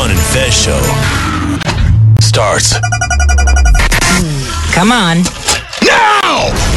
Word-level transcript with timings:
Ron 0.00 0.10
and 0.12 0.18
Fez 0.18 0.54
show 0.54 0.80
starts 2.20 2.72
Come 4.72 4.92
on. 4.92 5.18
now. 5.84 6.69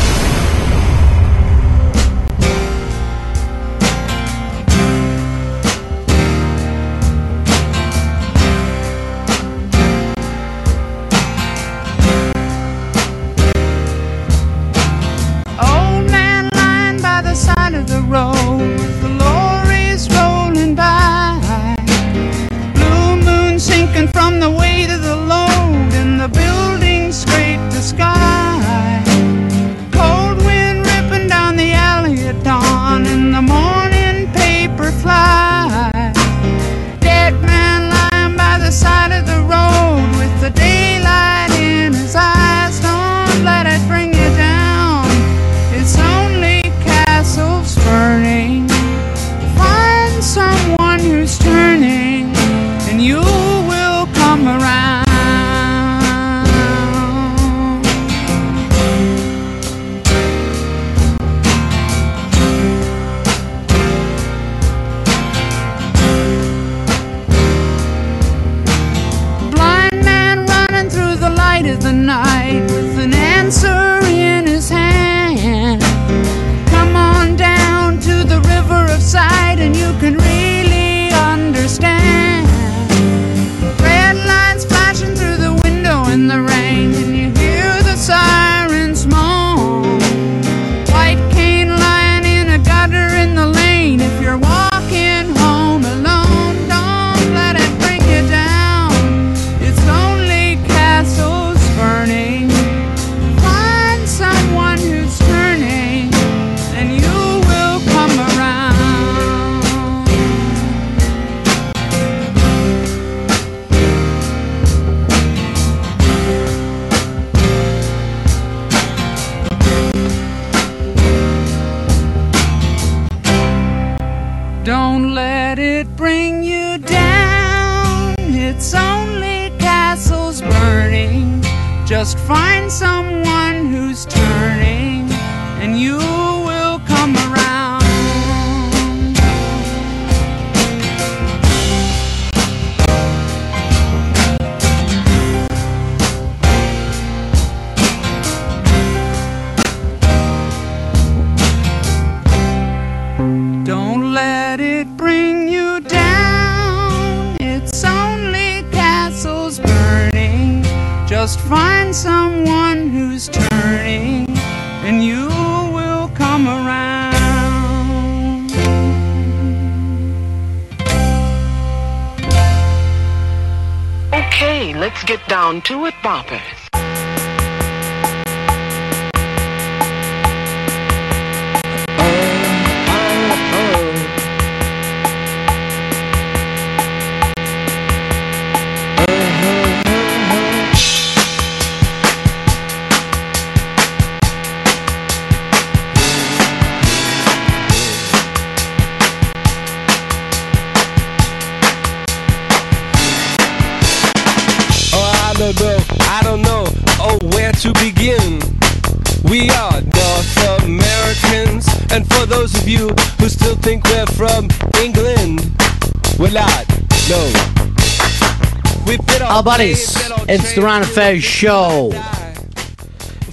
Buddies, 219.44 219.94
it's 220.30 220.56
the 220.56 220.62
Ron 220.62 220.84
Fez 220.84 221.22
show. 221.22 221.90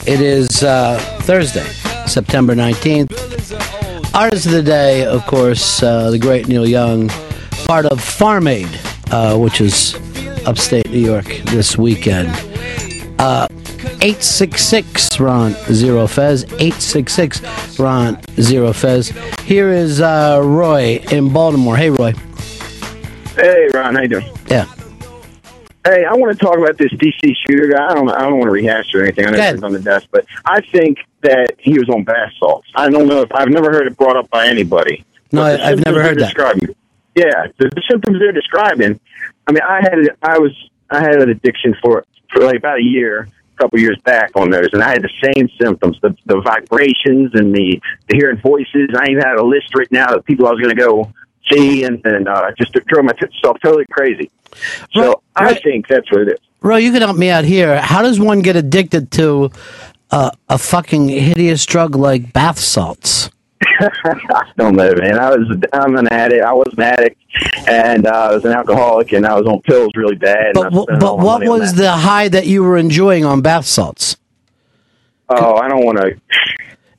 It 0.07 0.21
is 0.21 0.65
uh, 0.65 0.99
Thursday, 1.21 1.67
September 2.07 2.55
19th. 2.55 3.13
Artist 4.13 4.47
of 4.47 4.53
the 4.53 4.63
day, 4.63 5.05
of 5.05 5.25
course, 5.27 5.83
uh, 5.83 6.11
the 6.11 6.19
great 6.19 6.49
Neil 6.49 6.67
Young, 6.67 7.09
part 7.65 7.87
of 7.87 8.01
Farm 8.01 8.49
Aid, 8.49 8.69
uh, 9.13 9.39
which 9.39 9.61
is 9.61 9.95
upstate 10.47 10.91
New 10.91 10.99
York 10.99 11.27
this 11.47 11.79
weekend. 11.79 12.31
Uh, 13.21 13.47
866 14.03 15.21
Ron 15.21 15.53
Zero 15.73 16.09
Fez. 16.09 16.43
866 16.45 17.79
Ron 17.79 18.19
Zero 18.41 18.73
Fez. 18.73 19.11
Here 19.45 19.69
is 19.71 20.01
uh, 20.01 20.41
Roy 20.43 21.05
in 21.13 21.33
Baltimore. 21.33 21.77
Hey, 21.77 21.91
Roy. 21.91 22.15
Hey, 23.37 23.69
Ron, 23.73 23.95
how 23.95 24.03
you 24.03 24.09
doing? 24.09 24.40
I 26.11 26.17
want 26.17 26.37
to 26.37 26.45
talk 26.45 26.59
about 26.59 26.77
this 26.77 26.91
DC 26.95 27.35
shooter 27.47 27.69
guy. 27.69 27.87
I 27.89 27.95
don't, 27.95 28.09
I 28.11 28.23
don't 28.23 28.33
want 28.39 28.45
to 28.47 28.51
rehash 28.51 28.93
or 28.95 29.03
anything. 29.05 29.27
I 29.27 29.31
know 29.31 29.37
it's 29.55 29.63
on 29.63 29.73
the 29.73 29.79
desk, 29.81 30.09
but 30.11 30.25
I 30.45 30.61
think 30.61 30.99
that 31.23 31.55
he 31.59 31.79
was 31.79 31.89
on 31.89 32.03
bath 32.03 32.33
salts. 32.39 32.69
I 32.75 32.91
don't 32.91 33.07
know 33.07 33.21
if 33.23 33.33
I've 33.33 33.49
never 33.49 33.71
heard 33.71 33.87
it 33.87 33.97
brought 33.97 34.17
up 34.17 34.29
by 34.31 34.49
anybody. 34.49 35.05
No, 35.31 35.43
I- 35.43 35.69
I've 35.71 35.85
never 35.85 36.03
heard 36.03 36.19
that. 36.19 36.35
Describing, 36.35 36.75
yeah, 37.15 37.47
the, 37.59 37.69
the 37.69 37.83
symptoms 37.89 38.19
they're 38.19 38.33
describing. 38.33 38.99
I 39.47 39.53
mean, 39.53 39.63
I 39.63 39.81
had 39.83 39.99
I 40.23 40.39
was 40.39 40.53
I 40.91 41.01
had 41.01 41.23
an 41.23 41.31
addiction 41.31 41.77
for 41.83 42.05
for 42.33 42.43
like 42.43 42.57
about 42.57 42.79
a 42.79 42.83
year, 42.83 43.29
a 43.57 43.63
couple 43.63 43.79
years 43.79 43.99
back 44.05 44.33
on 44.35 44.51
those, 44.51 44.69
and 44.73 44.83
I 44.83 44.89
had 44.91 45.03
the 45.03 45.11
same 45.35 45.49
symptoms: 45.63 45.99
the 46.03 46.17
the 46.27 46.41
vibrations 46.41 47.31
and 47.35 47.55
the 47.55 47.81
the 48.09 48.17
hearing 48.17 48.39
voices. 48.39 48.91
I 48.99 49.11
even 49.11 49.23
had 49.23 49.37
a 49.37 49.45
list 49.45 49.75
written 49.77 49.97
out 49.97 50.17
of 50.17 50.25
people 50.25 50.47
I 50.49 50.51
was 50.51 50.61
going 50.61 50.75
to 50.75 50.81
go 50.83 51.13
see, 51.49 51.85
and 51.85 52.05
and 52.05 52.29
uh, 52.29 52.51
just 52.59 52.73
drove 52.87 53.05
myself 53.05 53.57
totally 53.63 53.87
crazy. 53.91 54.31
So 54.93 55.01
Right, 55.09 55.17
I 55.37 55.45
right. 55.45 55.63
think 55.63 55.87
that's 55.89 56.11
what 56.11 56.23
it 56.23 56.29
is. 56.33 56.39
Roy, 56.63 56.77
you 56.79 56.93
can 56.93 57.01
help 57.03 57.17
me 57.17 57.31
out 57.31 57.45
here. 57.45 57.81
How 57.81 58.03
does 58.03 58.21
one 58.21 58.41
get 58.43 58.57
addicted 58.57 59.11
to 59.13 59.51
uh, 60.11 60.31
a 60.49 60.59
fucking 60.59 61.09
hideous 61.09 61.65
drug 61.65 61.95
like 61.95 62.33
bath 62.33 62.59
salts? 62.59 63.31
I 63.81 64.45
don't 64.59 64.75
know, 64.77 64.93
man. 64.95 65.19
I 65.19 65.31
was 65.31 65.59
I'm 65.73 65.97
an 65.97 66.09
addict. 66.09 66.45
I 66.45 66.53
was 66.53 66.73
an 66.77 66.83
addict, 66.83 67.17
and 67.69 68.07
uh, 68.07 68.11
I 68.11 68.35
was 68.35 68.45
an 68.45 68.53
alcoholic, 68.53 69.13
and 69.13 69.25
I 69.27 69.35
was 69.39 69.47
on 69.47 69.61
pills 69.63 69.93
really 69.97 70.17
bad. 70.17 70.53
But 70.55 70.67
and 70.67 70.75
I 70.77 70.79
wh- 70.79 70.83
spent 70.85 71.01
but 71.01 71.19
what 71.19 71.43
was 71.45 71.75
the 71.75 71.91
high 71.93 72.29
that 72.29 72.47
you 72.47 72.63
were 72.63 72.77
enjoying 72.77 73.25
on 73.25 73.41
bath 73.41 73.67
salts? 73.67 74.17
Oh, 75.29 75.57
I 75.57 75.69
don't 75.69 75.85
want 75.85 75.99
to. 75.99 76.21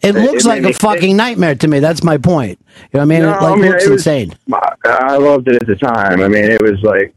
It 0.02 0.16
looks 0.16 0.46
it 0.46 0.48
like 0.48 0.64
a 0.64 0.74
fucking 0.74 1.16
nightmare 1.16 1.56
to 1.56 1.68
me. 1.68 1.80
That's 1.80 2.04
my 2.04 2.18
point. 2.18 2.60
You 2.60 3.00
know 3.00 3.00
what 3.00 3.02
I 3.02 3.06
mean? 3.06 3.22
No, 3.22 3.30
it 3.30 3.42
like 3.42 3.44
I 3.44 3.56
mean, 3.56 3.72
looks 3.72 3.86
it 3.86 3.90
was- 3.92 4.08
insane. 4.08 4.36
I 4.86 5.18
loved 5.18 5.48
it 5.48 5.56
at 5.62 5.68
the 5.68 5.76
time. 5.76 6.22
I 6.22 6.28
mean, 6.28 6.46
it 6.46 6.62
was 6.62 6.82
like 6.82 7.14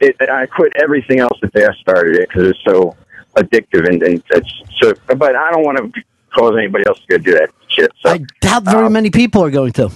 it, 0.00 0.16
I 0.30 0.46
quit 0.46 0.72
everything 0.76 1.20
else 1.20 1.38
the 1.40 1.48
day 1.48 1.66
I 1.66 1.74
started 1.74 2.16
it 2.16 2.28
because 2.28 2.48
it's 2.48 2.58
so 2.66 2.96
addictive 3.36 3.88
and, 3.88 4.02
and 4.02 4.22
it's 4.30 4.62
so. 4.80 4.92
But 5.16 5.36
I 5.36 5.50
don't 5.52 5.64
want 5.64 5.78
to 5.78 6.02
cause 6.34 6.54
anybody 6.56 6.84
else 6.86 7.00
to 7.00 7.06
go 7.06 7.18
do 7.18 7.32
that 7.32 7.50
shit. 7.68 7.92
So 8.00 8.10
I 8.10 8.18
doubt 8.40 8.64
very 8.64 8.86
um, 8.86 8.92
many 8.92 9.10
people 9.10 9.42
are 9.42 9.50
going 9.50 9.72
to. 9.72 9.90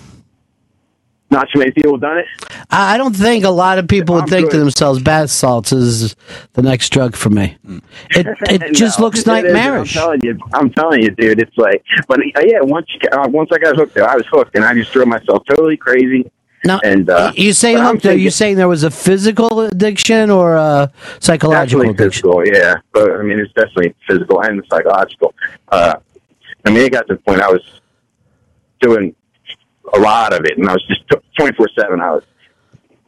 Not 1.34 1.48
too 1.52 1.58
many 1.58 1.72
people 1.72 1.92
have 1.92 2.00
done 2.00 2.18
it. 2.18 2.26
I 2.70 2.96
don't 2.96 3.14
think 3.14 3.44
a 3.44 3.50
lot 3.50 3.78
of 3.78 3.86
people 3.88 4.14
would 4.14 4.24
I'm 4.24 4.28
think 4.28 4.50
to 4.52 4.58
themselves, 4.58 5.02
bath 5.02 5.30
salts 5.30 5.72
is 5.72 6.16
the 6.54 6.62
next 6.62 6.90
drug 6.90 7.14
for 7.16 7.30
me. 7.30 7.56
It 8.10 8.26
it 8.48 8.74
just 8.74 8.98
No, 8.98 9.06
looks 9.06 9.20
it 9.26 9.44
is. 9.44 9.54
I'm 9.54 9.84
telling 9.86 10.20
you, 10.22 10.38
I'm 10.54 10.70
telling 10.70 11.02
you, 11.02 11.10
dude. 11.10 11.40
It's 11.40 11.56
like, 11.58 11.84
but 12.08 12.20
uh, 12.20 12.40
yeah, 12.44 12.60
once 12.62 12.86
you, 12.94 13.00
uh, 13.10 13.28
once 13.28 13.50
I 13.52 13.58
got 13.58 13.76
hooked, 13.76 13.98
I 13.98 14.16
was 14.16 14.26
hooked, 14.30 14.54
and 14.54 14.64
I 14.64 14.72
just 14.74 14.92
drove 14.92 15.08
myself 15.08 15.42
totally 15.46 15.76
crazy. 15.76 16.30
Now, 16.66 16.80
And, 16.82 17.10
uh, 17.10 17.32
you 17.36 17.52
say 17.52 17.74
hooked? 17.74 18.06
Are 18.06 18.16
you 18.16 18.30
saying 18.30 18.56
there 18.56 18.68
was 18.68 18.84
a 18.84 18.90
physical 18.90 19.60
addiction 19.62 20.30
or 20.30 20.54
a 20.54 20.90
psychological 21.20 21.82
addiction? 21.90 22.22
physical, 22.22 22.46
yeah. 22.46 22.76
But 22.92 23.10
I 23.10 23.22
mean, 23.22 23.38
it's 23.38 23.52
definitely 23.52 23.94
physical 24.08 24.40
and 24.42 24.64
psychological. 24.70 25.34
Uh, 25.68 25.96
I 26.64 26.70
mean, 26.70 26.84
it 26.86 26.92
got 26.92 27.06
to 27.08 27.14
the 27.14 27.20
point 27.20 27.40
I 27.42 27.50
was 27.50 27.62
doing 28.80 29.14
a 29.92 29.98
lot 29.98 30.32
of 30.32 30.44
it, 30.44 30.58
and 30.58 30.68
I 30.68 30.72
was 30.72 30.84
just 30.86 31.02
twenty 31.36 31.54
four 31.56 31.68
seven. 31.78 32.00
I 32.00 32.12
was 32.12 32.24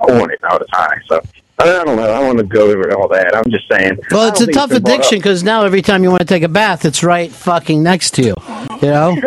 on 0.00 0.30
it 0.30 0.42
all 0.44 0.58
the 0.58 0.66
time. 0.66 1.00
So 1.06 1.22
I 1.58 1.64
don't 1.64 1.96
know. 1.96 2.02
I 2.02 2.18
don't 2.20 2.26
want 2.26 2.38
to 2.38 2.44
go 2.44 2.70
over 2.70 2.94
all 2.96 3.08
that. 3.08 3.34
I'm 3.34 3.50
just 3.50 3.68
saying. 3.70 3.98
Well, 4.10 4.28
it's 4.28 4.40
a 4.40 4.46
tough 4.46 4.70
been 4.70 4.82
brought 4.82 4.94
addiction 4.94 5.18
because 5.18 5.42
now 5.42 5.64
every 5.64 5.80
time 5.80 6.02
you 6.02 6.10
want 6.10 6.20
to 6.20 6.26
take 6.26 6.42
a 6.42 6.48
bath, 6.48 6.84
it's 6.84 7.02
right 7.02 7.30
fucking 7.32 7.82
next 7.82 8.10
to 8.14 8.22
you. 8.22 8.34
You 8.82 8.90
know, 8.90 9.16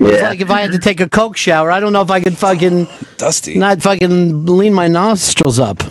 it's 0.00 0.22
like 0.22 0.40
if 0.40 0.50
I 0.50 0.60
had 0.62 0.72
to 0.72 0.78
take 0.78 1.00
a 1.00 1.08
coke 1.08 1.36
shower, 1.36 1.70
I 1.70 1.78
don't 1.78 1.92
know 1.92 2.02
if 2.02 2.10
I 2.10 2.20
could 2.20 2.36
fucking 2.36 2.88
Dusty. 3.16 3.58
not 3.58 3.80
fucking 3.80 4.46
lean 4.46 4.74
my 4.74 4.88
nostrils 4.88 5.60
up. 5.60 5.82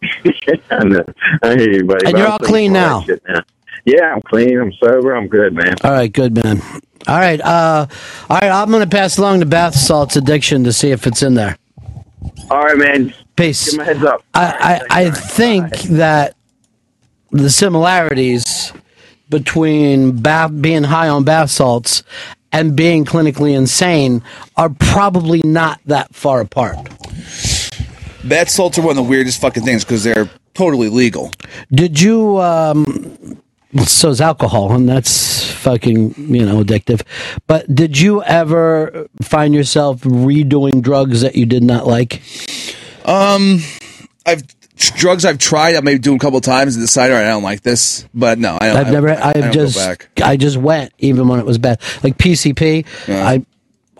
and, 0.70 0.96
uh, 0.96 1.04
I 1.42 1.56
hear 1.56 1.72
you, 1.72 1.84
buddy. 1.84 2.06
And 2.06 2.16
you're 2.18 2.26
I'm 2.26 2.32
all 2.32 2.38
clean 2.38 2.72
now? 2.72 3.04
now. 3.28 3.42
Yeah, 3.84 4.14
I'm 4.14 4.22
clean. 4.22 4.58
I'm 4.60 4.72
sober. 4.74 5.14
I'm 5.14 5.28
good, 5.28 5.54
man. 5.54 5.74
All 5.84 5.92
right, 5.92 6.12
good 6.12 6.34
man. 6.34 6.60
All 7.06 7.18
right, 7.18 7.40
uh, 7.40 7.86
all 8.28 8.38
right. 8.40 8.50
I'm 8.50 8.70
gonna 8.70 8.86
pass 8.86 9.18
along 9.18 9.40
the 9.40 9.46
bath 9.46 9.74
salts 9.74 10.16
addiction 10.16 10.64
to 10.64 10.72
see 10.72 10.90
if 10.90 11.06
it's 11.06 11.22
in 11.22 11.34
there. 11.34 11.56
All 12.50 12.62
right, 12.62 12.76
man. 12.76 13.14
Peace. 13.36 13.70
Give 13.70 13.78
me 13.78 13.82
a 13.82 13.86
heads 13.86 14.04
up. 14.04 14.22
I, 14.34 14.80
I, 14.90 15.02
I 15.04 15.10
think 15.10 15.72
that 15.82 16.34
the 17.30 17.50
similarities 17.50 18.72
between 19.28 20.20
bath, 20.20 20.50
being 20.60 20.84
high 20.84 21.08
on 21.08 21.24
bath 21.24 21.50
salts 21.50 22.02
and 22.52 22.74
being 22.74 23.04
clinically 23.04 23.56
insane 23.56 24.22
are 24.56 24.70
probably 24.70 25.40
not 25.44 25.80
that 25.86 26.14
far 26.14 26.40
apart. 26.40 26.76
Bath 28.24 28.50
salts 28.50 28.78
are 28.78 28.82
one 28.82 28.90
of 28.90 28.96
the 28.96 29.08
weirdest 29.08 29.40
fucking 29.40 29.62
things 29.62 29.84
because 29.84 30.04
they're 30.04 30.28
totally 30.54 30.88
legal. 30.88 31.30
Did 31.70 32.00
you? 32.00 32.38
Um, 32.38 32.84
well, 32.84 33.36
so 33.84 34.10
is 34.10 34.20
alcohol, 34.20 34.72
and 34.72 34.88
that's 34.88 35.50
fucking 35.52 36.14
you 36.16 36.44
know 36.44 36.62
addictive. 36.62 37.02
But 37.46 37.72
did 37.74 37.98
you 37.98 38.22
ever 38.22 39.08
find 39.22 39.54
yourself 39.54 40.00
redoing 40.02 40.82
drugs 40.82 41.20
that 41.20 41.36
you 41.36 41.46
did 41.46 41.62
not 41.62 41.86
like? 41.86 42.22
Um, 43.04 43.60
I've 44.26 44.42
drugs 44.96 45.24
I've 45.24 45.38
tried. 45.38 45.74
I 45.74 45.80
may 45.80 45.98
do 45.98 46.14
a 46.14 46.18
couple 46.18 46.40
times 46.40 46.76
and 46.76 46.84
decide, 46.84 47.10
all 47.10 47.16
right, 47.16 47.26
I 47.26 47.30
don't 47.30 47.42
like 47.42 47.62
this. 47.62 48.06
But 48.14 48.38
no, 48.38 48.56
I 48.60 48.68
don't. 48.68 48.76
I've 48.76 48.86
I 48.86 48.90
never. 48.90 49.10
I 49.10 49.28
I've 49.28 49.34
don't 49.34 49.52
just. 49.52 49.76
go 49.76 49.86
back. 49.86 50.08
I 50.22 50.36
just 50.36 50.56
went 50.56 50.92
even 50.98 51.28
when 51.28 51.40
it 51.40 51.46
was 51.46 51.58
bad. 51.58 51.80
Like 52.02 52.16
PCP, 52.16 52.86
I 53.08 53.44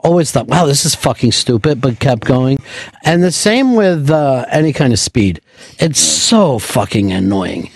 always 0.09 0.33
thought, 0.33 0.49
wow, 0.49 0.65
this 0.67 0.85
is 0.85 0.95
fucking 0.95 1.33
stupid, 1.33 1.81
but 1.81 2.01
kept 2.01 2.25
going. 2.25 2.59
And 3.05 3.23
the 3.23 3.31
same 3.31 3.75
with 3.75 4.11
uh, 4.11 4.47
any 4.51 4.73
kind 4.73 4.93
of 4.93 4.99
speed. 4.99 5.41
It's 5.79 6.01
so 6.01 6.59
fucking 6.59 7.13
annoying, 7.13 7.71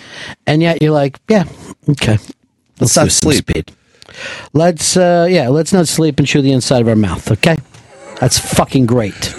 and 0.46 0.62
yet 0.62 0.80
you're 0.80 0.92
like, 0.92 1.20
yeah, 1.28 1.44
okay, 1.90 2.18
let's 2.80 2.96
not 2.96 3.04
do 3.04 3.10
some 3.10 3.10
sleep. 3.10 3.50
speed. 3.50 3.72
Let's 4.52 4.96
uh, 4.96 5.26
yeah, 5.28 5.48
let's 5.48 5.72
not 5.72 5.88
sleep 5.88 6.18
and 6.18 6.26
chew 6.26 6.42
the 6.42 6.52
inside 6.52 6.80
of 6.80 6.88
our 6.88 6.96
mouth. 6.96 7.30
Okay, 7.30 7.56
that's 8.20 8.38
fucking 8.38 8.86
great. 8.86 9.34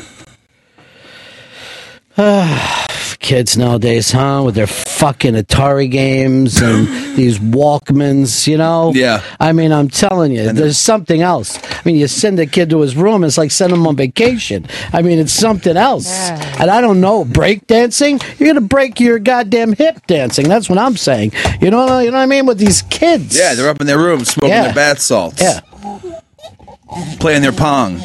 kids 3.24 3.58
nowadays, 3.58 4.12
huh? 4.12 4.44
With 4.46 4.54
their 4.54 4.68
fucking 4.68 5.34
Atari 5.34 5.90
games 5.90 6.62
and 6.62 6.88
these 7.18 7.40
Walkmans, 7.40 8.46
you 8.46 8.58
know? 8.58 8.92
Yeah. 8.94 9.24
I 9.40 9.52
mean, 9.54 9.72
I'm 9.72 9.88
telling 9.88 10.32
you, 10.32 10.52
there's 10.54 10.78
something 10.78 11.22
else. 11.22 11.58
I 11.64 11.82
mean, 11.86 11.96
you 11.96 12.08
send 12.08 12.40
a 12.40 12.46
kid 12.46 12.70
to 12.70 12.82
his 12.82 12.96
room, 12.96 13.24
it's 13.24 13.38
like 13.40 13.50
send 13.50 13.74
him 13.74 13.88
on 13.88 13.96
vacation. 13.96 14.68
I 14.92 15.02
mean, 15.02 15.18
it's 15.18 15.34
something 15.34 15.76
else. 15.76 16.12
And 16.60 16.70
I 16.70 16.82
don't 16.82 17.02
know, 17.02 17.26
break 17.26 17.66
dancing? 17.66 18.20
You're 18.38 18.48
going 18.48 18.56
to 18.56 18.62
break 18.62 19.00
your 19.00 19.18
goddamn 19.18 19.74
hip 19.74 20.06
dancing. 20.06 20.48
That's 20.48 20.70
what 20.70 20.78
I'm 20.78 20.98
saying. 20.98 21.32
You 21.62 21.72
know, 21.72 21.98
you 22.00 22.12
know 22.12 22.18
what 22.18 22.24
I 22.24 22.26
mean? 22.28 22.46
With 22.46 22.60
these 22.60 22.84
kids. 22.84 23.36
Yeah, 23.36 23.56
they're 23.56 23.70
up 23.70 23.82
in 23.82 23.88
their 23.88 23.98
room 23.98 24.24
smoking 24.26 24.50
Yeah. 24.52 24.64
their 24.66 24.74
bath 24.76 25.00
salts. 25.00 25.42
Yeah. 25.42 25.62
playing 27.20 27.42
their 27.42 27.52
pong. 27.54 28.02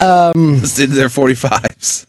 Um, 0.00 0.60
Listening 0.60 0.90
to 0.90 0.94
their 0.94 1.08
forty 1.08 1.34
fives. 1.34 2.06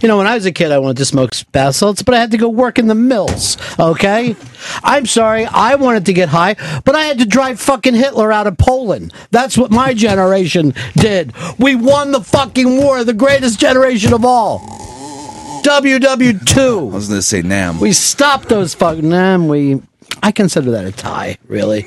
You 0.00 0.08
know, 0.08 0.18
when 0.18 0.26
I 0.26 0.34
was 0.34 0.44
a 0.44 0.52
kid, 0.52 0.70
I 0.70 0.78
wanted 0.78 0.98
to 0.98 1.04
smoke 1.04 1.32
bath 1.52 1.76
salts, 1.76 2.02
but 2.02 2.14
I 2.14 2.18
had 2.18 2.30
to 2.32 2.36
go 2.36 2.48
work 2.48 2.78
in 2.78 2.88
the 2.88 2.94
mills. 2.94 3.56
Okay, 3.78 4.36
I'm 4.82 5.06
sorry, 5.06 5.46
I 5.46 5.76
wanted 5.76 6.06
to 6.06 6.12
get 6.12 6.28
high, 6.28 6.56
but 6.84 6.94
I 6.94 7.04
had 7.04 7.18
to 7.20 7.24
drive 7.24 7.60
fucking 7.60 7.94
Hitler 7.94 8.30
out 8.32 8.46
of 8.46 8.58
Poland. 8.58 9.12
That's 9.30 9.56
what 9.56 9.70
my 9.70 9.94
generation 9.94 10.74
did. 10.94 11.32
We 11.58 11.74
won 11.74 12.12
the 12.12 12.20
fucking 12.20 12.76
war, 12.76 13.02
the 13.04 13.14
greatest 13.14 13.58
generation 13.60 14.12
of 14.12 14.24
all. 14.24 14.60
WW2. 15.62 16.90
I 16.90 16.94
was 16.94 17.08
going 17.08 17.18
to 17.18 17.22
say 17.22 17.42
Nam. 17.42 17.80
We 17.80 17.92
stopped 17.92 18.48
those 18.48 18.74
fucking. 18.74 19.08
NAM. 19.08 19.48
we. 19.48 19.82
I 20.22 20.32
consider 20.32 20.70
that 20.72 20.84
a 20.84 20.92
tie, 20.92 21.38
really. 21.46 21.86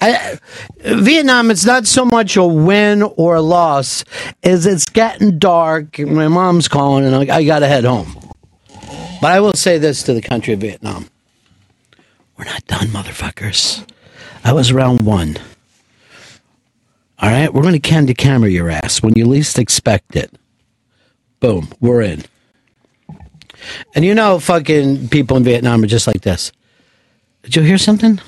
I, 0.00 0.38
Vietnam, 0.80 1.50
it's 1.50 1.64
not 1.64 1.86
so 1.86 2.04
much 2.04 2.36
a 2.36 2.44
win 2.44 3.02
or 3.02 3.36
a 3.36 3.40
loss, 3.40 4.04
as 4.42 4.66
it's 4.66 4.86
getting 4.86 5.38
dark. 5.38 5.98
My 5.98 6.28
mom's 6.28 6.68
calling, 6.68 7.04
and 7.04 7.14
I, 7.14 7.36
I 7.36 7.44
got 7.44 7.60
to 7.60 7.68
head 7.68 7.84
home. 7.84 8.16
But 9.20 9.32
I 9.32 9.40
will 9.40 9.54
say 9.54 9.78
this 9.78 10.02
to 10.04 10.14
the 10.14 10.22
country 10.22 10.54
of 10.54 10.60
Vietnam: 10.60 11.08
We're 12.36 12.44
not 12.44 12.66
done, 12.66 12.88
motherfuckers. 12.88 13.88
I 14.44 14.52
was 14.52 14.72
round 14.72 15.02
one. 15.02 15.38
All 17.18 17.30
right, 17.30 17.54
we're 17.54 17.62
going 17.62 17.74
to 17.74 17.80
Candid 17.80 18.18
Camera 18.18 18.50
your 18.50 18.68
ass 18.68 19.00
when 19.00 19.14
you 19.14 19.26
least 19.26 19.58
expect 19.58 20.16
it. 20.16 20.34
Boom, 21.38 21.68
we're 21.80 22.02
in. 22.02 22.24
And 23.94 24.04
you 24.04 24.14
know, 24.14 24.40
fucking 24.40 25.08
people 25.08 25.36
in 25.36 25.44
Vietnam 25.44 25.84
are 25.84 25.86
just 25.86 26.08
like 26.08 26.22
this. 26.22 26.50
Did 27.42 27.56
you 27.56 27.62
hear 27.62 27.78
something? 27.78 28.20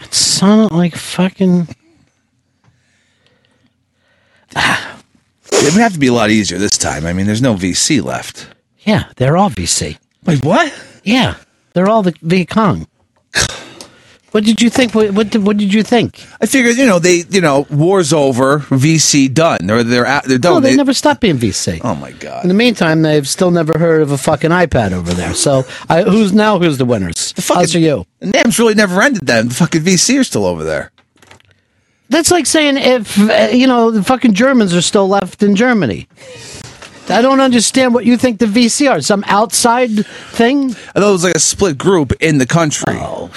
It 0.00 0.14
sounded 0.14 0.74
like 0.74 0.94
fucking. 0.96 1.68
It 4.56 5.72
would 5.72 5.80
have 5.80 5.94
to 5.94 5.98
be 5.98 6.08
a 6.08 6.12
lot 6.12 6.30
easier 6.30 6.58
this 6.58 6.76
time. 6.76 7.06
I 7.06 7.12
mean, 7.12 7.26
there's 7.26 7.40
no 7.42 7.54
VC 7.54 8.02
left. 8.02 8.48
Yeah, 8.80 9.04
they're 9.16 9.36
all 9.36 9.50
VC. 9.50 9.96
Wait, 10.24 10.44
what? 10.44 10.72
Yeah, 11.04 11.36
they're 11.72 11.88
all 11.88 12.02
the 12.02 12.14
Viet 12.20 12.50
Cong. 12.50 12.86
What 14.34 14.42
did 14.42 14.60
you 14.60 14.68
think? 14.68 14.96
What, 14.96 15.12
what, 15.12 15.30
did, 15.30 15.46
what 15.46 15.58
did 15.58 15.72
you 15.72 15.84
think? 15.84 16.26
I 16.40 16.46
figured, 16.46 16.76
you 16.76 16.86
know, 16.86 16.98
they, 16.98 17.22
you 17.30 17.40
know, 17.40 17.68
war's 17.70 18.12
over, 18.12 18.58
VC 18.58 19.32
done. 19.32 19.58
They're 19.62 19.84
they're 19.84 20.04
out, 20.06 20.24
they're 20.24 20.38
done. 20.38 20.54
No, 20.54 20.60
they 20.60 20.74
never 20.74 20.92
stopped 20.92 21.20
being 21.20 21.38
VC. 21.38 21.80
Oh 21.84 21.94
my 21.94 22.10
god. 22.10 22.42
In 22.42 22.48
the 22.48 22.54
meantime, 22.54 23.02
they've 23.02 23.28
still 23.28 23.52
never 23.52 23.78
heard 23.78 24.02
of 24.02 24.10
a 24.10 24.18
fucking 24.18 24.50
iPad 24.50 24.90
over 24.90 25.14
there. 25.14 25.34
So, 25.34 25.62
I, 25.88 26.02
who's 26.02 26.32
now? 26.32 26.58
Who's 26.58 26.78
the 26.78 26.84
winners? 26.84 27.32
The 27.34 27.42
fucking- 27.42 27.62
Us 27.62 27.74
or 27.76 27.78
you? 27.78 28.06
The 28.18 28.26
Nam's 28.26 28.58
really 28.58 28.74
never 28.74 29.00
ended 29.00 29.24
then. 29.24 29.46
The 29.50 29.54
fucking 29.54 29.82
VC 29.82 30.18
are 30.18 30.24
still 30.24 30.46
over 30.46 30.64
there. 30.64 30.90
That's 32.08 32.32
like 32.32 32.46
saying 32.46 32.76
if 32.76 33.16
uh, 33.16 33.50
you 33.52 33.68
know 33.68 33.92
the 33.92 34.02
fucking 34.02 34.34
Germans 34.34 34.74
are 34.74 34.82
still 34.82 35.06
left 35.06 35.44
in 35.44 35.54
Germany. 35.54 36.08
I 37.08 37.22
don't 37.22 37.38
understand 37.38 37.94
what 37.94 38.04
you 38.04 38.16
think 38.16 38.40
the 38.40 38.46
VC 38.46 38.90
are. 38.90 39.00
Some 39.00 39.22
outside 39.28 40.04
thing? 40.32 40.70
I 40.70 40.72
thought 40.72 41.08
it 41.08 41.12
was 41.12 41.22
like 41.22 41.36
a 41.36 41.38
split 41.38 41.78
group 41.78 42.14
in 42.20 42.38
the 42.38 42.46
country. 42.46 42.94
Oh. 42.96 43.30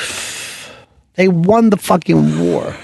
They 1.18 1.28
won 1.28 1.70
the 1.72 1.78
fucking 1.78 2.40
war. 2.40 2.76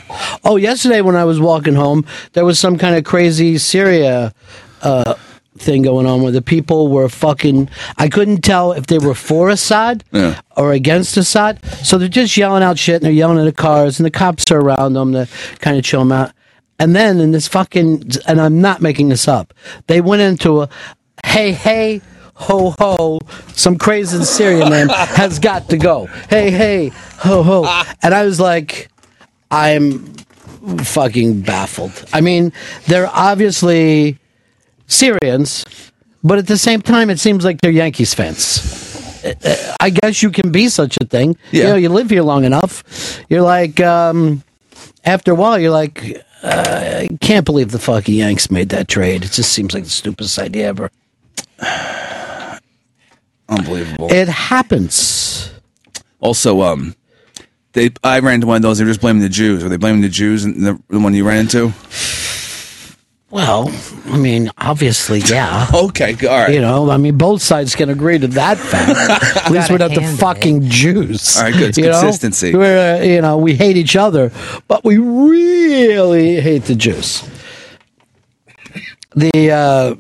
Oh, 0.44 0.58
yesterday 0.58 1.02
when 1.02 1.16
I 1.16 1.24
was 1.24 1.40
walking 1.40 1.76
home, 1.76 2.06
there 2.34 2.44
was 2.46 2.60
some 2.60 2.78
kind 2.78 2.96
of 2.96 3.04
crazy 3.04 3.58
Syria 3.58 4.34
uh, 4.82 5.14
thing 5.60 5.84
going 5.84 6.08
on 6.08 6.24
where 6.24 6.32
the 6.32 6.42
people 6.42 6.88
were 6.90 7.08
fucking. 7.10 7.70
I 7.98 8.10
couldn't 8.10 8.42
tell 8.42 8.72
if 8.74 8.88
they 8.88 8.98
were 8.98 9.14
for 9.16 9.50
Assad 9.50 10.04
Yeah. 10.12 10.42
or 10.58 10.74
against 10.74 11.16
Assad. 11.16 11.64
So 11.86 11.98
they're 11.98 12.10
just 12.10 12.36
yelling 12.36 12.64
out 12.64 12.78
shit 12.80 12.96
and 12.96 13.04
they're 13.06 13.12
yelling 13.12 13.38
at 13.40 13.46
the 13.46 13.52
cars 13.54 14.00
and 14.00 14.06
the 14.06 14.12
cops 14.12 14.52
are 14.52 14.60
around 14.60 14.94
them 14.94 15.14
to 15.14 15.28
kind 15.60 15.78
of 15.78 15.84
chill 15.84 16.00
them 16.02 16.12
out. 16.12 16.32
And 16.80 16.96
then 16.96 17.20
in 17.20 17.32
this 17.32 17.48
fucking, 17.48 18.10
and 18.28 18.42
I'm 18.42 18.60
not 18.60 18.82
making 18.82 19.10
this 19.10 19.28
up, 19.28 19.54
they 19.88 20.02
went 20.02 20.24
into 20.24 20.64
a 20.64 20.70
hey, 21.24 21.52
hey, 21.54 22.02
ho, 22.36 22.72
ho, 22.80 23.20
some 23.50 23.78
crazy 23.78 24.24
Syrian 24.24 24.70
name 24.70 24.88
has 24.90 25.40
got 25.40 25.70
to 25.70 25.78
go. 25.78 26.06
Hey, 26.30 26.52
hey, 26.52 26.90
ho, 27.18 27.44
ho. 27.44 27.84
And 28.02 28.14
I 28.14 28.24
was 28.26 28.40
like, 28.40 28.90
I'm 29.52 30.00
fucking 30.84 31.42
baffled. 31.42 32.06
I 32.14 32.22
mean, 32.22 32.52
they're 32.88 33.08
obviously 33.08 34.18
Syrians, 34.88 35.66
but 36.24 36.38
at 36.40 36.48
the 36.48 36.58
same 36.58 36.82
time, 36.82 37.10
it 37.10 37.20
seems 37.20 37.44
like 37.46 37.62
they're 37.62 37.72
Yankees 37.72 38.14
fans. 38.14 38.80
I 39.80 39.90
guess 39.90 40.22
you 40.22 40.32
can 40.32 40.52
be 40.52 40.68
such 40.68 40.98
a 41.02 41.06
thing. 41.06 41.38
You 41.52 41.62
Yeah. 41.62 41.68
know, 41.70 41.76
you 41.76 41.90
live 41.90 42.10
here 42.10 42.24
long 42.24 42.44
enough. 42.44 42.84
You're 43.30 43.42
like, 43.42 43.80
um, 43.80 44.44
after 45.06 45.32
a 45.32 45.36
while, 45.36 45.58
you're 45.58 45.72
like, 45.72 46.22
uh, 46.44 47.04
I 47.04 47.08
can't 47.22 47.46
believe 47.46 47.72
the 47.72 47.80
fucking 47.80 48.16
Yanks 48.16 48.52
made 48.52 48.70
that 48.70 48.90
trade. 48.90 49.24
It 49.24 49.32
just 49.32 49.54
seems 49.54 49.74
like 49.74 49.86
the 49.86 49.90
stupidest 49.90 50.38
idea 50.40 50.68
ever. 50.68 50.92
Unbelievable. 53.50 54.12
It 54.12 54.28
happens. 54.28 55.52
also, 56.20 56.62
um, 56.62 56.96
they 57.74 57.92
I 58.04 58.20
ran 58.20 58.36
into 58.36 58.48
one 58.48 58.58
of 58.58 58.62
those. 58.62 58.78
They're 58.78 58.88
just 58.88 59.02
blaming 59.02 59.22
the 59.22 59.30
Jews. 59.30 59.64
Are 59.64 59.70
they 59.70 59.78
blaming 59.78 60.02
the 60.02 60.10
Jews 60.10 60.46
and 60.46 60.66
the, 60.66 60.82
the 60.90 61.00
one 61.00 61.14
you 61.14 61.28
ran 61.28 61.40
into? 61.40 61.74
Well, 63.34 63.74
I 64.06 64.18
mean, 64.18 64.52
obviously, 64.60 65.18
yeah. 65.22 65.66
Okay, 65.74 66.16
all 66.28 66.44
right. 66.44 66.54
You 66.54 66.62
know, 66.62 66.92
I 66.92 66.98
mean, 66.98 67.18
both 67.18 67.42
sides 67.42 67.76
can 67.76 67.90
agree 67.90 68.20
to 68.20 68.28
that 68.28 68.60
fact. 68.60 69.38
At 69.46 69.52
least 69.52 69.72
we're 69.72 69.80
not 69.80 69.90
the 69.90 70.02
hand 70.02 70.20
fucking 70.20 70.70
Jews. 70.70 71.36
All 71.38 71.44
right, 71.46 71.52
good. 71.54 71.70
It's 71.70 71.78
you 71.80 71.86
know? 71.86 72.00
consistency. 72.00 72.56
We're, 72.56 72.98
uh, 72.98 73.04
you 73.04 73.22
know, 73.22 73.38
we 73.40 73.56
hate 73.56 73.76
each 73.76 73.96
other, 73.96 74.32
but 74.68 74.84
we 74.84 75.00
really 75.00 76.42
hate 76.42 76.66
the 76.66 76.76
Jews. 76.76 77.28
The 79.16 79.52
uh, 79.52 79.96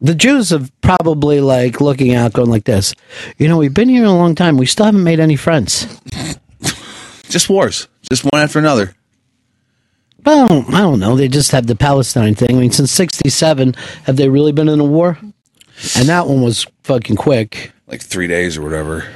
the 0.00 0.14
Jews 0.14 0.50
have 0.50 0.70
probably 0.80 1.40
like 1.40 1.80
looking 1.80 2.14
out, 2.14 2.32
going 2.32 2.50
like 2.50 2.64
this. 2.64 2.94
You 3.38 3.48
know, 3.48 3.58
we've 3.58 3.74
been 3.74 3.88
here 3.88 4.04
a 4.04 4.10
long 4.12 4.34
time. 4.34 4.56
We 4.56 4.66
still 4.66 4.86
haven't 4.86 5.04
made 5.04 5.20
any 5.20 5.36
friends. 5.36 5.86
Just 7.28 7.48
wars, 7.48 7.86
just 8.10 8.24
one 8.24 8.42
after 8.42 8.58
another. 8.58 8.92
Well, 10.24 10.64
I 10.74 10.80
don't 10.80 10.98
know. 10.98 11.14
They 11.16 11.28
just 11.28 11.52
have 11.52 11.68
the 11.68 11.76
Palestine 11.76 12.34
thing. 12.34 12.56
I 12.56 12.60
mean, 12.60 12.72
since 12.72 12.90
'67, 12.90 13.74
have 14.04 14.16
they 14.16 14.28
really 14.28 14.50
been 14.50 14.68
in 14.68 14.80
a 14.80 14.84
war? 14.84 15.16
And 15.96 16.08
that 16.08 16.26
one 16.26 16.42
was 16.42 16.66
fucking 16.82 17.14
quick. 17.16 17.70
Like 17.86 18.02
three 18.02 18.26
days 18.26 18.58
or 18.58 18.62
whatever. 18.62 19.08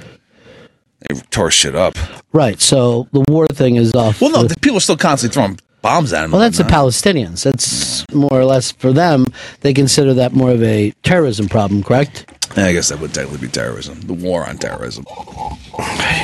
They 1.00 1.16
tore 1.30 1.50
shit 1.50 1.74
up. 1.74 1.96
Right. 2.32 2.60
So 2.60 3.08
the 3.12 3.24
war 3.28 3.48
thing 3.48 3.74
is 3.76 3.92
off. 3.94 4.20
Well, 4.20 4.30
no, 4.30 4.42
the- 4.44 4.54
the 4.54 4.60
people 4.60 4.76
are 4.78 4.80
still 4.80 4.96
constantly 4.96 5.34
throwing 5.34 5.58
bombs 5.84 6.14
at 6.14 6.22
them. 6.22 6.30
well, 6.30 6.40
that's 6.40 6.56
the 6.56 6.64
Palestinians. 6.64 7.44
That's 7.44 8.10
more 8.12 8.32
or 8.32 8.46
less 8.46 8.72
for 8.72 8.90
them. 8.92 9.26
They 9.60 9.74
consider 9.74 10.14
that 10.14 10.32
more 10.32 10.50
of 10.50 10.62
a 10.62 10.92
terrorism 11.02 11.46
problem, 11.46 11.82
correct? 11.82 12.24
Yeah, 12.56 12.66
I 12.66 12.72
guess 12.72 12.88
that 12.88 13.00
would 13.00 13.12
technically 13.12 13.46
be 13.46 13.52
terrorism. 13.52 14.00
The 14.00 14.14
war 14.14 14.48
on 14.48 14.56
terrorism. 14.56 15.04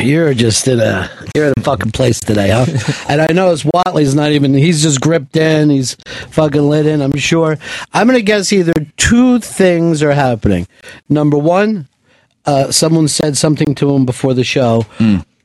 You're 0.00 0.32
just 0.32 0.66
in 0.66 0.80
a 0.80 1.10
you're 1.34 1.48
in 1.48 1.52
a 1.56 1.60
fucking 1.60 1.92
place 1.92 2.20
today, 2.20 2.50
huh? 2.50 2.66
and 3.08 3.20
I 3.20 3.32
know 3.32 3.52
it's 3.52 3.64
Watley's 3.64 4.14
not 4.14 4.30
even. 4.32 4.54
He's 4.54 4.82
just 4.82 5.00
gripped 5.00 5.36
in. 5.36 5.68
He's 5.68 5.94
fucking 6.30 6.62
lit 6.62 6.86
in. 6.86 7.02
I'm 7.02 7.16
sure. 7.16 7.58
I'm 7.92 8.06
gonna 8.06 8.22
guess 8.22 8.52
either 8.52 8.72
two 8.96 9.40
things 9.40 10.02
are 10.02 10.12
happening. 10.12 10.66
Number 11.08 11.36
one, 11.36 11.88
uh, 12.46 12.70
someone 12.72 13.08
said 13.08 13.36
something 13.36 13.74
to 13.74 13.90
him 13.94 14.06
before 14.06 14.32
the 14.32 14.44
show. 14.44 14.86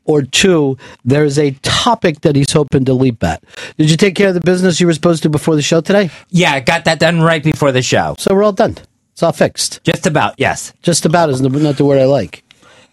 Or 0.05 0.21
two, 0.21 0.77
there's 1.03 1.39
a 1.39 1.51
topic 1.63 2.21
that 2.21 2.35
he's 2.35 2.51
hoping 2.51 2.85
to 2.85 2.93
leap 2.93 3.23
at. 3.23 3.43
Did 3.77 3.89
you 3.89 3.97
take 3.97 4.15
care 4.15 4.29
of 4.29 4.35
the 4.35 4.39
business 4.39 4.79
you 4.79 4.85
were 4.87 4.93
supposed 4.93 5.23
to 5.23 5.29
before 5.29 5.55
the 5.55 5.63
show 5.63 5.81
today? 5.81 6.11
Yeah, 6.29 6.53
I 6.53 6.59
got 6.59 6.85
that 6.85 6.99
done 6.99 7.21
right 7.21 7.43
before 7.43 7.71
the 7.71 7.81
show. 7.81 8.15
So 8.19 8.35
we're 8.35 8.43
all 8.43 8.51
done. 8.53 8.77
It's 9.13 9.23
all 9.23 9.31
fixed. 9.31 9.83
Just 9.83 10.05
about, 10.05 10.35
yes. 10.37 10.73
Just 10.83 11.05
about 11.05 11.29
is 11.29 11.41
not 11.41 11.77
the 11.77 11.85
word 11.85 11.99
I 11.99 12.05
like. 12.05 12.43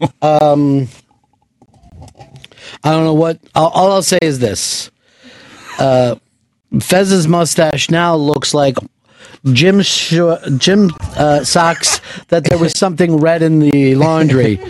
Um, 0.21 0.89
I 2.83 2.91
don't 2.91 3.05
know 3.05 3.15
what. 3.15 3.39
All, 3.55 3.71
all 3.71 3.93
I'll 3.93 4.03
say 4.03 4.19
is 4.21 4.41
this: 4.41 4.91
uh, 5.79 6.17
Fez's 6.81 7.29
mustache 7.29 7.91
now 7.91 8.17
looks 8.17 8.55
like 8.55 8.77
Jim 9.51 9.83
Sh- 9.83 10.15
Jim 10.59 10.91
uh, 11.17 11.43
socks 11.43 12.01
that 12.29 12.45
there 12.45 12.59
was 12.59 12.79
something 12.79 13.17
red 13.17 13.43
in 13.43 13.59
the 13.59 13.97
laundry, 13.97 14.61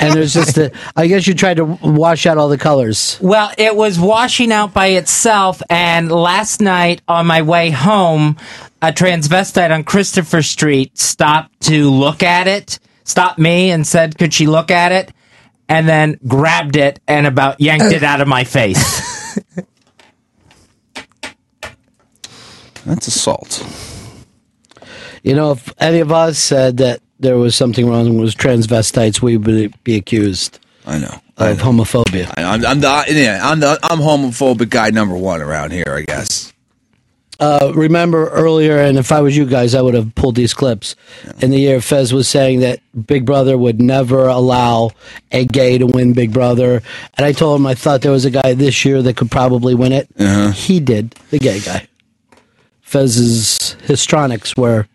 and 0.00 0.14
there's 0.14 0.32
just 0.32 0.56
a. 0.56 0.72
I 0.96 1.06
guess 1.06 1.26
you 1.26 1.34
tried 1.34 1.58
to 1.58 1.64
wash 1.64 2.24
out 2.24 2.38
all 2.38 2.48
the 2.48 2.56
colors. 2.56 3.18
Well, 3.20 3.52
it 3.58 3.76
was 3.76 4.00
washing 4.00 4.50
out 4.50 4.72
by 4.72 4.86
itself, 4.88 5.62
and 5.68 6.10
last 6.10 6.62
night 6.62 7.02
on 7.06 7.26
my 7.26 7.42
way 7.42 7.68
home, 7.70 8.38
a 8.80 8.90
transvestite 8.90 9.70
on 9.70 9.84
Christopher 9.84 10.42
Street 10.42 10.98
stopped 10.98 11.60
to 11.62 11.90
look 11.90 12.22
at 12.22 12.48
it, 12.48 12.78
stopped 13.04 13.38
me, 13.38 13.70
and 13.70 13.86
said, 13.86 14.16
Could 14.18 14.32
she 14.32 14.46
look 14.46 14.70
at 14.70 14.92
it? 14.92 15.12
And 15.68 15.86
then 15.88 16.18
grabbed 16.26 16.76
it 16.76 17.00
and 17.06 17.26
about 17.26 17.60
yanked 17.60 17.92
it 17.92 18.02
out 18.02 18.20
of 18.20 18.28
my 18.28 18.44
face. 18.44 19.38
That's 22.84 23.06
assault. 23.06 23.64
You 25.22 25.34
know, 25.34 25.52
if 25.52 25.72
any 25.78 26.00
of 26.00 26.10
us 26.10 26.38
said 26.38 26.78
that 26.78 27.00
there 27.20 27.38
was 27.38 27.54
something 27.54 27.88
wrong 27.88 28.18
with 28.18 28.34
transvestites, 28.36 29.22
we 29.22 29.36
would 29.36 29.82
be 29.84 29.96
accused 29.96 30.58
I 30.84 30.98
know. 30.98 31.20
of 31.36 31.58
homophobia. 31.58 32.32
I, 32.36 32.42
I'm, 32.42 32.66
I'm 32.66 32.80
the 32.80 33.04
yeah. 33.08 33.40
I'm 33.42 33.60
the 33.60 33.78
I'm 33.82 33.98
homophobic 33.98 34.70
guy 34.70 34.90
number 34.90 35.16
one 35.16 35.40
around 35.40 35.72
here. 35.72 35.84
I 35.88 36.02
guess. 36.02 36.52
Uh, 37.40 37.72
remember 37.74 38.28
earlier, 38.28 38.78
and 38.78 38.98
if 38.98 39.10
I 39.10 39.20
was 39.20 39.36
you 39.36 39.46
guys, 39.46 39.74
I 39.74 39.80
would 39.80 39.94
have 39.94 40.14
pulled 40.14 40.36
these 40.36 40.54
clips. 40.54 40.94
In 41.40 41.50
the 41.50 41.58
year, 41.58 41.80
Fez 41.80 42.12
was 42.12 42.28
saying 42.28 42.60
that 42.60 42.78
Big 43.06 43.24
Brother 43.24 43.58
would 43.58 43.80
never 43.80 44.28
allow 44.28 44.90
a 45.32 45.44
gay 45.44 45.76
to 45.78 45.86
win 45.86 46.12
Big 46.12 46.32
Brother, 46.32 46.82
and 47.16 47.26
I 47.26 47.32
told 47.32 47.58
him 47.58 47.66
I 47.66 47.74
thought 47.74 48.02
there 48.02 48.12
was 48.12 48.24
a 48.24 48.30
guy 48.30 48.54
this 48.54 48.84
year 48.84 49.02
that 49.02 49.16
could 49.16 49.30
probably 49.30 49.74
win 49.74 49.90
it. 49.90 50.08
He 50.54 50.78
did, 50.78 51.16
the 51.30 51.38
gay 51.40 51.58
guy. 51.58 51.88
Fez's 52.80 53.72
histrionics 53.86 54.54
were 54.56 54.86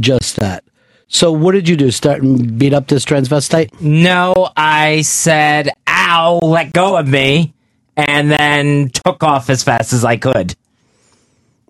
just 0.00 0.36
that. 0.36 0.64
So, 1.08 1.30
what 1.32 1.52
did 1.52 1.68
you 1.68 1.76
do? 1.76 1.90
Start 1.90 2.22
and 2.22 2.58
beat 2.58 2.72
up 2.74 2.88
this 2.88 3.04
transvestite? 3.04 3.80
no, 3.80 4.50
I 4.56 5.02
said, 5.02 5.70
Ow, 5.88 6.38
let 6.42 6.72
go 6.72 6.96
of 6.96 7.06
me, 7.06 7.54
and 7.96 8.30
then 8.30 8.88
took 8.88 9.22
off 9.22 9.50
as 9.50 9.62
fast 9.62 9.92
as 9.92 10.04
I 10.04 10.16
could. 10.16 10.54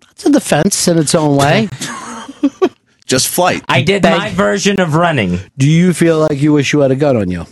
That's 0.01 0.25
a 0.25 0.31
defense 0.31 0.87
in 0.87 0.97
its 0.97 1.13
own 1.13 1.35
way. 1.35 1.69
Just 3.05 3.27
flight. 3.27 3.63
I 3.69 3.83
did 3.83 4.01
Beg- 4.01 4.17
my 4.17 4.29
version 4.31 4.79
of 4.79 4.95
running. 4.95 5.39
do 5.57 5.69
you 5.69 5.93
feel 5.93 6.19
like 6.19 6.39
you 6.41 6.53
wish 6.53 6.73
you 6.73 6.79
had 6.79 6.89
a 6.91 6.95
gun 6.95 7.15
on 7.17 7.29
you? 7.29 7.45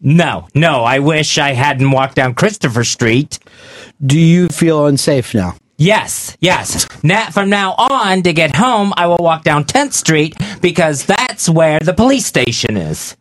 No, 0.00 0.46
no, 0.54 0.84
I 0.84 0.98
wish 1.00 1.38
I 1.38 1.52
hadn't 1.52 1.90
walked 1.90 2.16
down 2.16 2.34
Christopher 2.34 2.84
Street. 2.84 3.38
Do 4.04 4.18
you 4.18 4.48
feel 4.48 4.86
unsafe 4.86 5.34
now? 5.34 5.56
Yes, 5.82 6.36
yes. 6.40 6.86
Now, 7.02 7.30
from 7.30 7.50
now 7.50 7.74
on, 7.76 8.22
to 8.22 8.32
get 8.32 8.54
home, 8.54 8.94
I 8.96 9.08
will 9.08 9.18
walk 9.18 9.42
down 9.42 9.64
10th 9.64 9.94
Street 9.94 10.36
because 10.60 11.04
that's 11.06 11.48
where 11.48 11.80
the 11.80 11.92
police 11.92 12.24
station 12.24 12.76
is. 12.76 13.16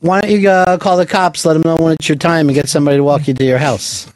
Why 0.00 0.20
don't 0.20 0.30
you 0.32 0.48
uh, 0.48 0.76
call 0.78 0.96
the 0.96 1.06
cops, 1.06 1.44
let 1.44 1.52
them 1.52 1.62
know 1.62 1.76
when 1.76 1.92
it's 1.92 2.08
your 2.08 2.18
time, 2.18 2.48
and 2.48 2.54
get 2.56 2.68
somebody 2.68 2.96
to 2.96 3.04
walk 3.04 3.28
you 3.28 3.34
to 3.34 3.44
your 3.44 3.58
house? 3.58 4.12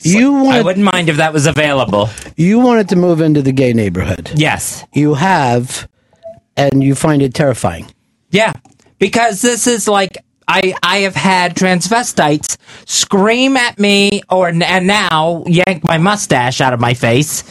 You 0.00 0.34
I 0.38 0.42
wanted, 0.42 0.64
wouldn't 0.64 0.84
mind 0.84 1.08
if 1.08 1.18
that 1.18 1.32
was 1.32 1.46
available. 1.46 2.08
you 2.36 2.58
wanted 2.58 2.88
to 2.88 2.96
move 2.96 3.20
into 3.20 3.40
the 3.40 3.52
gay 3.52 3.72
neighborhood. 3.72 4.32
Yes. 4.34 4.84
You 4.92 5.14
have, 5.14 5.88
and 6.56 6.82
you 6.82 6.96
find 6.96 7.22
it 7.22 7.32
terrifying. 7.32 7.86
Yeah. 8.30 8.54
Because 8.98 9.40
this 9.40 9.68
is 9.68 9.86
like 9.86 10.18
I 10.48 10.74
I 10.82 10.98
have 10.98 11.14
had 11.14 11.54
transvestites 11.54 12.56
scream 12.86 13.56
at 13.56 13.78
me 13.78 14.22
or 14.30 14.48
and 14.48 14.86
now 14.86 15.44
yank 15.46 15.84
my 15.84 15.98
mustache 15.98 16.60
out 16.60 16.72
of 16.72 16.80
my 16.80 16.94
face. 16.94 17.44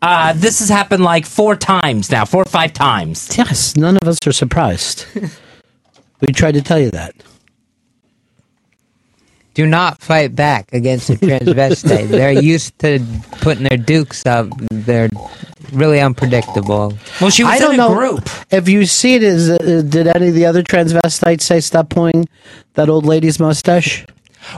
Uh, 0.00 0.32
this 0.32 0.60
has 0.60 0.68
happened 0.68 1.02
like 1.02 1.26
four 1.26 1.56
times 1.56 2.10
now, 2.10 2.24
four 2.24 2.42
or 2.42 2.50
five 2.50 2.72
times. 2.72 3.36
Yes, 3.36 3.76
none 3.76 3.96
of 4.00 4.08
us 4.08 4.18
are 4.26 4.32
surprised. 4.32 5.06
we 6.20 6.32
tried 6.32 6.52
to 6.52 6.62
tell 6.62 6.78
you 6.78 6.90
that. 6.90 7.14
Do 9.58 9.66
not 9.66 10.00
fight 10.00 10.36
back 10.36 10.72
against 10.72 11.10
a 11.10 11.14
transvestite. 11.14 12.06
They're 12.10 12.30
used 12.30 12.78
to 12.78 13.04
putting 13.40 13.64
their 13.64 13.76
dukes 13.76 14.24
up. 14.24 14.46
They're 14.70 15.08
really 15.72 15.98
unpredictable. 15.98 16.96
Well, 17.20 17.30
she 17.30 17.42
was 17.42 17.54
I 17.54 17.58
don't 17.58 17.74
in 17.74 17.80
a 17.80 17.88
know 17.88 17.92
group. 17.92 18.30
if 18.52 18.68
you 18.68 18.86
see 18.86 19.16
it. 19.16 19.24
Is 19.24 19.50
uh, 19.50 19.82
did 19.84 20.06
any 20.06 20.28
of 20.28 20.34
the 20.36 20.46
other 20.46 20.62
transvestites 20.62 21.40
say 21.40 21.58
stop 21.58 21.88
pulling 21.88 22.28
that 22.74 22.88
old 22.88 23.04
lady's 23.04 23.40
mustache? 23.40 24.06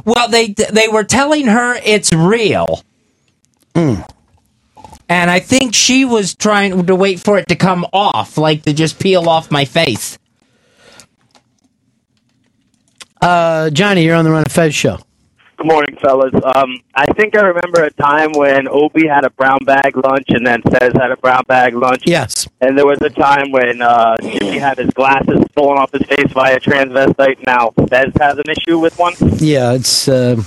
Well, 0.04 0.28
they 0.28 0.49
they 0.49 0.88
were 0.88 1.04
telling 1.04 1.47
her 1.47 1.76
it's 1.83 2.12
real. 2.12 2.83
and 3.75 4.04
I 5.09 5.40
think 5.40 5.75
she 5.75 6.04
was 6.04 6.35
trying 6.35 6.85
to 6.85 6.95
wait 6.95 7.21
for 7.21 7.38
it 7.38 7.49
to 7.49 7.57
come 7.57 7.87
off, 7.95 8.37
like 8.37 8.64
to 8.64 8.75
just 8.75 9.00
peel 9.00 9.30
off 9.30 9.50
my 9.50 9.64
face. 9.64 10.19
Uh, 13.21 13.71
Johnny, 13.71 14.05
you're 14.05 14.17
on 14.17 14.25
the 14.25 14.31
Ron 14.31 14.43
and 14.43 14.53
Fez 14.53 14.75
show. 14.75 14.99
Good 15.57 15.67
morning, 15.67 15.95
fellas. 16.00 16.33
Um, 16.43 16.81
I 16.95 17.05
think 17.12 17.37
I 17.37 17.43
remember 17.43 17.85
a 17.85 17.91
time 17.91 18.33
when 18.33 18.67
Opie 18.67 19.07
had 19.07 19.27
a 19.27 19.31
brown 19.31 19.59
bag 19.67 19.95
lunch 19.95 20.25
and 20.29 20.47
then 20.47 20.62
Fez 20.62 20.95
had 20.95 21.11
a 21.11 21.19
brown 21.19 21.43
bag 21.47 21.75
lunch. 21.75 22.05
Yes. 22.07 22.49
And 22.62 22.79
there 22.79 22.87
was 22.87 22.99
a 23.03 23.11
time 23.11 23.53
when 23.53 23.83
uh, 23.83 24.17
Jimmy 24.23 24.57
had 24.57 24.79
his 24.79 24.91
glasses 24.93 25.45
stolen 25.53 25.77
off 25.77 25.93
his 25.93 26.03
face 26.05 26.33
by 26.33 26.53
a 26.53 26.61
transvestite. 26.61 27.45
Now 27.45 27.73
Fez 27.91 28.11
has 28.19 28.39
an 28.39 28.45
issue 28.49 28.79
with 28.79 28.99
one. 28.99 29.12
Yeah, 29.37 29.75
it's 29.75 30.09
uh, 30.09 30.43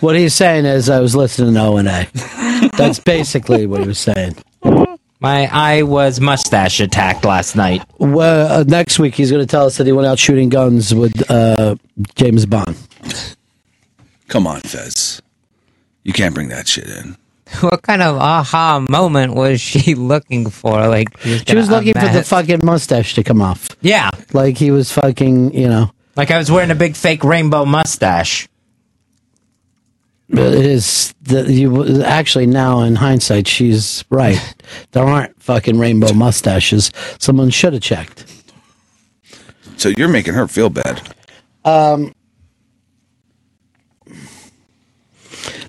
what 0.00 0.16
he's 0.16 0.34
saying 0.34 0.64
is 0.64 0.90
I 0.90 0.98
was 0.98 1.14
listening 1.14 1.54
to 1.54 1.60
O 1.60 1.76
and 1.76 1.86
A. 1.86 2.08
That's 2.76 2.98
basically 2.98 3.66
what 3.66 3.80
he 3.82 3.86
was 3.86 4.00
saying. 4.00 4.34
My 5.22 5.46
eye 5.52 5.82
was 5.84 6.20
mustache 6.20 6.80
attacked 6.80 7.24
last 7.24 7.54
night. 7.54 7.82
Well, 7.98 8.60
uh, 8.60 8.64
next 8.64 8.98
week 8.98 9.14
he's 9.14 9.30
going 9.30 9.40
to 9.42 9.46
tell 9.46 9.66
us 9.66 9.76
that 9.76 9.86
he 9.86 9.92
went 9.92 10.06
out 10.08 10.18
shooting 10.18 10.48
guns 10.48 10.92
with 10.92 11.30
uh, 11.30 11.76
James 12.16 12.44
Bond. 12.44 12.76
Come 14.26 14.48
on, 14.48 14.60
Fez. 14.62 15.22
You 16.02 16.12
can't 16.12 16.34
bring 16.34 16.48
that 16.48 16.66
shit 16.68 16.88
in. 16.88 17.16
What 17.60 17.82
kind 17.82 18.00
of 18.00 18.16
aha 18.16 18.80
moment 18.88 19.34
was 19.34 19.60
she 19.60 19.94
looking 20.12 20.48
for? 20.48 20.88
Like 20.88 21.16
She 21.20 21.54
was 21.54 21.68
looking 21.70 21.92
for 21.92 22.08
the 22.08 22.24
fucking 22.24 22.60
mustache 22.64 23.14
to 23.14 23.22
come 23.22 23.42
off. 23.42 23.68
Yeah, 23.82 24.10
Like 24.32 24.56
he 24.56 24.70
was 24.70 24.90
fucking, 24.90 25.52
you 25.54 25.68
know. 25.68 25.92
like 26.16 26.30
I 26.30 26.38
was 26.38 26.50
wearing 26.50 26.70
a 26.70 26.74
big 26.74 26.96
fake 26.96 27.22
rainbow 27.22 27.64
mustache. 27.66 28.48
But 30.32 30.54
it 30.54 30.64
is 30.64 31.12
that 31.22 31.48
you 31.48 32.02
actually 32.02 32.46
now 32.46 32.80
in 32.80 32.94
hindsight 32.94 33.46
she's 33.46 34.02
right. 34.08 34.40
there 34.92 35.04
aren't 35.04 35.40
fucking 35.42 35.78
rainbow 35.78 36.14
mustaches. 36.14 36.90
Someone 37.18 37.50
should 37.50 37.74
have 37.74 37.82
checked. 37.82 38.24
So 39.76 39.90
you're 39.90 40.08
making 40.08 40.32
her 40.34 40.48
feel 40.48 40.70
bad. 40.70 41.14
Um, 41.66 42.14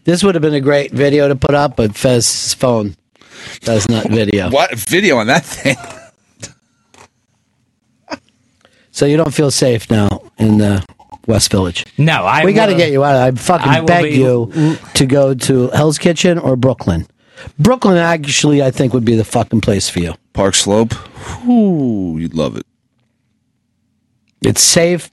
this 0.06 0.24
would 0.24 0.36
have 0.36 0.42
been 0.42 0.54
a 0.54 0.62
great 0.62 0.92
video 0.92 1.28
to 1.28 1.36
put 1.36 1.56
up, 1.56 1.76
but 1.76 1.96
Fez's 1.96 2.54
phone 2.54 2.96
does 3.62 3.88
not 3.90 4.10
video. 4.10 4.50
What 4.50 4.78
video 4.78 5.18
on 5.18 5.28
that 5.28 5.44
thing? 5.46 5.76
So 8.92 9.06
you 9.08 9.18
don't 9.18 9.34
feel 9.34 9.52
safe 9.52 9.90
now 9.90 10.32
in 10.38 10.60
the 10.60 10.86
West 11.28 11.52
Village. 11.52 11.86
No, 11.98 12.24
I. 12.26 12.44
we 12.46 12.54
got 12.54 12.68
to 12.68 12.76
get 12.76 12.92
you 12.92 13.04
out. 13.04 13.16
I 13.16 13.32
fucking 13.32 13.68
I 13.68 13.82
beg 13.82 14.04
be- 14.12 14.18
you 14.20 14.78
to 14.96 15.06
go 15.06 15.34
to 15.34 15.70
Hell's 15.70 15.98
Kitchen 15.98 16.38
or 16.38 16.56
Brooklyn. 16.56 17.08
Brooklyn 17.60 17.98
actually, 17.98 18.62
I 18.62 18.72
think, 18.72 18.94
would 18.94 19.06
be 19.06 19.16
the 19.16 19.24
fucking 19.26 19.62
place 19.62 19.90
for 19.90 20.00
you. 20.00 20.14
Park 20.34 20.56
Slope. 20.56 20.94
Ooh, 21.48 22.18
you'd 22.20 22.34
love 22.34 22.58
it. 22.58 22.66
It's 24.42 24.62
safe. 24.62 25.10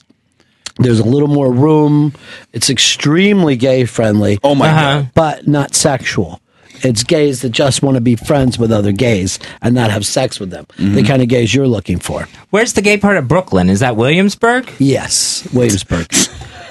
There's 0.77 0.99
a 0.99 1.05
little 1.05 1.27
more 1.27 1.51
room. 1.51 2.13
It's 2.53 2.69
extremely 2.69 3.55
gay 3.55 3.85
friendly. 3.85 4.39
Oh 4.43 4.55
my 4.55 4.69
Uh-huh. 4.69 4.81
god. 5.01 5.11
but 5.13 5.47
not 5.47 5.75
sexual. 5.75 6.40
It's 6.83 7.03
gays 7.03 7.41
that 7.41 7.49
just 7.49 7.83
want 7.83 7.95
to 7.95 8.01
be 8.01 8.15
friends 8.15 8.57
with 8.57 8.71
other 8.71 8.91
gays 8.91 9.39
and 9.61 9.75
not 9.75 9.91
have 9.91 10.05
sex 10.05 10.39
with 10.39 10.49
them. 10.49 10.65
Mm-hmm. 10.77 10.95
The 10.95 11.03
kind 11.03 11.21
of 11.21 11.27
gays 11.27 11.53
you're 11.53 11.67
looking 11.67 11.99
for. 11.99 12.27
Where's 12.49 12.73
the 12.73 12.81
gay 12.81 12.97
part 12.97 13.17
of 13.17 13.27
Brooklyn? 13.27 13.69
Is 13.69 13.81
that 13.81 13.95
Williamsburg? 13.95 14.71
Yes, 14.79 15.47
Williamsburg. 15.53 16.07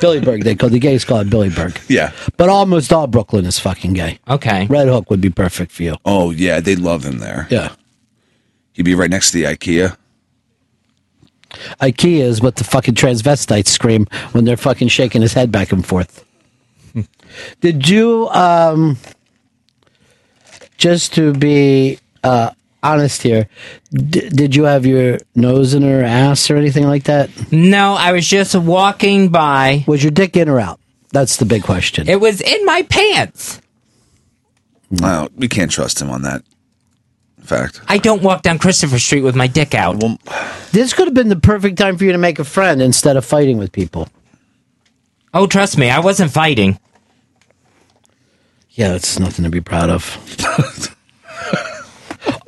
Billyburg, 0.01 0.45
they 0.45 0.55
call 0.55 0.71
the 0.71 0.79
gays 0.79 1.05
call 1.05 1.21
it 1.21 1.29
Billyburg. 1.29 1.79
Yeah. 1.89 2.13
But 2.39 2.49
almost 2.49 2.93
all 2.93 3.07
Brooklyn 3.07 3.45
is 3.45 3.59
fucking 3.59 3.93
gay. 3.93 4.19
Okay. 4.27 4.67
Red 4.67 4.89
Hook 4.89 5.11
would 5.11 5.21
be 5.21 5.31
perfect 5.31 5.73
for 5.73 5.83
you. 5.83 5.97
Oh 6.05 6.31
yeah, 6.31 6.61
they'd 6.61 6.79
love 6.79 7.05
him 7.05 7.19
there. 7.19 7.47
Yeah. 7.51 7.75
He'd 8.73 8.85
be 8.85 8.95
right 8.95 9.11
next 9.11 9.33
to 9.33 9.39
the 9.39 9.45
IKEA. 9.45 9.97
IKEA 11.81 12.21
is 12.21 12.41
what 12.41 12.57
the 12.57 12.65
fucking 12.65 12.95
transvestites 12.95 13.69
scream 13.69 14.07
when 14.33 14.45
they're 14.45 14.57
fucking 14.57 14.89
shaking 14.89 15.21
his 15.21 15.35
head 15.35 15.53
back 15.53 15.73
and 15.73 15.87
forth. 15.87 16.25
Did 17.61 17.89
you, 17.89 18.29
um, 18.29 18.97
just 20.81 21.15
to 21.15 21.33
be 21.33 22.01
uh, 22.25 22.51
honest 22.83 23.23
here, 23.23 23.47
d- 23.93 24.29
did 24.31 24.57
you 24.57 24.65
have 24.65 24.85
your 24.87 25.19
nose 25.37 25.75
in 25.75 25.83
her 25.83 26.03
ass 26.03 26.51
or 26.51 26.57
anything 26.57 26.87
like 26.87 27.05
that? 27.05 27.31
No, 27.53 27.95
I 27.95 28.13
was 28.13 28.27
just 28.27 28.55
walking 28.57 29.29
by. 29.29 29.85
Was 29.87 30.03
your 30.03 30.11
dick 30.11 30.37
in 30.37 30.49
or 30.49 30.59
out? 30.59 30.81
That's 31.13 31.37
the 31.37 31.45
big 31.45 31.63
question. 31.63 32.09
It 32.09 32.21
was 32.21 32.41
in 32.41 32.65
my 32.65 32.83
pants. 32.83 33.61
Wow, 34.91 35.29
we 35.37 35.49
can't 35.49 35.71
trust 35.71 36.01
him 36.01 36.11
on 36.11 36.23
that 36.23 36.43
fact. 37.43 37.81
I 37.87 37.99
don't 37.99 38.23
walk 38.23 38.43
down 38.43 38.59
Christopher 38.59 38.99
Street 38.99 39.23
with 39.23 39.37
my 39.37 39.47
dick 39.47 39.75
out. 39.75 40.03
Well, 40.03 40.19
this 40.73 40.95
could 40.95 41.07
have 41.07 41.15
been 41.15 41.29
the 41.29 41.37
perfect 41.37 41.79
time 41.79 41.97
for 41.99 42.05
you 42.05 42.13
to 42.13 42.19
make 42.19 42.39
a 42.39 42.45
friend 42.45 42.81
instead 42.81 43.17
of 43.17 43.25
fighting 43.25 43.59
with 43.59 43.71
people. 43.73 44.09
Oh, 45.35 45.47
trust 45.47 45.79
me, 45.79 45.91
I 45.91 46.01
wasn't 46.01 46.33
fighting. 46.33 46.79
Yeah, 48.81 48.93
that's 48.93 49.19
nothing 49.19 49.45
to 49.45 49.51
be 49.51 49.61
proud 49.61 49.91
of. 49.91 50.17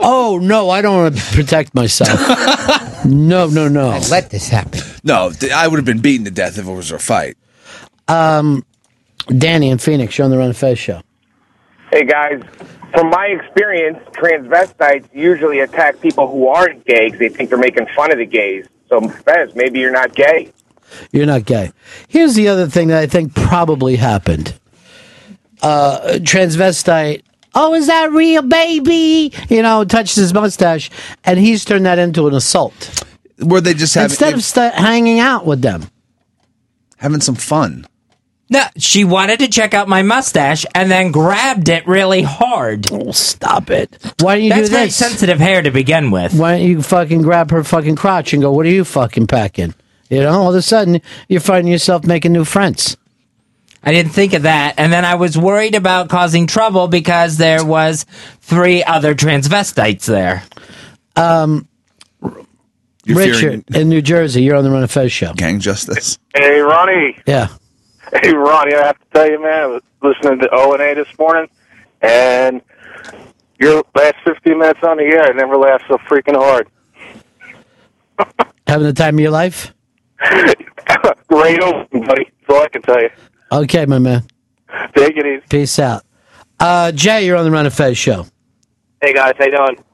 oh 0.00 0.38
no, 0.42 0.70
I 0.70 0.80
don't 0.80 0.96
want 0.96 1.18
to 1.18 1.34
protect 1.34 1.74
myself. 1.74 3.04
no, 3.04 3.48
no, 3.48 3.68
no. 3.68 4.00
Let 4.10 4.30
this 4.30 4.48
happen. 4.48 4.80
no, 5.04 5.30
th- 5.30 5.52
I 5.52 5.68
would 5.68 5.76
have 5.76 5.84
been 5.84 6.00
beaten 6.00 6.24
to 6.24 6.30
death 6.30 6.56
if 6.56 6.66
it 6.66 6.72
was 6.72 6.90
a 6.90 6.98
fight. 6.98 7.36
Um, 8.08 8.64
Danny 9.26 9.68
and 9.68 9.78
Phoenix, 9.78 10.16
you're 10.16 10.24
on 10.24 10.30
the 10.30 10.38
Ron 10.38 10.54
Fez 10.54 10.78
show. 10.78 11.02
Hey 11.90 12.06
guys, 12.06 12.42
from 12.94 13.10
my 13.10 13.26
experience, 13.26 13.98
transvestites 14.12 15.06
usually 15.12 15.60
attack 15.60 16.00
people 16.00 16.28
who 16.28 16.48
aren't 16.48 16.86
gay 16.86 17.08
because 17.10 17.18
they 17.18 17.28
think 17.28 17.50
they're 17.50 17.58
making 17.58 17.88
fun 17.94 18.10
of 18.10 18.16
the 18.16 18.24
gays. 18.24 18.66
So, 18.88 19.06
Fez, 19.06 19.54
maybe 19.54 19.80
you're 19.80 19.92
not 19.92 20.14
gay. 20.14 20.50
You're 21.10 21.26
not 21.26 21.44
gay. 21.44 21.72
Here's 22.08 22.32
the 22.32 22.48
other 22.48 22.68
thing 22.68 22.88
that 22.88 23.02
I 23.02 23.06
think 23.06 23.34
probably 23.34 23.96
happened. 23.96 24.58
Uh, 25.62 26.00
transvestite. 26.18 27.22
Oh, 27.54 27.74
is 27.74 27.86
that 27.86 28.10
real, 28.12 28.42
baby? 28.42 29.32
You 29.48 29.62
know, 29.62 29.84
touched 29.84 30.16
his 30.16 30.32
mustache, 30.34 30.90
and 31.24 31.38
he's 31.38 31.64
turned 31.64 31.86
that 31.86 31.98
into 31.98 32.26
an 32.26 32.34
assault. 32.34 33.04
Where 33.38 33.60
they 33.60 33.74
just 33.74 33.94
have 33.94 34.04
Instead 34.10 34.34
of 34.34 34.42
st- 34.42 34.74
hanging 34.74 35.18
out 35.20 35.44
with 35.46 35.62
them. 35.62 35.84
having 36.96 37.20
some 37.20 37.34
fun. 37.34 37.86
No, 38.48 38.64
she 38.76 39.04
wanted 39.04 39.38
to 39.40 39.48
check 39.48 39.72
out 39.72 39.88
my 39.88 40.02
mustache 40.02 40.66
and 40.74 40.90
then 40.90 41.10
grabbed 41.10 41.68
it 41.70 41.86
really 41.86 42.22
hard. 42.22 42.86
Oh, 42.92 43.10
stop 43.12 43.70
it. 43.70 43.96
Why 44.20 44.34
don't 44.36 44.44
you 44.44 44.50
That's 44.50 44.68
do 44.68 44.74
very 44.74 44.86
this? 44.86 44.96
sensitive 44.96 45.38
hair 45.38 45.62
to 45.62 45.70
begin 45.70 46.10
with. 46.10 46.34
Why 46.34 46.58
don't 46.58 46.68
you 46.68 46.82
fucking 46.82 47.22
grab 47.22 47.50
her 47.50 47.64
fucking 47.64 47.96
crotch 47.96 48.32
and 48.34 48.42
go, 48.42 48.52
what 48.52 48.66
are 48.66 48.70
you 48.70 48.84
fucking 48.84 49.26
packing? 49.26 49.74
You 50.10 50.20
know, 50.20 50.32
all 50.42 50.50
of 50.50 50.54
a 50.54 50.60
sudden, 50.62 51.00
you're 51.28 51.40
finding 51.40 51.72
yourself 51.72 52.04
making 52.04 52.32
new 52.32 52.44
friends. 52.44 52.96
I 53.84 53.92
didn't 53.92 54.12
think 54.12 54.32
of 54.32 54.42
that, 54.42 54.74
and 54.78 54.92
then 54.92 55.04
I 55.04 55.16
was 55.16 55.36
worried 55.36 55.74
about 55.74 56.08
causing 56.08 56.46
trouble 56.46 56.86
because 56.86 57.36
there 57.36 57.64
was 57.64 58.04
three 58.40 58.84
other 58.84 59.14
transvestites 59.14 60.04
there. 60.04 60.44
Um, 61.16 61.66
You're 63.04 63.18
Richard 63.18 63.64
in 63.74 63.88
New 63.88 64.00
Jersey, 64.00 64.42
you're 64.42 64.56
on 64.56 64.62
the 64.64 64.70
Ron 64.70 64.82
and 64.82 64.90
Fez 64.90 65.10
show. 65.10 65.32
Gang 65.34 65.58
justice. 65.58 66.18
Hey, 66.34 66.60
Ronnie. 66.60 67.18
Yeah. 67.26 67.48
Hey, 68.22 68.32
Ronnie, 68.32 68.74
I 68.74 68.86
have 68.86 68.98
to 68.98 69.04
tell 69.12 69.28
you, 69.28 69.42
man, 69.42 69.62
I 69.62 69.66
was 69.66 69.82
listening 70.02 70.38
to 70.40 70.48
O 70.52 70.72
and 70.74 70.82
A 70.82 70.94
this 70.94 71.18
morning, 71.18 71.48
and 72.00 72.62
your 73.58 73.82
last 73.96 74.16
15 74.24 74.58
minutes 74.58 74.80
on 74.82 74.98
the 74.98 75.04
air, 75.04 75.24
I 75.24 75.32
never 75.32 75.56
laughed 75.56 75.84
so 75.88 75.96
freaking 76.08 76.36
hard. 76.36 76.68
Having 78.68 78.86
the 78.86 78.92
time 78.92 79.16
of 79.16 79.20
your 79.20 79.30
life? 79.30 79.74
Great 81.28 81.60
open, 81.60 82.04
buddy. 82.04 82.24
That's 82.24 82.50
all 82.50 82.62
I 82.62 82.68
can 82.68 82.82
tell 82.82 83.00
you. 83.02 83.10
Okay, 83.52 83.84
my 83.84 83.98
man. 83.98 84.24
Take 84.96 85.16
it 85.16 85.26
easy. 85.26 85.44
Peace 85.50 85.78
out. 85.78 86.04
Uh, 86.58 86.90
Jay, 86.92 87.26
you're 87.26 87.36
on 87.36 87.44
the 87.44 87.50
Ron 87.50 87.66
and 87.66 87.74
Fez 87.74 87.98
show. 87.98 88.26
Hey 89.02 89.12
guys, 89.12 89.34
how 89.36 89.44
you 89.44 89.50
doing? 89.50 89.84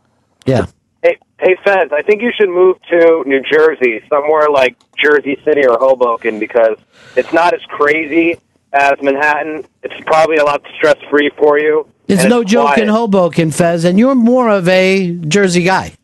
Yeah. 0.47 0.67
Hey, 1.03 1.19
hey 1.41 1.57
Fez, 1.65 1.91
I 1.93 2.03
think 2.03 2.23
you 2.23 2.31
should 2.39 2.51
move 2.51 2.77
to 2.91 3.25
New 3.27 3.43
Jersey, 3.43 4.01
somewhere 4.09 4.49
like 4.49 4.77
Jersey 4.97 5.41
City 5.45 5.67
or 5.67 5.77
Hoboken, 5.77 6.39
because 6.39 6.79
it's 7.17 7.33
not 7.33 7.53
as 7.53 7.63
crazy 7.69 8.39
as 8.73 8.93
Manhattan. 9.03 9.65
It's 9.83 10.01
probably 10.07 10.37
a 10.37 10.45
lot 10.45 10.63
stress 10.77 10.97
free 11.11 11.31
for 11.37 11.59
you. 11.59 11.89
It's 12.07 12.25
no 12.25 12.45
joke 12.45 12.67
quiet. 12.67 12.83
in 12.83 12.89
Hoboken, 12.89 13.51
Fez, 13.51 13.85
and 13.85 13.99
you're 13.99 14.15
more 14.15 14.51
of 14.51 14.69
a 14.69 15.13
Jersey 15.13 15.65
guy. 15.65 15.95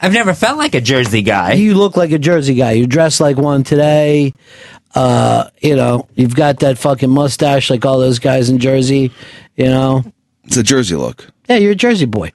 I've 0.00 0.12
never 0.12 0.32
felt 0.34 0.58
like 0.58 0.74
a 0.74 0.80
Jersey 0.80 1.22
guy. 1.22 1.54
You 1.54 1.74
look 1.74 1.96
like 1.96 2.12
a 2.12 2.18
Jersey 2.18 2.54
guy. 2.54 2.72
You 2.72 2.86
dress 2.86 3.20
like 3.20 3.36
one 3.36 3.64
today. 3.64 4.32
Uh, 4.94 5.50
you 5.60 5.74
know, 5.76 6.08
you've 6.14 6.34
got 6.36 6.60
that 6.60 6.78
fucking 6.78 7.10
mustache 7.10 7.68
like 7.70 7.84
all 7.84 7.98
those 7.98 8.18
guys 8.20 8.48
in 8.48 8.58
Jersey. 8.58 9.10
You 9.56 9.66
know, 9.66 10.04
It's 10.44 10.56
a 10.56 10.62
Jersey 10.62 10.94
look. 10.96 11.26
yeah, 11.48 11.56
you're 11.56 11.72
a 11.72 11.76
Jersey 11.76 12.06
boy. 12.06 12.30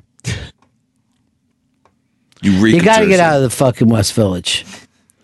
You 2.41 2.60
reek 2.60 2.76
you 2.76 2.82
got 2.82 2.99
to 2.99 3.08
get 3.08 3.19
out 3.21 3.38
of 3.38 3.43
the 3.43 3.49
fucking 3.49 3.88
West 3.88 4.13
Village. 4.13 4.65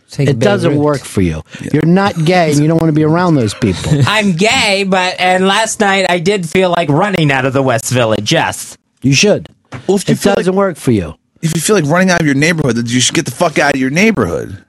Take 0.09 0.29
It 0.29 0.39
doesn't 0.39 0.71
Beirut. 0.71 0.83
work 0.83 1.01
for 1.01 1.21
you. 1.21 1.43
You're 1.73 1.85
not 1.85 2.15
gay, 2.25 2.51
and 2.51 2.59
you 2.61 2.67
don't 2.67 2.77
want 2.79 2.87
to 2.89 2.93
be 2.95 3.03
around 3.03 3.35
those 3.35 3.53
people. 3.53 3.91
I'm 4.07 4.31
gay, 4.31 4.85
but 4.87 5.19
and 5.19 5.45
last 5.45 5.79
night 5.81 6.05
I 6.09 6.19
did 6.19 6.49
feel 6.49 6.71
like 6.71 6.89
running 6.89 7.31
out 7.31 7.45
of 7.45 7.53
the 7.53 7.61
West 7.61 7.91
Village. 7.91 8.31
Yes. 8.31 8.77
You 9.01 9.13
should. 9.13 9.49
Well, 9.87 9.99
you 10.07 10.13
It 10.13 10.21
doesn't 10.21 10.55
work 10.55 10.77
for 10.77 10.91
you. 10.91 11.15
If 11.41 11.55
you 11.55 11.61
feel 11.61 11.75
like 11.75 11.85
running 11.85 12.09
out 12.09 12.19
of 12.19 12.25
your 12.25 12.35
neighborhood, 12.35 12.75
then 12.75 12.85
you 12.87 12.99
should 12.99 13.15
get 13.15 13.25
the 13.25 13.31
fuck 13.31 13.57
out 13.57 13.75
of 13.75 13.79
your 13.79 13.89
neighborhood. 13.89 14.63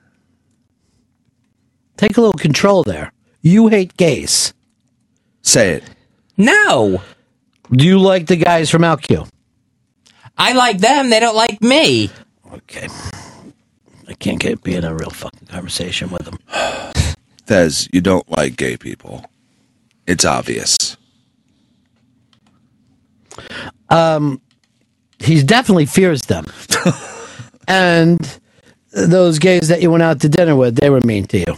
Take 1.96 2.16
a 2.16 2.20
little 2.20 2.38
control 2.38 2.82
there. 2.82 3.12
You 3.42 3.68
hate 3.68 3.96
gays. 3.96 4.54
Say 5.42 5.74
it. 5.74 5.84
No. 6.36 7.02
Do 7.70 7.84
you 7.84 7.98
like 7.98 8.26
the 8.26 8.36
guys 8.36 8.70
from 8.70 8.82
OutQ? 8.82 9.28
I 10.38 10.52
like 10.52 10.78
them. 10.78 11.10
They 11.10 11.20
don't 11.20 11.36
like 11.36 11.60
me. 11.60 12.10
Okay. 12.52 12.88
I 14.08 14.14
can't 14.14 14.40
get 14.40 14.62
be 14.62 14.74
in 14.74 14.84
a 14.84 14.94
real 14.94 15.10
fucking 15.10 15.48
conversation 15.48 16.10
with 16.10 16.24
them. 16.24 16.38
Fez, 17.46 17.88
you 17.92 18.00
don't 18.00 18.28
like 18.30 18.56
gay 18.56 18.76
people. 18.76 19.24
It's 20.06 20.24
obvious. 20.24 20.96
Um, 23.88 24.40
he 25.20 25.42
definitely 25.42 25.86
fears 25.86 26.22
them. 26.22 26.46
and 27.68 28.40
those 28.92 29.38
gays 29.38 29.68
that 29.68 29.82
you 29.82 29.90
went 29.90 30.02
out 30.02 30.20
to 30.20 30.28
dinner 30.28 30.56
with, 30.56 30.76
they 30.76 30.90
were 30.90 31.00
mean 31.02 31.26
to 31.26 31.38
you. 31.38 31.56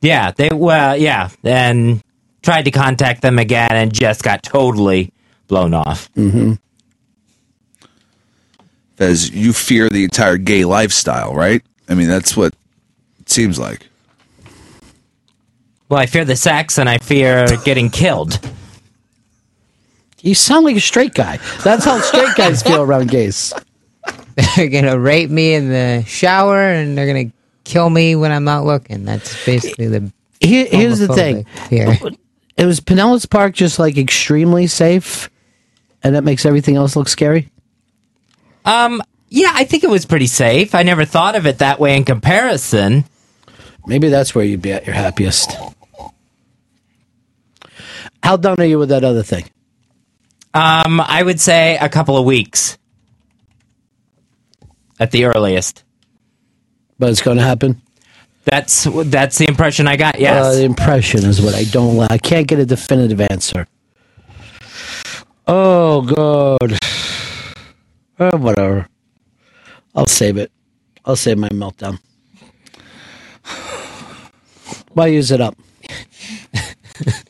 Yeah. 0.00 0.30
They 0.32 0.50
well, 0.52 0.96
yeah, 0.96 1.30
and 1.42 2.02
tried 2.42 2.62
to 2.62 2.70
contact 2.70 3.22
them 3.22 3.38
again 3.38 3.72
and 3.72 3.92
just 3.92 4.22
got 4.22 4.42
totally 4.42 5.12
blown 5.48 5.74
off. 5.74 6.12
Mm-hmm. 6.14 6.54
Fez, 8.96 9.30
you 9.30 9.52
fear 9.52 9.88
the 9.88 10.04
entire 10.04 10.36
gay 10.36 10.64
lifestyle, 10.64 11.34
right? 11.34 11.62
I 11.88 11.94
mean, 11.94 12.08
that's 12.08 12.36
what 12.36 12.54
it 13.18 13.30
seems 13.30 13.58
like. 13.58 13.88
Well, 15.88 15.98
I 15.98 16.06
fear 16.06 16.24
the 16.24 16.36
sex 16.36 16.78
and 16.78 16.88
I 16.88 16.98
fear 16.98 17.46
getting 17.64 17.90
killed. 17.90 18.38
You 20.22 20.34
sound 20.34 20.64
like 20.64 20.76
a 20.76 20.80
straight 20.80 21.14
guy. 21.14 21.38
That's 21.64 21.84
how 21.84 22.00
straight 22.00 22.34
guys 22.36 22.62
feel 22.64 22.82
around 22.82 23.10
gays. 23.10 23.52
They're 24.56 24.68
gonna 24.68 24.98
rape 24.98 25.30
me 25.30 25.54
in 25.54 25.68
the 25.68 26.04
shower, 26.06 26.60
and 26.60 26.96
they're 26.96 27.06
gonna 27.06 27.32
kill 27.64 27.88
me 27.88 28.16
when 28.16 28.32
I'm 28.32 28.44
not 28.44 28.64
looking. 28.64 29.04
That's 29.04 29.44
basically 29.44 29.88
the. 29.88 30.12
Here, 30.40 30.66
here's 30.70 30.98
the 30.98 31.08
thing. 31.08 31.46
Here. 31.68 31.98
It 32.56 32.66
was 32.66 32.80
Pinellas 32.80 33.28
Park 33.28 33.54
just 33.54 33.78
like 33.78 33.96
extremely 33.96 34.66
safe, 34.66 35.30
and 36.02 36.14
that 36.14 36.24
makes 36.24 36.44
everything 36.46 36.76
else 36.76 36.96
look 36.96 37.08
scary. 37.08 37.50
Um, 38.64 39.02
yeah, 39.28 39.52
I 39.54 39.64
think 39.64 39.84
it 39.84 39.90
was 39.90 40.06
pretty 40.06 40.26
safe. 40.26 40.74
I 40.74 40.82
never 40.82 41.04
thought 41.04 41.36
of 41.36 41.46
it 41.46 41.58
that 41.58 41.78
way 41.78 41.96
in 41.96 42.04
comparison. 42.04 43.04
Maybe 43.86 44.08
that's 44.08 44.34
where 44.34 44.44
you'd 44.44 44.62
be 44.62 44.72
at 44.72 44.86
your 44.86 44.94
happiest. 44.94 45.56
How 48.22 48.36
done 48.36 48.60
are 48.60 48.64
you 48.64 48.78
with 48.78 48.90
that 48.90 49.04
other 49.04 49.22
thing? 49.22 49.44
Um, 50.52 51.00
I 51.00 51.22
would 51.22 51.40
say 51.40 51.76
a 51.80 51.88
couple 51.88 52.16
of 52.16 52.24
weeks 52.24 52.76
at 54.98 55.10
the 55.10 55.26
earliest. 55.26 55.84
But 56.98 57.10
it's 57.10 57.22
going 57.22 57.36
to 57.38 57.42
happen. 57.42 57.80
That's 58.44 58.84
that's 59.06 59.38
the 59.38 59.46
impression 59.48 59.86
I 59.86 59.96
got. 59.96 60.16
Uh, 60.16 60.18
Yes. 60.20 60.56
the 60.56 60.64
impression 60.64 61.24
is 61.24 61.40
what 61.40 61.54
I 61.54 61.64
don't 61.64 61.96
like. 61.96 62.10
I 62.10 62.18
can't 62.18 62.46
get 62.46 62.58
a 62.58 62.66
definitive 62.66 63.20
answer. 63.20 63.66
Oh 65.46 66.02
God. 66.02 66.78
Oh, 68.18 68.36
whatever. 68.38 68.86
I'll 69.94 70.06
save 70.06 70.36
it. 70.36 70.50
I'll 71.04 71.16
save 71.16 71.38
my 71.38 71.48
meltdown. 71.50 71.98
Why 74.92 75.06
use 75.08 75.30
it 75.30 75.40
up? 75.40 75.56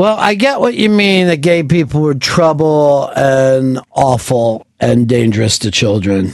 well, 0.00 0.16
I 0.18 0.34
get 0.34 0.60
what 0.60 0.72
you 0.72 0.88
mean 0.88 1.26
that 1.26 1.42
gay 1.42 1.62
people 1.62 2.00
were 2.00 2.14
trouble 2.14 3.12
and 3.14 3.78
awful 3.90 4.66
and 4.80 5.06
dangerous 5.06 5.58
to 5.58 5.70
children. 5.70 6.32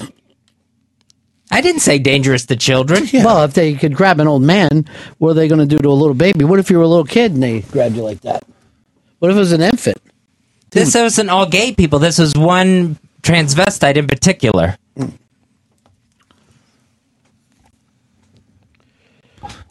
I 1.51 1.63
didn't 1.63 1.81
say 1.81 1.99
dangerous 1.99 2.47
to 2.47 2.55
children. 2.55 3.09
Well, 3.13 3.43
if 3.43 3.55
they 3.55 3.75
could 3.75 3.93
grab 3.97 4.21
an 4.21 4.29
old 4.29 4.43
man, 4.43 4.85
what 5.19 5.31
are 5.31 5.35
they 5.35 5.49
going 5.49 5.59
to 5.59 5.67
do 5.67 5.79
to 5.79 5.89
a 5.89 5.91
little 5.91 6.15
baby? 6.15 6.45
What 6.45 6.61
if 6.61 6.71
you 6.71 6.79
were 6.79 6.85
a 6.85 6.89
little 6.89 7.05
kid 7.05 7.33
and 7.33 7.43
they 7.43 7.63
grabbed 7.63 7.97
you 7.97 8.03
like 8.03 8.21
that? 8.21 8.45
What 9.19 9.33
if 9.33 9.37
it 9.37 9.41
was 9.41 9.51
an 9.51 9.63
infant? 9.63 10.01
This 10.71 10.95
wasn't 10.95 11.31
all 11.31 11.47
gay 11.47 11.73
people. 11.73 11.99
This 11.99 12.19
was 12.19 12.35
one 12.37 13.01
transvestite 13.23 13.97
in 13.97 14.07
particular. 14.07 14.77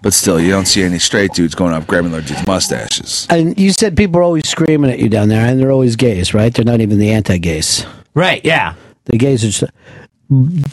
But 0.05 0.13
still, 0.13 0.39
you 0.39 0.51
don't 0.51 0.67
see 0.67 0.83
any 0.83 0.99
straight 0.99 1.33
dudes 1.33 1.55
going 1.55 1.73
up 1.73 1.87
grabbing 1.87 2.11
their 2.11 2.21
dudes' 2.21 2.45
mustaches. 2.45 3.25
And 3.27 3.59
you 3.59 3.71
said 3.71 3.97
people 3.97 4.19
are 4.19 4.23
always 4.23 4.47
screaming 4.47 4.91
at 4.91 4.99
you 4.99 5.09
down 5.09 5.29
there, 5.29 5.43
and 5.43 5.59
they're 5.59 5.71
always 5.71 5.95
gays, 5.95 6.31
right? 6.31 6.53
They're 6.53 6.63
not 6.63 6.79
even 6.79 6.99
the 6.99 7.09
anti-gays. 7.09 7.87
Right? 8.13 8.45
Yeah. 8.45 8.75
The 9.05 9.17
gays 9.17 9.43
are. 9.43 9.47
Just, 9.47 9.63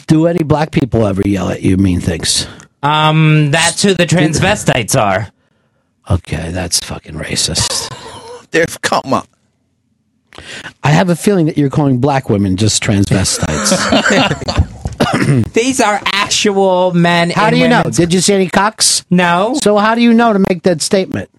do 0.05 0.27
any 0.27 0.43
black 0.43 0.69
people 0.69 1.07
ever 1.07 1.23
yell 1.25 1.49
at 1.49 1.63
you 1.63 1.77
mean 1.77 1.99
things? 1.99 2.45
Um, 2.83 3.49
that's 3.49 3.81
who 3.81 3.95
the 3.95 4.05
transvestites 4.05 4.95
are. 4.95 5.31
Okay, 6.11 6.51
that's 6.51 6.79
fucking 6.81 7.15
racist. 7.15 7.89
They're 8.51 8.67
come 8.83 9.15
up. 9.15 9.27
I 10.83 10.91
have 10.91 11.09
a 11.09 11.15
feeling 11.15 11.47
that 11.47 11.57
you're 11.57 11.71
calling 11.71 11.99
black 11.99 12.29
women 12.29 12.55
just 12.55 12.83
transvestites. 12.83 14.69
These 15.53 15.81
are 15.81 16.01
actual 16.05 16.93
men. 16.93 17.29
how 17.29 17.47
in 17.47 17.53
do 17.53 17.59
you 17.59 17.67
know? 17.67 17.83
Did 17.83 18.13
you 18.13 18.19
see 18.21 18.33
any 18.33 18.49
cocks? 18.49 19.05
No. 19.09 19.55
So 19.61 19.77
how 19.77 19.95
do 19.95 20.01
you 20.01 20.13
know 20.13 20.33
to 20.33 20.39
make 20.49 20.63
that 20.63 20.81
statement? 20.81 21.29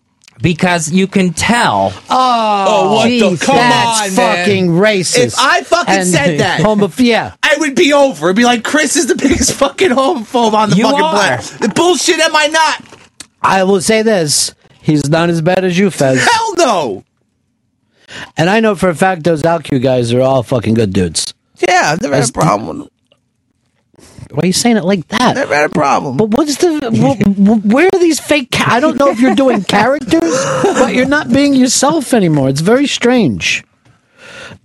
Because 0.43 0.91
you 0.91 1.07
can 1.07 1.33
tell. 1.33 1.93
Oh, 2.11 2.65
oh 2.69 2.95
what 2.97 3.05
the- 3.09 3.19
geez, 3.21 3.43
come 3.43 3.57
that's 3.57 4.11
on, 4.11 4.17
man. 4.17 4.37
fucking 4.45 4.67
racist. 4.69 5.27
If 5.27 5.35
I 5.39 5.63
fucking 5.63 5.95
And 5.95 6.09
said 6.09 6.41
that- 6.41 6.61
homo- 6.61 6.91
yeah. 6.99 7.35
I 7.43 7.57
would 7.59 7.77
be 7.77 7.93
over. 7.93 8.27
It'd 8.27 8.37
be 8.37 8.45
like 8.45 8.65
Chris 8.65 8.97
is 8.97 9.07
the 9.07 9.15
biggest 9.15 9.53
fucking 9.59 9.91
homophobe 9.91 10.53
on 10.53 10.71
the 10.71 10.77
You 10.77 10.85
fucking 10.85 11.01
are. 11.01 11.13
planet. 11.15 11.45
The 11.61 11.69
bullshit 11.69 12.19
am 12.21 12.35
I 12.35 12.49
not? 12.49 12.99
I 13.41 13.63
will 13.65 13.81
say 13.81 14.03
this: 14.03 14.55
he's 14.83 15.09
not 15.09 15.31
as 15.31 15.41
bad 15.41 15.65
as 15.65 15.79
you, 15.79 15.91
Fez. 15.91 16.23
Hell 16.27 16.55
no. 16.57 17.05
And 18.37 18.51
I 18.51 18.61
know 18.61 18.75
for 18.75 18.89
a 18.89 18.95
fact 18.95 19.25
those 19.25 19.43
OutQ 19.43 19.83
guys 19.83 20.13
are 20.13 20.21
all 20.21 20.43
fucking 20.43 20.75
good 20.75 20.93
dudes. 20.93 21.33
Yeah, 21.67 21.93
I've 21.93 22.03
never 22.03 22.17
had 22.17 22.29
a 22.29 22.33
problem 22.33 22.69
with 22.69 22.79
them. 22.79 22.89
Why 24.35 24.41
are 24.43 24.47
you 24.47 24.53
saying 24.53 24.77
it 24.77 24.85
like 24.85 25.07
that? 25.09 25.37
Never 25.37 25.55
had 25.55 25.71
a 25.71 25.73
problem. 25.73 26.17
But 26.17 26.31
what's 26.31 26.57
the 26.57 26.81
wh- 26.91 27.19
wh- 27.39 27.65
where 27.67 27.87
are 27.93 27.99
these 27.99 28.19
fake? 28.19 28.51
Ca- 28.51 28.75
I 28.75 28.81
don't 28.81 28.99
know 28.99 29.09
if 29.11 29.21
you're 29.21 29.35
doing 29.35 29.63
characters, 29.65 30.35
but 30.63 30.95
you're 30.95 31.07
not 31.07 31.29
being 31.33 31.55
yourself 31.55 32.13
anymore. 32.13 32.49
It's 32.49 32.61
very 32.61 32.87
strange. 32.87 33.65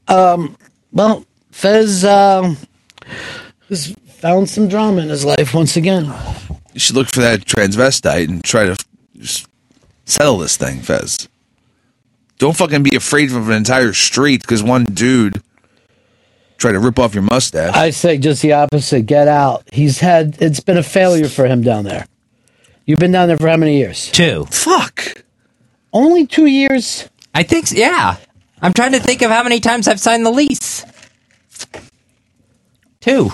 Um, 0.08 0.58
well, 0.92 1.24
Fez 1.52 2.04
um, 2.04 2.58
has 3.70 3.94
found 4.08 4.50
some 4.50 4.68
drama 4.68 5.02
in 5.02 5.10
his 5.10 5.24
life 5.24 5.54
once 5.54 5.78
again. 5.78 6.12
You 6.74 6.80
should 6.80 6.96
look 6.96 7.08
for 7.08 7.22
that 7.22 7.42
transvestite 7.42 8.28
and 8.28 8.44
try 8.44 8.66
to 8.66 8.76
just 9.18 9.48
settle 10.06 10.38
this 10.40 10.58
thing, 10.58 10.80
Fez. 10.82 11.30
Don't 12.38 12.56
fucking 12.56 12.84
be 12.84 12.96
afraid 12.96 13.32
of 13.32 13.50
an 13.50 13.56
entire 13.56 13.94
street 13.94 14.42
because 14.42 14.64
one 14.64 14.86
dude 14.86 15.42
tried 16.60 16.74
to 16.74 16.80
rip 16.80 17.00
off 17.00 17.14
your 17.16 17.24
mustache. 17.24 17.76
I 17.76 17.90
say 17.90 18.18
just 18.20 18.42
the 18.44 18.54
opposite. 18.54 19.04
Get 19.08 19.28
out. 19.28 19.64
He's 19.74 20.00
had. 20.00 20.38
It's 20.42 20.60
been 20.60 20.78
a 20.78 20.84
failure 20.84 21.28
for 21.28 21.48
him 21.48 21.62
down 21.64 21.86
there. 21.86 22.06
You've 22.86 23.00
been 23.00 23.12
down 23.12 23.28
there 23.28 23.38
for 23.38 23.48
how 23.48 23.58
many 23.58 23.78
years? 23.78 24.12
Two. 24.12 24.46
Fuck. 24.52 25.24
Only 25.94 26.28
two 26.28 26.46
years. 26.46 27.10
I 27.34 27.44
think. 27.44 27.64
s- 27.66 27.74
Yeah. 27.74 28.18
I'm 28.62 28.74
trying 28.74 28.92
to 28.92 29.00
think 29.00 29.22
of 29.22 29.32
how 29.32 29.42
many 29.44 29.60
times 29.60 29.88
I've 29.88 30.00
signed 30.00 30.26
the 30.26 30.32
lease. 30.32 30.86
Two. 33.00 33.32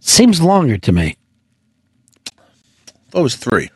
Seems 0.00 0.40
longer 0.40 0.78
to 0.78 0.92
me. 0.92 1.16
That 3.10 3.22
was 3.22 3.36
three. 3.36 3.70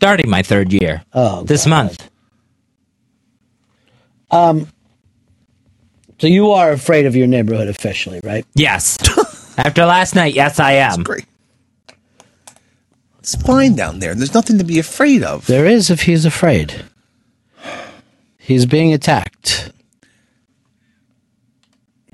Starting 0.00 0.30
my 0.30 0.40
third 0.40 0.72
year. 0.72 1.04
Oh, 1.12 1.42
this 1.44 1.66
month. 1.66 2.10
Um. 4.30 4.66
So 6.18 6.26
you 6.26 6.52
are 6.52 6.72
afraid 6.72 7.04
of 7.04 7.14
your 7.14 7.26
neighborhood 7.26 7.68
officially, 7.68 8.18
right? 8.24 8.46
Yes. 8.54 8.96
After 9.58 9.84
last 9.84 10.14
night, 10.14 10.32
yes, 10.34 10.58
I 10.58 10.72
am. 10.72 11.02
great. 11.02 11.26
It's 13.18 13.34
fine 13.34 13.74
down 13.74 13.98
there. 13.98 14.14
There's 14.14 14.32
nothing 14.32 14.56
to 14.56 14.64
be 14.64 14.78
afraid 14.78 15.22
of. 15.22 15.46
There 15.46 15.66
is 15.66 15.90
if 15.90 16.02
he's 16.02 16.24
afraid. 16.24 16.82
He's 18.38 18.64
being 18.64 18.94
attacked. 18.94 19.70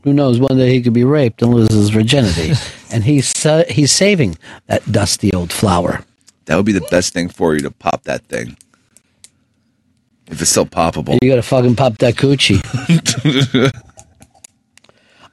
Who 0.02 0.12
knows? 0.12 0.40
One 0.40 0.56
day 0.58 0.72
he 0.72 0.82
could 0.82 0.92
be 0.92 1.04
raped 1.04 1.40
and 1.40 1.54
lose 1.54 1.72
his 1.72 1.90
virginity, 1.90 2.52
and 2.90 3.04
he's 3.04 3.28
sa- 3.28 3.62
he's 3.68 3.92
saving 3.92 4.38
that 4.66 4.90
dusty 4.90 5.32
old 5.32 5.52
flower. 5.52 6.04
That 6.46 6.56
would 6.56 6.66
be 6.66 6.72
the 6.72 6.86
best 6.90 7.12
thing 7.12 7.28
for 7.28 7.54
you 7.54 7.60
to 7.60 7.70
pop 7.70 8.04
that 8.04 8.22
thing. 8.26 8.56
If 10.28 10.40
it's 10.40 10.50
still 10.50 10.66
poppable. 10.66 11.18
You 11.22 11.28
gotta 11.30 11.42
fucking 11.42 11.76
pop 11.76 11.98
that 11.98 12.14
coochie. 12.14 12.60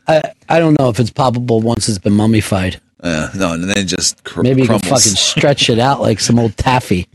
I 0.07 0.21
I 0.49 0.59
don't 0.59 0.77
know 0.77 0.89
if 0.89 0.99
it's 0.99 1.09
poppable 1.09 1.63
once 1.63 1.87
it's 1.89 1.97
been 1.97 2.13
mummified. 2.13 2.79
Uh, 2.99 3.29
no, 3.35 3.53
and 3.53 3.63
then 3.63 3.77
it 3.77 3.85
just 3.85 4.23
cr- 4.23 4.43
Maybe 4.43 4.61
you 4.61 4.67
can 4.67 4.79
fucking 4.79 4.99
stretch 4.99 5.69
it 5.69 5.79
out 5.79 5.99
like 5.99 6.19
some 6.19 6.39
old 6.39 6.55
taffy. 6.57 7.07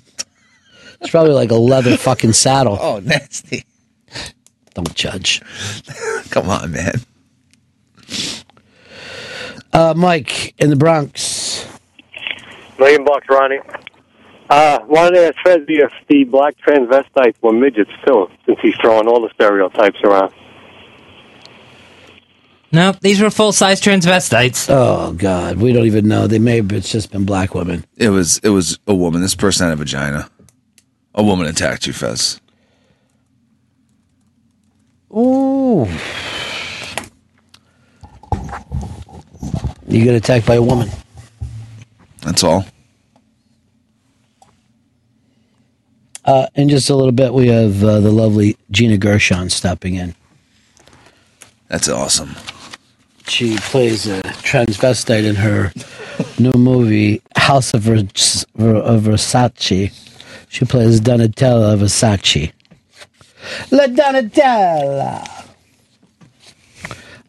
It's 1.00 1.10
probably 1.10 1.32
like 1.32 1.50
a 1.50 1.54
leather 1.54 1.96
fucking 1.96 2.32
saddle. 2.32 2.76
Oh, 2.80 3.00
nasty. 3.00 3.64
Don't 4.74 4.94
judge. 4.94 5.40
Come 6.30 6.50
on, 6.50 6.72
man. 6.72 6.94
Uh, 9.72 9.94
Mike 9.96 10.54
in 10.58 10.70
the 10.70 10.76
Bronx. 10.76 11.66
Million 12.78 13.04
bucks, 13.04 13.26
Ronnie. 13.28 13.58
Uh, 14.50 14.78
wanted 14.86 15.16
to 15.16 15.26
ask 15.26 15.36
Fezzy 15.44 15.78
if 15.80 15.92
the 16.08 16.24
black 16.24 16.56
transvestites 16.66 17.34
were 17.42 17.52
midgets 17.52 17.90
too, 18.06 18.28
since 18.46 18.58
he's 18.62 18.74
throwing 18.80 19.06
all 19.06 19.20
the 19.20 19.30
stereotypes 19.34 19.98
around. 20.04 20.32
No, 22.72 22.92
these 23.00 23.20
were 23.20 23.30
full 23.30 23.52
size 23.52 23.80
transvestites. 23.80 24.66
Oh 24.70 25.12
God, 25.12 25.56
we 25.56 25.72
don't 25.72 25.86
even 25.86 26.08
know. 26.08 26.26
They 26.26 26.38
may 26.38 26.56
have 26.56 26.72
it's 26.72 26.90
just 26.90 27.10
been 27.10 27.24
black 27.24 27.54
women. 27.54 27.84
It 27.96 28.10
was 28.10 28.38
it 28.38 28.50
was 28.50 28.78
a 28.86 28.94
woman. 28.94 29.20
This 29.20 29.34
person 29.34 29.66
had 29.66 29.74
a 29.74 29.76
vagina. 29.76 30.30
A 31.14 31.22
woman 31.22 31.46
attacked 31.46 31.86
you, 31.86 31.92
Fez. 31.92 32.40
Ooh. 35.14 35.86
You 39.88 40.04
get 40.04 40.14
attacked 40.14 40.46
by 40.46 40.56
a 40.56 40.62
woman. 40.62 40.90
That's 42.20 42.44
all. 42.44 42.66
Uh, 46.28 46.46
in 46.56 46.68
just 46.68 46.90
a 46.90 46.94
little 46.94 47.10
bit, 47.10 47.32
we 47.32 47.48
have 47.48 47.82
uh, 47.82 48.00
the 48.00 48.10
lovely 48.10 48.54
Gina 48.70 48.98
Gershon 48.98 49.48
stopping 49.48 49.94
in. 49.94 50.14
That's 51.68 51.88
awesome. 51.88 52.36
She 53.26 53.56
plays 53.56 54.06
a 54.06 54.20
transvestite 54.44 55.24
in 55.24 55.36
her 55.36 55.72
new 56.38 56.52
movie 56.52 57.22
House 57.34 57.72
of, 57.72 57.80
Vers- 57.80 58.44
of 58.58 59.02
Versace. 59.04 59.90
She 60.50 60.64
plays 60.66 61.00
Donatella 61.00 61.78
Versace. 61.78 62.52
La 63.70 63.86
Donatella. 63.86 65.46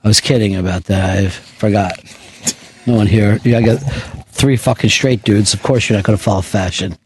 I 0.03 0.07
was 0.09 0.19
kidding 0.19 0.57
about 0.57 0.83
that. 0.85 1.19
I 1.19 1.29
forgot. 1.29 1.97
No 2.85 2.95
one 2.95 3.07
here. 3.07 3.39
Yeah, 3.45 3.59
I 3.59 3.61
got 3.61 3.77
three 4.27 4.57
fucking 4.57 4.89
straight 4.89 5.23
dudes. 5.23 5.53
Of 5.53 5.63
course, 5.63 5.87
you're 5.87 5.97
not 5.97 6.03
going 6.03 6.17
to 6.17 6.23
follow 6.23 6.41
fashion. 6.41 6.97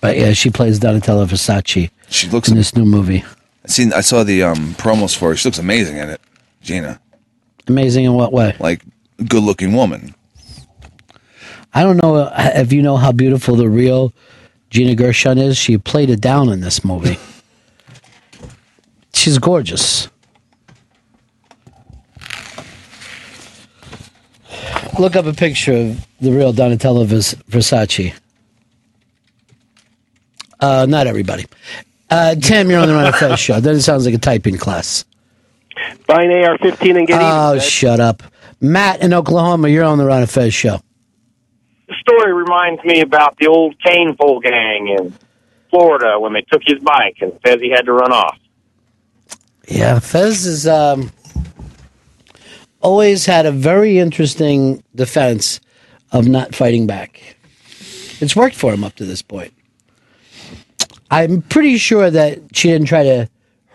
But 0.00 0.16
yeah, 0.16 0.32
she 0.32 0.50
plays 0.50 0.80
Donatella 0.80 1.26
Versace. 1.26 1.90
She 2.08 2.28
looks 2.28 2.48
in 2.48 2.56
this 2.56 2.74
new 2.74 2.84
movie. 2.84 3.24
I 3.64 3.68
seen. 3.68 3.92
I 3.92 4.00
saw 4.00 4.24
the 4.24 4.42
um, 4.42 4.74
promos 4.74 5.16
for 5.16 5.30
her. 5.30 5.36
She 5.36 5.48
looks 5.48 5.58
amazing 5.58 5.96
in 5.96 6.08
it, 6.08 6.20
Gina. 6.62 7.00
Amazing 7.68 8.04
in 8.06 8.14
what 8.14 8.32
way? 8.32 8.56
Like 8.58 8.82
good 9.28 9.42
looking 9.42 9.72
woman. 9.74 10.14
I 11.72 11.82
don't 11.82 11.98
know 11.98 12.16
uh, 12.16 12.50
if 12.54 12.72
you 12.72 12.82
know 12.82 12.96
how 12.96 13.12
beautiful 13.12 13.54
the 13.56 13.68
real 13.68 14.12
Gina 14.70 14.94
Gershon 14.94 15.38
is. 15.38 15.56
She 15.56 15.78
played 15.78 16.10
it 16.10 16.20
down 16.20 16.48
in 16.48 16.60
this 16.60 16.84
movie. 16.84 17.18
She's 19.12 19.38
gorgeous. 19.38 20.08
Look 24.98 25.16
up 25.16 25.26
a 25.26 25.32
picture 25.32 25.74
of 25.74 26.06
the 26.20 26.32
real 26.32 26.52
Donatella 26.52 27.06
Versace. 27.06 28.14
Uh, 30.60 30.86
not 30.88 31.06
everybody. 31.06 31.46
Uh, 32.10 32.34
Tim, 32.34 32.70
you're 32.70 32.80
on 32.80 32.88
the 32.88 32.94
Ron 32.94 33.06
and 33.06 33.14
Fez 33.14 33.38
show. 33.40 33.60
That 33.60 33.80
sounds 33.82 34.04
like 34.04 34.14
a 34.14 34.18
typing 34.18 34.56
class. 34.58 35.04
Buy 36.06 36.24
an 36.24 36.32
AR-15 36.32 36.98
and 36.98 37.06
get 37.06 37.18
Oh, 37.22 37.54
even. 37.54 37.60
shut 37.66 38.00
up. 38.00 38.22
Matt 38.60 39.00
in 39.00 39.14
Oklahoma, 39.14 39.68
you're 39.68 39.84
on 39.84 39.96
the 39.98 40.04
Ron 40.04 40.22
and 40.22 40.30
Fez 40.30 40.52
show. 40.52 40.80
The 41.88 41.94
story 42.00 42.32
reminds 42.34 42.84
me 42.84 43.00
about 43.00 43.36
the 43.38 43.46
old 43.46 43.74
cane 43.82 44.14
pole 44.20 44.40
gang 44.40 44.88
in 44.98 45.14
Florida 45.70 46.18
when 46.20 46.32
they 46.34 46.42
took 46.42 46.62
his 46.64 46.78
bike 46.80 47.16
and 47.20 47.32
says 47.46 47.60
he 47.60 47.70
had 47.70 47.86
to 47.86 47.92
run 47.92 48.12
off. 48.12 48.36
Yeah, 49.68 49.98
Fez 50.00 50.44
is 50.46 50.66
um, 50.66 51.10
always 52.80 53.26
had 53.26 53.46
a 53.46 53.52
very 53.52 53.98
interesting 53.98 54.82
defense 54.94 55.60
of 56.12 56.26
not 56.28 56.54
fighting 56.54 56.86
back. 56.86 57.36
It's 58.20 58.36
worked 58.36 58.56
for 58.56 58.72
him 58.74 58.84
up 58.84 58.94
to 58.96 59.04
this 59.04 59.22
point. 59.22 59.52
I'm 61.10 61.42
pretty 61.42 61.76
sure 61.78 62.10
that 62.10 62.38
she 62.56 62.68
didn't 62.68 62.86
try 62.86 63.02
to 63.02 63.28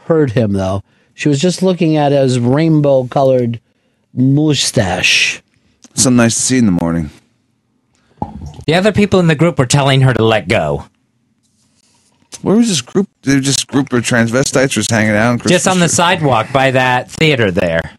hurt 0.06 0.32
him, 0.32 0.54
though. 0.54 0.84
She 1.14 1.30
was 1.30 1.40
just 1.40 1.62
looking 1.64 1.98
at 1.98 2.12
his 2.12 2.40
rainbow 2.40 3.06
colored 3.08 3.60
mustache. 4.14 5.42
Something 5.94 6.18
nice 6.18 6.36
to 6.36 6.42
see 6.42 6.58
in 6.58 6.66
the 6.66 6.72
morning. 6.72 7.10
The 8.68 8.74
other 8.74 8.92
people 8.92 9.20
in 9.20 9.28
the 9.28 9.36
group 9.36 9.60
were 9.60 9.66
telling 9.66 10.02
her 10.02 10.14
to 10.14 10.24
let 10.24 10.48
go. 10.48 10.86
Where 12.42 12.56
was 12.56 12.68
this 12.68 12.82
group? 12.82 13.10
They 13.22 13.36
were 13.36 13.40
just 13.42 13.68
group 13.68 13.92
of 13.94 14.04
transvestites 14.04 14.72
just 14.72 14.92
hanging 14.92 15.16
out. 15.16 15.32
on 15.32 15.40
Just 15.40 15.68
on 15.68 15.76
the 15.80 15.86
Christmas 15.86 15.96
sidewalk 15.96 16.52
by 16.52 16.72
that 16.72 17.10
theater 17.10 17.50
there 17.52 17.98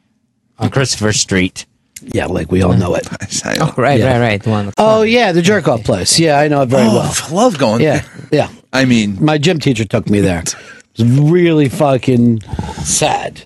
on 0.59 0.71
Christopher 0.71 1.13
Street. 1.13 1.67
Yeah, 2.03 2.27
like 2.27 2.53
we 2.53 2.63
all 2.63 2.75
know 2.75 2.95
it. 2.95 3.09
Oh, 3.59 3.73
right, 3.77 4.03
right, 4.03 4.19
right. 4.21 4.43
The 4.43 4.51
one. 4.51 4.73
Oh 4.77 5.03
yeah, 5.03 5.33
the 5.33 5.41
jerk 5.41 5.69
off 5.69 5.85
place. 5.85 6.19
Yeah, 6.19 6.39
I 6.39 6.49
know 6.49 6.63
it 6.63 6.67
very 6.67 6.87
Oh, 6.87 6.95
well. 6.97 7.15
I 7.25 7.33
love 7.33 7.59
going 7.59 7.81
Yeah, 7.81 8.05
yeah. 8.31 8.49
I 8.77 8.85
mean, 8.85 9.17
my 9.25 9.39
gym 9.39 9.59
teacher 9.59 9.87
took 9.87 10.11
me 10.11 10.21
there. 10.21 10.41
It's 10.41 11.01
really 11.01 11.71
fucking 11.71 12.43
sad. 12.43 13.39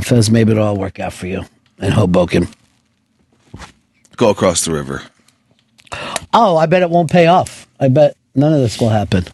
Fez, 0.00 0.30
maybe 0.30 0.52
it'll 0.52 0.64
all 0.64 0.78
work 0.78 0.98
out 1.00 1.12
for 1.12 1.26
you 1.26 1.44
in 1.76 1.92
Hoboken. 1.92 2.48
Go 4.16 4.30
across 4.30 4.64
the 4.64 4.72
river. 4.72 5.02
Oh, 6.32 6.56
I 6.56 6.64
bet 6.64 6.80
it 6.80 6.88
won't 6.88 7.10
pay 7.10 7.26
off. 7.26 7.68
I 7.78 7.88
bet 7.88 8.16
none 8.34 8.54
of 8.54 8.60
this 8.60 8.80
will 8.80 8.88
happen. 8.88 9.26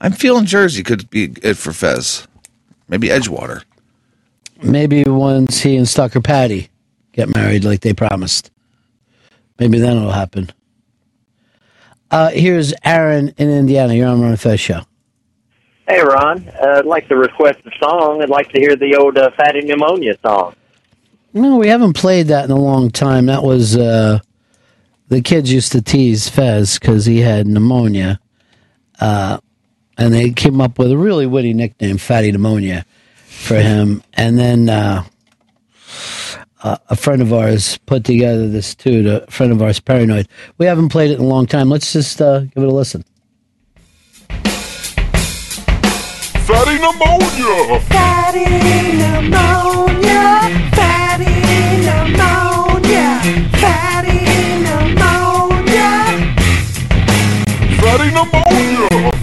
I'm 0.00 0.12
feeling 0.12 0.46
Jersey 0.46 0.84
could 0.84 1.10
be 1.10 1.34
it 1.42 1.54
for 1.54 1.72
Fez. 1.72 2.28
Maybe 2.86 3.08
Edgewater. 3.08 3.64
Maybe 4.62 5.04
once 5.04 5.60
he 5.60 5.76
and 5.76 5.88
Stalker 5.88 6.20
Patty 6.20 6.68
get 7.12 7.34
married 7.34 7.64
like 7.64 7.80
they 7.80 7.92
promised. 7.92 8.50
Maybe 9.58 9.78
then 9.78 9.96
it'll 9.96 10.12
happen. 10.12 10.50
Uh, 12.10 12.30
here's 12.30 12.74
Aaron 12.84 13.32
in 13.38 13.50
Indiana. 13.50 13.94
You're 13.94 14.08
on 14.08 14.20
Ron 14.20 14.36
Fez 14.36 14.60
show. 14.60 14.82
Hey, 15.88 16.00
Ron. 16.00 16.48
Uh, 16.48 16.78
I'd 16.78 16.86
like 16.86 17.08
to 17.08 17.16
request 17.16 17.58
a 17.66 17.70
song. 17.82 18.22
I'd 18.22 18.28
like 18.28 18.50
to 18.52 18.60
hear 18.60 18.76
the 18.76 18.96
old 18.96 19.18
uh, 19.18 19.30
Fatty 19.36 19.62
Pneumonia 19.62 20.16
song. 20.24 20.54
No, 21.34 21.56
we 21.56 21.68
haven't 21.68 21.94
played 21.94 22.28
that 22.28 22.44
in 22.44 22.50
a 22.50 22.58
long 22.58 22.90
time. 22.90 23.26
That 23.26 23.42
was 23.42 23.76
uh, 23.76 24.20
the 25.08 25.22
kids 25.22 25.52
used 25.52 25.72
to 25.72 25.82
tease 25.82 26.28
Fez 26.28 26.78
because 26.78 27.06
he 27.06 27.20
had 27.20 27.46
pneumonia, 27.46 28.20
uh, 29.00 29.38
and 29.96 30.12
they 30.12 30.30
came 30.30 30.60
up 30.60 30.78
with 30.78 30.92
a 30.92 30.98
really 30.98 31.26
witty 31.26 31.54
nickname, 31.54 31.96
Fatty 31.96 32.30
Pneumonia, 32.30 32.84
for 33.42 33.56
him. 33.56 34.02
And 34.14 34.38
then 34.38 34.68
uh, 34.68 35.04
uh, 36.62 36.76
a 36.88 36.96
friend 36.96 37.20
of 37.20 37.32
ours 37.32 37.78
put 37.86 38.04
together 38.04 38.48
this 38.48 38.74
too. 38.74 39.22
A 39.26 39.30
friend 39.30 39.52
of 39.52 39.60
ours, 39.60 39.80
Paranoid. 39.80 40.28
We 40.58 40.66
haven't 40.66 40.90
played 40.90 41.10
it 41.10 41.18
in 41.18 41.24
a 41.24 41.28
long 41.28 41.46
time. 41.46 41.68
Let's 41.68 41.92
just 41.92 42.22
uh, 42.22 42.40
give 42.40 42.62
it 42.62 42.68
a 42.68 42.70
listen. 42.70 43.04
Fatty 46.46 46.78
pneumonia! 46.78 47.80
Fatty 47.88 48.44
pneumonia, 48.98 50.50
fatty 50.74 51.24
pneumonia, 51.82 53.20
fatty 53.58 54.18
pneumonia, 54.62 56.02
Fatty 57.80 58.10
pneumonia! 58.10 59.21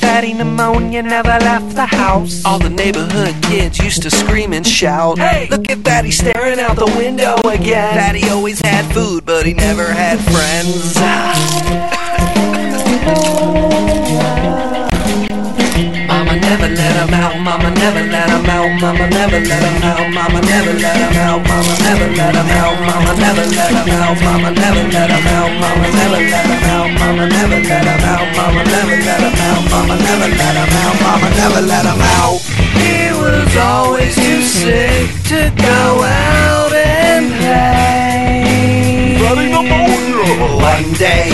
Fatty 0.00 0.34
pneumonia 0.34 1.02
never 1.02 1.28
left 1.28 1.74
the 1.74 1.86
house. 1.86 2.44
All 2.44 2.58
the 2.58 2.68
neighborhood 2.68 3.34
kids 3.42 3.78
used 3.78 4.02
to 4.02 4.10
scream 4.10 4.52
and 4.52 4.66
shout. 4.66 5.18
Hey, 5.18 5.48
look 5.50 5.70
at 5.70 5.78
Fatty 5.78 6.10
staring 6.10 6.58
out 6.60 6.76
the 6.76 6.92
window 6.98 7.36
again. 7.48 7.94
Fatty 7.94 8.28
always 8.28 8.60
had 8.60 8.84
food, 8.92 9.24
but 9.24 9.46
he 9.46 9.54
never 9.54 9.86
had 9.92 10.18
friends. 10.20 10.96
Never 16.50 16.66
let 16.66 16.96
him 16.98 17.14
out. 17.14 17.38
Mama 17.38 17.70
never 17.70 18.02
let 18.10 18.28
him 18.28 18.50
out. 18.50 18.80
Mama 18.82 19.06
never 19.06 19.38
let 19.38 19.62
him 19.62 19.82
out. 19.86 20.02
Mama 20.10 20.40
never 20.42 20.72
let 20.74 20.96
him 20.98 21.14
out. 21.14 21.46
Mama 21.46 21.78
never 21.78 22.10
let 22.10 22.34
him 22.34 22.50
out. 22.58 22.74
Mama 22.82 23.14
never 23.14 23.46
let 23.54 23.70
him 23.70 23.86
out. 23.94 24.18
Mama 24.18 24.50
never 24.50 24.82
let 24.90 25.10
him 25.14 25.26
out. 25.30 25.46
Mama 25.62 25.86
never 25.86 26.18
let 26.26 26.50
him 26.50 26.64
out. 26.66 26.90
Mama 26.98 27.22
never 27.30 27.62
let 27.70 27.86
him 27.86 28.10
out. 28.10 28.34
Mama 28.34 28.64
never 28.66 28.98
let 28.98 29.20
him 29.22 29.38
out. 29.46 29.62
Mama 29.70 29.94
never 29.94 30.26
let 30.26 30.56
him 30.58 30.74
out. 30.74 30.96
Mama 31.06 31.30
never 31.38 31.60
let 31.70 31.86
him 31.86 32.02
out. 32.18 32.42
He 32.82 33.14
was 33.14 33.56
always 33.56 34.14
too 34.16 34.42
sick 34.42 35.06
to 35.30 35.54
go 35.54 36.02
out 36.02 36.72
and 36.74 37.30
play. 37.38 38.09
Fatty 39.30 39.46
pneumonia. 39.46 40.26
One 40.58 40.90
day, 40.94 41.30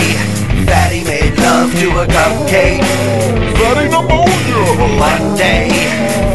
Fatty 0.69 1.03
made 1.03 1.35
love 1.39 1.73
to 1.79 1.89
a 1.97 2.05
cupcake. 2.05 2.85
Fatty 3.57 3.89
pneumonia. 3.89 4.61
One 5.01 5.35
day, 5.35 5.65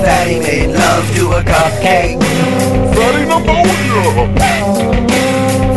Fatty 0.02 0.40
made 0.40 0.74
love 0.74 1.06
to 1.14 1.30
a 1.30 1.40
cupcake. 1.44 2.18
Fatty 2.96 3.24
pneumonia. 3.30 4.02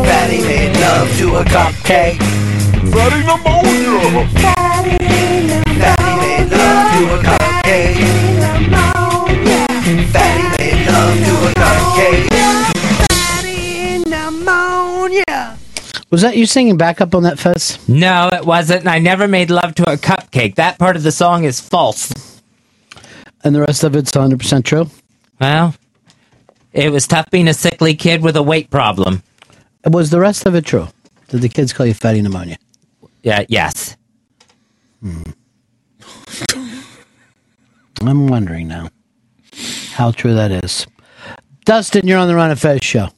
Fatty 0.10 0.42
made 0.42 0.76
love 0.82 1.18
to 1.20 1.36
a 1.36 1.44
cupcake. 1.46 2.18
Fatty 2.90 3.22
pneumonia. 3.22 4.26
Fatty 4.42 4.98
made 5.06 6.50
love 6.50 6.90
to 6.98 7.02
a 7.14 7.18
cupcake. 7.22 8.02
Fatty 10.12 10.46
made 10.58 10.88
love 10.88 11.16
to 11.26 11.34
a 11.46 11.54
cupcake. 11.54 12.26
Pneumonia. 14.10 15.55
Was 16.16 16.22
that 16.22 16.38
you 16.38 16.46
singing 16.46 16.78
back 16.78 17.02
up 17.02 17.14
on 17.14 17.24
that 17.24 17.38
fuzz? 17.40 17.78
No, 17.90 18.30
it 18.30 18.46
wasn't. 18.46 18.88
I 18.88 19.00
never 19.00 19.28
made 19.28 19.50
love 19.50 19.76
to 19.76 19.84
a 19.92 19.98
cupcake. 19.98 20.56
That 20.56 20.80
part 20.80 20.96
of 20.96 21.04
the 21.04 21.12
song 21.12 21.44
is 21.44 21.60
false. 21.60 22.42
And 23.44 23.54
the 23.54 23.60
rest 23.60 23.84
of 23.84 23.98
it's 23.98 24.14
100% 24.14 24.64
true? 24.64 24.90
Well, 25.42 25.76
it 26.72 26.90
was 26.90 27.06
tough 27.06 27.30
being 27.32 27.50
a 27.50 27.54
sickly 27.54 27.96
kid 27.96 28.24
with 28.24 28.38
a 28.38 28.42
weight 28.42 28.70
problem. 28.70 29.24
Was 29.84 30.10
the 30.10 30.22
rest 30.22 30.46
of 30.46 30.56
it 30.56 30.66
true? 30.66 30.88
Did 31.28 31.42
the 31.42 31.50
kids 31.50 31.74
call 31.74 31.86
you 31.86 31.94
fatty 31.94 32.22
pneumonia? 32.22 32.60
Yeah, 33.22 33.44
yes. 33.50 33.98
Hmm. 35.02 35.22
I'm 38.02 38.28
wondering 38.28 38.70
now 38.70 38.88
how 39.92 40.12
true 40.12 40.34
that 40.36 40.64
is. 40.64 40.88
Dustin, 41.66 42.08
you're 42.08 42.20
on 42.20 42.30
the 42.30 42.36
Ron 42.36 42.52
and 42.52 42.60
Fez 42.62 42.80
show. 42.82 43.10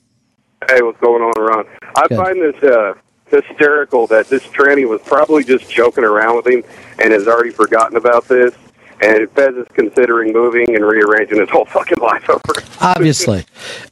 Hey, 0.65 0.81
what's 0.81 0.99
going 0.99 1.21
on, 1.21 1.33
Ron? 1.41 1.65
I 1.95 2.07
Good. 2.07 2.17
find 2.17 2.41
this 2.41 2.63
uh, 2.63 2.93
hysterical 3.27 4.07
that 4.07 4.27
this 4.27 4.43
tranny 4.47 4.87
was 4.87 5.01
probably 5.01 5.43
just 5.43 5.69
joking 5.69 6.03
around 6.03 6.35
with 6.35 6.47
him 6.47 6.63
and 6.99 7.13
has 7.13 7.27
already 7.27 7.51
forgotten 7.51 7.95
about 7.95 8.27
this. 8.27 8.55
And 9.01 9.29
Fez 9.31 9.55
is 9.55 9.67
considering 9.73 10.33
moving 10.33 10.75
and 10.75 10.83
rearranging 10.83 11.39
his 11.39 11.49
whole 11.49 11.65
fucking 11.65 11.99
life 11.99 12.27
over. 12.27 12.63
Obviously. 12.81 13.45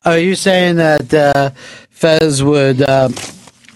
Are 0.03 0.17
you 0.17 0.33
saying 0.33 0.77
that 0.77 1.13
uh, 1.13 1.51
Fez 1.91 2.43
would 2.43 2.81
uh, 2.81 3.09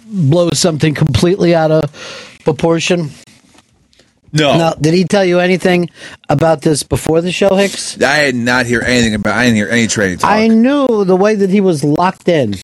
blow 0.08 0.49
something 0.52 0.95
completely 0.95 1.54
out 1.54 1.69
of 1.69 2.39
proportion? 2.43 3.12
No. 4.31 4.57
Now, 4.57 4.73
did 4.73 4.93
he 4.93 5.05
tell 5.05 5.25
you 5.25 5.39
anything 5.39 5.89
about 6.29 6.61
this 6.61 6.83
before 6.83 7.21
the 7.21 7.31
show, 7.31 7.55
Hicks? 7.55 8.01
I 8.01 8.25
did 8.25 8.35
not 8.35 8.65
hear 8.65 8.81
anything 8.81 9.15
about. 9.15 9.35
I 9.35 9.45
didn't 9.45 9.57
hear 9.57 9.69
any 9.69 9.87
training 9.87 10.19
talk. 10.19 10.29
I 10.29 10.47
knew 10.47 11.03
the 11.03 11.15
way 11.15 11.35
that 11.35 11.49
he 11.49 11.61
was 11.61 11.83
locked 11.83 12.27
in 12.27 12.55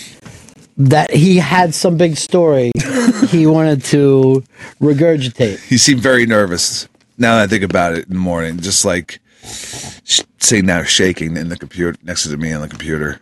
that 0.77 1.11
he 1.11 1.37
had 1.37 1.73
some 1.73 1.97
big 1.97 2.17
story 2.17 2.71
he 3.29 3.47
wanted 3.47 3.83
to 3.85 4.43
regurgitate. 4.81 5.63
He 5.65 5.77
seemed 5.77 6.01
very 6.01 6.25
nervous. 6.25 6.87
Now 7.17 7.37
that 7.37 7.43
I 7.43 7.47
think 7.47 7.63
about 7.63 7.93
it 7.93 8.07
in 8.07 8.13
the 8.13 8.19
morning, 8.19 8.59
just 8.59 8.83
like 8.83 9.19
sitting 9.43 10.65
there 10.65 10.85
shaking 10.85 11.37
in 11.37 11.49
the 11.49 11.57
computer 11.57 11.97
next 12.03 12.23
to 12.27 12.37
me 12.37 12.51
on 12.51 12.61
the 12.61 12.67
computer. 12.67 13.21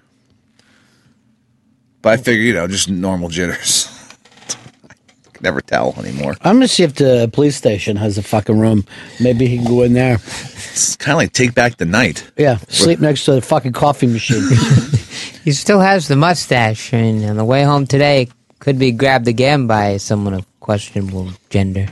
But 2.01 2.13
I 2.13 2.17
figure, 2.17 2.43
you 2.43 2.53
know, 2.53 2.67
just 2.67 2.89
normal 2.89 3.29
jitters. 3.29 3.87
I 5.43 5.47
can 5.47 5.55
never 5.55 5.61
tell 5.61 5.93
anymore. 5.97 6.35
I'm 6.41 6.55
gonna 6.55 6.67
see 6.67 6.83
if 6.83 6.95
the 6.95 7.29
police 7.33 7.57
station 7.57 7.97
has 7.97 8.17
a 8.17 8.23
fucking 8.23 8.57
room. 8.57 8.85
Maybe 9.19 9.45
he 9.47 9.57
can 9.57 9.65
go 9.65 9.81
in 9.83 9.93
there. 9.93 10.15
It's 10.15 10.95
kind 10.95 11.13
of 11.13 11.17
like 11.17 11.33
take 11.33 11.53
back 11.53 11.77
the 11.77 11.85
night. 11.85 12.31
Yeah, 12.37 12.57
sleep 12.69 12.99
next 12.99 13.25
to 13.25 13.33
the 13.33 13.41
fucking 13.41 13.73
coffee 13.73 14.07
machine. 14.07 14.43
He 15.43 15.51
still 15.51 15.81
has 15.81 16.07
the 16.07 16.15
mustache, 16.15 16.93
and 16.93 17.25
on 17.25 17.35
the 17.35 17.43
way 17.43 17.63
home 17.63 17.85
today, 17.85 18.29
could 18.59 18.79
be 18.79 18.93
grabbed 18.93 19.27
again 19.27 19.67
by 19.67 19.97
someone 19.97 20.33
of 20.33 20.45
questionable 20.61 21.31
gender. 21.49 21.87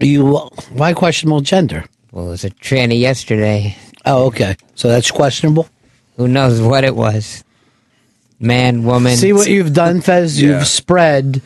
You 0.00 0.50
why 0.72 0.92
questionable 0.92 1.40
gender? 1.40 1.84
Well, 2.10 2.26
it 2.26 2.30
was 2.30 2.44
a 2.44 2.50
tranny 2.50 2.98
yesterday. 2.98 3.76
Oh, 4.04 4.26
okay. 4.26 4.56
So 4.74 4.88
that's 4.88 5.08
questionable. 5.12 5.68
Who 6.16 6.26
knows 6.26 6.60
what 6.60 6.82
it 6.82 6.96
was? 6.96 7.44
Man, 8.40 8.82
woman. 8.82 9.16
See 9.16 9.32
what 9.32 9.48
you've 9.48 9.72
done, 9.72 10.00
Fez? 10.00 10.42
Yeah. 10.42 10.58
You've 10.58 10.66
spread 10.66 11.42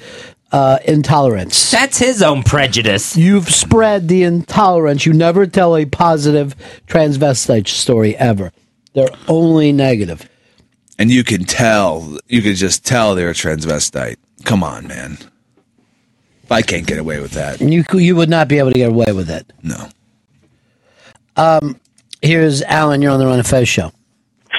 uh, 0.54 0.78
intolerance. 0.84 1.72
That's 1.72 1.98
his 1.98 2.22
own 2.22 2.44
prejudice. 2.44 3.16
You've 3.16 3.50
spread 3.50 4.06
the 4.06 4.22
intolerance. 4.22 5.04
You 5.04 5.12
never 5.12 5.48
tell 5.48 5.76
a 5.76 5.84
positive 5.84 6.54
transvestite 6.86 7.66
story 7.66 8.16
ever. 8.16 8.52
They're 8.92 9.08
only 9.26 9.72
negative. 9.72 10.28
And 10.96 11.10
you 11.10 11.24
can 11.24 11.44
tell, 11.44 12.18
you 12.28 12.40
can 12.40 12.54
just 12.54 12.86
tell 12.86 13.16
they're 13.16 13.30
a 13.30 13.34
transvestite. 13.34 14.16
Come 14.44 14.62
on, 14.62 14.86
man. 14.86 15.18
I 16.48 16.62
can't 16.62 16.86
get 16.86 16.98
away 16.98 17.18
with 17.18 17.32
that. 17.32 17.60
You 17.60 17.82
you 17.94 18.14
would 18.14 18.28
not 18.28 18.46
be 18.46 18.58
able 18.58 18.70
to 18.70 18.78
get 18.78 18.90
away 18.90 19.10
with 19.10 19.28
it. 19.30 19.52
No. 19.64 19.88
Um, 21.36 21.80
here's 22.22 22.62
Alan. 22.62 23.02
You're 23.02 23.10
on 23.10 23.18
the 23.18 23.26
Ron 23.26 23.38
and 23.38 23.46
Fez 23.46 23.68
show. 23.68 23.90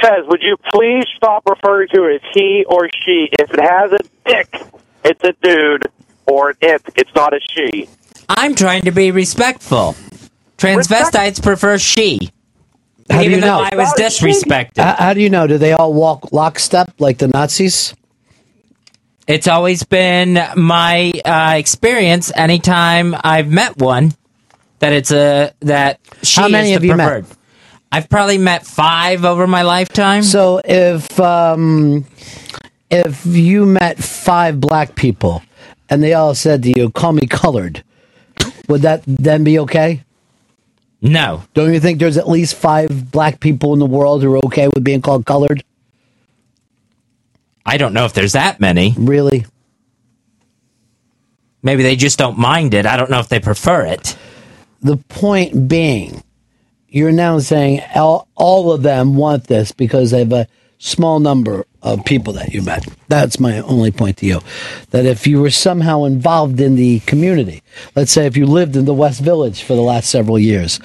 Says, 0.03 0.25
would 0.27 0.41
you 0.41 0.57
please 0.73 1.05
stop 1.15 1.43
referring 1.47 1.87
to 1.93 2.03
it 2.03 2.15
as 2.15 2.31
he 2.33 2.65
or 2.67 2.89
she? 3.05 3.29
If 3.39 3.49
it 3.53 3.61
has 3.61 3.93
a 3.93 3.99
dick, 4.25 4.61
it's 5.05 5.23
a 5.23 5.33
dude, 5.41 5.83
or 6.27 6.49
an 6.49 6.55
it, 6.61 6.81
it's 6.95 7.13
not 7.15 7.33
a 7.33 7.39
she. 7.53 7.87
I'm 8.27 8.55
trying 8.55 8.81
to 8.83 8.91
be 8.91 9.11
respectful. 9.11 9.95
Transvestites 10.57 11.41
prefer 11.41 11.77
she. 11.77 12.31
How 13.09 13.19
do 13.19 13.25
Even 13.25 13.35
you 13.35 13.41
though 13.41 13.59
know? 13.59 13.69
I 13.71 13.75
was 13.75 13.93
disrespected. 13.93 14.77
How, 14.77 14.95
how 14.95 15.13
do 15.13 15.21
you 15.21 15.29
know? 15.29 15.45
Do 15.45 15.57
they 15.59 15.73
all 15.73 15.93
walk 15.93 16.31
lockstep 16.31 16.95
like 16.99 17.19
the 17.19 17.27
Nazis? 17.27 17.93
It's 19.27 19.47
always 19.47 19.83
been 19.83 20.39
my 20.55 21.11
uh, 21.23 21.55
experience. 21.57 22.31
Anytime 22.35 23.15
I've 23.23 23.49
met 23.49 23.77
one, 23.77 24.13
that 24.79 24.93
it's 24.93 25.11
a 25.11 25.51
that 25.61 25.99
she 26.23 26.41
How 26.41 26.47
many 26.47 26.69
is 26.69 26.73
have 26.73 26.81
the 26.81 26.87
you 26.87 26.95
met? 26.95 27.07
preferred. 27.23 27.37
I've 27.91 28.09
probably 28.09 28.37
met 28.37 28.65
five 28.65 29.23
over 29.23 29.47
my 29.47 29.61
lifetime. 29.61 30.23
So 30.23 30.61
if 30.63 31.19
um, 31.19 32.05
if 32.89 33.25
you 33.25 33.65
met 33.65 34.03
five 34.03 34.59
black 34.59 34.95
people 34.95 35.43
and 35.89 36.03
they 36.03 36.13
all 36.13 36.35
said 36.35 36.63
to 36.63 36.69
you, 36.69 36.89
"Call 36.89 37.13
me 37.13 37.27
colored," 37.27 37.83
would 38.67 38.81
that 38.81 39.03
then 39.05 39.43
be 39.43 39.59
okay? 39.59 40.03
No. 41.01 41.43
Don't 41.53 41.73
you 41.73 41.79
think 41.79 41.99
there's 41.99 42.17
at 42.17 42.27
least 42.27 42.55
five 42.55 43.11
black 43.11 43.39
people 43.39 43.73
in 43.73 43.79
the 43.79 43.85
world 43.85 44.23
who 44.23 44.33
are 44.33 44.45
okay 44.45 44.67
with 44.67 44.83
being 44.83 45.01
called 45.01 45.25
colored? 45.25 45.63
I 47.65 47.77
don't 47.77 47.93
know 47.93 48.05
if 48.05 48.13
there's 48.13 48.33
that 48.33 48.59
many. 48.59 48.93
Really? 48.97 49.45
Maybe 51.61 51.83
they 51.83 51.95
just 51.95 52.19
don't 52.19 52.37
mind 52.37 52.73
it. 52.73 52.85
I 52.85 52.95
don't 52.97 53.09
know 53.09 53.19
if 53.19 53.29
they 53.29 53.39
prefer 53.39 53.85
it. 53.85 54.15
The 54.81 54.97
point 54.97 55.67
being, 55.67 56.23
you're 56.87 57.11
now 57.11 57.39
saying 57.39 57.81
all, 57.95 58.27
all 58.35 58.71
of 58.71 58.83
them 58.83 59.15
want 59.15 59.45
this 59.45 59.71
because 59.71 60.11
they 60.11 60.19
have 60.19 60.33
a 60.33 60.47
small 60.77 61.19
number 61.19 61.65
of 61.85 62.03
people 62.03 62.33
that 62.33 62.51
you 62.53 62.63
met. 62.63 62.85
That's 63.07 63.39
my 63.39 63.59
only 63.61 63.91
point 63.91 64.17
to 64.17 64.25
you. 64.25 64.41
That 64.89 65.05
if 65.05 65.27
you 65.27 65.39
were 65.39 65.51
somehow 65.51 66.03
involved 66.03 66.59
in 66.59 66.75
the 66.75 66.99
community, 67.01 67.61
let's 67.95 68.11
say 68.11 68.25
if 68.25 68.35
you 68.35 68.47
lived 68.47 68.75
in 68.75 68.85
the 68.85 68.93
West 68.93 69.21
Village 69.21 69.61
for 69.63 69.75
the 69.75 69.81
last 69.81 70.09
several 70.09 70.39
years. 70.39 70.79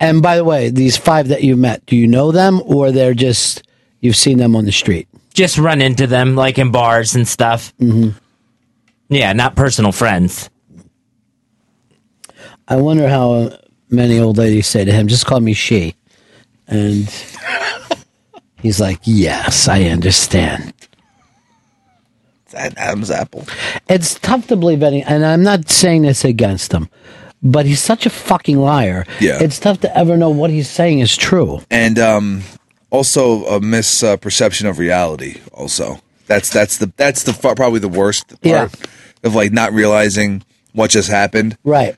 And 0.00 0.20
by 0.20 0.36
the 0.36 0.44
way, 0.44 0.68
these 0.70 0.96
five 0.96 1.28
that 1.28 1.44
you 1.44 1.56
met, 1.56 1.86
do 1.86 1.96
you 1.96 2.06
know 2.06 2.32
them 2.32 2.60
or 2.64 2.90
they're 2.90 3.14
just, 3.14 3.62
you've 4.00 4.16
seen 4.16 4.38
them 4.38 4.56
on 4.56 4.64
the 4.64 4.72
street? 4.72 5.08
Just 5.32 5.56
run 5.56 5.80
into 5.80 6.06
them 6.06 6.34
like 6.34 6.58
in 6.58 6.72
bars 6.72 7.14
and 7.14 7.26
stuff. 7.26 7.72
Mm-hmm. 7.78 8.16
Yeah, 9.10 9.32
not 9.32 9.56
personal 9.56 9.92
friends. 9.92 10.50
I 12.66 12.76
wonder 12.76 13.08
how 13.08 13.58
many 13.88 14.18
old 14.18 14.38
ladies 14.38 14.66
say 14.66 14.84
to 14.84 14.92
him, 14.92 15.08
just 15.08 15.24
call 15.24 15.40
me 15.40 15.54
she. 15.54 15.94
And 16.66 17.06
he's 18.60 18.80
like, 18.80 19.00
yes, 19.04 19.68
I 19.68 19.84
understand. 19.84 20.72
That 22.50 22.76
Adam's 22.78 23.10
apple. 23.10 23.46
It's 23.88 24.14
tough 24.18 24.46
to 24.48 24.56
believe 24.56 24.82
any, 24.82 25.02
and 25.02 25.24
I'm 25.24 25.42
not 25.42 25.68
saying 25.68 26.02
this 26.02 26.24
against 26.24 26.72
him, 26.72 26.88
but 27.42 27.66
he's 27.66 27.82
such 27.82 28.06
a 28.06 28.10
fucking 28.10 28.58
liar. 28.58 29.04
Yeah. 29.20 29.38
It's 29.42 29.58
tough 29.58 29.80
to 29.80 29.96
ever 29.96 30.16
know 30.16 30.30
what 30.30 30.48
he's 30.50 30.68
saying 30.70 31.00
is 31.00 31.14
true. 31.14 31.60
and 31.70 31.98
um, 31.98 32.42
also 32.90 33.44
a 33.44 33.60
misperception 33.60 34.68
of 34.68 34.78
reality. 34.78 35.40
Also, 35.52 36.00
that's 36.26 36.48
that's 36.48 36.78
the 36.78 36.90
that's 36.96 37.24
the 37.24 37.34
probably 37.54 37.80
the 37.80 37.88
worst 37.88 38.28
part 38.28 38.40
Yeah. 38.42 38.68
of 39.24 39.34
like 39.34 39.52
not 39.52 39.74
realizing 39.74 40.42
what 40.72 40.90
just 40.90 41.10
happened. 41.10 41.58
Right. 41.64 41.96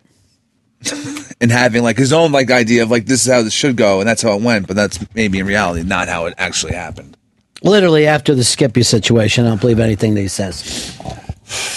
and 1.41 1.51
having 1.51 1.83
like 1.83 1.99
his 1.99 2.13
own 2.13 2.33
like 2.33 2.51
idea 2.51 2.83
of 2.83 2.91
like 2.91 3.07
this 3.07 3.27
is 3.27 3.33
how 3.33 3.43
this 3.43 3.53
should 3.53 3.77
go 3.77 4.01
and 4.01 4.09
that's 4.09 4.23
how 4.23 4.35
it 4.35 4.43
went, 4.43 4.67
but 4.67 4.77
that's 4.77 4.99
maybe 5.15 5.39
in 5.39 5.47
reality 5.47 5.83
not 5.83 6.09
how 6.09 6.27
it 6.27 6.35
actually 6.39 6.73
happened. 6.75 7.17
Literally 7.63 8.07
after 8.07 8.35
the 8.35 8.45
Skippy 8.45 8.83
situation, 8.83 9.45
I 9.45 9.49
don't 9.49 9.61
believe 9.61 9.81
anything 9.81 10.15
that 10.15 10.23
he 10.23 10.29
says. 10.29 10.97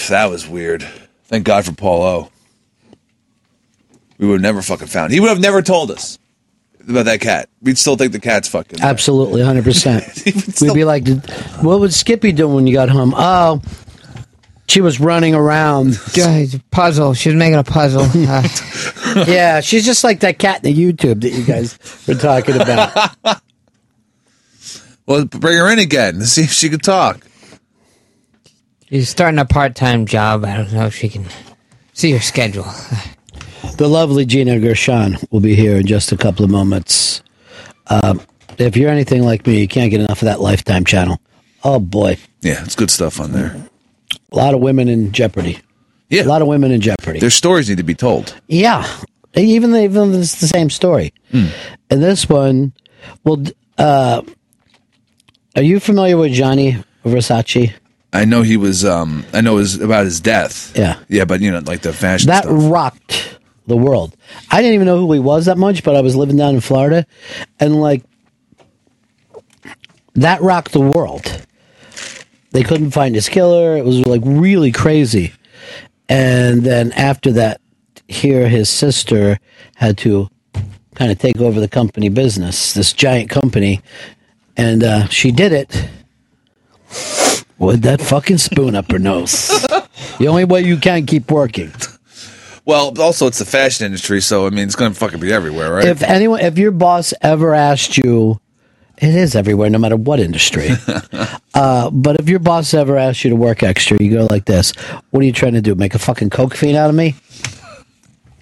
That 0.09 0.29
was 0.29 0.47
weird. 0.47 0.85
Thank 1.25 1.45
God 1.45 1.65
for 1.65 1.71
Paul 1.71 2.01
O. 2.03 2.29
We 4.17 4.27
would 4.27 4.35
have 4.35 4.41
never 4.41 4.61
fucking 4.61 4.87
found. 4.87 5.11
He 5.11 5.19
would 5.19 5.29
have 5.29 5.39
never 5.39 5.61
told 5.61 5.89
us 5.91 6.19
about 6.87 7.05
that 7.05 7.21
cat. 7.21 7.49
We'd 7.61 7.77
still 7.77 7.95
think 7.95 8.11
the 8.11 8.19
cat's 8.19 8.47
fucking. 8.47 8.81
Absolutely, 8.81 9.41
100%. 9.41 10.61
We'd 10.61 10.73
be 10.73 10.83
like, 10.83 11.07
what 11.63 11.79
was 11.79 11.95
Skippy 11.95 12.31
doing 12.31 12.53
when 12.53 12.67
you 12.67 12.73
got 12.73 12.89
home? 12.89 13.13
Oh, 13.15 13.61
she 14.67 14.81
was 14.81 14.99
running 14.99 15.35
around. 15.35 15.99
puzzle. 16.71 17.13
She 17.13 17.29
was 17.29 17.35
making 17.37 17.55
a 17.59 17.63
puzzle. 17.63 18.05
Uh, 19.15 19.25
yeah, 19.27 19.59
she's 19.61 19.85
just 19.85 20.03
like 20.03 20.21
that 20.21 20.39
cat 20.39 20.65
in 20.65 20.73
the 20.73 20.75
YouTube 20.93 21.21
that 21.21 21.29
you 21.29 21.43
guys 21.43 21.77
were 22.07 22.15
talking 22.15 22.55
about. 22.55 23.15
Well, 25.05 25.25
bring 25.25 25.57
her 25.57 25.69
in 25.71 25.79
again 25.79 26.15
and 26.15 26.25
see 26.25 26.43
if 26.43 26.51
she 26.51 26.69
could 26.69 26.81
talk. 26.81 27.27
she's 28.89 29.09
starting 29.09 29.37
a 29.37 29.45
part-time 29.45 30.05
job. 30.05 30.45
I 30.45 30.55
don't 30.57 30.71
know 30.71 30.85
if 30.85 30.95
she 30.95 31.09
can 31.09 31.25
see 31.93 32.11
her 32.11 32.21
schedule. 32.21 32.65
The 33.77 33.87
lovely 33.89 34.25
Gina 34.25 34.59
Gershon 34.59 35.17
will 35.29 35.41
be 35.41 35.55
here 35.55 35.75
in 35.75 35.85
just 35.85 36.11
a 36.13 36.17
couple 36.17 36.45
of 36.45 36.51
moments. 36.51 37.21
Um, 37.87 38.21
if 38.57 38.77
you're 38.77 38.89
anything 38.89 39.23
like 39.23 39.45
me, 39.45 39.59
you 39.59 39.67
can't 39.67 39.91
get 39.91 39.99
enough 39.99 40.21
of 40.21 40.25
that 40.27 40.39
Lifetime 40.39 40.85
channel. 40.85 41.19
Oh 41.65 41.79
boy, 41.79 42.17
Yeah, 42.41 42.63
it's 42.63 42.75
good 42.75 42.89
stuff 42.91 43.19
on 43.19 43.31
there. 43.33 43.55
A 44.33 44.37
lot 44.37 44.53
of 44.53 44.59
women 44.59 44.89
in 44.89 45.11
jeopardy. 45.11 45.59
Yeah, 46.09 46.23
a 46.23 46.25
lot 46.25 46.41
of 46.41 46.47
women 46.47 46.71
in 46.71 46.81
jeopardy. 46.81 47.19
Their 47.19 47.29
stories 47.29 47.69
need 47.69 47.77
to 47.77 47.83
be 47.83 47.95
told. 47.95 48.35
Yeah, 48.47 48.85
even 49.35 49.75
even 49.75 50.13
it's 50.15 50.41
the 50.41 50.47
same 50.47 50.69
story. 50.69 51.13
Hmm. 51.31 51.47
And 51.89 52.03
this 52.03 52.27
one, 52.27 52.73
well, 53.23 53.41
uh, 53.77 54.21
are 55.55 55.61
you 55.63 55.79
familiar 55.79 56.17
with 56.17 56.33
Gianni 56.33 56.83
Versace? 57.05 57.73
I 58.11 58.25
know 58.25 58.41
he 58.43 58.57
was. 58.57 58.83
um 58.85 59.25
I 59.33 59.41
know 59.41 59.53
it 59.53 59.61
was 59.61 59.79
about 59.79 60.05
his 60.05 60.19
death. 60.19 60.71
Yeah. 60.75 60.99
yeah, 61.09 61.25
but 61.25 61.41
you 61.41 61.51
know, 61.51 61.59
like 61.59 61.81
the 61.81 61.93
fashion 61.93 62.27
that 62.27 62.43
stuff. 62.43 62.55
rocked 62.57 63.39
the 63.67 63.77
world. 63.77 64.15
I 64.51 64.61
didn't 64.61 64.75
even 64.75 64.85
know 64.87 64.99
who 64.99 65.11
he 65.13 65.19
was 65.19 65.45
that 65.45 65.57
much, 65.57 65.83
but 65.83 65.95
I 65.95 66.01
was 66.01 66.15
living 66.15 66.37
down 66.37 66.55
in 66.55 66.61
Florida, 66.61 67.05
and 67.59 67.79
like 67.81 68.03
that 70.15 70.41
rocked 70.41 70.73
the 70.73 70.81
world. 70.81 71.45
They 72.53 72.63
couldn't 72.63 72.91
find 72.91 73.15
his 73.15 73.29
killer. 73.29 73.75
It 73.75 73.83
was 73.83 73.99
like 74.01 74.21
really 74.23 74.71
crazy. 74.71 75.33
And 76.07 76.61
then 76.61 76.91
after 76.93 77.31
that, 77.33 77.59
here 78.07 78.47
his 78.47 78.69
sister 78.69 79.39
had 79.75 79.97
to 79.99 80.29
kind 80.93 81.11
of 81.11 81.17
take 81.17 81.39
over 81.39 81.59
the 81.59 81.67
company 81.67 82.09
business, 82.09 82.73
this 82.73 82.93
giant 82.93 83.31
company, 83.31 83.81
and 84.55 84.83
uh, 84.83 85.07
she 85.07 85.31
did 85.31 85.51
it 85.51 85.89
with 87.57 87.81
that 87.81 87.99
fucking 87.99 88.37
spoon 88.37 88.75
up 88.75 88.91
her 88.91 88.99
nose. 88.99 89.47
the 90.19 90.27
only 90.27 90.45
way 90.45 90.61
you 90.61 90.77
can 90.77 91.07
keep 91.07 91.31
working. 91.31 91.71
Well, 92.65 92.93
also 93.01 93.25
it's 93.25 93.39
the 93.39 93.45
fashion 93.45 93.87
industry, 93.87 94.21
so 94.21 94.45
I 94.45 94.51
mean, 94.51 94.65
it's 94.65 94.75
going 94.75 94.93
to 94.93 94.97
fucking 94.97 95.19
be 95.19 95.33
everywhere, 95.33 95.73
right? 95.73 95.85
If 95.85 96.03
anyone, 96.03 96.41
if 96.41 96.57
your 96.59 96.71
boss 96.71 97.13
ever 97.21 97.53
asked 97.55 97.97
you, 97.97 98.39
it 98.97 99.15
is 99.15 99.35
everywhere, 99.35 99.69
no 99.69 99.79
matter 99.79 99.95
what 99.95 100.19
industry. 100.19 100.69
uh, 101.53 101.89
but 101.89 102.19
if 102.19 102.29
your 102.29 102.39
boss 102.39 102.73
ever 102.73 102.97
asks 102.97 103.23
you 103.23 103.31
to 103.31 103.35
work 103.35 103.63
extra, 103.63 103.97
you 103.99 104.11
go 104.11 104.25
like 104.25 104.45
this: 104.45 104.71
What 105.11 105.21
are 105.21 105.25
you 105.25 105.33
trying 105.33 105.53
to 105.53 105.61
do? 105.61 105.75
Make 105.75 105.95
a 105.95 105.99
fucking 105.99 106.29
coke 106.29 106.55
fiend 106.55 106.77
out 106.77 106.89
of 106.89 106.95
me? 106.95 107.15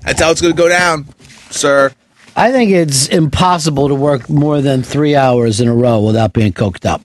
That's 0.02 0.22
how 0.22 0.32
it's 0.32 0.42
going 0.42 0.54
to 0.54 0.58
go 0.58 0.70
down, 0.70 1.08
sir. 1.50 1.92
I 2.36 2.52
think 2.52 2.72
it's 2.72 3.08
impossible 3.08 3.90
to 3.90 3.96
work 3.96 4.30
more 4.30 4.62
than 4.62 4.84
three 4.84 5.16
hours 5.16 5.60
in 5.60 5.68
a 5.68 5.74
row 5.74 6.02
without 6.02 6.34
being 6.34 6.54
coked 6.54 6.86
up. 6.86 7.02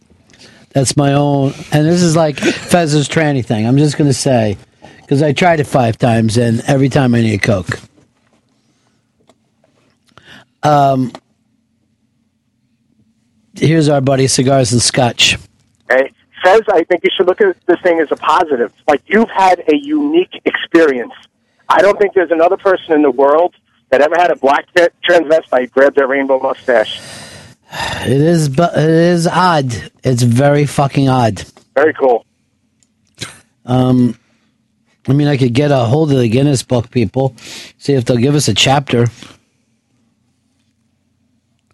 That's 0.71 0.97
my 0.97 1.15
own, 1.15 1.53
and 1.73 1.87
this 1.87 2.03
is 2.03 2.17
like 2.17 2.37
Fez's 2.39 3.09
tranny 3.09 3.45
thing. 3.45 3.67
I'm 3.67 3.79
just 3.79 3.97
going 3.97 4.11
to 4.11 4.15
say 4.15 4.57
because 5.01 5.23
I 5.23 5.33
tried 5.33 5.61
it 5.61 5.65
five 5.65 5.99
times, 5.99 6.37
and 6.37 6.61
every 6.67 6.89
time 6.89 7.15
I 7.15 7.21
need 7.21 7.35
a 7.35 7.39
coke. 7.39 7.81
Um, 10.63 11.13
here's 13.57 13.89
our 13.89 14.01
buddy 14.01 14.27
cigars 14.27 14.73
and 14.73 14.81
scotch. 14.81 15.39
Hey, 15.91 16.13
Fez, 16.43 16.63
I 16.69 16.85
think 16.85 17.03
you 17.05 17.11
should 17.17 17.27
look 17.27 17.41
at 17.41 17.57
this 17.67 17.81
thing 17.83 18.01
as 18.01 18.11
a 18.11 18.17
positive. 18.17 18.73
Like 18.89 19.03
you've 19.07 19.31
had 19.31 19.61
a 19.69 19.77
unique 19.77 20.41
experience. 20.45 21.13
I 21.69 21.83
don't 21.83 21.99
think 21.99 22.15
there's 22.15 22.31
another 22.31 22.57
person 22.57 22.93
in 22.93 23.03
the 23.03 23.11
world 23.11 23.55
that 23.91 24.01
ever 24.01 24.15
had 24.17 24.31
a 24.31 24.37
black 24.37 24.67
transvestite 24.75 25.71
grab 25.71 25.95
their 25.95 26.07
rainbow 26.07 26.39
mustache. 26.41 27.01
It 27.73 28.21
is, 28.21 28.49
bu- 28.49 28.63
it 28.63 28.89
is 28.89 29.27
odd. 29.27 29.73
It's 30.05 30.23
very 30.23 30.67
fucking 30.67 31.09
odd. 31.09 31.45
Very 31.75 31.93
cool. 31.95 32.25
Um, 33.65 34.17
I 35.09 35.13
mean, 35.13 35.29
I 35.29 35.37
could 35.37 35.53
get 35.53 35.71
a 35.71 35.79
hold 35.79 36.13
of 36.13 36.19
the 36.19 36.29
Guinness 36.29 36.63
Book 36.63 36.91
people, 36.91 37.35
see 37.79 37.95
if 37.95 38.05
they'll 38.05 38.17
give 38.17 38.35
us 38.35 38.49
a 38.49 38.55
chapter. 38.55 39.07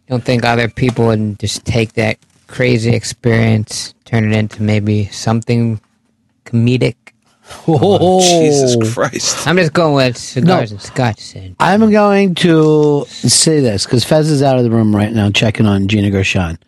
Don't 0.08 0.22
think 0.24 0.44
other 0.44 0.68
people 0.68 1.06
would 1.06 1.38
just 1.38 1.64
take 1.64 1.94
that 1.94 2.18
crazy 2.48 2.94
experience, 2.94 3.94
turn 4.04 4.30
it 4.32 4.36
into 4.36 4.62
maybe 4.62 5.06
something 5.06 5.80
comedic. 6.44 6.96
Oh, 7.66 8.20
Jesus 8.40 8.94
Christ! 8.94 9.46
I'm 9.46 9.56
just 9.56 9.72
going 9.72 9.94
with 9.94 10.16
cigars 10.16 10.70
No. 10.70 10.74
and 10.74 10.82
scotch. 10.82 11.32
Then. 11.34 11.56
I'm 11.60 11.90
going 11.90 12.34
to 12.36 13.04
say 13.08 13.60
this 13.60 13.84
because 13.84 14.04
Fez 14.04 14.30
is 14.30 14.42
out 14.42 14.58
of 14.58 14.64
the 14.64 14.70
room 14.70 14.94
right 14.94 15.12
now 15.12 15.30
checking 15.30 15.66
on 15.66 15.88
Gina 15.88 16.10
Gershon. 16.10 16.58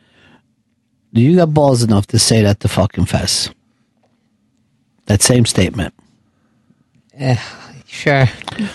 Do 1.13 1.21
you 1.21 1.37
got 1.37 1.55
balls 1.55 1.83
enough 1.83 2.07
to 2.09 2.19
say 2.19 2.43
that 2.43 2.61
to 2.61 2.69
fucking 2.69 3.05
Fez? 3.07 3.51
That 5.07 5.23
same 5.23 5.45
statement. 5.47 5.95
Eh, 7.15 7.37
sure. 7.87 8.27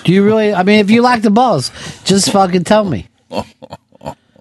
Do 0.03 0.14
you 0.14 0.24
really? 0.24 0.53
I 0.53 0.64
mean, 0.64 0.80
if 0.80 0.89
you 0.89 1.01
lack 1.01 1.22
the 1.22 1.32
balls, 1.32 1.72
just 2.05 2.32
fucking 2.32 2.64
tell 2.66 2.86
me. 2.86 3.07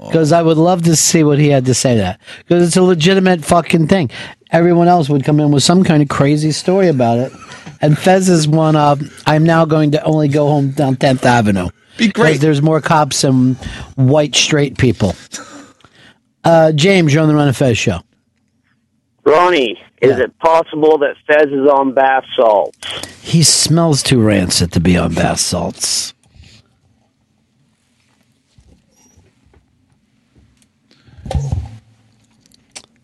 Because 0.07 0.33
I 0.33 0.43
would 0.43 0.57
love 0.57 0.83
to 0.83 0.95
see 0.95 1.25
what 1.25 1.39
he 1.39 1.49
had 1.49 1.65
to 1.67 1.75
say 1.75 1.95
to 1.95 2.01
that. 2.01 2.21
Because 2.39 2.67
it's 2.67 2.77
a 2.77 2.83
legitimate 2.83 3.45
fucking 3.45 3.89
thing. 3.89 4.11
Everyone 4.51 4.89
else 4.89 5.09
would 5.09 5.25
come 5.25 5.41
in 5.41 5.51
with 5.51 5.63
some 5.63 5.85
kind 5.85 6.03
of 6.03 6.09
crazy 6.09 6.53
story 6.53 6.89
about 6.89 7.19
it. 7.19 7.33
And 7.81 7.99
Fez 7.99 8.29
is 8.29 8.47
one 8.47 8.77
of, 8.77 9.01
I'm 9.27 9.45
now 9.45 9.65
going 9.65 9.93
to 9.93 10.03
only 10.05 10.29
go 10.29 10.47
home 10.49 10.71
down 10.71 10.97
10th 10.97 11.25
Avenue. 11.25 11.69
Be 11.97 12.09
great. 12.09 12.41
There's 12.41 12.63
more 12.63 12.81
cops 12.81 13.23
than 13.23 13.55
white 13.97 14.35
straight 14.35 14.79
people. 14.79 15.15
Uh, 16.45 16.73
James, 16.73 17.13
you're 17.13 17.23
on 17.23 17.29
the 17.29 17.35
Ron 17.35 17.49
and 17.49 17.57
Fez 17.57 17.77
show. 17.77 18.01
Ronnie, 19.25 19.79
is 20.01 20.19
it 20.19 20.39
possible 20.39 20.97
that 20.99 21.17
Fez 21.27 21.49
is 21.49 21.69
on 21.69 21.93
bath 21.93 22.25
salts? 22.37 22.79
He 23.21 23.43
smells 23.43 24.03
too 24.03 24.23
rancid 24.23 24.73
to 24.73 24.81
be 24.81 24.97
on 24.97 25.13
bath 25.13 25.41
salts. 25.41 26.15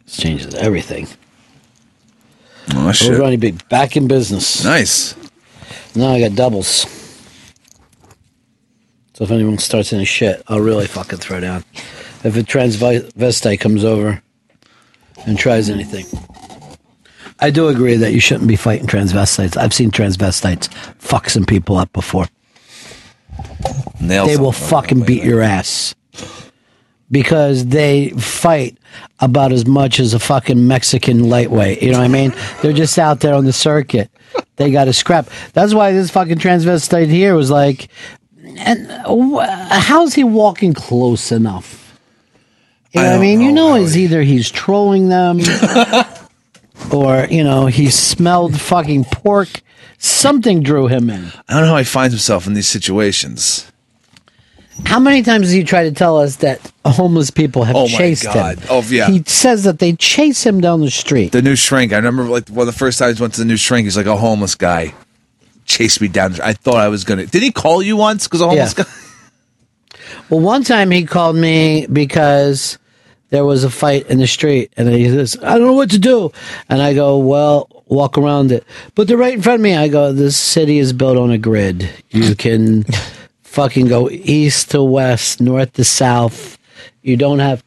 This 0.04 0.16
changes 0.16 0.54
everything. 0.54 1.06
Oh, 2.74 2.86
We're 2.86 2.92
shit. 2.92 3.16
going 3.16 3.32
to 3.32 3.38
be 3.38 3.52
back 3.68 3.96
in 3.96 4.08
business. 4.08 4.64
Nice. 4.64 5.14
Now 5.94 6.10
I 6.10 6.20
got 6.20 6.34
doubles. 6.34 6.86
So 9.14 9.24
if 9.24 9.30
anyone 9.30 9.58
starts 9.58 9.92
any 9.92 10.04
shit, 10.04 10.42
I'll 10.48 10.60
really 10.60 10.86
fucking 10.86 11.18
throw 11.18 11.40
down. 11.40 11.64
If 12.24 12.36
a 12.36 12.40
transvestite 12.40 13.60
comes 13.60 13.84
over 13.84 14.22
and 15.26 15.38
tries 15.38 15.70
anything. 15.70 16.06
I 17.40 17.50
do 17.50 17.68
agree 17.68 17.96
that 17.96 18.12
you 18.12 18.20
shouldn't 18.20 18.48
be 18.48 18.56
fighting 18.56 18.86
transvestites. 18.86 19.56
I've 19.56 19.74
seen 19.74 19.90
transvestites 19.90 20.72
fuck 20.98 21.28
some 21.28 21.44
people 21.44 21.76
up 21.76 21.92
before. 21.92 22.26
Nails 24.00 24.28
they 24.28 24.36
will 24.36 24.52
fucking 24.52 25.02
beat 25.04 25.22
your 25.22 25.42
ass. 25.42 25.94
Because 27.14 27.66
they 27.66 28.10
fight 28.10 28.76
about 29.20 29.52
as 29.52 29.66
much 29.66 30.00
as 30.00 30.14
a 30.14 30.18
fucking 30.18 30.66
Mexican 30.66 31.28
lightweight. 31.30 31.80
You 31.80 31.92
know 31.92 31.98
what 31.98 32.04
I 32.04 32.08
mean? 32.08 32.34
They're 32.60 32.72
just 32.72 32.98
out 32.98 33.20
there 33.20 33.34
on 33.34 33.44
the 33.44 33.52
circuit. 33.52 34.10
They 34.56 34.72
got 34.72 34.86
to 34.86 34.92
scrap. 34.92 35.28
That's 35.52 35.72
why 35.72 35.92
this 35.92 36.10
fucking 36.10 36.38
transvestite 36.38 37.08
here 37.08 37.36
was 37.36 37.50
like, 37.50 37.88
and 38.58 38.90
how's 38.90 40.14
he 40.14 40.24
walking 40.24 40.74
close 40.74 41.30
enough? 41.30 41.98
You 42.92 43.00
know 43.00 43.10
what 43.10 43.16
I 43.16 43.20
mean? 43.20 43.40
You 43.40 43.52
know, 43.52 43.74
it's 43.74 43.96
either 43.96 44.22
he's 44.22 44.50
trolling 44.50 45.08
them 45.08 45.40
or, 46.92 47.26
you 47.30 47.44
know, 47.44 47.66
he 47.66 47.90
smelled 47.90 48.60
fucking 48.60 49.04
pork. 49.04 49.48
Something 49.98 50.62
drew 50.62 50.88
him 50.88 51.10
in. 51.10 51.32
I 51.48 51.54
don't 51.54 51.62
know 51.62 51.72
how 51.72 51.76
he 51.78 51.84
finds 51.84 52.12
himself 52.12 52.46
in 52.46 52.54
these 52.54 52.68
situations. 52.68 53.70
How 54.84 54.98
many 54.98 55.22
times 55.22 55.46
has 55.46 55.52
he 55.52 55.62
try 55.64 55.84
to 55.84 55.92
tell 55.92 56.18
us 56.18 56.36
that 56.36 56.60
homeless 56.84 57.30
people 57.30 57.62
have 57.64 57.76
Oh 57.76 57.88
my 57.88 57.96
chased 57.96 58.24
God. 58.24 58.58
him? 58.58 58.66
Oh, 58.70 58.82
yeah. 58.88 59.08
He 59.08 59.22
says 59.26 59.64
that 59.64 59.78
they 59.78 59.92
chase 59.94 60.44
him 60.44 60.60
down 60.60 60.80
the 60.80 60.90
street. 60.90 61.32
The 61.32 61.42
new 61.42 61.54
shrink. 61.56 61.92
I 61.92 61.96
remember 61.96 62.24
like 62.24 62.48
one 62.48 62.66
of 62.66 62.74
the 62.74 62.78
first 62.78 62.98
times 62.98 63.20
I 63.20 63.24
went 63.24 63.34
to 63.34 63.40
the 63.40 63.46
new 63.46 63.56
shrink. 63.56 63.84
He's 63.84 63.96
like 63.96 64.06
a 64.06 64.16
homeless 64.16 64.54
guy. 64.56 64.92
chased 65.64 66.00
me 66.00 66.08
down. 66.08 66.38
I 66.42 66.52
thought 66.52 66.76
I 66.76 66.88
was 66.88 67.04
gonna. 67.04 67.26
Did 67.26 67.42
he 67.42 67.50
call 67.52 67.82
you 67.82 67.96
once? 67.96 68.26
Because 68.26 68.42
I 68.42 68.46
almost 68.46 68.76
Yeah. 68.78 68.84
got. 68.84 68.92
Well, 70.30 70.40
one 70.40 70.64
time 70.64 70.90
he 70.90 71.04
called 71.04 71.36
me 71.36 71.86
because 71.86 72.78
there 73.30 73.44
was 73.44 73.64
a 73.64 73.70
fight 73.70 74.08
in 74.08 74.18
the 74.18 74.26
street, 74.26 74.72
and 74.76 74.88
he 74.88 75.08
says, 75.08 75.36
"I 75.42 75.56
don't 75.58 75.66
know 75.66 75.72
what 75.74 75.90
to 75.90 75.98
do," 75.98 76.30
and 76.68 76.80
I 76.82 76.94
go, 76.94 77.18
"Well, 77.18 77.68
walk 77.86 78.16
around 78.18 78.52
it." 78.52 78.64
But 78.94 79.06
they're 79.08 79.16
right 79.16 79.34
in 79.34 79.42
front 79.42 79.56
of 79.60 79.62
me. 79.62 79.74
I 79.76 79.88
go, 79.88 80.12
"This 80.12 80.36
city 80.36 80.78
is 80.78 80.92
built 80.92 81.16
on 81.18 81.30
a 81.30 81.38
grid. 81.38 81.88
You 82.10 82.34
can 82.34 82.84
fucking 83.54 83.86
go 83.86 84.10
east 84.10 84.72
to 84.72 84.82
west, 84.82 85.40
north 85.40 85.72
to 85.74 85.84
south. 85.84 86.58
You 87.02 87.16
don't 87.16 87.38
have." 87.38 87.64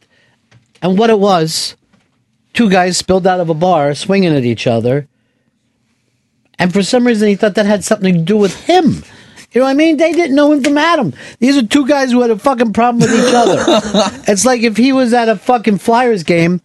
And 0.80 0.98
what 0.98 1.10
it 1.10 1.18
was, 1.18 1.76
two 2.52 2.70
guys 2.70 2.96
spilled 2.96 3.26
out 3.26 3.40
of 3.40 3.48
a 3.48 3.54
bar, 3.54 3.94
swinging 3.94 4.34
at 4.34 4.44
each 4.44 4.66
other, 4.66 5.08
and 6.58 6.72
for 6.72 6.82
some 6.82 7.06
reason 7.06 7.28
he 7.28 7.34
thought 7.34 7.54
that 7.54 7.66
had 7.66 7.84
something 7.84 8.14
to 8.14 8.20
do 8.20 8.36
with 8.36 8.54
him. 8.66 9.02
You 9.52 9.62
know 9.62 9.64
what 9.64 9.70
I 9.70 9.74
mean? 9.74 9.96
They 9.96 10.12
didn't 10.12 10.36
know 10.36 10.52
him 10.52 10.62
from 10.62 10.76
Adam. 10.76 11.14
These 11.38 11.56
are 11.56 11.66
two 11.66 11.86
guys 11.86 12.12
who 12.12 12.20
had 12.20 12.30
a 12.30 12.38
fucking 12.38 12.74
problem 12.74 13.00
with 13.00 13.18
each 13.18 13.34
other. 13.34 13.64
it's 14.30 14.44
like 14.44 14.60
if 14.60 14.76
he 14.76 14.92
was 14.92 15.14
at 15.14 15.30
a 15.30 15.36
fucking 15.36 15.78
Flyers 15.78 16.22
game 16.22 16.60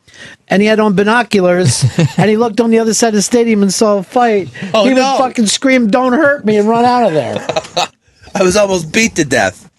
and 0.50 0.62
he 0.62 0.68
had 0.68 0.82
on 0.82 0.94
binoculars 0.94 1.86
and 2.18 2.30
he 2.30 2.36
looked 2.36 2.60
on 2.60 2.72
the 2.72 2.80
other 2.80 2.94
side 2.94 3.10
of 3.10 3.14
the 3.14 3.22
stadium 3.22 3.64
and 3.64 3.74
saw 3.74 4.00
a 4.00 4.04
fight. 4.04 4.50
Oh, 4.74 4.84
he 4.84 4.90
would 4.94 5.00
no. 5.00 5.18
fucking 5.18 5.46
scream, 5.46 5.88
"Don't 5.88 6.12
hurt 6.12 6.44
me!" 6.44 6.58
and 6.58 6.68
run 6.68 6.84
out 6.84 7.08
of 7.08 7.14
there. 7.14 7.88
I 8.36 8.44
was 8.44 8.56
almost 8.56 8.92
beat 8.92 9.16
to 9.16 9.26
death. 9.26 9.70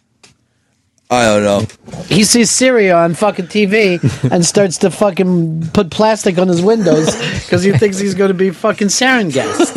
I 1.11 1.25
don't 1.27 1.45
know. 1.45 1.67
He 2.07 2.25
sees 2.25 2.51
Syria 2.51 2.97
on 2.97 3.15
fucking 3.15 3.47
TV 3.47 4.01
and 4.31 4.45
starts 4.45 4.79
to 4.79 4.91
fucking 4.91 5.69
put 5.69 5.91
plastic 5.91 6.39
on 6.39 6.49
his 6.49 6.63
windows 6.63 7.15
because 7.45 7.63
he 7.63 7.73
thinks 7.73 7.99
he's 7.99 8.15
going 8.15 8.29
to 8.29 8.35
be 8.35 8.51
fucking 8.51 8.89
sarin 8.89 9.33
gas. 9.33 9.77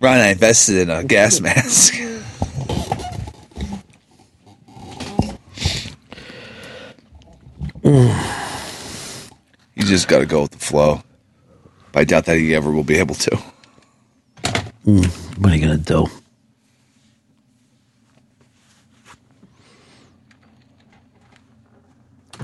Ron, 0.00 0.18
I 0.18 0.28
invested 0.28 0.76
in 0.76 0.90
a 0.90 1.02
gas 1.02 1.40
mask. 1.40 1.94
you 9.74 9.82
just 9.82 10.08
got 10.08 10.20
to 10.20 10.26
go 10.26 10.42
with 10.42 10.52
the 10.52 10.58
flow. 10.58 11.02
I 11.94 12.04
doubt 12.04 12.24
that 12.26 12.38
he 12.38 12.54
ever 12.54 12.70
will 12.70 12.84
be 12.84 12.96
able 12.96 13.14
to. 13.16 13.36
Hmm, 14.84 15.02
what 15.38 15.52
are 15.52 15.56
you 15.56 15.66
going 15.66 15.78
to 15.78 15.84
do? 15.84 16.06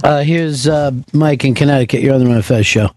Uh, 0.02 0.22
here's 0.22 0.66
uh, 0.66 0.92
Mike 1.12 1.44
in 1.44 1.54
Connecticut. 1.54 2.00
You're 2.00 2.14
on 2.14 2.20
the 2.24 2.26
Ron 2.26 2.42
Fez 2.42 2.66
show. 2.66 2.90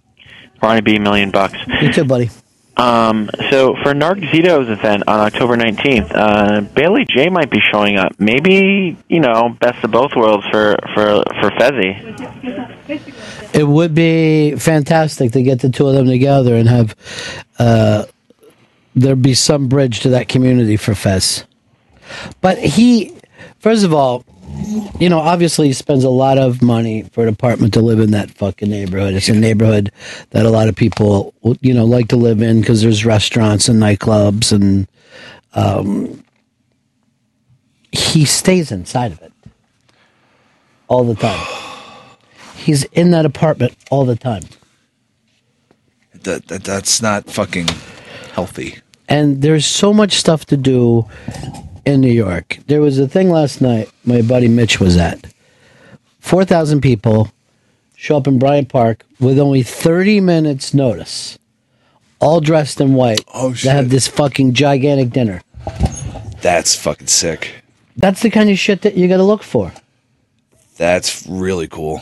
Ronnie 0.61 0.81
B, 0.81 0.99
million 0.99 1.31
bucks. 1.31 1.57
You 1.81 1.91
too, 1.91 2.05
buddy. 2.05 2.29
Um, 2.75 3.29
so 3.51 3.75
for 3.83 3.93
Nargzito's 3.93 4.69
event 4.69 5.03
on 5.07 5.19
October 5.19 5.55
19th, 5.57 6.11
uh, 6.11 6.61
Bailey 6.61 7.05
Jay 7.07 7.29
might 7.29 7.51
be 7.51 7.59
showing 7.71 7.97
up. 7.97 8.13
Maybe, 8.17 8.97
you 9.09 9.19
know, 9.19 9.55
best 9.59 9.83
of 9.83 9.91
both 9.91 10.15
worlds 10.15 10.45
for, 10.49 10.75
for, 10.95 11.23
for 11.39 11.51
Fezzi. 11.51 11.93
It 13.53 13.65
would 13.65 13.93
be 13.93 14.55
fantastic 14.55 15.33
to 15.33 15.43
get 15.43 15.59
the 15.59 15.69
two 15.69 15.87
of 15.87 15.93
them 15.93 16.07
together 16.07 16.55
and 16.55 16.67
have 16.67 16.95
uh, 17.59 18.05
there 18.95 19.15
be 19.15 19.35
some 19.35 19.67
bridge 19.67 19.99
to 20.01 20.09
that 20.09 20.27
community 20.27 20.77
for 20.77 20.95
Fez. 20.95 21.45
But 22.41 22.57
he, 22.57 23.15
first 23.59 23.83
of 23.83 23.93
all, 23.93 24.25
you 24.99 25.09
know, 25.09 25.19
obviously 25.19 25.67
he 25.67 25.73
spends 25.73 26.03
a 26.03 26.09
lot 26.09 26.37
of 26.37 26.61
money 26.61 27.03
for 27.11 27.23
an 27.23 27.29
apartment 27.29 27.73
to 27.73 27.81
live 27.81 27.99
in 27.99 28.11
that 28.11 28.31
fucking 28.31 28.69
neighborhood. 28.69 29.13
It's 29.13 29.29
a 29.29 29.33
neighborhood 29.33 29.91
that 30.31 30.45
a 30.45 30.49
lot 30.49 30.67
of 30.69 30.75
people, 30.75 31.33
you 31.61 31.73
know, 31.73 31.85
like 31.85 32.07
to 32.09 32.15
live 32.15 32.41
in 32.41 32.61
because 32.61 32.81
there's 32.81 33.05
restaurants 33.05 33.67
and 33.69 33.79
nightclubs 33.81 34.51
and 34.51 34.87
um, 35.53 36.23
he 37.91 38.25
stays 38.25 38.71
inside 38.71 39.11
of 39.11 39.21
it 39.21 39.33
all 40.87 41.03
the 41.03 41.15
time. 41.15 41.45
He's 42.55 42.83
in 42.85 43.11
that 43.11 43.25
apartment 43.25 43.75
all 43.91 44.05
the 44.05 44.15
time. 44.15 44.43
That, 46.23 46.47
that 46.47 46.63
That's 46.63 47.01
not 47.01 47.29
fucking 47.29 47.67
healthy. 48.33 48.77
and 49.09 49.41
there's 49.41 49.65
so 49.65 49.93
much 49.93 50.13
stuff 50.13 50.45
to 50.45 50.55
do 50.57 51.05
in 51.85 52.01
New 52.01 52.11
York. 52.11 52.59
There 52.67 52.81
was 52.81 52.99
a 52.99 53.07
thing 53.07 53.29
last 53.29 53.61
night 53.61 53.89
my 54.05 54.21
buddy 54.21 54.47
Mitch 54.47 54.79
was 54.79 54.97
at. 54.97 55.33
4,000 56.19 56.81
people 56.81 57.31
show 57.95 58.17
up 58.17 58.27
in 58.27 58.39
Bryant 58.39 58.69
Park 58.69 59.05
with 59.19 59.39
only 59.39 59.63
30 59.63 60.21
minutes 60.21 60.73
notice. 60.73 61.37
All 62.19 62.39
dressed 62.39 62.79
in 62.79 62.93
white. 62.93 63.23
Oh, 63.33 63.53
shit. 63.53 63.69
To 63.69 63.71
have 63.71 63.89
this 63.89 64.07
fucking 64.07 64.53
gigantic 64.53 65.09
dinner. 65.09 65.41
That's 66.41 66.75
fucking 66.75 67.07
sick. 67.07 67.63
That's 67.97 68.21
the 68.21 68.29
kind 68.29 68.49
of 68.49 68.57
shit 68.57 68.81
that 68.81 68.95
you 68.95 69.07
got 69.07 69.17
to 69.17 69.23
look 69.23 69.43
for. 69.43 69.73
That's 70.77 71.27
really 71.27 71.67
cool. 71.67 72.01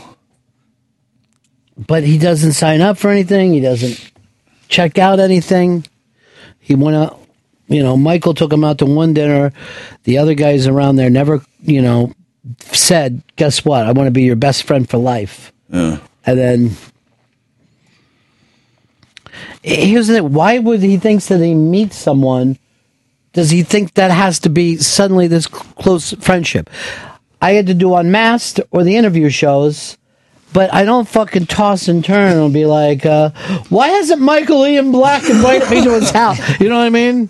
But 1.75 2.03
he 2.03 2.17
doesn't 2.17 2.53
sign 2.53 2.81
up 2.81 2.97
for 2.97 3.09
anything. 3.09 3.53
He 3.53 3.59
doesn't 3.59 4.11
check 4.67 4.97
out 4.97 5.19
anything. 5.19 5.85
He 6.59 6.75
went 6.75 6.95
out, 6.95 7.19
you 7.71 7.81
know, 7.81 7.95
Michael 7.95 8.33
took 8.33 8.51
him 8.51 8.63
out 8.63 8.79
to 8.79 8.85
one 8.85 9.13
dinner. 9.13 9.53
The 10.03 10.17
other 10.17 10.33
guys 10.33 10.67
around 10.67 10.97
there 10.97 11.09
never, 11.09 11.41
you 11.61 11.81
know, 11.81 12.13
said, 12.59 13.23
guess 13.35 13.63
what? 13.63 13.85
I 13.85 13.91
want 13.91 14.07
to 14.07 14.11
be 14.11 14.23
your 14.23 14.35
best 14.35 14.63
friend 14.63 14.89
for 14.89 14.97
life. 14.97 15.53
Yeah. 15.69 15.99
And 16.25 16.37
then 16.37 16.71
here's 19.63 20.07
the 20.07 20.15
thing. 20.15 20.33
Why 20.33 20.59
would 20.59 20.81
he 20.81 20.97
thinks 20.97 21.27
that 21.27 21.39
he 21.39 21.53
meets 21.53 21.95
someone? 21.95 22.57
Does 23.33 23.49
he 23.49 23.63
think 23.63 23.93
that 23.93 24.11
has 24.11 24.39
to 24.39 24.49
be 24.49 24.77
suddenly 24.77 25.27
this 25.27 25.47
close 25.47 26.13
friendship? 26.15 26.69
I 27.41 27.53
had 27.53 27.67
to 27.67 27.73
do 27.73 27.95
Unmasked 27.95 28.59
or 28.71 28.83
the 28.83 28.97
interview 28.97 29.29
shows, 29.29 29.97
but 30.53 30.73
I 30.73 30.83
don't 30.83 31.07
fucking 31.07 31.45
toss 31.45 31.87
and 31.87 32.03
turn 32.03 32.37
and 32.37 32.53
be 32.53 32.65
like, 32.65 33.05
uh, 33.05 33.29
why 33.69 33.87
hasn't 33.87 34.21
Michael 34.21 34.65
Ian 34.65 34.91
Black 34.91 35.23
invited 35.29 35.69
me 35.71 35.83
to 35.83 35.91
his 35.93 36.11
house? 36.11 36.37
You 36.59 36.69
know 36.69 36.77
what 36.77 36.85
I 36.85 36.89
mean? 36.89 37.29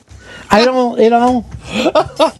I 0.51 0.65
don't, 0.65 0.99
you 0.99 1.09
know. 1.09 1.45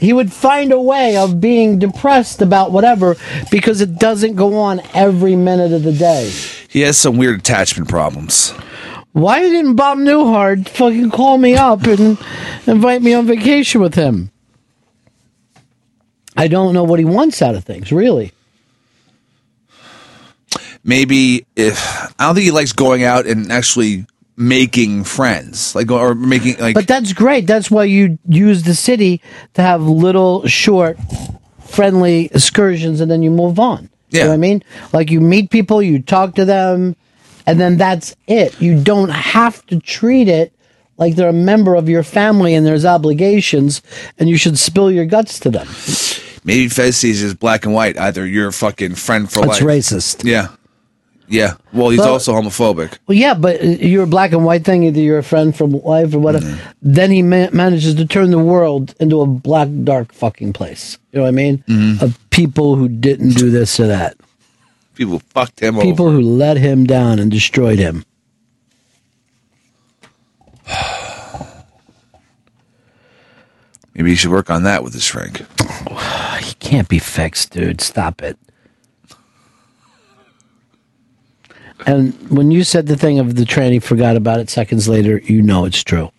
he 0.00 0.12
would 0.12 0.32
find 0.32 0.72
a 0.72 0.80
way 0.80 1.16
of 1.16 1.40
being 1.40 1.78
depressed 1.78 2.42
about 2.42 2.72
whatever 2.72 3.16
because 3.50 3.80
it 3.80 3.98
doesn't 3.98 4.34
go 4.34 4.58
on 4.58 4.80
every 4.92 5.36
minute 5.36 5.72
of 5.72 5.84
the 5.84 5.92
day. 5.92 6.30
He 6.68 6.80
has 6.80 6.98
some 6.98 7.16
weird 7.16 7.40
attachment 7.40 7.88
problems. 7.88 8.50
Why 9.12 9.40
didn't 9.40 9.76
Bob 9.76 9.98
Newhart 9.98 10.68
fucking 10.68 11.10
call 11.10 11.38
me 11.38 11.54
up 11.56 11.84
and 11.84 12.18
invite 12.66 13.02
me 13.02 13.14
on 13.14 13.26
vacation 13.26 13.80
with 13.80 13.94
him? 13.94 14.30
I 16.36 16.46
don't 16.46 16.74
know 16.74 16.84
what 16.84 16.98
he 16.98 17.04
wants 17.04 17.42
out 17.42 17.54
of 17.54 17.64
things, 17.64 17.90
really. 17.90 18.32
Maybe 20.84 21.46
if 21.56 21.78
I 22.18 22.26
don't 22.26 22.34
think 22.34 22.44
he 22.44 22.50
likes 22.50 22.72
going 22.72 23.02
out 23.02 23.26
and 23.26 23.50
actually 23.50 24.06
making 24.38 25.02
friends, 25.04 25.74
like 25.74 25.90
or 25.90 26.14
making 26.14 26.56
like. 26.58 26.74
but 26.74 26.86
that's 26.86 27.12
great. 27.12 27.46
That's 27.46 27.70
why 27.70 27.84
you 27.84 28.18
use 28.28 28.62
the 28.62 28.74
city 28.74 29.20
to 29.54 29.62
have 29.62 29.82
little, 29.82 30.46
short, 30.46 30.96
friendly 31.66 32.26
excursions, 32.26 33.00
and 33.00 33.10
then 33.10 33.22
you 33.22 33.30
move 33.30 33.58
on. 33.58 33.90
You 34.10 34.20
know 34.20 34.28
what 34.28 34.34
I 34.34 34.38
mean? 34.38 34.64
Like 34.92 35.10
you 35.10 35.20
meet 35.20 35.50
people, 35.50 35.82
you 35.82 36.00
talk 36.00 36.36
to 36.36 36.46
them, 36.46 36.96
and 37.46 37.60
then 37.60 37.76
that's 37.76 38.16
it. 38.26 38.58
You 38.60 38.82
don't 38.82 39.10
have 39.10 39.66
to 39.66 39.78
treat 39.80 40.28
it 40.28 40.52
like 40.96 41.14
they're 41.14 41.28
a 41.28 41.32
member 41.32 41.74
of 41.74 41.88
your 41.88 42.02
family 42.02 42.54
and 42.54 42.66
there's 42.66 42.84
obligations, 42.86 43.82
and 44.18 44.28
you 44.28 44.36
should 44.38 44.58
spill 44.58 44.90
your 44.90 45.04
guts 45.04 45.38
to 45.40 45.50
them. 45.50 45.66
Maybe 46.44 46.68
Fez 46.68 46.96
sees 46.96 47.22
it 47.22 47.26
as 47.26 47.34
black 47.34 47.66
and 47.66 47.74
white. 47.74 47.98
Either 47.98 48.24
you're 48.26 48.48
a 48.48 48.52
fucking 48.52 48.94
friend 48.94 49.30
for 49.30 49.40
That's 49.40 49.60
life. 49.60 49.78
racist. 49.78 50.24
Yeah, 50.24 50.48
yeah. 51.28 51.54
Well, 51.72 51.90
he's 51.90 52.00
Well- 52.00 52.12
also 52.14 52.32
homophobic. 52.34 52.98
Well, 53.06 53.16
yeah, 53.18 53.34
but 53.34 53.60
uh, 53.62 53.66
you're 53.66 54.04
a 54.04 54.06
black 54.06 54.32
and 54.32 54.44
white 54.44 54.64
thing. 54.64 54.84
Either 54.84 55.00
you're 55.00 55.18
a 55.18 55.22
friend 55.22 55.54
from 55.56 55.72
life 55.72 56.14
or 56.14 56.18
whatever. 56.18 56.58
Then 56.82 57.10
he 57.10 57.22
ma- 57.22 57.50
manages 57.52 57.94
to 57.96 58.06
turn 58.06 58.30
the 58.30 58.38
world 58.38 58.94
into 59.00 59.20
a 59.20 59.26
black, 59.26 59.68
dark 59.84 60.12
fucking 60.12 60.52
place. 60.54 60.98
You 61.12 61.18
know 61.18 61.22
what 61.24 61.28
I 61.28 61.32
mean? 61.32 61.64
Mhm. 61.68 62.02
Of 62.02 62.18
people 62.30 62.76
who 62.76 62.88
didn't 62.88 63.34
do 63.34 63.50
this 63.50 63.78
or 63.80 63.86
that. 63.88 64.16
People 64.94 65.20
fucked 65.30 65.60
him 65.60 65.76
off. 65.76 65.82
People 65.84 66.06
over. 66.06 66.16
who 66.16 66.22
let 66.22 66.56
him 66.56 66.84
down 66.86 67.18
and 67.18 67.30
destroyed 67.30 67.78
him. 67.78 68.04
Maybe 73.94 74.10
he 74.10 74.16
should 74.16 74.30
work 74.30 74.50
on 74.50 74.62
that 74.64 74.82
with 74.84 74.92
his 74.94 75.04
shrink. 75.04 75.42
He 76.38 76.54
can't 76.54 76.88
be 76.88 76.98
fixed, 76.98 77.50
dude. 77.52 77.80
Stop 77.80 78.22
it. 78.22 78.38
And 81.86 82.12
when 82.30 82.50
you 82.50 82.64
said 82.64 82.86
the 82.86 82.96
thing 82.96 83.18
of 83.18 83.36
the 83.36 83.44
tranny 83.44 83.82
forgot 83.82 84.16
about 84.16 84.40
it 84.40 84.50
seconds 84.50 84.88
later, 84.88 85.18
you 85.18 85.42
know 85.42 85.64
it's 85.64 85.82
true. 85.82 86.10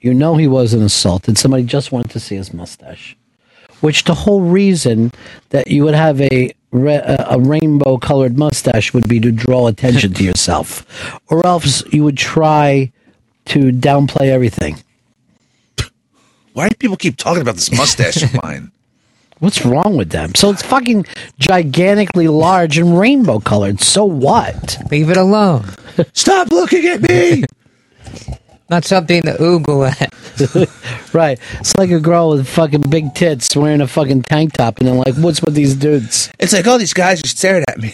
You 0.00 0.14
know 0.14 0.36
he 0.36 0.48
wasn't 0.48 0.82
assaulted. 0.82 1.38
Somebody 1.38 1.64
just 1.64 1.92
wanted 1.92 2.10
to 2.10 2.20
see 2.20 2.36
his 2.36 2.52
mustache. 2.52 3.16
Which 3.80 4.04
the 4.04 4.14
whole 4.14 4.42
reason 4.42 5.12
that 5.50 5.68
you 5.68 5.84
would 5.84 5.94
have 5.94 6.20
a 6.20 6.52
a 6.72 7.38
rainbow 7.38 7.98
colored 7.98 8.38
mustache 8.38 8.94
would 8.94 9.06
be 9.06 9.20
to 9.20 9.30
draw 9.30 9.66
attention 9.66 10.14
to 10.14 10.24
yourself, 10.30 11.20
or 11.28 11.46
else 11.46 11.84
you 11.92 12.02
would 12.04 12.16
try 12.16 12.90
to 13.46 13.72
downplay 13.72 14.28
everything. 14.28 14.78
Why 16.54 16.68
do 16.68 16.76
people 16.76 16.96
keep 16.96 17.16
talking 17.16 17.42
about 17.42 17.56
this 17.56 17.70
mustache 17.70 18.22
of 18.22 18.34
mine? 18.42 18.71
What's 19.42 19.66
wrong 19.66 19.96
with 19.96 20.10
them? 20.10 20.36
So 20.36 20.50
it's 20.50 20.62
fucking 20.62 21.04
gigantically 21.40 22.28
large 22.28 22.78
and 22.78 22.96
rainbow 22.96 23.40
colored. 23.40 23.80
So 23.80 24.04
what? 24.04 24.78
Leave 24.92 25.10
it 25.10 25.16
alone. 25.16 25.64
Stop 26.12 26.52
looking 26.52 26.86
at 26.86 27.02
me. 27.02 27.42
Not 28.70 28.84
something 28.84 29.20
to 29.22 29.32
oogle 29.32 29.90
at. 29.90 30.14
right. 31.14 31.40
It's 31.58 31.76
like 31.76 31.90
a 31.90 31.98
girl 31.98 32.30
with 32.30 32.46
fucking 32.46 32.82
big 32.82 33.16
tits 33.16 33.56
wearing 33.56 33.80
a 33.80 33.88
fucking 33.88 34.22
tank 34.22 34.52
top, 34.52 34.78
and 34.78 34.86
then 34.86 34.98
like, 34.98 35.16
what's 35.16 35.42
with 35.42 35.54
these 35.54 35.74
dudes? 35.74 36.30
It's 36.38 36.52
like 36.52 36.68
all 36.68 36.78
these 36.78 36.94
guys 36.94 37.20
are 37.24 37.26
staring 37.26 37.64
at 37.68 37.78
me. 37.78 37.88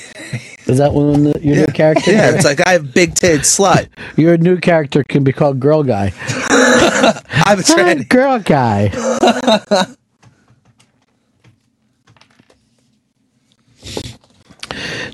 Is 0.66 0.76
that 0.76 0.92
one 0.92 1.14
of 1.14 1.32
the, 1.32 1.40
your 1.40 1.56
new 1.56 1.66
character? 1.72 2.12
Yeah, 2.12 2.34
it's 2.34 2.44
like 2.44 2.60
I 2.66 2.72
have 2.72 2.92
big 2.92 3.14
tits, 3.14 3.58
slut. 3.58 3.88
Your 4.18 4.36
new 4.36 4.58
character 4.58 5.02
can 5.02 5.24
be 5.24 5.32
called 5.32 5.60
Girl 5.60 5.82
Guy. 5.82 6.12
I'm 6.20 7.58
a 7.58 7.62
tranny. 7.62 8.06
Girl 8.06 8.38
Guy. 8.38 9.94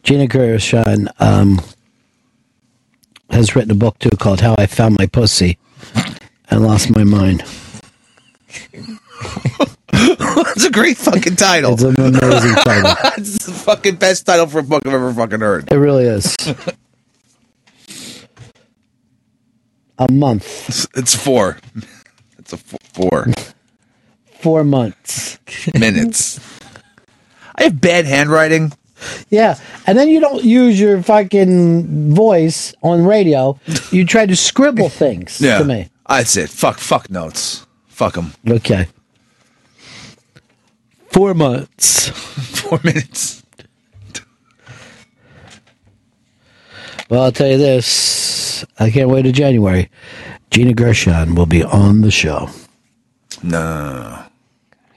Gina 0.05 0.27
Gershon 0.27 1.09
um, 1.19 1.61
has 3.31 3.57
written 3.57 3.71
a 3.71 3.75
book 3.75 3.99
too 3.99 4.11
called 4.11 4.41
"How 4.41 4.55
I 4.59 4.67
Found 4.67 4.97
My 4.99 5.07
Pussy 5.07 5.59
and 6.51 6.63
Lost 6.63 6.91
My 6.91 7.05
Mind." 7.05 7.43
It's 9.97 10.65
a 10.65 10.71
great 10.71 10.97
fucking 10.99 11.37
title. 11.37 11.73
It's 11.75 11.83
an 11.83 11.95
amazing 11.99 12.55
title. 12.57 12.95
it's 13.17 13.47
the 13.47 13.53
fucking 13.53 13.97
best 13.97 14.27
title 14.27 14.47
for 14.47 14.59
a 14.61 14.63
book 14.63 14.87
I've 14.87 14.93
ever 14.95 15.13
fucking 15.13 15.41
heard. 15.41 15.73
It 15.73 15.77
really 15.77 16.05
is. 16.05 16.37
A 19.99 20.11
month, 20.13 20.69
It's, 20.69 20.87
it's 20.97 21.15
four. 21.15 21.59
It's 22.39 22.53
a 22.53 22.57
f- 22.57 22.77
four 22.93 23.27
four 24.41 24.65
months. 24.65 25.39
minutes. 25.73 26.39
I 27.55 27.63
have 27.65 27.81
bad 27.81 28.05
handwriting. 28.05 28.73
Yeah, 29.31 29.59
and 29.87 29.99
then 29.99 30.09
you 30.09 30.21
don't 30.21 30.45
use 30.45 30.79
your 30.81 31.03
fucking 31.03 32.15
voice 32.15 32.75
on 32.83 33.05
radio. 33.05 33.59
You 33.91 34.05
try 34.07 34.27
to 34.27 34.37
scribble 34.37 34.89
things 35.05 35.41
Yeah, 35.41 35.59
to 35.59 35.65
me. 35.65 35.89
That's 36.09 36.37
it. 36.37 36.51
Fuck. 36.51 36.79
Fuck 36.79 37.11
notes. 37.11 37.67
Fuck 37.89 38.15
them. 38.15 38.33
Okay. 38.49 38.89
Four 41.11 41.35
months. 41.35 42.09
Four 42.61 42.81
minutes. 42.83 43.43
Well, 47.09 47.23
I'll 47.25 47.33
tell 47.33 47.49
you 47.49 47.59
this. 47.59 48.65
I 48.79 48.91
can't 48.91 49.11
wait 49.11 49.23
to 49.23 49.33
January. 49.33 49.91
Gina 50.51 50.73
Gershon 50.73 51.35
will 51.35 51.47
be 51.47 51.63
on 51.63 52.01
the 52.01 52.11
show. 52.11 52.49
No. 53.43 54.24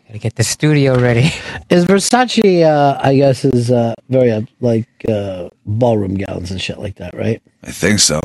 Gotta 0.07 0.19
get 0.19 0.35
the 0.35 0.43
studio 0.43 0.97
ready. 0.99 1.31
Is 1.69 1.85
Versace, 1.85 2.63
uh, 2.63 2.97
I 3.01 3.15
guess, 3.17 3.43
is 3.43 3.69
uh, 3.71 3.93
very 4.07 4.31
uh, 4.31 4.41
like 4.61 4.87
uh, 5.09 5.49
ballroom 5.65 6.15
gowns 6.15 6.49
and 6.49 6.61
shit 6.61 6.79
like 6.79 6.95
that, 6.95 7.13
right? 7.13 7.41
I 7.63 7.71
think 7.71 7.99
so. 7.99 8.21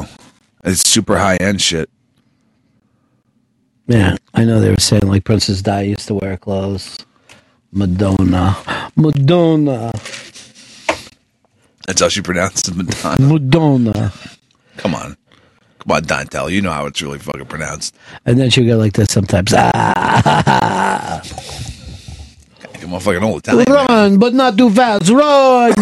It's 0.65 0.89
super 0.89 1.19
high 1.19 1.37
end 1.37 1.61
shit. 1.61 1.91
Yeah, 3.89 4.15
I 4.33 4.45
know 4.45 4.61
they 4.61 4.71
were 4.71 4.77
saying 4.79 5.09
like 5.09 5.25
Princess 5.25 5.61
Di 5.61 5.83
used 5.83 6.07
to 6.07 6.15
wear 6.15 6.37
clothes. 6.37 6.99
Madonna, 7.73 8.57
Madonna, 8.95 9.91
That's 11.87 12.01
how 12.01 12.09
she 12.09 12.21
pronounces 12.23 12.73
Madonna. 12.73 13.17
Madonna, 13.27 14.13
Come 14.77 14.95
on. 14.95 15.17
Come 15.81 15.97
on, 15.97 16.03
Dantel. 16.05 16.51
You 16.53 16.61
know 16.63 16.71
how 16.71 16.87
it's 16.87 17.03
really 17.03 17.19
fucking 17.19 17.47
pronounced. 17.47 17.97
and 18.25 18.39
then 18.39 18.51
she'll 18.51 18.67
go 18.67 18.77
like 18.77 18.93
this 18.93 19.11
sometimes. 19.11 19.53
Ah, 19.57 21.23
Come 22.83 22.95
on, 22.95 23.01
fucking 23.01 23.23
all 23.23 23.39
the 23.39 23.41
time. 23.65 23.65
run, 23.73 24.19
but 24.19 24.35
not 24.35 24.59
too 24.59 24.69
fast. 24.69 25.09
Run. 25.09 25.73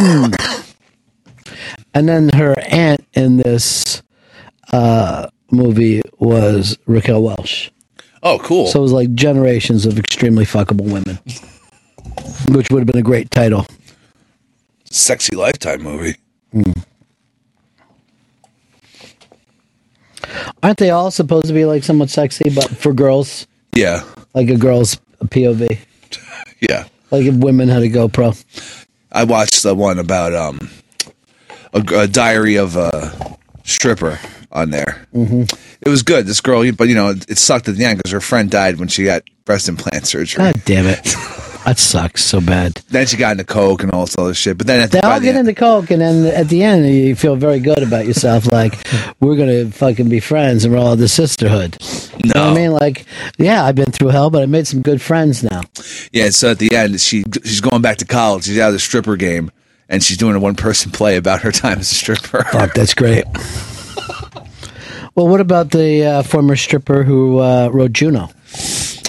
and 1.95 2.07
then 2.07 2.29
her 2.35 2.55
aunt 2.69 3.01
in 3.15 3.39
this 3.39 4.03
uh, 4.71 5.29
movie 5.51 6.03
was 6.19 6.77
Raquel 6.87 7.23
Welch. 7.23 7.73
Oh, 8.23 8.39
cool. 8.41 8.67
So 8.67 8.81
it 8.81 8.83
was 8.83 8.93
like 8.93 9.15
generations 9.15 9.87
of 9.87 9.99
extremely 9.99 10.45
fuckable 10.45 10.93
women, 10.93 11.19
which 12.55 12.71
would 12.71 12.81
have 12.81 12.87
been 12.87 12.99
a 12.99 13.03
great 13.03 13.31
title. 13.31 13.65
Sexy 14.85 15.35
Lifetime 15.35 15.83
movie. 15.83 16.17
Aren't 20.63 20.79
they 20.79 20.91
all 20.91 21.11
supposed 21.11 21.47
to 21.47 21.55
be 21.55 21.65
like 21.65 21.83
somewhat 21.83 22.11
sexy, 22.11 22.51
but 22.51 22.69
for 22.69 22.93
girls, 22.93 23.47
Yeah. 23.75 24.03
like 24.35 24.51
a 24.51 24.57
girl's 24.57 24.97
POV, 25.25 25.79
Yeah. 26.61 26.87
like 27.11 27.25
if 27.25 27.35
women 27.35 27.69
had 27.69 27.83
a 27.83 27.89
GoPro? 27.89 28.37
I 29.13 29.25
watched 29.25 29.63
the 29.63 29.75
one 29.75 29.99
about 29.99 30.35
um 30.35 30.71
a, 31.73 31.81
a 32.03 32.07
diary 32.07 32.57
of 32.57 32.77
a 32.77 33.37
stripper 33.65 34.19
on 34.53 34.71
there. 34.71 35.07
Mm-hmm. 35.15 35.43
It 35.81 35.89
was 35.89 36.03
good. 36.03 36.27
This 36.27 36.41
girl, 36.41 36.71
but 36.73 36.89
you 36.89 36.95
know, 36.95 37.11
it, 37.11 37.31
it 37.31 37.39
sucked 37.39 37.69
at 37.69 37.77
the 37.77 37.85
end 37.85 37.99
because 37.99 38.13
her 38.13 38.21
friend 38.21 38.51
died 38.51 38.79
when 38.79 38.89
she 38.89 39.05
got 39.05 39.23
breast 39.45 39.69
implant 39.69 40.07
surgery. 40.07 40.45
God 40.45 40.63
damn 40.65 40.87
it, 40.87 41.05
that 41.65 41.79
sucks 41.79 42.25
so 42.25 42.41
bad. 42.41 42.75
Then 42.89 43.07
she 43.07 43.17
got 43.17 43.33
into 43.33 43.45
coke 43.45 43.83
and 43.83 43.93
all 43.93 44.07
this 44.07 44.17
other 44.19 44.35
shit. 44.35 44.57
But 44.59 44.67
then 44.67 44.81
at 44.81 44.91
They 44.91 45.01
the, 45.01 45.07
all 45.09 45.21
the 45.21 45.25
get 45.27 45.37
end- 45.37 45.49
into 45.49 45.59
coke, 45.61 45.91
and 45.91 46.01
then 46.01 46.27
at 46.27 46.49
the 46.49 46.63
end, 46.63 46.87
you 46.89 47.15
feel 47.15 47.37
very 47.37 47.61
good 47.61 47.83
about 47.83 48.07
yourself. 48.07 48.47
Like 48.51 48.87
we're 49.21 49.37
gonna 49.37 49.67
fucking 49.71 50.09
be 50.09 50.21
friends, 50.21 50.65
and 50.65 50.75
we're 50.75 50.81
all 50.81 50.97
the 50.97 51.09
sisterhood. 51.09 51.77
You 52.23 52.33
know 52.35 52.49
what 52.49 52.53
I 52.53 52.55
mean? 52.55 52.73
Like, 52.73 53.07
yeah, 53.39 53.65
I've 53.65 53.75
been 53.75 53.93
through 53.93 54.09
hell, 54.09 54.31
but 54.31 54.43
I 54.43 54.47
made 54.47 54.67
some 54.67 54.83
good 54.83 55.01
friends 55.03 55.43
now. 55.43 55.63
yeah. 56.13 56.31
So 56.31 56.51
at 56.53 56.59
the 56.59 56.75
end, 56.77 57.01
she 57.01 57.25
she's 57.45 57.61
going 57.61 57.83
back 57.83 57.99
to 57.99 58.05
college. 58.07 58.45
She's 58.45 58.59
out 58.59 58.69
of 58.69 58.73
the 58.75 58.79
stripper 58.81 59.17
game, 59.17 59.51
and 59.89 60.03
she's 60.03 60.17
doing 60.17 60.37
a 60.37 60.41
one 60.41 60.55
person 60.55 60.91
play 60.93 61.17
about 61.17 61.43
her 61.43 61.53
time 61.53 61.79
as 61.79 61.91
a 61.93 61.95
stripper. 61.95 62.45
Fuck, 62.45 62.75
that's 62.75 62.95
great. 62.95 63.25
well, 65.15 65.29
what 65.29 65.41
about 65.41 65.71
the 65.71 66.05
uh, 66.05 66.23
former 66.23 66.57
stripper 66.57 67.03
who 67.05 67.39
uh, 67.39 67.69
wrote 67.73 67.93
Juno? 67.93 68.31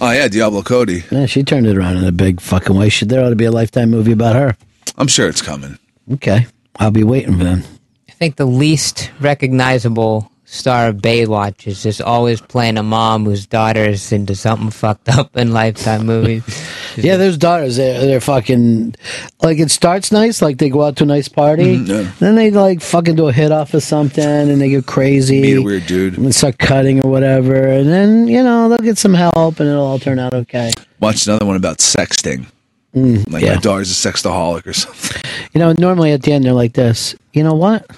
Oh 0.03 0.09
yeah, 0.09 0.27
Diablo 0.27 0.63
Cody. 0.63 1.03
Yeah, 1.11 1.27
she 1.27 1.43
turned 1.43 1.67
it 1.67 1.77
around 1.77 1.97
in 1.97 2.05
a 2.05 2.11
big 2.11 2.41
fucking 2.41 2.75
way. 2.75 2.89
Should 2.89 3.09
there 3.09 3.23
ought 3.23 3.29
to 3.29 3.35
be 3.35 3.45
a 3.45 3.51
lifetime 3.51 3.91
movie 3.91 4.13
about 4.13 4.35
her? 4.35 4.57
I'm 4.97 5.07
sure 5.07 5.29
it's 5.29 5.43
coming. 5.43 5.77
Okay, 6.13 6.47
I'll 6.77 6.89
be 6.89 7.03
waiting 7.03 7.37
for 7.37 7.43
them. 7.43 7.63
I 8.09 8.13
think 8.13 8.37
the 8.37 8.45
least 8.47 9.11
recognizable 9.19 10.30
star 10.53 10.87
of 10.89 10.97
Baywatch 10.97 11.65
is 11.65 11.81
just 11.81 12.01
always 12.01 12.41
playing 12.41 12.77
a 12.77 12.83
mom 12.83 13.23
whose 13.23 13.45
daughter 13.45 13.85
is 13.85 14.11
into 14.11 14.35
something 14.35 14.69
fucked 14.69 15.07
up 15.07 15.35
in 15.37 15.53
Lifetime 15.53 16.05
movies. 16.05 16.43
Yeah, 16.97 17.15
those 17.15 17.37
daughters, 17.37 17.77
they're, 17.77 18.01
they're 18.05 18.19
fucking 18.19 18.95
like 19.41 19.59
it 19.59 19.71
starts 19.71 20.11
nice, 20.11 20.41
like 20.41 20.57
they 20.57 20.69
go 20.69 20.83
out 20.83 20.97
to 20.97 21.05
a 21.05 21.07
nice 21.07 21.29
party, 21.29 21.77
Mhm, 21.77 21.87
yeah. 21.87 22.11
then 22.19 22.35
they 22.35 22.51
like 22.51 22.81
fucking 22.81 23.15
do 23.15 23.29
a 23.29 23.31
hit 23.31 23.49
off 23.49 23.73
of 23.73 23.81
something, 23.81 24.21
and 24.21 24.59
they 24.59 24.69
get 24.69 24.85
crazy, 24.87 25.39
Meet 25.41 25.55
a 25.55 25.61
weird 25.61 25.85
dude. 25.87 26.17
and 26.17 26.35
start 26.35 26.57
cutting 26.57 26.99
or 27.05 27.09
whatever, 27.09 27.55
and 27.65 27.87
then 27.89 28.27
you 28.27 28.43
know 28.43 28.67
they'll 28.67 28.77
get 28.79 28.97
some 28.97 29.13
help, 29.13 29.61
and 29.61 29.69
it'll 29.69 29.85
all 29.85 29.99
turn 29.99 30.19
out 30.19 30.33
okay. 30.33 30.73
Watch 30.99 31.25
another 31.27 31.45
one 31.45 31.55
about 31.55 31.77
sexting. 31.77 32.45
Mm, 32.93 33.31
Like 33.31 33.41
yeah. 33.43 33.55
my 33.55 33.61
daughter's 33.61 33.89
a 33.89 34.11
sexaholic 34.11 34.67
or 34.67 34.73
something. 34.73 35.21
You 35.53 35.59
know, 35.59 35.71
normally 35.77 36.11
at 36.11 36.23
the 36.23 36.33
end 36.33 36.43
they're 36.43 36.51
like 36.51 36.73
this. 36.73 37.15
You 37.31 37.43
know 37.45 37.53
what? 37.55 37.89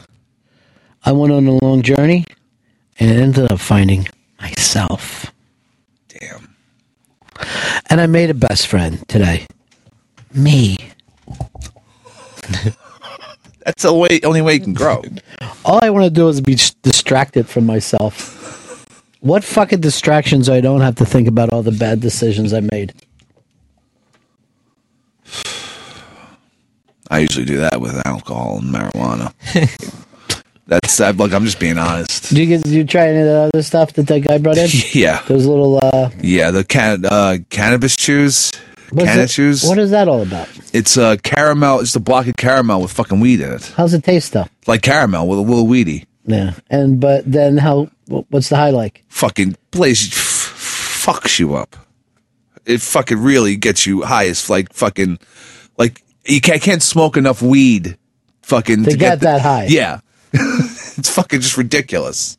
I 1.03 1.13
went 1.13 1.33
on 1.33 1.47
a 1.47 1.53
long 1.65 1.81
journey 1.81 2.25
and 2.99 3.11
ended 3.11 3.51
up 3.51 3.59
finding 3.59 4.07
myself. 4.39 5.31
Damn. 6.07 6.55
And 7.89 8.01
I 8.01 8.07
made 8.07 8.29
a 8.29 8.33
best 8.33 8.67
friend 8.67 9.07
today. 9.07 9.45
Me. 10.33 10.77
That's 13.65 13.83
the 13.83 13.93
way 13.93 14.19
only 14.23 14.41
way 14.41 14.55
you 14.55 14.59
can 14.59 14.73
grow. 14.73 15.01
All 15.63 15.79
I 15.81 15.89
want 15.89 16.03
to 16.05 16.09
do 16.09 16.27
is 16.27 16.41
be 16.41 16.57
distracted 16.81 17.47
from 17.47 17.65
myself. 17.65 18.85
What 19.21 19.43
fucking 19.43 19.79
distractions 19.79 20.49
I 20.49 20.59
don't 20.59 20.81
have 20.81 20.95
to 20.95 21.05
think 21.05 21.29
about 21.29 21.53
all 21.53 21.63
the 21.63 21.71
bad 21.71 22.01
decisions 22.01 22.53
I 22.53 22.59
made. 22.59 22.93
I 27.09 27.19
usually 27.19 27.45
do 27.45 27.57
that 27.57 27.79
with 27.79 28.05
alcohol 28.05 28.59
and 28.59 28.73
marijuana. 28.73 29.33
That's 30.65 30.99
I, 31.01 31.11
look. 31.11 31.33
I'm 31.33 31.43
just 31.45 31.59
being 31.59 31.77
honest. 31.77 32.29
Did 32.29 32.37
you 32.37 32.45
get? 32.45 32.63
Did 32.63 32.73
you 32.73 32.83
try 32.85 33.09
any 33.09 33.19
of 33.19 33.25
the 33.25 33.49
other 33.53 33.61
stuff 33.63 33.93
that 33.93 34.07
that 34.07 34.21
guy 34.21 34.37
brought 34.37 34.57
in? 34.57 34.69
Yeah, 34.93 35.21
Those 35.27 35.45
little. 35.45 35.79
uh 35.83 36.09
yeah. 36.21 36.51
The 36.51 36.63
can 36.63 37.03
uh, 37.05 37.37
cannabis 37.49 37.95
chews, 37.97 38.51
cannabis 38.95 39.33
chews. 39.35 39.63
What 39.65 39.77
is 39.77 39.91
that 39.91 40.07
all 40.07 40.21
about? 40.21 40.47
It's 40.73 40.97
uh, 40.97 41.17
caramel. 41.21 41.81
It's 41.81 41.95
a 41.95 41.99
block 41.99 42.27
of 42.27 42.37
caramel 42.37 42.81
with 42.81 42.91
fucking 42.93 43.19
weed 43.19 43.41
in 43.41 43.51
it, 43.51 43.73
How's 43.75 43.93
it 43.93 44.03
taste 44.05 44.31
though? 44.33 44.45
like 44.65 44.81
caramel 44.81 45.27
with 45.27 45.39
a 45.39 45.41
little 45.41 45.67
weedy. 45.67 46.05
Yeah, 46.25 46.53
and 46.69 46.99
but 46.99 47.29
then 47.29 47.57
how? 47.57 47.89
What's 48.07 48.47
the 48.49 48.55
high 48.55 48.69
like? 48.69 49.03
Fucking 49.09 49.57
plays 49.71 50.07
f- 50.07 51.03
fucks 51.05 51.39
you 51.39 51.55
up. 51.55 51.75
It 52.65 52.79
fucking 52.81 53.19
really 53.19 53.57
gets 53.57 53.85
you 53.85 54.03
high 54.03 54.27
as 54.27 54.49
like 54.49 54.71
fucking 54.71 55.19
like 55.77 56.01
you 56.25 56.39
can't, 56.39 56.61
can't 56.61 56.81
smoke 56.81 57.17
enough 57.17 57.41
weed. 57.41 57.97
Fucking 58.43 58.85
To 58.85 58.95
get 58.95 59.19
the- 59.19 59.25
that 59.25 59.41
high. 59.41 59.65
Yeah, 59.69 59.99
it's 60.97 61.09
fucking 61.09 61.41
just 61.41 61.57
ridiculous. 61.57 62.37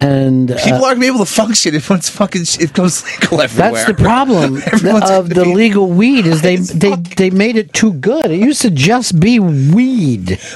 And 0.00 0.50
uh, 0.50 0.56
People 0.56 0.84
aren't 0.84 0.96
gonna 0.96 1.00
be 1.00 1.06
able 1.06 1.24
to 1.24 1.30
function 1.30 1.76
if 1.76 1.88
it's 1.90 2.08
fucking 2.08 2.42
it 2.58 2.72
goes 2.72 3.04
legal 3.04 3.40
everywhere. 3.40 3.72
That's 3.72 3.86
the 3.86 3.94
problem 4.02 4.56
of 4.56 5.28
the 5.28 5.44
legal 5.44 5.88
weed 5.88 6.26
is 6.26 6.42
they 6.42 6.56
they 6.56 6.96
they 6.96 7.30
made 7.30 7.56
it 7.56 7.72
too 7.72 7.92
good. 7.92 8.26
It 8.26 8.40
used 8.40 8.62
to 8.62 8.70
just 8.70 9.20
be 9.20 9.38
weed. 9.38 10.40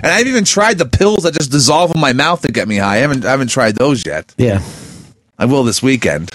And 0.00 0.12
I've 0.12 0.26
even 0.28 0.44
tried 0.44 0.78
the 0.78 0.86
pills 0.86 1.24
that 1.24 1.34
just 1.34 1.50
dissolve 1.50 1.92
in 1.92 2.00
my 2.00 2.12
mouth 2.12 2.42
to 2.42 2.52
get 2.52 2.68
me 2.68 2.76
high. 2.76 2.94
I 2.94 2.96
haven't 2.98 3.24
I 3.24 3.30
haven't 3.30 3.48
tried 3.48 3.74
those 3.76 4.06
yet. 4.06 4.32
Yeah. 4.38 4.62
I 5.38 5.44
will 5.44 5.64
this 5.64 5.82
weekend. 5.82 6.30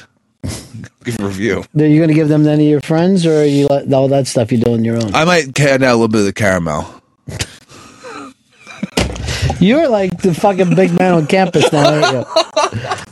Give 1.03 1.19
a 1.19 1.25
review. 1.25 1.63
Are 1.77 1.85
you 1.85 1.97
going 1.97 2.09
to 2.09 2.13
give 2.13 2.29
them 2.29 2.43
to 2.43 2.49
any 2.49 2.65
of 2.67 2.71
your 2.71 2.81
friends, 2.81 3.25
or 3.25 3.41
are 3.41 3.45
you 3.45 3.67
all 3.67 4.07
that 4.09 4.27
stuff 4.27 4.51
you 4.51 4.57
do 4.57 4.73
on 4.73 4.83
your 4.83 4.95
own? 4.95 5.13
I 5.13 5.25
might 5.25 5.53
cut 5.55 5.81
out 5.83 5.91
a 5.91 5.95
little 5.95 6.07
bit 6.07 6.19
of 6.19 6.25
the 6.25 6.33
caramel. 6.33 7.01
You're 9.63 9.87
like 9.87 10.21
the 10.21 10.33
fucking 10.33 10.75
big 10.75 10.91
man 10.91 11.13
on 11.13 11.25
campus 11.25 11.71
now, 11.71 11.89
aren't 12.01 12.13
you? 12.13 12.25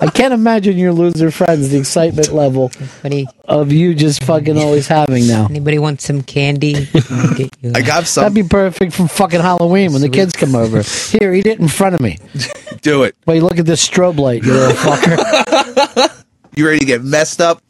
I 0.02 0.10
can't 0.14 0.34
imagine 0.34 0.78
your 0.78 0.92
loser 0.92 1.32
friends, 1.32 1.70
the 1.70 1.78
excitement 1.78 2.34
level 2.34 2.72
of 3.46 3.72
you 3.72 3.96
just 3.96 4.24
fucking 4.26 4.58
always 4.58 4.86
having 4.88 5.28
now. 5.28 5.46
Anybody 5.50 5.80
want 5.80 6.02
some 6.02 6.22
candy? 6.22 6.74
Get 7.36 7.56
you- 7.62 7.72
I 7.74 7.82
got 7.82 8.06
some. 8.06 8.24
That'd 8.24 8.36
be 8.36 8.44
perfect 8.44 8.92
for 8.92 9.08
fucking 9.08 9.40
Halloween 9.40 9.94
when 9.94 10.02
the 10.02 10.10
kids 10.10 10.34
come 10.34 10.54
over. 10.56 10.82
Here, 10.82 11.34
eat 11.34 11.48
it 11.48 11.60
in 11.62 11.70
front 11.70 11.96
of 11.96 12.02
me. 12.02 12.18
Do 12.82 13.04
it. 13.04 13.16
Wait, 13.26 13.42
look 13.42 13.58
at 13.58 13.66
this 13.66 13.88
strobe 13.88 14.18
light, 14.20 14.44
you 14.44 14.52
little 14.52 14.76
fucker. 14.76 16.18
You 16.54 16.68
ready 16.68 16.80
to 16.80 16.86
get 16.86 17.02
messed 17.02 17.40
up? 17.40 17.64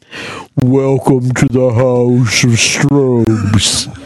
Welcome 0.60 1.30
to 1.34 1.46
the 1.46 1.70
house 1.72 2.42
of 2.42 2.50
strobes. 2.50 4.01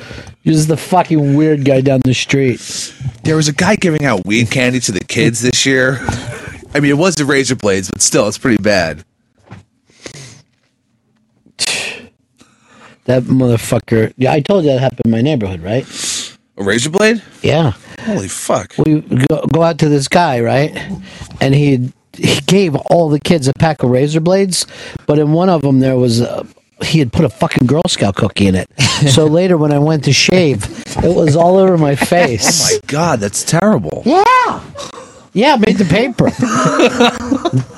You're 0.46 0.54
just 0.54 0.68
the 0.68 0.76
fucking 0.76 1.34
weird 1.34 1.64
guy 1.64 1.80
down 1.80 2.02
the 2.04 2.14
street. 2.14 2.60
There 3.24 3.34
was 3.34 3.48
a 3.48 3.52
guy 3.52 3.74
giving 3.74 4.04
out 4.04 4.24
weed 4.24 4.48
candy 4.48 4.78
to 4.78 4.92
the 4.92 5.00
kids 5.00 5.40
this 5.42 5.66
year. 5.66 5.98
I 6.72 6.78
mean, 6.78 6.92
it 6.92 6.96
was 6.96 7.16
the 7.16 7.24
razor 7.24 7.56
blades, 7.56 7.90
but 7.90 8.00
still, 8.00 8.28
it's 8.28 8.38
pretty 8.38 8.62
bad. 8.62 9.04
That 13.06 13.24
motherfucker. 13.24 14.14
Yeah, 14.16 14.34
I 14.34 14.38
told 14.38 14.64
you 14.64 14.70
that 14.70 14.78
happened 14.78 15.06
in 15.06 15.10
my 15.10 15.20
neighborhood, 15.20 15.62
right? 15.62 15.84
A 16.56 16.62
razor 16.62 16.90
blade? 16.90 17.24
Yeah. 17.42 17.72
Holy 18.02 18.28
fuck. 18.28 18.72
We 18.78 19.00
go, 19.00 19.44
go 19.52 19.64
out 19.64 19.80
to 19.80 19.88
this 19.88 20.06
guy, 20.06 20.40
right? 20.42 20.70
And 21.40 21.56
he 21.56 21.92
he 22.12 22.40
gave 22.42 22.76
all 22.76 23.08
the 23.08 23.18
kids 23.18 23.48
a 23.48 23.52
pack 23.54 23.82
of 23.82 23.90
razor 23.90 24.20
blades, 24.20 24.64
but 25.06 25.18
in 25.18 25.32
one 25.32 25.48
of 25.48 25.62
them 25.62 25.80
there 25.80 25.96
was 25.96 26.20
a, 26.20 26.46
he 26.84 26.98
had 26.98 27.12
put 27.12 27.24
a 27.24 27.28
fucking 27.28 27.66
Girl 27.66 27.82
Scout 27.88 28.16
cookie 28.16 28.46
in 28.46 28.54
it. 28.54 28.68
so 29.08 29.26
later 29.26 29.56
when 29.56 29.72
I 29.72 29.78
went 29.78 30.04
to 30.04 30.12
shave, 30.12 30.64
it 30.98 31.14
was 31.14 31.36
all 31.36 31.56
over 31.56 31.76
my 31.78 31.96
face. 31.96 32.62
Oh 32.70 32.74
my 32.74 32.78
god, 32.86 33.20
that's 33.20 33.42
terrible. 33.44 34.02
Yeah. 34.04 34.62
Yeah, 35.32 35.56
made 35.56 35.76
the 35.76 35.84
paper. 35.84 36.30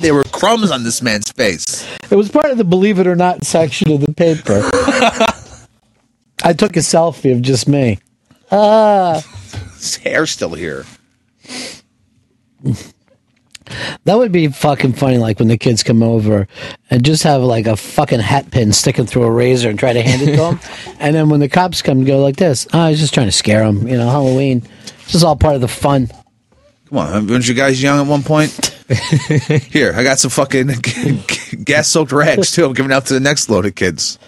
There 0.00 0.12
were 0.12 0.24
crumbs 0.24 0.70
on 0.70 0.82
this 0.82 1.00
man's 1.00 1.30
face. 1.30 1.86
It 2.10 2.16
was 2.16 2.28
part 2.28 2.50
of 2.50 2.58
the 2.58 2.64
believe 2.64 2.98
it 2.98 3.06
or 3.06 3.16
not 3.16 3.44
section 3.44 3.90
of 3.90 4.00
the 4.00 4.12
paper. 4.12 4.60
I 6.42 6.52
took 6.52 6.76
a 6.76 6.80
selfie 6.80 7.32
of 7.32 7.40
just 7.40 7.66
me. 7.68 8.00
Ah. 8.52 9.22
His 9.76 9.96
hair's 9.96 10.30
still 10.30 10.52
here. 10.52 10.84
That 14.04 14.18
would 14.18 14.32
be 14.32 14.48
fucking 14.48 14.94
funny, 14.94 15.18
like 15.18 15.38
when 15.38 15.48
the 15.48 15.56
kids 15.56 15.82
come 15.82 16.02
over 16.02 16.46
and 16.90 17.04
just 17.04 17.22
have 17.22 17.42
like 17.42 17.66
a 17.66 17.76
fucking 17.76 18.20
hat 18.20 18.50
pin 18.50 18.72
sticking 18.72 19.06
through 19.06 19.24
a 19.24 19.30
razor 19.30 19.70
and 19.70 19.78
try 19.78 19.92
to 19.92 20.02
hand 20.02 20.22
it 20.22 20.32
to 20.32 20.36
them. 20.36 20.60
and 20.98 21.14
then 21.14 21.28
when 21.28 21.40
the 21.40 21.48
cops 21.48 21.82
come, 21.82 22.04
go 22.04 22.20
like 22.20 22.36
this. 22.36 22.66
Oh, 22.72 22.80
I 22.80 22.90
was 22.90 23.00
just 23.00 23.14
trying 23.14 23.26
to 23.26 23.32
scare 23.32 23.64
them, 23.64 23.86
you 23.88 23.96
know, 23.96 24.08
Halloween. 24.08 24.60
This 25.06 25.14
is 25.14 25.24
all 25.24 25.36
part 25.36 25.54
of 25.54 25.60
the 25.60 25.68
fun. 25.68 26.08
Come 26.88 26.98
on, 26.98 27.26
weren't 27.26 27.48
you 27.48 27.54
guys 27.54 27.82
young 27.82 28.00
at 28.00 28.06
one 28.06 28.22
point? 28.22 28.50
Here, 29.70 29.94
I 29.96 30.02
got 30.02 30.18
some 30.18 30.30
fucking 30.30 30.70
gas 31.64 31.88
soaked 31.88 32.12
rags 32.12 32.52
too. 32.52 32.66
I'm 32.66 32.74
giving 32.74 32.92
out 32.92 33.06
to 33.06 33.14
the 33.14 33.20
next 33.20 33.48
load 33.48 33.64
of 33.64 33.74
kids. 33.74 34.18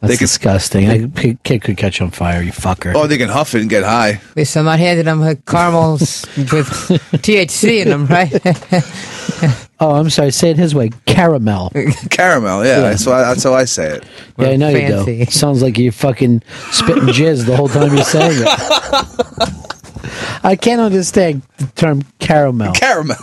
That's 0.00 0.12
They 0.12 0.16
can- 0.16 0.24
disgusting. 0.24 0.90
A 0.90 1.08
p- 1.08 1.38
kid 1.44 1.60
could 1.62 1.76
catch 1.76 2.00
on 2.00 2.10
fire, 2.10 2.40
you 2.42 2.52
fucker. 2.52 2.94
Oh, 2.94 3.06
they 3.06 3.18
can 3.18 3.28
huff 3.28 3.54
it 3.54 3.60
and 3.60 3.68
get 3.68 3.84
high. 3.84 4.20
Wait, 4.34 4.44
so 4.44 4.60
I'm 4.60 4.66
not 4.66 4.78
handing 4.78 5.04
them 5.04 5.20
uh, 5.22 5.34
caramels 5.46 6.24
with 6.36 6.66
THC 7.22 7.82
in 7.82 7.88
them, 7.90 8.06
right? 8.06 8.32
Oh, 9.82 9.92
I'm 9.92 10.10
sorry. 10.10 10.30
Say 10.30 10.50
it 10.50 10.58
his 10.58 10.74
way. 10.74 10.90
Caramel. 11.06 11.70
Caramel, 12.10 12.66
yeah. 12.66 12.80
That's, 12.80 13.06
why, 13.06 13.22
that's 13.22 13.42
how 13.44 13.54
I 13.54 13.64
say 13.64 13.92
it. 13.92 14.04
Yeah, 14.36 14.48
I 14.48 14.56
know 14.56 14.70
fancy. 14.70 15.16
you 15.16 15.24
do. 15.24 15.30
Sounds 15.30 15.62
like 15.62 15.78
you're 15.78 15.90
fucking 15.90 16.42
spitting 16.70 17.04
jizz 17.04 17.46
the 17.46 17.56
whole 17.56 17.68
time 17.68 17.94
you're 17.94 18.04
saying 18.04 18.42
it. 18.44 20.40
I 20.44 20.54
can't 20.56 20.82
understand 20.82 21.40
the 21.56 21.64
term 21.76 22.02
caramel. 22.18 22.74
Caramel. 22.74 23.16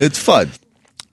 It's 0.00 0.18
fun. 0.18 0.50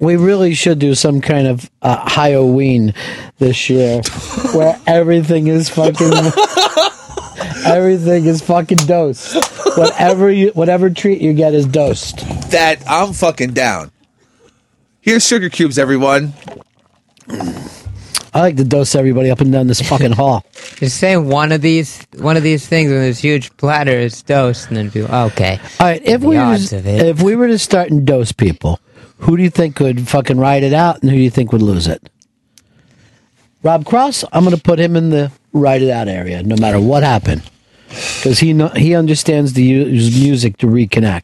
We 0.02 0.16
really 0.18 0.54
should 0.56 0.80
do 0.80 0.96
some 0.96 1.22
kind 1.22 1.48
of 1.48 1.70
uh, 1.82 2.10
Halloween 2.10 2.94
this 3.38 3.70
year, 3.70 4.02
where 4.54 4.78
everything 4.88 5.48
is 5.48 5.70
fucking, 5.70 6.12
everything 7.66 8.26
is 8.26 8.42
fucking 8.42 8.80
dosed. 8.80 9.36
Whatever 9.78 10.32
you, 10.32 10.50
whatever 10.50 10.90
treat 10.90 11.22
you 11.22 11.34
get 11.34 11.54
is 11.54 11.66
dosed. 11.66 12.20
That 12.52 12.84
I'm 12.90 13.14
fucking 13.14 13.54
down. 13.54 13.92
Here's 15.02 15.26
sugar 15.26 15.50
cubes, 15.50 15.78
everyone. 15.80 16.34
I 18.34 18.40
like 18.40 18.56
to 18.58 18.64
dose 18.64 18.96
everybody 18.96 19.30
up 19.30 19.42
and 19.42 19.52
down 19.52 19.68
this 19.68 19.82
fucking 19.82 20.14
hall. 20.14 20.46
Just 20.78 20.98
say 20.98 21.18
one 21.18 21.52
of 21.52 21.62
these, 21.62 22.06
one 22.18 22.38
of 22.38 22.44
these 22.44 22.66
things 22.66 22.90
on 22.92 22.98
this 23.00 23.20
huge 23.20 23.56
platter 23.58 23.92
is 23.92 24.22
dosed, 24.24 24.68
and 24.70 24.78
then 24.78 24.90
people, 24.92 25.14
okay. 25.14 25.60
All 25.80 25.88
right, 25.88 26.02
if 26.04 26.22
The 26.22 26.28
we 26.28 26.38
were 26.38 26.42
odds 26.44 26.70
to, 26.70 26.78
of 26.78 26.88
it. 26.88 27.06
if 27.06 27.22
we 27.22 27.36
were 27.36 27.48
to 27.48 27.60
start 27.60 27.92
and 27.92 28.06
dose 28.06 28.32
people, 28.32 28.80
who 29.22 29.38
do 29.38 29.44
you 29.44 29.50
think 29.50 29.76
could 29.76 30.08
fucking 30.08 30.38
ride 30.38 30.64
it 30.64 30.74
out, 30.74 31.02
and 31.02 31.10
who 31.10 31.18
do 31.18 31.22
you 31.22 31.30
think 31.30 31.52
would 31.52 31.62
lose 31.62 31.88
it? 31.88 32.10
Rob 33.64 33.86
Cross, 33.86 34.26
I'm 34.32 34.44
going 34.44 34.56
to 34.56 34.62
put 34.62 34.80
him 34.80 34.96
in 34.96 35.12
the 35.12 35.32
ride 35.54 35.84
it 35.84 35.92
out 35.92 36.08
area, 36.08 36.42
no 36.42 36.56
matter 36.56 36.80
what 36.80 37.04
happened, 37.04 37.44
because 37.88 38.40
he 38.40 38.54
know, 38.54 38.70
he 38.70 38.96
understands 38.96 39.54
to 39.54 39.62
use 39.62 40.20
music 40.20 40.58
to 40.58 40.68
reconnect. 40.68 41.24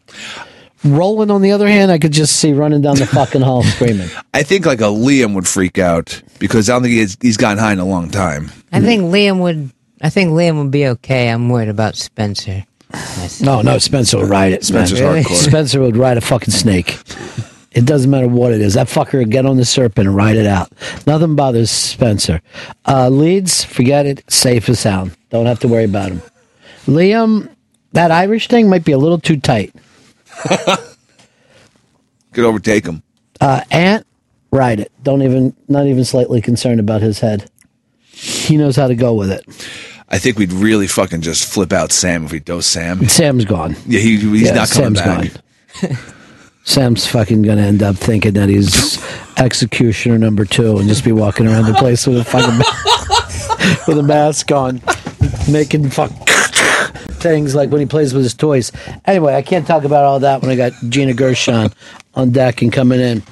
Roland, 0.84 1.32
on 1.32 1.42
the 1.42 1.52
other 1.52 1.68
hand, 1.68 1.92
I 1.92 1.98
could 1.98 2.12
just 2.12 2.36
see 2.36 2.54
running 2.54 2.82
down 2.82 2.98
the 2.98 3.08
fucking 3.08 3.42
hall 3.42 3.64
screaming. 3.64 4.10
I 4.34 4.44
think 4.44 4.68
like 4.68 4.80
a 4.80 4.84
Liam 4.84 5.34
would 5.34 5.48
freak 5.48 5.80
out 5.80 6.22
because 6.38 6.70
I 6.70 6.74
don't 6.74 6.84
think 6.84 6.94
he's, 6.94 7.18
he's 7.20 7.38
gotten 7.38 7.58
high 7.58 7.74
in 7.74 7.80
a 7.80 7.86
long 7.86 8.12
time. 8.12 8.52
I 8.72 8.82
think 8.82 9.04
Liam 9.04 9.40
would. 9.40 9.72
I 10.00 10.12
think 10.12 10.30
Liam 10.30 10.62
would 10.62 10.70
be 10.70 10.86
okay. 10.86 11.30
I'm 11.30 11.50
worried 11.50 11.70
about 11.70 11.96
Spencer. 11.96 12.64
No, 13.42 13.64
no, 13.64 13.80
Spencer 13.80 14.20
would 14.20 14.30
ride 14.30 14.54
it. 14.54 14.64
Spencer's 14.64 15.02
man. 15.02 15.24
hardcore. 15.24 15.36
Spencer 15.36 15.82
would 15.82 15.98
ride 15.98 16.18
a 16.18 16.22
fucking 16.22 16.54
snake. 16.54 17.00
It 17.78 17.86
doesn't 17.86 18.10
matter 18.10 18.28
what 18.28 18.52
it 18.54 18.60
is. 18.62 18.74
That 18.74 18.88
fucker 18.88 19.30
get 19.30 19.46
on 19.46 19.58
the 19.58 19.64
serpent 19.66 20.08
and 20.08 20.16
ride 20.16 20.36
it 20.36 20.48
out. 20.48 20.72
Nothing 21.06 21.36
bothers 21.36 21.70
Spencer. 21.70 22.42
Uh, 22.88 23.08
leads, 23.10 23.64
forget 23.64 24.08
it. 24.08 24.24
Safe 24.32 24.68
as 24.68 24.80
sound. 24.80 25.16
Don't 25.30 25.46
have 25.46 25.60
to 25.60 25.68
worry 25.68 25.84
about 25.84 26.10
him. 26.10 26.22
Liam, 26.88 27.54
that 27.92 28.10
Irish 28.10 28.48
thing 28.48 28.68
might 28.68 28.84
be 28.84 28.94
a 28.94 28.98
little 28.98 29.20
too 29.20 29.38
tight. 29.40 29.76
Could 32.34 32.46
overtake 32.46 32.86
him. 32.88 33.04
Uh, 33.40 33.62
Ant, 33.70 34.08
ride 34.52 34.80
it. 34.80 34.92
Don't 35.04 35.22
even, 35.22 35.56
not 35.68 35.86
even 35.86 36.04
slightly 36.04 36.42
concerned 36.42 36.80
about 36.80 37.02
his 37.02 37.20
head. 37.20 37.48
He 38.02 38.58
knows 38.58 38.76
how 38.76 38.88
to 38.88 38.96
go 38.96 39.14
with 39.14 39.30
it. 39.32 39.46
I 40.10 40.18
think 40.18 40.40
we'd 40.40 40.52
really 40.54 40.88
fucking 40.88 41.22
just 41.22 41.52
flip 41.54 41.72
out 41.72 41.92
Sam 41.92 42.26
if 42.26 42.32
we 42.32 42.40
dose 42.40 42.66
Sam. 42.66 43.08
Sam's 43.08 43.46
gone. 43.46 43.76
Yeah, 43.86 44.00
he, 44.00 44.18
he's 44.18 44.42
Yeah, 44.48 44.54
not 44.54 44.70
coming 44.72 44.96
Sam's 44.96 45.02
back. 45.02 45.42
gone. 45.82 45.98
Sam's 46.68 47.08
fucking 47.08 47.44
gonna 47.44 47.62
end 47.62 47.82
up 47.82 47.96
thinking 47.96 48.34
that 48.34 48.50
he's 48.50 49.02
executioner 49.38 50.18
number 50.18 50.44
two 50.44 50.78
and 50.78 50.90
just 50.90 51.06
be 51.06 51.14
walking 51.14 51.48
around 51.48 51.66
the 51.66 51.74
place 51.74 52.06
with 52.06 52.18
a 52.18 52.26
fucking 52.26 52.58
with 53.88 53.98
a 53.98 54.04
mask 54.04 54.52
on, 54.52 54.82
making 55.50 55.90
fuck 55.90 56.12
things 57.22 57.56
like 57.56 57.70
when 57.72 57.80
he 57.80 57.88
plays 57.88 58.14
with 58.14 58.24
his 58.24 58.34
toys. 58.34 58.74
Anyway, 59.06 59.34
I 59.34 59.42
can't 59.44 59.66
talk 59.66 59.86
about 59.86 60.04
all 60.04 60.20
that 60.20 60.42
when 60.42 60.52
I 60.52 60.58
got 60.58 60.74
Gina 60.90 61.14
Gershon 61.14 61.72
on 62.16 62.32
deck 62.32 62.62
and 62.62 62.72
coming 62.72 63.00
in. 63.00 63.24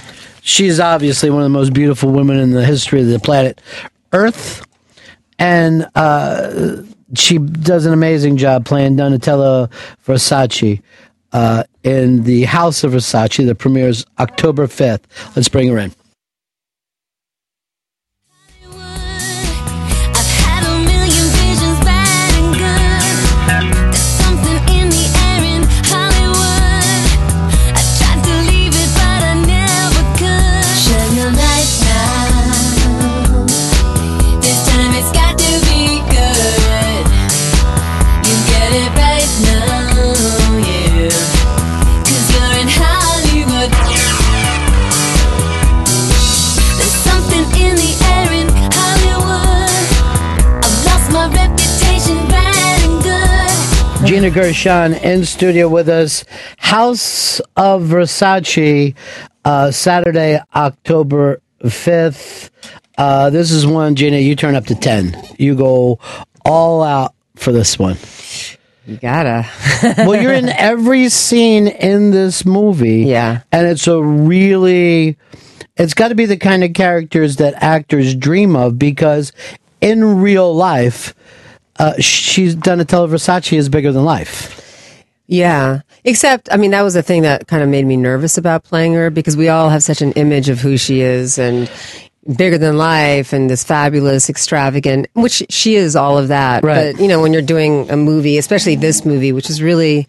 She's 0.42 0.80
obviously 0.80 1.30
one 1.30 1.42
of 1.42 1.46
the 1.46 1.50
most 1.50 1.74
beautiful 1.74 2.12
women 2.12 2.40
in 2.40 2.52
the 2.52 2.66
history 2.66 3.02
of 3.02 3.08
the 3.08 3.20
planet 3.20 3.60
Earth, 4.14 4.66
and 5.40 5.90
uh, 5.96 6.84
she 7.16 7.38
does 7.38 7.86
an 7.86 7.92
amazing 7.92 8.38
job 8.38 8.66
playing 8.66 8.96
Donatella 8.96 9.70
Versace 10.08 10.82
uh, 11.36 11.66
in 11.84 12.24
the 12.24 12.44
House 12.46 12.86
of 12.86 12.94
Versace 12.94 13.46
that 13.46 13.56
premieres 13.56 14.06
October 14.20 14.68
5th. 14.68 15.02
Let's 15.36 15.50
bring 15.50 15.68
her 15.68 15.78
in. 15.78 15.92
Gina 54.26 54.34
Gershon 54.34 54.94
in 54.96 55.24
studio 55.24 55.70
with 55.70 55.88
us. 55.88 56.26
House 56.58 57.40
of 57.56 57.84
Versace, 57.84 58.96
uh, 59.44 59.70
Saturday, 59.70 60.42
October 60.56 61.44
5th. 61.62 62.50
Uh, 62.98 63.30
this 63.30 63.52
is 63.52 63.68
one, 63.68 63.94
Gina, 63.94 64.18
you 64.18 64.36
turn 64.36 64.56
up 64.56 64.66
to 64.66 64.74
10. 64.74 65.16
You 65.38 65.54
go 65.54 66.00
all 66.44 66.82
out 66.82 67.14
for 67.36 67.52
this 67.52 67.78
one. 67.78 67.98
You 68.88 68.98
gotta. 68.98 69.48
well, 70.00 70.20
you're 70.20 70.34
in 70.34 70.50
every 70.50 71.10
scene 71.10 71.68
in 71.68 72.10
this 72.10 72.48
movie. 72.48 73.02
Yeah. 73.02 73.44
And 73.52 73.68
it's 73.68 73.86
a 73.86 74.02
really, 74.02 75.20
it's 75.78 75.94
got 75.94 76.08
to 76.08 76.16
be 76.16 76.26
the 76.26 76.38
kind 76.38 76.64
of 76.64 76.74
characters 76.74 77.36
that 77.36 77.54
actors 77.62 78.16
dream 78.16 78.56
of 78.56 78.80
because 78.80 79.32
in 79.82 80.20
real 80.20 80.52
life, 80.52 81.14
uh, 81.78 81.94
she's 82.00 82.56
Donatella 82.56 83.10
Versace 83.10 83.58
is 83.58 83.70
bigger 83.70 83.92
than 83.92 84.06
life. 84.06 84.62
Yeah. 85.28 85.82
Except, 86.04 86.50
I 86.52 86.58
mean, 86.58 86.72
that 86.72 86.84
was 86.84 86.94
the 86.94 87.02
thing 87.02 87.24
that 87.24 87.48
kind 87.48 87.64
of 87.64 87.70
made 87.70 87.86
me 87.86 87.98
nervous 87.98 88.38
about 88.38 88.64
playing 88.64 88.94
her 88.94 89.10
because 89.10 89.36
we 89.36 89.50
all 89.50 89.70
have 89.70 89.84
such 89.84 90.02
an 90.02 90.12
image 90.14 90.50
of 90.50 90.60
who 90.60 90.78
she 90.78 91.02
is 91.02 91.40
and 91.40 91.70
bigger 92.38 92.58
than 92.58 92.78
life 92.78 93.34
and 93.34 93.50
this 93.50 93.64
fabulous, 93.64 94.30
extravagant, 94.30 95.08
which 95.14 95.44
she 95.50 95.76
is 95.76 95.96
all 95.96 96.18
of 96.18 96.28
that. 96.28 96.64
Right. 96.64 96.94
But, 96.94 97.02
you 97.02 97.08
know, 97.08 97.22
when 97.22 97.34
you're 97.34 97.42
doing 97.42 97.90
a 97.90 97.98
movie, 97.98 98.38
especially 98.38 98.76
this 98.76 99.04
movie, 99.04 99.32
which 99.32 99.50
is 99.50 99.62
really 99.62 100.08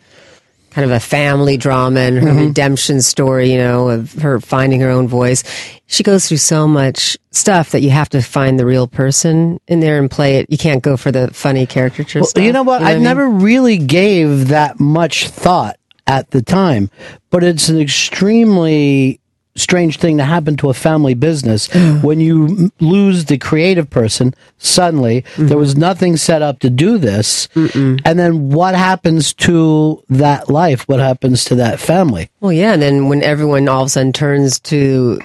kind 0.76 0.84
of 0.84 0.94
a 0.94 1.00
family 1.00 1.56
drama 1.56 2.00
and 2.00 2.18
her 2.18 2.28
Mhm. 2.28 2.48
redemption 2.48 3.00
story, 3.00 3.50
you 3.50 3.56
know, 3.56 3.88
of 3.88 4.12
her 4.20 4.38
finding 4.40 4.78
her 4.82 4.90
own 4.90 5.08
voice. 5.08 5.42
She 5.86 6.02
goes 6.02 6.28
through 6.28 6.36
so 6.36 6.68
much 6.68 7.16
stuff 7.30 7.70
that 7.70 7.80
you 7.80 7.88
have 7.88 8.10
to 8.10 8.20
find 8.20 8.58
the 8.60 8.66
real 8.66 8.86
person 8.86 9.58
in 9.68 9.80
there 9.80 9.98
and 9.98 10.10
play 10.10 10.36
it. 10.36 10.46
You 10.50 10.58
can't 10.58 10.82
go 10.82 10.98
for 10.98 11.10
the 11.10 11.28
funny 11.32 11.64
caricature 11.64 12.18
Well, 12.20 12.26
stuff. 12.28 12.44
you 12.44 12.52
know 12.52 12.62
what? 12.62 12.82
I 12.82 12.90
I 12.90 12.94
mean? 12.96 13.04
never 13.04 13.26
really 13.26 13.78
gave 13.78 14.48
that 14.48 14.78
much 14.78 15.28
thought 15.30 15.76
at 16.06 16.30
the 16.32 16.42
time, 16.42 16.90
but 17.30 17.42
it's 17.42 17.70
an 17.70 17.80
extremely 17.80 19.18
strange 19.56 19.98
thing 19.98 20.18
to 20.18 20.24
happen 20.24 20.56
to 20.58 20.70
a 20.70 20.74
family 20.74 21.14
business 21.14 21.68
when 22.02 22.20
you 22.20 22.70
lose 22.80 23.24
the 23.24 23.38
creative 23.38 23.88
person 23.90 24.34
suddenly. 24.58 25.24
There 25.38 25.58
was 25.58 25.76
nothing 25.76 26.16
set 26.16 26.42
up 26.42 26.58
to 26.60 26.70
do 26.70 26.98
this. 26.98 27.48
And 27.54 28.18
then 28.18 28.50
what 28.50 28.74
happens 28.74 29.32
to 29.34 30.02
that 30.10 30.48
life? 30.50 30.86
What 30.88 31.00
happens 31.00 31.44
to 31.46 31.54
that 31.56 31.80
family? 31.80 32.30
Well, 32.40 32.52
yeah, 32.52 32.72
and 32.74 32.82
then 32.82 33.08
when 33.08 33.22
everyone 33.22 33.68
all 33.68 33.82
of 33.82 33.86
a 33.86 33.90
sudden 33.90 34.12
turns 34.12 34.60
to, 34.60 35.18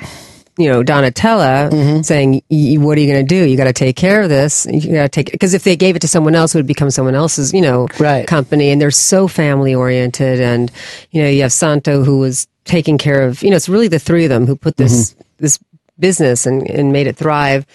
you 0.57 0.69
know, 0.69 0.83
Donatella 0.83 1.69
Mm-hmm. 1.71 2.01
saying, 2.01 2.41
"Y- 2.49 2.75
"What 2.77 2.97
are 2.97 3.01
you 3.01 3.11
going 3.11 3.25
to 3.25 3.35
do? 3.35 3.47
You 3.49 3.55
got 3.57 3.65
to 3.65 3.73
take 3.73 3.95
care 3.95 4.21
of 4.21 4.29
this. 4.29 4.67
You 4.69 4.79
got 4.93 5.03
to 5.03 5.09
take 5.09 5.31
because 5.31 5.53
if 5.53 5.63
they 5.63 5.75
gave 5.75 5.95
it 5.95 5.99
to 5.99 6.07
someone 6.07 6.35
else, 6.35 6.53
it 6.53 6.57
would 6.57 6.67
become 6.67 6.91
someone 6.91 7.15
else's, 7.15 7.53
you 7.53 7.61
know, 7.61 7.87
company." 8.27 8.69
And 8.69 8.81
they're 8.81 8.91
so 8.91 9.27
family 9.27 9.73
oriented, 9.73 10.41
and 10.41 10.71
you 11.11 11.21
know, 11.23 11.29
you 11.29 11.41
have 11.43 11.53
Santo 11.53 12.03
who 12.03 12.19
was 12.19 12.47
taking 12.65 12.97
care 12.97 13.21
of. 13.23 13.41
You 13.43 13.49
know, 13.49 13.55
it's 13.55 13.69
really 13.69 13.87
the 13.87 13.99
three 13.99 14.25
of 14.25 14.29
them 14.29 14.47
who 14.47 14.55
put 14.55 14.77
this 14.77 15.13
Mm-hmm. 15.13 15.21
this 15.39 15.59
business 15.99 16.45
and 16.45 16.67
and 16.69 16.91
made 16.91 17.07
it 17.07 17.15
thrive. 17.15 17.65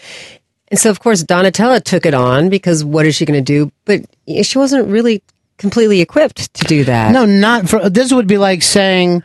And 0.68 0.80
so, 0.80 0.90
of 0.90 0.98
course, 0.98 1.22
Donatella 1.22 1.82
took 1.82 2.04
it 2.06 2.14
on 2.14 2.48
because 2.48 2.84
what 2.84 3.06
is 3.06 3.14
she 3.14 3.24
going 3.24 3.38
to 3.38 3.52
do? 3.52 3.70
But 3.84 4.00
she 4.44 4.58
wasn't 4.58 4.88
really 4.88 5.22
completely 5.58 6.00
equipped 6.00 6.52
to 6.54 6.64
do 6.64 6.84
that. 6.84 7.12
No, 7.12 7.24
not 7.24 7.68
for 7.68 7.88
this 7.88 8.12
would 8.12 8.26
be 8.26 8.36
like 8.36 8.62
saying 8.62 9.22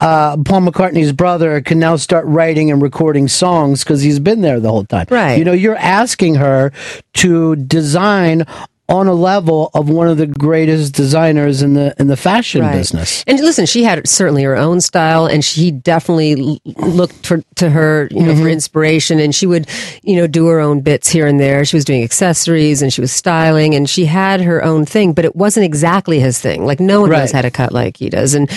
uh, 0.00 0.36
Paul 0.44 0.60
McCartney's 0.60 1.12
brother 1.12 1.60
can 1.62 1.78
now 1.78 1.96
start 1.96 2.26
writing 2.26 2.70
and 2.70 2.82
recording 2.82 3.26
songs 3.26 3.82
because 3.82 4.02
he's 4.02 4.18
been 4.20 4.42
there 4.42 4.60
the 4.60 4.68
whole 4.70 4.84
time. 4.84 5.06
Right. 5.10 5.38
You 5.38 5.44
know, 5.44 5.52
you're 5.52 5.76
asking 5.76 6.34
her 6.36 6.72
to 7.14 7.56
design 7.56 8.44
on 8.92 9.08
a 9.08 9.14
level 9.14 9.70
of 9.74 9.88
one 9.88 10.06
of 10.06 10.18
the 10.18 10.26
greatest 10.26 10.92
designers 10.94 11.62
in 11.62 11.72
the 11.74 11.94
in 11.98 12.06
the 12.08 12.16
fashion 12.16 12.60
Right. 12.60 12.76
business. 12.76 13.24
And 13.26 13.40
listen, 13.40 13.64
she 13.66 13.82
had 13.84 14.06
certainly 14.06 14.42
her 14.44 14.56
own 14.56 14.80
style, 14.82 15.26
and 15.26 15.42
she 15.44 15.70
definitely 15.70 16.60
looked 16.76 17.22
to, 17.24 17.42
to 17.56 17.70
her, 17.70 18.08
you 18.10 18.20
know, 18.22 18.34
for 18.36 18.42
Mhm. 18.42 18.52
inspiration. 18.52 19.18
And 19.18 19.34
she 19.34 19.46
would, 19.46 19.66
you 20.02 20.16
know, 20.16 20.26
do 20.26 20.46
her 20.48 20.60
own 20.60 20.80
bits 20.80 21.08
here 21.08 21.26
and 21.26 21.40
there. 21.40 21.64
She 21.64 21.74
was 21.76 21.84
doing 21.86 22.02
accessories 22.02 22.82
and 22.82 22.92
she 22.92 23.00
was 23.00 23.10
styling, 23.12 23.74
and 23.74 23.88
she 23.88 24.04
had 24.04 24.42
her 24.42 24.62
own 24.62 24.84
thing, 24.84 25.14
but 25.14 25.24
it 25.24 25.34
wasn't 25.34 25.64
exactly 25.64 26.20
his 26.20 26.38
thing. 26.38 26.66
Like 26.66 26.78
no 26.78 27.00
one 27.00 27.10
knows 27.10 27.32
how 27.32 27.42
to 27.42 27.50
cut 27.50 27.72
like 27.72 27.96
he 27.96 28.10
does. 28.10 28.34
And 28.34 28.48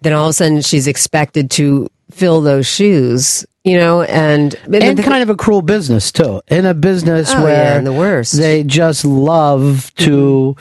then 0.00 0.14
all 0.14 0.24
of 0.26 0.30
a 0.30 0.32
sudden, 0.32 0.62
she's 0.62 0.86
expected 0.86 1.50
to 1.52 1.88
fill 2.10 2.40
those 2.40 2.66
shoes, 2.66 3.44
you 3.64 3.76
know, 3.78 4.02
and 4.02 4.54
And 4.72 5.02
kind 5.02 5.22
of 5.22 5.30
a 5.30 5.36
cruel 5.36 5.62
business 5.62 6.10
too. 6.12 6.40
In 6.48 6.66
a 6.66 6.74
business 6.74 7.30
Oh, 7.32 7.38
yeah, 7.38 7.44
where 7.44 7.78
and 7.78 7.86
the 7.86 7.92
worst. 7.92 8.36
they 8.36 8.64
just 8.64 9.04
love 9.04 9.92
to 9.96 10.56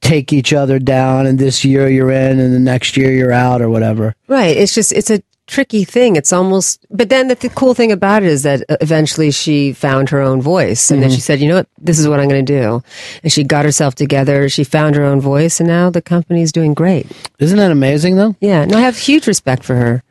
take 0.00 0.32
each 0.34 0.52
other 0.52 0.78
down 0.78 1.26
and 1.26 1.38
this 1.38 1.64
year 1.64 1.88
you're 1.88 2.10
in 2.10 2.38
and 2.38 2.52
the 2.54 2.58
next 2.58 2.96
year 2.96 3.10
you're 3.10 3.32
out 3.32 3.62
or 3.62 3.70
whatever. 3.70 4.14
Right. 4.28 4.54
It's 4.56 4.74
just, 4.74 4.92
it's 4.92 5.08
a 5.10 5.22
tricky 5.46 5.84
thing. 5.84 6.16
It's 6.16 6.30
almost, 6.32 6.84
but 6.90 7.08
then 7.08 7.28
the, 7.28 7.34
the 7.36 7.48
cool 7.48 7.72
thing 7.72 7.90
about 7.90 8.22
it 8.22 8.28
is 8.28 8.42
that 8.42 8.62
uh, 8.68 8.76
eventually 8.82 9.30
she 9.30 9.72
found 9.72 10.10
her 10.10 10.20
own 10.20 10.42
voice. 10.42 10.90
And 10.90 11.02
then 11.02 11.08
Mhm. 11.08 11.14
she 11.14 11.20
said, 11.22 11.40
you 11.40 11.48
know 11.48 11.54
what? 11.56 11.68
This 11.80 11.98
is 11.98 12.06
what 12.06 12.20
I'm 12.20 12.28
going 12.28 12.44
to 12.44 12.52
do. 12.60 12.82
And 13.22 13.32
she 13.32 13.44
got 13.44 13.64
herself 13.64 13.94
together. 13.94 14.50
She 14.50 14.62
found 14.64 14.94
her 14.96 15.04
own 15.04 15.22
voice. 15.22 15.58
And 15.58 15.66
now 15.68 15.88
the 15.88 16.02
company's 16.02 16.52
doing 16.52 16.74
great. 16.74 17.06
Isn't 17.38 17.56
that 17.58 17.70
amazing 17.70 18.16
though? 18.16 18.36
Yeah. 18.40 18.60
And 18.60 18.74
I 18.74 18.80
have 18.80 18.98
huge 18.98 19.26
respect 19.26 19.64
for 19.64 19.74
her. 19.76 20.02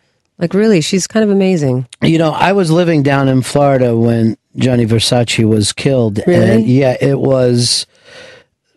Like, 0.43 0.53
really, 0.53 0.81
she's 0.81 1.07
kind 1.07 1.23
of 1.23 1.29
amazing. 1.29 1.87
You 2.01 2.17
know, 2.17 2.31
I 2.31 2.51
was 2.51 2.69
living 2.69 3.01
down 3.01 3.29
in 3.29 3.43
Florida 3.43 3.95
when 3.95 4.35
Gianni 4.57 4.85
Versace 4.85 5.47
was 5.47 5.71
killed. 5.71 6.19
Really? 6.27 6.49
And 6.49 6.67
yeah, 6.67 6.97
it 6.99 7.17
was 7.17 7.87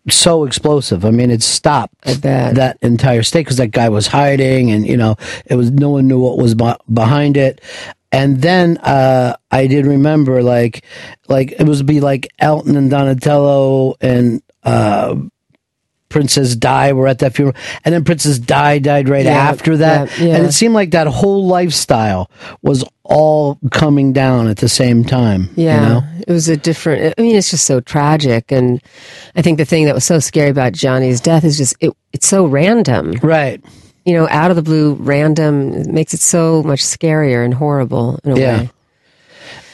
so 0.08 0.44
explosive. 0.44 1.04
I 1.04 1.10
mean, 1.10 1.32
it 1.32 1.42
stopped 1.42 2.00
that 2.02 2.78
entire 2.82 3.24
state 3.24 3.40
because 3.40 3.56
that 3.56 3.72
guy 3.72 3.88
was 3.88 4.06
hiding 4.06 4.70
and, 4.70 4.86
you 4.86 4.96
know, 4.96 5.16
it 5.46 5.56
was 5.56 5.72
no 5.72 5.90
one 5.90 6.06
knew 6.06 6.20
what 6.20 6.38
was 6.38 6.54
be- 6.54 6.72
behind 6.94 7.36
it. 7.36 7.60
And 8.12 8.40
then 8.40 8.78
uh, 8.78 9.34
I 9.50 9.66
did 9.66 9.86
remember, 9.86 10.44
like, 10.44 10.84
like 11.26 11.50
it 11.50 11.66
was 11.66 11.82
be 11.82 11.98
like 11.98 12.28
Elton 12.38 12.76
and 12.76 12.88
Donatello 12.88 13.96
and 14.00 14.40
uh, 14.62 15.16
Princess 16.08 16.54
Di 16.56 16.92
were 16.92 17.08
at 17.08 17.18
that 17.18 17.34
funeral, 17.34 17.56
and 17.84 17.94
then 17.94 18.04
Princess 18.04 18.38
Di 18.38 18.78
died 18.78 19.08
right 19.08 19.24
Yeah, 19.24 19.32
after 19.32 19.76
that, 19.78 20.16
yeah, 20.18 20.26
yeah. 20.26 20.36
and 20.36 20.46
it 20.46 20.52
seemed 20.52 20.74
like 20.74 20.92
that 20.92 21.06
whole 21.06 21.46
lifestyle 21.46 22.30
was 22.62 22.84
all 23.02 23.58
coming 23.70 24.12
down 24.12 24.48
at 24.48 24.58
the 24.58 24.68
same 24.68 25.04
time. 25.04 25.48
Yeah. 25.56 25.80
you 25.82 25.88
know? 25.88 26.02
It 26.26 26.32
was 26.32 26.48
a 26.48 26.56
different, 26.56 27.14
I 27.18 27.22
mean, 27.22 27.36
it's 27.36 27.50
just 27.50 27.64
so 27.64 27.80
tragic. 27.80 28.50
And 28.50 28.82
I 29.36 29.42
think 29.42 29.58
the 29.58 29.64
thing 29.64 29.84
that 29.84 29.94
was 29.94 30.04
so 30.04 30.18
scary 30.18 30.50
about 30.50 30.72
Gianni's 30.72 31.20
death 31.20 31.44
is 31.44 31.56
just, 31.56 31.76
it, 31.80 31.92
it's 32.12 32.26
so 32.26 32.46
random. 32.46 33.12
Right. 33.22 33.62
You 34.04 34.14
know, 34.14 34.28
out 34.28 34.50
of 34.50 34.56
the 34.56 34.62
blue, 34.62 34.94
random, 34.94 35.92
makes 35.92 36.14
it 36.14 36.20
so 36.20 36.62
much 36.64 36.80
scarier 36.80 37.44
and 37.44 37.54
horrible 37.54 38.18
in 38.24 38.32
a 38.32 38.38
Yeah. 38.40 38.58
way. 38.62 38.70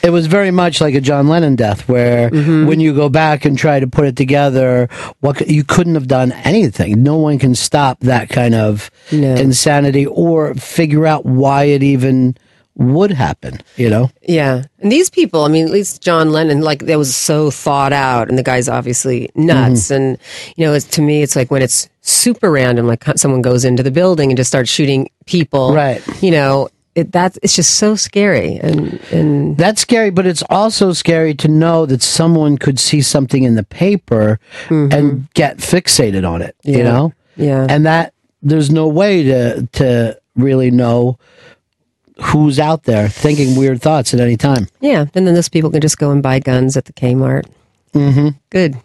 It 0.03 0.11
was 0.11 0.27
very 0.27 0.51
much 0.51 0.81
like 0.81 0.95
a 0.95 1.01
John 1.01 1.29
Lennon 1.29 1.57
death, 1.57 1.89
where 1.89 2.31
Mm-hmm. 2.31 2.67
when 2.67 2.81
you 2.81 2.95
go 2.95 3.09
back 3.09 3.45
and 3.45 3.57
try 3.59 3.79
to 3.79 3.87
put 3.87 4.07
it 4.07 4.17
together, 4.17 4.89
what 5.21 5.49
you 5.49 5.65
couldn't 5.65 5.95
have 5.95 6.09
done 6.09 6.33
anything. 6.45 7.03
No 7.03 7.17
one 7.17 7.39
can 7.39 7.55
stop 7.55 8.01
that 8.01 8.29
kind 8.29 8.55
of 8.55 8.91
insanity 9.11 10.07
or 10.07 10.55
figure 10.55 11.07
out 11.07 11.25
why 11.25 11.65
it 11.65 11.83
even 11.83 12.37
would 12.75 13.11
happen. 13.13 13.61
You 13.77 13.91
know. 13.91 14.11
Yeah. 14.23 14.65
And 14.79 14.91
these 14.91 15.11
people, 15.11 15.45
I 15.45 15.49
mean, 15.49 15.67
at 15.67 15.71
least 15.71 16.03
John 16.03 16.33
Lennon, 16.33 16.63
like, 16.63 16.87
that 16.87 16.97
was 16.99 17.15
so 17.15 17.51
thought 17.51 17.93
out, 17.93 18.29
and 18.29 18.39
the 18.39 18.43
guy's 18.43 18.69
obviously 18.69 19.31
nuts. 19.35 19.89
Mm-hmm. 19.89 19.95
And, 19.95 20.19
you 20.57 20.67
know, 20.67 20.73
it's, 20.73 20.87
to 20.87 21.03
me, 21.03 21.23
it's 21.23 21.37
like 21.37 21.51
when 21.51 21.63
it's 21.63 21.89
super 22.01 22.51
random, 22.51 22.87
like 22.87 23.05
someone 23.17 23.43
goes 23.43 23.65
into 23.65 23.83
the 23.83 23.91
building 23.91 24.31
and 24.31 24.37
just 24.37 24.49
starts 24.49 24.71
shooting 24.71 25.11
people. 25.27 25.75
Right. 25.75 26.03
You 26.23 26.31
know, 26.31 26.71
it, 26.95 27.11
that's, 27.13 27.39
it's 27.43 27.57
just 27.57 27.77
so 27.77 27.95
scary. 27.97 28.57
And, 28.57 29.01
and 29.11 29.57
That's 29.57 29.81
scary, 29.81 30.11
but 30.11 30.27
it's 30.27 30.43
also 30.51 30.93
scary 30.93 31.35
to 31.37 31.49
know 31.49 31.87
that 31.87 32.03
someone 32.03 32.59
could 32.59 32.79
see 32.79 33.01
something 33.01 33.45
in 33.45 33.55
the 33.55 33.65
paper 33.65 34.39
and 34.69 35.33
get 35.35 35.57
fixated 35.59 36.29
on 36.29 36.43
it. 36.43 36.55
You 36.63 36.75
Mm-hmm. 36.79 36.85
Know. 36.85 37.13
Yeah. 37.37 37.67
And 37.69 37.87
that 37.87 38.13
there's 38.43 38.71
no 38.71 38.89
way 38.89 39.23
to 39.23 39.67
to 39.73 40.19
really 40.37 40.71
know 40.71 41.19
who's 42.21 42.59
out 42.61 42.85
there 42.85 43.09
thinking 43.09 43.57
weird 43.57 43.81
thoughts 43.81 44.13
at 44.15 44.21
any 44.21 44.37
time. 44.37 44.69
yeah. 44.81 45.07
And 45.15 45.27
then 45.27 45.35
those 45.35 45.49
people 45.49 45.71
can 45.71 45.81
just 45.81 45.99
go 45.99 46.11
and 46.11 46.23
buy 46.23 46.39
guns 46.41 46.77
at 46.77 46.85
the 46.85 46.93
Kmart. 46.93 47.47
Mm-hmm. 47.95 48.29
Good. 48.51 48.77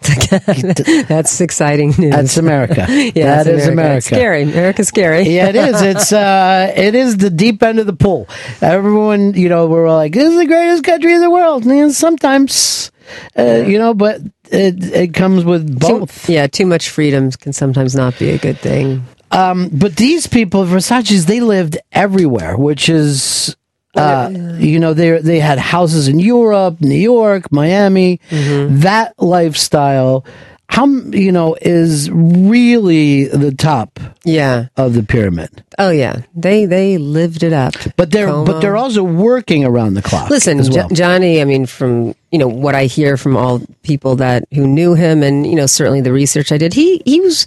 That's 1.08 1.40
exciting 1.40 1.92
news. 1.98 2.10
That's 2.10 2.36
America. 2.36 2.86
yeah, 2.88 3.42
That 3.42 3.46
is 3.46 3.66
America. 3.68 3.96
It's 3.98 4.06
scary. 4.06 4.42
America's 4.42 4.88
scary. 4.88 5.22
yeah, 5.28 5.48
it 5.48 5.56
is. 5.56 5.80
It's 5.90 6.12
uh, 6.12 6.72
it 6.76 6.94
is 6.94 7.16
the 7.18 7.30
deep 7.30 7.62
end 7.62 7.78
of 7.78 7.86
the 7.86 7.92
pool. 7.92 8.28
Everyone, 8.62 9.34
you 9.34 9.48
know, 9.48 9.66
we're 9.66 9.86
all 9.86 9.96
like, 9.96 10.12
"This 10.12 10.28
is 10.32 10.38
the 10.38 10.46
greatest 10.46 10.84
country 10.84 11.12
in 11.14 11.20
the 11.20 11.30
world." 11.30 11.66
And 11.66 11.92
sometimes, 11.92 12.90
uh, 13.38 13.64
you 13.66 13.78
know, 13.78 13.92
but 13.94 14.20
it 14.50 14.82
it 14.94 15.14
comes 15.14 15.44
with 15.44 15.78
both. 15.78 16.28
yeah, 16.28 16.46
too 16.46 16.66
much 16.66 16.88
freedom 16.90 17.30
can 17.32 17.52
sometimes 17.52 17.94
not 17.94 18.18
be 18.18 18.30
a 18.30 18.38
good 18.38 18.58
thing. 18.58 19.04
Um, 19.32 19.68
but 19.72 19.96
these 19.96 20.26
people, 20.26 20.64
Versace's, 20.64 21.26
they 21.26 21.40
lived 21.40 21.78
everywhere, 21.92 22.56
which 22.56 22.88
is, 22.88 23.54
uh, 23.94 24.30
you 24.58 24.78
know, 24.78 24.94
they 24.94 25.18
they 25.18 25.40
had 25.40 25.58
houses 25.58 26.08
in 26.08 26.18
Europe, 26.18 26.80
New 26.80 26.94
York, 26.94 27.50
Miami. 27.50 28.20
Mm-hmm. 28.30 28.80
That 28.80 29.14
lifestyle, 29.18 30.24
how 30.68 30.86
you 30.86 31.32
know 31.32 31.56
is 31.60 32.08
really 32.12 33.24
the 33.24 33.52
top 33.52 33.98
yeah 34.24 34.68
of 34.76 34.94
the 34.94 35.02
pyramid. 35.02 35.64
Oh 35.78 35.90
yeah, 35.90 36.22
they 36.36 36.66
they 36.66 36.98
lived 36.98 37.42
it 37.42 37.52
up. 37.52 37.74
But 37.96 38.12
they're 38.12 38.28
Como. 38.28 38.46
but 38.46 38.60
they're 38.60 38.76
also 38.76 39.02
working 39.02 39.64
around 39.64 39.94
the 39.94 40.02
clock. 40.02 40.30
Listen, 40.30 40.58
well. 40.58 40.88
Jo- 40.88 40.94
Gianni. 40.94 41.40
I 41.40 41.44
mean, 41.44 41.66
from 41.66 42.14
you 42.30 42.38
know 42.38 42.48
what 42.48 42.76
I 42.76 42.84
hear 42.84 43.16
from 43.16 43.36
all 43.36 43.60
people 43.82 44.14
that 44.16 44.44
who 44.54 44.68
knew 44.68 44.94
him, 44.94 45.24
and 45.24 45.44
you 45.44 45.56
know 45.56 45.66
certainly 45.66 46.00
the 46.00 46.12
research 46.12 46.52
I 46.52 46.58
did, 46.58 46.74
he 46.74 47.02
he 47.04 47.20
was 47.20 47.44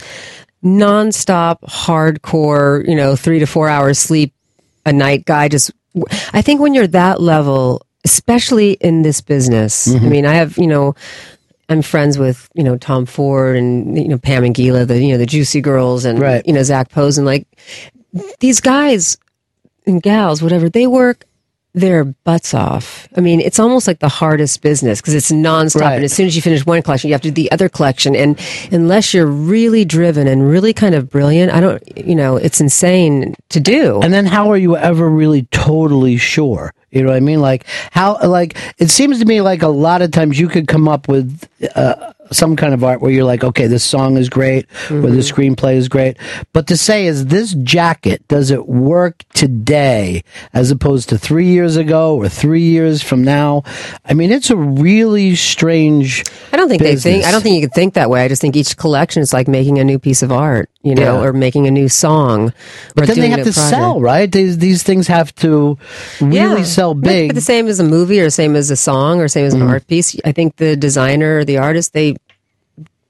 nonstop, 0.61 1.61
hardcore. 1.61 2.85
You 2.87 2.95
know, 2.95 3.15
three 3.15 3.39
to 3.39 3.45
four 3.45 3.69
hours 3.69 3.97
sleep 3.99 4.33
a 4.85 4.91
night 4.91 5.23
guy. 5.25 5.47
Just, 5.47 5.71
I 6.33 6.41
think 6.41 6.59
when 6.61 6.73
you're 6.73 6.87
that 6.87 7.21
level, 7.21 7.85
especially 8.05 8.71
in 8.73 9.01
this 9.03 9.21
business, 9.21 9.87
I 9.87 9.99
Mhm. 9.99 10.09
mean, 10.09 10.25
I 10.25 10.33
have 10.35 10.57
you 10.57 10.67
know. 10.67 10.95
I'm 11.69 11.81
friends 11.81 12.19
with 12.19 12.49
you 12.53 12.63
know 12.63 12.77
Tom 12.77 13.05
Ford 13.05 13.55
and 13.55 13.97
you 13.97 14.09
know 14.09 14.17
Pam 14.17 14.43
and 14.43 14.53
Gela, 14.53 14.85
the 14.85 15.01
you 15.01 15.13
know 15.13 15.17
the 15.17 15.25
Juicy 15.25 15.61
Girls, 15.61 16.03
and 16.03 16.19
Right. 16.19 16.45
you 16.45 16.51
know 16.53 16.61
Zac 16.61 16.89
Posen. 16.91 17.23
Like 17.25 17.47
these 18.41 18.59
guys 18.59 19.17
and 19.87 20.01
gals, 20.03 20.43
whatever, 20.43 20.67
they 20.69 20.87
work 20.87 21.23
their 21.73 22.03
butts 22.03 22.53
off. 22.53 23.07
I 23.17 23.21
mean, 23.21 23.41
it's 23.41 23.59
almost 23.59 23.87
like 23.87 23.99
the 23.99 24.09
hardest 24.09 24.61
business 24.61 25.01
because 25.01 25.15
it's 25.15 25.31
nonstop. 25.31 25.81
Right. 25.81 25.95
And 25.95 26.03
as 26.03 26.13
soon 26.13 26.27
as 26.27 26.35
you 26.35 26.41
finish 26.41 26.65
one 26.65 26.81
collection, 26.83 27.07
you 27.07 27.13
have 27.13 27.21
to 27.21 27.31
do 27.31 27.41
the 27.41 27.51
other 27.51 27.67
collection. 27.67 28.15
And 28.15 28.39
unless 28.71 29.13
you're 29.13 29.25
really 29.25 29.83
driven 29.83 30.27
and 30.27 30.47
really 30.47 30.73
kind 30.73 30.93
of 30.93 31.09
brilliant, 31.09 31.51
I 31.51 31.59
don't, 31.59 31.97
you 31.97 32.15
know, 32.15 32.37
it's 32.37 32.61
insane 32.61 33.35
to 33.49 33.59
do. 33.59 33.99
And 34.01 34.13
then 34.13 34.25
how 34.25 34.51
are 34.51 34.57
you 34.57 34.77
ever 34.77 35.09
really 35.09 35.43
totally 35.51 36.17
sure? 36.17 36.73
You 36.91 37.01
know 37.01 37.09
what 37.09 37.17
I 37.17 37.21
mean? 37.21 37.41
Like 37.41 37.65
how 37.91 38.19
like 38.23 38.55
it 38.77 38.91
seems 38.91 39.19
to 39.19 39.25
me 39.25 39.41
like 39.41 39.63
a 39.63 39.67
lot 39.67 40.03
of 40.03 40.11
times 40.11 40.39
you 40.39 40.47
could 40.47 40.67
come 40.67 40.87
up 40.87 41.07
with 41.07 41.49
uh, 41.75 42.13
some 42.31 42.55
kind 42.55 42.73
of 42.73 42.83
art 42.83 43.01
where 43.01 43.11
you're 43.11 43.23
like, 43.25 43.43
okay, 43.43 43.67
this 43.67 43.83
song 43.83 44.17
is 44.17 44.29
great, 44.29 44.65
or 44.89 45.01
the 45.01 45.17
screenplay 45.19 45.75
is 45.75 45.87
great, 45.89 46.17
but 46.53 46.67
to 46.67 46.77
say 46.77 47.05
is 47.05 47.27
this 47.27 47.53
jacket 47.63 48.27
does 48.27 48.49
it 48.51 48.67
work 48.67 49.23
today 49.33 50.23
as 50.53 50.71
opposed 50.71 51.09
to 51.09 51.17
three 51.17 51.47
years 51.47 51.75
ago 51.75 52.15
or 52.15 52.29
three 52.29 52.61
years 52.63 53.01
from 53.01 53.23
now? 53.23 53.63
I 54.05 54.13
mean, 54.13 54.31
it's 54.31 54.49
a 54.49 54.55
really 54.55 55.35
strange. 55.35 56.23
I 56.51 56.57
don't 56.57 56.69
think 56.69 56.81
they 56.81 56.95
think. 56.95 57.25
I 57.25 57.31
don't 57.31 57.41
think 57.41 57.55
you 57.55 57.61
could 57.67 57.73
think 57.75 57.93
that 57.95 58.09
way. 58.09 58.23
I 58.23 58.27
just 58.27 58.41
think 58.41 58.55
each 58.55 58.77
collection 58.77 59.21
is 59.21 59.33
like 59.33 59.47
making 59.47 59.77
a 59.79 59.83
new 59.83 59.99
piece 59.99 60.23
of 60.23 60.31
art, 60.31 60.69
you 60.81 60.95
know, 60.95 61.21
Yeah. 61.21 61.27
or 61.27 61.33
making 61.33 61.67
a 61.67 61.71
new 61.71 61.89
song. 61.89 62.53
But 62.95 63.07
then 63.07 63.19
they 63.19 63.29
have 63.29 63.43
to 63.43 63.53
sell, 63.53 63.99
right? 64.01 64.31
These 64.31 64.57
these 64.57 64.83
things 64.83 65.07
have 65.07 65.33
to 65.35 65.77
really 66.21 66.35
Yeah. 66.35 66.63
sell 66.63 66.93
big. 66.93 67.29
But 67.29 67.35
the 67.35 67.41
same 67.41 67.67
as 67.67 67.79
a 67.79 67.83
movie 67.83 68.21
or 68.21 68.29
same 68.29 68.55
as 68.55 68.71
a 68.71 68.75
song 68.75 69.19
or 69.19 69.27
same 69.27 69.45
as 69.45 69.53
an 69.53 69.61
Mhm. 69.61 69.69
art 69.69 69.87
piece. 69.87 70.15
I 70.25 70.31
think 70.31 70.55
the 70.57 70.75
designer 70.75 71.39
or 71.39 71.45
the 71.45 71.57
artist, 71.57 71.93
they 71.93 72.15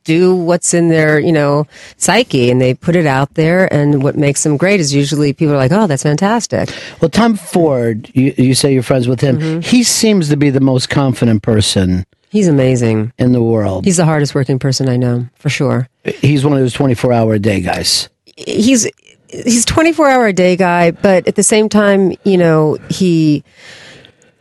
do 0.03 0.35
what's 0.35 0.73
in 0.73 0.89
their, 0.89 1.19
you 1.19 1.31
know, 1.31 1.67
psyche 1.97 2.49
and 2.51 2.59
they 2.61 2.73
put 2.73 2.95
it 2.95 3.05
out 3.05 3.33
there. 3.35 3.71
And 3.73 4.03
what 4.03 4.15
makes 4.15 4.43
them 4.43 4.57
great 4.57 4.79
is 4.79 4.93
usually 4.93 5.33
people 5.33 5.53
are 5.53 5.57
like, 5.57 5.71
oh, 5.71 5.87
that's 5.87 6.03
fantastic. 6.03 6.69
Well, 7.01 7.09
Tom 7.09 7.35
Ford, 7.35 8.09
you, 8.13 8.33
you 8.37 8.53
say 8.53 8.73
you're 8.73 8.83
friends 8.83 9.07
with 9.07 9.21
him. 9.21 9.37
Mm-hmm. 9.39 9.59
He 9.61 9.83
seems 9.83 10.29
to 10.29 10.37
be 10.37 10.49
the 10.49 10.59
most 10.61 10.89
confident 10.89 11.43
person 11.43 12.05
He's 12.29 12.47
amazing 12.47 13.13
in 13.19 13.31
the 13.31 13.43
world. 13.43 13.85
He's 13.85 13.97
the 13.97 14.05
hardest 14.05 14.33
working 14.33 14.57
person 14.57 14.89
I 14.89 14.97
know, 14.97 15.27
for 15.35 15.49
sure. 15.49 15.87
He's 16.03 16.43
one 16.43 16.53
of 16.53 16.59
those 16.59 16.73
24 16.73 17.13
hour 17.13 17.35
a 17.35 17.39
day 17.39 17.61
guys. 17.61 18.09
he's 18.35 18.89
he's 19.29 19.65
24 19.65 20.09
hour 20.09 20.27
a 20.27 20.33
day 20.33 20.55
guy 20.55 20.91
but 20.91 21.27
at 21.27 21.35
the 21.35 21.43
same 21.43 21.69
time 21.69 22.11
you 22.23 22.37
know 22.37 22.77
he 22.89 23.43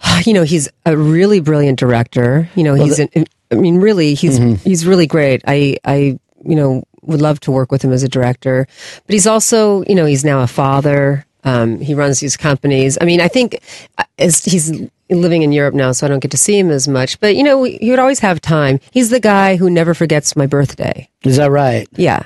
you 0.24 0.32
know 0.32 0.42
he's 0.42 0.68
a 0.86 0.96
really 0.96 1.40
brilliant 1.40 1.78
director 1.78 2.48
you 2.54 2.62
know 2.64 2.74
Well, 2.74 2.84
he's 2.84 2.98
an, 2.98 3.26
i 3.52 3.54
mean 3.54 3.76
really 3.76 4.14
he's 4.14 4.38
Mhm. 4.40 4.58
he's 4.62 4.86
really 4.86 5.06
great. 5.06 5.42
I 5.46 5.76
i 5.84 6.18
you 6.44 6.56
know 6.56 6.82
would 7.02 7.20
love 7.20 7.38
to 7.40 7.50
work 7.52 7.70
with 7.72 7.82
him 7.82 7.92
as 7.92 8.02
a 8.02 8.08
director. 8.08 8.66
But 9.06 9.12
he's 9.12 9.26
also 9.26 9.84
you 9.88 9.94
know 9.94 10.06
he's 10.06 10.24
now 10.24 10.40
a 10.40 10.46
father. 10.46 11.24
Um, 11.44 11.80
he 11.80 11.94
runs 11.94 12.20
these 12.20 12.36
companies. 12.36 12.96
I 13.00 13.04
mean 13.04 13.20
i 13.20 13.28
think 13.28 13.58
uh, 13.98 14.04
as 14.18 14.44
he's 14.44 14.70
living 15.10 15.42
in 15.42 15.52
europe 15.52 15.74
now 15.74 15.92
so 15.92 16.06
i 16.06 16.08
don't 16.08 16.20
get 16.20 16.30
to 16.30 16.36
see 16.38 16.56
him 16.58 16.70
as 16.70 16.86
much. 16.88 17.18
But 17.20 17.36
you 17.36 17.42
know 17.42 17.64
he 17.64 17.90
would 17.90 17.98
always 17.98 18.20
have 18.20 18.40
time. 18.40 18.78
He's 18.92 19.10
the 19.10 19.20
guy 19.20 19.56
who 19.56 19.68
never 19.68 19.92
forgets 19.94 20.36
my 20.36 20.46
birthday. 20.46 21.08
Is 21.24 21.36
that 21.36 21.50
right? 21.50 21.88
yeah. 21.96 22.22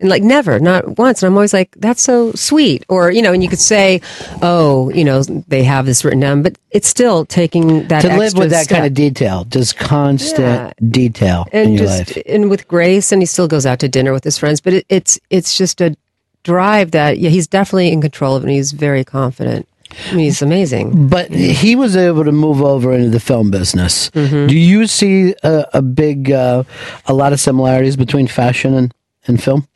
And 0.00 0.08
like 0.08 0.22
never, 0.22 0.60
not 0.60 0.96
once. 0.96 1.22
And 1.22 1.28
I'm 1.30 1.34
always 1.36 1.52
like, 1.52 1.72
that's 1.78 2.02
so 2.02 2.30
sweet. 2.32 2.84
Or, 2.88 3.10
you 3.10 3.20
know, 3.20 3.32
and 3.32 3.42
you 3.42 3.48
could 3.48 3.58
say, 3.58 4.00
oh, 4.42 4.90
you 4.90 5.02
know, 5.04 5.22
they 5.24 5.64
have 5.64 5.86
this 5.86 6.04
written 6.04 6.20
down, 6.20 6.42
but 6.42 6.56
it's 6.70 6.86
still 6.86 7.24
taking 7.24 7.88
that 7.88 8.02
to 8.02 8.16
live 8.16 8.34
with 8.34 8.50
that 8.50 8.64
step. 8.64 8.76
kind 8.76 8.86
of 8.86 8.94
detail, 8.94 9.44
just 9.44 9.76
constant 9.76 10.38
Yeah. 10.46 10.72
detail 10.88 11.46
in 11.52 11.60
and 11.66 11.74
your 11.74 11.86
just 11.86 12.16
life. 12.16 12.24
and 12.26 12.48
with 12.48 12.68
grace 12.68 13.10
and 13.10 13.20
he 13.22 13.26
still 13.26 13.48
goes 13.48 13.66
out 13.66 13.80
to 13.80 13.88
dinner 13.88 14.12
with 14.12 14.22
his 14.22 14.38
friends 14.38 14.60
but 14.60 14.72
it, 14.74 14.86
it's 14.88 15.18
it's 15.30 15.56
just 15.58 15.80
a 15.80 15.96
drive 16.44 16.92
that 16.92 17.18
yeah 17.18 17.30
he's 17.30 17.46
definitely 17.48 17.90
in 17.90 18.00
control 18.00 18.36
of 18.36 18.42
it 18.44 18.46
and 18.46 18.54
he's 18.54 18.72
very 18.72 19.04
confident 19.04 19.66
I 20.06 20.10
mean, 20.14 20.24
he's 20.26 20.42
amazing 20.42 21.08
But 21.08 21.30
he 21.30 21.74
was 21.74 21.96
able 21.96 22.22
to 22.24 22.30
move 22.32 22.62
over 22.62 22.92
into 22.92 23.08
the 23.10 23.20
film 23.20 23.50
business. 23.50 24.10
Mm-hmm. 24.10 24.46
Do 24.46 24.56
you 24.56 24.86
see 24.86 25.34
a, 25.42 25.64
a 25.74 25.82
big, 25.82 26.30
uh, 26.30 26.62
a 27.06 27.14
lot 27.14 27.32
of 27.32 27.40
similarities 27.40 27.96
between 27.96 28.26
fashion 28.28 28.74
and, 28.74 28.92
and 29.26 29.42
film? 29.42 29.66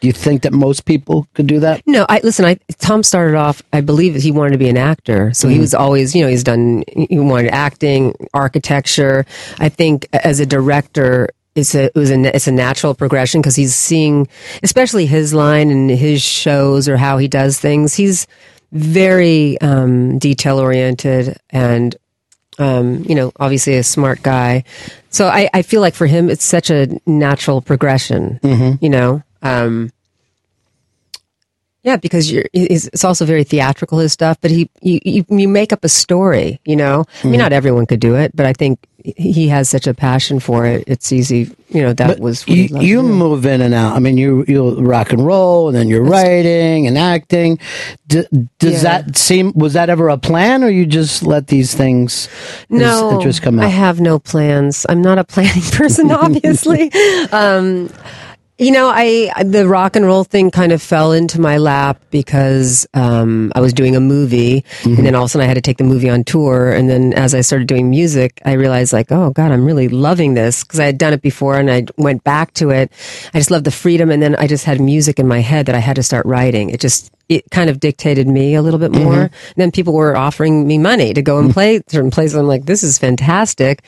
Do 0.00 0.06
you 0.08 0.12
think 0.12 0.42
that 0.42 0.52
most 0.52 0.84
people 0.86 1.26
could 1.34 1.46
do 1.46 1.60
that? 1.60 1.82
No, 1.86 2.06
I 2.08 2.20
listen. 2.22 2.44
I 2.44 2.58
Tom 2.78 3.02
started 3.02 3.36
off. 3.36 3.62
I 3.72 3.80
believe 3.82 4.14
he 4.14 4.32
wanted 4.32 4.52
to 4.52 4.58
be 4.58 4.68
an 4.68 4.76
actor, 4.78 5.32
so 5.34 5.46
he 5.48 5.56
Mhm. 5.56 5.60
was 5.60 5.74
always, 5.74 6.14
you 6.14 6.22
know, 6.22 6.28
he's 6.28 6.42
done. 6.44 6.84
He 6.88 7.18
wanted 7.18 7.50
acting, 7.52 8.14
architecture. 8.32 9.26
I 9.58 9.68
think 9.68 10.08
as 10.12 10.40
a 10.40 10.46
director, 10.46 11.28
it's 11.54 11.74
a 11.74 11.84
it 11.86 11.94
was 11.94 12.10
a 12.10 12.34
it's 12.34 12.46
a 12.46 12.52
natural 12.52 12.94
progression 12.94 13.40
because 13.42 13.56
he's 13.56 13.74
seeing, 13.74 14.26
especially 14.62 15.04
his 15.06 15.34
line 15.34 15.70
and 15.70 15.90
his 15.90 16.22
shows 16.22 16.88
or 16.88 16.96
how 16.96 17.18
he 17.18 17.28
does 17.28 17.58
things. 17.58 17.94
He's 17.94 18.26
very 18.72 19.60
um, 19.60 20.18
detail 20.18 20.58
oriented 20.58 21.36
and 21.50 21.96
um, 22.58 23.04
you 23.08 23.14
know, 23.14 23.32
obviously 23.40 23.76
a 23.76 23.82
smart 23.82 24.22
guy. 24.22 24.64
So 25.08 25.26
I, 25.28 25.48
I 25.54 25.62
feel 25.62 25.80
like 25.80 25.94
for 25.94 26.06
him, 26.06 26.28
it's 26.28 26.44
such 26.44 26.68
a 26.70 26.88
natural 27.06 27.62
progression, 27.62 28.38
Mhm. 28.42 28.78
you 28.82 28.90
know? 28.90 29.22
Um, 29.42 29.90
yeah, 31.82 31.96
because 31.96 32.30
you're, 32.30 32.44
it's 32.52 32.88
it's 32.88 33.04
also 33.06 33.24
very 33.24 33.42
theatrical, 33.42 33.98
his 34.00 34.12
stuff, 34.12 34.36
but 34.42 34.50
he, 34.50 34.68
you, 34.82 35.24
you, 35.30 35.48
make 35.48 35.72
up 35.72 35.82
a 35.82 35.88
story, 35.88 36.60
you 36.66 36.76
know? 36.76 37.06
I 37.24 37.26
mean, 37.26 37.36
Mhm. 37.36 37.38
not 37.38 37.52
everyone 37.54 37.86
could 37.86 38.00
do 38.00 38.16
it, 38.16 38.36
but 38.36 38.44
I 38.44 38.52
think 38.52 38.80
he 39.02 39.48
has 39.48 39.70
such 39.70 39.86
a 39.86 39.94
passion 39.94 40.40
for 40.40 40.66
it. 40.66 40.84
It's 40.86 41.10
easy, 41.10 41.50
you 41.70 41.80
know, 41.80 41.94
that 41.94 42.06
But 42.06 42.20
was 42.20 42.46
you, 42.46 42.64
you 42.78 43.00
move 43.02 43.46
in 43.46 43.62
and 43.62 43.72
out. 43.72 43.96
I 43.96 43.98
mean, 43.98 44.18
you 44.18 44.44
you 44.46 44.74
rock 44.78 45.10
and 45.14 45.24
roll, 45.24 45.68
and 45.68 45.74
then 45.74 45.88
you're 45.88 46.04
writing 46.04 46.86
and 46.86 46.98
acting. 46.98 47.58
D- 48.08 48.26
does 48.58 48.82
Yeah. 48.82 49.00
that 49.00 49.16
seem? 49.16 49.52
Was 49.54 49.72
that 49.72 49.88
ever 49.88 50.10
a 50.10 50.18
plan, 50.18 50.62
or 50.62 50.68
you 50.68 50.84
just 50.84 51.22
let 51.22 51.46
these 51.46 51.74
things, 51.74 52.28
no, 52.68 53.12
interests 53.14 53.40
come 53.40 53.58
out? 53.58 53.64
I 53.64 53.68
have 53.68 54.02
no 54.02 54.18
plans. 54.18 54.84
I'm 54.90 55.00
not 55.00 55.16
a 55.16 55.24
planning 55.24 55.62
person, 55.72 56.10
obviously. 56.24 56.92
um, 57.32 57.88
you 58.60 58.70
know, 58.70 58.88
I 58.88 59.32
the 59.42 59.66
rock 59.66 59.96
and 59.96 60.04
roll 60.06 60.22
thing 60.24 60.50
kind 60.50 60.70
of 60.70 60.82
fell 60.82 61.12
into 61.12 61.40
my 61.40 61.56
lap 61.56 62.00
because 62.10 62.86
um, 62.94 63.50
I 63.56 63.60
was 63.60 63.72
doing 63.72 63.96
a 63.96 64.00
movie, 64.00 64.62
Mm-hmm. 64.80 64.96
and 64.96 65.06
then 65.06 65.14
all 65.14 65.24
of 65.24 65.26
a 65.26 65.30
sudden 65.30 65.44
I 65.44 65.48
had 65.48 65.54
to 65.54 65.60
take 65.60 65.78
the 65.78 65.84
movie 65.84 66.08
on 66.10 66.24
tour. 66.24 66.70
And 66.70 66.88
then 66.88 67.12
as 67.14 67.34
I 67.34 67.40
started 67.40 67.66
doing 67.68 67.90
music, 67.90 68.40
I 68.44 68.52
realized 68.52 68.92
like, 68.92 69.10
oh 69.10 69.30
God, 69.30 69.50
I'm 69.50 69.64
really 69.64 69.88
loving 69.88 70.34
this 70.34 70.62
because 70.62 70.78
I 70.80 70.84
had 70.86 70.98
done 70.98 71.12
it 71.12 71.22
before, 71.22 71.58
and 71.58 71.70
I 71.70 71.86
went 71.96 72.22
back 72.22 72.52
to 72.54 72.70
it. 72.70 72.92
I 73.34 73.38
just 73.38 73.50
loved 73.50 73.64
the 73.64 73.70
freedom, 73.70 74.10
and 74.10 74.22
then 74.22 74.36
I 74.36 74.46
just 74.46 74.64
had 74.64 74.80
music 74.80 75.18
in 75.18 75.26
my 75.26 75.40
head 75.40 75.66
that 75.66 75.74
I 75.74 75.80
had 75.80 75.96
to 75.96 76.02
start 76.02 76.26
writing. 76.26 76.70
It 76.70 76.80
just 76.80 77.10
it 77.30 77.44
kind 77.52 77.70
of 77.70 77.78
dictated 77.78 78.26
me 78.26 78.56
a 78.56 78.60
little 78.60 78.80
bit 78.80 78.90
more. 78.90 79.14
Mhm. 79.14 79.22
And 79.22 79.56
then 79.56 79.70
people 79.70 79.94
were 79.94 80.16
offering 80.16 80.66
me 80.66 80.78
money 80.78 81.14
to 81.14 81.22
go 81.22 81.38
and 81.38 81.52
play 81.52 81.80
certain 81.86 82.10
places. 82.10 82.34
I'm 82.34 82.48
like, 82.48 82.66
this 82.66 82.82
is 82.82 82.98
fantastic. 82.98 83.82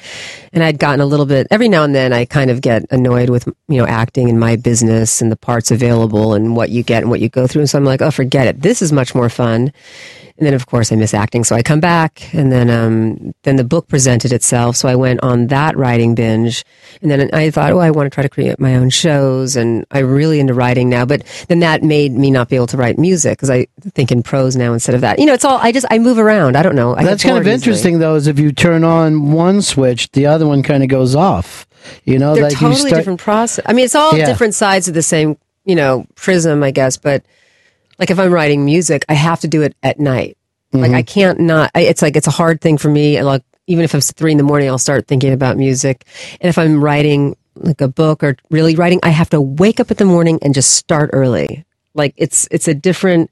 And 0.53 0.63
I'd 0.63 0.79
gotten 0.79 1.01
a 1.01 1.07
little 1.07 1.27
bit, 1.27 1.49
every 1.51 1.69
now 1.69 1.83
and 1.83 1.93
then 1.93 2.13
I 2.13 2.25
kind 2.25 2.53
of 2.53 2.61
get 2.61 2.85
annoyed 2.93 3.31
with, 3.31 3.49
you 3.69 3.79
know, 3.79 3.87
acting 3.87 4.29
in 4.29 4.39
my 4.39 4.55
business 4.55 5.21
and 5.21 5.33
the 5.33 5.37
parts 5.37 5.73
available 5.73 6.35
and 6.35 6.55
what 6.55 6.71
you 6.71 6.85
get 6.85 7.03
and 7.03 7.11
what 7.11 7.19
you 7.21 7.29
go 7.29 7.49
through. 7.49 7.63
And 7.63 7.69
so 7.71 7.79
I'm 7.79 7.85
like, 7.85 8.01
oh, 8.01 8.13
forget 8.13 8.47
it. 8.47 8.63
This 8.63 8.81
is 8.81 8.93
much 8.93 9.13
more 9.13 9.29
fun. 9.29 9.73
And 10.43 10.47
then 10.49 10.55
of 10.55 10.67
course 10.67 10.91
I 10.91 10.97
miss 10.97 11.15
acting. 11.15 11.45
So 11.45 11.55
I 11.55 11.63
come 11.63 11.79
back 11.79 12.35
and 12.35 12.51
then, 12.51 12.69
um, 12.69 13.33
then 13.45 13.55
the 13.55 13.63
book 13.63 13.87
presented 13.87 14.33
itself. 14.33 14.75
So 14.75 14.89
I 14.89 14.97
went 14.97 15.23
on 15.23 15.47
that 15.47 15.77
writing 15.77 16.17
binge. 16.17 16.65
And 17.01 17.09
then 17.13 17.31
I 17.33 17.51
thought, 17.53 17.73
oh, 17.73 17.79
I 17.79 17.93
want 17.93 18.07
to 18.11 18.11
try 18.13 18.23
to 18.25 18.29
create 18.29 18.59
my 18.59 18.75
own 18.75 18.91
shows. 18.91 19.55
And 19.55 19.87
I'm 19.93 20.11
really 20.11 20.41
into 20.41 20.53
writing 20.53 20.89
now. 20.89 21.05
But 21.05 21.23
then 21.47 21.61
that 21.61 21.85
made 21.85 22.11
me 22.11 22.33
not 22.33 22.49
be 22.49 22.57
able 22.57 22.67
to 22.67 22.77
write 22.77 22.99
music 22.99 23.35
because 23.39 23.51
I 23.51 23.69
think 23.95 24.11
in 24.11 24.25
prose 24.25 24.57
now 24.57 24.73
instead 24.73 24.97
of 24.97 25.01
that. 25.03 25.21
You 25.21 25.27
know, 25.27 25.33
it's 25.33 25.45
all, 25.45 25.59
I 25.63 25.71
just, 25.71 25.87
I 25.91 26.01
move 26.01 26.19
around. 26.19 26.57
I 26.57 26.65
don't 26.65 26.75
know. 26.75 26.97
I 26.97 27.05
That's 27.05 27.23
kind 27.23 27.39
of 27.39 27.45
bored 27.45 27.55
easily. 27.55 27.71
interesting, 27.71 27.99
though, 28.01 28.17
is 28.17 28.27
if 28.27 28.41
you 28.41 28.51
turn 28.51 28.83
on 28.83 29.31
one 29.31 29.63
switch, 29.63 30.11
the 30.11 30.27
other 30.27 30.49
one 30.49 30.65
kind 30.65 30.83
of 30.83 30.89
goes 30.89 31.15
off. 31.15 31.69
You 32.05 32.19
know, 32.19 32.35
They're 32.35 32.43
like 32.45 32.55
totally 32.55 32.81
start- 32.81 32.95
different 32.95 33.21
process. 33.21 33.65
I 33.65 33.75
mean, 33.75 33.85
it's 33.85 33.95
all 33.95 34.17
Yeah. 34.19 34.27
different 34.27 34.55
sides 34.57 34.89
of 34.89 34.95
the 34.95 35.03
same, 35.03 35.39
you 35.65 35.77
know, 35.77 36.05
prism, 36.17 36.65
I 36.65 36.73
guess. 36.73 36.97
But 36.97 37.23
like 37.99 38.11
if 38.11 38.19
I'm 38.19 38.33
writing 38.33 38.65
music, 38.65 39.05
I 39.09 39.15
have 39.15 39.41
to 39.41 39.49
do 39.49 39.63
it 39.63 39.75
at 39.83 39.99
night. 40.01 40.37
Like 40.73 40.91
Mhm. 40.91 40.95
I 40.95 41.03
can't 41.03 41.41
not. 41.41 41.71
I, 41.75 41.83
it's 41.83 42.01
like 42.03 42.17
it's 42.17 42.27
a 42.27 42.31
hard 42.33 42.61
thing 42.61 42.79
for 42.79 42.89
me. 42.89 43.17
and, 43.19 43.27
Like 43.27 43.43
even 43.67 43.85
if 43.85 43.95
it's 43.95 44.11
three 44.13 44.33
in 44.33 44.39
the 44.39 44.45
morning, 44.45 44.69
I'll 44.69 44.79
start 44.79 45.07
thinking 45.07 45.33
about 45.33 45.57
music. 45.57 46.05
And 46.41 46.49
if 46.49 46.57
I'm 46.59 46.83
writing 46.83 47.37
like 47.57 47.81
a 47.83 47.89
book 47.89 48.23
or 48.25 48.37
really 48.51 48.75
writing, 48.75 48.99
I 49.03 49.11
have 49.11 49.29
to 49.31 49.41
wake 49.41 49.81
up 49.81 49.91
in 49.91 49.99
the 49.99 50.05
morning 50.07 50.39
and 50.43 50.55
just 50.55 50.73
start 50.73 51.11
early. 51.13 51.65
Like 51.95 52.15
it's 52.17 52.49
it's 52.51 52.69
a 52.69 52.75
different 52.75 53.31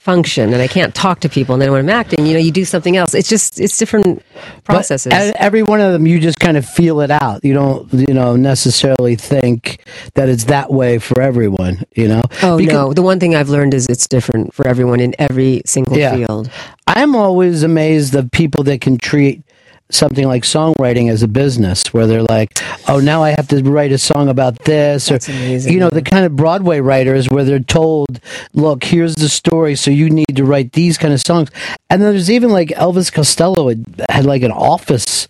function, 0.00 0.52
and 0.54 0.60
I 0.62 0.66
can't 0.66 0.94
talk 0.94 1.20
to 1.20 1.28
people. 1.28 1.54
And 1.54 1.60
then 1.62 1.70
when 1.70 1.80
I'm 1.80 1.88
acting, 1.90 2.24
you 2.26 2.32
know, 2.32 2.38
you 2.40 2.50
do 2.50 2.64
something 2.64 2.96
else. 2.96 3.14
It's 3.14 3.28
just 3.28 3.60
it's 3.60 3.76
different 3.78 4.22
processes. 4.64 5.10
But 5.12 5.36
every 5.36 5.62
one 5.62 5.80
of 5.80 5.92
them, 5.92 6.06
you 6.06 6.18
just 6.18 6.40
kind 6.40 6.56
of 6.56 6.66
feel 6.66 7.00
it 7.02 7.10
out. 7.10 7.44
You 7.44 7.52
don't, 7.52 7.92
you 7.92 8.14
know, 8.14 8.34
necessarily 8.34 9.14
think 9.14 9.84
that 10.14 10.28
it's 10.28 10.44
that 10.44 10.72
way 10.72 10.98
for 10.98 11.20
everyone. 11.20 11.84
You 11.94 12.08
know. 12.08 12.22
Oh 12.42 12.56
Because- 12.56 12.72
no! 12.72 12.92
The 12.94 13.02
one 13.02 13.20
thing 13.20 13.34
I've 13.36 13.50
learned 13.50 13.74
is 13.74 13.86
it's 13.86 14.08
different 14.08 14.54
for 14.54 14.66
everyone 14.66 15.00
in 15.00 15.14
every 15.18 15.62
single 15.66 15.96
Yeah. 15.96 16.16
field. 16.16 16.50
I'm 16.86 17.14
always 17.14 17.62
amazed 17.62 18.14
of 18.14 18.30
people 18.32 18.64
that 18.64 18.80
can 18.80 18.96
treat 18.98 19.42
something 19.90 20.26
like 20.26 20.44
songwriting 20.44 21.10
as 21.10 21.22
a 21.22 21.28
business 21.28 21.92
where 21.92 22.06
they're 22.06 22.22
like, 22.22 22.58
oh, 22.88 23.00
now 23.00 23.22
I 23.22 23.30
have 23.30 23.48
to 23.48 23.62
write 23.62 23.92
a 23.92 23.98
song 23.98 24.28
about 24.28 24.64
this. 24.64 25.10
or, 25.10 25.18
you 25.30 25.78
know, 25.78 25.90
the 25.90 26.02
kind 26.02 26.24
of 26.24 26.36
Broadway 26.36 26.80
writers 26.80 27.28
where 27.28 27.44
they're 27.44 27.58
told, 27.60 28.20
look, 28.52 28.84
here's 28.84 29.16
the 29.16 29.28
story, 29.28 29.74
so 29.74 29.90
you 29.90 30.10
need 30.10 30.36
to 30.36 30.44
write 30.44 30.72
these 30.72 30.98
kind 30.98 31.12
of 31.12 31.20
songs. 31.20 31.50
And 31.88 32.00
then 32.00 32.12
there's 32.12 32.30
even 32.30 32.50
like 32.50 32.68
Elvis 32.68 33.12
Costello 33.12 33.68
had, 33.68 34.04
had 34.08 34.24
like 34.24 34.42
an 34.42 34.52
office 34.52 35.28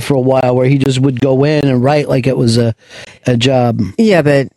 for 0.00 0.14
a 0.14 0.20
while 0.20 0.56
where 0.56 0.66
he 0.68 0.78
just 0.78 1.00
would 1.00 1.20
go 1.20 1.44
in 1.44 1.66
and 1.66 1.82
write 1.82 2.08
like 2.08 2.26
it 2.26 2.36
was 2.36 2.58
a, 2.58 2.74
a 3.26 3.36
job. 3.36 3.80
Yeah, 3.98 4.22
but 4.22 4.48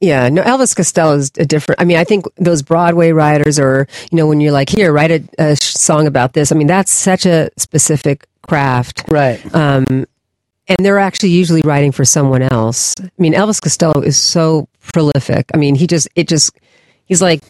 yeah, 0.00 0.28
no, 0.28 0.42
Elvis 0.42 0.76
Costello 0.76 1.16
is 1.16 1.32
a 1.38 1.46
different. 1.46 1.80
I 1.80 1.84
mean, 1.84 1.96
I 1.96 2.04
think 2.04 2.26
those 2.36 2.62
Broadway 2.62 3.12
writers, 3.12 3.58
or 3.58 3.88
you 4.10 4.16
know, 4.16 4.26
when 4.26 4.40
you're 4.40 4.52
like, 4.52 4.68
here, 4.68 4.92
write 4.92 5.10
a, 5.10 5.22
a 5.38 5.56
song 5.56 6.06
about 6.06 6.34
this. 6.34 6.52
I 6.52 6.56
mean, 6.56 6.66
that's 6.66 6.92
such 6.92 7.26
a 7.26 7.50
specific 7.56 8.26
craft, 8.48 9.04
right? 9.10 9.38
Um, 9.54 9.84
and 10.68 10.76
they're 10.80 10.98
actually 10.98 11.30
usually 11.30 11.62
writing 11.62 11.92
for 11.92 12.04
someone 12.04 12.42
else. 12.42 12.94
I 13.00 13.10
mean, 13.18 13.32
Elvis 13.32 13.60
Costello 13.60 14.00
is 14.00 14.16
so 14.16 14.68
prolific. 14.92 15.50
I 15.54 15.56
mean, 15.56 15.74
he 15.74 15.86
just, 15.86 16.08
it 16.14 16.28
just, 16.28 16.50
he's 17.06 17.22
like, 17.22 17.42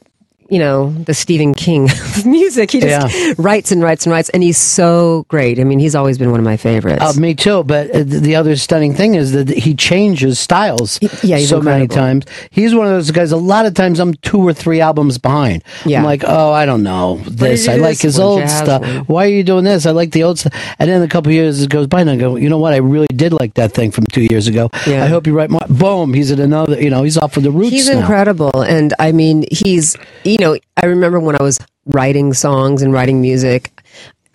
you 0.49 0.59
know, 0.59 0.91
the 0.91 1.15
Stephen 1.15 1.55
King 1.55 1.85
of 1.91 2.27
music. 2.27 2.71
He 2.71 2.81
just 2.81 3.39
writes 3.39 3.71
and 3.73 3.83
writes 3.83 4.07
and 4.07 4.13
writes, 4.13 4.29
and 4.31 4.43
he's 4.43 4.59
so 4.59 5.25
great. 5.29 5.61
I 5.61 5.65
mean, 5.65 5.79
he's 5.79 5.95
always 5.95 6.19
been 6.19 6.31
one 6.31 6.41
of 6.41 6.45
my 6.45 6.57
favorites. 6.57 7.03
Uh, 7.03 7.21
me 7.21 7.35
too. 7.35 7.65
But 7.65 7.91
uh, 7.91 8.03
the 8.05 8.37
other 8.37 8.57
stunning 8.57 8.95
thing 8.95 9.15
is 9.15 9.33
that 9.33 9.49
he 9.49 9.75
changes 9.75 10.39
styles 10.39 10.99
yeah, 11.23 11.37
he's 11.37 11.49
so 11.49 11.61
many 11.61 11.87
times. 11.87 12.25
He's 12.51 12.75
one 12.75 12.87
of 12.87 12.93
those 12.93 13.11
guys. 13.11 13.33
A 13.33 13.37
lot 13.37 13.67
of 13.67 13.75
times, 13.75 14.01
I'm 14.01 14.15
two 14.15 14.41
or 14.41 14.53
three 14.53 14.81
albums 14.81 15.19
behind. 15.19 15.65
Yeah. 15.85 15.99
I'm 15.99 16.05
like, 16.05 16.25
oh, 16.27 16.53
I 16.53 16.67
don't 16.67 16.83
know 16.83 17.17
this. 17.27 17.69
I 17.69 17.77
like 17.77 17.97
is 17.97 18.03
his 18.03 18.19
old 18.19 18.49
stuff. 18.49 18.83
one. 18.83 19.05
Why 19.05 19.27
are 19.27 19.31
you 19.31 19.43
doing 19.43 19.65
this? 19.65 19.87
I 19.87 19.91
like 19.91 20.13
the 20.13 20.25
old 20.25 20.39
stuff. 20.39 20.55
And 20.79 20.89
then 20.89 21.03
a 21.03 21.09
couple 21.09 21.33
years 21.33 21.63
it 21.63 21.71
goes 21.71 21.87
by, 21.87 22.01
and 22.01 22.11
I 22.11 22.17
go, 22.17 22.37
you 22.37 22.49
know 22.49 22.59
what? 22.59 22.73
I 22.73 22.79
really 22.79 23.09
did 23.09 23.33
like 23.33 23.55
that 23.55 23.73
thing 23.73 23.91
from 23.91 24.05
two 24.07 24.27
years 24.31 24.47
ago. 24.47 24.71
Yeah. 24.87 25.05
I 25.05 25.09
hope 25.09 25.27
you 25.27 25.35
write 25.37 25.51
more. 25.51 25.63
Boom. 25.69 26.15
He's 26.15 26.31
at 26.31 26.41
another. 26.41 26.81
You 26.81 26.91
know, 26.91 27.03
he's 27.03 27.19
off 27.19 27.37
of 27.37 27.43
the 27.43 27.51
roots. 27.51 27.71
He's 27.71 27.89
now. 27.89 28.01
incredible. 28.01 28.63
And 28.63 28.95
I 28.99 29.13
mean, 29.13 29.45
he's, 29.51 29.97
you 30.39 30.45
know, 30.47 30.59
I 30.77 30.87
remember 30.87 31.21
when 31.21 31.37
I 31.39 31.43
was 31.43 31.59
writing 31.87 32.33
songs 32.35 32.83
and 32.83 32.93
writing 32.93 33.21
music, 33.21 33.73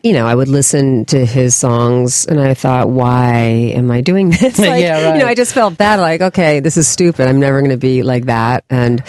you 0.04 0.12
know, 0.12 0.26
I 0.28 0.36
would 0.36 0.49
listen 0.49 1.06
to 1.06 1.26
his 1.26 1.56
songs 1.56 2.26
and 2.26 2.38
I 2.41 2.54
thought, 2.56 2.89
why 2.89 3.36
am 3.74 3.89
I 3.89 4.01
doing 4.01 4.30
this? 4.32 4.60
Like, 4.60 4.82
Yeah, 4.82 5.01
right. 5.01 5.14
You 5.16 5.22
know, 5.22 5.28
I 5.28 5.34
just 5.34 5.54
felt 5.54 5.78
bad. 5.78 5.99
Like, 6.01 6.20
okay, 6.20 6.60
this 6.60 6.76
is 6.76 6.89
stupid. 6.89 7.28
I'm 7.30 7.39
never 7.39 7.60
going 7.62 7.72
to 7.72 7.78
be 7.78 8.04
like 8.04 8.26
that. 8.26 8.66
And, 8.70 9.01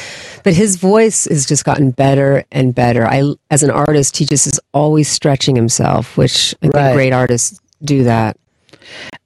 but 0.45 0.55
his 0.55 0.77
voice 0.77 1.25
has 1.25 1.47
just 1.47 1.65
gotten 1.65 1.91
better 1.91 2.45
and 2.53 2.73
better. 2.75 3.05
I, 3.05 3.25
as 3.51 3.65
an 3.65 3.71
artist, 3.73 4.17
he 4.19 4.25
just 4.25 4.47
is 4.47 4.61
always 4.73 5.09
stretching 5.09 5.57
himself, 5.57 6.17
which 6.17 6.55
I 6.63 6.67
Right. 6.69 6.73
think 6.75 6.95
great 6.95 7.13
artists 7.13 7.59
do 7.83 8.05
that. 8.05 8.37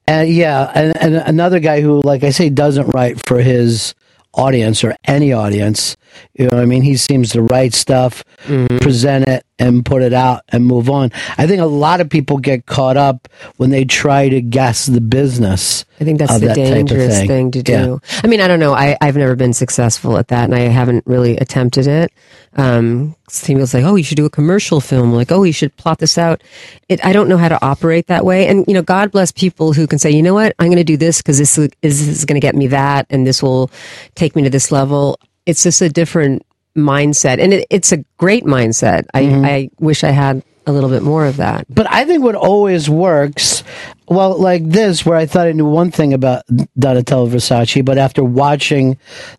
And 0.06 0.30
yeah, 0.30 0.72
and, 0.74 0.96
and 0.96 1.14
another 1.16 1.60
guy 1.60 1.82
who, 1.82 2.00
like 2.00 2.24
I 2.24 2.30
say, 2.30 2.48
doesn't 2.48 2.88
write 2.94 3.20
for 3.26 3.42
his 3.42 3.94
audience 4.32 4.82
or 4.84 4.94
any 5.04 5.34
audience. 5.34 5.96
You 6.34 6.46
know 6.46 6.56
what 6.56 6.62
I 6.62 6.66
mean? 6.66 6.82
He 6.82 6.96
seems 6.96 7.30
to 7.32 7.42
write 7.42 7.74
stuff, 7.74 8.24
Mm-hmm. 8.46 8.78
present 8.78 9.26
it, 9.28 9.44
and 9.58 9.84
put 9.84 10.00
it 10.02 10.12
out 10.12 10.42
and 10.50 10.64
move 10.64 10.88
on. 10.88 11.10
I 11.36 11.46
think 11.46 11.60
a 11.60 11.66
lot 11.66 12.00
of 12.00 12.08
people 12.08 12.38
get 12.38 12.66
caught 12.66 12.96
up 12.96 13.28
when 13.56 13.70
they 13.70 13.84
try 13.84 14.28
to 14.28 14.40
guess 14.40 14.86
the 14.86 15.00
business. 15.00 15.84
I 16.00 16.04
think 16.04 16.18
that's 16.20 16.38
the 16.38 16.46
that 16.48 16.54
dangerous 16.54 17.18
thing. 17.18 17.28
thing. 17.28 17.50
to 17.50 17.58
Yeah. 17.72 17.84
do. 17.84 18.00
I 18.22 18.28
mean, 18.28 18.40
I 18.40 18.46
don't 18.48 18.60
know. 18.60 18.72
I, 18.72 18.96
I've 19.00 19.16
never 19.16 19.34
been 19.36 19.52
successful 19.52 20.16
at 20.16 20.28
that, 20.28 20.44
and 20.44 20.54
I 20.54 20.60
haven't 20.60 21.04
really 21.06 21.36
attempted 21.36 21.86
it. 21.88 22.12
Um, 22.56 23.16
people 23.44 23.66
say, 23.66 23.82
"Oh, 23.84 23.96
you 23.96 24.04
should 24.04 24.16
do 24.16 24.24
a 24.24 24.30
commercial 24.30 24.80
film." 24.80 25.12
Like, 25.12 25.30
"Oh, 25.32 25.42
you 25.42 25.52
should 25.52 25.76
plot 25.76 25.98
this 25.98 26.16
out." 26.16 26.42
It, 26.88 27.04
I 27.04 27.12
don't 27.12 27.28
know 27.28 27.36
how 27.36 27.48
to 27.48 27.62
operate 27.64 28.06
that 28.06 28.24
way. 28.24 28.46
And 28.46 28.64
you 28.68 28.74
know, 28.74 28.82
God 28.82 29.10
bless 29.10 29.32
people 29.32 29.72
who 29.72 29.86
can 29.86 29.98
say, 29.98 30.10
"You 30.10 30.22
know 30.22 30.34
what? 30.34 30.54
I'm 30.58 30.68
going 30.68 30.78
to 30.78 30.84
do 30.84 30.96
this 30.96 31.18
because 31.20 31.38
this 31.38 31.58
is, 31.58 31.68
this 31.82 32.00
is 32.00 32.24
going 32.24 32.40
to 32.40 32.44
get 32.44 32.54
me 32.54 32.68
that, 32.68 33.06
and 33.10 33.26
this 33.26 33.42
will 33.42 33.70
take 34.14 34.34
me 34.36 34.42
to 34.44 34.50
this 34.50 34.70
level." 34.72 35.18
It's 35.48 35.62
just 35.62 35.80
a 35.80 35.88
different 35.88 36.44
mindset, 36.76 37.40
and 37.42 37.52
it, 37.54 37.66
it's 37.70 37.90
a 37.90 38.04
great 38.18 38.44
mindset. 38.44 39.06
I, 39.14 39.22
Mm-hmm. 39.22 39.44
I 39.44 39.70
wish 39.80 40.04
I 40.04 40.10
had 40.10 40.44
a 40.68 40.72
little 40.72 40.90
bit 40.90 41.02
more 41.02 41.26
of 41.26 41.36
that. 41.38 41.66
But 41.68 41.90
I 41.90 42.04
think 42.04 42.22
what 42.22 42.34
always 42.34 42.88
works, 42.88 43.62
well, 44.08 44.38
like 44.38 44.66
this, 44.68 45.04
where 45.04 45.16
I 45.16 45.26
thought 45.26 45.46
I 45.48 45.52
knew 45.52 45.66
one 45.66 45.90
thing 45.90 46.14
about 46.14 46.46
Donatella 46.78 47.28
Versace, 47.28 47.84
but 47.84 47.98
after 47.98 48.24
watching 48.24 48.96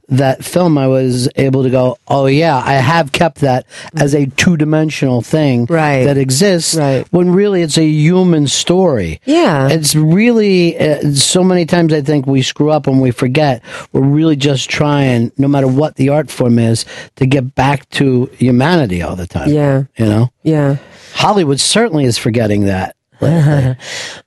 that 0.10 0.44
film, 0.44 0.78
I 0.78 0.88
was 0.88 1.28
able 1.36 1.64
to 1.64 1.70
go, 1.70 1.98
oh, 2.08 2.26
yeah, 2.28 2.58
I 2.58 2.74
have 2.74 3.12
kept 3.12 3.40
that 3.40 3.66
as 3.96 4.14
a 4.14 4.26
two 4.28 4.58
dimensional 4.58 5.22
thing 5.22 5.66
Right. 5.66 6.04
that 6.04 6.18
exists 6.18 6.76
when 7.12 7.32
really 7.32 7.62
it's 7.64 7.78
a 7.78 7.86
human 7.86 8.48
story. 8.48 9.22
Yeah. 9.26 9.70
It's 9.70 9.96
really, 9.96 10.78
uh, 10.80 11.14
so 11.14 11.44
many 11.44 11.66
times 11.66 11.94
I 11.94 12.02
think 12.02 12.28
we 12.28 12.42
screw 12.44 12.70
up 12.70 12.86
and 12.88 13.02
we 13.02 13.12
forget. 13.12 13.64
We're 13.92 14.02
really 14.02 14.36
just 14.36 14.70
trying, 14.70 15.32
no 15.38 15.48
matter 15.48 15.68
what 15.68 15.96
the 15.96 16.10
art 16.10 16.30
form 16.30 16.60
is, 16.60 16.86
to 17.16 17.26
get 17.26 17.56
back 17.56 17.90
to 17.92 18.26
humanity 18.38 19.02
all 19.02 19.16
the 19.16 19.28
time. 19.28 19.50
Yeah. 19.50 19.84
You 19.98 20.06
know? 20.06 20.30
Yeah. 20.44 20.78
Hollywood 21.14 21.60
certainly 21.60 22.06
is 22.06 22.18
forgetting 22.18 22.66
that. 22.66 22.96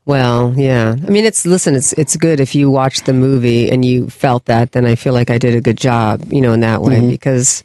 well, 0.05 0.53
yeah. 0.57 0.95
I 1.07 1.11
mean, 1.11 1.25
it's 1.25 1.47
listen. 1.47 1.75
It's 1.75 1.93
it's 1.95 2.17
good 2.17 2.41
if 2.41 2.55
you 2.55 2.71
watch 2.71 3.03
the 3.05 3.13
movie 3.15 3.71
and 3.71 3.85
you 3.85 4.11
felt 4.11 4.45
that. 4.47 4.73
Then 4.73 4.85
I 4.85 4.97
feel 4.97 5.15
like 5.15 5.31
I 5.31 5.39
did 5.39 5.55
a 5.55 5.61
good 5.63 5.79
job, 5.79 6.31
you 6.33 6.41
know, 6.43 6.53
in 6.53 6.61
that 6.61 6.83
way 6.83 6.97
Mhm. 7.01 7.11
because. 7.11 7.65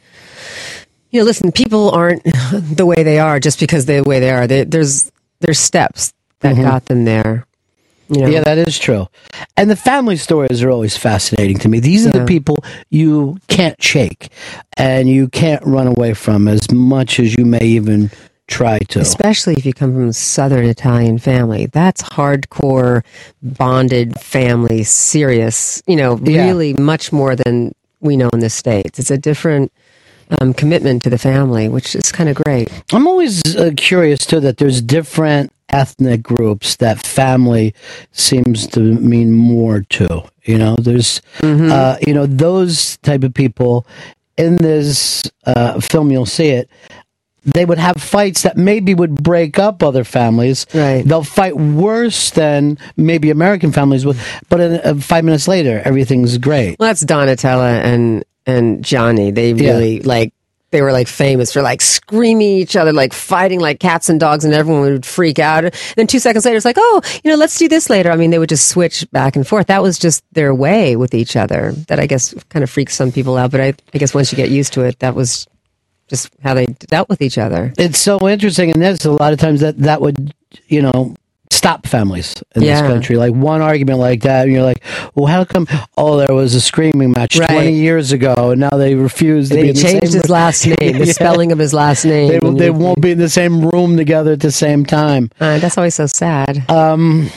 You 1.10 1.20
know, 1.20 1.24
listen. 1.24 1.52
People 1.52 1.90
aren't 1.90 2.22
the 2.52 2.86
way 2.86 3.02
they 3.02 3.18
are 3.18 3.40
just 3.40 3.60
because 3.60 3.86
they're 3.86 4.02
the 4.02 4.08
way 4.08 4.20
they 4.20 4.30
are. 4.30 4.46
They, 4.46 4.64
there's 4.64 5.10
there's 5.40 5.58
steps 5.58 6.12
that 6.40 6.56
Mhm. 6.56 6.62
got 6.62 6.86
them 6.86 7.04
there. 7.04 7.46
You 8.10 8.22
know? 8.22 8.28
Yeah, 8.28 8.40
that 8.44 8.56
is 8.56 8.78
true. 8.78 9.06
And 9.58 9.68
the 9.70 9.76
family 9.76 10.16
stories 10.16 10.62
are 10.62 10.70
always 10.70 10.96
fascinating 10.96 11.58
to 11.58 11.68
me. 11.68 11.78
These 11.78 12.06
are 12.06 12.10
the 12.10 12.24
people 12.24 12.56
you 12.88 13.36
can't 13.48 13.80
shake 13.82 14.30
and 14.78 15.10
you 15.10 15.28
can't 15.28 15.62
run 15.66 15.86
away 15.88 16.14
from 16.14 16.48
as 16.48 16.70
much 16.70 17.20
as 17.20 17.34
you 17.36 17.44
may 17.44 17.60
even 17.60 18.10
try 18.48 18.78
to. 18.90 18.98
Especially 19.00 19.54
if 19.54 19.64
you 19.64 19.72
come 19.72 19.92
from 19.92 20.08
a 20.08 20.12
Southern 20.12 20.64
Italian 20.64 21.18
family. 21.18 21.66
That's 21.66 22.02
hardcore, 22.02 23.04
bonded 23.42 24.18
family, 24.20 24.82
serious, 24.84 25.82
you 25.86 25.96
know, 25.96 26.18
Yeah. 26.22 26.44
really 26.46 26.74
much 26.74 27.12
more 27.12 27.36
than 27.36 27.74
we 28.00 28.16
know 28.16 28.28
in 28.32 28.40
the 28.40 28.50
States. 28.50 28.98
It's 28.98 29.10
a 29.10 29.18
different 29.18 29.72
um, 30.40 30.52
commitment 30.52 31.02
to 31.04 31.10
the 31.10 31.18
family, 31.18 31.68
which 31.68 31.94
is 31.94 32.12
kind 32.12 32.28
of 32.28 32.36
great. 32.36 32.68
I'm 32.92 33.06
always 33.06 33.40
uh, 33.56 33.70
curious 33.76 34.18
too 34.26 34.40
that 34.40 34.58
there's 34.58 34.82
different 34.82 35.52
ethnic 35.70 36.22
groups 36.22 36.76
that 36.76 37.06
family 37.06 37.74
seems 38.12 38.66
to 38.68 38.80
mean 38.80 39.32
more 39.32 39.82
to. 39.90 40.22
You 40.44 40.58
know, 40.58 40.76
there's, 40.76 41.20
Mm-hmm. 41.40 41.70
uh, 41.72 41.96
you 42.06 42.12
know, 42.14 42.26
those 42.26 42.96
type 42.98 43.22
of 43.24 43.32
people 43.34 43.86
in 44.36 44.56
this 44.56 45.22
uh, 45.46 45.80
film. 45.80 46.10
You'll 46.10 46.26
see 46.26 46.48
it. 46.50 46.68
They 47.44 47.64
would 47.64 47.78
have 47.78 47.96
fights 47.96 48.42
that 48.42 48.56
maybe 48.56 48.94
would 48.94 49.22
break 49.22 49.58
up 49.58 49.82
other 49.82 50.04
families. 50.04 50.66
Right. 50.74 51.02
They'll 51.04 51.22
fight 51.22 51.56
worse 51.56 52.30
than 52.30 52.78
maybe 52.96 53.30
American 53.30 53.72
families 53.72 54.04
would, 54.04 54.18
but 54.48 54.60
in, 54.60 54.80
uh, 54.84 54.94
five 55.00 55.24
minutes 55.24 55.48
later, 55.48 55.80
everything's 55.84 56.36
great. 56.38 56.78
Well, 56.78 56.88
that's 56.88 57.04
Donatella 57.04 57.82
and 57.84 58.24
and 58.46 58.82
Gianni. 58.84 59.30
They 59.30 59.52
Yeah. 59.52 59.70
really 59.72 60.00
like 60.00 60.32
they 60.70 60.82
were 60.82 60.92
like 60.92 61.08
famous 61.08 61.50
for 61.52 61.62
like 61.62 61.80
screaming 61.80 62.56
at 62.56 62.60
each 62.60 62.76
other, 62.76 62.92
like 62.92 63.14
fighting 63.14 63.58
like 63.60 63.80
cats 63.80 64.10
and 64.10 64.20
dogs, 64.20 64.44
and 64.44 64.52
everyone 64.52 64.82
would 64.82 65.06
freak 65.06 65.38
out. 65.38 65.64
And 65.64 65.74
then 65.96 66.06
two 66.06 66.18
seconds 66.18 66.44
later, 66.44 66.56
it's 66.56 66.64
like, 66.66 66.76
oh, 66.78 67.00
you 67.24 67.30
know, 67.30 67.38
let's 67.38 67.56
do 67.58 67.68
this 67.68 67.88
later. 67.88 68.10
I 68.10 68.16
mean, 68.16 68.30
they 68.30 68.38
would 68.38 68.50
just 68.50 68.68
switch 68.68 69.10
back 69.10 69.34
and 69.36 69.46
forth. 69.46 69.68
That 69.68 69.82
was 69.82 69.98
just 69.98 70.22
their 70.32 70.54
way 70.54 70.94
with 70.96 71.14
each 71.14 71.36
other. 71.36 71.72
That 71.88 71.98
I 72.00 72.06
guess 72.06 72.34
kind 72.50 72.62
of 72.62 72.68
freaks 72.68 72.94
some 72.94 73.12
people 73.12 73.38
out. 73.38 73.50
But 73.50 73.62
I, 73.62 73.74
I 73.94 73.98
guess 73.98 74.12
once 74.12 74.30
you 74.30 74.36
get 74.36 74.50
used 74.50 74.74
to 74.74 74.82
it, 74.82 74.98
that 74.98 75.14
was 75.14 75.46
just 76.08 76.30
how 76.42 76.54
they 76.54 76.66
dealt 76.66 77.08
with 77.08 77.22
each 77.22 77.38
other. 77.38 77.72
It's 77.78 77.98
so 77.98 78.28
interesting 78.28 78.70
in 78.70 78.80
this. 78.80 79.04
A 79.04 79.12
lot 79.12 79.32
of 79.32 79.38
times 79.38 79.60
that 79.60 79.78
that 79.78 80.00
would, 80.00 80.34
you 80.68 80.82
know, 80.82 81.14
stop 81.50 81.86
families 81.86 82.34
in 82.54 82.62
Yeah. 82.62 82.80
this 82.82 82.90
country. 82.90 83.16
Like 83.16 83.32
one 83.34 83.60
argument 83.62 83.98
like 83.98 84.22
that, 84.22 84.44
and 84.44 84.52
you're 84.52 84.62
like, 84.62 84.82
well, 85.14 85.26
how 85.26 85.44
come? 85.44 85.66
Oh, 85.96 86.16
there 86.16 86.34
was 86.34 86.54
a 86.54 86.60
screaming 86.60 87.10
match 87.12 87.36
Right. 87.38 87.48
20 87.50 87.72
years 87.72 88.12
ago, 88.12 88.50
and 88.50 88.60
now 88.60 88.70
they 88.76 88.94
refuse 88.94 89.48
to 89.50 89.54
And 89.54 89.62
be 89.62 89.66
he 89.68 89.72
the 89.72 89.80
changed 89.82 90.12
his 90.14 90.28
last 90.28 90.66
name, 90.66 90.98
the 90.98 91.06
Yeah. 91.06 91.12
spelling 91.12 91.52
of 91.52 91.58
his 91.58 91.72
last 91.74 92.04
name. 92.04 92.28
They, 92.28 92.50
they 92.66 92.70
won't 92.70 93.00
be 93.00 93.12
in 93.12 93.18
the 93.18 93.28
same 93.30 93.66
room 93.68 93.96
together 93.96 94.32
at 94.32 94.40
the 94.40 94.52
same 94.52 94.84
time. 94.86 95.30
Uh, 95.40 95.58
that's 95.58 95.76
always 95.78 95.94
so 95.94 96.06
sad. 96.06 96.68
Um, 96.70 97.30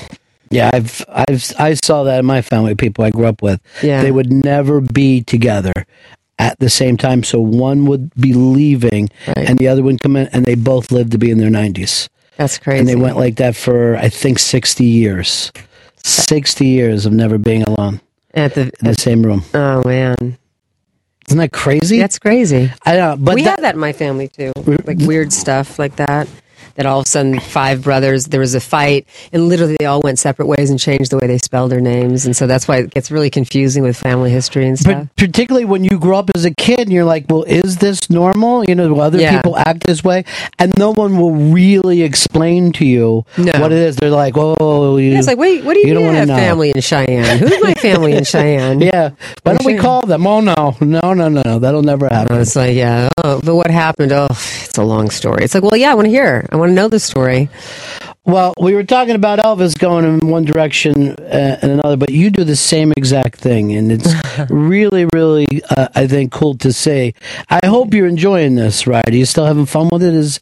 Yeah, 0.49 0.69
I've 0.73 1.05
I've 1.07 1.53
I 1.57 1.73
saw 1.75 2.03
that 2.03 2.19
in 2.19 2.25
my 2.25 2.41
family, 2.41 2.75
people 2.75 3.05
I 3.05 3.09
grew 3.09 3.25
up 3.25 3.41
with. 3.41 3.61
Yeah. 3.81 4.01
They 4.03 4.11
would 4.11 4.31
never 4.31 4.81
be 4.81 5.21
together 5.23 5.71
at 6.41 6.57
the 6.59 6.69
same 6.69 6.97
time. 6.97 7.23
So 7.23 7.39
one 7.39 7.85
would 7.85 8.13
be 8.15 8.33
leaving 8.33 9.09
and 9.27 9.59
the 9.59 9.67
other 9.67 9.83
would 9.83 10.01
come 10.01 10.15
in 10.15 10.27
and 10.33 10.43
they 10.43 10.55
both 10.55 10.91
lived 10.91 11.11
to 11.11 11.17
be 11.19 11.29
in 11.29 11.37
their 11.37 11.51
nineties. 11.51 12.09
That's 12.37 12.57
crazy. 12.57 12.79
And 12.79 12.87
they 12.89 12.95
went 12.95 13.15
like 13.15 13.35
that 13.35 13.55
for 13.55 13.95
I 13.97 14.09
think 14.09 14.39
sixty 14.39 14.85
years. 14.85 15.51
Sixty 16.03 16.65
years 16.65 17.05
of 17.05 17.13
never 17.13 17.37
being 17.37 17.61
alone. 17.63 18.01
At 18.33 18.55
the 18.55 18.61
in 18.81 18.87
the 18.87 18.95
same 18.95 19.21
room. 19.21 19.43
Oh 19.53 19.83
man. 19.85 20.37
Isn't 21.27 21.37
that 21.37 21.51
crazy? 21.51 21.99
That's 21.99 22.17
crazy. 22.17 22.71
I 22.85 22.97
know, 22.97 23.15
but 23.17 23.35
we 23.35 23.43
that- 23.43 23.51
have 23.51 23.61
that 23.61 23.75
in 23.75 23.79
my 23.79 23.93
family 23.93 24.27
too, 24.27 24.51
like 24.85 24.97
weird 24.99 25.31
stuff 25.31 25.77
like 25.77 25.95
that. 25.97 26.27
That 26.75 26.85
all 26.85 26.99
of 26.99 27.05
a 27.05 27.09
sudden, 27.09 27.39
five 27.39 27.83
brothers, 27.83 28.25
there 28.25 28.39
was 28.39 28.55
a 28.55 28.59
fight, 28.59 29.07
and 29.31 29.47
literally 29.47 29.75
they 29.79 29.85
all 29.85 30.01
went 30.01 30.19
separate 30.19 30.47
ways 30.47 30.69
and 30.69 30.79
changed 30.79 31.11
the 31.11 31.17
way 31.17 31.27
they 31.27 31.37
spelled 31.37 31.71
their 31.71 31.81
names, 31.81 32.25
and 32.25 32.35
so 32.35 32.47
that's 32.47 32.67
why 32.67 32.77
it 32.77 32.91
gets 32.93 33.11
really 33.11 33.29
confusing 33.29 33.83
with 33.83 33.97
family 33.97 34.29
history 34.31 34.67
and 34.67 34.77
stuff. 34.77 35.07
But 35.07 35.15
particularly 35.15 35.65
when 35.65 35.83
you 35.83 35.99
grow 35.99 36.17
up 36.19 36.29
as 36.35 36.45
a 36.45 36.51
kid 36.53 36.79
and 36.79 36.91
you're 36.91 37.05
like, 37.05 37.25
well, 37.29 37.43
is 37.43 37.77
this 37.77 38.09
normal? 38.09 38.63
You 38.65 38.75
know, 38.75 38.87
do 38.87 38.99
other 38.99 39.19
Yeah. 39.19 39.37
people 39.37 39.57
act 39.57 39.85
this 39.85 40.03
way? 40.03 40.25
And 40.59 40.71
no 40.77 40.93
one 40.93 41.17
will 41.17 41.31
really 41.33 42.01
explain 42.03 42.71
to 42.73 42.85
you 42.85 43.25
No. 43.37 43.53
what 43.59 43.71
it 43.71 43.77
is. 43.77 43.95
They're 43.95 44.09
like, 44.09 44.33
oh, 44.37 44.97
you, 44.97 45.13
it's 45.17 45.27
like, 45.27 45.37
wait, 45.37 45.63
what 45.63 45.73
do 45.73 45.87
you, 45.87 45.93
don't 45.93 46.13
mean 46.13 46.27
know. 46.27 46.35
family 46.35 46.71
in 46.75 46.81
Cheyenne? 46.81 47.37
Who's 47.39 47.61
my 47.61 47.73
family 47.75 48.13
in 48.13 48.23
Cheyenne? 48.23 48.81
Yeah. 48.91 49.11
Why 49.43 49.53
don't 49.53 49.65
we 49.65 49.77
call 49.77 50.01
them? 50.01 50.25
Oh, 50.27 50.41
no. 50.41 50.75
No, 50.81 51.13
no, 51.13 51.29
no, 51.29 51.41
no. 51.45 51.59
That'll 51.59 51.83
never 51.83 52.07
oh, 52.07 52.13
happen. 52.13 52.37
It's 52.41 52.55
like, 52.55 52.75
yeah, 52.75 53.09
oh, 53.23 53.39
but 53.43 53.55
what 53.55 53.69
happened? 53.71 54.11
Oh, 54.11 54.27
it's 54.29 54.77
a 54.77 54.83
long 54.83 55.09
story. 55.09 55.43
It's 55.43 55.53
like, 55.53 55.63
well, 55.63 55.77
yeah, 55.77 55.91
I 55.91 55.93
want 55.93 56.05
to 56.05 56.09
hear. 56.09 56.45
I 56.51 56.55
want 56.61 56.69
to 56.71 56.75
know 56.75 56.87
the 56.87 56.99
story. 56.99 57.49
Well, 58.23 58.53
we 58.59 58.75
were 58.75 58.83
talking 58.83 59.15
about 59.15 59.39
Elvis 59.39 59.77
going 59.77 60.05
in 60.05 60.27
one 60.27 60.45
direction 60.45 61.15
uh, 61.19 61.57
and 61.61 61.71
another, 61.71 61.97
but 61.97 62.11
you 62.11 62.29
do 62.29 62.43
the 62.43 62.55
same 62.55 62.93
exact 62.95 63.39
thing, 63.39 63.73
and 63.73 63.91
it's 63.91 64.13
really, 64.49 65.05
really, 65.13 65.47
uh, 65.75 65.87
I 65.95 66.05
think, 66.07 66.31
cool 66.31 66.55
to 66.59 66.71
see. 66.71 67.15
I 67.49 67.65
hope 67.65 67.93
you're 67.93 68.07
enjoying 68.07 68.55
this 68.55 68.85
ride. 68.85 69.09
Are 69.09 69.15
you 69.15 69.25
still 69.25 69.45
having 69.45 69.65
fun 69.65 69.89
with 69.91 70.03
it 70.03 70.13
as 70.13 70.39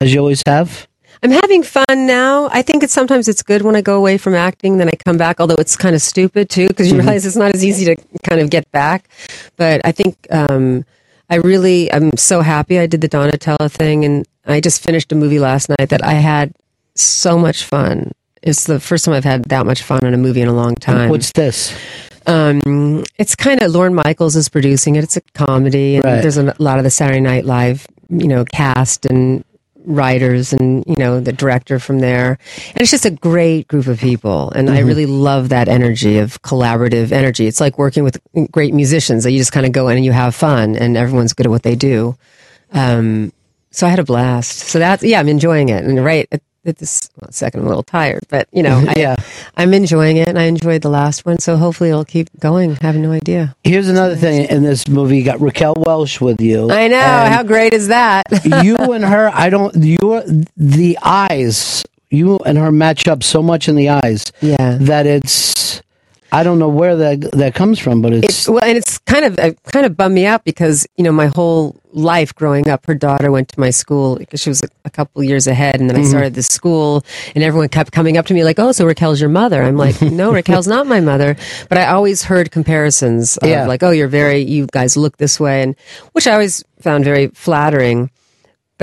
as 0.00 0.12
you 0.12 0.20
always 0.20 0.42
have? 0.46 0.86
I'm 1.24 1.30
having 1.30 1.62
fun 1.62 2.06
now. 2.06 2.48
I 2.52 2.62
think 2.62 2.82
it's 2.82 2.92
sometimes 2.92 3.28
it's 3.28 3.42
good 3.42 3.62
when 3.62 3.76
I 3.76 3.80
go 3.80 3.96
away 3.96 4.18
from 4.18 4.34
acting, 4.34 4.76
then 4.78 4.88
I 4.88 4.92
come 5.06 5.16
back. 5.16 5.40
Although 5.40 5.54
it's 5.58 5.76
kind 5.76 5.94
of 5.94 6.02
stupid 6.02 6.50
too, 6.50 6.68
because 6.68 6.88
you 6.88 6.94
Mhm. 6.94 7.02
realize 7.02 7.24
it's 7.24 7.36
not 7.36 7.54
as 7.54 7.64
easy 7.64 7.84
to 7.86 7.96
kind 8.28 8.40
of 8.42 8.50
get 8.50 8.70
back. 8.72 9.08
But 9.56 9.80
I 9.84 9.92
think 9.92 10.16
um, 10.30 10.84
I 11.30 11.36
really, 11.36 11.90
I'm 11.92 12.16
so 12.18 12.42
happy 12.42 12.78
I 12.78 12.86
did 12.86 13.00
the 13.00 13.08
Donatella 13.08 13.70
thing, 13.70 14.04
and 14.04 14.26
I 14.46 14.60
just 14.60 14.82
finished 14.82 15.12
a 15.12 15.14
movie 15.14 15.38
last 15.38 15.68
night 15.68 15.88
that 15.90 16.04
I 16.04 16.14
had 16.14 16.52
so 16.94 17.38
much 17.38 17.64
fun. 17.64 18.12
It's 18.42 18.64
the 18.64 18.80
first 18.80 19.04
time 19.04 19.14
I've 19.14 19.24
had 19.24 19.44
that 19.44 19.66
much 19.66 19.82
fun 19.82 20.04
in 20.04 20.14
a 20.14 20.18
movie 20.18 20.40
in 20.40 20.48
a 20.48 20.52
long 20.52 20.74
time. 20.74 21.10
What's 21.10 21.32
this? 21.32 21.72
Um, 22.26 23.04
it's 23.18 23.34
kind 23.36 23.62
of 23.62 23.70
Lorne 23.72 23.94
Michaels 23.94 24.36
is 24.36 24.48
producing 24.48 24.96
it. 24.96 25.04
It's 25.04 25.16
a 25.16 25.20
comedy, 25.34 25.96
and 25.96 26.04
Right. 26.04 26.20
there's 26.22 26.36
a 26.38 26.54
lot 26.58 26.78
of 26.78 26.84
the 26.84 26.90
Saturday 26.90 27.20
Night 27.20 27.44
Live, 27.44 27.86
you 28.10 28.28
know, 28.28 28.44
cast 28.44 29.06
and 29.06 29.44
writers, 29.84 30.52
and 30.52 30.84
you 30.86 30.94
know, 30.96 31.18
the 31.18 31.32
director 31.32 31.78
from 31.80 31.98
there. 32.00 32.38
And 32.68 32.80
it's 32.80 32.90
just 32.92 33.04
a 33.04 33.10
great 33.10 33.66
group 33.66 33.86
of 33.88 33.98
people, 33.98 34.50
and 34.54 34.70
I 34.70 34.82
Mhm. 34.82 34.86
really 34.86 35.06
love 35.06 35.48
that 35.48 35.68
energy 35.68 36.18
of 36.18 36.40
collaborative 36.42 37.10
energy. 37.10 37.46
It's 37.48 37.60
like 37.60 37.78
working 37.78 38.04
with 38.04 38.20
great 38.52 38.74
musicians 38.74 39.24
that 39.24 39.32
you 39.32 39.38
just 39.38 39.50
kind 39.52 39.66
of 39.66 39.72
go 39.72 39.88
in 39.88 39.96
and 39.96 40.04
you 40.04 40.12
have 40.12 40.34
fun, 40.36 40.76
and 40.76 40.96
everyone's 40.96 41.32
good 41.32 41.46
at 41.46 41.50
what 41.50 41.64
they 41.64 41.74
do. 41.74 42.16
Um, 42.72 43.32
so 43.72 43.86
I 43.86 43.90
had 43.90 43.98
a 43.98 44.04
blast. 44.04 44.60
So 44.60 44.78
that's 44.78 45.02
yeah, 45.02 45.18
I'm 45.18 45.28
enjoying 45.28 45.68
it. 45.70 45.84
And 45.84 46.04
right 46.04 46.28
at, 46.30 46.40
at 46.64 46.76
this 46.78 47.10
well, 47.20 47.32
second, 47.32 47.60
I'm 47.60 47.66
a 47.66 47.68
little 47.68 47.82
tired, 47.82 48.22
but 48.28 48.48
you 48.52 48.62
know, 48.62 48.84
I, 48.88 48.94
Yeah. 48.96 49.16
I'm 49.56 49.74
enjoying 49.74 50.16
it, 50.18 50.28
and 50.28 50.38
I 50.38 50.44
enjoyed 50.44 50.82
the 50.82 50.90
last 50.90 51.26
one. 51.26 51.38
So 51.40 51.56
hopefully, 51.56 51.90
it'll 51.90 52.04
keep 52.04 52.28
going. 52.38 52.78
I 52.80 52.86
have 52.86 52.96
no 52.96 53.10
idea. 53.10 53.56
Here's 53.64 53.88
another 53.88 54.14
thing 54.16 54.46
in 54.48 54.62
this 54.62 54.86
movie. 54.86 55.18
You 55.18 55.24
got 55.24 55.40
Raquel 55.40 55.74
Welch 55.76 56.20
with 56.20 56.40
you. 56.40 56.70
I 56.70 56.86
know 56.88 57.00
how 57.00 57.42
great 57.42 57.74
is 57.74 57.88
that? 57.88 58.24
you 58.64 58.76
and 58.76 59.04
her, 59.04 59.30
I 59.34 59.50
don't. 59.50 59.74
You 59.76 59.98
the 60.56 60.98
eyes. 61.02 61.82
You 62.10 62.38
and 62.44 62.58
her 62.58 62.70
match 62.70 63.08
up 63.08 63.22
so 63.22 63.42
much 63.42 63.68
in 63.68 63.74
the 63.74 63.88
eyes. 63.88 64.30
Yeah. 64.40 64.76
That 64.80 65.06
it's. 65.06 65.82
I 66.34 66.42
don't 66.42 66.58
know 66.58 66.68
where 66.68 66.96
that 66.96 67.20
that 67.32 67.54
comes 67.54 67.78
from, 67.78 68.00
but 68.00 68.12
it's. 68.14 68.24
It's, 68.28 68.48
well, 68.48 68.64
and 68.64 68.78
it's 68.78 68.96
kind 69.00 69.24
of 69.26 69.38
it 69.38 69.62
kind 69.64 69.84
of 69.84 69.96
bummed 69.96 70.14
me 70.14 70.24
out 70.24 70.44
because 70.44 70.86
you 70.96 71.04
know 71.04 71.12
my 71.12 71.26
whole 71.26 71.76
life 71.92 72.34
growing 72.34 72.70
up, 72.70 72.86
her 72.86 72.94
daughter 72.94 73.30
went 73.30 73.48
to 73.50 73.60
my 73.60 73.68
school 73.68 74.16
because 74.16 74.40
she 74.40 74.48
was 74.48 74.62
a, 74.62 74.68
a 74.86 74.90
couple 74.90 75.22
years 75.22 75.46
ahead, 75.46 75.78
and 75.78 75.90
then 75.90 75.96
I 75.96 76.00
Mhm. 76.00 76.08
started 76.08 76.32
this 76.34 76.46
school, 76.46 77.04
and 77.34 77.44
everyone 77.44 77.68
kept 77.68 77.92
coming 77.92 78.16
up 78.16 78.24
to 78.26 78.34
me 78.34 78.44
like, 78.44 78.58
"Oh, 78.58 78.72
so 78.72 78.86
Raquel's 78.86 79.20
your 79.20 79.28
mother?" 79.28 79.62
I'm 79.62 79.76
like, 79.76 80.00
"No, 80.22 80.32
Raquel's 80.32 80.66
not 80.66 80.86
my 80.86 81.00
mother," 81.00 81.36
but 81.68 81.76
I 81.76 81.86
always 81.88 82.22
heard 82.24 82.50
comparisons 82.50 83.36
of 83.36 83.48
Yeah. 83.48 83.66
like, 83.66 83.82
"Oh, 83.82 83.90
you're 83.90 84.08
very, 84.08 84.40
you 84.40 84.66
guys 84.72 84.96
look 84.96 85.18
this 85.18 85.38
way," 85.38 85.62
and 85.62 85.76
which 86.12 86.26
I 86.26 86.32
always 86.32 86.64
found 86.80 87.04
very 87.04 87.28
flattering. 87.34 88.10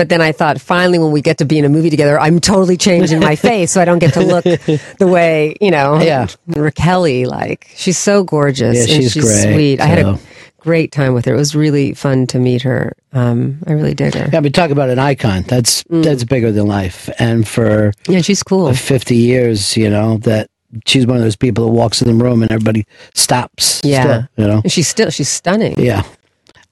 But 0.00 0.08
then 0.08 0.22
I 0.22 0.32
thought, 0.32 0.58
finally, 0.58 0.98
when 0.98 1.12
we 1.12 1.20
get 1.20 1.36
to 1.38 1.44
be 1.44 1.58
in 1.58 1.66
a 1.66 1.68
movie 1.68 1.90
together, 1.90 2.18
I'm 2.18 2.40
totally 2.40 2.78
changing 2.78 3.20
my 3.20 3.36
face, 3.48 3.70
so 3.70 3.82
I 3.82 3.84
don't 3.84 3.98
get 3.98 4.14
to 4.14 4.20
look 4.22 4.44
the 4.44 5.06
way 5.06 5.54
you 5.60 5.70
know, 5.70 6.00
Yeah. 6.00 6.26
Raquel 6.46 7.02
like. 7.28 7.68
She's 7.76 7.98
so 7.98 8.24
gorgeous. 8.24 8.76
Yeah, 8.76 8.94
and 8.94 9.02
she's 9.02 9.12
she's 9.12 9.24
great, 9.24 9.52
sweet. 9.54 9.80
I 9.82 9.84
had 9.84 9.98
a 9.98 10.18
great 10.58 10.90
time 10.90 11.12
with 11.12 11.26
her. 11.26 11.34
It 11.34 11.36
was 11.36 11.54
really 11.54 11.92
fun 11.92 12.26
to 12.28 12.38
meet 12.38 12.62
her. 12.62 12.94
Um, 13.12 13.58
I 13.66 13.72
really 13.72 13.92
dig 13.92 14.14
her. 14.14 14.30
Yeah, 14.32 14.40
we 14.40 14.48
talk 14.48 14.70
about 14.70 14.88
an 14.88 14.98
icon. 14.98 15.42
That's 15.42 15.84
that's 15.90 16.24
bigger 16.24 16.50
than 16.50 16.66
life, 16.66 17.10
and 17.18 17.46
for 17.46 17.92
Mm. 18.06 18.14
yeah, 18.14 18.20
she's 18.22 18.42
cool. 18.42 18.72
Fifty 18.72 19.16
years, 19.16 19.76
you 19.76 19.90
know 19.90 20.16
that 20.24 20.48
she's 20.86 21.06
one 21.06 21.18
of 21.18 21.22
those 21.22 21.36
people 21.36 21.66
that 21.66 21.72
walks 21.72 22.00
in 22.00 22.08
the 22.08 22.24
room 22.24 22.42
and 22.42 22.50
everybody 22.50 22.86
stops. 23.14 23.82
Yeah. 23.84 24.02
still, 24.02 24.28
you 24.36 24.46
know. 24.50 24.60
And 24.62 24.72
she's 24.72 24.88
still 24.88 25.10
she's 25.10 25.28
stunning. 25.28 25.74
Yeah. 25.78 26.04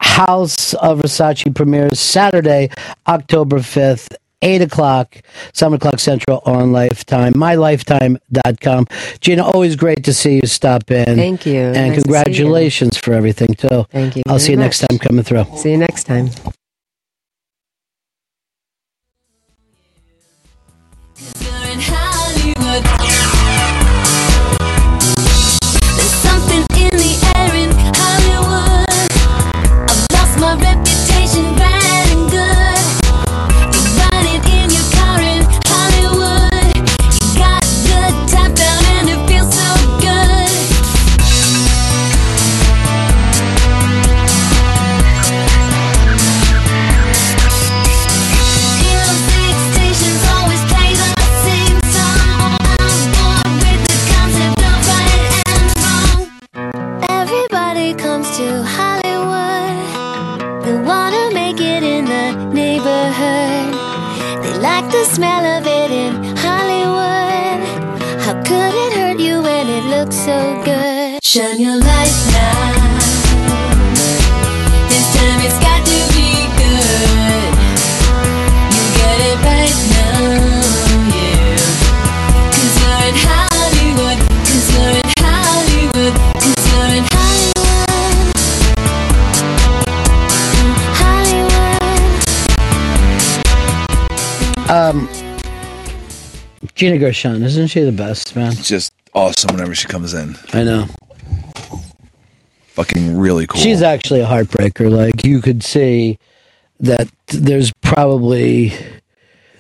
House 0.00 0.74
of 0.74 0.98
Versace 1.00 1.54
premieres 1.54 1.98
Saturday, 1.98 2.70
October 3.06 3.58
5th, 3.58 4.14
8 4.42 4.62
o'clock, 4.62 5.16
7 5.52 5.74
o'clock 5.76 5.98
Central 5.98 6.40
on 6.44 6.72
Lifetime, 6.72 7.32
mylifetime.com. 7.34 8.86
Gina, 9.20 9.44
always 9.44 9.74
great 9.76 10.04
to 10.04 10.12
see 10.14 10.36
you 10.36 10.46
stop 10.46 10.90
in. 10.90 11.16
Thank 11.16 11.44
you. 11.46 11.60
And 11.60 11.74
Nice 11.74 11.82
see 11.82 11.88
you. 11.96 12.02
congratulations 12.02 12.96
for 12.96 13.12
everything, 13.14 13.54
too. 13.54 13.84
Thank 13.90 14.16
you. 14.16 14.22
I'll 14.28 14.38
see 14.38 14.52
you 14.52 14.58
next 14.58 14.78
time 14.80 14.98
coming 14.98 15.24
through. 15.24 15.44
See 15.56 15.72
you 15.72 15.78
next 15.78 16.04
time. 16.04 16.30
Gina 96.78 96.96
Gershon, 96.96 97.42
isn't 97.42 97.66
she 97.66 97.82
the 97.82 97.90
best, 97.90 98.36
man? 98.36 98.52
Just 98.52 98.92
awesome 99.12 99.52
whenever 99.52 99.74
she 99.74 99.88
comes 99.88 100.14
in. 100.14 100.36
I 100.52 100.62
know. 100.62 100.86
Fucking 102.68 103.18
really 103.18 103.48
cool. 103.48 103.60
She's 103.60 103.82
actually 103.82 104.20
a 104.20 104.26
heartbreaker. 104.26 104.88
Like 104.88 105.26
you 105.26 105.42
could 105.42 105.64
see 105.64 106.20
that 106.78 107.08
there's 107.26 107.72
probably 107.80 108.72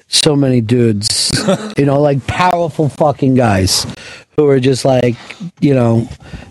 so 0.06 0.36
many 0.36 0.60
dudes, 0.60 1.32
you 1.76 1.86
know, 1.86 2.00
like 2.00 2.24
powerful 2.28 2.88
fucking 2.88 3.34
guys 3.34 3.84
who 4.36 4.46
are 4.46 4.60
just 4.60 4.84
like, 4.84 5.16
you 5.58 5.74
know, 5.74 6.08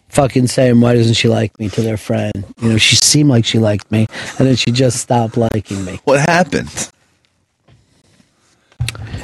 fucking 0.10 0.48
saying, 0.48 0.81
why 0.81 0.95
doesn't 0.95 1.14
she 1.14 1.30
like 1.30 1.57
me 1.61 1.69
to 1.69 1.81
their 1.81 1.95
friend? 1.95 2.44
You 2.60 2.72
know, 2.72 2.77
she 2.77 2.98
seemed 2.98 3.30
like 3.30 3.45
she 3.45 3.57
liked 3.57 3.89
me, 3.89 4.06
and 4.38 4.45
then 4.45 4.57
she 4.57 4.72
just 4.72 4.99
stopped 4.99 5.38
liking 5.38 5.85
me. 5.85 6.02
What 6.03 6.19
happened? 6.19 6.91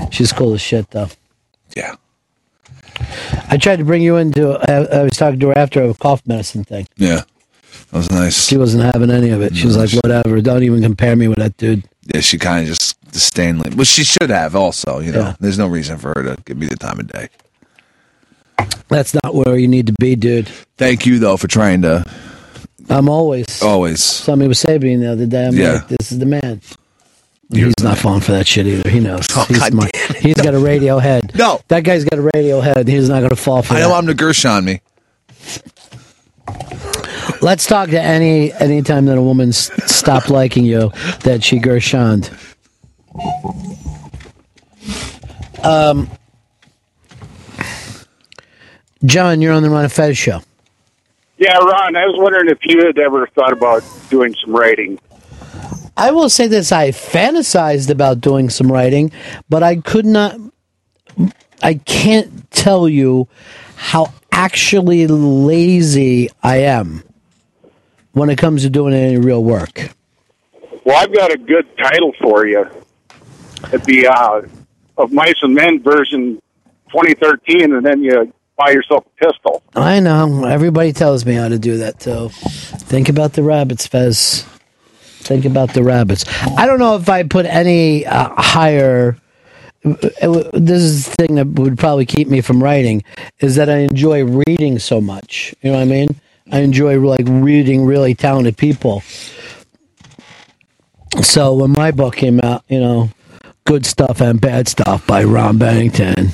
She's 0.10 0.32
cool 0.32 0.54
as 0.54 0.62
shit, 0.62 0.90
though. 0.92 1.10
Yeah. 1.76 1.96
I 3.50 3.58
tried 3.58 3.78
to 3.78 3.86
bring 3.86 4.02
you 4.02 4.18
into. 4.18 4.52
I, 4.70 4.74
uh, 4.76 5.00
I 5.00 5.04
was 5.04 5.18
talking 5.18 5.40
to 5.40 5.48
her 5.50 5.58
after 5.58 5.84
a 5.84 5.94
cough 5.94 6.22
medicine 6.28 6.64
thing. 6.64 6.88
Yeah. 6.98 7.22
That 7.92 7.98
was 7.98 8.12
nice. 8.12 8.48
She 8.48 8.58
wasn't 8.58 8.84
having 8.84 9.12
any 9.12 9.30
of 9.30 9.42
it. 9.42 9.56
She 9.56 9.66
was 9.68 9.78
like, 9.78 9.92
whatever. 9.92 10.40
Don't 10.42 10.64
even 10.64 10.82
compare 10.82 11.16
me 11.16 11.28
with 11.28 11.38
that 11.40 11.58
dude. 11.58 11.84
Yeah, 12.14 12.22
she 12.22 12.38
kind 12.38 12.62
of 12.62 12.68
just 12.68 13.00
disdainly, 13.12 13.70
Well, 13.76 13.86
she 13.86 14.04
should 14.04 14.30
have 14.30 14.56
also. 14.56 15.00
You 15.00 15.12
know, 15.12 15.20
Yeah. 15.20 15.36
there's 15.40 15.58
no 15.60 15.68
reason 15.68 15.98
for 15.98 16.10
her 16.16 16.36
to 16.36 16.42
give 16.46 16.58
me 16.58 16.66
the 16.68 16.76
time 16.76 17.00
of 17.00 17.08
day. 17.12 17.30
That's 18.90 19.14
not 19.24 19.34
where 19.36 19.58
you 19.58 19.68
need 19.68 19.88
to 19.88 19.94
be, 20.00 20.16
dude. 20.16 20.48
Thank 20.78 21.06
you 21.06 21.20
though 21.20 21.38
for 21.38 21.48
trying 21.48 21.82
to 21.84 22.04
I'm 22.90 23.08
always. 23.10 23.62
always. 23.62 24.04
Somebody 24.04 24.48
was 24.50 24.60
saving 24.60 25.00
me 25.00 25.06
the 25.06 25.12
other 25.14 25.26
day, 25.26 25.46
I'm 25.48 25.56
Yeah. 25.56 25.74
like, 25.74 25.88
this 25.88 26.12
is 26.12 26.20
the 26.20 26.26
man. 26.26 26.62
He's 27.54 27.74
not 27.84 27.98
falling 27.98 28.22
for 28.22 28.32
that 28.34 28.48
shit 28.48 28.66
either. 28.68 28.90
He 28.90 29.00
knows. 29.00 29.26
Oh, 29.36 29.46
he's, 29.48 29.60
God 29.60 29.72
smart. 29.72 29.96
he's 30.18 30.36
got 30.42 30.54
a 30.54 30.60
radio 30.60 31.00
head. 31.00 31.32
No. 31.36 31.62
That 31.68 31.82
guy's 31.84 32.04
got 32.06 32.20
a 32.20 32.30
radio 32.34 32.60
head. 32.62 32.88
He's 32.88 33.10
not 33.10 33.20
going 33.20 33.30
to 33.30 33.36
fall 33.36 33.62
for 33.62 33.74
I 33.76 33.80
that. 33.82 33.88
know 33.88 33.96
I'm 33.96 34.06
the 34.06 34.14
Gershon 34.16 34.66
me. 34.66 34.82
Let's 37.42 37.66
talk 37.66 37.90
to 37.90 38.02
any 38.02 38.52
anytime 38.54 39.06
that 39.06 39.18
a 39.18 39.22
woman 39.22 39.50
s- 39.50 39.70
stopped 39.92 40.30
liking 40.30 40.66
you 40.66 40.92
that 41.22 41.44
she 41.44 41.60
Gershoned. 41.60 42.30
Um, 45.64 46.10
John, 49.06 49.42
you're 49.42 49.54
on 49.54 49.64
the 49.64 49.70
Ron 49.70 49.84
and 49.84 49.92
Fez 49.92 50.18
show. 50.18 50.42
Yeah, 51.38 51.58
Ron, 51.58 51.96
I 51.96 52.06
was 52.06 52.16
wondering 52.18 52.50
if 52.50 52.60
you 52.64 52.86
had 52.86 52.98
ever 53.00 53.28
thought 53.28 53.52
about 53.54 53.84
doing 54.10 54.34
some 54.44 54.56
writing. 54.56 54.98
I 55.96 56.12
will 56.12 56.30
say 56.30 56.48
this: 56.48 56.72
I 56.72 56.90
fantasized 56.90 57.90
about 57.90 58.22
doing 58.22 58.50
some 58.50 58.72
writing, 58.72 59.12
but 59.50 59.64
I 59.64 59.78
could 59.78 60.06
not. 60.06 60.40
I 61.62 61.76
can't 61.76 62.50
tell 62.52 62.90
you 62.90 63.28
how 63.76 64.14
actually 64.32 65.08
lazy 65.08 66.30
I 66.42 66.58
am 66.58 67.04
when 68.14 68.30
it 68.30 68.38
comes 68.38 68.64
to 68.64 68.70
doing 68.70 68.94
any 68.94 69.18
real 69.18 69.44
work. 69.44 69.90
Well, 70.84 70.98
I've 70.98 71.14
got 71.14 71.32
a 71.32 71.38
good 71.38 71.66
title 71.78 72.14
for 72.22 72.46
you. 72.46 72.66
It'd 73.68 73.86
be 73.86 74.06
uh, 74.06 74.42
of 74.98 75.12
Mice 75.12 75.36
and 75.42 75.54
Men 75.54 75.82
version 75.82 76.42
2013, 76.92 77.74
and 77.74 77.86
then 77.86 78.04
you 78.04 78.34
buy 78.58 78.72
yourself 78.72 79.06
a 79.06 79.26
pistol. 79.26 79.64
I 79.76 80.00
know. 80.00 80.46
Everybody 80.46 80.94
tells 80.94 81.26
me 81.26 81.34
how 81.36 81.48
to 81.48 81.58
do 81.58 81.78
that 81.78 82.00
too. 82.00 82.30
Think 82.30 83.10
about 83.10 83.34
the 83.34 83.44
rabbits, 83.44 83.88
Fez. 83.88 84.46
Think 85.24 85.46
about 85.46 85.74
the 85.74 85.84
rabbits. 85.84 86.26
I 86.58 86.66
don't 86.66 86.80
know 86.80 86.96
if 86.96 87.10
I 87.10 87.24
put 87.24 87.46
any 87.46 88.06
uh, 88.06 88.30
higher. 88.42 89.18
This 89.84 90.82
is 90.82 91.06
the 91.06 91.16
thing 91.16 91.36
that 91.36 91.48
would 91.48 91.78
probably 91.78 92.06
keep 92.06 92.28
me 92.28 92.42
from 92.42 92.64
writing 92.64 93.04
is 93.40 93.56
that 93.56 93.70
I 93.70 93.80
enjoy 93.80 94.24
reading 94.48 94.80
so 94.80 95.02
much. 95.02 95.54
You 95.62 95.72
know 95.72 95.78
what 95.78 95.84
I 95.84 95.86
mean? 95.86 96.10
I 96.52 96.60
enjoy 96.60 97.00
like 97.00 97.26
reading 97.28 97.86
really 97.86 98.16
talented 98.16 98.58
people. 98.58 99.02
So 101.22 101.54
when 101.54 101.72
my 101.72 101.92
book 101.92 102.16
came 102.16 102.40
out, 102.42 102.64
you 102.68 102.80
know, 102.80 103.10
Good 103.66 103.86
Stuff 103.86 104.22
and 104.22 104.42
Bad 104.42 104.68
Stuff 104.68 105.08
by 105.08 105.24
Ron 105.24 105.58
Bennington. 105.58 106.32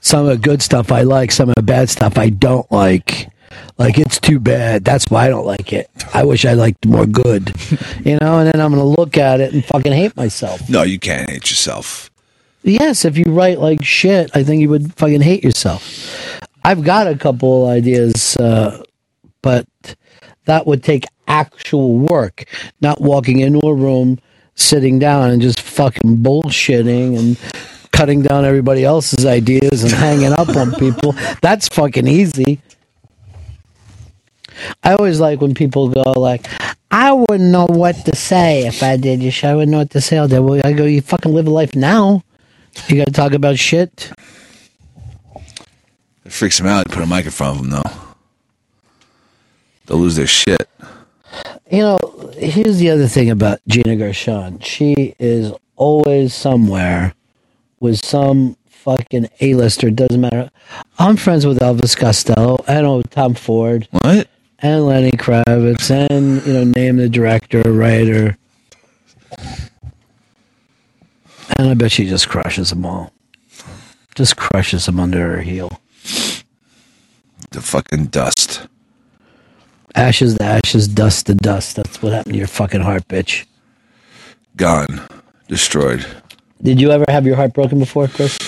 Some 0.00 0.26
of 0.26 0.26
the 0.26 0.36
good 0.36 0.60
stuff 0.60 0.92
I 0.92 1.02
like, 1.02 1.30
some 1.32 1.48
of 1.48 1.54
the 1.54 1.62
bad 1.62 1.88
stuff 1.88 2.18
I 2.18 2.28
don't 2.28 2.70
like. 2.70 3.28
Like 3.76 3.98
it's 3.98 4.20
too 4.20 4.38
bad. 4.38 4.84
That's 4.84 5.06
why 5.10 5.26
I 5.26 5.28
don't 5.28 5.46
like 5.46 5.72
it. 5.72 5.90
I 6.12 6.24
wish 6.24 6.44
I 6.44 6.52
liked 6.52 6.86
more 6.86 7.06
good. 7.06 7.52
You 8.04 8.18
know, 8.18 8.38
and 8.38 8.52
then 8.52 8.60
I'm 8.60 8.70
gonna 8.70 8.84
look 8.84 9.16
at 9.16 9.40
it 9.40 9.54
and 9.54 9.64
fucking 9.64 9.92
hate 9.92 10.14
myself. 10.14 10.68
No, 10.68 10.82
you 10.82 10.98
can't 10.98 11.30
hate 11.30 11.48
yourself. 11.48 12.10
Yes, 12.62 13.06
if 13.06 13.16
you 13.16 13.24
write 13.28 13.60
like 13.60 13.82
shit, 13.82 14.30
I 14.34 14.42
think 14.44 14.60
you 14.60 14.68
would 14.68 14.92
fucking 14.94 15.22
hate 15.22 15.42
yourself. 15.42 16.38
I've 16.62 16.84
got 16.84 17.06
a 17.06 17.16
couple 17.16 17.66
ideas, 17.68 18.36
uh, 18.36 18.82
but 19.40 19.66
that 20.44 20.66
would 20.66 20.82
take 20.84 21.06
actual 21.28 21.96
work, 21.96 22.44
not 22.82 23.00
walking 23.00 23.40
into 23.40 23.66
a 23.66 23.74
room, 23.74 24.18
sitting 24.54 24.98
down, 24.98 25.30
and 25.30 25.40
just 25.40 25.60
fucking 25.62 26.18
bullshitting 26.18 27.18
and 27.18 27.38
cutting 27.92 28.22
down 28.22 28.44
everybody 28.44 28.84
else's 28.84 29.24
ideas 29.24 29.82
and 29.82 29.92
hanging 29.92 30.32
up 30.32 30.48
on 30.56 30.72
people. 30.74 31.12
That's 31.42 31.68
fucking 31.68 32.06
easy. 32.06 32.60
I 34.82 34.94
always 34.94 35.20
like 35.20 35.40
when 35.40 35.54
people 35.54 35.88
go 35.88 36.12
like, 36.16 36.46
"I 36.90 37.12
wouldn't 37.12 37.50
know 37.50 37.66
what 37.66 37.96
to 38.06 38.16
say 38.16 38.66
if 38.66 38.82
I 38.82 38.96
did 38.96 39.22
your 39.22 39.32
show. 39.32 39.50
I 39.50 39.54
wouldn't 39.54 39.72
know 39.72 39.78
what 39.78 39.90
to 39.90 40.00
say 40.00 40.16
all 40.18 40.28
day." 40.28 40.38
Well, 40.38 40.60
I 40.64 40.72
go, 40.72 40.84
"You 40.84 41.00
fucking 41.00 41.32
live 41.32 41.46
a 41.46 41.50
life 41.50 41.74
now. 41.74 42.22
You 42.88 42.96
got 42.96 43.06
to 43.06 43.12
talk 43.12 43.32
about 43.32 43.58
shit." 43.58 44.12
It 46.24 46.32
freaks 46.32 46.58
them 46.58 46.66
out. 46.66 46.88
You 46.88 46.94
put 46.94 47.04
a 47.04 47.06
mic 47.06 47.26
in 47.26 47.30
front 47.30 47.56
of 47.58 47.62
them, 47.62 47.70
though. 47.70 47.90
They'll 49.86 49.98
lose 49.98 50.16
their 50.16 50.26
shit. 50.26 50.68
You 51.70 51.78
know, 51.78 51.98
here's 52.36 52.78
the 52.78 52.90
other 52.90 53.08
thing 53.08 53.30
about 53.30 53.60
Gina 53.68 53.96
Gershon. 53.96 54.60
She 54.60 55.14
is 55.18 55.52
always 55.76 56.32
somewhere 56.32 57.14
with 57.80 58.04
some 58.04 58.56
fucking 58.68 59.28
A-lister. 59.40 59.90
Doesn't 59.90 60.20
matter. 60.20 60.50
I'm 60.98 61.16
friends 61.16 61.44
with 61.46 61.58
Elvis 61.58 61.96
Costello. 61.96 62.62
I 62.68 62.80
know 62.82 63.02
Tom 63.02 63.34
Ford. 63.34 63.88
What? 63.90 64.28
And 64.64 64.86
Lenny 64.86 65.12
Kravitz. 65.12 65.90
And, 65.90 66.44
you 66.46 66.52
know, 66.54 66.64
name 66.64 66.96
the 66.96 67.06
director, 67.06 67.60
writer. 67.70 68.38
And 71.58 71.68
I 71.68 71.74
bet 71.74 71.92
she 71.92 72.08
just 72.08 72.30
crushes 72.30 72.70
them 72.70 72.86
all. 72.86 73.12
Just 74.14 74.38
crushes 74.38 74.86
them 74.86 74.98
under 74.98 75.36
her 75.36 75.42
heel. 75.42 75.82
The 77.50 77.60
fucking 77.60 78.06
dust. 78.06 78.66
Ashes 79.94 80.36
to 80.36 80.44
ashes, 80.44 80.88
dust 80.88 81.26
to 81.26 81.34
dust. 81.34 81.76
That's 81.76 82.00
what 82.00 82.14
happened 82.14 82.32
to 82.32 82.38
your 82.38 82.46
fucking 82.46 82.80
heart, 82.80 83.06
bitch. 83.06 83.44
Gone. 84.56 85.06
Destroyed. 85.46 86.06
Did 86.62 86.80
you 86.80 86.90
ever 86.90 87.04
have 87.10 87.26
your 87.26 87.36
heart 87.36 87.52
broken 87.52 87.80
before, 87.80 88.08
Chris? 88.08 88.38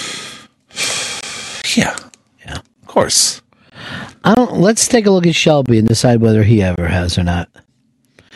Yeah. 1.76 1.94
Yeah. 2.46 2.56
Of 2.56 2.86
course. 2.86 3.42
I 4.26 4.34
don't. 4.34 4.58
Let's 4.58 4.88
take 4.88 5.06
a 5.06 5.10
look 5.12 5.26
at 5.26 5.36
Shelby 5.36 5.78
and 5.78 5.86
decide 5.86 6.20
whether 6.20 6.42
he 6.42 6.60
ever 6.60 6.88
has 6.88 7.16
or 7.16 7.22
not. 7.22 7.48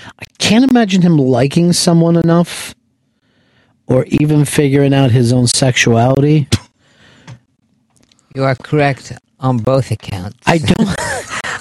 I 0.07 0.25
can't 0.39 0.71
imagine 0.71 1.03
him 1.03 1.19
liking 1.19 1.73
someone 1.73 2.17
enough, 2.17 2.77
or 3.89 4.05
even 4.07 4.45
figuring 4.45 4.95
out 4.95 5.11
his 5.11 5.33
own 5.33 5.49
sexuality. 5.49 6.49
You 8.37 8.45
are 8.45 8.55
correct 8.55 9.13
on 9.41 9.59
both 9.59 9.91
accounts. 9.91 10.39
I 10.47 10.59
don't. 10.59 10.89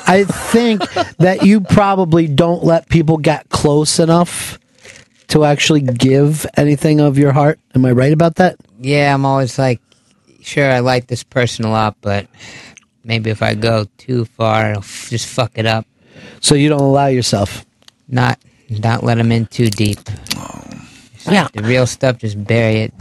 I 0.07 0.25
think 0.25 0.81
that 1.17 1.43
you 1.43 1.61
probably 1.61 2.27
don't 2.27 2.63
let 2.63 2.87
people 2.87 3.17
get 3.17 3.49
close 3.49 3.97
enough 3.97 4.59
to 5.29 5.43
actually 5.43 5.81
give 5.81 6.45
anything 6.55 6.99
of 6.99 7.17
your 7.17 7.31
heart. 7.31 7.59
Am 7.73 7.83
I 7.83 7.91
right 7.91 8.13
about 8.13 8.35
that? 8.35 8.57
Yeah, 8.79 9.13
I'm 9.13 9.25
always 9.25 9.57
like, 9.57 9.81
sure, 10.41 10.69
I 10.69 10.79
like 10.79 11.07
this 11.07 11.23
person 11.23 11.65
a 11.65 11.71
lot, 11.71 11.95
but 12.01 12.27
maybe 13.09 13.29
if 13.31 13.41
I 13.41 13.55
go 13.55 13.85
too 13.97 14.23
far, 14.25 14.71
I'll 14.71 14.77
f- 14.85 15.07
just 15.09 15.25
fuck 15.27 15.51
it 15.55 15.65
up. 15.65 15.85
So 16.39 16.55
you 16.55 16.69
don't 16.69 16.79
allow 16.79 17.07
yourself. 17.07 17.65
Not, 18.07 18.39
not 18.69 19.03
let 19.03 19.17
them 19.17 19.31
in 19.31 19.47
too 19.47 19.69
deep. 19.69 19.99
Oh. 20.37 20.63
Yeah. 21.29 21.47
The 21.53 21.63
real 21.63 21.85
stuff, 21.87 22.19
just 22.19 22.41
bury 22.45 22.81
it, 22.87 22.93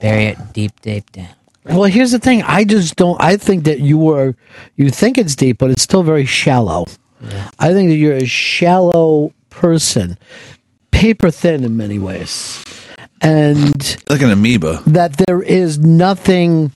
bury 0.00 0.24
it 0.26 0.38
deep, 0.52 0.72
deep 0.80 1.10
down. 1.12 1.28
Well, 1.64 1.84
here's 1.84 2.12
the 2.12 2.18
thing. 2.18 2.42
I 2.42 2.64
just 2.64 2.96
don't. 2.96 3.20
I 3.20 3.36
think 3.36 3.64
that 3.64 3.80
you 3.80 4.08
are. 4.14 4.34
You 4.76 4.88
think 4.90 5.18
it's 5.18 5.34
deep, 5.34 5.58
but 5.58 5.70
it's 5.70 5.82
still 5.82 6.02
very 6.04 6.24
shallow. 6.24 6.86
I 7.58 7.72
think 7.72 7.88
that 7.90 7.96
you're 7.96 8.14
a 8.14 8.24
shallow 8.26 9.32
person, 9.50 10.16
paper 10.92 11.30
thin 11.32 11.64
in 11.64 11.76
many 11.76 11.98
ways, 11.98 12.62
and 13.20 13.96
Like 14.08 14.22
an 14.22 14.30
amoeba. 14.30 14.80
that 14.86 15.16
there 15.26 15.42
is 15.42 15.78
nothing 15.80 16.70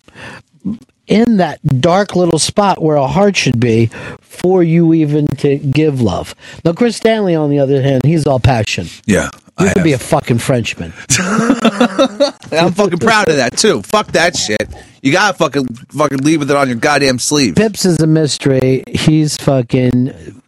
in 1.10 1.38
that 1.38 1.60
dark 1.80 2.14
little 2.14 2.38
spot 2.38 2.80
where 2.80 2.96
a 2.96 3.08
heart 3.08 3.36
should 3.36 3.58
be 3.60 3.86
for 4.20 4.62
you 4.62 4.94
even 4.94 5.26
to 5.26 5.58
give 5.58 6.00
love. 6.00 6.34
Now, 6.64 6.72
Chris 6.72 6.96
Stanley, 6.96 7.34
on 7.34 7.50
the 7.50 7.58
other 7.58 7.82
hand, 7.82 8.04
he's 8.04 8.24
all 8.26 8.38
passion. 8.38 8.86
Yeah. 9.04 9.28
You 9.58 9.70
could 9.74 9.84
be 9.84 9.92
a 9.92 9.98
fucking 9.98 10.38
Frenchman. 10.38 10.94
I'm 11.18 12.72
fucking 12.72 13.00
proud 13.00 13.28
of 13.28 13.36
that 13.36 13.58
too. 13.58 13.82
Fuck 13.82 14.12
that 14.12 14.34
shit. 14.34 14.72
You 15.02 15.12
gotta 15.12 15.36
fucking 15.36 15.66
fucking 15.66 16.18
leave 16.18 16.38
with 16.38 16.50
it 16.50 16.56
on 16.56 16.68
your 16.68 16.78
goddamn 16.78 17.18
sleeve. 17.18 17.56
Pips 17.56 17.84
is 17.84 18.00
a 18.00 18.06
mystery. 18.06 18.84
He's 18.88 19.36
fucking 19.36 20.42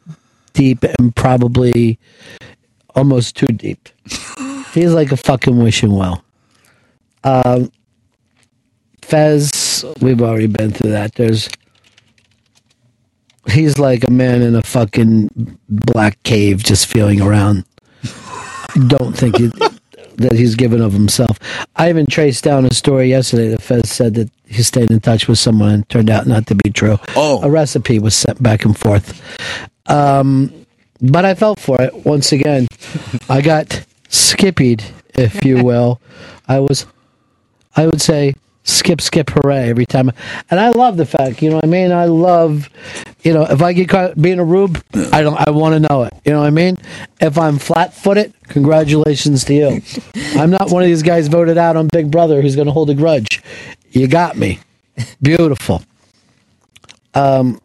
deep 0.55 0.85
and 0.85 1.15
probably 1.15 1.99
almost 2.95 3.37
too 3.37 3.49
deep. 3.49 3.91
He's 4.73 4.95
like 4.95 5.13
a 5.13 5.17
fucking 5.19 5.59
wishing 5.59 5.95
well. 5.95 6.25
Um, 7.23 7.71
Fez, 9.03 9.51
we've 10.01 10.23
already 10.23 10.47
been 10.47 10.71
through 10.73 10.91
that. 10.91 11.15
There's 11.15 11.49
He's 13.51 13.79
like 13.79 14.05
a 14.05 14.11
man 14.11 14.43
in 14.43 14.55
a 14.55 14.63
fucking 14.63 15.59
black 15.69 16.23
cave 16.23 16.63
just 16.63 16.87
feeling 16.87 17.21
around. 17.21 17.65
Don't 18.87 19.17
think 19.17 19.37
he, 19.37 19.49
that 20.17 20.33
he's 20.33 20.55
given 20.55 20.81
of 20.81 20.93
himself. 20.93 21.39
I 21.75 21.89
even 21.89 22.07
traced 22.07 22.45
down 22.45 22.65
a 22.65 22.73
story 22.73 23.09
yesterday 23.09 23.49
that 23.49 23.61
Fez 23.61 23.91
said 23.91 24.15
that 24.15 24.31
he 24.47 24.63
stayed 24.63 24.91
in 24.91 25.01
touch 25.01 25.27
with 25.27 25.39
someone 25.39 25.71
and 25.71 25.89
turned 25.89 26.09
out 26.09 26.27
not 26.27 26.47
to 26.47 26.55
be 26.55 26.71
true. 26.71 26.99
Oh. 27.17 27.43
A 27.43 27.51
recipe 27.51 27.99
was 27.99 28.15
sent 28.15 28.41
back 28.43 28.65
and 28.65 28.79
forth. 28.79 29.21
Um, 29.91 30.67
but 31.01 31.25
I 31.25 31.35
felt 31.35 31.59
for 31.59 31.83
it 31.83 32.07
once 32.07 32.31
again. 32.31 32.69
I 33.29 33.41
got 33.41 33.85
skippied, 34.09 34.85
if 35.15 35.45
you 35.45 35.65
will. 35.65 36.01
I 36.47 36.61
was, 36.61 36.87
I 37.77 37.87
would 37.87 38.01
say, 38.01 38.35
skip, 38.65 39.01
skip, 39.01 39.31
hooray 39.31 39.69
every 39.69 39.87
time. 39.87 40.11
And 40.51 40.61
I 40.61 40.71
love 40.71 40.97
the 40.97 41.07
fact, 41.07 41.43
you 41.43 41.51
know 41.51 41.57
what 41.57 41.65
I 41.65 41.69
mean? 41.69 41.93
I 41.93 42.07
love, 42.07 42.69
you 43.23 43.33
know, 43.33 43.43
if 43.43 43.63
I 43.63 43.73
get 43.73 43.89
caught 43.89 44.21
being 44.21 44.39
a 44.39 44.45
rube, 44.45 44.83
I 45.13 45.23
don't, 45.23 45.37
I 45.37 45.51
want 45.51 45.75
to 45.75 45.81
know 45.81 46.05
it. 46.05 46.13
You 46.25 46.33
know 46.33 46.41
what 46.41 46.47
I 46.47 46.51
mean? 46.51 46.77
If 47.21 47.39
I'm 47.39 47.59
flat 47.59 47.95
footed, 47.95 48.33
congratulations 48.49 49.45
to 49.45 49.55
you. 49.55 49.83
I'm 50.41 50.51
not 50.51 50.71
one 50.71 50.83
of 50.83 50.89
these 50.89 51.03
guys 51.03 51.29
voted 51.29 51.59
out 51.59 51.77
on 51.77 51.89
Big 51.89 52.11
Brother 52.11 52.43
who's 52.43 52.57
going 52.57 52.67
to 52.67 52.73
hold 52.73 52.91
a 52.91 52.95
grudge. 52.95 53.43
You 53.91 54.07
got 54.09 54.37
me. 54.37 54.61
Beautiful. 55.21 55.83
Um, 57.15 57.61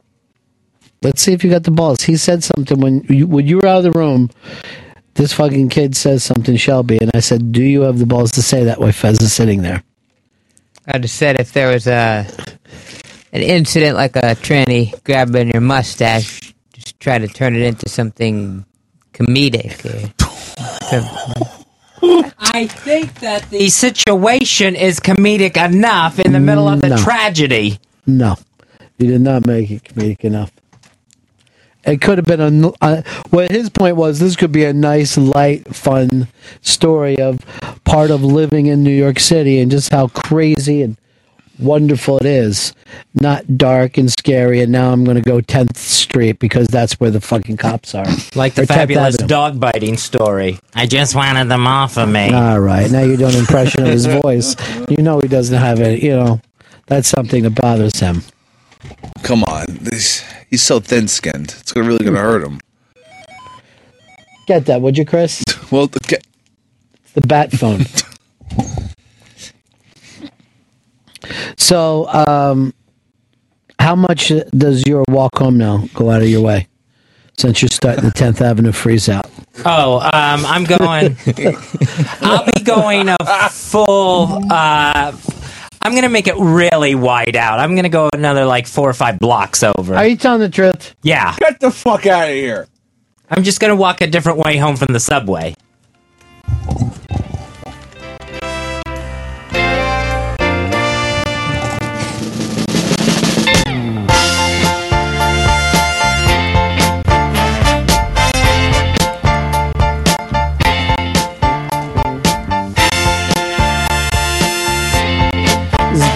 let's 1.01 1.21
see 1.21 1.33
if 1.33 1.43
you 1.43 1.49
got 1.49 1.63
the 1.63 1.71
balls. 1.71 2.01
He 2.01 2.17
said 2.17 2.43
something 2.43 2.79
when 2.79 3.03
you, 3.03 3.27
when 3.27 3.47
you 3.47 3.57
were 3.57 3.67
out 3.67 3.77
of 3.77 3.83
the 3.83 3.91
room. 3.91 4.29
This 5.13 5.33
fucking 5.33 5.69
kid 5.69 5.95
says 5.95 6.23
something, 6.23 6.55
Shelby, 6.57 6.99
and 6.99 7.09
I 7.15 7.21
said, 7.21 7.51
"Do 7.51 7.63
you 7.63 7.81
have 7.81 7.97
the 7.97 8.05
balls 8.05 8.31
to 8.33 8.43
say 8.43 8.65
that?" 8.65 8.79
While 8.79 8.91
Fez 8.91 9.19
is 9.19 9.33
sitting 9.33 9.63
there. 9.63 9.81
I 10.87 10.97
just 10.99 11.15
said 11.15 11.39
if 11.39 11.51
there 11.53 11.69
was 11.73 11.85
a 11.87 12.25
an 13.33 13.41
incident 13.41 13.97
like 13.97 14.15
a 14.15 14.35
tranny 14.35 14.93
grabbing 15.03 15.51
your 15.51 15.61
mustache, 15.61 16.53
just 16.73 16.99
try 16.99 17.17
to 17.17 17.27
turn 17.27 17.55
it 17.55 17.61
into 17.61 17.89
something 17.89 18.65
comedic. 19.13 19.83
I 22.39 22.67
think 22.67 23.19
that 23.19 23.49
the 23.49 23.69
situation 23.69 24.75
is 24.75 24.99
comedic 24.99 25.57
enough 25.63 26.19
in 26.19 26.31
the 26.31 26.39
middle 26.39 26.67
of 26.69 26.81
the 26.81 26.89
No. 26.89 26.97
tragedy. 26.97 27.79
No, 28.05 28.35
you 28.97 29.07
did 29.07 29.21
not 29.21 29.45
make 29.45 29.69
it 29.69 29.83
comedic 29.83 30.21
enough. 30.23 30.51
It 31.87 32.01
could 32.01 32.17
have 32.17 32.25
been 32.25 32.41
a. 32.41 32.71
Uh, 32.81 33.01
what 33.29 33.49
his 33.49 33.69
point 33.69 33.95
was, 33.95 34.19
this 34.19 34.35
could 34.35 34.51
be 34.51 34.65
a 34.65 34.73
nice, 34.73 35.17
light, 35.17 35.73
fun 35.73 36.27
story 36.61 37.17
of 37.17 37.39
part 37.85 38.11
of 38.11 38.23
living 38.23 38.67
in 38.67 38.83
New 38.83 38.91
York 38.91 39.19
City 39.19 39.59
and 39.59 39.71
just 39.71 39.91
how 39.91 40.09
crazy 40.09 40.81
and 40.81 40.97
wonderful 41.59 42.17
it 42.17 42.25
is. 42.25 42.73
Not 43.13 43.57
dark 43.57 43.97
and 43.97 44.11
scary. 44.11 44.61
And 44.61 44.71
now 44.71 44.91
I'm 44.91 45.03
going 45.03 45.15
to 45.15 45.23
go 45.23 45.39
10th 45.39 45.77
Street 45.77 46.39
because 46.39 46.67
that's 46.67 46.99
where 46.99 47.11
the 47.11 47.21
fucking 47.21 47.57
cops 47.57 47.95
are. 47.95 48.05
Like 48.35 48.55
the 48.55 48.63
Or 48.63 48.67
fabulous 48.67 49.17
dog 49.17 49.59
biting 49.59 49.97
story. 49.97 50.59
I 50.75 50.85
just 50.85 51.15
wanted 51.15 51.49
them 51.49 51.67
off 51.67 51.97
of 51.97 52.09
me. 52.09 52.31
All 52.33 52.59
right, 52.59 52.89
now 52.91 53.01
you're 53.01 53.17
doing 53.17 53.33
an 53.33 53.39
impression 53.39 53.83
of 53.83 53.89
his 53.89 54.05
voice. 54.21 54.55
You 54.89 54.97
know 54.97 55.19
he 55.19 55.27
doesn't 55.27 55.57
have 55.57 55.79
it. 55.79 56.03
You 56.03 56.15
know 56.15 56.41
that's 56.87 57.07
something 57.07 57.43
that 57.43 57.55
bothers 57.55 57.99
him. 57.99 58.23
Come 59.23 59.43
on, 59.43 59.65
this, 59.81 60.23
he's 60.49 60.63
so 60.63 60.79
thin-skinned. 60.79 61.55
It's 61.59 61.71
gonna 61.71 61.87
really 61.87 62.03
gonna 62.03 62.19
hurt 62.19 62.43
him. 62.43 62.59
Get 64.47 64.65
that, 64.65 64.81
would 64.81 64.97
you, 64.97 65.05
Chris? 65.05 65.43
Well, 65.69 65.87
the, 65.87 65.99
get, 65.99 66.25
It's 67.03 67.11
the 67.11 67.19
bat 67.27 67.51
phone. 67.51 67.81
so, 71.57 72.07
um, 72.07 72.73
how 73.79 73.97
much 73.97 74.31
does 74.57 74.87
your 74.87 75.03
walk 75.09 75.37
home 75.37 75.57
now 75.57 75.89
go 75.93 76.09
out 76.09 76.21
of 76.21 76.29
your 76.29 76.41
way? 76.41 76.69
Since 77.37 77.61
you're 77.61 77.69
starting 77.69 78.05
the 78.05 78.11
10th 78.11 78.39
Avenue 78.39 78.71
freeze 78.71 79.09
out. 79.09 79.29
Oh, 79.65 79.99
um, 79.99 80.45
I'm 80.45 80.63
going. 80.63 81.17
I'll 82.21 82.45
be 82.45 82.63
going 82.63 83.09
a 83.09 83.49
full. 83.49 84.41
Uh, 84.49 85.11
I'm 85.87 85.93
going 85.93 86.03
to 86.03 86.09
make 86.09 86.27
it 86.27 86.35
really 86.35 86.95
wide 86.95 87.37
out. 87.37 87.59
I'm 87.59 87.71
going 87.71 87.83
to 87.83 87.89
go 87.89 88.09
another 88.13 88.43
like 88.43 88.67
four 88.67 88.89
or 88.89 88.93
five 88.93 89.19
blocks 89.19 89.63
over. 89.63 89.95
Are 89.95 90.05
you 90.05 90.17
telling 90.17 90.41
the 90.41 90.49
truth? 90.49 90.93
Yeah. 91.01 91.33
Get 91.39 91.61
the 91.61 91.71
fuck 91.71 92.05
out 92.05 92.27
of 92.27 92.35
here. 92.35 92.67
I'm 93.29 93.41
just 93.41 93.61
going 93.61 93.69
to 93.69 93.75
walk 93.77 94.01
a 94.01 94.07
different 94.07 94.37
way 94.37 94.57
home 94.57 94.75
from 94.75 94.91
the 94.91 94.99
subway. 94.99 95.55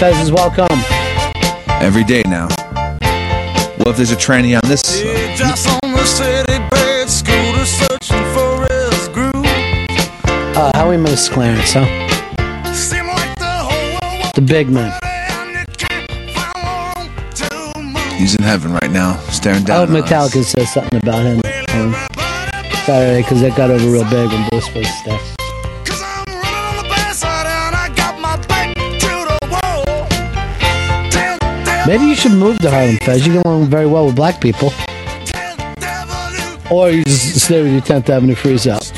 This 0.02 0.19
is 0.23 0.32
welcome. 0.32 0.65
every 1.80 2.03
day 2.03 2.23
now. 2.26 2.48
What 3.78 3.90
if 3.90 3.98
there's 3.98 4.11
a 4.11 4.15
tranny 4.15 4.60
on 4.60 4.68
this? 4.68 4.82
Just 5.38 5.68
on 5.84 5.91
the 5.91 6.03
city 6.06 6.57
bed, 6.72 7.07
scooter 7.07 7.65
searching 7.65 8.26
for 8.34 8.65
his 8.73 9.07
groove. 9.10 9.45
Uh, 10.57 10.72
how 10.73 10.90
we 10.90 10.98
miss 10.98 11.30
Clarence, 11.30 11.73
huh? 11.73 11.86
The 14.34 14.41
big 14.41 14.72
man. 14.72 14.91
He's 18.18 18.34
in 18.34 18.41
heaven 18.41 18.73
right 18.73 18.90
now, 18.90 19.18
staring 19.30 19.61
I 19.61 19.65
down. 19.65 19.88
hope 19.88 19.95
on 19.98 20.03
us. 20.03 20.10
Metallica 20.10 20.44
says 20.44 20.73
something 20.73 20.98
about 20.98 21.22
him. 21.23 21.41
Um, 21.76 21.94
Saturday, 22.86 23.22
because 23.22 23.44
it 23.44 23.56
got 23.56 23.69
over 23.69 23.88
real 23.88 24.03
big 24.06 24.32
when 24.32 24.49
Bliss 24.49 24.73
was 24.73 24.88
there. 25.06 25.40
Maybe 31.91 32.05
you 32.05 32.15
should 32.15 32.31
move 32.31 32.57
to 32.59 32.72
Harlem, 32.72 32.95
Fez. 33.03 33.27
You 33.27 33.34
get 33.34 33.45
along 33.45 33.65
very 33.65 33.85
well 33.85 34.05
with 34.05 34.15
black 34.15 34.39
people. 34.39 34.72
Or 36.72 36.89
you 36.89 37.03
just 37.03 37.41
stay 37.41 37.61
with 37.61 37.73
your 37.73 37.81
10th 37.81 38.07
Avenue 38.07 38.34
freeze 38.34 38.65
out. 38.65 38.89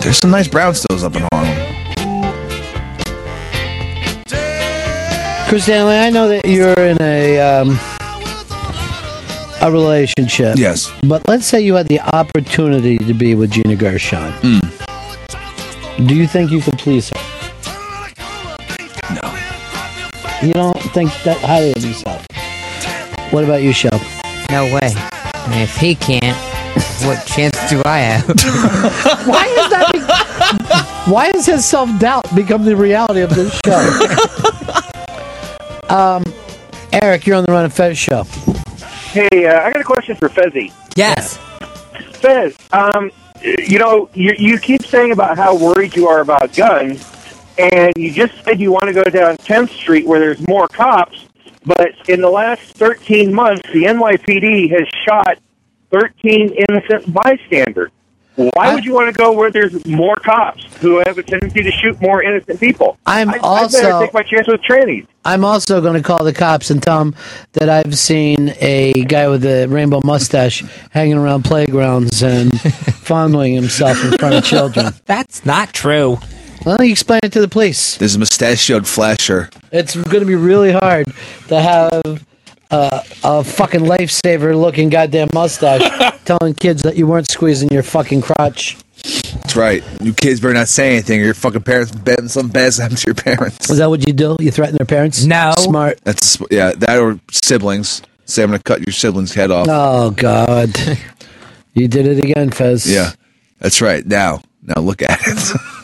There's 0.00 0.16
some 0.16 0.30
nice 0.30 0.48
brownstones 0.48 1.04
up 1.04 1.16
in 1.16 1.28
Harlem. 1.30 1.54
Chris 5.50 5.64
Stanley, 5.64 5.96
I 5.96 6.08
know 6.08 6.28
that 6.28 6.48
you're 6.48 6.72
in 6.78 6.96
a 7.02 7.38
um, 7.38 7.78
a 9.60 9.70
relationship. 9.70 10.56
Yes. 10.56 10.90
But 11.02 11.28
let's 11.28 11.44
say 11.44 11.60
you 11.60 11.74
had 11.74 11.88
the 11.88 12.00
opportunity 12.00 12.96
to 12.96 13.12
be 13.12 13.34
with 13.34 13.50
Gina 13.50 13.76
Gershon. 13.76 14.32
Hmm. 14.40 16.06
Do 16.06 16.14
you 16.14 16.26
think 16.26 16.50
you 16.50 16.62
could 16.62 16.78
please 16.78 17.10
her? 17.10 17.35
You 20.46 20.52
don't 20.52 20.80
think 20.94 21.10
that 21.24 21.38
highly 21.40 21.72
of 21.72 21.84
yourself? 21.84 22.24
What 23.32 23.42
about 23.42 23.62
you, 23.62 23.72
Shel? 23.72 23.90
no 24.48 24.72
way. 24.72 24.92
I 24.94 25.48
mean, 25.50 25.58
if 25.58 25.76
he 25.76 25.96
can't, 25.96 26.36
what 27.04 27.26
chance 27.26 27.58
do 27.68 27.82
I 27.84 27.98
have? 27.98 28.28
Why 29.26 29.44
is 29.46 29.70
that? 29.70 29.90
Be- 29.92 31.10
why 31.10 31.26
has 31.34 31.46
his 31.46 31.64
self 31.64 31.90
doubt 31.98 32.32
become 32.36 32.64
the 32.64 32.76
reality 32.76 33.22
of 33.22 33.34
this 33.34 33.58
show? 33.64 33.74
um, 35.94 36.22
Eric, 36.92 37.26
you're 37.26 37.36
on 37.36 37.44
the 37.44 37.50
Ron 37.52 37.64
and 37.64 37.72
Fez 37.72 37.98
show. 37.98 38.22
Hey, 39.10 39.46
uh, 39.46 39.62
I 39.62 39.72
got 39.72 39.80
a 39.80 39.84
question 39.84 40.14
for 40.14 40.28
Fezzy. 40.28 40.72
Yes. 40.94 41.38
Fez, 42.20 42.56
um, 42.72 43.10
you 43.42 43.80
know, 43.80 44.08
you, 44.14 44.32
you 44.38 44.58
keep 44.58 44.84
saying 44.84 45.10
about 45.10 45.36
how 45.36 45.56
worried 45.56 45.96
you 45.96 46.06
are 46.06 46.20
about 46.20 46.54
guns, 46.54 47.04
and 47.58 47.92
you 47.96 48.12
just 48.12 48.34
said 48.44 48.60
you 48.60 48.72
want 48.72 48.86
to 48.86 48.92
go 48.92 49.04
down 49.04 49.36
10th 49.38 49.70
Street 49.70 50.06
where 50.06 50.20
there's 50.20 50.46
more 50.46 50.68
cops, 50.68 51.26
but 51.64 51.92
in 52.08 52.20
the 52.20 52.30
last 52.30 52.62
13 52.76 53.32
months, 53.32 53.62
the 53.72 53.84
NYPD 53.84 54.70
has 54.70 54.86
shot 55.04 55.38
13 55.90 56.56
innocent 56.68 57.12
bystanders. 57.12 57.90
Why 58.36 58.74
would 58.74 58.84
you 58.84 58.92
want 58.92 59.10
to 59.10 59.18
go 59.18 59.32
where 59.32 59.50
there's 59.50 59.86
more 59.86 60.14
cops 60.16 60.62
who 60.76 60.98
have 60.98 61.16
a 61.16 61.22
tendency 61.22 61.62
to 61.62 61.70
shoot 61.70 61.98
more 62.02 62.22
innocent 62.22 62.60
people? 62.60 62.98
I'm 63.06 63.30
I, 63.30 63.36
I 63.36 63.38
also- 63.38 63.80
better 63.80 64.04
take 64.04 64.12
my 64.12 64.22
chance 64.22 64.46
with 64.46 64.60
trannies. 64.60 65.06
I'm 65.24 65.42
also 65.44 65.80
going 65.80 65.94
to 65.94 66.02
call 66.02 66.22
the 66.22 66.34
cops 66.34 66.70
and 66.70 66.80
tell 66.82 66.98
them 66.98 67.14
that 67.54 67.68
I've 67.70 67.96
seen 67.98 68.52
a 68.60 68.92
guy 69.08 69.26
with 69.28 69.44
a 69.44 69.66
rainbow 69.66 70.00
mustache 70.04 70.62
hanging 70.90 71.16
around 71.16 71.44
playgrounds 71.46 72.22
and 72.22 72.60
fondling 72.60 73.54
himself 73.54 74.04
in 74.04 74.18
front 74.18 74.34
of 74.34 74.44
children. 74.44 74.92
That's 75.06 75.44
not 75.46 75.72
true. 75.72 76.18
Well, 76.66 76.82
you 76.82 76.90
explain 76.90 77.20
it 77.22 77.30
to 77.34 77.40
the 77.40 77.46
police. 77.46 77.96
There's 77.96 78.16
a 78.16 78.18
mustachioed 78.18 78.88
flasher. 78.88 79.50
It's 79.70 79.94
going 79.94 80.18
to 80.18 80.26
be 80.26 80.34
really 80.34 80.72
hard 80.72 81.06
to 81.46 81.60
have 81.60 82.26
uh, 82.72 83.02
a 83.22 83.44
fucking 83.44 83.82
lifesaver 83.82 84.60
looking 84.60 84.88
goddamn 84.88 85.28
mustache 85.32 85.80
telling 86.24 86.54
kids 86.54 86.82
that 86.82 86.96
you 86.96 87.06
weren't 87.06 87.30
squeezing 87.30 87.68
your 87.70 87.84
fucking 87.84 88.20
crotch. 88.20 88.76
That's 89.04 89.54
right. 89.54 89.84
You 90.02 90.12
kids 90.12 90.40
better 90.40 90.54
not 90.54 90.66
say 90.66 90.94
anything, 90.94 91.20
or 91.20 91.26
your 91.26 91.34
fucking 91.34 91.62
parents 91.62 91.92
betting 91.92 92.26
some 92.26 92.48
bad 92.48 92.74
happens 92.74 93.04
to 93.04 93.10
your 93.10 93.14
parents. 93.14 93.70
Is 93.70 93.78
that 93.78 93.88
what 93.88 94.04
you 94.04 94.12
do? 94.12 94.34
You 94.40 94.50
threaten 94.50 94.76
their 94.76 94.86
parents? 94.86 95.24
No. 95.24 95.52
Smart. 95.56 96.00
That's 96.02 96.36
yeah, 96.50 96.72
that 96.72 96.98
or 96.98 97.20
siblings. 97.30 98.02
Say 98.24 98.42
I'm 98.42 98.48
gonna 98.48 98.60
cut 98.60 98.84
your 98.84 98.92
sibling's 98.92 99.32
head 99.32 99.52
off. 99.52 99.68
Oh 99.70 100.10
God. 100.10 100.76
you 101.74 101.86
did 101.86 102.08
it 102.08 102.24
again, 102.24 102.50
Fez. 102.50 102.92
Yeah, 102.92 103.12
that's 103.60 103.80
right. 103.80 104.04
Now, 104.04 104.42
now 104.62 104.82
look 104.82 105.00
at 105.02 105.20
it. 105.22 105.60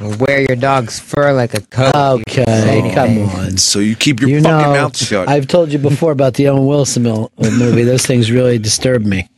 Or 0.00 0.16
wear 0.16 0.40
your 0.40 0.56
dog's 0.56 0.98
fur 0.98 1.32
like 1.34 1.54
a 1.54 1.60
coat. 1.60 1.94
Okay, 1.94 2.92
come 2.94 3.18
on. 3.28 3.58
So 3.58 3.78
you 3.78 3.94
keep 3.94 4.20
your 4.20 4.30
You 4.30 4.40
fucking 4.40 4.72
know, 4.72 4.72
mouth 4.72 4.96
shut. 4.96 5.28
I've 5.28 5.46
told 5.46 5.70
you 5.70 5.78
before 5.78 6.12
about 6.12 6.34
the 6.34 6.48
Owen 6.48 6.66
Wilson 6.66 7.02
mil- 7.02 7.30
uh, 7.38 7.50
movie. 7.50 7.82
Those 7.82 8.06
things 8.06 8.30
really 8.30 8.58
disturb 8.58 9.04
me 9.04 9.28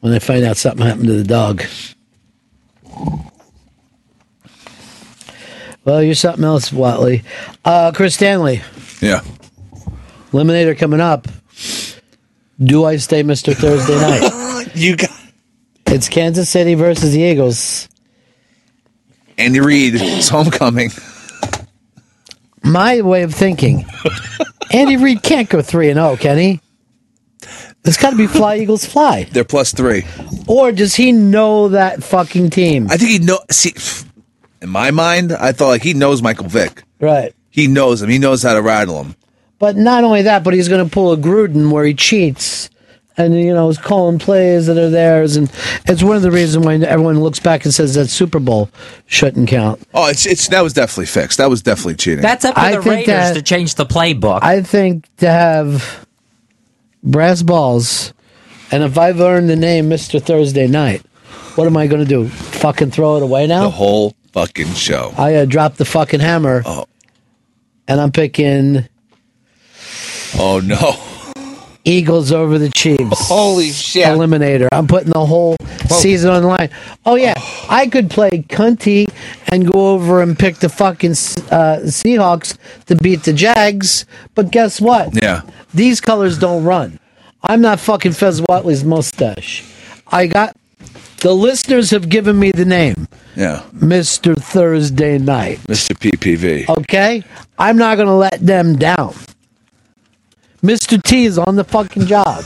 when 0.00 0.12
I 0.12 0.18
find 0.20 0.44
out 0.44 0.56
something 0.56 0.86
happened 0.86 1.06
to 1.08 1.14
the 1.14 1.24
dog. 1.24 1.64
Well, 5.84 6.02
you're 6.02 6.14
something 6.14 6.44
else, 6.44 6.70
Whatley. 6.70 7.24
Uh, 7.64 7.90
Chris 7.92 8.14
Stanley, 8.14 8.62
yeah. 9.00 9.22
Eliminator 10.30 10.78
coming 10.78 11.00
up. 11.00 11.26
Do 12.62 12.84
I 12.84 12.96
stay 12.98 13.24
Mr. 13.24 13.52
Thursday 13.54 13.96
night? 13.96 14.68
you 14.76 14.96
got. 14.96 15.10
It's 15.86 16.08
Kansas 16.08 16.48
City 16.48 16.74
versus 16.74 17.12
the 17.12 17.20
Eagles. 17.20 17.88
Andy 19.38 19.60
Reid, 19.60 19.94
it's 19.96 20.28
homecoming. 20.28 20.90
My 22.64 23.00
way 23.00 23.22
of 23.22 23.34
thinking, 23.34 23.86
Andy 24.72 24.96
Reid 24.96 25.22
can't 25.22 25.48
go 25.48 25.62
three 25.62 25.90
and 25.90 25.98
zero, 25.98 26.16
can 26.16 26.38
he? 26.38 26.60
There's 27.82 27.96
got 27.96 28.10
to 28.10 28.16
be 28.16 28.28
fly 28.28 28.58
Eagles 28.58 28.84
fly. 28.84 29.24
They're 29.24 29.44
plus 29.44 29.72
three. 29.72 30.04
Or 30.46 30.70
does 30.70 30.94
he 30.94 31.10
know 31.10 31.68
that 31.70 32.04
fucking 32.04 32.50
team? 32.50 32.86
I 32.90 32.96
think 32.96 33.10
he 33.10 33.18
know. 33.18 33.40
See, 33.50 33.74
in 34.60 34.68
my 34.68 34.92
mind, 34.92 35.32
I 35.32 35.52
thought 35.52 35.68
like 35.68 35.82
he 35.82 35.94
knows 35.94 36.22
Michael 36.22 36.46
Vick. 36.46 36.84
Right. 37.00 37.34
He 37.50 37.66
knows 37.66 38.00
him. 38.00 38.08
He 38.08 38.18
knows 38.18 38.42
how 38.42 38.54
to 38.54 38.62
rattle 38.62 39.02
him. 39.02 39.16
But 39.58 39.76
not 39.76 40.04
only 40.04 40.22
that, 40.22 40.44
but 40.44 40.54
he's 40.54 40.68
going 40.68 40.88
to 40.88 40.92
pull 40.92 41.12
a 41.12 41.16
Gruden 41.16 41.70
where 41.70 41.84
he 41.84 41.94
cheats 41.94 42.70
and, 43.24 43.38
you 43.38 43.54
know, 43.54 43.68
is 43.68 43.78
calling 43.78 44.18
plays 44.18 44.66
that 44.66 44.76
are 44.78 44.90
theirs. 44.90 45.36
And 45.36 45.50
it's 45.86 46.02
one 46.02 46.16
of 46.16 46.22
the 46.22 46.30
reasons 46.30 46.64
why 46.64 46.74
everyone 46.74 47.20
looks 47.20 47.40
back 47.40 47.64
and 47.64 47.72
says 47.72 47.94
that 47.94 48.08
Super 48.08 48.38
Bowl 48.38 48.68
shouldn't 49.06 49.48
count. 49.48 49.80
Oh, 49.94 50.06
it's 50.08 50.26
it's 50.26 50.48
that 50.48 50.60
was 50.62 50.72
definitely 50.72 51.06
fixed. 51.06 51.38
That 51.38 51.50
was 51.50 51.62
definitely 51.62 51.94
cheating. 51.96 52.22
That's 52.22 52.44
up 52.44 52.54
to 52.54 52.60
I 52.60 52.76
the 52.76 52.82
think 52.82 53.06
Raiders 53.06 53.06
that- 53.06 53.34
to 53.34 53.42
change 53.42 53.74
the 53.76 53.86
playbook. 53.86 54.40
I 54.42 54.62
think 54.62 55.06
to 55.18 55.28
have 55.30 56.06
brass 57.02 57.42
balls, 57.42 58.12
and 58.70 58.82
if 58.82 58.96
I've 58.98 59.20
earned 59.20 59.48
the 59.48 59.56
name 59.56 59.88
Mr. 59.90 60.22
Thursday 60.22 60.66
Night, 60.66 61.02
what 61.56 61.66
am 61.66 61.76
I 61.76 61.86
going 61.86 62.02
to 62.02 62.08
do? 62.08 62.28
Fucking 62.28 62.90
throw 62.90 63.16
it 63.16 63.22
away 63.22 63.46
now? 63.46 63.62
the 63.64 63.70
whole 63.70 64.14
fucking 64.32 64.68
show. 64.74 65.12
I 65.18 65.34
uh, 65.36 65.44
dropped 65.44 65.78
the 65.78 65.84
fucking 65.84 66.20
hammer. 66.20 66.62
Oh. 66.64 66.86
And 67.88 68.00
I'm 68.00 68.12
picking 68.12 68.86
Oh 70.38 70.60
no! 70.64 70.96
Eagles 71.84 72.32
over 72.32 72.58
the 72.58 72.70
Chiefs. 72.70 73.28
Holy 73.28 73.70
shit! 73.70 74.06
Eliminator. 74.06 74.68
I'm 74.72 74.86
putting 74.86 75.10
the 75.10 75.24
whole 75.26 75.56
season 75.88 76.30
on 76.30 76.42
the 76.42 76.48
line. 76.48 76.70
Oh 77.04 77.16
yeah, 77.16 77.34
I 77.68 77.88
could 77.88 78.10
play 78.10 78.30
cunty 78.48 79.10
and 79.48 79.70
go 79.70 79.92
over 79.92 80.22
and 80.22 80.38
pick 80.38 80.56
the 80.56 80.68
fucking 80.68 81.10
uh, 81.12 81.80
Seahawks 81.84 82.56
to 82.86 82.96
beat 82.96 83.24
the 83.24 83.32
Jags. 83.32 84.06
But 84.34 84.50
guess 84.50 84.80
what? 84.80 85.10
Yeah. 85.20 85.42
These 85.74 86.00
colors 86.00 86.38
don't 86.38 86.64
run. 86.64 86.98
I'm 87.42 87.60
not 87.60 87.80
fucking 87.80 88.12
Fez 88.12 88.40
Whatley's 88.40 88.84
mustache. 88.84 89.64
I 90.06 90.26
got 90.26 90.56
the 91.18 91.32
listeners 91.32 91.90
have 91.90 92.08
given 92.08 92.38
me 92.38 92.50
the 92.50 92.64
name, 92.64 93.06
Yeah, 93.36 93.62
Mr. 93.74 94.36
Thursday 94.36 95.18
Night. 95.18 95.58
Mr. 95.68 95.96
PPV. 95.96 96.68
Okay? 96.68 97.22
I'm 97.58 97.76
not 97.76 97.96
going 97.96 98.08
to 98.08 98.14
let 98.14 98.44
them 98.44 98.76
down. 98.76 99.14
Mr. 100.62 101.02
T 101.02 101.24
is 101.24 101.38
on 101.38 101.56
the 101.56 101.64
fucking 101.64 102.06
job. 102.06 102.44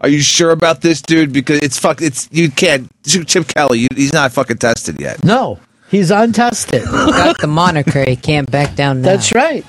Are 0.00 0.08
you 0.08 0.20
sure 0.20 0.50
about 0.50 0.80
this, 0.80 1.00
dude? 1.00 1.32
Because 1.32 1.60
it's 1.60 1.78
fuck. 1.78 2.02
It's 2.02 2.28
you 2.32 2.50
can't. 2.50 2.90
Chip 3.04 3.46
Kelly, 3.46 3.80
you, 3.80 3.88
he's 3.94 4.12
not 4.12 4.32
fucking 4.32 4.58
tested 4.58 5.00
yet. 5.00 5.22
No, 5.22 5.60
he's 5.88 6.10
untested. 6.10 6.84
Got 6.84 7.40
the 7.40 7.46
moniker. 7.46 8.04
He 8.04 8.16
can't 8.16 8.50
back 8.50 8.74
down 8.74 9.02
now. 9.02 9.10
That's 9.10 9.32
right. 9.32 9.64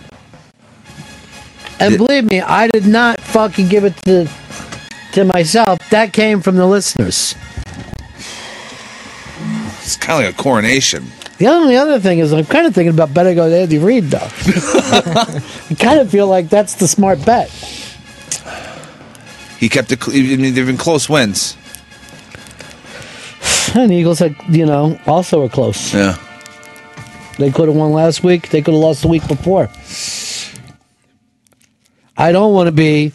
And 1.80 1.98
believe 1.98 2.26
me, 2.26 2.42
I 2.42 2.68
did 2.68 2.88
not 2.88 3.20
fucking 3.22 3.68
give 3.68 3.84
it 3.84 3.96
to 4.06 4.28
to 5.14 5.24
myself. 5.24 5.78
That 5.92 6.14
came 6.14 6.42
from 6.42 6.56
the 6.56 6.66
listeners. 6.66 7.36
It's 9.82 9.98
kind 9.98 10.24
of 10.24 10.26
like 10.26 10.40
a 10.40 10.42
coronation. 10.42 11.06
The 11.40 11.48
only 11.48 11.76
other 11.76 12.00
thing 12.00 12.20
is, 12.20 12.32
I'm 12.32 12.46
kind 12.46 12.68
of 12.68 12.76
thinking 12.76 12.94
about 12.94 13.14
betting 13.14 13.40
on 13.40 13.52
Andy 13.52 13.80
Reid, 13.80 14.06
though. 14.06 14.20
I 14.30 15.76
kind 15.80 16.00
of 16.00 16.10
feel 16.10 16.28
like 16.28 16.50
that's 16.50 16.76
the 16.76 16.88
smart 16.88 17.26
bet. 17.26 17.50
He 19.60 19.68
kept 19.70 19.92
it. 19.92 20.04
cl- 20.04 20.16
I 20.18 20.22
mean, 20.38 20.54
they've 20.54 20.66
been 20.66 20.78
close 20.78 21.10
wins. 21.10 21.58
And 23.76 23.90
the 23.90 23.96
Eagles 23.96 24.20
had, 24.20 24.36
you 24.50 24.66
know, 24.66 25.00
also 25.08 25.42
were 25.42 25.50
close. 25.50 25.94
Yeah. 25.94 26.18
They 27.40 27.50
could 27.52 27.68
have 27.68 27.76
won 27.78 27.92
last 27.94 28.24
week. 28.24 28.50
They 28.50 28.62
could 28.62 28.74
have 28.76 28.82
lost 28.84 29.02
the 29.02 29.08
week 29.08 29.28
before. 29.28 29.70
I 32.16 32.32
don't 32.32 32.54
want 32.54 32.68
to 32.68 32.72
be 32.72 33.12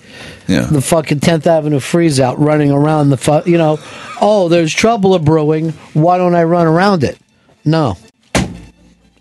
Yeah. 0.49 0.63
the 0.63 0.81
fucking 0.83 1.21
10th 1.21 1.47
Avenue 1.47 1.79
freeze 1.79 2.19
out 2.19 2.39
running 2.41 2.73
around 2.73 3.11
the, 3.11 3.17
fu- 3.17 3.49
you 3.49 3.57
know, 3.57 3.79
oh, 4.21 4.49
there's 4.49 4.75
trouble 4.75 5.17
brewing. 5.21 5.71
Why 5.95 6.19
don't 6.19 6.35
I 6.35 6.43
run 6.43 6.67
around 6.67 7.05
it? 7.05 7.17
No. 7.65 7.97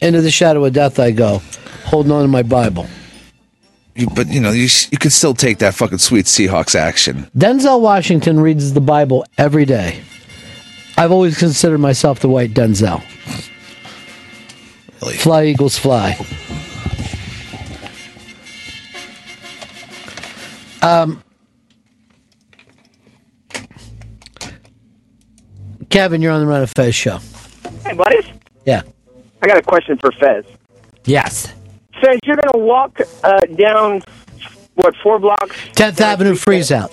Into 0.01 0.21
the 0.21 0.31
shadow 0.31 0.63
of 0.65 0.73
death 0.73 0.99
I 0.99 1.11
go, 1.11 1.41
holding 1.85 2.11
on 2.11 2.21
to 2.23 2.27
my 2.27 2.43
Bible. 2.43 2.87
You, 3.95 4.07
but 4.15 4.27
you 4.27 4.39
know, 4.39 4.51
you 4.51 4.65
s- 4.65 4.87
you 4.91 4.97
could 4.99 5.11
still 5.11 5.33
take 5.33 5.57
that 5.57 5.73
fucking 5.73 5.97
sweet 5.97 6.25
Seahawks 6.25 6.75
action. 6.75 7.29
Denzel 7.35 7.81
Washington 7.81 8.39
reads 8.39 8.73
the 8.73 8.81
Bible 8.81 9.25
every 9.39 9.65
day. 9.65 10.01
I've 10.97 11.11
always 11.11 11.37
considered 11.37 11.79
myself 11.79 12.19
the 12.19 12.29
white 12.29 12.53
Denzel. 12.53 13.01
Fly, 15.19 15.45
Eagles, 15.45 15.77
fly. 15.77 16.15
Um, 20.81 21.23
Kevin, 25.89 26.21
you're 26.21 26.31
on 26.31 26.41
the 26.41 26.47
Ron 26.47 26.61
and 26.61 26.69
Fez 26.69 26.93
show. 26.95 27.19
Hey, 27.85 27.93
buddies. 27.93 28.25
Yeah. 28.65 28.81
I 29.41 29.47
got 29.47 29.57
a 29.57 29.61
question 29.61 29.97
for 29.97 30.11
Fez. 30.11 30.45
Yes. 31.05 31.53
Fez, 32.01 32.19
you're 32.23 32.35
going 32.35 32.51
to 32.53 32.59
walk 32.59 32.99
uh, 33.23 33.41
down, 33.55 34.01
what, 34.75 34.95
four 35.03 35.19
blocks 35.19 35.55
10th 35.73 35.99
Avenue 36.01 36.35
freeze 36.35 36.71
out. 36.71 36.91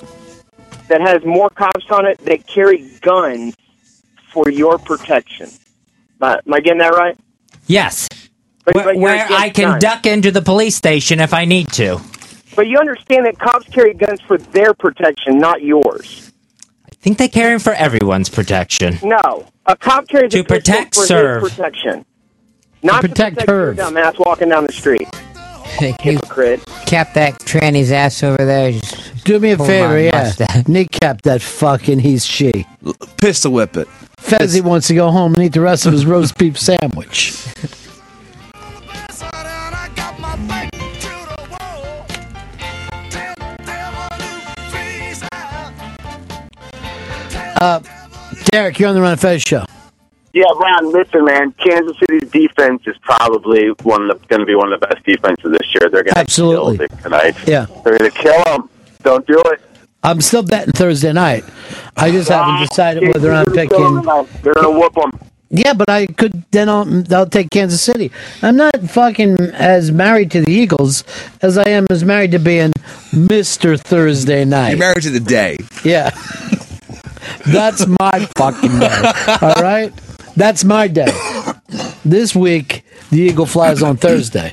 that 0.88 1.00
has 1.00 1.24
more 1.24 1.50
cops 1.50 1.90
on 1.90 2.06
it 2.06 2.18
that 2.24 2.46
carry 2.46 2.88
guns 3.00 3.54
for 4.32 4.48
your 4.50 4.78
protection. 4.78 5.48
Uh, 6.20 6.36
am 6.46 6.54
I 6.54 6.60
getting 6.60 6.78
that 6.78 6.94
right? 6.94 7.16
Yes. 7.66 8.08
But, 8.64 8.74
Where, 8.76 8.84
but 8.84 8.96
where 8.96 9.26
I 9.30 9.50
can 9.50 9.72
guns. 9.72 9.82
duck 9.82 10.06
into 10.06 10.30
the 10.30 10.40
police 10.42 10.74
station 10.76 11.20
if 11.20 11.34
I 11.34 11.44
need 11.44 11.68
to. 11.72 12.00
But 12.56 12.66
you 12.68 12.78
understand 12.78 13.26
that 13.26 13.38
cops 13.38 13.68
carry 13.68 13.92
guns 13.94 14.20
for 14.22 14.38
their 14.38 14.72
protection, 14.74 15.38
not 15.38 15.60
yours. 15.62 16.32
I 16.86 16.94
think 16.94 17.18
they 17.18 17.28
carry 17.28 17.52
'em 17.52 17.58
for 17.58 17.74
everyone's 17.74 18.30
protection. 18.30 18.98
No, 19.02 19.44
a 19.66 19.76
cop 19.76 20.08
carries 20.08 20.32
To 20.32 20.44
protect, 20.44 20.94
for 20.94 21.00
his 21.02 21.08
serve. 21.08 21.42
protection, 21.42 22.06
not 22.85 23.01
to 23.02 23.09
protect 23.09 23.36
protect 23.39 23.48
your 23.48 23.56
Herb. 23.73 23.77
dumbass 23.78 24.19
walking 24.19 24.48
down 24.51 24.66
the 24.66 24.73
street. 24.73 25.09
Hypocrite. 26.01 26.65
cap 26.86 27.15
that 27.15 27.40
tranny's 27.40 27.90
ass 27.90 28.23
over 28.23 28.36
there. 28.44 28.70
Just 28.73 29.24
Do 29.24 29.40
me 29.40 29.51
a 29.51 29.59
favor, 29.59 29.98
yeah. 29.98 30.23
mustache. 30.23 30.69
Kneecap 30.69 31.23
that 31.23 31.43
fucking 31.43 31.98
he's 31.98 32.24
she. 32.24 32.65
Pistol 33.20 33.52
whip 33.52 33.77
it. 33.77 33.89
Fezzy 34.19 34.61
wants 34.62 34.86
to 34.89 34.94
go 34.94 35.11
home 35.11 35.35
and 35.35 35.43
eat 35.43 35.52
the 35.52 35.61
rest 35.61 35.85
of 35.86 35.93
his 35.93 36.06
roast 36.06 36.39
beef 36.39 36.59
sandwich. 36.59 37.35
Uh, 47.61 47.81
Derek, 48.47 48.78
you're 48.78 48.89
on 48.89 48.94
the 48.94 49.01
Ron 49.01 49.12
and 49.12 49.20
Fez 49.20 49.40
show. 49.43 49.65
Yeah, 50.35 50.47
Ron, 50.56 50.93
listen, 50.93 51.24
man. 51.24 51.52
Kansas 51.52 51.97
City's 52.01 52.28
defense 52.28 52.82
is 52.86 52.97
probably 53.02 53.69
one 53.85 54.11
of 54.11 54.27
going 54.27 54.40
to 54.40 54.47
be 54.47 54.56
one 54.56 54.73
of 54.73 54.81
the 54.81 54.86
best 54.89 55.06
defenses 55.06 55.52
this 55.52 55.74
year. 55.74 55.89
They're 55.89 56.02
going 56.02 56.15
to 56.15 56.19
Absolutely. 56.19 56.77
kill 56.77 56.86
it 56.86 57.02
tonight. 57.02 57.36
Yeah. 57.47 57.66
They're 57.85 57.97
going 57.97 58.11
to 58.11 58.19
kill 58.19 58.43
them. 58.43 58.69
Don't 59.05 59.24
do 59.28 59.40
it. 59.47 59.61
I'm 60.02 60.20
still 60.20 60.43
betting 60.43 60.73
Thursday 60.73 61.12
night. 61.12 61.44
I 61.97 62.11
just 62.11 62.28
haven't 62.28 62.55
ah, 62.56 62.66
decided 62.69 63.09
whether 63.09 63.32
I'm 63.32 63.47
picking. 63.47 63.78
They're 63.78 64.24
picking. 64.24 64.52
going 64.52 64.74
to 64.74 64.81
whoop 64.81 64.94
them. 64.94 65.12
Yeah, 65.51 65.73
but 65.73 65.89
I 65.89 66.06
could 66.06 66.44
then 66.51 66.69
I'll, 66.69 67.15
I'll 67.15 67.28
take 67.28 67.51
Kansas 67.51 67.81
City. 67.81 68.11
I'm 68.43 68.56
not 68.56 68.77
fucking 68.90 69.39
as 69.52 69.93
married 69.93 70.32
to 70.32 70.40
the 70.40 70.51
Eagles 70.51 71.05
as 71.43 71.56
I 71.56 71.69
am 71.69 71.86
as 71.90 72.02
married 72.05 72.32
to 72.32 72.40
being 72.40 72.73
Mister 73.12 73.77
Thursday 73.77 74.44
night. 74.44 74.70
You're 74.70 74.78
married 74.78 75.05
to 75.05 75.11
the 75.11 75.20
day. 75.20 75.59
Yeah. 75.85 76.11
That's 77.47 77.86
my 77.86 78.27
fucking 78.36 78.81
day. 78.81 79.12
All 79.40 79.62
right? 79.62 79.93
That's 80.36 80.65
my 80.65 80.89
day. 80.89 81.09
This 82.05 82.36
week, 82.36 82.85
the 83.11 83.16
Eagle 83.23 83.47
flies 83.47 83.82
on 83.82 83.97
Thursday. 83.97 84.52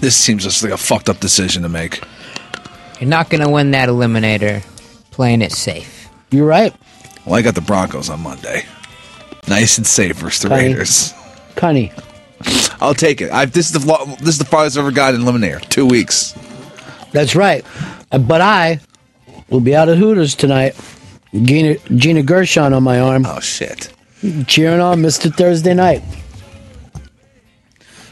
This 0.00 0.16
seems 0.16 0.42
just 0.42 0.60
like 0.60 0.72
a 0.72 0.76
fucked 0.76 1.08
up 1.08 1.20
decision 1.20 1.62
to 1.62 1.68
make. 1.68 2.02
You're 2.98 3.08
not 3.08 3.30
going 3.30 3.42
to 3.44 3.48
win 3.48 3.70
that 3.70 3.88
eliminator 3.88 4.62
playing 5.12 5.40
it 5.40 5.52
safe. 5.52 6.08
You're 6.32 6.46
right. 6.46 6.74
Well, 7.24 7.36
I 7.36 7.42
got 7.42 7.54
the 7.54 7.60
Broncos 7.60 8.10
on 8.10 8.20
Monday. 8.20 8.64
Nice 9.48 9.78
and 9.78 9.86
safe 9.86 10.16
versus 10.16 10.42
the 10.42 10.48
Connie. 10.48 10.68
Raiders. 10.68 11.14
Connie. 11.54 11.92
I'll 12.80 12.94
take 12.94 13.20
it. 13.20 13.30
I've, 13.30 13.52
this 13.52 13.66
is 13.72 13.84
the 13.84 14.16
this 14.18 14.30
is 14.30 14.38
the 14.38 14.44
farthest 14.44 14.76
I've 14.76 14.82
ever 14.84 14.90
gotten 14.92 15.20
in 15.20 15.26
Eliminator. 15.26 15.60
Two 15.68 15.86
weeks. 15.86 16.34
That's 17.12 17.36
right. 17.36 17.64
Uh, 18.10 18.18
But 18.18 18.40
I 18.40 18.80
will 19.48 19.60
be 19.60 19.76
out 19.76 19.88
at 19.88 19.96
Hooters 19.98 20.34
tonight. 20.34 20.74
Gina, 21.32 21.76
Gina 21.94 22.24
Gershon 22.24 22.72
on 22.72 22.82
my 22.82 22.98
arm. 22.98 23.24
Oh, 23.26 23.38
shit. 23.38 23.92
Cheering 24.46 24.80
on 24.80 24.98
Mr. 24.98 25.34
Thursday 25.34 25.74
night. 25.74 26.02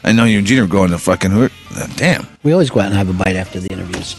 I 0.05 0.13
know 0.13 0.25
you 0.25 0.39
and 0.39 0.47
Gina 0.47 0.65
are 0.65 0.67
going 0.67 0.91
to 0.91 0.99
fucking 0.99 1.31
hoot. 1.31 1.53
uh, 1.77 1.87
Damn, 1.97 2.27
We 2.43 2.53
always 2.53 2.71
go 2.71 2.81
out 2.81 2.87
and 2.87 2.95
have 2.95 3.11
a 3.11 3.13
bite 3.13 3.37
after 3.37 3.61
the 3.61 3.69
interviews. 3.71 4.17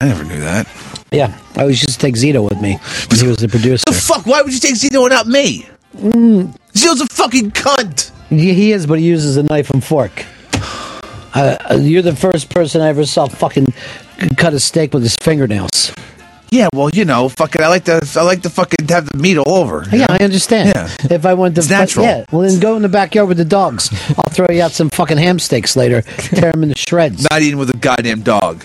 I 0.00 0.06
never 0.06 0.22
knew 0.22 0.38
that. 0.40 0.68
Yeah, 1.10 1.36
I 1.56 1.62
always 1.62 1.82
used 1.82 1.98
to 1.98 2.06
take 2.06 2.14
Zito 2.14 2.46
with 2.48 2.60
me. 2.60 2.78
Because 3.02 3.20
he 3.20 3.26
was 3.26 3.38
the 3.38 3.48
producer. 3.48 3.82
The 3.86 3.92
fuck? 3.92 4.26
Why 4.26 4.42
would 4.42 4.52
you 4.52 4.60
take 4.60 4.74
Zito 4.74 5.00
and 5.02 5.10
not 5.10 5.26
me? 5.26 5.66
Mm. 5.96 6.54
Zito's 6.74 7.00
a 7.00 7.06
fucking 7.06 7.50
cunt. 7.52 8.12
He 8.28 8.52
he 8.52 8.72
is, 8.72 8.86
but 8.86 8.98
he 8.98 9.06
uses 9.06 9.38
a 9.38 9.42
knife 9.42 9.70
and 9.70 9.82
fork. 9.82 10.24
Uh, 11.34 11.56
uh, 11.70 11.74
you're 11.80 12.02
the 12.02 12.14
first 12.14 12.50
person 12.50 12.80
I 12.82 12.88
ever 12.88 13.06
saw 13.06 13.26
fucking 13.26 13.66
cut 14.36 14.52
a 14.52 14.60
steak 14.60 14.92
with 14.92 15.02
his 15.02 15.16
fingernails. 15.16 15.92
Yeah, 16.50 16.68
well, 16.72 16.88
you 16.90 17.04
know, 17.04 17.28
fucking, 17.28 17.62
I 17.62 17.68
like 17.68 17.84
to, 17.84 18.00
I 18.16 18.22
like 18.22 18.42
to 18.42 18.50
fucking 18.50 18.88
have 18.88 19.06
the 19.10 19.18
meat 19.18 19.36
all 19.36 19.52
over. 19.52 19.84
Yeah, 19.92 19.98
know? 19.98 20.06
I 20.08 20.24
understand. 20.24 20.72
Yeah. 20.74 20.88
If 21.14 21.26
I 21.26 21.34
went 21.34 21.54
to 21.56 21.60
It's 21.60 21.68
natural. 21.70 22.06
yeah, 22.06 22.24
well 22.32 22.40
then 22.42 22.58
go 22.58 22.74
in 22.76 22.82
the 22.82 22.88
backyard 22.88 23.28
with 23.28 23.36
the 23.36 23.44
dogs. 23.44 23.90
I'll 24.16 24.30
throw 24.32 24.46
you 24.50 24.62
out 24.62 24.72
some 24.72 24.88
fucking 24.90 25.18
ham 25.18 25.38
steaks 25.38 25.76
later. 25.76 26.00
Tear 26.02 26.52
them 26.52 26.62
into 26.62 26.78
shreds. 26.78 27.26
Not 27.30 27.42
eating 27.42 27.58
with 27.58 27.68
a 27.70 27.76
goddamn 27.76 28.22
dog. 28.22 28.64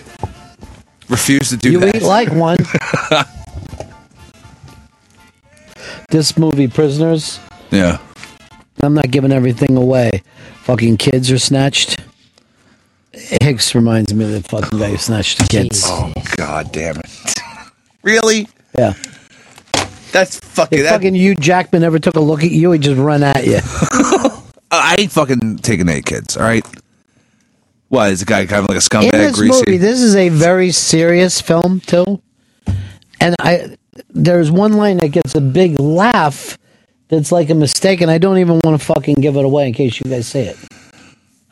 Refuse 1.10 1.50
to 1.50 1.58
do 1.58 1.72
you 1.72 1.80
that. 1.80 1.96
eat 1.96 2.02
like 2.02 2.32
one. 2.32 2.56
this 6.10 6.36
movie, 6.38 6.68
Prisoners. 6.68 7.38
yeah. 7.70 7.98
I'm 8.82 8.94
not 8.94 9.10
giving 9.10 9.32
everything 9.32 9.76
away. 9.76 10.22
Fucking 10.62 10.96
kids 10.98 11.30
are 11.30 11.38
snatched. 11.38 12.00
Hicks 13.12 13.74
reminds 13.74 14.12
me 14.12 14.24
of 14.24 14.30
the 14.32 14.42
fucking 14.48 14.78
guy 14.78 14.90
who 14.90 14.96
snatched 14.96 15.38
the 15.38 15.44
kids. 15.46 15.82
Oh 15.86 16.12
god 16.36 16.72
damn 16.72 16.96
it! 16.96 17.34
Really? 18.04 18.46
Yeah. 18.78 18.92
That's 20.12 20.38
fucking. 20.38 20.78
If 20.78 20.84
That, 20.84 20.92
fucking 20.92 21.14
Hugh 21.16 21.34
Jackman 21.34 21.82
ever 21.82 21.98
took 21.98 22.14
a 22.14 22.20
look 22.20 22.44
at 22.44 22.50
you, 22.52 22.70
he'd 22.70 22.82
just 22.82 22.98
run 23.00 23.22
at 23.24 23.44
you. 23.44 23.58
I 24.70 24.96
ain't 24.98 25.10
fucking 25.10 25.56
taking 25.58 25.88
eight 25.88 26.04
kids. 26.06 26.36
All 26.36 26.44
right. 26.44 26.64
What 27.88 28.10
is 28.10 28.20
the 28.20 28.26
guy 28.26 28.46
kind 28.46 28.62
of 28.62 28.68
like 28.68 28.76
a 28.76 28.76
In 28.76 28.80
scumbag, 29.10 29.10
this 29.12 29.36
greasy? 29.36 29.62
movie, 29.66 29.78
this 29.78 30.00
is 30.00 30.16
a 30.16 30.28
very 30.28 30.70
serious 30.72 31.40
film 31.40 31.80
too, 31.80 32.20
and 33.20 33.34
I 33.40 33.76
there's 34.10 34.50
one 34.50 34.72
line 34.74 34.96
that 34.98 35.08
gets 35.08 35.34
a 35.34 35.40
big 35.40 35.78
laugh. 35.80 36.58
That's 37.08 37.30
like 37.30 37.50
a 37.50 37.54
mistake, 37.54 38.00
and 38.00 38.10
I 38.10 38.18
don't 38.18 38.38
even 38.38 38.60
want 38.64 38.80
to 38.80 38.84
fucking 38.84 39.16
give 39.16 39.36
it 39.36 39.44
away 39.44 39.68
in 39.68 39.74
case 39.74 40.00
you 40.00 40.10
guys 40.10 40.26
say 40.26 40.46
it. 40.46 40.56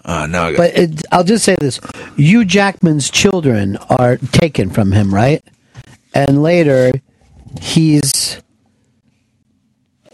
Uh, 0.04 0.26
no, 0.26 0.44
I 0.44 0.50
got- 0.52 0.56
But 0.58 0.76
it, 0.76 1.02
I'll 1.12 1.22
just 1.24 1.44
say 1.44 1.54
this: 1.60 1.78
Hugh 2.16 2.44
Jackman's 2.44 3.10
children 3.10 3.76
are 3.88 4.16
taken 4.16 4.70
from 4.70 4.90
him, 4.92 5.14
right? 5.14 5.44
And 6.14 6.42
later, 6.42 6.92
he's 7.60 8.40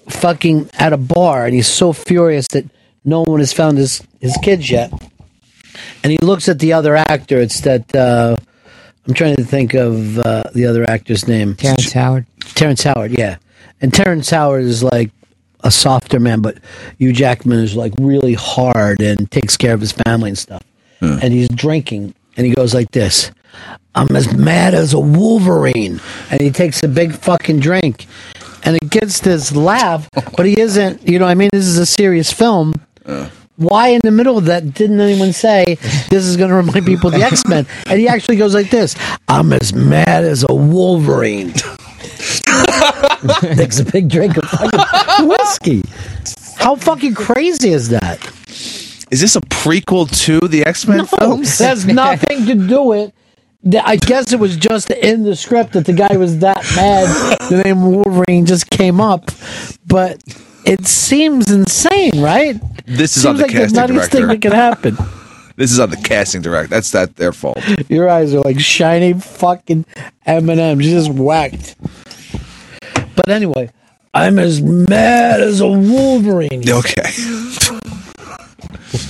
fucking 0.08 0.70
at 0.78 0.92
a 0.92 0.96
bar, 0.96 1.44
and 1.44 1.54
he's 1.54 1.68
so 1.68 1.92
furious 1.92 2.48
that 2.48 2.64
no 3.04 3.22
one 3.22 3.40
has 3.40 3.52
found 3.52 3.78
his 3.78 4.02
his 4.20 4.36
kids 4.42 4.70
yet. 4.70 4.92
And 6.02 6.12
he 6.12 6.18
looks 6.18 6.48
at 6.48 6.58
the 6.58 6.72
other 6.72 6.96
actor. 6.96 7.40
It's 7.40 7.60
that 7.60 7.94
uh, 7.94 8.36
I'm 9.06 9.14
trying 9.14 9.36
to 9.36 9.44
think 9.44 9.74
of 9.74 10.18
uh, 10.18 10.44
the 10.54 10.66
other 10.66 10.88
actor's 10.88 11.26
name. 11.26 11.54
Terrence 11.56 11.92
Howard. 11.92 12.26
Terrence 12.40 12.82
Howard, 12.82 13.16
yeah. 13.16 13.36
And 13.80 13.92
Terrence 13.92 14.30
Howard 14.30 14.64
is 14.64 14.82
like 14.82 15.10
a 15.64 15.70
softer 15.70 16.20
man, 16.20 16.40
but 16.40 16.58
Hugh 16.98 17.12
Jackman 17.12 17.58
is 17.60 17.74
like 17.74 17.92
really 17.98 18.34
hard 18.34 19.00
and 19.00 19.30
takes 19.30 19.56
care 19.56 19.74
of 19.74 19.80
his 19.80 19.92
family 19.92 20.30
and 20.30 20.38
stuff. 20.38 20.62
And 21.00 21.32
he's 21.32 21.48
drinking, 21.48 22.14
and 22.36 22.44
he 22.44 22.52
goes 22.52 22.74
like 22.74 22.90
this. 22.90 23.30
I'm 23.94 24.14
as 24.14 24.32
mad 24.36 24.74
as 24.74 24.93
a 24.93 25.01
wolverine, 25.01 26.01
and 26.30 26.40
he 26.40 26.51
takes 26.51 26.82
a 26.82 26.89
big 26.89 27.14
fucking 27.14 27.60
drink, 27.60 28.06
and 28.62 28.76
it 28.76 28.90
gets 28.90 29.20
this 29.20 29.55
laugh, 29.55 30.09
but 30.36 30.47
he 30.47 30.60
isn't. 30.60 31.09
You 31.09 31.18
know, 31.18 31.26
I 31.26 31.35
mean, 31.35 31.51
this 31.52 31.66
is 31.66 31.78
a 31.78 31.86
serious 31.86 32.32
film. 32.32 32.74
Why 33.56 33.89
in 33.89 34.01
the 34.05 34.12
middle 34.12 34.39
of 34.39 34.44
that 34.44 34.72
didn't 34.72 35.01
anyone 35.01 35.32
say 35.32 35.78
this 36.10 36.24
is 36.24 36.36
going 36.36 36.51
to 36.51 36.56
remind 36.56 36.86
people 36.86 37.09
of 37.09 37.14
the 37.14 37.24
X 37.24 37.44
Men? 37.48 37.66
And 37.89 37.98
he 37.98 38.06
actually 38.06 38.36
goes 38.36 38.55
like 38.55 38.70
this: 38.70 38.94
"I'm 39.26 39.52
as 39.52 39.72
mad 39.74 40.24
as 40.24 40.44
a 40.48 40.55
wolverine." 40.55 41.52
Takes 43.56 43.80
a 43.80 43.85
big 43.85 44.09
drink 44.09 44.36
of 44.36 44.44
fucking 44.44 45.28
whiskey. 45.28 45.82
How 46.56 46.76
fucking 46.76 47.14
crazy 47.14 47.70
is 47.70 47.89
that? 47.89 48.24
Is 49.10 49.20
this 49.20 49.35
a 49.36 49.40
prequel 49.40 50.09
to 50.24 50.47
the 50.47 50.64
X 50.64 50.86
Men 50.86 51.06
films? 51.06 51.59
That 51.59 51.68
has 51.70 51.86
nothing 51.86 52.47
to 52.47 52.55
do 52.55 52.82
with. 52.82 53.12
The- 53.62 53.86
I 53.86 53.97
guess 53.97 54.32
it 54.32 54.39
was 54.40 54.56
just 54.56 54.90
in 54.90 55.24
the 55.24 55.36
script 55.36 55.72
that 55.72 55.85
the 55.86 55.93
guy 55.93 56.16
was 56.16 56.39
that 56.39 56.64
mad. 56.76 57.39
The 57.51 57.62
name 57.64 57.82
Wolverine 57.90 58.47
just 58.47 58.70
came 58.70 59.01
up, 59.01 59.30
but 59.86 60.22
it 60.64 60.86
seems 60.86 61.51
insane, 61.51 62.20
right? 62.20 62.60
This 62.86 63.16
is 63.16 63.22
Seems 63.22 63.26
on 63.26 63.36
the 63.36 63.43
like 63.43 63.52
the 63.52 63.59
casting 63.59 63.78
nuttiest 63.78 64.10
thing 64.10 64.20
director. 64.22 64.26
that 64.26 64.43
could 64.43 64.52
happen. 64.52 64.97
This 65.56 65.72
is 65.72 65.80
on 65.80 65.90
the 65.90 65.97
casting 65.97 66.40
director. 66.43 66.68
That's 66.68 66.94
not 66.94 67.16
their 67.16 67.32
fault. 67.32 67.59
Your 67.89 68.09
eyes 68.09 68.32
are 68.35 68.40
like 68.40 68.60
shiny 68.60 69.12
fucking 69.14 69.85
M 70.24 70.48
and 70.51 70.60
M's, 70.60 70.86
just 70.86 71.10
whacked. 71.10 71.74
But 73.16 73.28
anyway, 73.28 73.70
I'm 74.14 74.39
as 74.39 74.62
mad 74.62 75.40
as 75.40 75.60
a 75.60 75.66
Wolverine. 75.66 76.62
Okay. 76.68 77.02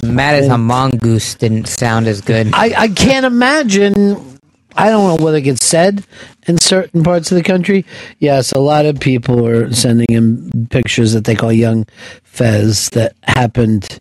Mad 0.02 0.36
as 0.36 0.48
a 0.48 0.56
mongoose 0.58 1.34
didn't 1.34 1.66
sound 1.68 2.06
as 2.06 2.20
good. 2.20 2.50
I, 2.54 2.72
I 2.76 2.88
can't 2.88 3.26
imagine. 3.26 4.37
I 4.78 4.90
don't 4.90 5.08
know 5.08 5.24
whether 5.24 5.38
it 5.38 5.42
gets 5.42 5.66
said 5.66 6.04
in 6.46 6.56
certain 6.56 7.02
parts 7.02 7.32
of 7.32 7.36
the 7.36 7.42
country. 7.42 7.84
Yes, 8.20 8.52
a 8.52 8.60
lot 8.60 8.86
of 8.86 9.00
people 9.00 9.44
are 9.44 9.72
sending 9.72 10.06
him 10.08 10.68
pictures 10.70 11.14
that 11.14 11.24
they 11.24 11.34
call 11.34 11.52
young 11.52 11.84
Fez 12.22 12.88
that 12.90 13.16
happened 13.24 13.98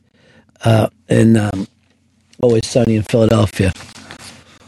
uh, 0.63 0.89
in 1.09 1.35
um, 1.35 1.67
Always 2.39 2.67
Sunny 2.67 2.95
in 2.95 3.01
Philadelphia. 3.01 3.73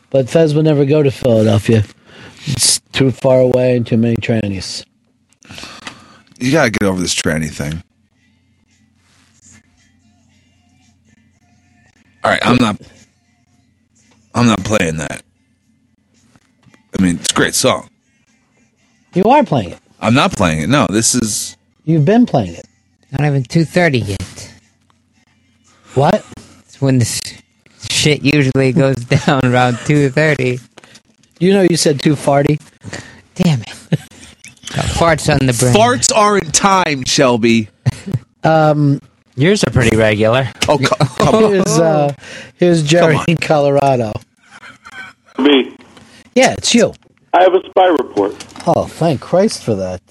But 0.09 0.27
Fez 0.27 0.55
would 0.55 0.65
never 0.65 0.83
go 0.83 1.03
to 1.03 1.11
Philadelphia. 1.11 1.83
It's 2.47 2.79
too 2.91 3.11
far 3.11 3.41
away 3.41 3.77
and 3.77 3.85
too 3.85 3.97
many 3.97 4.15
trannies. 4.15 4.83
You 6.39 6.51
gotta 6.51 6.71
get 6.71 6.83
over 6.87 6.99
this 6.99 7.13
tranny 7.13 7.51
thing. 7.51 7.83
All 12.23 12.31
right, 12.31 12.39
I'm 12.43 12.57
not. 12.57 12.81
I'm 14.33 14.47
not 14.47 14.63
playing 14.63 14.97
that. 14.97 15.21
I 16.99 17.01
mean, 17.01 17.15
it's 17.15 17.31
a 17.31 17.33
great 17.33 17.55
song. 17.55 17.89
You 19.13 19.23
are 19.23 19.41
playing 19.45 19.69
it. 19.71 19.79
I'm 20.01 20.13
not 20.13 20.33
playing 20.35 20.63
it. 20.63 20.67
No, 20.67 20.85
this 20.89 21.15
is. 21.15 21.55
You've 21.85 22.03
been 22.03 22.25
playing 22.25 22.55
it. 22.55 22.65
Not 23.13 23.25
even 23.25 23.43
two 23.43 23.63
thirty 23.63 23.99
yet. 23.99 24.53
What? 25.93 26.25
It's 26.65 26.81
when 26.81 26.99
this 26.99 27.21
shit 27.89 28.21
usually 28.21 28.73
goes 28.73 28.95
down 29.25 29.45
around 29.45 29.77
two 29.85 30.09
thirty. 30.09 30.59
You 31.39 31.53
know, 31.53 31.61
you 31.61 31.77
said 31.77 32.01
too 32.01 32.15
farty. 32.15 32.59
Damn 33.35 33.61
it! 33.61 33.69
Got 34.75 34.85
farts 34.99 35.31
on 35.33 35.45
the 35.47 35.53
brain. 35.53 35.73
Farts 35.73 36.13
are 36.13 36.37
in 36.37 36.51
time, 36.51 37.05
Shelby. 37.05 37.69
Um, 38.41 39.01
Yours 39.35 39.65
are 39.65 39.71
pretty 39.71 39.97
regular. 39.97 40.49
Oh, 40.69 40.77
co- 40.77 40.95
come 41.25 41.35
on. 41.43 41.51
here's, 41.51 41.77
uh, 41.77 42.13
here's 42.55 42.83
Jerry 42.83 43.17
in 43.27 43.35
Colorado. 43.35 44.13
Me. 45.37 45.75
Yeah, 46.35 46.53
it's 46.53 46.73
you. 46.73 46.93
I 47.33 47.43
have 47.43 47.53
a 47.53 47.61
spy 47.69 47.87
report. 47.87 48.33
Oh, 48.67 48.85
thank 48.85 49.21
Christ 49.21 49.63
for 49.63 49.75
that. 49.75 50.01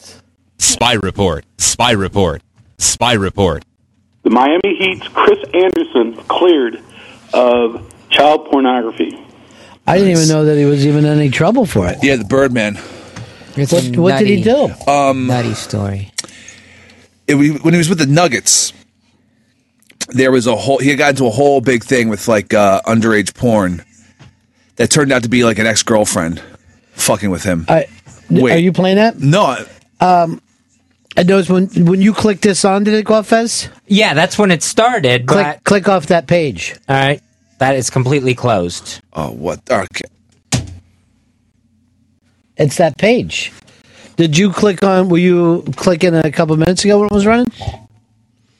Spy 0.59 0.95
report. 0.95 1.45
Spy 1.59 1.93
report. 1.93 2.43
Spy 2.78 3.12
report. 3.15 3.65
The 4.23 4.31
Miami 4.31 4.77
Heat's 4.77 5.07
Chris 5.09 5.39
Anderson 5.55 6.15
cleared 6.28 6.82
of 7.32 7.93
child 8.11 8.47
pornography. 8.51 9.19
I 9.86 9.97
didn't 9.99 10.11
even 10.12 10.28
know 10.28 10.45
that 10.45 10.57
he 10.59 10.65
was 10.65 10.86
even 10.86 11.05
in 11.05 11.19
any 11.19 11.31
trouble 11.31 11.65
for 11.66 11.89
it. 11.89 11.99
Yeah, 12.03 12.16
the 12.16 12.24
Birdman. 12.24 12.78
It's 13.57 13.73
What, 13.73 13.85
a 13.97 14.01
what 14.01 14.19
did 14.19 14.28
he 14.28 14.43
nutty- 14.45 14.74
do? 14.85 14.90
Um, 14.90 15.27
Nutty 15.27 15.55
story. 15.55 16.12
it, 17.27 17.35
when 17.35 17.74
he 17.74 17.78
was 17.78 17.89
with 17.89 17.99
the 17.99 18.07
Nuggets, 18.07 18.73
there 20.11 20.31
was 20.31 20.47
a 20.47 20.55
whole. 20.55 20.78
He 20.78 20.95
got 20.95 21.11
into 21.11 21.27
a 21.27 21.31
whole 21.31 21.61
big 21.61 21.82
thing 21.85 22.09
with 22.09 22.28
like 22.28 22.53
uh, 22.55 22.81
underage 22.82 23.35
porn 23.35 23.85
that 24.78 24.90
turned 24.90 25.12
out 25.12 25.22
to 25.24 25.28
be 25.28 25.44
like 25.44 25.59
an 25.59 25.66
ex 25.66 25.82
girlfriend 25.82 26.42
fucking 26.92 27.30
with 27.30 27.44
him. 27.44 27.66
I, 27.68 27.86
Wait. 28.30 28.52
Are 28.52 28.59
you 28.59 28.72
playing 28.72 28.96
that? 28.96 29.18
No, 29.20 29.42
I- 29.44 29.66
Um, 30.00 30.40
and 31.16 31.28
those 31.28 31.48
when 31.50 31.66
when 31.86 32.00
you 32.00 32.12
clicked 32.14 32.42
this 32.42 32.64
on, 32.64 32.84
did 32.84 32.94
it 32.94 33.05
go 33.05 33.14
off, 33.14 33.26
Fez? 33.28 33.68
Yeah, 33.86 34.14
that's 34.14 34.38
when 34.38 34.50
it 34.50 34.62
started. 34.62 35.26
Click 35.26 35.44
But 35.46 35.64
click 35.64 35.88
off 35.88 36.06
that 36.06 36.26
page. 36.26 36.74
all 36.88 36.96
right, 36.96 37.20
that 37.59 37.74
is 37.76 37.90
completely 37.90 38.34
closed. 38.34 39.00
Oh, 39.12 39.30
what? 39.32 39.60
Okay. 39.70 40.05
It's 42.56 42.76
that 42.76 42.98
page. 42.98 43.52
Did 44.16 44.36
you 44.36 44.52
click 44.52 44.82
on? 44.82 45.09
Were 45.09 45.18
you 45.18 45.62
clicking 45.76 46.14
a 46.14 46.30
couple 46.32 46.56
minutes 46.56 46.84
ago 46.84 46.98
when 46.98 47.06
it 47.06 47.12
was 47.14 47.26
running? 47.26 47.46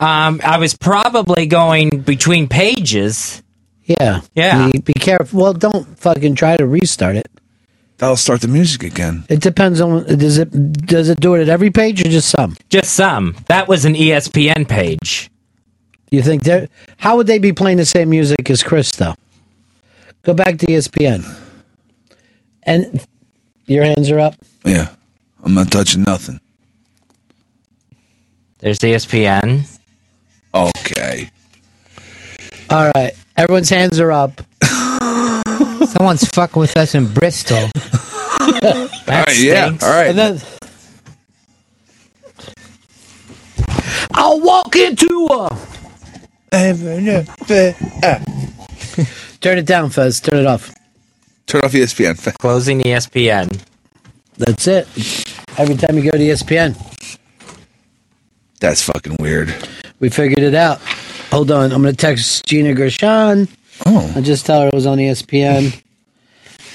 Um, 0.01 0.41
I 0.45 0.59
was 0.59 0.77
probably 0.77 1.47
going 1.47 2.01
between 2.01 2.49
pages. 2.49 3.43
Yeah. 3.89 4.21
Yeah. 4.35 4.71
Be, 4.71 4.79
be 4.81 4.93
careful. 4.93 5.41
Well, 5.41 5.55
don't 5.55 5.99
fucking 5.99 6.35
try 6.35 6.57
to 6.57 6.67
restart 6.67 7.17
it. 7.17 7.31
That'll 7.97 8.17
start 8.17 8.43
the 8.43 8.49
music 8.49 8.85
again. 8.85 9.25
It 9.29 9.41
depends 9.41 9.81
on 9.81 10.05
does 10.19 10.39
it 10.39 10.51
does 10.87 11.09
it 11.09 11.19
do 11.19 11.35
it 11.35 11.43
at 11.43 11.49
every 11.49 11.71
page 11.71 12.01
or 12.01 12.09
just 12.09 12.29
some? 12.29 12.57
Just 12.69 12.93
some. 12.95 13.37
That 13.49 13.67
was 13.67 13.85
an 13.85 13.95
ESPN 13.95 14.69
page. 14.69 15.31
You 16.11 16.23
think 16.23 16.45
they 16.45 16.69
how 16.99 17.17
would 17.17 17.27
they 17.27 17.39
be 17.39 17.53
playing 17.53 17.79
the 17.79 17.87
same 17.87 18.11
music 18.11 18.49
as 18.51 18.63
Chris 18.63 18.93
though? 18.93 19.15
Go 20.23 20.35
back 20.35 20.59
to 20.59 20.67
ESPN. 20.67 21.27
And 22.63 23.05
your 23.67 23.83
hands 23.83 24.11
are 24.11 24.21
up. 24.21 24.35
Yeah. 24.65 24.91
I'm 25.43 25.55
not 25.55 25.73
touching 25.73 26.03
nothing. 26.03 26.41
There's 28.59 28.79
ESPN. 28.81 29.67
Okay. 30.55 31.31
All 32.71 32.91
right. 32.95 33.15
Everyone's 33.39 33.71
hands 33.71 34.01
are 34.01 34.11
up. 34.11 34.43
Someone's 35.87 36.29
fucking 36.29 36.59
with 36.61 36.77
us 36.77 36.97
in 36.97 37.07
Bristol. 37.15 37.57
All 38.41 38.51
right, 39.07 39.39
yeah. 39.39 39.77
All 39.81 39.89
right. 39.89 40.09
And 40.09 40.19
then 40.19 40.41
I'll 44.13 44.41
walk 44.41 44.75
into 44.75 45.29
a 45.31 45.49
Turn 49.41 49.59
it 49.59 49.67
down, 49.67 49.91
Fez. 49.91 50.21
Turn 50.21 50.41
it 50.41 50.47
off. 50.47 50.75
Turn 51.47 51.61
off 51.63 51.73
ESPN. 51.73 52.35
Closing 52.41 52.81
ESPN. 52.81 53.61
That's 54.37 54.67
it. 54.67 54.89
Every 55.57 55.77
time 55.77 55.97
you 55.97 56.03
go 56.11 56.11
to 56.19 56.23
E 56.23 56.29
ESPN, 56.31 56.75
That's 58.61 58.83
fucking 58.83 59.17
weird. 59.21 59.55
we 60.01 60.09
figured 60.09 60.41
it 60.43 60.55
out. 60.57 60.81
Hold 61.31 61.51
on. 61.51 61.73
I'm 61.73 61.83
going 61.83 61.95
to 61.95 61.97
text 61.97 62.47
Gina 62.47 62.75
Gershon. 62.75 63.49
Oh. 63.87 64.13
I 64.17 64.21
just 64.21 64.47
tell 64.47 64.63
her 64.63 64.69
it 64.69 64.75
was 64.75 64.87
on 64.87 64.99
ESPN. 64.99 65.83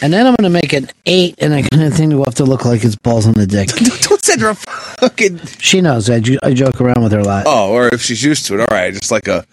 And 0.01 0.11
then 0.11 0.27
I'm 0.27 0.35
going 0.35 0.51
to 0.51 0.61
make 0.61 0.73
an 0.73 0.89
eight, 1.05 1.35
and 1.37 1.53
I 1.53 1.61
kind 1.61 1.81
of 1.83 1.93
think 1.93 2.13
will 2.13 2.25
have 2.25 2.35
to 2.35 2.43
look 2.43 2.65
like 2.65 2.83
it's 2.83 2.95
balls 2.95 3.25
on 3.25 3.35
the 3.35 3.47
dick. 3.47 3.69
Don't 4.01 4.21
send 4.21 4.41
her 4.41 4.49
a 4.49 4.55
fucking. 4.55 5.37
She 5.59 5.79
knows. 5.79 6.09
I, 6.09 6.21
I 6.43 6.53
joke 6.53 6.81
around 6.81 7.03
with 7.03 7.13
her 7.13 7.19
a 7.19 7.23
lot. 7.23 7.45
Oh, 7.47 7.71
or 7.71 7.87
if 7.87 8.01
she's 8.01 8.21
used 8.21 8.45
to 8.47 8.55
it, 8.55 8.59
all 8.59 8.67
right. 8.69 8.93
Just 8.93 9.11
like 9.11 9.29
a 9.29 9.45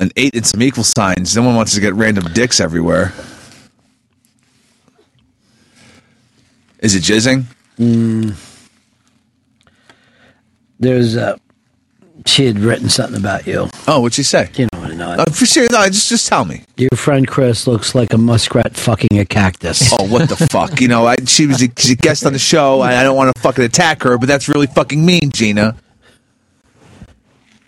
an 0.00 0.10
eight 0.16 0.34
and 0.34 0.46
some 0.46 0.62
equal 0.62 0.84
signs. 0.84 1.36
No 1.36 1.42
one 1.42 1.54
wants 1.54 1.74
to 1.74 1.80
get 1.80 1.92
random 1.94 2.32
dicks 2.32 2.60
everywhere. 2.60 3.12
Is 6.78 6.94
it 6.94 7.02
jizzing? 7.02 7.44
Mm. 7.78 8.34
There's 10.78 11.16
uh 11.16 11.36
she 12.28 12.46
had 12.46 12.58
written 12.58 12.88
something 12.88 13.18
about 13.18 13.46
you. 13.46 13.68
Oh, 13.86 14.00
what'd 14.00 14.14
she 14.14 14.22
say? 14.22 14.50
You 14.54 14.66
don't 14.70 14.80
want 14.80 14.92
to 14.92 14.98
know 14.98 15.12
it. 15.12 15.20
Uh, 15.20 15.24
for 15.26 15.46
sure, 15.46 15.66
no, 15.70 15.86
just 15.86 16.08
just 16.08 16.28
tell 16.28 16.44
me. 16.44 16.62
Your 16.76 16.90
friend 16.94 17.26
Chris 17.26 17.66
looks 17.66 17.94
like 17.94 18.12
a 18.12 18.18
muskrat 18.18 18.76
fucking 18.76 19.18
a 19.18 19.24
cactus. 19.24 19.92
Oh, 19.92 20.06
what 20.06 20.28
the 20.28 20.36
fuck? 20.50 20.80
You 20.80 20.88
know, 20.88 21.06
I, 21.06 21.16
she 21.26 21.46
was 21.46 21.62
a, 21.62 21.68
she's 21.76 21.92
a 21.92 21.96
guest 21.96 22.26
on 22.26 22.32
the 22.32 22.38
show, 22.38 22.82
and 22.82 22.94
I 22.94 23.02
don't 23.02 23.16
want 23.16 23.34
to 23.34 23.40
fucking 23.40 23.64
attack 23.64 24.02
her, 24.02 24.18
but 24.18 24.26
that's 24.26 24.48
really 24.48 24.66
fucking 24.66 25.04
mean, 25.04 25.30
Gina. 25.32 25.76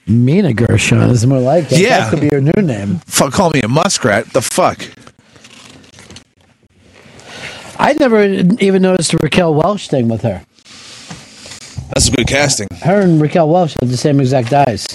Mina 0.07 0.53
Gershon 0.53 0.99
is 1.11 1.25
more 1.25 1.39
like 1.39 1.71
it. 1.71 1.79
Yeah. 1.79 2.01
That 2.01 2.11
could 2.11 2.21
be 2.21 2.29
her 2.31 2.41
new 2.41 2.63
name. 2.63 2.99
Fuck, 3.07 3.33
call 3.33 3.51
me 3.51 3.61
a 3.63 3.69
muskrat. 3.69 4.33
The 4.33 4.43
fuck? 4.43 4.85
I 7.79 7.95
never 7.95 8.25
even 8.25 8.83
noticed 8.83 9.13
the 9.13 9.19
Raquel 9.23 9.55
Welch 9.55 9.89
thing 9.89 10.09
with 10.09 10.23
her. 10.23 10.45
That's 11.95 12.09
a 12.09 12.13
good 12.13 12.27
casting. 12.29 12.69
Her 12.83 13.01
and 13.01 13.21
Raquel 13.21 13.49
Welch 13.49 13.77
have 13.81 13.91
the 13.91 13.97
same 13.97 14.21
exact 14.21 14.53
eyes. 14.53 14.87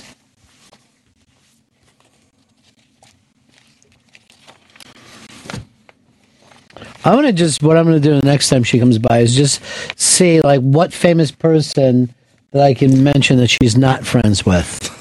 I 7.03 7.13
want 7.13 7.27
to 7.27 7.33
just 7.33 7.61
what 7.61 7.77
I'm 7.77 7.85
to 7.85 7.99
do 7.99 8.19
the 8.19 8.25
next 8.25 8.49
time 8.49 8.63
she 8.63 8.79
comes 8.79 8.97
by 8.97 9.19
is 9.19 9.35
just 9.35 9.61
see 9.95 10.41
like 10.41 10.61
what 10.61 10.91
famous 10.91 11.31
person 11.31 12.13
that 12.51 12.63
I 12.63 12.73
can 12.73 13.03
mention 13.03 13.37
that 13.37 13.49
she's 13.49 13.77
not 13.77 14.05
friends 14.05 14.43
with. 14.43 14.91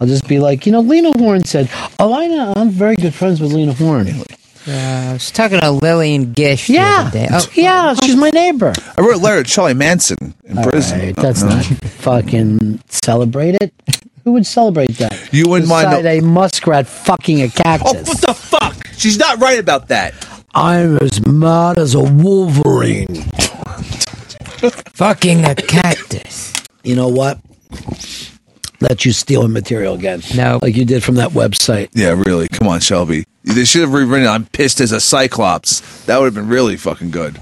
I'll 0.00 0.06
just 0.06 0.28
be 0.28 0.38
like, 0.38 0.66
you 0.66 0.72
know, 0.72 0.80
Lena 0.80 1.10
Horne 1.18 1.44
said, 1.44 1.70
"Oh, 1.98 2.14
I 2.14 2.26
know, 2.28 2.52
I'm 2.54 2.70
very 2.70 2.94
good 2.96 3.14
friends 3.14 3.40
with 3.40 3.52
Lena 3.52 3.72
Horne." 3.72 4.22
Uh, 4.68 5.10
I 5.10 5.12
was 5.12 5.30
talking 5.30 5.60
to 5.60 5.70
Lillian 5.70 6.32
Gish 6.32 6.66
the 6.66 6.74
Yeah, 6.74 7.02
other 7.06 7.10
day. 7.10 7.28
Oh, 7.30 7.46
yeah, 7.54 7.94
she's 8.02 8.16
my 8.16 8.30
neighbor. 8.30 8.72
I 8.98 9.00
wrote 9.00 9.14
a 9.14 9.18
letter 9.18 9.42
to 9.44 9.48
Charlie 9.48 9.74
Manson 9.74 10.34
in 10.44 10.56
prison. 10.62 10.98
Right, 11.00 11.14
that's 11.16 11.42
No, 11.42 11.50
no. 11.50 11.54
not 11.56 11.64
fucking 11.66 12.80
celebrate 12.88 13.56
it. 13.62 13.72
Who 14.24 14.32
would 14.32 14.44
celebrate 14.46 14.90
that? 14.98 15.32
You 15.32 15.44
wouldn't 15.48 15.68
mind 15.68 15.90
Beside 15.90 16.06
a 16.06 16.20
muskrat 16.20 16.88
fucking 16.88 17.42
a 17.42 17.48
cactus. 17.48 17.92
Oh, 17.94 18.02
what 18.02 18.20
the 18.22 18.34
fuck? 18.34 18.86
She's 18.96 19.18
not 19.18 19.38
right 19.40 19.60
about 19.60 19.86
that. 19.88 20.14
I'm 20.52 20.96
as 20.98 21.24
mad 21.24 21.78
as 21.78 21.94
a 21.94 22.00
wolverine. 22.02 23.06
fucking 24.94 25.44
a 25.44 25.54
cactus. 25.54 26.54
You 26.82 26.96
know 26.96 27.08
what? 27.08 27.38
Let 28.80 29.04
you 29.04 29.12
stealing 29.12 29.52
material 29.52 29.94
again. 29.94 30.22
No. 30.34 30.58
Like 30.62 30.76
you 30.76 30.84
did 30.84 31.02
from 31.02 31.14
that 31.16 31.30
website. 31.30 31.88
Yeah, 31.94 32.10
really. 32.26 32.48
Come 32.48 32.68
on, 32.68 32.80
Shelby. 32.80 33.24
They 33.44 33.64
should 33.64 33.80
have 33.82 33.92
rewritten 33.92 34.26
it. 34.26 34.30
I'm 34.30 34.44
pissed 34.46 34.80
as 34.80 34.92
a 34.92 35.00
Cyclops. 35.00 36.04
That 36.06 36.18
would 36.18 36.26
have 36.26 36.34
been 36.34 36.48
really 36.48 36.76
fucking 36.76 37.10
good. 37.10 37.38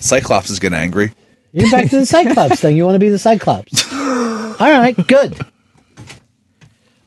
Cyclops 0.00 0.50
is 0.50 0.58
getting 0.58 0.78
angry. 0.78 1.12
You're 1.52 1.70
back 1.70 1.88
to 1.90 1.98
the 2.00 2.06
Cyclops 2.14 2.60
thing. 2.60 2.76
You 2.76 2.84
want 2.84 2.96
to 2.96 2.98
be 2.98 3.08
the 3.08 3.18
Cyclops. 3.18 3.92
All 3.92 4.56
right, 4.58 4.94
good. 5.06 5.38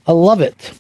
I 0.07 0.11
love 0.13 0.41
it. 0.41 0.71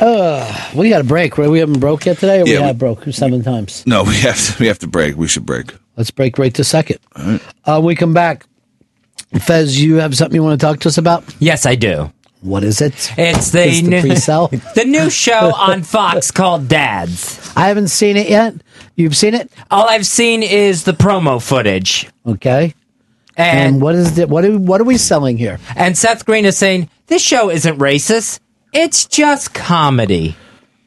Uh, 0.00 0.70
we 0.76 0.90
got 0.90 1.00
a 1.00 1.04
break. 1.04 1.36
right? 1.38 1.50
We 1.50 1.58
haven't 1.58 1.80
broke 1.80 2.06
yet 2.06 2.18
today, 2.18 2.40
or 2.40 2.44
we 2.44 2.52
Yeah, 2.52 2.60
we- 2.60 2.66
have 2.68 2.78
broke 2.78 3.04
seven 3.10 3.42
times. 3.42 3.84
No, 3.86 4.04
we 4.04 4.14
have 4.18 4.36
to. 4.38 4.56
We 4.60 4.66
have 4.68 4.78
to 4.80 4.86
break. 4.86 5.16
We 5.16 5.26
should 5.26 5.44
break. 5.44 5.72
Let's 5.98 6.12
break 6.12 6.38
right 6.38 6.54
to 6.54 6.62
second. 6.64 7.00
Uh, 7.64 7.80
we 7.82 7.96
come 7.96 8.14
back. 8.14 8.46
Fez, 9.40 9.82
you 9.82 9.96
have 9.96 10.16
something 10.16 10.36
you 10.36 10.42
want 10.44 10.58
to 10.60 10.64
talk 10.64 10.78
to 10.80 10.88
us 10.88 10.96
about? 10.96 11.24
Yes, 11.40 11.66
I 11.66 11.74
do. 11.74 12.12
What 12.40 12.62
is 12.62 12.80
it? 12.80 12.94
It's 13.18 13.50
the, 13.50 13.66
It's 13.66 13.82
the 13.82 13.88
new, 13.88 14.00
pre-sell? 14.00 14.46
the 14.76 14.84
new 14.86 15.10
show 15.10 15.52
on 15.56 15.82
Fox 15.82 16.30
called 16.30 16.68
Dads. 16.68 17.52
I 17.56 17.66
haven't 17.66 17.88
seen 17.88 18.16
it 18.16 18.28
yet. 18.30 18.54
You've 18.94 19.16
seen 19.16 19.34
it? 19.34 19.50
All 19.72 19.88
I've 19.88 20.06
seen 20.06 20.44
is 20.44 20.84
the 20.84 20.92
promo 20.92 21.42
footage. 21.42 22.08
Okay. 22.24 22.74
And, 23.36 23.74
And 23.74 23.82
what 23.82 23.96
is 23.96 24.16
it? 24.18 24.28
What 24.28 24.44
are, 24.44 24.56
what 24.56 24.80
are 24.80 24.84
we 24.84 24.98
selling 24.98 25.36
here? 25.36 25.58
and 25.74 25.98
Seth 25.98 26.24
Green 26.24 26.44
is 26.44 26.56
saying 26.56 26.88
this 27.08 27.22
show 27.22 27.50
isn't 27.50 27.76
racist. 27.78 28.38
It's 28.72 29.04
just 29.04 29.52
comedy. 29.52 30.36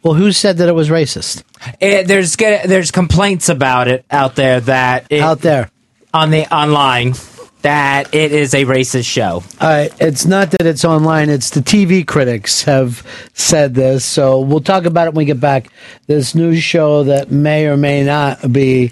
Well, 0.04 0.14
who 0.16 0.32
said 0.32 0.58
that 0.58 0.68
it 0.68 0.74
was 0.74 0.90
racist? 0.90 1.44
It, 1.80 2.08
there's 2.08 2.36
get- 2.36 2.68
there's 2.68 2.90
complaints 2.92 3.50
about 3.50 3.88
it 3.88 4.04
out 4.10 4.36
there 4.36 4.60
that 4.62 5.06
it, 5.10 5.22
Out 5.22 5.42
there. 5.42 5.70
on 6.14 6.32
the 6.32 6.52
online 6.54 7.14
that 7.62 8.16
it 8.16 8.32
is 8.32 8.56
a 8.56 8.66
racist 8.66 9.06
show. 9.06 9.44
All 9.62 9.70
right, 9.70 9.92
it's 10.00 10.26
not 10.26 10.50
that 10.52 10.66
it's 10.66 10.84
online; 10.84 11.30
it's 11.30 11.52
the 11.52 11.60
TV 11.60 12.06
critics 12.08 12.64
have 12.64 13.06
said 13.34 13.76
this. 13.76 14.04
So 14.04 14.40
we'll 14.40 14.62
talk 14.62 14.86
about 14.86 15.06
it 15.08 15.14
when 15.14 15.24
we 15.24 15.26
get 15.26 15.40
back. 15.40 15.70
This 16.08 16.34
new 16.34 16.56
show 16.56 17.04
that 17.04 17.30
may 17.30 17.68
or 17.68 17.78
may 17.78 18.04
not 18.04 18.52
be 18.52 18.92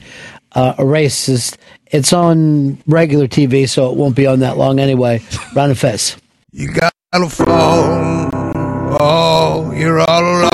uh, 0.52 0.76
a 0.78 0.84
racist. 0.84 1.58
It's 1.88 2.14
on 2.14 2.78
regular 2.86 3.28
TV, 3.28 3.68
so 3.68 3.90
it 3.90 3.98
won't 3.98 4.16
be 4.16 4.28
on 4.28 4.42
that 4.42 4.58
long 4.58 4.80
anyway. 4.80 5.24
Round 5.56 5.72
of 5.72 5.80
Fez. 5.80 6.16
You 6.52 6.72
got 6.72 6.94
a 7.14 7.28
phone. 7.28 8.30
Oh, 9.02 9.72
you're 9.76 10.00
all 10.00 10.22
alone. 10.22 10.49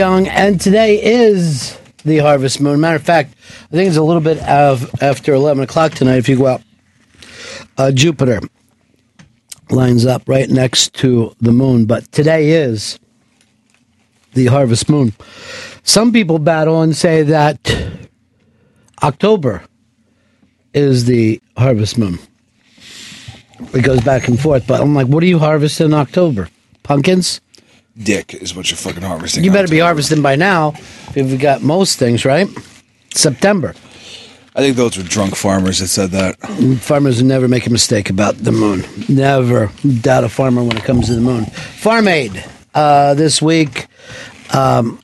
Young, 0.00 0.28
and 0.28 0.58
today 0.58 0.98
is 1.04 1.78
the 2.06 2.16
harvest 2.16 2.58
moon. 2.58 2.80
Matter 2.80 2.96
of 2.96 3.02
fact, 3.02 3.34
I 3.64 3.76
think 3.76 3.86
it's 3.88 3.98
a 3.98 4.02
little 4.02 4.22
bit 4.22 4.38
of 4.38 4.90
after 5.02 5.34
eleven 5.34 5.62
o'clock 5.62 5.92
tonight. 5.92 6.16
If 6.16 6.26
you 6.26 6.38
go 6.38 6.46
out, 6.46 6.62
uh, 7.76 7.90
Jupiter 7.90 8.40
lines 9.68 10.06
up 10.06 10.22
right 10.26 10.48
next 10.48 10.94
to 10.94 11.36
the 11.42 11.52
moon, 11.52 11.84
but 11.84 12.10
today 12.12 12.52
is 12.52 12.98
the 14.32 14.46
harvest 14.46 14.88
moon. 14.88 15.12
Some 15.82 16.14
people 16.14 16.38
battle 16.38 16.80
and 16.80 16.96
say 16.96 17.22
that 17.24 17.58
October 19.02 19.62
is 20.72 21.04
the 21.04 21.42
harvest 21.58 21.98
moon. 21.98 22.18
It 23.74 23.82
goes 23.82 24.00
back 24.00 24.28
and 24.28 24.40
forth, 24.40 24.66
but 24.66 24.80
I'm 24.80 24.94
like, 24.94 25.08
what 25.08 25.20
do 25.20 25.26
you 25.26 25.38
harvest 25.38 25.78
in 25.78 25.92
October? 25.92 26.48
Pumpkins? 26.84 27.42
Dick 28.02 28.34
is 28.34 28.54
what 28.54 28.70
you're 28.70 28.78
fucking 28.78 29.02
harvesting. 29.02 29.44
You 29.44 29.52
better 29.52 29.68
be 29.68 29.78
harvesting 29.78 30.22
by 30.22 30.36
now 30.36 30.74
if 31.14 31.30
we 31.30 31.36
got 31.36 31.62
most 31.62 31.98
things, 31.98 32.24
right? 32.24 32.48
September. 33.14 33.74
I 34.54 34.60
think 34.60 34.76
those 34.76 34.96
were 34.96 35.04
drunk 35.04 35.36
farmers 35.36 35.78
that 35.78 35.88
said 35.88 36.10
that. 36.10 36.36
Farmers 36.80 37.22
never 37.22 37.46
make 37.46 37.66
a 37.66 37.70
mistake 37.70 38.10
about 38.10 38.36
the 38.36 38.52
moon. 38.52 38.84
Never 39.08 39.70
doubt 40.00 40.24
a 40.24 40.28
farmer 40.28 40.62
when 40.64 40.76
it 40.76 40.82
comes 40.82 41.06
to 41.06 41.14
the 41.14 41.20
moon. 41.20 41.44
Farm 41.46 42.08
Aid 42.08 42.44
uh, 42.74 43.14
this 43.14 43.40
week. 43.40 43.86
Um, 44.52 45.00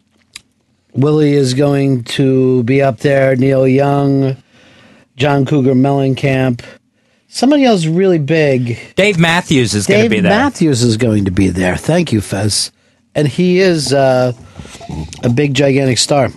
Willie 0.95 1.35
is 1.35 1.55
going 1.55 2.05
to 2.05 2.65
be 2.65 2.83
up 2.83 2.99
there. 2.99 3.37
Neil 3.37 3.69
Young, 3.69 4.37
John 5.17 5.47
Cougar 5.47 5.75
Mellencamp. 5.75 6.65
Somebody 7.29 7.65
else 7.65 7.87
really 7.87 8.19
big. 8.19 8.79
Dave 8.97 9.19
Matthews 9.19 9.75
is 9.75 9.87
going 9.87 10.05
to 10.05 10.09
be 10.09 10.21
there. 10.21 10.31
Dave 10.31 10.39
Matthews 10.39 10.83
is 10.83 10.97
going 10.97 11.27
to 11.27 11.31
be 11.31 11.51
there. 11.51 11.77
Thank 11.77 12.13
you, 12.13 12.21
Fez. 12.21 12.73
And 13.17 13.27
he 13.27 13.59
is 13.59 13.93
uh, 13.93 14.33
a 15.25 15.29
big, 15.29 15.55
gigantic 15.55 15.99
star. 15.99 16.29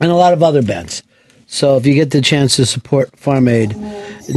And 0.00 0.10
a 0.10 0.14
lot 0.14 0.32
of 0.32 0.42
other 0.42 0.62
bands. 0.62 1.02
So 1.46 1.76
if 1.76 1.86
you 1.86 1.94
get 1.94 2.10
the 2.10 2.20
chance 2.20 2.56
to 2.56 2.66
support 2.66 3.16
Farm 3.16 3.46
Aid, 3.46 3.76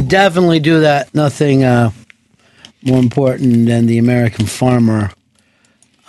definitely 0.06 0.60
do 0.60 0.80
that. 0.80 1.12
Nothing 1.14 1.64
uh, 1.64 1.90
more 2.82 2.98
important 2.98 3.66
than 3.66 3.86
the 3.86 3.98
American 3.98 4.46
farmer 4.46 5.10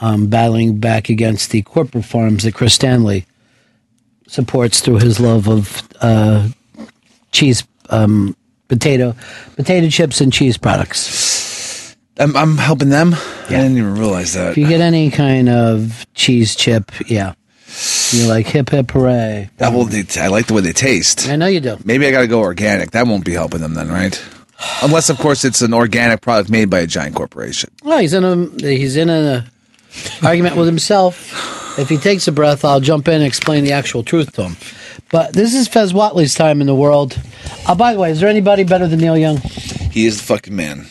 um, 0.02 0.28
battling 0.28 0.78
back 0.78 1.10
against 1.10 1.52
the 1.52 1.62
corporate 1.62 2.06
farms 2.06 2.44
that 2.44 2.54
Chris 2.54 2.74
Stanley 2.74 3.26
supports 4.28 4.82
through 4.82 4.98
his 5.00 5.20
love 5.20 5.48
of 5.48 5.88
uh, 6.02 6.50
cheese, 7.32 7.64
um, 7.90 8.36
potato, 8.68 9.16
potato 9.56 9.90
chips, 9.90 10.22
and 10.22 10.32
cheese 10.32 10.58
products. 10.58 11.31
I'm, 12.20 12.36
I'm 12.36 12.58
helping 12.58 12.90
them. 12.90 13.14
I 13.14 13.48
didn't 13.50 13.78
even 13.78 13.98
realize 13.98 14.34
that. 14.34 14.52
If 14.52 14.58
you 14.58 14.68
get 14.68 14.82
any 14.82 15.12
kind 15.12 15.50
of 15.50 16.06
cheese 16.14 16.56
chip, 16.56 16.92
yeah, 17.10 17.34
you're 18.12 18.28
like 18.28 18.48
hip 18.48 18.70
hip 18.70 18.92
hooray. 18.92 19.50
That 19.58 19.74
will, 19.74 19.88
I 20.20 20.28
like 20.28 20.48
the 20.48 20.54
way 20.54 20.62
they 20.62 20.74
taste. 20.74 21.30
I 21.30 21.36
know 21.36 21.48
you 21.48 21.60
do. 21.60 21.78
Maybe 21.84 22.06
I 22.08 22.12
got 22.12 22.22
to 22.22 22.28
go 22.28 22.42
organic. 22.42 22.92
That 22.92 23.08
won't 23.08 23.26
be 23.26 23.34
helping 23.34 23.62
them 23.62 23.74
then, 23.74 23.90
right? 23.90 24.22
Unless, 24.84 25.10
of 25.10 25.18
course, 25.18 25.44
it's 25.44 25.62
an 25.62 25.74
organic 25.74 26.22
product 26.22 26.50
made 26.50 26.70
by 26.70 26.80
a 26.80 26.88
giant 26.88 27.16
corporation. 27.16 27.72
Well, 27.84 28.00
he's 28.00 28.14
in 28.14 28.24
a 28.24 28.36
he's 28.62 28.96
in 28.96 29.10
a 29.10 29.50
argument 30.24 30.56
with 30.56 30.68
himself. 30.68 31.80
If 31.80 31.90
he 31.90 31.98
takes 31.98 32.28
a 32.28 32.32
breath, 32.32 32.66
I'll 32.66 32.82
jump 32.82 33.08
in 33.08 33.16
and 33.16 33.24
explain 33.24 33.64
the 33.64 33.72
actual 33.72 34.04
truth 34.04 34.34
to 34.34 34.44
him. 34.50 34.58
But 35.10 35.34
this 35.34 35.56
is 35.56 35.68
Fez 35.68 35.94
Whatley's 35.94 36.36
time 36.36 36.62
in 36.62 36.68
the 36.68 36.76
world. 36.76 37.18
Uh, 37.66 37.76
by 37.76 37.94
the 37.94 38.00
way, 38.00 38.12
is 38.12 38.20
there 38.20 38.30
anybody 38.30 38.64
better 38.64 38.88
than 38.88 39.00
Neil 39.00 39.18
Young? 39.18 39.38
He 39.38 40.06
is 40.06 40.18
the 40.18 40.24
fucking 40.24 40.56
man. 40.56 40.88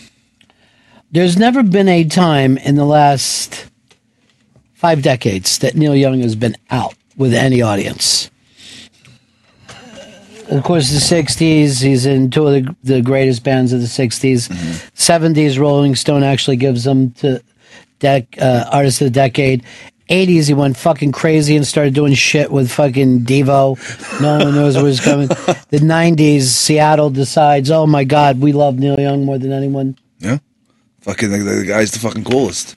There's 1.13 1.37
never 1.37 1.63
been 1.63 1.89
a 1.89 2.05
time 2.05 2.57
in 2.59 2.77
the 2.77 2.85
last 2.85 3.67
five 4.75 5.03
decades 5.03 5.59
that 5.59 5.75
Neil 5.75 5.97
Young 5.97 6.21
has 6.21 6.37
been 6.37 6.57
out 6.71 6.95
with 7.17 7.35
any 7.35 7.63
audience. 7.63 8.31
Of 10.49 10.65
course, 10.65 10.91
the 10.91 10.99
60s, 10.99 11.83
he's 11.83 12.07
in 12.07 12.31
two 12.31 12.47
of 12.47 12.53
the, 12.53 12.77
the 12.83 13.03
greatest 13.03 13.45
bands 13.45 13.73
of 13.73 13.81
the 13.81 13.87
60s. 13.87 14.49
70s, 14.95 15.59
Rolling 15.59 15.95
Stone 15.95 16.25
actually 16.25 16.57
gives 16.57 16.87
him 16.87 17.13
to 17.13 17.41
dec- 18.01 18.41
uh, 18.41 18.69
Artist 18.73 19.01
of 19.01 19.07
the 19.07 19.11
Decade. 19.11 19.65
80s, 20.09 20.49
he 20.49 20.55
went 20.55 20.77
fucking 20.77 21.13
crazy 21.13 21.55
and 21.57 21.65
started 21.65 21.95
doing 21.95 22.15
shit 22.15 22.51
with 22.51 22.71
fucking 22.71 23.21
Devo. 23.21 24.21
No 24.21 24.45
one 24.45 24.55
knows 24.57 24.77
where 24.77 24.87
he's 24.87 25.01
coming. 25.01 25.29
The 25.71 25.79
90s, 25.79 26.43
Seattle 26.43 27.11
decides, 27.11 27.71
oh 27.71 27.87
my 27.87 28.03
God, 28.03 28.41
we 28.41 28.53
love 28.53 28.77
Neil 28.77 28.99
Young 28.99 29.25
more 29.25 29.39
than 29.39 29.53
anyone. 29.53 29.97
Yeah. 30.19 30.39
Fucking, 31.03 31.31
the, 31.31 31.39
the 31.39 31.65
guy's 31.67 31.91
the 31.93 31.99
fucking 31.99 32.25
coolest. 32.25 32.77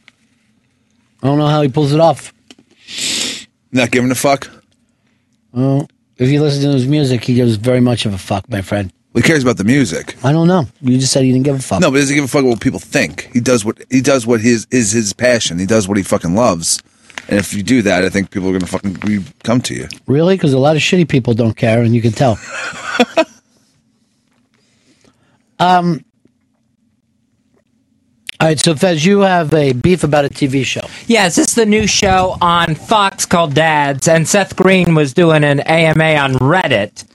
I 1.22 1.28
don't 1.28 1.38
know 1.38 1.48
how 1.48 1.62
he 1.62 1.70
pulls 1.70 1.94
it 1.94 2.00
off. 2.00 2.34
Not 3.72 3.92
giving 3.92 4.12
a 4.12 4.16
fuck. 4.16 4.50
Well, 5.52 5.88
if 6.18 6.30
you 6.30 6.42
listen 6.42 6.64
to 6.64 6.74
his 6.74 6.88
music, 6.88 7.24
he 7.24 7.36
gives 7.36 7.56
very 7.56 7.80
much 7.80 8.06
of 8.06 8.14
a 8.14 8.18
fuck, 8.18 8.50
my 8.50 8.62
friend. 8.62 8.92
He 9.14 9.22
cares 9.22 9.44
about 9.44 9.58
the 9.58 9.64
music. 9.64 10.16
I 10.24 10.32
don't 10.32 10.48
know. 10.48 10.66
You 10.82 10.98
just 10.98 11.14
said 11.14 11.24
he 11.24 11.32
didn't 11.32 11.46
give 11.46 11.56
a 11.56 11.60
fuck. 11.60 11.80
No, 11.82 11.92
but 11.92 11.96
he 11.96 12.02
doesn't 12.02 12.16
give 12.16 12.26
a 12.26 12.28
fuck 12.28 12.44
what 12.44 12.60
people 12.60 12.80
think. 12.80 13.30
He 13.32 13.40
does 13.40 13.64
what 13.64 13.82
he 13.92 14.02
does. 14.02 14.26
What 14.26 14.42
his 14.42 14.66
is 14.72 14.92
his 14.92 15.14
passion. 15.14 15.60
He 15.60 15.68
does 15.68 15.88
what 15.88 15.98
he 15.98 16.04
fucking 16.04 16.34
loves. 16.34 16.82
And 17.28 17.40
if 17.40 17.54
you 17.54 17.62
do 17.62 17.84
that, 17.84 18.04
I 18.04 18.10
think 18.10 18.32
people 18.32 18.50
are 18.50 18.54
gonna 18.54 18.66
fucking 18.66 18.96
re- 19.06 19.24
come 19.44 19.62
to 19.62 19.76
you. 19.76 19.88
Really? 20.08 20.36
Because 20.36 20.54
a 20.54 20.60
lot 20.60 20.76
of 20.76 20.82
shitty 20.82 21.08
people 21.08 21.36
don't 21.36 21.56
care, 21.56 21.82
and 21.84 21.94
you 21.94 22.02
can 22.02 22.12
tell. 22.12 22.40
um. 25.60 26.04
All 28.44 28.50
right, 28.50 28.60
so 28.60 28.76
Fez, 28.76 29.06
you 29.06 29.22
have 29.22 29.54
a 29.54 29.72
beef 29.72 30.04
about 30.04 30.26
a 30.26 30.28
TV 30.28 30.66
show. 30.66 30.82
Yes, 31.08 31.38
this 31.38 31.48
is 31.48 31.56
the 31.56 31.66
new 31.66 31.88
show 31.88 32.36
on 32.42 32.76
Fox 32.76 33.26
called 33.26 33.54
Dads, 33.54 34.10
and 34.10 34.28
Seth 34.28 34.58
Green 34.58 34.96
was 34.96 35.14
doing 35.14 35.46
an 35.46 35.62
AMA 35.62 36.16
on 36.16 36.34
Reddit 36.34 37.06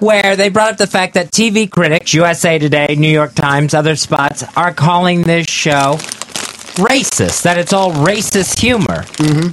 where 0.00 0.36
they 0.36 0.50
brought 0.50 0.72
up 0.72 0.76
the 0.76 0.86
fact 0.86 1.14
that 1.14 1.30
TV 1.30 1.70
critics, 1.70 2.12
USA 2.12 2.58
Today, 2.58 2.96
New 2.98 3.08
York 3.08 3.32
Times, 3.32 3.72
other 3.72 3.96
spots, 3.96 4.44
are 4.58 4.74
calling 4.74 5.22
this 5.22 5.46
show 5.46 5.94
racist, 6.76 7.44
that 7.44 7.56
it's 7.56 7.72
all 7.72 7.90
racist 7.90 8.60
humor. 8.60 9.04
Mm-hmm. 9.16 9.52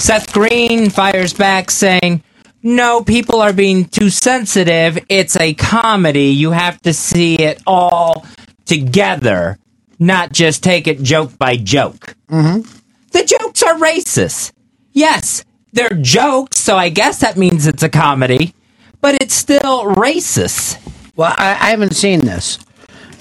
Seth 0.00 0.32
Green 0.32 0.90
fires 0.90 1.32
back 1.32 1.70
saying, 1.70 2.24
no, 2.64 3.04
people 3.04 3.40
are 3.40 3.52
being 3.52 3.84
too 3.84 4.10
sensitive. 4.10 4.98
It's 5.08 5.36
a 5.36 5.54
comedy. 5.54 6.30
You 6.30 6.50
have 6.50 6.82
to 6.82 6.92
see 6.92 7.36
it 7.36 7.62
all 7.68 8.26
together, 8.64 9.60
not 9.98 10.32
just 10.32 10.62
take 10.62 10.86
it 10.86 11.02
joke 11.02 11.36
by 11.38 11.56
joke. 11.56 12.14
Mm-hmm. 12.28 12.62
The 13.10 13.24
jokes 13.24 13.62
are 13.62 13.74
racist. 13.74 14.52
Yes, 14.92 15.44
they're 15.72 15.98
jokes, 16.00 16.58
so 16.58 16.76
I 16.76 16.88
guess 16.88 17.18
that 17.20 17.36
means 17.36 17.66
it's 17.66 17.82
a 17.82 17.88
comedy, 17.88 18.54
but 19.00 19.14
it's 19.20 19.34
still 19.34 19.84
racist. 19.84 20.78
Well, 21.16 21.34
I, 21.36 21.50
I 21.50 21.70
haven't 21.70 21.94
seen 21.94 22.20
this, 22.20 22.58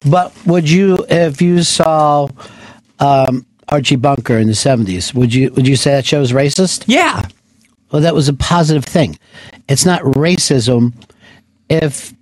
but 0.06 0.34
would 0.46 0.70
you, 0.70 1.06
if 1.10 1.42
you 1.42 1.64
saw 1.64 2.28
um, 3.00 3.46
Archie 3.70 3.96
Bunker 3.96 4.38
in 4.38 4.48
the 4.48 4.56
seventies, 4.56 5.14
would 5.14 5.34
you 5.34 5.52
would 5.52 5.68
you 5.68 5.76
say 5.76 5.92
that 5.92 6.06
show 6.06 6.24
show's 6.24 6.32
racist? 6.32 6.86
Yeah. 6.88 7.28
Well, 7.92 8.02
that 8.02 8.16
was 8.16 8.30
a 8.30 8.34
positive 8.34 8.86
thing. 8.86 9.18
It's 9.68 9.86
not 9.86 10.02
racism 10.02 10.94
if 11.70 12.14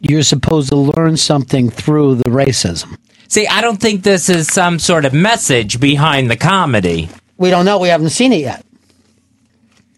you're 0.00 0.22
supposed 0.22 0.68
to 0.70 0.76
learn 0.76 1.16
something 1.16 1.70
through 1.70 2.16
the 2.16 2.30
racism. 2.30 2.96
See, 3.28 3.46
I 3.46 3.60
don't 3.60 3.80
think 3.80 4.02
this 4.02 4.28
is 4.28 4.46
some 4.48 4.78
sort 4.78 5.04
of 5.04 5.12
message 5.12 5.80
behind 5.80 6.30
the 6.30 6.36
comedy. 6.36 7.08
We 7.36 7.50
don't 7.50 7.64
know. 7.64 7.78
We 7.78 7.88
haven't 7.88 8.10
seen 8.10 8.32
it 8.32 8.40
yet. 8.40 8.64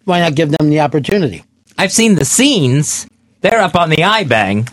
Why 0.05 0.21
not 0.21 0.35
give 0.35 0.51
them 0.51 0.71
the 0.71 0.81
opportunity? 0.81 1.45
I've 1.77 1.93
seen 1.93 2.15
the 2.15 2.25
scenes. 2.25 3.07
They're 3.41 3.61
up 3.61 3.77
on 3.77 3.91
the 3.91 3.97
iBang. 3.99 4.69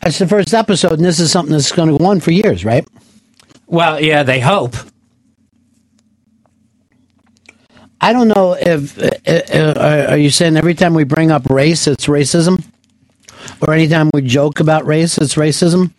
That's 0.00 0.18
the 0.18 0.28
first 0.28 0.54
episode, 0.54 0.94
and 0.94 1.04
this 1.04 1.20
is 1.20 1.30
something 1.30 1.52
that's 1.52 1.72
going 1.72 1.90
to 1.90 1.98
go 1.98 2.06
on 2.06 2.20
for 2.20 2.30
years, 2.30 2.64
right? 2.64 2.86
Well, 3.66 4.00
yeah, 4.00 4.22
they 4.22 4.40
hope. 4.40 4.76
I 8.00 8.14
don't 8.14 8.28
know 8.28 8.56
if 8.58 8.98
uh, 8.98 9.10
uh, 9.26 9.56
uh, 9.58 10.06
are 10.10 10.16
you 10.16 10.30
saying 10.30 10.56
every 10.56 10.74
time 10.74 10.94
we 10.94 11.04
bring 11.04 11.30
up 11.30 11.50
race, 11.50 11.86
it's 11.86 12.06
racism, 12.06 12.64
or 13.60 13.74
anytime 13.74 14.10
we 14.14 14.22
joke 14.22 14.60
about 14.60 14.86
race, 14.86 15.18
it's 15.18 15.34
racism. 15.34 15.92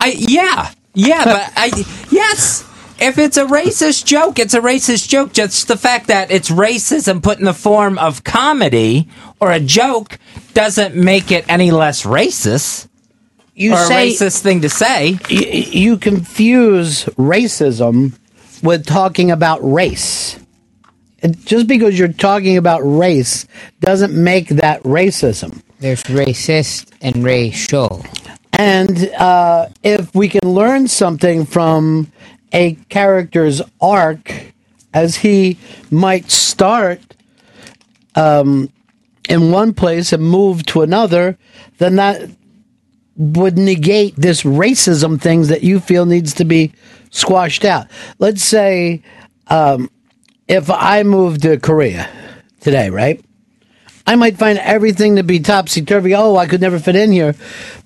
I 0.00 0.14
yeah 0.18 0.72
yeah, 0.94 1.24
but 1.24 1.52
I 1.56 1.66
yes. 2.10 2.70
If 3.00 3.18
it's 3.18 3.36
a 3.36 3.44
racist 3.44 4.04
joke, 4.04 4.38
it's 4.38 4.54
a 4.54 4.60
racist 4.60 5.08
joke. 5.08 5.32
Just 5.32 5.66
the 5.66 5.76
fact 5.76 6.06
that 6.06 6.30
it's 6.30 6.48
racism 6.48 7.22
put 7.22 7.38
in 7.38 7.44
the 7.44 7.52
form 7.52 7.98
of 7.98 8.22
comedy 8.22 9.08
or 9.40 9.50
a 9.50 9.58
joke 9.60 10.18
doesn't 10.54 10.94
make 10.94 11.32
it 11.32 11.44
any 11.48 11.72
less 11.72 12.04
racist. 12.04 12.86
You 13.54 13.72
or 13.74 13.84
say- 13.84 14.08
a 14.08 14.12
racist 14.12 14.40
thing 14.42 14.60
to 14.62 14.68
say. 14.68 15.18
Y- 15.28 15.68
you 15.72 15.96
confuse 15.96 17.04
racism 17.18 18.16
with 18.62 18.86
talking 18.86 19.30
about 19.30 19.58
race. 19.60 20.38
And 21.22 21.44
just 21.46 21.66
because 21.66 21.98
you're 21.98 22.08
talking 22.08 22.56
about 22.56 22.80
race 22.80 23.46
doesn't 23.80 24.12
make 24.14 24.48
that 24.50 24.82
racism. 24.82 25.62
There's 25.80 26.02
racist 26.04 26.90
and 27.00 27.24
racial. 27.24 28.04
And 28.56 29.08
uh, 29.18 29.68
if 29.82 30.14
we 30.14 30.28
can 30.28 30.52
learn 30.52 30.88
something 30.88 31.44
from 31.44 32.12
a 32.52 32.74
character's 32.88 33.60
arc 33.80 34.52
as 34.92 35.16
he 35.16 35.58
might 35.90 36.30
start 36.30 37.00
um, 38.14 38.70
in 39.28 39.50
one 39.50 39.74
place 39.74 40.12
and 40.12 40.22
move 40.22 40.64
to 40.66 40.82
another, 40.82 41.36
then 41.78 41.96
that 41.96 42.30
would 43.16 43.58
negate 43.58 44.14
this 44.16 44.42
racism 44.42 45.20
things 45.20 45.48
that 45.48 45.62
you 45.62 45.80
feel 45.80 46.06
needs 46.06 46.34
to 46.34 46.44
be 46.44 46.72
squashed 47.10 47.64
out. 47.64 47.86
Let's 48.18 48.42
say 48.42 49.02
um, 49.48 49.90
if 50.48 50.70
I 50.70 51.02
moved 51.02 51.42
to 51.42 51.58
Korea 51.58 52.08
today, 52.60 52.90
right? 52.90 53.23
I 54.06 54.16
might 54.16 54.36
find 54.36 54.58
everything 54.58 55.16
to 55.16 55.22
be 55.22 55.40
topsy 55.40 55.80
turvy. 55.80 56.14
Oh, 56.14 56.36
I 56.36 56.46
could 56.46 56.60
never 56.60 56.78
fit 56.78 56.94
in 56.94 57.10
here. 57.10 57.34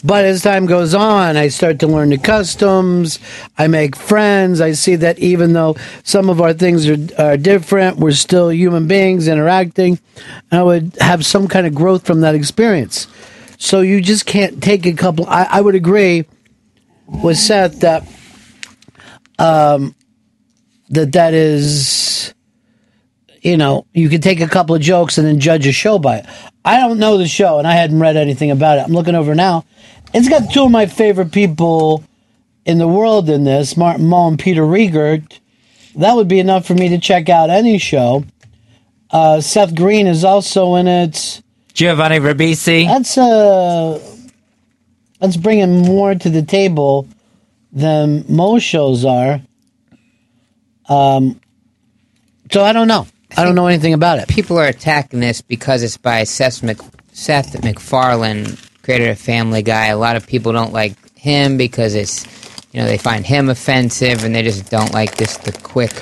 But 0.02 0.24
as 0.24 0.42
time 0.42 0.66
goes 0.66 0.92
on, 0.92 1.36
I 1.36 1.46
start 1.46 1.78
to 1.80 1.86
learn 1.86 2.10
the 2.10 2.18
customs. 2.18 3.20
I 3.56 3.68
make 3.68 3.94
friends. 3.94 4.60
I 4.60 4.72
see 4.72 4.96
that 4.96 5.20
even 5.20 5.52
though 5.52 5.76
some 6.02 6.28
of 6.28 6.40
our 6.40 6.52
things 6.52 6.88
are, 6.88 6.98
are 7.18 7.36
different, 7.36 7.98
we're 7.98 8.12
still 8.12 8.50
human 8.50 8.88
beings 8.88 9.28
interacting. 9.28 10.00
I 10.50 10.64
would 10.64 10.96
have 11.00 11.24
some 11.24 11.46
kind 11.46 11.68
of 11.68 11.74
growth 11.74 12.04
from 12.04 12.22
that 12.22 12.34
experience. 12.34 13.06
So 13.56 13.80
you 13.80 14.00
just 14.00 14.26
can't 14.26 14.60
take 14.60 14.86
a 14.86 14.94
couple. 14.94 15.24
I, 15.26 15.46
I 15.48 15.60
would 15.60 15.76
agree 15.76 16.26
with 17.06 17.38
Seth 17.38 17.80
that 17.80 18.08
um, 19.38 19.94
that 20.90 21.12
that 21.12 21.32
is 21.32 22.17
you 23.43 23.56
know, 23.56 23.86
you 23.93 24.09
could 24.09 24.23
take 24.23 24.40
a 24.40 24.48
couple 24.48 24.74
of 24.74 24.82
jokes 24.82 25.19
and 25.19 25.27
then 25.27 25.40
judge 25.40 25.66
a 25.66 25.73
show 25.73 25.98
by 25.98 26.19
it. 26.19 26.27
I 26.65 26.78
don't 26.78 26.98
know 26.98 27.19
the 27.19 27.28
show 27.28 27.59
and 27.59 27.66
I 27.66 27.73
hadn't 27.73 28.01
read 28.01 28.16
anything 28.16 28.51
about 28.51 28.78
it. 28.78 28.82
I'm 28.82 28.93
looking 28.93 29.15
over 29.15 29.35
now. 29.35 29.65
It's 30.12 30.28
got 30.28 30.52
two 30.52 30.65
of 30.65 30.70
my 30.70 30.86
favorite 30.86 31.32
people 31.32 32.05
in 32.65 32.78
the 32.78 32.89
world 32.89 33.28
in 33.31 33.44
this, 33.44 33.77
Martin 33.77 34.06
Mull 34.06 34.28
and 34.28 34.39
Peter 34.39 34.62
Riegert. 34.62 35.39
That 35.97 36.15
would 36.15 36.28
be 36.28 36.39
enough 36.39 36.66
for 36.66 36.74
me 36.74 36.89
to 36.90 36.98
check 36.98 37.28
out 37.28 37.51
any 37.51 37.78
show. 37.78 38.24
Uh, 39.10 39.40
Seth 39.40 39.74
Green 39.74 40.06
is 40.06 40.24
also 40.24 40.74
in 40.74 40.86
it. 40.86 41.43
Giovanni 41.73 42.19
Ribisi. 42.19 42.86
That's 42.86 43.16
uh, 43.16 43.98
that's 45.19 45.36
bringing 45.36 45.82
more 45.82 46.15
to 46.15 46.28
the 46.28 46.43
table 46.43 47.09
than 47.73 48.24
most 48.28 48.65
shows 48.65 49.05
are. 49.05 49.40
Um, 50.89 51.40
so 52.51 52.62
I 52.62 52.73
don't 52.73 52.89
know. 52.89 53.06
I 53.36 53.44
don't 53.44 53.55
know 53.55 53.66
anything 53.66 53.94
about 53.94 54.18
it. 54.18 54.28
People 54.28 54.59
are 54.59 54.66
attacking 54.66 55.20
this 55.20 55.42
because 55.42 55.82
it's 55.82 55.96
by 55.96 56.24
Seth, 56.24 56.62
Mc, 56.62 56.78
Seth 57.12 57.62
MacFarlane, 57.62 58.56
creator 58.82 59.10
of 59.10 59.18
Family 59.18 59.62
Guy. 59.62 59.86
A 59.86 59.98
lot 59.98 60.16
of 60.16 60.26
people 60.26 60.52
don't 60.52 60.72
like 60.72 60.94
him 61.16 61.56
because 61.56 61.94
it's, 61.94 62.26
you 62.72 62.80
know, 62.80 62.86
they 62.86 62.98
find 62.98 63.24
him 63.26 63.48
offensive 63.48 64.24
and 64.24 64.34
they 64.34 64.42
just 64.42 64.70
don't 64.70 64.92
like 64.92 65.16
this 65.16 65.36
the 65.38 65.52
quick 65.52 65.92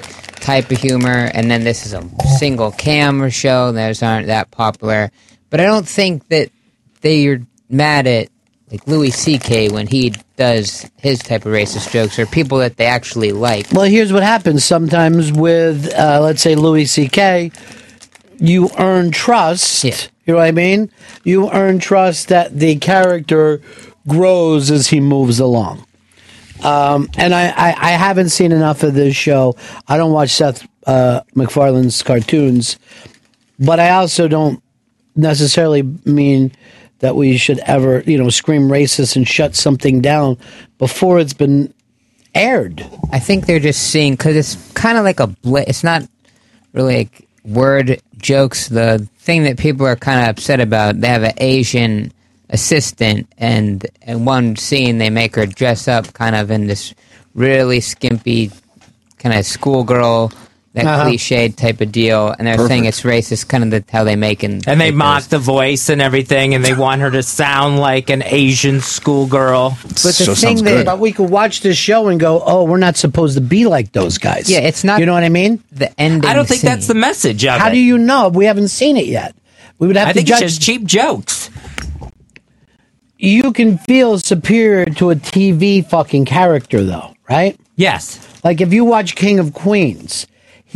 type 0.40 0.70
of 0.70 0.78
humor. 0.78 1.30
And 1.34 1.50
then 1.50 1.64
this 1.64 1.84
is 1.84 1.92
a 1.92 2.08
single 2.38 2.70
camera 2.72 3.30
show; 3.30 3.72
those 3.72 4.02
aren't 4.02 4.28
that 4.28 4.50
popular. 4.50 5.10
But 5.50 5.60
I 5.60 5.64
don't 5.64 5.86
think 5.86 6.28
that 6.28 6.50
they 7.00 7.26
are 7.26 7.40
mad 7.68 8.06
at 8.06 8.28
like 8.70 8.86
Louis 8.86 9.10
C.K. 9.10 9.68
when 9.68 9.86
he 9.86 10.12
does 10.36 10.90
his 10.96 11.20
type 11.20 11.46
of 11.46 11.52
racist 11.52 11.90
jokes, 11.90 12.18
or 12.18 12.26
people 12.26 12.58
that 12.58 12.76
they 12.76 12.86
actually 12.86 13.32
like. 13.32 13.70
Well, 13.72 13.84
here's 13.84 14.12
what 14.12 14.22
happens 14.22 14.64
sometimes 14.64 15.32
with, 15.32 15.92
uh, 15.94 16.20
let's 16.20 16.42
say, 16.42 16.54
Louis 16.54 16.86
C.K. 16.86 17.52
You 18.38 18.70
earn 18.78 19.10
trust. 19.12 19.84
You 19.84 19.92
know 20.32 20.36
what 20.36 20.46
I 20.46 20.52
mean? 20.52 20.90
You 21.24 21.50
earn 21.50 21.78
trust 21.78 22.28
that 22.28 22.58
the 22.58 22.76
character 22.76 23.60
grows 24.08 24.70
as 24.70 24.88
he 24.88 25.00
moves 25.00 25.38
along. 25.38 25.86
Um, 26.64 27.08
and 27.16 27.34
I, 27.34 27.48
I, 27.48 27.68
I 27.68 27.90
haven't 27.92 28.30
seen 28.30 28.50
enough 28.50 28.82
of 28.82 28.94
this 28.94 29.14
show. 29.14 29.56
I 29.86 29.96
don't 29.96 30.12
watch 30.12 30.30
Seth 30.30 30.66
uh, 30.86 31.20
MacFarlane's 31.34 32.02
cartoons, 32.02 32.78
but 33.58 33.78
I 33.78 33.90
also 33.90 34.26
don't 34.26 34.62
necessarily 35.14 35.82
mean 36.04 36.52
that 37.00 37.16
we 37.16 37.36
should 37.36 37.58
ever, 37.60 38.00
you 38.06 38.18
know, 38.18 38.30
scream 38.30 38.68
racist 38.68 39.16
and 39.16 39.28
shut 39.28 39.54
something 39.54 40.00
down 40.00 40.38
before 40.78 41.18
it's 41.18 41.34
been 41.34 41.72
aired. 42.34 42.86
I 43.12 43.18
think 43.18 43.46
they're 43.46 43.60
just 43.60 43.90
seeing 43.90 44.14
because 44.14 44.36
it's 44.36 44.72
kind 44.72 44.98
of 44.98 45.04
like 45.04 45.20
a 45.20 45.26
bla- 45.26 45.64
it's 45.66 45.84
not 45.84 46.02
really 46.72 46.96
like 46.98 47.28
word 47.44 48.00
jokes. 48.18 48.68
The 48.68 49.08
thing 49.18 49.44
that 49.44 49.58
people 49.58 49.86
are 49.86 49.96
kind 49.96 50.20
of 50.20 50.28
upset 50.28 50.60
about, 50.60 51.00
they 51.00 51.08
have 51.08 51.22
an 51.22 51.34
Asian 51.38 52.12
assistant, 52.50 53.26
and 53.38 53.84
in 54.02 54.24
one 54.24 54.56
scene 54.56 54.98
they 54.98 55.10
make 55.10 55.34
her 55.36 55.46
dress 55.46 55.88
up 55.88 56.12
kind 56.12 56.36
of 56.36 56.50
in 56.50 56.66
this 56.66 56.94
really 57.34 57.80
skimpy 57.80 58.50
kind 59.18 59.34
of 59.34 59.44
schoolgirl. 59.44 60.32
That 60.76 60.84
Uh-huh. 60.84 61.08
cliched 61.08 61.56
type 61.56 61.80
of 61.80 61.90
deal, 61.90 62.34
and 62.38 62.46
they're 62.46 62.58
saying 62.68 62.84
it's 62.84 63.00
racist, 63.00 63.48
kind 63.48 63.64
of 63.64 63.70
the, 63.70 63.82
how 63.90 64.04
they 64.04 64.14
make 64.14 64.42
and 64.42 64.62
And 64.68 64.78
they 64.78 64.90
mock 64.90 65.24
the 65.24 65.38
voice 65.38 65.88
and 65.88 66.02
everything, 66.02 66.54
and 66.54 66.62
they 66.62 66.74
want 66.86 67.00
her 67.00 67.10
to 67.12 67.22
sound 67.22 67.78
like 67.78 68.10
an 68.10 68.22
Asian 68.22 68.80
schoolgirl. 68.82 69.70
But 69.82 69.94
the 70.18 70.36
thing 70.38 70.62
that, 70.64 70.84
but 70.84 70.98
we 70.98 71.12
could 71.12 71.30
watch 71.30 71.62
this 71.62 71.78
show 71.78 72.08
and 72.08 72.20
go, 72.20 72.42
"Oh, 72.44 72.64
we're 72.64 72.76
not 72.76 72.98
supposed 72.98 73.36
to 73.36 73.40
be 73.40 73.66
like 73.66 73.92
those 73.92 74.18
guys." 74.18 74.50
Yeah, 74.50 74.58
it's 74.58 74.84
not. 74.84 75.00
You 75.00 75.06
know 75.06 75.14
what 75.14 75.24
I 75.24 75.30
mean? 75.30 75.64
The 75.72 75.98
ending. 75.98 76.28
I 76.28 76.34
don't 76.34 76.46
think 76.46 76.60
that's 76.60 76.86
the 76.88 76.94
message 76.94 77.42
of 77.46 77.58
How 77.58 77.68
it. 77.68 77.72
do 77.72 77.78
you 77.78 77.96
know? 77.96 78.28
We 78.28 78.44
haven't 78.44 78.68
seen 78.68 78.98
it 78.98 79.06
yet. 79.06 79.34
We 79.78 79.86
would 79.86 79.96
have 79.96 80.08
I 80.08 80.12
to 80.12 80.16
think 80.18 80.28
judge. 80.28 80.42
it's 80.42 80.52
just 80.56 80.62
cheap 80.62 80.84
jokes. 80.84 81.48
you 83.18 83.52
can 83.52 83.78
feel 83.78 84.18
superior 84.18 84.84
to 84.86 85.10
a 85.10 85.16
TV 85.16 85.84
fucking 85.88 86.26
character, 86.26 86.84
though, 86.84 87.14
right? 87.30 87.58
Yes. 87.76 88.20
Like 88.44 88.60
if 88.60 88.72
you 88.72 88.84
watch 88.84 89.14
King 89.16 89.38
of 89.38 89.52
Queens, 89.54 90.26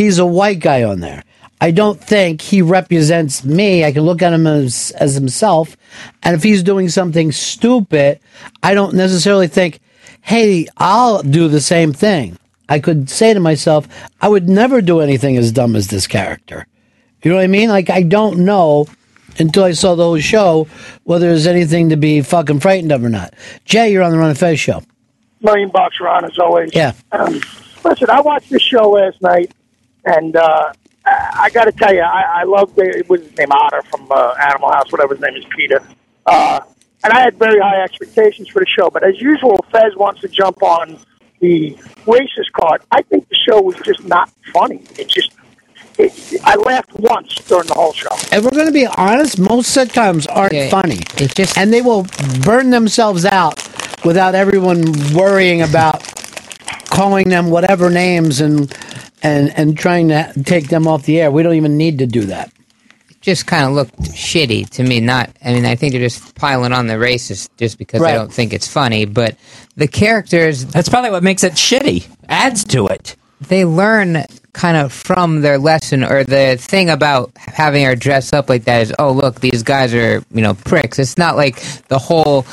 he's 0.01 0.19
a 0.19 0.27
white 0.27 0.61
guy 0.61 0.83
on 0.83 1.01
there. 1.01 1.23
I 1.61 1.71
don't 1.73 2.01
think 2.01 2.41
he 2.41 2.63
represents 2.63 3.45
me. 3.45 3.85
I 3.85 3.93
can 3.93 4.03
look 4.03 4.23
at 4.23 4.33
him 4.33 4.47
as, 4.47 4.93
as 4.93 5.15
himself. 5.15 5.77
And 6.23 6.35
if 6.35 6.43
he's 6.43 6.63
doing 6.63 6.89
something 6.89 7.33
stupid, 7.33 8.19
I 8.63 8.73
don't 8.73 8.95
necessarily 8.95 9.47
think, 9.47 9.81
hey, 10.23 10.67
I'll 10.79 11.23
do 11.23 11.49
the 11.49 11.61
same 11.61 11.93
thing. 11.93 12.39
I 12.69 12.79
could 12.79 13.11
say 13.11 13.35
to 13.35 13.41
myself, 13.41 13.87
I 14.23 14.29
would 14.29 14.49
never 14.49 14.81
do 14.81 15.01
anything 15.01 15.37
as 15.37 15.53
dumb 15.53 15.77
as 15.77 15.89
this 15.89 16.07
character. 16.07 16.67
You 17.23 17.31
know 17.31 17.37
what 17.37 17.45
I 17.45 17.49
mean? 17.49 17.69
Like, 17.69 17.91
I 17.91 18.03
don't 18.03 18.45
know 18.47 18.87
until 19.39 19.65
I 19.65 19.73
saw 19.73 19.95
the 19.95 20.05
whole 20.05 20.19
show 20.19 20.67
whether 21.05 21.27
there's 21.29 21.47
anything 21.47 21.91
to 21.91 21.97
be 21.97 22.23
fucking 22.23 22.61
frightened 22.61 22.93
of 22.93 23.05
or 23.05 23.11
not. 23.11 23.35
Jay, 23.67 23.93
you're 23.93 24.03
on 24.03 24.13
the 24.13 24.19
Ron 24.19 24.31
and 24.31 24.39
Fez 24.39 24.59
show. 24.59 24.83
million 25.43 25.69
bucks, 25.69 25.97
Ron, 26.01 26.25
as 26.25 26.39
always. 26.39 26.71
Yeah. 26.75 26.93
Um, 27.13 27.41
listen, 27.85 28.09
I 28.09 28.21
watched 28.21 28.49
the 28.51 28.59
show 28.59 28.91
last 28.91 29.21
night, 29.21 29.53
and 30.05 30.37
uh, 30.37 30.73
I, 31.05 31.31
I 31.45 31.51
got 31.51 31.65
to 31.65 31.73
tell 31.73 31.95
you, 31.95 32.03
I, 32.03 32.41
I 32.41 32.45
love 32.45 32.75
the 32.75 33.05
what's 33.07 33.27
his 33.27 33.37
name, 33.39 33.53
Otter 33.53 33.83
from 33.83 34.11
uh, 34.11 34.35
Animal 34.41 34.73
House, 34.73 34.91
whatever 34.93 35.15
his 35.15 35.23
name 35.23 35.37
is, 35.37 35.45
Peter. 35.57 35.83
Uh, 36.27 36.61
and 37.03 37.13
I 37.13 37.21
had 37.21 37.39
very 37.39 37.61
high 37.61 37.83
expectations 37.83 38.49
for 38.49 38.61
the 38.61 38.67
show, 38.67 38.91
but 38.91 39.03
as 39.03 39.21
usual, 39.21 39.65
Fez 39.73 39.97
wants 39.97 40.21
to 40.21 40.29
jump 40.29 40.63
on 40.63 40.99
the 41.41 41.73
racist 42.05 42.53
card. 42.53 42.83
I 42.91 43.03
think 43.03 43.29
the 43.29 43.37
show 43.37 43.61
was 43.61 43.77
just 43.77 44.05
not 44.05 44.31
funny. 44.53 44.85
It 44.99 45.09
just, 45.09 45.33
it, 45.99 46.41
I 46.45 46.57
laughed 46.57 46.93
once 46.95 47.35
during 47.47 47.67
the 47.69 47.75
whole 47.75 47.95
show. 47.95 48.15
And 48.31 48.45
we're 48.45 48.51
going 48.51 48.67
to 48.67 48.73
be 48.73 48.87
honest, 48.87 49.39
most 49.39 49.75
sitcoms 49.75 50.27
aren't 50.31 50.71
funny. 50.71 50.99
It's 51.17 51.33
just, 51.35 51.57
and 51.57 51.73
they 51.73 51.81
will 51.81 52.07
burn 52.43 52.69
themselves 52.69 53.25
out 53.25 53.67
without 54.05 54.35
everyone 54.35 54.85
worrying 55.15 55.63
about 55.63 56.03
calling 56.91 57.29
them 57.31 57.51
whatever 57.51 57.89
names 57.89 58.43
and 58.43 58.71
and 59.23 59.53
and 59.57 59.77
trying 59.79 60.09
to 60.09 60.33
take 60.45 60.69
them 60.69 60.87
off 60.87 61.05
the 61.05 61.21
air. 61.21 61.31
We 61.31 61.43
don't 61.43 61.55
even 61.55 61.77
need 61.77 61.99
to 61.99 62.07
do 62.07 62.25
that. 62.27 62.51
It 63.11 63.21
just 63.21 63.47
kind 63.47 63.65
of 63.65 63.73
looked 63.73 63.99
shitty 64.01 64.69
to 64.71 64.83
me. 64.83 65.01
Not, 65.01 65.31
I 65.45 65.53
mean, 65.53 65.67
I 65.67 65.75
think 65.77 65.93
they're 65.93 66.01
just 66.01 66.35
piling 66.35 66.73
on 66.73 66.87
the 66.87 66.95
racist 66.95 67.49
just 67.59 67.79
because 67.79 68.01
Right. 68.01 68.13
they 68.13 68.19
don't 68.19 68.33
think 68.33 68.53
it's 68.53 68.69
funny. 68.69 69.05
But 69.05 69.37
the 69.77 69.89
characters. 69.89 70.65
That's 70.65 70.89
probably 70.89 71.11
what 71.11 71.23
makes 71.23 71.45
it 71.45 71.53
shitty. 71.55 72.07
Adds 72.29 72.65
to 72.67 72.87
it. 72.87 73.17
They 73.49 73.65
learn 73.65 74.25
kind 74.53 74.77
of 74.77 74.93
from 74.93 75.41
their 75.41 75.57
lesson, 75.57 76.05
or 76.05 76.25
the 76.25 76.57
thing 76.61 76.91
about 76.91 77.31
having 77.37 77.85
her 77.85 77.95
dress 77.97 78.33
up 78.35 78.51
like 78.51 78.65
that 78.65 78.83
is, 78.83 78.93
oh, 78.99 79.13
look, 79.13 79.41
these 79.41 79.63
guys 79.63 79.95
are, 79.95 80.23
you 80.33 80.43
know, 80.43 80.53
pricks. 80.55 80.99
It's 80.99 81.17
not 81.17 81.37
like 81.37 81.59
the 81.89 81.99
whole 81.99 82.45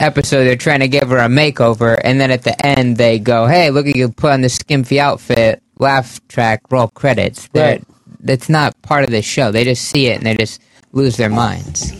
episode 0.00 0.44
they're 0.44 0.56
trying 0.56 0.80
to 0.80 0.88
give 0.88 1.08
her 1.08 1.18
a 1.18 1.28
makeover, 1.28 1.98
and 2.04 2.20
then 2.20 2.30
at 2.30 2.42
the 2.42 2.66
end 2.66 2.96
they 2.98 3.18
go, 3.18 3.46
hey, 3.46 3.70
look 3.70 3.86
at 3.86 3.96
you 3.96 4.10
put 4.10 4.32
on 4.32 4.40
this 4.42 4.56
skimpy 4.56 5.00
outfit, 5.00 5.62
laugh 5.78 6.20
track, 6.28 6.62
roll 6.70 6.88
credits. 6.88 7.48
They're, 7.48 7.76
Right. 7.76 7.84
That's 8.20 8.48
not 8.48 8.80
part 8.82 9.04
of 9.04 9.10
the 9.10 9.22
show. 9.22 9.52
They 9.52 9.62
just 9.64 9.84
see 9.84 10.08
it 10.08 10.16
and 10.16 10.26
they 10.26 10.34
just 10.34 10.60
lose 10.92 11.16
their 11.16 11.28
minds. 11.28 11.92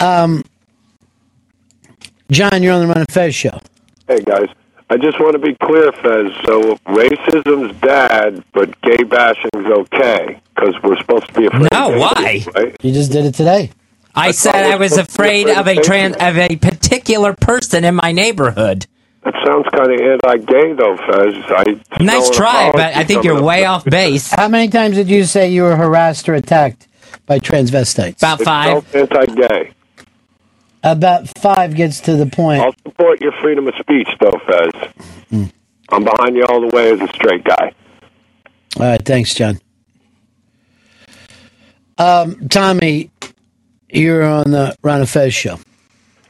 Um, 0.00 0.42
John, 2.30 2.62
you're 2.62 2.72
on 2.72 2.80
the 2.80 2.86
Ron 2.88 2.98
and 2.98 3.10
Fez 3.12 3.34
show. 3.34 3.60
Hey 4.08 4.20
guys, 4.20 4.48
I 4.90 4.96
just 4.96 5.20
want 5.20 5.34
to 5.34 5.38
be 5.38 5.54
clear, 5.62 5.92
Fez. 5.92 6.32
So 6.44 6.76
racism's 6.88 7.78
bad, 7.80 8.42
but 8.52 8.78
gay 8.82 9.04
bashing's 9.04 9.66
okay 9.66 10.40
because 10.54 10.74
we're 10.82 10.96
supposed 10.98 11.26
to 11.28 11.32
be 11.32 11.46
afraid. 11.46 11.68
No, 11.72 11.92
of 11.92 12.00
why? 12.00 12.14
gays, 12.24 12.48
Right? 12.54 12.76
You 12.82 12.92
just 12.92 13.12
did 13.12 13.24
it 13.26 13.34
today. 13.34 13.70
I 14.14 14.32
said 14.32 14.54
I 14.54 14.76
was 14.76 14.98
afraid 14.98 15.48
of 15.48 15.66
a 15.68 15.76
trans 15.76 16.16
of 16.16 16.36
a 16.36 16.56
particular 16.56 17.34
person 17.34 17.84
in 17.84 17.94
my 17.94 18.12
neighborhood. 18.12 18.86
That 19.24 19.34
sounds 19.46 19.66
kind 19.72 19.92
of 19.92 20.00
anti-gay, 20.00 20.72
though, 20.72 20.96
Fez. 20.96 21.34
I 21.48 22.02
Nice 22.02 22.30
try, 22.30 22.72
but 22.72 22.96
I 22.96 23.04
think 23.04 23.22
you're 23.22 23.40
way 23.40 23.64
off 23.64 23.84
base. 23.84 24.30
How 24.32 24.48
many 24.48 24.68
times 24.68 24.96
did 24.96 25.08
you 25.08 25.24
say 25.24 25.52
you 25.52 25.62
were 25.62 25.76
harassed 25.76 26.28
or 26.28 26.34
attacked 26.34 26.88
by 27.26 27.38
transvestites? 27.38 28.18
About 28.18 28.40
It 28.40 28.44
smells 28.44 28.94
anti-gay. 28.94 29.72
About 30.82 31.28
five 31.38 31.76
gets 31.76 32.00
to 32.00 32.16
the 32.16 32.26
point. 32.26 32.62
I'll 32.62 32.74
support 32.84 33.20
your 33.20 33.30
freedom 33.40 33.68
of 33.68 33.74
speech, 33.78 34.08
though, 34.20 34.40
Fez. 34.44 34.92
Hmm. 35.30 35.44
I'm 35.90 36.02
behind 36.04 36.34
you 36.34 36.44
all 36.48 36.60
the 36.60 36.74
way 36.74 36.90
as 36.90 37.00
a 37.00 37.08
straight 37.08 37.44
guy. 37.44 37.72
All 38.78 38.86
right, 38.86 39.04
thanks, 39.04 39.34
John. 39.34 39.60
Um, 41.98 42.48
Tommy, 42.48 43.10
you're 43.88 44.24
on 44.24 44.50
the 44.50 44.74
Ron 44.82 45.00
and 45.00 45.08
Fez 45.08 45.32
show. 45.32 45.60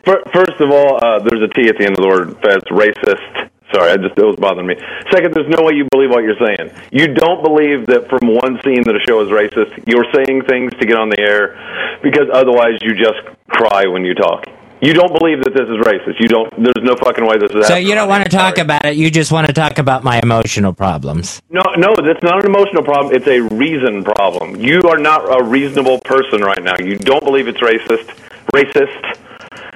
Fir- 0.05 0.23
First 0.33 0.61
of 0.61 0.71
all, 0.71 0.99
uh, 1.03 1.19
there's 1.21 1.43
a 1.43 1.49
T 1.55 1.69
at 1.69 1.79
the 1.79 1.85
end 1.87 1.97
of 1.99 2.03
the 2.03 2.09
word. 2.09 2.37
That's 2.43 2.65
racist. 2.71 3.51
Sorry, 3.73 3.91
I 3.93 3.97
just 3.97 4.19
it 4.19 4.25
was 4.25 4.37
bothering 4.37 4.67
me. 4.67 4.77
Second, 5.11 5.33
there's 5.33 5.49
no 5.49 5.65
way 5.65 5.73
you 5.75 5.89
believe 5.91 6.11
what 6.11 6.23
you're 6.25 6.37
saying. 6.37 6.71
You 6.93 7.15
don't 7.15 7.43
believe 7.43 7.87
that 7.87 8.05
from 8.11 8.29
one 8.29 8.61
scene 8.63 8.83
that 8.85 8.95
a 8.95 9.01
show 9.09 9.23
is 9.25 9.29
racist. 9.33 9.73
You're 9.89 10.05
saying 10.13 10.43
things 10.45 10.73
to 10.77 10.85
get 10.85 10.99
on 10.99 11.09
the 11.09 11.19
air 11.19 11.57
because 12.03 12.29
otherwise 12.33 12.77
you 12.83 12.93
just 12.95 13.23
cry 13.49 13.87
when 13.87 14.05
you 14.05 14.15
talk. 14.15 14.45
You 14.83 14.93
don't 14.93 15.17
believe 15.17 15.39
that 15.45 15.55
this 15.55 15.69
is 15.71 15.79
racist. 15.87 16.19
You 16.21 16.27
don't. 16.29 16.51
There's 16.59 16.83
no 16.85 16.97
fucking 16.97 17.25
way 17.25 17.39
this 17.39 17.53
is. 17.53 17.67
So 17.69 17.77
you 17.77 17.95
don't 17.95 18.09
want 18.09 18.25
to 18.25 18.31
talk 18.31 18.59
about 18.59 18.85
it. 18.85 18.97
You 18.97 19.11
just 19.11 19.31
want 19.31 19.47
to 19.47 19.53
talk 19.53 19.79
about 19.79 20.03
my 20.03 20.21
emotional 20.23 20.75
problems. 20.75 21.41
No, 21.51 21.63
no, 21.79 21.95
that's 22.05 22.23
not 22.23 22.45
an 22.45 22.51
emotional 22.51 22.83
problem. 22.83 23.15
It's 23.15 23.29
a 23.29 23.41
reason 23.55 24.03
problem. 24.03 24.57
You 24.57 24.83
are 24.91 24.99
not 24.99 25.23
a 25.41 25.43
reasonable 25.45 26.01
person 26.01 26.43
right 26.43 26.63
now. 26.63 26.75
You 26.79 26.99
don't 26.99 27.25
believe 27.25 27.47
it's 27.47 27.61
racist. 27.61 28.11
Racist. 28.53 29.19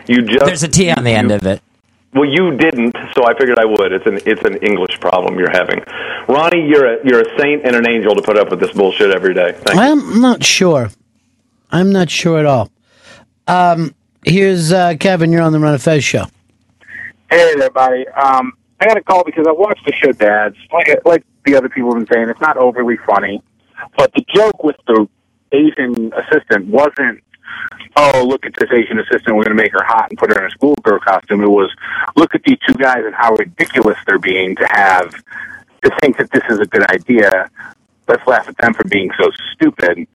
You 0.09 0.23
just 0.23 0.45
There's 0.45 0.63
a 0.63 0.69
T 0.69 0.91
on 0.91 1.05
the 1.05 1.11
end 1.11 1.31
of 1.31 1.47
it. 1.47 1.63
Well, 2.15 2.25
you 2.25 2.57
didn't, 2.57 2.97
so 3.15 3.27
I 3.27 3.37
figured 3.37 3.59
I 3.59 3.67
would. 3.67 3.93
It's 3.93 4.07
an 4.07 4.19
it's 4.25 4.43
an 4.45 4.57
English 4.59 5.01
problem 5.01 5.39
you're 5.39 5.51
having. 5.51 5.81
Ronnie, 6.29 6.67
you're 6.67 6.95
a 6.95 7.07
you're 7.07 7.21
a 7.21 7.39
saint 7.39 7.67
and 7.67 7.77
an 7.77 7.89
angel 7.89 8.15
to 8.15 8.23
put 8.23 8.39
up 8.39 8.51
with 8.51 8.61
this 8.61 8.73
bullshit 8.73 9.11
every 9.11 9.35
day. 9.35 9.53
Thank. 9.53 9.79
I'm 9.79 10.21
not 10.21 10.43
sure. 10.43 10.91
I'm 11.71 11.93
not 11.93 12.11
sure 12.11 12.39
at 12.39 12.47
all. 12.47 12.71
Um, 13.47 13.95
here's 14.25 14.73
uh, 14.73 14.95
Kevin. 14.99 15.31
You're 15.33 15.43
on 15.43 15.53
the 15.53 15.59
Ron 15.59 15.75
and 15.75 15.83
Fez 15.83 16.03
show. 16.03 16.25
Hey 17.31 17.53
everybody. 17.55 18.09
Um, 18.09 18.53
I 18.81 18.87
got 18.87 18.97
a 18.97 19.03
call 19.03 19.25
because 19.25 19.47
I 19.49 19.53
watched 19.53 19.85
the 19.87 19.93
show 19.93 20.13
Dads. 20.13 20.57
Like, 20.73 21.05
like 21.05 21.25
the 21.45 21.57
other 21.57 21.69
people 21.69 21.95
have 21.95 22.07
been 22.07 22.15
saying, 22.15 22.29
it's 22.29 22.41
not 22.41 22.57
overly 22.57 22.99
funny. 22.99 23.43
But 23.97 24.13
the 24.15 24.25
joke 24.35 24.63
with 24.63 24.77
the 24.87 25.09
Asian 25.53 26.13
assistant 26.13 26.67
wasn't, 26.67 27.23
oh, 27.97 28.25
look 28.25 28.47
at 28.47 28.55
this 28.59 28.71
Asian 28.71 28.99
assistant, 28.99 29.37
we're 29.37 29.45
going 29.45 29.57
to 29.57 29.63
make 29.63 29.73
her 29.73 29.85
hot 29.85 30.11
and 30.11 30.19
put 30.19 30.31
her 30.31 30.39
in 30.39 30.47
a 30.47 30.51
schoolgirl 30.51 31.01
costume. 31.01 31.43
It 31.43 31.49
was, 31.49 31.71
look 32.15 32.35
at 32.35 32.43
these 32.45 32.59
two 32.67 32.75
guys 32.75 33.05
and 33.05 33.15
how 33.15 33.35
ridiculous 33.35 33.99
they're 34.07 34.19
being 34.19 34.57
to 34.57 34.67
have, 34.71 35.13
to 35.83 35.91
think 36.01 36.19
that 36.19 36.31
this 36.31 36.43
is 36.51 36.61
a 36.61 36.67
good 36.67 36.89
idea. 36.91 37.51
Let's 38.09 38.27
laugh 38.27 38.49
at 38.49 38.57
them 38.59 38.75
for 38.75 38.85
being 38.85 39.11
so 39.19 39.31
stupid. 39.55 40.07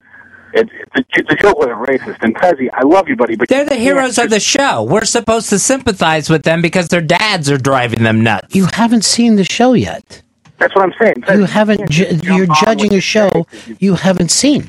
It, 0.53 0.69
the, 0.95 1.05
the 1.29 1.37
joke 1.37 1.59
wasn't 1.59 1.79
racist. 1.79 2.23
And 2.23 2.35
Fezzi, 2.35 2.69
I 2.73 2.83
love 2.83 3.09
you, 3.09 3.17
buddy, 3.17 3.37
but 3.37 3.49
They're 3.49 3.65
the 3.65 3.77
heroes 3.77 4.19
of 4.19 4.31
the 4.31 4.41
show. 4.41 4.83
We're 4.83 5.05
supposed 5.05 5.49
to 5.51 5.59
sympathize 5.59 6.29
with 6.29 6.43
them 6.43 6.61
because 6.61 6.89
their 6.89 7.01
dads 7.01 7.51
are 7.51 7.59
driving 7.59 8.03
them 8.03 8.23
nuts. 8.23 8.55
You 8.55 8.67
haven't 8.73 9.05
seen 9.05 9.37
the 9.37 9.45
show 9.45 9.75
yet. 9.75 10.23
That's 10.59 10.75
what 10.75 10.85
I'm 10.85 10.95
saying. 11.01 11.39
You 11.39 11.47
haven't. 11.47 11.89
Ju- 11.89 12.21
you're 12.23 12.47
judging 12.47 12.95
a 12.95 13.01
show 13.01 13.47
you 13.79 13.95
haven't 13.95 14.31
seen. 14.31 14.69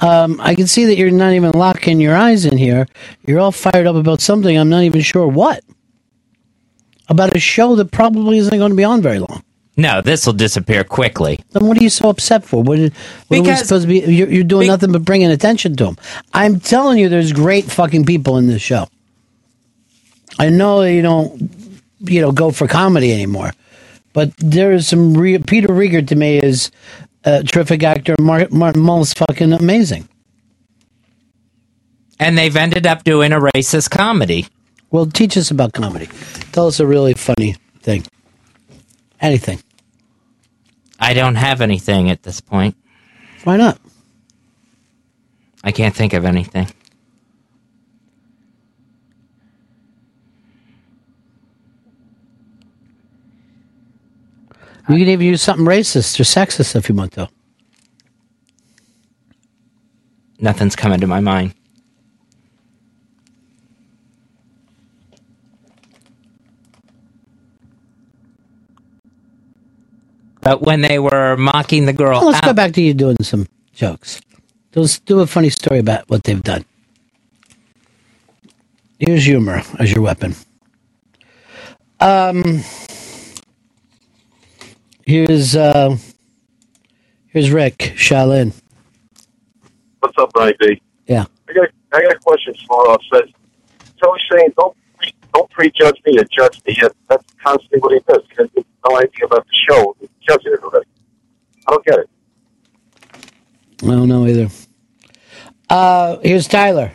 Um, 0.00 0.40
I 0.40 0.54
can 0.54 0.66
see 0.66 0.86
that 0.86 0.96
you're 0.96 1.10
not 1.10 1.32
even 1.34 1.52
locking 1.52 2.00
your 2.00 2.16
eyes 2.16 2.44
in 2.46 2.56
here. 2.56 2.86
You're 3.26 3.40
all 3.40 3.52
fired 3.52 3.86
up 3.86 3.96
about 3.96 4.20
something. 4.20 4.56
I'm 4.56 4.70
not 4.70 4.82
even 4.82 5.02
sure 5.02 5.26
what. 5.26 5.62
About 7.08 7.36
a 7.36 7.40
show 7.40 7.76
that 7.76 7.90
probably 7.90 8.38
isn't 8.38 8.56
going 8.56 8.70
to 8.70 8.76
be 8.76 8.84
on 8.84 9.02
very 9.02 9.18
long. 9.18 9.42
No, 9.76 10.00
this 10.02 10.26
will 10.26 10.32
disappear 10.32 10.84
quickly. 10.84 11.40
Then 11.50 11.66
what 11.66 11.78
are 11.78 11.82
you 11.82 11.88
so 11.90 12.10
upset 12.10 12.44
for? 12.44 12.62
What, 12.62 12.78
what 12.78 13.38
are 13.38 13.42
we 13.42 13.56
supposed 13.56 13.82
to 13.82 13.88
be? 13.88 14.00
You're, 14.00 14.28
you're 14.28 14.44
doing 14.44 14.66
nothing 14.66 14.92
but 14.92 15.04
bringing 15.04 15.30
attention 15.30 15.76
to 15.76 15.84
them. 15.84 15.96
I'm 16.34 16.60
telling 16.60 16.98
you, 16.98 17.08
there's 17.08 17.32
great 17.32 17.64
fucking 17.64 18.04
people 18.04 18.36
in 18.36 18.46
this 18.46 18.60
show. 18.60 18.88
I 20.38 20.48
know 20.50 20.82
you 20.82 21.02
don't, 21.02 21.50
you 22.00 22.20
know, 22.20 22.32
go 22.32 22.50
for 22.50 22.66
comedy 22.66 23.12
anymore, 23.12 23.52
but 24.12 24.36
there 24.38 24.72
is 24.72 24.86
some. 24.88 25.14
Re- 25.14 25.38
Peter 25.38 25.68
Riegert 25.68 26.08
to 26.08 26.16
me 26.16 26.38
is 26.38 26.70
a 27.24 27.42
terrific 27.42 27.82
actor. 27.82 28.14
Martin 28.20 28.80
Mull 28.80 29.02
is 29.02 29.12
fucking 29.12 29.52
amazing. 29.52 30.08
And 32.18 32.36
they've 32.36 32.56
ended 32.56 32.86
up 32.86 33.04
doing 33.04 33.32
a 33.32 33.40
racist 33.40 33.90
comedy. 33.90 34.46
Well, 34.90 35.06
teach 35.06 35.36
us 35.36 35.50
about 35.50 35.72
comedy. 35.72 36.08
Tell 36.52 36.66
us 36.66 36.80
a 36.80 36.86
really 36.86 37.14
funny 37.14 37.56
thing. 37.80 38.04
Anything. 39.20 39.62
I 40.98 41.14
don't 41.14 41.36
have 41.36 41.60
anything 41.60 42.10
at 42.10 42.22
this 42.22 42.40
point. 42.40 42.76
Why 43.44 43.56
not? 43.56 43.78
I 45.64 45.72
can't 45.72 45.94
think 45.94 46.12
of 46.12 46.24
anything. 46.24 46.68
You 54.90 54.98
can 54.98 55.08
even 55.08 55.26
use 55.26 55.40
something 55.40 55.64
racist 55.64 56.18
or 56.18 56.24
sexist 56.24 56.74
if 56.74 56.88
you 56.88 56.96
want 56.96 57.12
to. 57.12 57.28
Nothing's 60.40 60.74
coming 60.74 61.00
to 61.00 61.06
my 61.06 61.20
mind. 61.20 61.54
But 70.40 70.62
when 70.62 70.80
they 70.80 70.98
were 70.98 71.36
mocking 71.36 71.86
the 71.86 71.92
girl, 71.92 72.20
Well, 72.20 72.30
let's 72.30 72.40
go 72.44 72.52
back 72.52 72.72
to 72.72 72.82
you 72.82 72.92
doing 72.92 73.16
some 73.22 73.46
jokes. 73.72 74.20
Let's 74.74 74.98
do 74.98 75.20
a 75.20 75.26
funny 75.26 75.50
story 75.50 75.78
about 75.78 76.08
what 76.10 76.24
they've 76.24 76.42
done. 76.42 76.64
Use 78.98 79.24
humor 79.24 79.62
as 79.78 79.92
your 79.92 80.02
weapon. 80.02 80.34
Um, 82.00 82.64
here's 85.06 85.56
uh, 85.56 85.96
here's 87.28 87.50
Rick 87.50 87.78
Shaolin. 87.78 88.52
What's 90.00 90.16
up, 90.18 90.30
Ronnie 90.34 90.80
Yeah. 91.06 91.26
I 91.48 91.52
got 91.52 91.68
I 91.92 92.02
got 92.02 92.12
a 92.12 92.18
question 92.18 92.54
for 92.66 92.98
says 93.12 93.28
he's 94.14 94.38
saying 94.38 94.52
don't 94.56 94.76
pre- 94.96 95.14
don't 95.34 95.50
prejudge 95.50 96.00
me 96.06 96.18
or 96.18 96.24
judge 96.24 96.60
me. 96.66 96.76
Yet 96.80 96.92
that's 97.08 97.24
constantly 97.42 97.80
what 97.80 97.92
he 97.92 98.00
does. 98.08 98.22
He 98.30 98.36
has 98.38 98.48
no 98.88 98.96
idea 98.96 99.26
about 99.26 99.46
the 99.46 99.56
show. 99.68 99.96
He's 100.00 100.08
judging 100.28 100.52
it 100.52 100.62
already. 100.62 100.86
I 101.66 101.72
don't 101.72 101.84
get 101.84 101.98
it. 101.98 102.10
I 103.82 103.86
don't 103.86 104.08
know 104.08 104.26
either. 104.26 104.48
Uh, 105.68 106.18
here's 106.22 106.48
Tyler. 106.48 106.92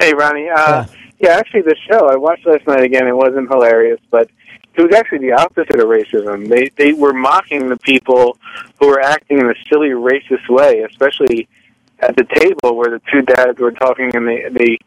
Hey, 0.00 0.14
Ronnie. 0.14 0.48
Uh, 0.48 0.86
yeah. 1.18 1.36
actually, 1.36 1.62
the 1.62 1.76
show 1.88 2.08
I 2.08 2.16
watched 2.16 2.46
last 2.46 2.66
night 2.66 2.82
again. 2.82 3.06
It 3.06 3.14
wasn't 3.14 3.50
hilarious, 3.50 4.00
but 4.10 4.30
it 4.74 4.82
was 4.82 4.94
actually 4.94 5.18
the 5.18 5.32
opposite 5.32 5.80
of 5.80 5.86
racism. 5.86 6.48
They 6.48 6.70
they 6.76 6.92
were 6.92 7.12
mocking 7.12 7.68
the 7.68 7.76
people 7.78 8.36
who 8.78 8.88
were 8.88 9.00
acting 9.00 9.38
in 9.38 9.46
a 9.46 9.54
silly, 9.68 9.90
racist 9.90 10.48
way, 10.48 10.80
especially 10.80 11.48
at 11.98 12.16
the 12.16 12.24
table 12.24 12.76
where 12.76 12.90
the 12.90 13.02
two 13.12 13.22
dads 13.22 13.58
were 13.58 13.72
talking 13.72 14.14
and 14.14 14.26
they 14.26 14.48
they 14.50 14.78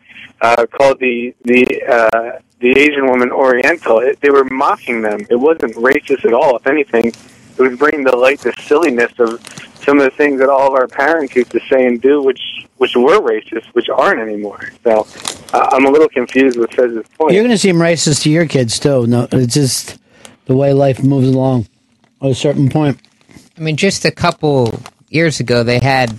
uh, 0.42 0.66
called 0.66 1.00
the 1.00 1.34
the 1.44 1.66
uh, 1.88 2.40
the 2.60 2.72
Asian 2.80 3.08
woman 3.08 3.32
Oriental. 3.32 4.00
It, 4.00 4.20
they 4.22 4.30
were 4.30 4.46
mocking 4.46 5.02
them. 5.02 5.26
It 5.30 5.36
wasn't 5.36 5.76
racist 5.76 6.26
at 6.26 6.34
all. 6.34 6.58
If 6.58 6.68
anything, 6.68 7.08
it 7.08 7.60
was 7.60 7.78
bringing 7.78 8.06
to 8.06 8.16
light 8.16 8.40
the 8.40 8.54
silliness 8.62 9.12
of 9.20 9.42
some 9.84 10.00
of 10.00 10.06
the 10.06 10.12
things 10.12 10.40
that 10.40 10.50
all 10.50 10.68
of 10.68 10.74
our 10.74 10.88
parents 10.88 11.36
used 11.36 11.52
to 11.52 11.60
say 11.70 11.86
and 11.86 12.02
do, 12.02 12.22
which 12.22 12.63
which 12.78 12.96
were 12.96 13.20
racist, 13.20 13.66
which 13.74 13.90
aren't 13.90 14.20
anymore. 14.20 14.72
So 14.84 15.08
uh, 15.54 15.70
I'm 15.72 15.86
a 15.86 15.90
little 15.90 16.10
confused 16.10 16.58
with 16.58 16.72
Fez's 16.72 17.08
point. 17.18 17.34
You're 17.34 17.44
going 17.44 17.56
to 17.56 17.58
seem 17.58 17.78
racist 17.78 18.24
to 18.24 18.30
your 18.30 18.46
kids 18.48 18.80
too. 18.80 19.08
No, 19.08 19.28
it's 19.32 19.54
just 19.54 19.98
the 20.46 20.56
way 20.56 20.74
life 20.74 21.04
moves 21.04 21.28
along. 21.28 21.68
At 22.22 22.32
a 22.32 22.36
certain 22.36 22.70
point, 22.70 23.00
I 23.58 23.62
mean, 23.62 23.76
just 23.76 24.06
a 24.06 24.12
couple 24.12 24.80
years 25.10 25.40
ago, 25.40 25.64
they 25.64 25.80
had 25.80 26.16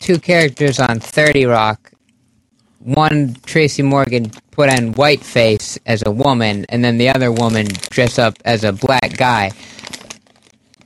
two 0.00 0.18
characters 0.18 0.78
on 0.80 1.00
30 1.00 1.46
Rock. 1.46 1.92
One, 2.80 3.36
Tracy 3.46 3.82
Morgan, 3.82 4.30
put 4.50 4.68
on 4.68 4.94
whiteface 4.94 5.78
as 5.86 6.02
a 6.04 6.10
woman, 6.10 6.66
and 6.68 6.84
then 6.84 6.98
the 6.98 7.08
other 7.08 7.30
woman 7.30 7.66
dressed 7.90 8.18
up 8.18 8.34
as 8.44 8.64
a 8.64 8.72
black 8.72 9.16
guy. 9.16 9.52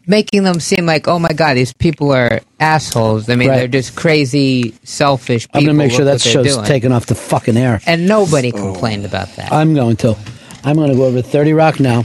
Making 0.08 0.44
them 0.44 0.60
seem 0.60 0.86
like, 0.86 1.08
oh 1.08 1.18
my 1.18 1.32
god, 1.32 1.54
these 1.54 1.72
people 1.72 2.12
are 2.12 2.40
assholes. 2.60 3.28
I 3.28 3.34
mean, 3.34 3.48
Right. 3.48 3.56
they're 3.58 3.68
just 3.68 3.96
crazy, 3.96 4.74
selfish 4.84 5.46
people. 5.48 5.58
I'm 5.58 5.64
going 5.66 5.76
to 5.76 5.82
make 5.84 5.90
sure 5.92 6.04
that 6.04 6.12
what 6.12 6.22
they're 6.22 6.32
show's 6.32 6.54
doing. 6.54 6.64
taken 6.66 6.92
off 6.92 7.06
the 7.06 7.14
fucking 7.16 7.56
air. 7.56 7.80
And 7.86 8.06
nobody 8.06 8.52
complained 8.52 9.04
about 9.04 9.34
that. 9.36 9.52
I'm 9.52 9.74
going 9.74 9.96
to. 9.96 10.16
I'm 10.64 10.76
going 10.76 10.90
to 10.90 10.96
go 10.96 11.04
over 11.06 11.22
30 11.22 11.52
Rock 11.54 11.80
now, 11.80 12.04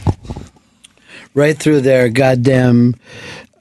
right 1.34 1.58
through 1.58 1.82
their 1.82 2.10
goddamn 2.10 2.96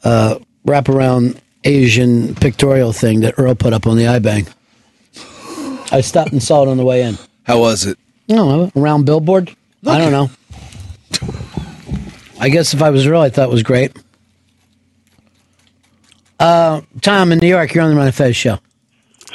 uh, 0.04 0.38
wraparound 0.66 1.38
Asian 1.64 2.34
pictorial 2.34 2.92
thing 2.92 3.20
that 3.20 3.34
Earl 3.38 3.54
put 3.54 3.72
up 3.72 3.86
on 3.86 3.96
the 3.96 4.04
iBang. 4.04 4.48
I 5.92 6.00
stopped 6.02 6.32
and 6.32 6.42
saw 6.42 6.62
it 6.62 6.68
on 6.68 6.76
the 6.76 6.84
way 6.84 7.02
in. 7.02 7.18
How 7.44 7.60
was 7.60 7.84
it? 7.86 7.98
No, 8.28 8.70
a 8.74 8.80
round 8.80 9.06
billboard. 9.06 9.54
I 9.86 9.98
don't 9.98 10.12
know. 10.12 10.30
I 12.38 12.48
guess 12.48 12.72
if 12.74 12.80
I 12.82 12.90
was 12.90 13.06
real, 13.08 13.20
I 13.20 13.28
thought 13.28 13.48
it 13.48 13.52
was 13.52 13.62
great. 13.62 13.96
Uh, 16.40 16.80
Tom 17.02 17.32
in 17.32 17.38
New 17.38 17.48
York, 17.48 17.74
you're 17.74 17.84
on 17.84 17.94
the 17.94 18.00
and 18.00 18.14
Fez 18.14 18.34
show. 18.34 18.58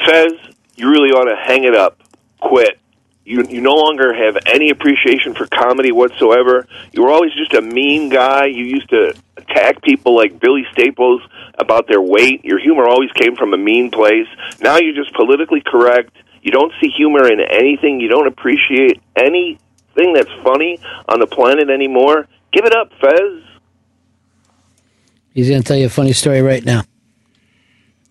Fez, 0.05 0.33
you 0.75 0.89
really 0.89 1.11
ought 1.11 1.29
to 1.29 1.35
hang 1.35 1.63
it 1.63 1.75
up. 1.75 2.01
Quit. 2.41 2.79
You 3.25 3.43
you 3.47 3.61
no 3.61 3.73
longer 3.73 4.13
have 4.13 4.37
any 4.45 4.71
appreciation 4.71 5.33
for 5.35 5.47
comedy 5.47 5.91
whatsoever. 5.91 6.67
You 6.91 7.03
were 7.03 7.11
always 7.11 7.31
just 7.33 7.53
a 7.53 7.61
mean 7.61 8.09
guy. 8.09 8.45
You 8.45 8.65
used 8.65 8.89
to 8.89 9.13
attack 9.37 9.81
people 9.83 10.15
like 10.15 10.39
Billy 10.39 10.65
Staples 10.71 11.21
about 11.59 11.87
their 11.87 12.01
weight. 12.01 12.43
Your 12.43 12.59
humor 12.59 12.87
always 12.87 13.11
came 13.11 13.35
from 13.35 13.53
a 13.53 13.57
mean 13.57 13.91
place. 13.91 14.27
Now 14.59 14.77
you're 14.77 14.95
just 14.95 15.13
politically 15.13 15.61
correct. 15.65 16.11
You 16.41 16.51
don't 16.51 16.71
see 16.81 16.89
humor 16.89 17.31
in 17.31 17.39
anything. 17.39 17.99
You 17.99 18.09
don't 18.09 18.27
appreciate 18.27 19.01
anything 19.15 20.13
that's 20.13 20.31
funny 20.43 20.79
on 21.07 21.19
the 21.19 21.27
planet 21.27 21.69
anymore. 21.69 22.27
Give 22.51 22.65
it 22.65 22.75
up, 22.75 22.91
Fez. 22.99 23.43
He's 25.33 25.49
going 25.49 25.61
to 25.61 25.67
tell 25.67 25.77
you 25.77 25.87
a 25.87 25.89
funny 25.89 26.13
story 26.13 26.41
right 26.41 26.63
now. 26.63 26.83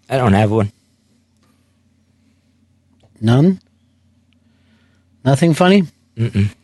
I 0.09 0.16
don't 0.18 0.32
have 0.35 0.51
one. 0.51 0.70
None? 3.20 3.60
Nothing 5.24 5.55
funny? 5.55 5.85
Mm-mm. 6.16 6.55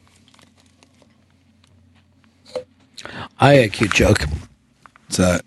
I 3.40 3.56
got 3.56 3.64
a 3.64 3.68
cute 3.68 3.94
joke. 3.94 4.20
What's 5.06 5.16
that? 5.16 5.42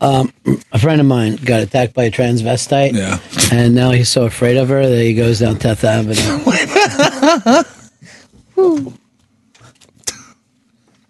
Um, 0.00 0.32
a 0.72 0.78
friend 0.78 1.00
of 1.00 1.06
mine 1.06 1.36
got 1.36 1.62
attacked 1.62 1.94
by 1.94 2.04
a 2.04 2.10
transvestite. 2.10 2.92
Yeah. 2.92 3.18
And 3.56 3.74
now 3.74 3.90
he's 3.90 4.08
so 4.08 4.24
afraid 4.24 4.56
of 4.56 4.68
her 4.68 4.86
that 4.88 5.02
he 5.02 5.14
goes 5.14 5.40
down 5.40 5.56
10th 5.56 5.82
Avenue. 5.82 7.64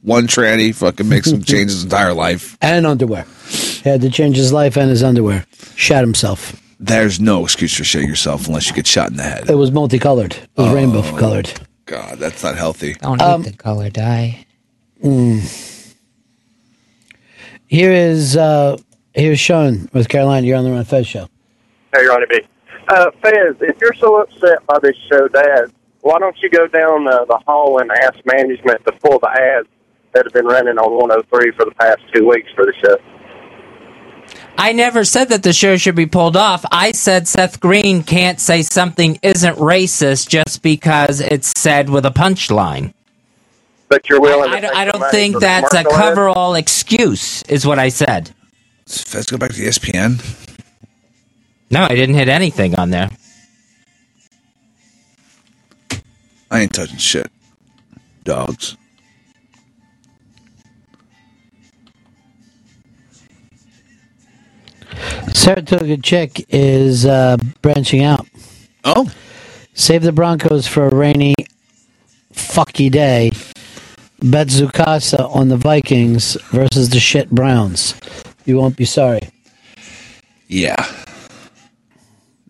One 0.03 0.27
tranny 0.27 0.75
fucking 0.75 1.09
makes 1.09 1.31
him 1.31 1.43
change 1.43 1.71
his 1.71 1.85
entire 1.85 2.13
life. 2.13 2.57
and 2.61 2.87
underwear. 2.87 3.27
He 3.85 3.91
had 3.91 4.01
to 4.01 4.09
change 4.09 4.37
his 4.37 4.51
life 4.51 4.79
and 4.79 4.89
his 4.89 5.03
underwear. 5.03 5.45
Shot 5.77 6.01
himself. 6.03 6.59
There's 6.81 7.21
no 7.21 7.45
excuse 7.45 7.77
for 7.77 7.83
shitting 7.83 8.09
yourself 8.09 8.47
unless 8.49 8.67
you 8.69 8.75
get 8.75 8.87
shot 8.87 9.11
in 9.11 9.17
the 9.19 9.23
head. 9.23 9.49
It 9.51 9.55
was 9.57 9.71
multicolored. 9.71 10.33
It 10.35 10.49
was 10.57 10.73
rainbow 10.73 11.03
colored. 11.19 11.53
God, 11.85 12.19
that's 12.19 12.43
not 12.43 12.57
healthy. 12.57 12.93
I 13.03 13.05
don't 13.05 13.21
Um, 13.21 13.41
eat 13.43 13.51
the 13.51 13.57
color 13.59 13.91
dye. 13.91 14.47
Mm. 15.05 15.95
Here 17.67 17.93
is 17.93 18.39
uh 18.39 18.79
here's 19.13 19.39
Sean 19.39 19.91
with 19.93 20.09
Carolina. 20.09 20.47
You're 20.47 20.57
on 20.57 20.65
the 20.65 20.71
Ron 20.73 20.85
Fez 20.85 21.07
show. 21.07 21.29
Hey, 21.95 22.07
Ronnie 22.07 22.25
B. 22.31 22.41
Uh, 22.89 23.11
Fez, 23.23 23.57
if 23.61 23.79
you're 23.83 23.95
so 23.95 24.17
upset 24.23 24.65
by 24.67 24.79
this 24.83 24.97
show, 25.11 25.29
Dad, 25.29 25.71
why 26.01 26.19
don't 26.19 26.37
you 26.43 26.49
go 26.49 26.67
down 26.69 27.07
uh, 27.07 27.25
the 27.27 27.39
hall 27.47 27.81
and 27.81 27.91
ask 28.03 28.15
management 28.25 28.83
to 28.87 28.93
pull 28.93 29.19
the 29.19 29.29
ads 29.29 29.69
that 30.13 30.25
have 30.25 30.33
been 30.33 30.47
running 30.47 30.79
on 30.79 30.91
103 30.93 31.51
for 31.53 31.65
the 31.67 31.71
past 31.73 32.01
two 32.15 32.27
weeks 32.29 32.49
for 32.55 32.65
the 32.65 32.73
show? 32.83 32.97
I 34.57 34.73
never 34.73 35.05
said 35.05 35.31
that 35.31 35.43
the 35.43 35.53
show 35.53 35.77
should 35.77 35.97
be 35.97 36.07
pulled 36.07 36.37
off. 36.37 36.65
I 36.71 36.93
said 36.93 37.27
Seth 37.27 37.61
Green 37.61 38.03
can't 38.03 38.41
say 38.41 38.63
something 38.63 39.19
isn't 39.23 39.57
racist 39.57 40.29
just 40.29 40.63
because 40.63 41.21
it's 41.21 41.53
said 41.57 41.91
with 41.91 42.07
a 42.07 42.11
punchline. 42.11 42.95
But 43.89 44.09
you're 44.09 44.21
willing 44.21 44.51
to 44.51 44.57
I, 44.57 44.61
don't- 44.61 44.77
I 44.77 44.85
don't 44.85 45.11
think 45.11 45.39
that's 45.41 45.75
a 45.75 45.85
cover-all 45.85 46.55
excuse, 46.55 47.43
is 47.45 47.67
what 47.67 47.79
I 47.79 47.89
said. 47.89 48.33
Let's 48.87 49.27
go 49.31 49.37
back 49.39 49.53
to 49.53 49.61
ESPN. 49.61 50.23
No, 51.71 51.83
I 51.85 51.89
didn't 51.95 52.15
hit 52.15 52.29
anything 52.29 52.75
on 52.77 52.91
there. 52.91 53.11
I 56.51 56.61
ain't 56.61 56.73
touching 56.73 56.99
shit. 56.99 57.31
Dogs. 58.23 58.77
Saratoga 65.33 65.97
Chick 65.99 66.47
is 66.49 67.07
uh, 67.07 67.37
branching 67.63 68.03
out. 68.03 68.27
Oh. 68.85 69.11
Save 69.75 70.03
the 70.03 70.13
Broncos 70.13 70.67
for 70.67 70.87
a 70.87 70.95
rainy, 70.95 71.35
fucky 72.33 72.91
day. 72.91 73.31
Bet 74.21 74.47
Zukasa 74.47 75.29
on 75.35 75.49
the 75.49 75.57
Vikings 75.57 76.35
versus 76.51 76.91
the 76.91 77.01
shit 77.01 77.29
Browns. 77.31 77.95
You 78.47 78.57
won't 78.57 78.77
be 78.77 78.85
sorry. 78.85 79.21
Yeah. 80.49 80.77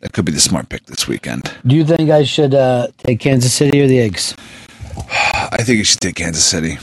That 0.00 0.12
could 0.12 0.26
be 0.26 0.32
the 0.32 0.40
smart 0.40 0.68
pick 0.68 0.84
this 0.84 1.08
weekend. 1.08 1.50
Do 1.66 1.74
you 1.74 1.84
think 1.84 2.10
I 2.10 2.24
should 2.24 2.54
uh, 2.54 2.88
take 2.98 3.20
Kansas 3.20 3.52
City 3.52 3.80
or 3.80 3.86
the 3.86 4.00
Eggs? 4.00 4.36
I 5.10 5.62
think 5.62 5.78
you 5.78 5.84
should 5.84 6.00
take 6.00 6.16
Kansas 6.16 6.44
City. 6.44 6.78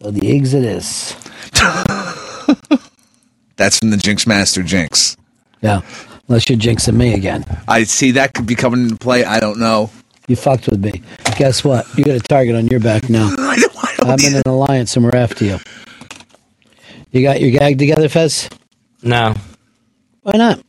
So 0.00 0.10
the 0.10 0.30
Eggs 0.30 0.54
it 0.54 0.64
is. 0.64 1.16
That's 3.56 3.78
from 3.78 3.90
the 3.90 3.96
Jinx 3.96 4.26
Master 4.26 4.62
Jinx. 4.62 5.16
Yeah. 5.60 5.80
Unless 6.28 6.48
you're 6.48 6.58
jinxing 6.58 6.94
me 6.94 7.14
again. 7.14 7.44
I 7.68 7.84
see 7.84 8.12
that 8.12 8.32
could 8.34 8.46
be 8.46 8.54
coming 8.54 8.82
into 8.84 8.96
play. 8.96 9.24
I 9.24 9.40
don't 9.40 9.58
know. 9.58 9.90
You 10.28 10.36
fucked 10.36 10.68
with 10.68 10.82
me. 10.82 11.02
Guess 11.36 11.64
what? 11.64 11.86
You 11.96 12.04
got 12.04 12.14
a 12.16 12.20
target 12.20 12.54
on 12.54 12.66
your 12.68 12.80
back 12.80 13.10
now. 13.10 13.26
I 13.38 13.56
don't 13.56 13.74
want 13.74 13.96
to. 13.96 14.06
I'm 14.06 14.20
in 14.20 14.36
an 14.36 14.42
alliance 14.46 14.96
and 14.96 15.04
we're 15.04 15.16
after 15.16 15.44
you. 15.44 15.58
You 17.10 17.22
got 17.22 17.40
your 17.40 17.50
gag 17.50 17.78
together, 17.78 18.08
Fez? 18.08 18.48
No, 19.02 19.34
Why 20.22 20.32
not? 20.36 20.62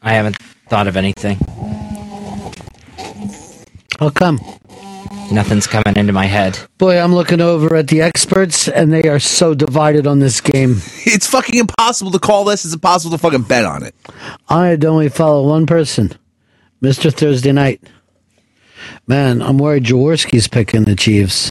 I 0.00 0.12
haven't 0.14 0.36
thought 0.68 0.86
of 0.86 0.96
anything. 0.96 1.36
How 3.98 4.08
come? 4.10 4.40
Nothing's 5.30 5.66
coming 5.68 5.94
into 5.96 6.12
my 6.12 6.26
head. 6.26 6.58
Boy, 6.78 6.98
I'm 6.98 7.14
looking 7.14 7.40
over 7.40 7.76
at 7.76 7.86
the 7.86 8.02
experts 8.02 8.66
and 8.68 8.92
they 8.92 9.04
are 9.04 9.20
so 9.20 9.54
divided 9.54 10.06
on 10.06 10.18
this 10.18 10.40
game. 10.40 10.80
It's 11.12 11.26
fucking 11.26 11.58
impossible 11.58 12.10
to 12.12 12.18
call 12.18 12.44
this. 12.44 12.64
It's 12.64 12.74
impossible 12.74 13.16
to 13.16 13.18
fucking 13.18 13.42
bet 13.42 13.64
on 13.64 13.82
it. 13.82 13.94
I 14.48 14.76
only 14.84 15.08
follow 15.08 15.48
one 15.48 15.66
person, 15.66 16.12
Mr. 16.82 17.12
Thursday 17.12 17.52
Night. 17.52 17.82
Man, 19.06 19.42
I'm 19.42 19.58
worried 19.58 19.84
Jaworski's 19.84 20.46
picking 20.46 20.84
the 20.84 20.94
Chiefs. 20.94 21.50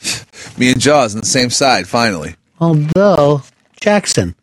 Me 0.58 0.70
and 0.70 0.80
Jaws 0.80 1.14
on 1.14 1.20
the 1.20 1.26
same 1.26 1.50
side, 1.50 1.88
finally. 1.88 2.34
Although 2.60 3.42
Jackson 3.80 4.34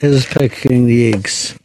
is 0.00 0.24
picking 0.26 0.86
the 0.86 0.94
Eagles. 0.94 1.58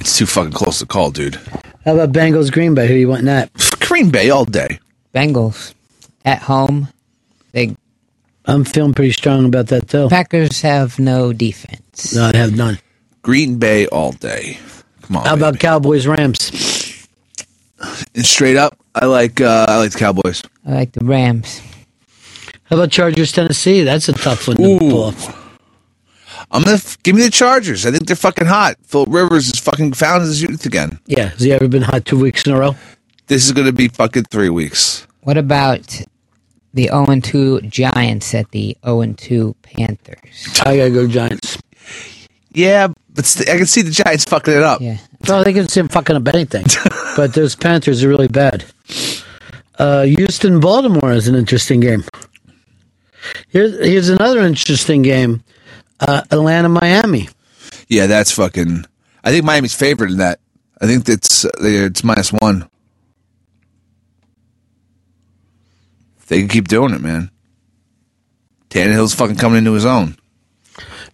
It's 0.00 0.16
too 0.16 0.26
fucking 0.26 0.52
close 0.52 0.78
to 0.80 0.86
call, 0.86 1.10
dude. 1.10 1.36
How 1.84 1.94
about 1.94 2.12
Bengals 2.12 2.50
Green 2.50 2.74
Bay? 2.74 2.88
Who 2.88 2.94
you 2.94 3.08
want 3.08 3.20
in 3.20 3.26
that? 3.26 3.50
Green 3.80 4.10
Bay 4.10 4.30
all 4.30 4.44
day. 4.44 4.80
Bengals 5.14 5.74
at 6.24 6.42
home. 6.42 6.88
They 7.52 7.76
I'm 8.46 8.64
feeling 8.64 8.94
pretty 8.94 9.12
strong 9.12 9.44
about 9.46 9.68
that 9.68 9.88
though. 9.88 10.08
Packers 10.08 10.62
have 10.62 10.98
no 10.98 11.32
defense. 11.32 12.14
No, 12.14 12.30
I 12.32 12.36
have 12.36 12.56
none. 12.56 12.78
Green 13.22 13.58
Bay 13.58 13.86
all 13.88 14.12
day. 14.12 14.58
Come 15.02 15.18
on. 15.18 15.26
How 15.26 15.34
about 15.34 15.58
Cowboys 15.58 16.06
Rams? 16.06 17.06
And 18.14 18.26
straight 18.26 18.56
up, 18.56 18.78
I 18.94 19.06
like 19.06 19.40
uh, 19.40 19.66
I 19.68 19.78
like 19.78 19.92
the 19.92 19.98
Cowboys. 19.98 20.42
I 20.66 20.72
like 20.72 20.92
the 20.92 21.04
Rams. 21.04 21.60
How 22.64 22.76
about 22.76 22.90
Chargers 22.90 23.32
Tennessee? 23.32 23.82
That's 23.82 24.08
a 24.08 24.12
tough 24.12 24.46
one 24.48 24.56
to 24.58 24.78
pull 24.78 25.04
off. 25.04 25.39
I'm 26.52 26.62
gonna 26.62 26.76
f- 26.76 27.00
give 27.02 27.14
me 27.14 27.22
the 27.22 27.30
Chargers. 27.30 27.86
I 27.86 27.90
think 27.90 28.06
they're 28.06 28.16
fucking 28.16 28.46
hot. 28.46 28.76
Phil 28.82 29.06
Rivers 29.06 29.48
is 29.48 29.58
fucking 29.58 29.92
found 29.92 30.22
his 30.22 30.42
youth 30.42 30.66
again. 30.66 30.98
Yeah, 31.06 31.28
has 31.28 31.40
he 31.40 31.52
ever 31.52 31.68
been 31.68 31.82
hot 31.82 32.04
two 32.04 32.18
weeks 32.18 32.44
in 32.46 32.52
a 32.52 32.58
row? 32.58 32.74
This 33.28 33.46
is 33.46 33.52
gonna 33.52 33.72
be 33.72 33.88
fucking 33.88 34.24
three 34.24 34.50
weeks. 34.50 35.06
What 35.22 35.36
about 35.36 36.00
the 36.74 36.84
0 36.84 37.20
2 37.20 37.60
Giants 37.62 38.34
at 38.34 38.50
the 38.50 38.76
0 38.84 39.12
2 39.16 39.54
Panthers? 39.62 40.60
I 40.64 40.76
gotta 40.76 40.90
go 40.90 41.06
Giants. 41.06 41.58
Yeah, 42.52 42.88
but 43.14 43.26
st- 43.26 43.48
I 43.48 43.56
can 43.56 43.66
see 43.66 43.82
the 43.82 43.90
Giants 43.92 44.24
fucking 44.24 44.52
it 44.54 44.62
up. 44.62 44.80
Yeah. 44.80 44.96
No, 45.28 45.44
they 45.44 45.52
can 45.52 45.68
see 45.68 45.78
him 45.80 45.88
fucking 45.88 46.16
up 46.16 46.26
anything. 46.28 46.64
but 47.16 47.34
those 47.34 47.54
Panthers 47.54 48.02
are 48.02 48.08
really 48.08 48.28
bad. 48.28 48.64
Uh, 49.78 50.02
Houston 50.02 50.58
Baltimore 50.58 51.12
is 51.12 51.28
an 51.28 51.34
interesting 51.36 51.78
game. 51.80 52.04
Here's 53.48 53.78
here's 53.86 54.08
another 54.08 54.40
interesting 54.40 55.02
game. 55.02 55.42
Uh, 56.00 56.22
Atlanta 56.30 56.68
Miami. 56.68 57.28
Yeah, 57.88 58.06
that's 58.06 58.32
fucking. 58.32 58.86
I 59.22 59.30
think 59.30 59.44
Miami's 59.44 59.74
favored 59.74 60.10
in 60.10 60.18
that. 60.18 60.40
I 60.80 60.86
think 60.86 61.04
that's 61.04 61.44
uh, 61.44 61.50
it's 61.60 62.02
minus 62.02 62.32
one. 62.32 62.68
They 66.28 66.38
can 66.38 66.48
keep 66.48 66.68
doing 66.68 66.94
it, 66.94 67.00
man. 67.00 67.30
Tannehill's 68.70 69.14
fucking 69.14 69.36
coming 69.36 69.58
into 69.58 69.72
his 69.72 69.84
own. 69.84 70.16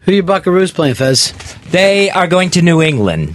Who 0.01 0.13
are 0.13 0.15
you 0.15 0.23
Buckaroos 0.23 0.73
playing, 0.73 0.95
Fez? 0.95 1.33
They 1.71 2.11
are 2.11 2.27
going 2.29 2.51
to 2.51 2.63
New 2.63 2.83
England. 2.83 3.35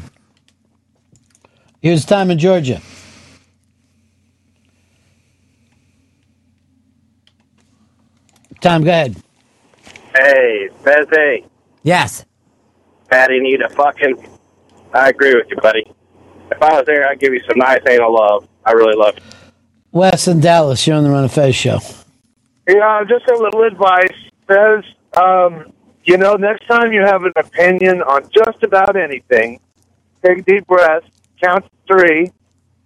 Here's 1.82 2.06
time 2.06 2.30
in 2.30 2.38
Georgia. 2.38 2.80
Tom, 8.62 8.84
go 8.84 8.92
ahead. 8.92 9.16
Hey, 10.16 10.70
Fezzy. 10.84 11.46
Yes. 11.84 12.26
Patty 13.10 13.40
need 13.40 13.62
a 13.62 13.70
fucking. 13.70 14.28
I 14.94 15.10
agree 15.10 15.34
with 15.36 15.48
you, 15.50 15.58
buddy. 15.58 15.86
If 16.52 16.62
I 16.62 16.74
was 16.78 16.86
there, 16.86 17.08
I'd 17.08 17.20
give 17.20 17.34
you 17.34 17.42
some 17.48 17.58
nice 17.58 17.82
anal 17.88 18.14
love. 18.14 18.48
I 18.66 18.72
really 18.72 18.96
love 18.96 19.18
it. 19.18 19.24
Wes 19.92 20.28
in 20.28 20.40
Dallas, 20.40 20.86
you're 20.86 20.96
on 20.96 21.04
the 21.04 21.10
Ron 21.10 21.26
of 21.26 21.34
Fez 21.34 21.56
show. 21.56 21.80
Yeah, 22.68 23.04
just 23.08 23.28
a 23.28 23.36
little 23.36 23.64
advice 23.64 24.16
says, 24.50 24.84
um, 25.18 25.74
you 26.04 26.18
know, 26.18 26.36
next 26.36 26.66
time 26.68 26.94
you 26.94 27.02
have 27.02 27.24
an 27.24 27.34
opinion 27.36 28.02
on 28.02 28.24
just 28.34 28.64
about 28.64 28.96
anything, 28.96 29.60
take 30.24 30.40
a 30.40 30.42
deep 30.44 30.68
breath, 30.68 31.04
count 31.42 31.66
to 31.66 31.72
three, 31.94 32.32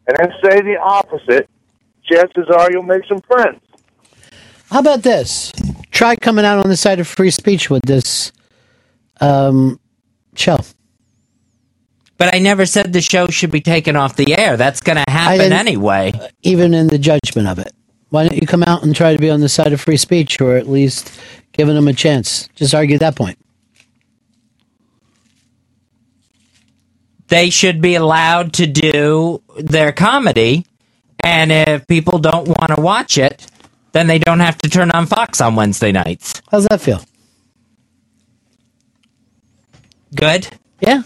and 0.08 0.18
then 0.18 0.32
say 0.44 0.62
the 0.62 0.78
opposite. 0.82 1.50
Chances 2.04 2.48
are 2.56 2.72
you'll 2.72 2.84
make 2.84 3.04
some 3.08 3.22
friends. 3.22 3.62
How 4.72 4.80
about 4.80 5.04
this? 5.04 5.52
Try 5.92 6.16
coming 6.16 6.46
out 6.46 6.64
on 6.64 6.70
the 6.70 6.78
side 6.78 7.00
of 7.00 7.08
free 7.08 7.32
speech 7.32 7.70
with 7.70 7.84
this 7.84 8.32
um, 9.22 9.80
show. 10.36 10.58
But 12.18 12.34
I 12.34 12.40
never 12.40 12.66
said 12.66 12.94
the 12.94 13.02
show 13.02 13.28
should 13.28 13.52
be 13.52 13.62
taken 13.62 13.96
off 13.96 14.16
the 14.16 14.38
air. 14.38 14.58
That's 14.58 14.82
going 14.82 14.98
to 14.98 15.12
happen 15.12 15.52
anyway. 15.52 16.14
Even 16.44 16.74
in 16.74 16.88
the 16.88 16.98
judgment 16.98 17.48
of 17.48 17.60
it. 17.60 17.74
Why 18.10 18.28
don't 18.28 18.40
you 18.40 18.48
come 18.48 18.64
out 18.64 18.84
and 18.84 18.96
try 18.96 19.14
to 19.14 19.20
be 19.20 19.30
on 19.30 19.42
the 19.42 19.50
side 19.50 19.74
of 19.74 19.82
free 19.82 19.98
speech 19.98 20.40
or 20.40 20.56
at 20.56 20.70
least 20.70 21.20
giving 21.52 21.76
them 21.76 21.88
a 21.88 21.94
chance? 21.94 22.48
Just 22.56 22.74
argue 22.74 22.98
that 23.00 23.16
point. 23.16 23.38
They 27.28 27.50
should 27.50 27.82
be 27.82 27.96
allowed 27.96 28.54
to 28.54 28.68
do 28.68 29.42
their 29.58 29.92
comedy, 29.92 30.66
and 31.24 31.52
if 31.52 31.88
people 31.88 32.20
don't 32.20 32.48
want 32.48 32.76
to 32.76 32.82
watch 32.82 33.18
it, 33.18 33.48
then 33.96 34.08
they 34.08 34.20
don't 34.20 34.42
have 34.42 34.58
to 34.60 34.70
turn 34.70 34.92
on 34.92 35.06
Fox 35.06 35.40
on 35.40 35.56
Wednesday 35.56 35.94
nights. 35.94 36.42
How's 36.52 36.68
that 36.68 36.82
feel? 36.82 37.02
Good? 40.14 40.50
Yeah. 40.82 41.04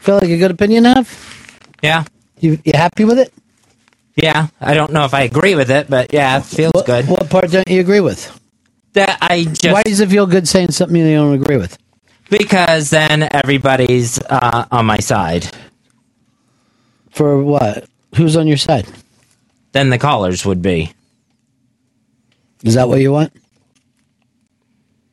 Feel 0.00 0.16
like 0.16 0.28
a 0.30 0.36
good 0.36 0.50
opinion 0.50 0.84
have? 0.84 1.08
Yeah. 1.80 2.04
You, 2.40 2.58
you 2.64 2.72
happy 2.74 3.04
with 3.04 3.20
it? 3.20 3.32
Yeah. 4.16 4.48
I 4.60 4.74
don't 4.74 4.92
know 4.92 5.04
if 5.04 5.14
I 5.14 5.22
agree 5.22 5.54
with 5.54 5.70
it, 5.70 5.88
but 5.88 6.12
yeah, 6.12 6.38
it 6.38 6.44
feels 6.44 6.82
good. 6.84 7.06
What 7.06 7.30
part 7.30 7.52
don't 7.52 7.68
you 7.70 7.80
agree 7.80 8.00
with? 8.00 8.36
That 8.94 9.18
I 9.20 9.44
just 9.44 9.72
Why 9.72 9.82
does 9.84 10.00
it 10.00 10.10
feel 10.10 10.26
good 10.26 10.48
saying 10.48 10.72
something 10.72 10.96
you 10.96 11.14
don't 11.14 11.40
agree 11.40 11.56
with? 11.56 11.78
because 12.30 12.90
then 12.90 13.26
everybody's 13.30 14.18
uh, 14.28 14.66
on 14.70 14.86
my 14.86 14.98
side. 14.98 15.48
For 17.10 17.42
what? 17.42 17.88
Who's 18.16 18.36
on 18.36 18.46
your 18.46 18.56
side? 18.56 18.86
Then 19.72 19.90
the 19.90 19.98
callers 19.98 20.44
would 20.44 20.62
be. 20.62 20.92
Is 22.64 22.74
that 22.74 22.88
what 22.88 23.00
you 23.00 23.12
want? 23.12 23.32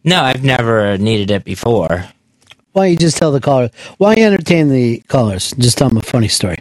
No, 0.04 0.22
I've 0.22 0.44
never 0.44 0.98
needed 0.98 1.32
it 1.32 1.44
before. 1.44 2.06
Why 2.74 2.86
don't 2.86 2.92
you 2.92 2.98
just 2.98 3.18
tell 3.18 3.32
the 3.32 3.40
caller? 3.40 3.70
Why 3.98 4.16
don't 4.16 4.22
you 4.22 4.28
entertain 4.28 4.70
the 4.70 5.00
callers? 5.08 5.52
Just 5.58 5.78
tell 5.78 5.90
them 5.90 5.98
a 5.98 6.02
funny 6.02 6.28
story. 6.28 6.58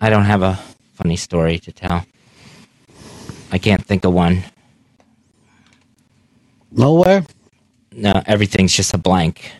I 0.00 0.10
don't 0.10 0.24
have 0.24 0.42
a 0.42 0.58
funny 0.94 1.16
story 1.16 1.58
to 1.60 1.72
tell. 1.72 2.04
I 3.50 3.58
can't 3.58 3.84
think 3.84 4.04
of 4.04 4.12
one. 4.12 4.44
Nowhere? 6.70 7.24
No, 7.92 8.22
everything's 8.26 8.74
just 8.74 8.92
a 8.92 8.98
blank. 8.98 9.50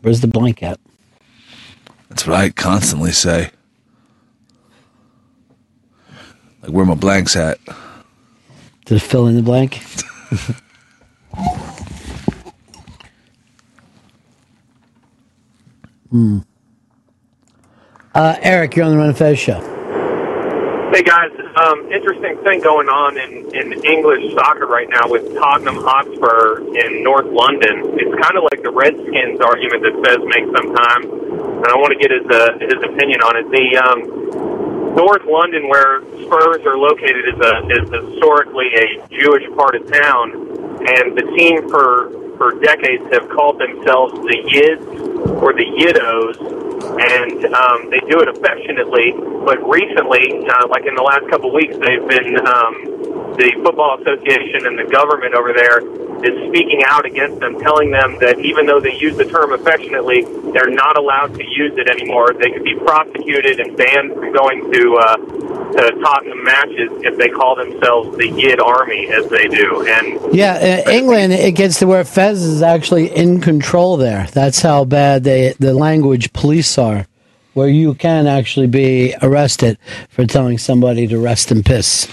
Where's 0.00 0.20
the 0.20 0.26
blank 0.26 0.62
at? 0.62 0.80
That's 2.08 2.26
what 2.26 2.36
I 2.36 2.50
constantly 2.50 3.12
say. 3.12 3.50
Like, 6.64 6.72
where 6.72 6.86
my 6.86 6.94
blanks 6.94 7.36
at? 7.36 7.58
To 8.86 8.98
fill 8.98 9.26
in 9.26 9.36
the 9.36 9.42
blank? 9.42 9.74
hmm. 16.10 16.38
Uh, 18.14 18.36
Eric, 18.40 18.76
you're 18.76 18.86
on 18.86 18.92
the 18.92 18.96
Ron 18.96 19.10
of 19.10 19.18
Fez 19.18 19.38
show. 19.38 19.60
Hey 20.94 21.02
guys, 21.02 21.32
um, 21.60 21.92
interesting 21.92 22.38
thing 22.44 22.62
going 22.62 22.88
on 22.88 23.18
in, 23.18 23.52
in 23.52 23.84
English 23.84 24.32
soccer 24.32 24.64
right 24.64 24.88
now 24.88 25.10
with 25.10 25.34
Tottenham 25.34 25.76
Hotspur 25.76 26.64
in 26.80 27.02
North 27.02 27.26
London. 27.26 27.98
It's 28.00 28.14
kind 28.24 28.38
of 28.38 28.44
like 28.48 28.62
the 28.62 28.70
Redskins 28.70 29.40
argument 29.40 29.82
that 29.84 29.92
Fez 30.00 30.22
makes 30.32 30.48
sometimes, 30.54 31.12
and 31.12 31.66
I 31.66 31.76
want 31.76 31.92
to 31.92 32.00
get 32.00 32.08
his 32.14 32.24
uh, 32.24 32.56
his 32.56 32.80
opinion 32.88 33.20
on 33.20 33.36
it. 33.36 33.50
The 33.50 33.76
um, 33.84 33.98
North 34.94 35.26
London, 35.26 35.68
where 35.68 36.02
Spurs 36.22 36.62
are 36.66 36.78
located, 36.78 37.26
is 37.34 37.38
a 37.42 37.54
is 37.66 37.86
historically 37.90 38.70
a 38.78 38.86
Jewish 39.10 39.42
part 39.58 39.74
of 39.74 39.90
town, 39.90 40.30
and 40.86 41.18
the 41.18 41.26
team 41.36 41.68
for 41.68 42.14
for 42.38 42.54
decades 42.62 43.02
have 43.10 43.28
called 43.30 43.58
themselves 43.58 44.14
the 44.14 44.38
Yids 44.46 44.86
or 45.42 45.52
the 45.54 45.66
Yiddos, 45.66 46.38
and 46.38 47.38
um, 47.54 47.90
they 47.90 48.02
do 48.06 48.22
it 48.22 48.28
affectionately. 48.30 49.14
But 49.44 49.62
recently, 49.66 50.46
uh, 50.46 50.66
like 50.70 50.86
in 50.86 50.94
the 50.94 51.02
last 51.02 51.26
couple 51.30 51.50
of 51.50 51.54
weeks, 51.54 51.74
they've 51.74 52.06
been 52.06 52.38
um, 52.46 53.34
the 53.34 53.50
football 53.66 53.98
association 53.98 54.66
and 54.66 54.78
the 54.78 54.86
government 54.90 55.34
over 55.34 55.50
there 55.54 55.82
is 56.24 56.48
speaking 56.48 56.82
out 56.86 57.04
against 57.04 57.40
them, 57.40 57.58
telling 57.60 57.90
them 57.90 58.18
that 58.20 58.38
even 58.38 58.66
though 58.66 58.80
they 58.80 58.94
use 58.96 59.16
the 59.16 59.24
term 59.24 59.52
affectionately, 59.52 60.24
they're 60.52 60.70
not 60.70 60.96
allowed 60.96 61.34
to 61.34 61.44
use 61.44 61.72
it 61.76 61.88
anymore. 61.88 62.32
They 62.32 62.50
could 62.50 62.64
be 62.64 62.74
prosecuted 62.76 63.60
and 63.60 63.76
banned 63.76 64.12
from 64.14 64.32
going 64.32 64.72
to 64.72 64.96
uh, 64.96 65.16
to 65.74 65.90
Tottenham 66.00 66.44
matches 66.44 66.90
if 67.02 67.18
they 67.18 67.28
call 67.28 67.56
themselves 67.56 68.16
the 68.16 68.28
Yid 68.28 68.60
Army, 68.60 69.08
as 69.08 69.28
they 69.28 69.48
do. 69.48 69.86
And 69.86 70.34
Yeah, 70.34 70.82
uh, 70.86 70.90
England, 70.90 71.32
it 71.32 71.52
gets 71.52 71.80
to 71.80 71.86
where 71.86 72.04
Fez 72.04 72.42
is 72.42 72.62
actually 72.62 73.14
in 73.14 73.40
control 73.40 73.96
there. 73.96 74.26
That's 74.32 74.62
how 74.62 74.84
bad 74.84 75.24
they, 75.24 75.54
the 75.58 75.74
language 75.74 76.32
police 76.32 76.78
are, 76.78 77.06
where 77.54 77.68
you 77.68 77.94
can 77.94 78.26
actually 78.26 78.68
be 78.68 79.14
arrested 79.20 79.78
for 80.08 80.24
telling 80.26 80.58
somebody 80.58 81.06
to 81.08 81.18
rest 81.18 81.50
and 81.50 81.64
piss. 81.64 82.08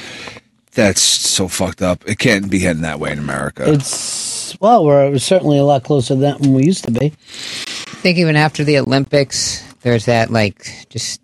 That's 0.74 1.02
so 1.02 1.48
fucked 1.48 1.82
up. 1.82 2.08
It 2.08 2.18
can't 2.18 2.50
be 2.50 2.60
heading 2.60 2.84
that 2.84 3.00
way 3.00 3.12
in 3.12 3.20
America. 3.20 3.72
It's, 3.72 4.58
well, 4.62 4.86
we're 4.86 5.18
certainly 5.18 5.58
a 5.58 5.64
lot 5.64 5.84
closer 5.84 6.14
to 6.16 6.20
that 6.22 6.40
than 6.40 6.54
we 6.54 6.64
used 6.66 6.86
to 6.86 6.92
be. 6.92 7.08
I 7.08 8.04
think 8.04 8.18
even 8.18 8.36
after 8.38 8.64
the 8.64 8.80
Olympics, 8.80 9.64
there's 9.82 10.06
that 10.06 10.30
like 10.32 10.88
just 10.90 11.22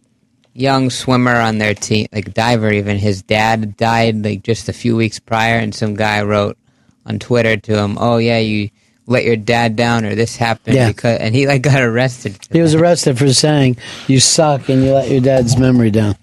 young 0.54 0.90
swimmer 0.90 1.36
on 1.36 1.60
their 1.60 1.74
team, 1.74 2.08
like 2.12 2.34
diver. 2.34 2.72
Even 2.72 2.98
his 2.98 3.22
dad 3.22 3.78
died 3.78 4.24
like 4.24 4.44
just 4.44 4.68
a 4.70 4.74
few 4.74 4.96
weeks 4.96 5.20
prior, 5.20 5.58
and 5.60 5.74
some 5.74 5.96
guy 5.96 6.22
wrote 6.24 6.58
on 7.06 7.20
Twitter 7.20 7.56
to 7.58 7.78
him, 7.78 7.98
"Oh 8.00 8.18
yeah, 8.18 8.40
you 8.40 8.70
let 9.06 9.24
your 9.24 9.38
dad 9.38 9.76
down, 9.78 10.04
or 10.04 10.14
this 10.14 10.36
happened," 10.36 10.76
Yeah. 10.76 10.90
because 10.90 11.20
and 11.20 11.34
he 11.34 11.48
like 11.48 11.62
got 11.62 11.82
arrested. 11.82 12.38
He 12.52 12.62
was 12.62 12.76
arrested 12.76 13.18
for 13.18 13.32
saying, 13.32 13.78
you 14.08 14.20
suck 14.20 14.68
and 14.70 14.84
you 14.84 14.94
let 14.94 15.10
your 15.10 15.22
dad's 15.22 15.58
memory 15.58 15.90
down. 15.92 16.16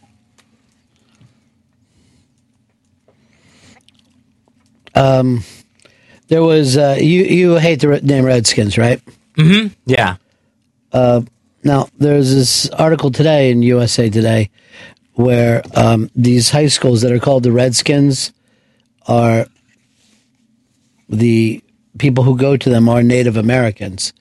Um, 4.94 5.42
there 6.28 6.42
was, 6.42 6.76
uh, 6.76 6.96
you, 6.98 7.24
you 7.24 7.54
hate 7.56 7.80
the 7.80 7.88
re- 7.88 8.00
name 8.02 8.24
Redskins, 8.24 8.78
right? 8.78 9.00
Mm-hmm. 9.36 9.74
Yeah. 9.86 10.16
Uh, 10.92 11.22
now, 11.62 11.88
there's 11.98 12.34
this 12.34 12.68
article 12.70 13.10
today 13.10 13.50
in 13.50 13.62
USA 13.62 14.08
Today 14.08 14.50
where 15.14 15.62
um, 15.74 16.10
these 16.14 16.50
high 16.50 16.66
schools 16.66 17.02
that 17.02 17.12
are 17.12 17.18
called 17.18 17.42
the 17.42 17.52
Redskins 17.52 18.32
are 19.06 19.46
the 21.08 21.62
people 21.98 22.24
who 22.24 22.36
go 22.36 22.56
to 22.56 22.68
them 22.68 22.88
are 22.88 23.02
Native 23.02 23.36
Americans, 23.36 24.12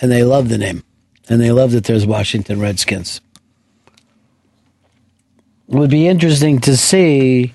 and 0.00 0.10
they 0.10 0.22
love 0.24 0.48
the 0.48 0.58
name, 0.58 0.84
and 1.28 1.40
they 1.40 1.52
love 1.52 1.72
that 1.72 1.84
there's 1.84 2.06
Washington 2.06 2.60
Redskins. 2.60 3.20
It 5.68 5.74
would 5.76 5.90
be 5.90 6.06
interesting 6.06 6.60
to 6.60 6.76
see 6.76 7.54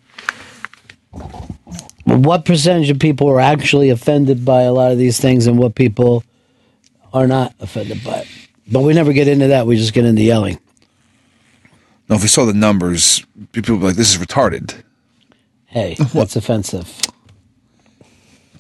what 2.10 2.46
percentage 2.46 2.90
of 2.90 3.00
people 3.00 3.30
are 3.30 3.40
actually 3.40 3.90
offended 3.90 4.44
by 4.46 4.64
a 4.64 4.74
lot 4.74 4.92
of 4.92 4.98
these 4.98 5.20
things 5.20 5.48
and 5.48 5.58
what 5.58 5.76
people 5.76 6.24
are 7.14 7.28
not 7.28 7.54
offended 7.60 8.04
by 8.04 8.20
it. 8.20 8.28
But 8.72 8.82
we 8.82 8.94
never 8.94 9.14
get 9.14 9.28
into 9.28 9.48
that. 9.48 9.66
We 9.66 9.78
just 9.78 9.94
get 9.94 10.06
into 10.06 10.22
yelling. 10.22 10.60
No, 12.10 12.16
if 12.16 12.22
we 12.22 12.28
saw 12.28 12.46
the 12.46 12.54
numbers, 12.54 13.24
people 13.52 13.76
would 13.76 13.80
be 13.82 13.86
like, 13.88 13.96
"This 13.96 14.16
is 14.16 14.18
retarded." 14.24 14.74
Hey, 15.66 15.96
that's 16.14 16.36
offensive. 16.36 17.00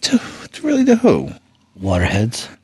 To, 0.01 0.19
to 0.51 0.65
really 0.65 0.85
to 0.85 0.95
who? 0.95 1.29
Waterheads. 1.75 2.47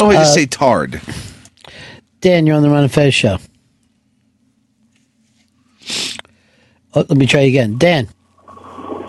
Oh, 0.00 0.10
I 0.10 0.14
just 0.14 0.32
Uh, 0.32 0.34
say 0.34 0.46
tard. 0.46 1.00
Dan, 2.20 2.46
you're 2.46 2.56
on 2.56 2.62
the 2.62 2.68
Ron 2.68 2.82
and 2.82 2.92
Fez 2.92 3.14
show. 3.14 3.38
Oh, 5.86 6.83
let 6.94 7.10
me 7.10 7.26
try 7.26 7.40
again. 7.40 7.76
Dan. 7.78 8.08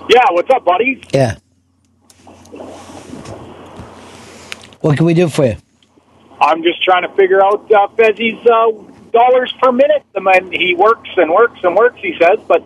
Yeah, 0.10 0.26
what's 0.32 0.50
up, 0.50 0.66
buddy? 0.66 1.04
Yeah. 1.14 1.38
What 4.82 4.98
can 4.98 5.06
we 5.06 5.14
do 5.14 5.30
for 5.30 5.46
you? 5.46 5.58
I'm 6.40 6.62
just 6.62 6.84
trying 6.84 7.04
to 7.04 7.16
figure 7.16 7.44
out 7.44 7.72
uh, 7.72 7.88
Fezzi's 7.96 8.46
uh, 8.46 8.72
dollars 9.12 9.54
per 9.62 9.72
minute. 9.72 10.04
I 10.16 10.20
mean, 10.20 10.52
he 10.52 10.76
works 10.76 11.10
and 11.18 11.32
works 11.32 11.60
and 11.64 11.76
works. 11.76 12.00
He 12.02 12.16
says, 12.22 12.40
but 12.48 12.64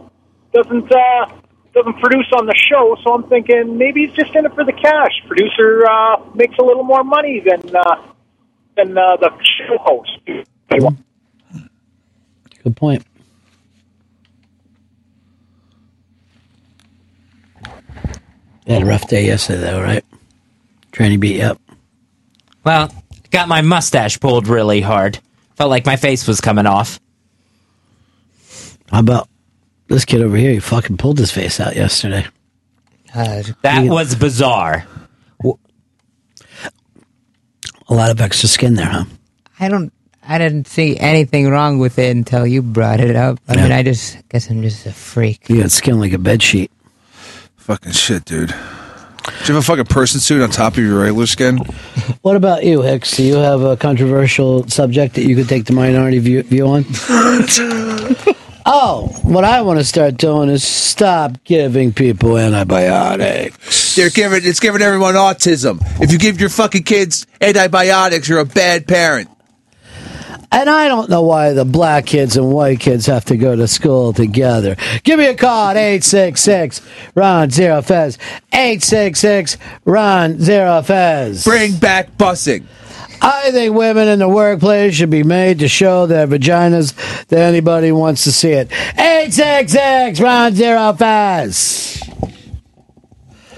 doesn't 0.54 0.92
uh, 0.92 1.32
doesn't 1.74 2.00
produce 2.02 2.30
on 2.34 2.46
the 2.46 2.56
show. 2.56 2.98
So 3.04 3.14
I'm 3.14 3.24
thinking 3.30 3.78
maybe 3.78 4.08
he's 4.08 4.16
just 4.16 4.36
in 4.36 4.46
it 4.46 4.54
for 4.54 4.66
the 4.66 4.74
cash. 4.74 5.12
Producer 5.28 5.86
uh, 5.86 6.26
makes 6.34 6.58
a 6.58 6.64
little 6.64 6.84
more 6.84 7.04
money 7.04 7.42
than 7.46 7.76
uh, 7.76 8.08
than 8.76 8.98
uh, 8.98 9.18
the 9.18 9.32
show 9.58 9.78
host. 9.78 10.20
Good 12.64 12.76
point. 12.76 13.06
Had 18.74 18.84
a 18.84 18.86
rough 18.86 19.08
day 19.08 19.26
yesterday, 19.26 19.62
though, 19.62 19.82
right? 19.82 20.04
Trying 20.92 21.12
to 21.12 21.18
beat 21.18 21.38
you 21.38 21.44
up. 21.44 21.62
Well, 22.64 22.94
got 23.32 23.48
my 23.48 23.62
mustache 23.62 24.20
pulled 24.20 24.48
really 24.48 24.82
hard. 24.82 25.20
Felt 25.56 25.70
like 25.70 25.86
my 25.86 25.96
face 25.96 26.28
was 26.28 26.42
coming 26.42 26.66
off. 26.66 27.00
How 28.92 29.00
about 29.00 29.30
this 29.88 30.06
kid 30.06 30.22
over 30.22 30.36
here? 30.36 30.52
He 30.52 30.60
fucking 30.60 30.98
pulled 30.98 31.20
his 31.20 31.32
face 31.32 31.60
out 31.60 31.76
yesterday. 31.76 32.26
That 33.14 33.86
was 33.86 34.16
bizarre. 34.16 34.86
A 37.88 37.94
lot 37.94 38.12
of 38.12 38.22
extra 38.22 38.48
skin 38.48 38.76
there, 38.76 38.86
huh? 38.86 39.06
I 39.60 39.68
don't. 39.68 39.92
I 40.22 40.38
didn't 40.38 40.68
see 40.68 40.96
anything 40.96 41.50
wrong 41.50 41.80
with 41.80 41.98
it 41.98 42.16
until 42.16 42.46
you 42.46 42.62
brought 42.62 43.00
it 43.00 43.16
up. 43.16 43.40
I 43.48 43.56
mean, 43.56 43.72
I 43.72 43.82
just 43.82 44.30
guess 44.30 44.48
I'm 44.52 44.62
just 44.62 44.86
a 44.86 44.92
freak. 44.92 45.50
You 45.50 45.62
got 45.62 45.72
skin 45.72 46.00
like 46.00 46.14
a 46.14 46.20
bed 46.20 46.44
sheet. 46.44 46.72
Fucking 47.70 47.92
shit, 47.92 48.26
dude. 48.26 48.48
Do 48.48 48.56
you 48.56 49.54
have 49.54 49.58
a 49.58 49.62
fucking 49.62 49.86
person 49.86 50.20
suit 50.20 50.42
on 50.42 50.50
top 50.50 50.74
of 50.74 50.80
your 50.80 51.02
regular 51.02 51.28
skin? 51.28 51.60
What 52.24 52.36
about 52.36 52.66
you, 52.66 52.82
Hicks? 52.82 53.16
Do 53.16 53.24
you 53.24 53.36
have 53.36 53.62
a 53.62 53.78
controversial 53.78 54.68
subject 54.68 55.14
that 55.16 55.24
you 55.26 55.36
could 55.36 55.48
take 55.48 55.66
the 55.66 55.74
minority 55.74 56.18
view, 56.18 56.42
view 56.42 56.68
on? 56.68 56.84
oh, 58.66 59.08
what 59.22 59.46
I 59.46 59.62
want 59.62 59.78
to 59.80 59.86
start 59.86 60.18
doing 60.18 60.50
is 60.50 60.64
stop 60.64 61.44
giving 61.44 61.94
people 61.94 62.38
antibiotics. 62.38 63.96
They're 63.96 64.10
giving 64.10 64.42
it's 64.44 64.60
giving 64.60 64.82
everyone 64.82 65.14
autism. 65.14 65.80
If 66.02 66.12
you 66.12 66.18
give 66.18 66.42
your 66.42 66.50
fucking 66.50 66.84
kids 66.84 67.28
antibiotics, 67.40 68.28
you're 68.28 68.40
a 68.40 68.46
bad 68.46 68.88
parent. 68.88 69.30
And 70.52 70.70
I 70.70 70.88
don't 70.88 71.10
know 71.10 71.22
why 71.22 71.54
the 71.54 71.66
black 71.66 72.08
kids 72.08 72.36
and 72.36 72.52
white 72.52 72.80
kids 72.80 73.06
have 73.06 73.26
to 73.26 73.38
go 73.38 73.56
to 73.56 73.68
school 73.68 74.14
together. 74.14 74.76
Give 75.04 75.20
me 75.20 75.28
a 75.28 75.36
call 75.36 75.70
at 75.70 75.78
866 75.78 76.82
Ron 77.14 77.52
Zero 77.52 77.82
Fez. 77.82 78.18
866 78.52 79.58
Ron 79.86 80.40
Zero 80.40 80.82
Fez. 80.82 81.44
Bring 81.44 81.76
back 81.76 82.18
busing. 82.18 82.64
I 83.22 83.52
think 83.52 83.76
women 83.76 84.08
in 84.08 84.20
the 84.20 84.30
workplace 84.30 84.96
should 84.96 85.10
be 85.10 85.24
made 85.24 85.60
to 85.60 85.68
show 85.68 86.06
their 86.06 86.26
vaginas 86.26 86.96
to 87.28 87.38
anybody 87.38 87.92
wants 87.92 88.24
to 88.24 88.32
see 88.32 88.52
it. 88.52 88.72
866 88.98 90.20
Ron 90.22 90.56
Zero 90.56 90.94
Fez. 90.94 92.02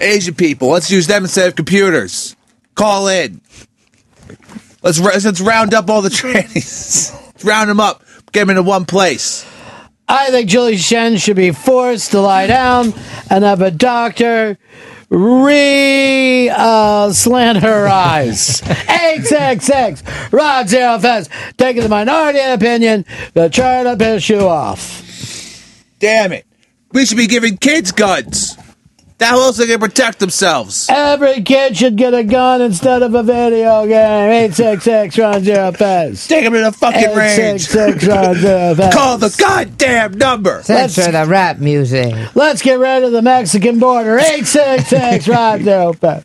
Asian 0.00 0.34
people, 0.34 0.68
let's 0.68 0.90
use 0.90 1.06
them 1.06 1.24
instead 1.24 1.48
of 1.48 1.54
computers. 1.54 2.34
Call 2.74 3.06
in. 3.08 3.40
Let's 4.82 4.98
let's 5.00 5.40
round 5.40 5.74
up 5.74 5.88
all 5.88 6.02
the 6.02 6.08
trannies. 6.10 7.44
round 7.44 7.70
them 7.70 7.80
up. 7.80 8.02
Get 8.32 8.40
them 8.40 8.50
into 8.50 8.62
one 8.62 8.84
place. 8.84 9.46
I 10.08 10.30
think 10.30 10.48
Julie 10.48 10.76
Chen 10.76 11.16
should 11.16 11.36
be 11.36 11.52
forced 11.52 12.10
to 12.10 12.20
lie 12.20 12.46
down 12.46 12.92
and 13.30 13.44
have 13.44 13.62
a 13.62 13.70
doctor 13.70 14.58
re 15.08 16.48
uh, 16.50 17.12
slant 17.12 17.62
her 17.62 17.86
eyes. 17.88 18.62
866 18.88 20.02
Ron 20.32 20.66
Zero 20.66 20.98
Fez 20.98 21.28
taking 21.56 21.82
the 21.82 21.88
minority 21.88 22.40
opinion 22.40 23.04
to 23.34 23.48
try 23.48 23.82
to 23.84 23.96
piss 23.96 24.28
you 24.28 24.40
off. 24.40 25.84
Damn 25.98 26.32
it. 26.32 26.46
We 26.92 27.06
should 27.06 27.16
be 27.18 27.26
giving 27.26 27.56
kids 27.56 27.92
guns. 27.92 28.51
That 29.22 29.34
else 29.34 29.56
they 29.56 29.68
can 29.68 29.78
protect 29.78 30.18
themselves. 30.18 30.88
Every 30.90 31.42
kid 31.42 31.76
should 31.76 31.94
get 31.94 32.12
a 32.12 32.24
gun 32.24 32.60
instead 32.60 33.02
of 33.04 33.14
a 33.14 33.22
video 33.22 33.86
game. 33.86 34.30
866 34.30 35.16
Ron 35.16 35.44
Zero 35.44 35.70
Fez. 35.70 36.26
Take 36.26 36.42
them 36.42 36.54
to 36.54 36.60
the 36.60 36.72
fucking 36.72 37.14
range. 37.14 37.68
866 37.70 38.06
Ron 38.08 38.34
Zero 38.34 38.74
Fez. 38.74 38.92
Call 38.92 39.18
the 39.18 39.32
goddamn 39.38 40.14
number. 40.18 40.60
Censor 40.64 41.12
the 41.12 41.24
rap 41.24 41.58
music. 41.58 42.12
Let's 42.34 42.62
get 42.62 42.80
rid 42.80 43.04
of 43.04 43.12
the 43.12 43.22
Mexican 43.22 43.78
border. 43.78 44.18
866 44.18 45.28
Ron 45.28 45.62
Zero 45.62 45.92
Fez. 45.92 46.24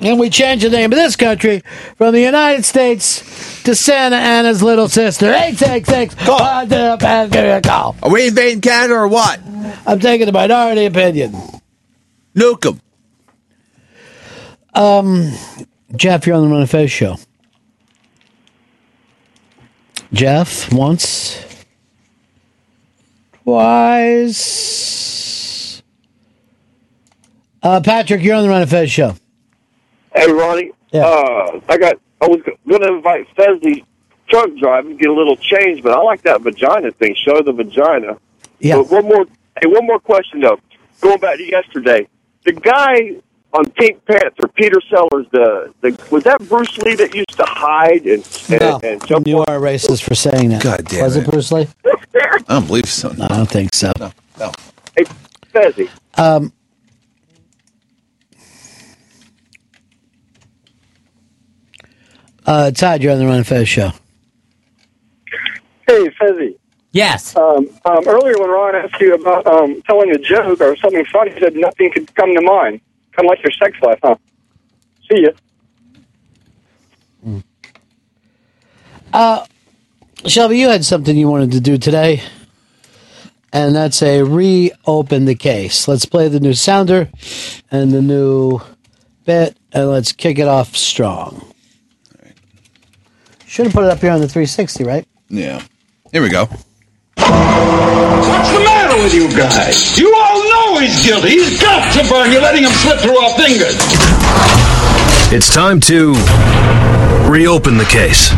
And 0.00 0.18
we 0.18 0.28
change 0.28 0.62
the 0.62 0.70
name 0.70 0.92
of 0.92 0.96
this 0.98 1.14
country 1.16 1.62
from 1.96 2.12
the 2.12 2.20
United 2.20 2.64
States 2.64 3.62
to 3.62 3.74
Santa 3.74 4.16
Anna's 4.16 4.62
little 4.62 4.88
sister. 4.88 5.26
866 5.26 6.16
Ron 6.26 6.68
Zero 6.68 6.96
Fez. 6.98 7.30
Give 7.30 7.44
me 7.44 7.50
a 7.50 7.60
call. 7.60 7.94
Are 8.02 8.10
we 8.10 8.26
invading 8.28 8.60
Canada 8.60 8.94
or 8.94 9.06
what? 9.08 9.40
I'm 9.86 10.00
taking 10.00 10.26
the 10.26 10.32
minority 10.32 10.84
opinion. 10.86 11.32
Nuke 12.34 12.62
them. 12.62 12.80
Um, 14.74 15.30
Jeff, 15.94 16.26
you're 16.26 16.34
on 16.36 16.42
the 16.42 16.48
Ron 16.48 16.62
of 16.62 16.70
Fez 16.70 16.90
show. 16.90 17.16
Jeff, 20.12 20.72
once, 20.72 21.44
twice. 23.44 24.42
Uh, 27.62 27.80
Patrick, 27.80 28.22
you're 28.22 28.34
on 28.34 28.42
the 28.42 28.48
Ron 28.48 28.62
of 28.62 28.70
Fez 28.70 28.90
show. 28.90 29.14
Hey, 30.14 30.30
Ronnie. 30.32 30.70
Uh, 30.92 31.60
I 31.68 31.76
got. 31.76 31.96
I 32.20 32.28
was 32.28 32.40
going 32.66 32.80
to 32.80 32.94
invite 32.94 33.26
Fezzy 33.36 33.84
truck 34.28 34.48
driving, 34.58 34.96
get 34.96 35.10
a 35.10 35.12
little 35.12 35.36
change, 35.36 35.82
but 35.82 35.92
I 35.92 36.00
like 36.02 36.22
that 36.22 36.40
vagina 36.40 36.90
thing. 36.92 37.14
Show 37.16 37.42
the 37.42 37.52
vagina. 37.52 38.16
Yeah. 38.60 38.76
But 38.76 38.90
one 38.90 39.04
more. 39.04 39.26
Hey, 39.60 39.66
one 39.66 39.86
more 39.86 39.98
question 39.98 40.40
though. 40.40 40.58
Going 41.00 41.18
back 41.18 41.36
to 41.36 41.44
yesterday, 41.44 42.08
the 42.44 42.52
guy 42.52 43.16
on 43.52 43.70
Pink 43.72 44.04
Panther, 44.04 44.48
Peter 44.48 44.80
Sellers, 44.88 45.26
the, 45.30 45.72
the 45.80 46.06
was 46.10 46.24
that 46.24 46.40
Bruce 46.48 46.76
Lee 46.78 46.94
that 46.96 47.14
used 47.14 47.36
to 47.36 47.44
hide 47.46 48.06
and 48.06 48.26
and, 48.48 48.60
No, 48.60 48.80
and 48.82 49.06
jump 49.06 49.26
you 49.26 49.38
are 49.40 49.58
racist 49.58 50.02
for 50.02 50.14
saying 50.14 50.48
that. 50.50 50.62
God 50.62 50.84
damn 50.86 51.04
Was 51.04 51.16
it 51.16 51.26
it. 51.26 51.30
Bruce 51.30 51.52
Lee? 51.52 51.68
I 51.84 52.38
don't 52.48 52.66
believe 52.66 52.86
so. 52.86 53.10
No, 53.12 53.24
I 53.24 53.36
don't 53.36 53.50
think 53.50 53.74
so. 53.74 53.92
No. 54.38 54.52
Hey, 54.96 55.04
Fezzy. 55.52 55.88
Um, 56.16 56.52
uh, 62.46 62.70
Todd, 62.70 63.02
you're 63.02 63.12
on 63.12 63.18
the 63.18 63.26
Ron 63.26 63.40
of 63.40 63.46
Fez 63.46 63.68
show. 63.68 63.92
Hey, 65.88 66.08
Fezzy. 66.20 66.56
Yes. 66.92 67.36
Um, 67.36 67.68
um, 67.84 68.06
earlier 68.06 68.38
when 68.38 68.50
Ron 68.50 68.76
asked 68.76 69.00
you 69.00 69.14
about 69.14 69.46
um, 69.46 69.82
telling 69.82 70.10
a 70.10 70.18
joke 70.18 70.60
or 70.60 70.76
something 70.76 71.04
funny, 71.06 71.32
you 71.32 71.40
said 71.40 71.56
nothing 71.56 71.90
could 71.90 72.14
come 72.14 72.34
to 72.34 72.40
mind. 72.40 72.80
Kind 73.12 73.26
of 73.26 73.30
like 73.30 73.42
your 73.42 73.52
sex 73.52 73.76
life, 73.82 73.98
huh? 74.02 74.16
See 75.10 75.22
ya. 75.22 75.30
Uh, 79.12 79.46
Shelby, 80.26 80.58
you 80.58 80.68
had 80.68 80.84
something 80.84 81.16
you 81.16 81.28
wanted 81.28 81.52
to 81.52 81.60
do 81.60 81.78
today, 81.78 82.22
and 83.52 83.74
that's 83.74 84.02
a 84.02 84.22
reopen 84.22 85.24
the 85.24 85.36
case. 85.36 85.86
Let's 85.86 86.04
play 86.04 86.28
the 86.28 86.40
new 86.40 86.54
sounder 86.54 87.08
and 87.70 87.92
the 87.92 88.02
new 88.02 88.60
bit, 89.24 89.56
and 89.72 89.88
let's 89.88 90.12
kick 90.12 90.38
it 90.38 90.48
off 90.48 90.74
strong. 90.74 91.53
Should 93.54 93.66
have 93.66 93.72
put 93.72 93.84
it 93.84 93.90
up 93.90 94.00
here 94.00 94.10
on 94.10 94.18
the 94.18 94.26
360, 94.26 94.82
right? 94.82 95.06
Yeah. 95.28 95.62
Here 96.10 96.20
we 96.20 96.28
go. 96.28 96.46
What's 96.46 96.58
the 97.22 98.62
matter 98.64 99.00
with 99.00 99.14
you 99.14 99.28
guys? 99.28 99.96
You 99.96 100.12
all 100.12 100.42
know 100.50 100.80
he's 100.80 101.06
guilty. 101.06 101.28
He's 101.28 101.62
got 101.62 101.92
to 101.92 102.02
burn. 102.10 102.32
You're 102.32 102.42
letting 102.42 102.64
him 102.64 102.72
slip 102.72 102.98
through 102.98 103.16
our 103.16 103.32
fingers. 103.38 103.76
It's 105.32 105.54
time 105.54 105.78
to 105.82 106.14
reopen 107.30 107.76
the 107.76 107.84
case. 107.84 108.32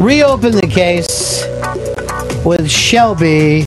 Reopen 0.00 0.52
the 0.52 0.68
case 0.72 1.44
with 2.44 2.70
Shelby. 2.70 3.66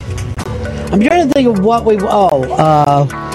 I'm 0.94 1.02
trying 1.02 1.28
to 1.28 1.34
think 1.34 1.50
of 1.50 1.60
what 1.60 1.84
we. 1.84 1.98
Oh, 2.00 2.44
uh, 2.54 3.27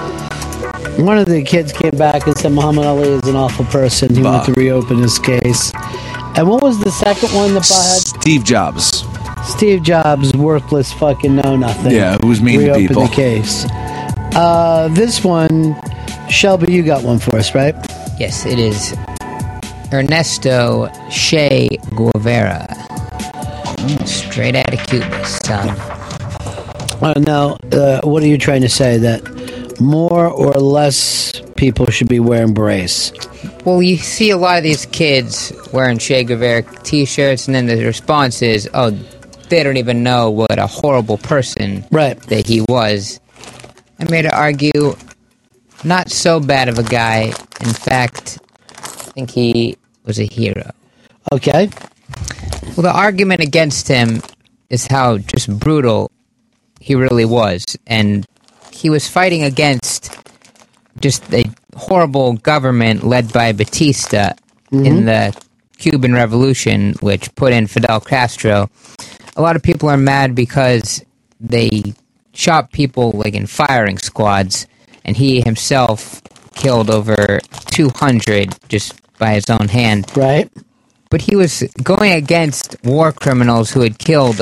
one 1.06 1.18
of 1.18 1.26
the 1.26 1.42
kids 1.42 1.72
came 1.72 1.92
back 1.92 2.26
and 2.26 2.36
said 2.36 2.52
Muhammad 2.52 2.86
Ali 2.86 3.08
is 3.08 3.26
an 3.28 3.36
awful 3.36 3.64
person. 3.66 4.14
He 4.14 4.22
wanted 4.22 4.54
to 4.54 4.60
reopen 4.60 4.98
his 4.98 5.18
case. 5.18 5.72
And 6.36 6.48
what 6.48 6.62
was 6.62 6.78
the 6.78 6.90
second 6.90 7.30
one 7.34 7.54
that 7.54 7.66
had 7.66 8.20
Steve 8.20 8.44
Jobs. 8.44 9.04
Steve 9.44 9.82
Jobs, 9.82 10.32
worthless 10.34 10.92
fucking 10.92 11.36
know 11.36 11.56
nothing. 11.56 11.92
Yeah, 11.92 12.18
who 12.18 12.28
was 12.28 12.40
mean 12.40 12.60
to 12.60 12.66
reopen 12.66 12.88
people. 12.88 13.06
the 13.06 13.14
case. 13.14 13.66
Uh, 14.34 14.88
this 14.92 15.24
one, 15.24 15.76
Shelby, 16.30 16.72
you 16.72 16.82
got 16.82 17.02
one 17.02 17.18
for 17.18 17.36
us, 17.36 17.54
right? 17.54 17.74
Yes, 18.18 18.46
it 18.46 18.58
is 18.58 18.94
Ernesto 19.92 20.90
Che 21.10 21.68
Guevara. 21.94 22.66
Straight 24.06 24.54
out 24.54 24.72
of 24.72 24.86
Cuba, 24.86 25.24
son. 25.26 25.68
Uh, 27.02 27.14
now, 27.18 27.56
uh, 27.72 28.00
what 28.04 28.22
are 28.22 28.28
you 28.28 28.38
trying 28.38 28.60
to 28.60 28.68
say? 28.68 28.96
That 28.96 29.22
more 29.82 30.28
or 30.28 30.52
less 30.54 31.32
people 31.56 31.86
should 31.86 32.09
be 32.09 32.20
wearing 32.20 32.54
brace? 32.54 33.12
Well, 33.64 33.82
you 33.82 33.96
see 33.96 34.30
a 34.30 34.36
lot 34.36 34.59
of 34.59 34.62
these 34.62 34.86
kids 34.86 35.52
wearing 35.72 35.98
Che 35.98 36.24
Guevara 36.24 36.62
t-shirts, 36.82 37.46
and 37.46 37.54
then 37.54 37.66
the 37.66 37.84
response 37.84 38.42
is, 38.42 38.68
"Oh, 38.74 38.90
they 39.48 39.62
don't 39.62 39.76
even 39.76 40.02
know 40.02 40.30
what 40.30 40.59
a 40.59 40.66
horrible 40.66 41.18
person 41.18 41.84
right. 41.90 42.18
that 42.28 42.46
he 42.46 42.64
was." 42.68 43.20
I'm 43.98 44.09
here 44.09 44.22
to 44.22 44.36
argue 44.36 44.96
not 45.84 46.10
so 46.10 46.40
bad 46.40 46.68
of 46.68 46.78
a 46.78 46.82
guy. 46.82 47.32
In 47.60 47.72
fact, 47.72 48.38
I 48.70 49.12
think 49.14 49.30
he 49.30 49.76
was 50.04 50.18
a 50.18 50.24
hero. 50.24 50.70
Okay. 51.32 51.70
Well, 52.76 52.82
the 52.82 52.92
argument 52.92 53.40
against 53.40 53.86
him 53.88 54.22
is 54.70 54.86
how 54.86 55.18
just 55.18 55.48
brutal 55.59 56.10
he 56.80 56.94
really 56.94 57.24
was, 57.24 57.64
and 57.86 58.26
he 58.82 58.90
was 58.90 59.06
fighting 59.06 59.44
against 59.44 60.10
just 61.00 61.22
a 61.32 61.44
horrible 61.76 62.32
government 62.34 63.04
led 63.06 63.32
by 63.32 63.52
Batista 63.52 64.32
in 64.72 64.82
Mhm. 64.82 65.04
the 65.04 65.40
Cuban 65.78 66.12
Revolution, 66.12 66.96
which 67.00 67.32
put 67.36 67.52
in 67.52 67.68
Fidel 67.68 68.00
Castro. 68.00 68.68
A 69.36 69.42
lot 69.42 69.54
of 69.54 69.62
people 69.62 69.88
are 69.88 69.96
mad 69.96 70.34
because 70.34 71.02
they 71.40 71.94
shot 72.34 72.72
people 72.72 73.12
like 73.14 73.34
in 73.34 73.46
firing 73.46 73.98
squads, 73.98 74.66
and 75.04 75.16
he 75.16 75.40
himself 75.42 76.20
killed 76.54 76.90
over 76.90 77.40
200 77.70 78.54
just 78.68 78.94
by 79.18 79.34
his 79.34 79.48
own 79.48 79.68
hand. 79.68 80.06
Right. 80.16 80.50
But 81.09 81.22
he 81.22 81.36
was 81.36 81.62
going 81.84 82.12
against 82.12 82.76
war 82.84 83.12
criminals 83.12 83.70
who 83.70 83.80
had 83.82 83.98
killed 83.98 84.40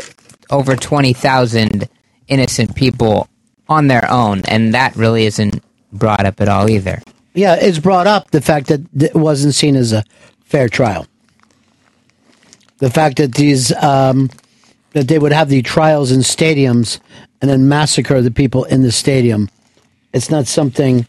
over 0.51 0.77
20,000 0.77 1.89
innocent 2.29 2.75
people 2.75 3.29
on 3.71 3.87
their 3.87 4.11
own, 4.11 4.43
and 4.47 4.75
that 4.75 4.95
really 4.97 5.25
isn't 5.25 5.65
brought 5.93 6.27
up 6.27 6.41
at 6.43 6.49
all 6.49 6.69
either. 6.69 7.01
Yeah, 7.33 7.55
it's 7.55 7.79
brought 7.79 8.07
up 8.07 8.31
the 8.33 8.43
fact 8.43 8.67
that 8.67 8.81
it 9.01 9.15
wasn't 9.15 9.55
seen 9.55 9.77
as 9.77 9.93
a 9.93 10.05
fair 10.45 10.69
trial. 10.69 11.07
The 12.79 12.91
fact 12.91 13.17
that 13.19 13.35
these 13.35 13.73
um, 13.73 14.29
that 14.93 15.09
they 15.09 15.19
would 15.19 15.33
have 15.33 15.49
the 15.49 15.63
trials 15.63 16.11
in 16.11 16.21
stadiums 16.21 16.99
and 17.41 17.51
then 17.51 17.69
massacre 17.69 18.21
the 18.21 18.31
people 18.31 18.65
in 18.65 18.83
the 18.83 18.93
stadium. 18.93 19.49
It's 20.13 20.31
not 20.31 20.47
something 20.47 21.07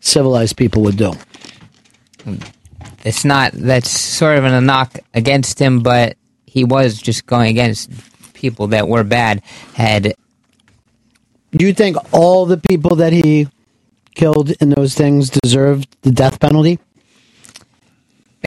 civilized 0.00 0.56
people 0.56 0.82
would 0.82 0.96
do. 0.96 1.12
It's 3.04 3.24
not, 3.24 3.52
that's 3.52 3.90
sort 3.90 4.38
of 4.38 4.44
an 4.44 4.54
a 4.54 4.60
knock 4.60 4.98
against 5.12 5.58
him, 5.58 5.82
but 5.82 6.16
he 6.46 6.64
was 6.64 6.96
just 6.96 7.26
going 7.26 7.50
against 7.50 7.90
people 8.34 8.68
that 8.68 8.88
were 8.88 9.04
bad, 9.04 9.42
had 9.74 10.14
Do 11.56 11.66
you 11.66 11.72
think 11.72 11.96
all 12.12 12.46
the 12.46 12.56
people 12.56 12.96
that 12.96 13.12
he 13.12 13.48
killed 14.14 14.50
in 14.60 14.70
those 14.70 14.94
things 14.94 15.30
deserved 15.30 15.96
the 16.02 16.10
death 16.10 16.40
penalty? 16.40 16.78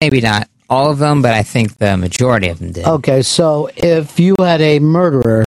maybe 0.02 0.22
not 0.22 0.50
all 0.70 0.92
of 0.92 1.00
them, 1.00 1.22
but 1.22 1.34
I 1.34 1.44
think 1.44 1.78
the 1.78 1.98
majority 1.98 2.50
of 2.50 2.60
them 2.60 2.72
did. 2.72 2.86
Okay, 2.86 3.22
so 3.22 3.70
if 3.76 4.20
you 4.20 4.36
had 4.40 4.62
a 4.62 4.80
murderer 4.80 5.44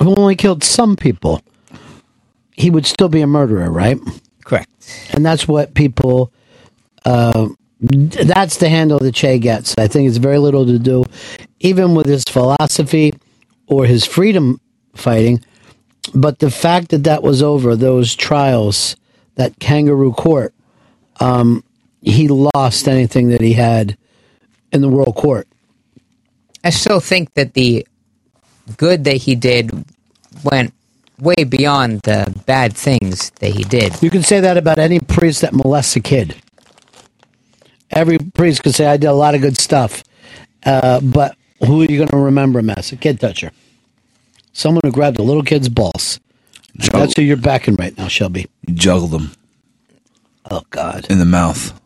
who 0.00 0.14
only 0.16 0.36
killed 0.36 0.62
some 0.62 0.96
people, 0.96 1.40
he 2.52 2.70
would 2.70 2.86
still 2.86 3.08
be 3.08 3.20
a 3.22 3.26
murderer, 3.26 3.70
right? 3.70 3.98
Correct. 4.44 4.70
And 5.12 5.24
that's 5.24 5.48
what 5.48 5.74
people. 5.74 6.32
Uh, 7.04 7.48
that's 7.80 8.58
the 8.58 8.68
handle 8.68 8.98
that 9.00 9.14
Che 9.14 9.38
gets. 9.38 9.74
I 9.76 9.88
think 9.88 10.08
it's 10.08 10.16
very 10.16 10.38
little 10.38 10.64
to 10.64 10.78
do, 10.78 11.04
even 11.60 11.94
with 11.94 12.06
his 12.06 12.24
philosophy 12.24 13.12
or 13.66 13.84
his 13.84 14.06
freedom 14.06 14.60
fighting. 14.94 15.44
But 16.14 16.38
the 16.38 16.50
fact 16.50 16.90
that 16.90 17.04
that 17.04 17.22
was 17.22 17.42
over, 17.42 17.74
those 17.74 18.14
trials, 18.14 18.96
that 19.34 19.58
kangaroo 19.58 20.12
court, 20.12 20.54
um, 21.18 21.64
he 22.00 22.28
lost 22.28 22.86
anything 22.86 23.28
that 23.30 23.40
he 23.40 23.54
had 23.54 23.96
in 24.72 24.80
the 24.80 24.88
world 24.88 25.16
court. 25.16 25.48
I 26.62 26.70
still 26.70 27.00
think 27.00 27.34
that 27.34 27.54
the 27.54 27.86
good 28.76 29.04
that 29.04 29.16
he 29.16 29.34
did 29.34 29.84
went 30.44 30.72
way 31.18 31.44
beyond 31.44 32.00
the 32.00 32.32
bad 32.46 32.74
things 32.74 33.30
that 33.40 33.50
he 33.50 33.64
did. 33.64 34.00
You 34.02 34.10
can 34.10 34.22
say 34.22 34.40
that 34.40 34.56
about 34.56 34.78
any 34.78 35.00
priest 35.00 35.42
that 35.42 35.52
molests 35.52 35.96
a 35.96 36.00
kid. 36.00 36.34
Every 37.90 38.18
priest 38.18 38.62
could 38.62 38.74
say, 38.74 38.86
I 38.86 38.96
did 38.96 39.06
a 39.06 39.12
lot 39.12 39.34
of 39.34 39.40
good 39.40 39.58
stuff. 39.58 40.02
Uh, 40.64 41.00
but 41.00 41.36
who 41.60 41.82
are 41.82 41.84
you 41.84 41.98
going 41.98 42.08
to 42.08 42.16
remember 42.16 42.60
him 42.60 42.70
as? 42.70 42.92
A 42.92 42.96
kid 42.96 43.20
toucher. 43.20 43.52
Someone 44.54 44.80
who 44.84 44.92
grabbed 44.92 45.18
a 45.18 45.22
little 45.22 45.42
kid's 45.42 45.68
balls. 45.68 46.20
That's 46.76 47.14
who 47.14 47.22
you're 47.22 47.36
backing 47.36 47.74
right 47.74 47.96
now, 47.98 48.08
Shelby. 48.08 48.46
You 48.66 48.74
juggled 48.74 49.10
them. 49.10 49.32
Oh, 50.50 50.62
God. 50.70 51.06
In 51.10 51.18
the 51.18 51.24
mouth. 51.24 51.78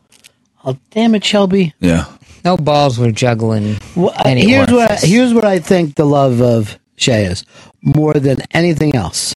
Oh, 0.65 0.79
damn 0.91 1.15
it, 1.15 1.25
Shelby. 1.25 1.75
Yeah. 1.81 2.05
No 2.45 2.57
balls 2.57 2.99
were 2.99 3.11
juggling. 3.11 3.79
Well, 3.97 4.11
uh, 4.11 4.23
any 4.27 4.47
here's 4.47 4.71
what 4.71 4.91
I, 4.91 4.97
here's 4.97 5.35
what 5.35 5.45
I 5.45 5.59
think 5.59 5.97
the 5.97 6.05
love 6.05 6.41
of 6.41 6.79
Che 6.97 7.25
is 7.25 7.45
more 7.83 8.15
than 8.15 8.39
anything 8.53 8.95
else. 8.95 9.35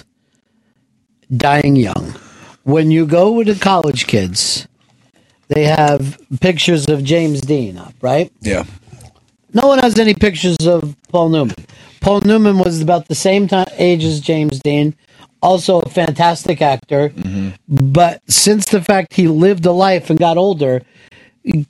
Dying 1.35 1.77
young. 1.77 2.15
When 2.65 2.91
you 2.91 3.07
go 3.07 3.33
with 3.33 3.47
the 3.47 3.55
college 3.55 4.07
kids, 4.07 4.69
they 5.49 5.65
have 5.65 6.19
pictures 6.41 6.89
of 6.89 7.03
James 7.03 7.41
Dean 7.41 7.79
up, 7.79 7.95
right? 8.01 8.31
Yeah. 8.41 8.65
No 9.55 9.67
one 9.67 9.79
has 9.79 9.99
any 9.99 10.15
pictures 10.15 10.57
of 10.67 10.95
Paul 11.09 11.31
Newman. 11.31 11.57
Paul 12.03 12.21
Newman 12.25 12.59
was 12.59 12.83
about 12.83 13.07
the 13.07 13.15
same 13.15 13.47
time 13.47 13.69
age 13.79 14.05
as 14.05 14.21
James 14.21 14.59
Dean, 14.59 14.97
also 15.41 15.81
a 15.81 15.89
fantastic 15.89 16.61
actor. 16.61 17.11
Mm-hmm. 17.11 17.51
But 17.93 18.23
since 18.29 18.67
the 18.67 18.83
fact 18.83 19.15
he 19.15 19.29
lived 19.29 19.65
a 19.67 19.73
life 19.73 20.11
and 20.11 20.19
got 20.19 20.37
older, 20.37 20.83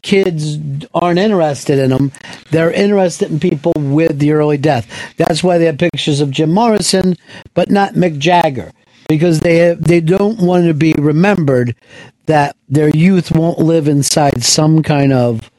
kids 0.01 0.59
aren't 0.94 1.19
interested 1.19 1.78
in 1.78 1.91
him. 1.91 2.12
They're 2.51 2.73
interested 2.73 3.31
in 3.31 3.41
people 3.41 3.73
with 3.77 4.19
the 4.19 4.33
early 4.33 4.57
death. 4.57 5.15
That's 5.19 5.44
why 5.44 5.59
they 5.59 5.67
have 5.67 5.78
pictures 5.78 6.20
of 6.20 6.31
Jim 6.31 6.52
Morrison, 6.52 7.17
but 7.52 7.70
not 7.70 7.93
Mick 7.93 8.19
Jagger, 8.19 8.73
because 9.09 9.41
they 9.41 9.75
they 9.75 10.01
don't 10.01 10.39
want 10.39 10.65
to 10.65 10.75
be 10.75 10.94
remembered 10.99 11.77
that 12.25 12.57
their 12.69 12.89
youth 12.89 13.33
won't 13.33 13.59
live 13.59 13.86
inside 13.86 14.43
some 14.43 14.83
kind 14.83 15.12
of 15.12 15.51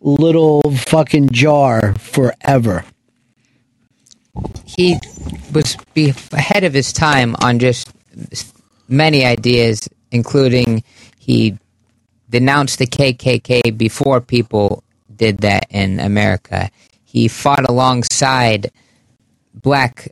little 0.00 0.62
fucking 0.70 1.28
jar 1.30 1.94
forever. 1.94 2.84
He 4.64 4.98
was 5.52 5.76
ahead 6.32 6.64
of 6.64 6.72
his 6.72 6.92
time 6.92 7.36
on 7.42 7.58
just 7.58 7.92
many 8.88 9.24
ideas, 9.24 9.88
including 10.10 10.82
he 11.18 11.58
denounced 12.30 12.78
the 12.78 12.86
KKK 12.86 13.76
before 13.76 14.20
people 14.20 14.82
did 15.14 15.38
that 15.38 15.66
in 15.70 16.00
America. 16.00 16.70
He 17.04 17.28
fought 17.28 17.68
alongside 17.68 18.70
black 19.54 20.08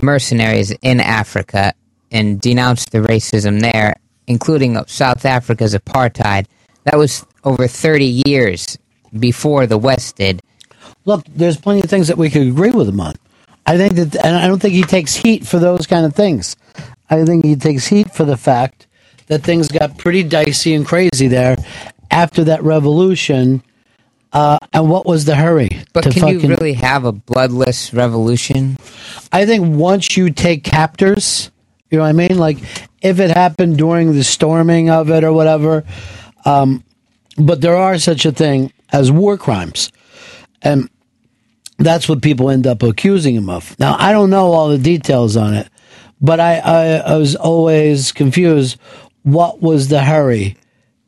mercenaries 0.00 0.70
in 0.82 1.00
Africa 1.00 1.74
and 2.12 2.40
denounced 2.40 2.92
the 2.92 2.98
racism 2.98 3.60
there, 3.60 3.94
including 4.28 4.78
South 4.86 5.24
Africa's 5.24 5.74
apartheid. 5.74 6.46
That 6.84 6.96
was 6.96 7.26
over 7.42 7.66
30 7.66 8.22
years 8.26 8.78
before 9.18 9.66
the 9.66 9.78
West 9.78 10.16
did. 10.16 10.40
Look, 11.04 11.24
there's 11.28 11.56
plenty 11.56 11.82
of 11.82 11.90
things 11.90 12.08
that 12.08 12.16
we 12.16 12.30
could 12.30 12.46
agree 12.46 12.70
with 12.70 12.88
him 12.88 13.00
on. 13.00 13.14
I 13.66 13.76
think 13.76 13.94
that, 13.94 14.24
and 14.24 14.36
I 14.36 14.46
don't 14.46 14.60
think 14.60 14.74
he 14.74 14.82
takes 14.82 15.14
heat 15.14 15.46
for 15.46 15.58
those 15.58 15.86
kind 15.86 16.04
of 16.04 16.14
things. 16.14 16.56
I 17.08 17.24
think 17.24 17.44
he 17.44 17.56
takes 17.56 17.86
heat 17.86 18.12
for 18.12 18.24
the 18.24 18.36
fact 18.36 18.86
that 19.26 19.42
things 19.42 19.68
got 19.68 19.98
pretty 19.98 20.22
dicey 20.22 20.74
and 20.74 20.84
crazy 20.86 21.28
there 21.28 21.56
after 22.10 22.44
that 22.44 22.62
revolution. 22.62 23.62
Uh, 24.32 24.58
and 24.72 24.90
what 24.90 25.06
was 25.06 25.24
the 25.24 25.34
hurry? 25.34 25.68
But 25.92 26.12
can 26.12 26.28
you 26.28 26.40
really 26.40 26.72
have 26.74 27.04
a 27.04 27.12
bloodless 27.12 27.94
revolution? 27.94 28.76
I 29.32 29.46
think 29.46 29.76
once 29.76 30.16
you 30.16 30.30
take 30.30 30.64
captors, 30.64 31.50
you 31.90 31.98
know 31.98 32.04
what 32.04 32.10
I 32.10 32.12
mean? 32.12 32.36
Like 32.38 32.58
if 33.00 33.20
it 33.20 33.30
happened 33.30 33.78
during 33.78 34.12
the 34.12 34.24
storming 34.24 34.90
of 34.90 35.10
it 35.10 35.22
or 35.22 35.32
whatever, 35.32 35.84
um, 36.44 36.82
but 37.38 37.60
there 37.60 37.76
are 37.76 37.98
such 37.98 38.26
a 38.26 38.32
thing 38.32 38.72
as 38.92 39.12
war 39.12 39.38
crimes. 39.38 39.92
And 40.62 40.88
that's 41.78 42.08
what 42.08 42.22
people 42.22 42.50
end 42.50 42.66
up 42.66 42.82
accusing 42.82 43.34
him 43.34 43.50
of. 43.50 43.78
Now, 43.78 43.96
I 43.98 44.12
don't 44.12 44.30
know 44.30 44.52
all 44.52 44.68
the 44.68 44.78
details 44.78 45.36
on 45.36 45.54
it, 45.54 45.68
but 46.20 46.40
I, 46.40 46.58
I, 46.58 46.84
I 46.96 47.16
was 47.16 47.36
always 47.36 48.12
confused. 48.12 48.78
What 49.22 49.60
was 49.60 49.88
the 49.88 50.02
hurry 50.02 50.56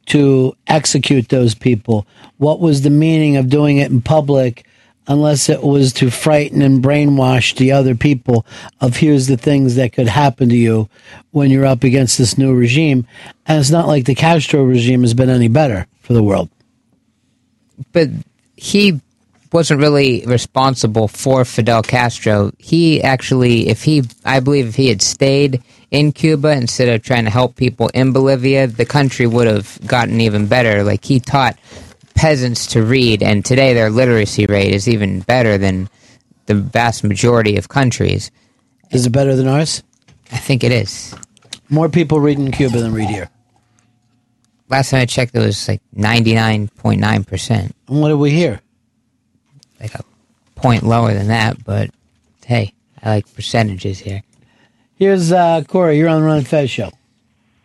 to 0.06 0.56
execute 0.66 1.28
those 1.28 1.54
people? 1.54 2.06
What 2.38 2.60
was 2.60 2.82
the 2.82 2.90
meaning 2.90 3.36
of 3.36 3.48
doing 3.48 3.78
it 3.78 3.90
in 3.90 4.00
public 4.00 4.66
unless 5.08 5.48
it 5.48 5.62
was 5.62 5.92
to 5.92 6.10
frighten 6.10 6.62
and 6.62 6.82
brainwash 6.82 7.56
the 7.56 7.70
other 7.72 7.94
people 7.94 8.44
of 8.80 8.96
here's 8.96 9.28
the 9.28 9.36
things 9.36 9.76
that 9.76 9.92
could 9.92 10.08
happen 10.08 10.48
to 10.48 10.56
you 10.56 10.88
when 11.30 11.50
you're 11.50 11.66
up 11.66 11.84
against 11.84 12.18
this 12.18 12.36
new 12.36 12.54
regime? 12.54 13.06
And 13.46 13.60
it's 13.60 13.70
not 13.70 13.86
like 13.86 14.04
the 14.04 14.14
Castro 14.14 14.64
regime 14.64 15.02
has 15.02 15.14
been 15.14 15.30
any 15.30 15.48
better 15.48 15.86
for 16.00 16.12
the 16.12 16.22
world. 16.22 16.50
But 17.92 18.08
he 18.56 19.00
wasn't 19.56 19.80
really 19.80 20.22
responsible 20.26 21.08
for 21.08 21.42
Fidel 21.46 21.82
Castro. 21.82 22.52
He 22.58 23.02
actually, 23.02 23.70
if 23.70 23.82
he, 23.82 24.02
I 24.22 24.40
believe, 24.40 24.68
if 24.68 24.74
he 24.74 24.88
had 24.88 25.00
stayed 25.00 25.62
in 25.90 26.12
Cuba 26.12 26.52
instead 26.52 26.90
of 26.90 27.02
trying 27.02 27.24
to 27.24 27.30
help 27.30 27.56
people 27.56 27.88
in 27.94 28.12
Bolivia, 28.12 28.66
the 28.66 28.84
country 28.84 29.26
would 29.26 29.46
have 29.46 29.80
gotten 29.86 30.20
even 30.20 30.46
better. 30.46 30.84
Like 30.84 31.06
he 31.06 31.20
taught 31.20 31.56
peasants 32.14 32.66
to 32.66 32.82
read, 32.82 33.22
and 33.22 33.46
today 33.46 33.72
their 33.72 33.88
literacy 33.88 34.44
rate 34.44 34.74
is 34.74 34.88
even 34.88 35.20
better 35.20 35.56
than 35.56 35.88
the 36.44 36.54
vast 36.54 37.02
majority 37.02 37.56
of 37.56 37.70
countries. 37.70 38.30
Is 38.90 39.06
it 39.06 39.10
better 39.10 39.34
than 39.34 39.48
ours? 39.48 39.82
I 40.32 40.36
think 40.36 40.64
it 40.64 40.72
is. 40.72 41.14
More 41.70 41.88
people 41.88 42.20
read 42.20 42.38
in 42.38 42.52
Cuba 42.52 42.78
than 42.78 42.92
read 42.92 43.08
here. 43.08 43.30
last 44.68 44.90
time 44.90 45.00
I 45.00 45.06
checked, 45.06 45.34
it 45.34 45.40
was 45.40 45.66
like 45.66 45.80
ninety 45.94 46.34
nine 46.34 46.68
point 46.68 47.00
nine 47.00 47.24
percent. 47.24 47.74
And 47.88 48.02
what 48.02 48.08
did 48.08 48.16
we 48.16 48.32
hear? 48.32 48.60
Like 49.80 49.94
a 49.94 50.04
point 50.54 50.82
lower 50.82 51.12
than 51.12 51.28
that, 51.28 51.62
but 51.64 51.90
hey, 52.46 52.72
I 53.02 53.10
like 53.10 53.34
percentages 53.34 53.98
here. 53.98 54.22
Here's 54.96 55.30
uh, 55.30 55.62
Corey. 55.68 55.98
You're 55.98 56.08
on 56.08 56.22
the 56.22 56.26
Ron 56.26 56.38
and 56.38 56.48
Fez 56.48 56.70
show. 56.70 56.90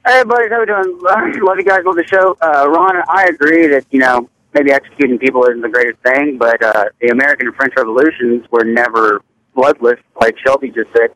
Hey, 0.06 0.24
buddies, 0.24 0.50
how 0.52 0.60
we 0.60 0.66
doing? 0.66 1.00
Love 1.42 1.58
you 1.58 1.64
guys. 1.64 1.86
Love 1.86 1.96
the 1.96 2.06
show. 2.06 2.36
Uh, 2.42 2.68
Ron, 2.70 3.02
I 3.08 3.26
agree 3.26 3.68
that 3.68 3.86
you 3.92 4.00
know 4.00 4.30
maybe 4.54 4.72
executing 4.72 5.18
people 5.18 5.44
isn't 5.46 5.62
the 5.62 5.70
greatest 5.70 6.00
thing, 6.02 6.38
but 6.38 6.62
uh, 6.62 6.86
the 7.00 7.08
American 7.10 7.48
and 7.48 7.56
French 7.56 7.74
revolutions 7.78 8.46
were 8.52 8.64
never 8.64 9.22
bloodless, 9.56 10.00
like 10.20 10.38
Shelby 10.40 10.70
just 10.70 10.90
said. 10.92 11.12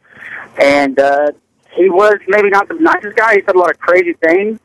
And 0.61 0.99
uh, 0.99 1.31
he 1.75 1.89
was 1.89 2.17
maybe 2.27 2.49
not 2.49 2.67
the 2.67 2.75
nicest 2.75 3.15
guy. 3.17 3.35
He 3.35 3.41
said 3.45 3.55
a 3.55 3.59
lot 3.59 3.71
of 3.71 3.79
crazy 3.79 4.13
things, 4.13 4.59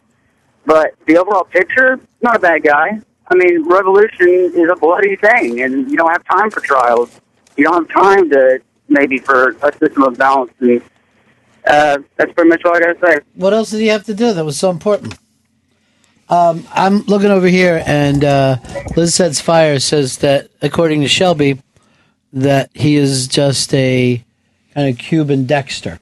but 0.66 0.94
the 1.06 1.18
overall 1.18 1.44
picture, 1.44 1.98
not 2.22 2.36
a 2.36 2.38
bad 2.38 2.62
guy. 2.62 3.00
I 3.30 3.34
mean, 3.36 3.68
revolution 3.68 4.28
is 4.28 4.68
a 4.70 4.76
bloody 4.76 5.16
thing, 5.16 5.60
and 5.62 5.90
you 5.90 5.96
don't 5.96 6.10
have 6.10 6.24
time 6.24 6.50
for 6.50 6.60
trials. 6.60 7.20
You 7.56 7.64
don't 7.64 7.88
have 7.88 8.02
time 8.04 8.28
to 8.30 8.60
maybe 8.88 9.18
for 9.18 9.50
a 9.62 9.72
system 9.78 10.02
of 10.02 10.18
balance. 10.18 10.52
And 10.60 10.82
uh, 11.66 11.98
that's 12.16 12.32
pretty 12.32 12.48
much 12.50 12.64
all 12.64 12.76
I 12.76 12.80
got 12.80 13.00
to 13.00 13.06
say. 13.06 13.20
What 13.34 13.52
else 13.52 13.70
did 13.70 13.80
he 13.80 13.86
have 13.88 14.04
to 14.06 14.14
do 14.14 14.32
that 14.32 14.44
was 14.44 14.58
so 14.58 14.70
important? 14.70 15.14
Um, 16.28 16.66
I'm 16.72 17.02
looking 17.02 17.30
over 17.30 17.46
here, 17.48 17.82
and 17.86 18.24
uh, 18.24 18.56
Liz 18.96 19.14
Sets 19.14 19.40
Fire 19.40 19.78
says 19.80 20.18
that, 20.18 20.48
according 20.62 21.00
to 21.02 21.08
Shelby, 21.08 21.60
that 22.32 22.70
he 22.74 22.96
is 22.96 23.26
just 23.28 23.72
a 23.74 24.24
kind 24.74 24.88
of 24.88 24.98
Cuban 24.98 25.46
Dexter. 25.46 25.98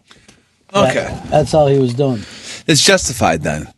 That- 0.72 0.90
Okay. 0.96 1.20
that's 1.30 1.54
all 1.54 1.66
he 1.66 1.78
was 1.78 1.94
doing. 1.94 2.20
It's 2.66 2.84
justified 2.84 3.42
then. 3.42 3.72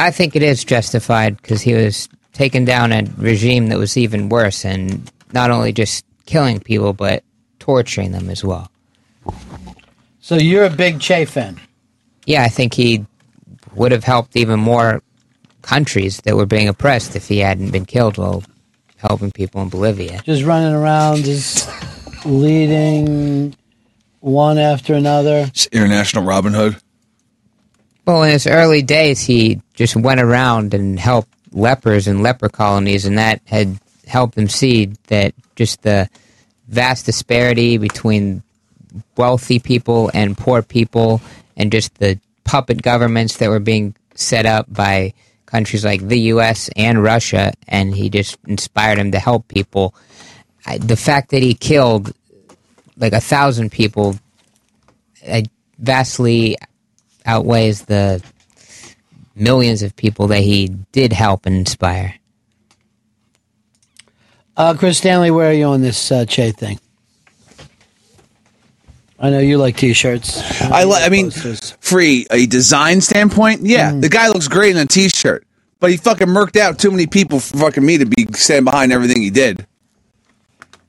I 0.00 0.10
think 0.10 0.34
it 0.34 0.42
is 0.42 0.64
justified 0.64 1.36
because 1.36 1.60
he 1.60 1.74
was 1.74 2.08
taking 2.32 2.64
down 2.64 2.90
a 2.90 3.04
regime 3.18 3.68
that 3.68 3.78
was 3.78 3.96
even 3.98 4.30
worse, 4.30 4.64
and 4.64 5.10
not 5.32 5.50
only 5.50 5.72
just 5.72 6.06
killing 6.24 6.58
people, 6.58 6.94
but 6.94 7.22
torturing 7.58 8.12
them 8.12 8.30
as 8.30 8.42
well. 8.42 8.70
So 10.20 10.36
you're 10.36 10.64
a 10.64 10.70
big 10.70 11.00
Che 11.00 11.26
fan. 11.26 11.60
Yeah, 12.24 12.42
I 12.42 12.48
think 12.48 12.72
he 12.72 13.04
would 13.74 13.92
have 13.92 14.04
helped 14.04 14.36
even 14.36 14.58
more 14.58 15.02
countries 15.62 16.18
that 16.24 16.34
were 16.34 16.46
being 16.46 16.68
oppressed 16.68 17.14
if 17.14 17.28
he 17.28 17.38
hadn't 17.38 17.70
been 17.70 17.84
killed 17.84 18.16
while 18.16 18.42
helping 18.96 19.30
people 19.30 19.60
in 19.60 19.68
Bolivia. 19.68 20.22
Just 20.24 20.44
running 20.44 20.72
around, 20.72 21.24
just 21.24 21.68
leading 22.24 23.54
one 24.20 24.56
after 24.56 24.94
another. 24.94 25.44
It's 25.48 25.66
International 25.66 26.24
Robin 26.24 26.54
Hood. 26.54 26.76
Well, 28.10 28.24
in 28.24 28.30
his 28.30 28.48
early 28.48 28.82
days, 28.82 29.20
he 29.20 29.62
just 29.74 29.94
went 29.94 30.20
around 30.20 30.74
and 30.74 30.98
helped 30.98 31.32
lepers 31.52 32.08
and 32.08 32.24
leper 32.24 32.48
colonies, 32.48 33.06
and 33.06 33.18
that 33.18 33.40
had 33.44 33.78
helped 34.04 34.36
him 34.36 34.48
see 34.48 34.86
that 35.06 35.32
just 35.54 35.82
the 35.82 36.10
vast 36.66 37.06
disparity 37.06 37.78
between 37.78 38.42
wealthy 39.16 39.60
people 39.60 40.10
and 40.12 40.36
poor 40.36 40.60
people, 40.60 41.20
and 41.56 41.70
just 41.70 41.94
the 41.98 42.18
puppet 42.42 42.82
governments 42.82 43.36
that 43.36 43.48
were 43.48 43.60
being 43.60 43.94
set 44.16 44.44
up 44.44 44.66
by 44.68 45.14
countries 45.46 45.84
like 45.84 46.00
the 46.00 46.18
U.S. 46.34 46.68
and 46.74 47.00
Russia, 47.00 47.52
and 47.68 47.94
he 47.94 48.10
just 48.10 48.38
inspired 48.44 48.98
him 48.98 49.12
to 49.12 49.20
help 49.20 49.46
people. 49.46 49.94
I, 50.66 50.78
the 50.78 50.96
fact 50.96 51.30
that 51.30 51.44
he 51.44 51.54
killed 51.54 52.12
like 52.96 53.12
a 53.12 53.20
thousand 53.20 53.70
people 53.70 54.16
uh, 55.24 55.42
vastly 55.78 56.56
outweighs 57.26 57.82
the 57.86 58.22
millions 59.34 59.82
of 59.82 59.94
people 59.96 60.26
that 60.28 60.40
he 60.40 60.68
did 60.92 61.12
help 61.12 61.46
and 61.46 61.54
inspire. 61.56 62.14
Uh, 64.56 64.74
Chris 64.74 64.98
Stanley, 64.98 65.30
where 65.30 65.48
are 65.50 65.54
you 65.54 65.64
on 65.64 65.80
this 65.80 66.12
uh, 66.12 66.24
Che 66.26 66.52
thing? 66.52 66.78
I 69.18 69.30
know 69.30 69.38
you 69.38 69.58
like 69.58 69.76
T-shirts. 69.76 70.60
I 70.62 70.84
li- 70.84 71.00
I 71.02 71.08
mean, 71.10 71.30
free 71.30 72.26
a 72.30 72.46
design 72.46 73.00
standpoint, 73.02 73.60
yeah, 73.62 73.92
Mm. 73.92 74.00
the 74.00 74.08
guy 74.08 74.28
looks 74.28 74.48
great 74.48 74.70
in 74.74 74.78
a 74.78 74.86
t-shirt, 74.86 75.46
but 75.78 75.90
he 75.90 75.98
fucking 75.98 76.26
murked 76.28 76.56
out 76.56 76.78
too 76.78 76.90
many 76.90 77.06
people 77.06 77.38
for 77.38 77.58
fucking 77.58 77.84
me 77.84 77.98
to 77.98 78.06
be 78.06 78.26
standing 78.32 78.64
behind 78.64 78.92
everything 78.92 79.20
he 79.20 79.28
did. 79.30 79.66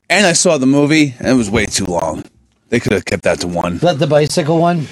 And 0.08 0.26
I 0.26 0.32
saw 0.32 0.56
the 0.58 0.66
movie, 0.66 1.14
and 1.18 1.28
it 1.28 1.34
was 1.34 1.50
way 1.50 1.66
too 1.66 1.84
long. 1.84 2.24
They 2.70 2.80
could 2.80 2.92
have 2.92 3.04
kept 3.04 3.24
that 3.24 3.40
to 3.40 3.48
one. 3.48 3.74
Is 3.74 3.80
that 3.82 3.98
the 3.98 4.06
bicycle 4.06 4.58
one? 4.58 4.86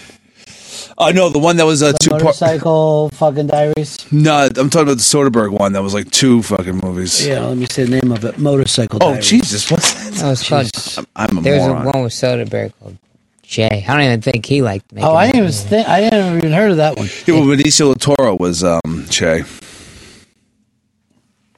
Oh 1.03 1.11
no, 1.13 1.31
the 1.31 1.39
one 1.39 1.57
that 1.57 1.65
was 1.65 1.81
a 1.81 1.93
The 1.93 1.99
two 1.99 2.11
part. 2.11 2.23
motorcycle 2.25 3.09
fucking 3.15 3.47
diaries. 3.47 3.97
No, 4.13 4.45
I'm 4.55 4.69
talking 4.69 4.83
about 4.83 4.99
the 4.99 5.03
Soderbergh 5.03 5.59
one 5.59 5.73
that 5.73 5.83
was 5.83 5.95
like 5.95 6.11
two 6.11 6.43
fucking 6.43 6.77
movies. 6.85 7.27
Yeah, 7.27 7.41
let 7.47 7.57
me 7.57 7.67
say 7.71 7.85
the 7.85 8.01
name 8.03 8.13
of 8.13 8.23
it. 8.25 8.39
Motorcycle. 8.39 8.99
Oh 9.03 9.13
diaries. 9.13 9.27
Jesus, 9.31 9.71
what's 9.71 9.95
that? 9.95 10.13
That 10.21 10.29
was 10.29 10.47
called. 10.47 11.07
I'm 11.17 11.39
a 11.39 11.41
There 11.41 11.57
was 11.57 11.67
a 11.67 11.73
one 11.73 12.03
with 12.03 12.13
Soderbergh 12.13 12.73
called 12.79 12.99
Che. 13.43 13.67
I 13.89 13.93
don't 13.95 14.03
even 14.03 14.21
think 14.21 14.45
he 14.45 14.61
liked 14.61 14.93
making. 14.93 15.09
Oh, 15.09 15.15
I 15.15 15.27
that 15.27 15.33
didn't 15.33 15.49
even 15.49 15.69
think. 15.71 15.89
I 15.89 16.01
didn't 16.03 16.37
even 16.37 16.53
heard 16.53 16.71
of 16.73 16.77
that 16.77 16.97
one. 16.99 17.09
Yeah, 17.27 17.35
well, 17.35 17.45
Benicio 17.47 17.95
del 17.99 18.15
Toro 18.17 18.37
was 18.37 18.63
um 18.63 19.07
Che. 19.09 19.43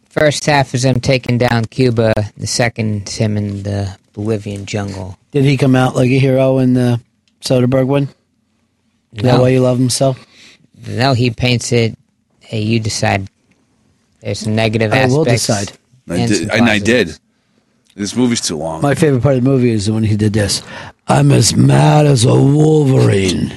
First 0.08 0.46
half 0.46 0.72
is 0.74 0.84
him 0.84 1.00
taking 1.00 1.38
down 1.38 1.64
Cuba. 1.64 2.12
The 2.36 2.46
second 2.46 3.08
is 3.08 3.16
him 3.16 3.36
in 3.36 3.64
the 3.64 3.96
Bolivian 4.12 4.66
jungle. 4.66 5.18
Did 5.32 5.44
he 5.44 5.56
come 5.56 5.74
out 5.74 5.96
like 5.96 6.10
a 6.10 6.18
hero 6.18 6.58
in 6.58 6.74
the 6.74 7.00
Soderbergh 7.40 7.86
one? 7.88 8.08
Is 9.12 9.22
that 9.22 9.34
No. 9.36 9.40
why 9.42 9.48
you 9.50 9.60
love 9.60 9.78
him 9.78 9.90
so? 9.90 10.16
No, 10.88 11.12
he 11.14 11.30
paints 11.30 11.72
it. 11.72 11.96
Hey, 12.40 12.60
you 12.62 12.80
decide. 12.80 13.28
There's 14.20 14.38
some 14.40 14.54
negative 14.54 14.92
I 14.92 14.96
aspects. 14.98 15.14
will 15.16 15.24
decide. 15.24 15.72
I 16.08 16.16
and 16.16 16.28
did, 16.28 16.50
and 16.50 16.68
I 16.68 16.78
did. 16.78 17.18
This 17.94 18.16
movie's 18.16 18.40
too 18.40 18.56
long. 18.56 18.80
My 18.80 18.94
favorite 18.94 19.22
part 19.22 19.36
of 19.36 19.44
the 19.44 19.50
movie 19.50 19.70
is 19.70 19.90
when 19.90 20.02
he 20.02 20.16
did 20.16 20.32
this. 20.32 20.62
I'm 21.08 21.30
as 21.30 21.54
mad 21.54 22.06
as 22.06 22.24
a 22.24 22.34
Wolverine. 22.34 23.52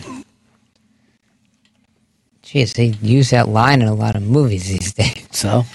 Jeez, 2.44 2.74
they 2.74 2.88
use 3.02 3.30
that 3.32 3.48
line 3.50 3.82
in 3.82 3.88
a 3.88 3.94
lot 3.94 4.16
of 4.16 4.24
movies 4.24 4.68
these 4.68 4.94
days. 4.94 5.22
So? 5.32 5.66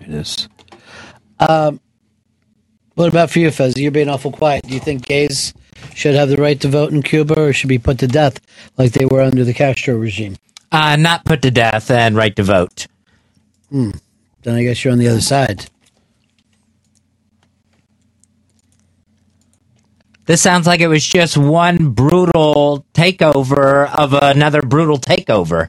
It 0.00 0.08
is. 0.10 0.48
Um, 1.40 1.80
what 2.98 3.08
about 3.08 3.30
for 3.30 3.38
you, 3.38 3.52
Fez? 3.52 3.76
You're 3.76 3.92
being 3.92 4.08
awful 4.08 4.32
quiet. 4.32 4.64
Do 4.64 4.74
you 4.74 4.80
think 4.80 5.06
gays 5.06 5.54
should 5.94 6.16
have 6.16 6.28
the 6.28 6.36
right 6.36 6.60
to 6.60 6.68
vote 6.68 6.90
in 6.90 7.00
Cuba 7.02 7.40
or 7.40 7.52
should 7.52 7.68
be 7.68 7.78
put 7.78 8.00
to 8.00 8.08
death 8.08 8.40
like 8.76 8.90
they 8.90 9.06
were 9.06 9.22
under 9.22 9.44
the 9.44 9.54
Castro 9.54 9.94
regime? 9.94 10.36
Uh, 10.72 10.96
not 10.96 11.24
put 11.24 11.40
to 11.42 11.50
death 11.52 11.92
and 11.92 12.16
right 12.16 12.34
to 12.34 12.42
vote. 12.42 12.88
Hmm. 13.70 13.90
Then 14.42 14.56
I 14.56 14.64
guess 14.64 14.84
you're 14.84 14.90
on 14.90 14.98
the 14.98 15.06
other 15.06 15.20
side. 15.20 15.66
This 20.26 20.42
sounds 20.42 20.66
like 20.66 20.80
it 20.80 20.88
was 20.88 21.06
just 21.06 21.38
one 21.38 21.90
brutal 21.90 22.84
takeover 22.94 23.88
of 23.94 24.12
another 24.12 24.60
brutal 24.60 24.98
takeover, 24.98 25.68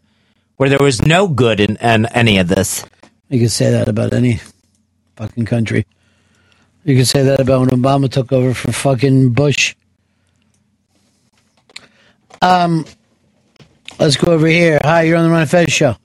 where 0.57 0.67
there 0.67 0.79
was 0.81 1.01
no 1.03 1.27
good 1.27 1.59
in, 1.59 1.77
in 1.77 2.07
any 2.07 2.39
of 2.39 2.47
this. 2.47 2.83
You 3.29 3.39
could 3.39 3.51
say 3.51 3.69
that 3.69 3.87
about 3.87 4.13
any 4.13 4.41
fucking 5.15 5.45
country. 5.45 5.85
You 6.89 6.95
could 6.95 7.07
say 7.07 7.21
that 7.21 7.39
about 7.39 7.59
when 7.59 7.69
Obama 7.69 8.09
took 8.09 8.33
over 8.33 8.51
for 8.51 8.71
fucking 8.71 9.29
Bush. 9.33 9.75
Um, 12.41 12.83
let's 13.99 14.17
go 14.17 14.31
over 14.31 14.47
here. 14.47 14.79
Hi, 14.81 15.03
you're 15.03 15.15
on 15.15 15.23
the 15.23 15.29
Ron 15.29 15.41
and 15.41 15.49
Fez 15.51 15.71
show. 15.71 15.95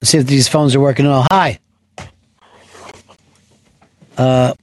Let's 0.00 0.10
see 0.10 0.18
if 0.18 0.26
these 0.26 0.48
phones 0.48 0.74
are 0.74 0.80
working 0.80 1.06
at 1.06 1.12
all. 1.12 1.26
Hi. 1.30 1.60
Uh, 4.16 4.54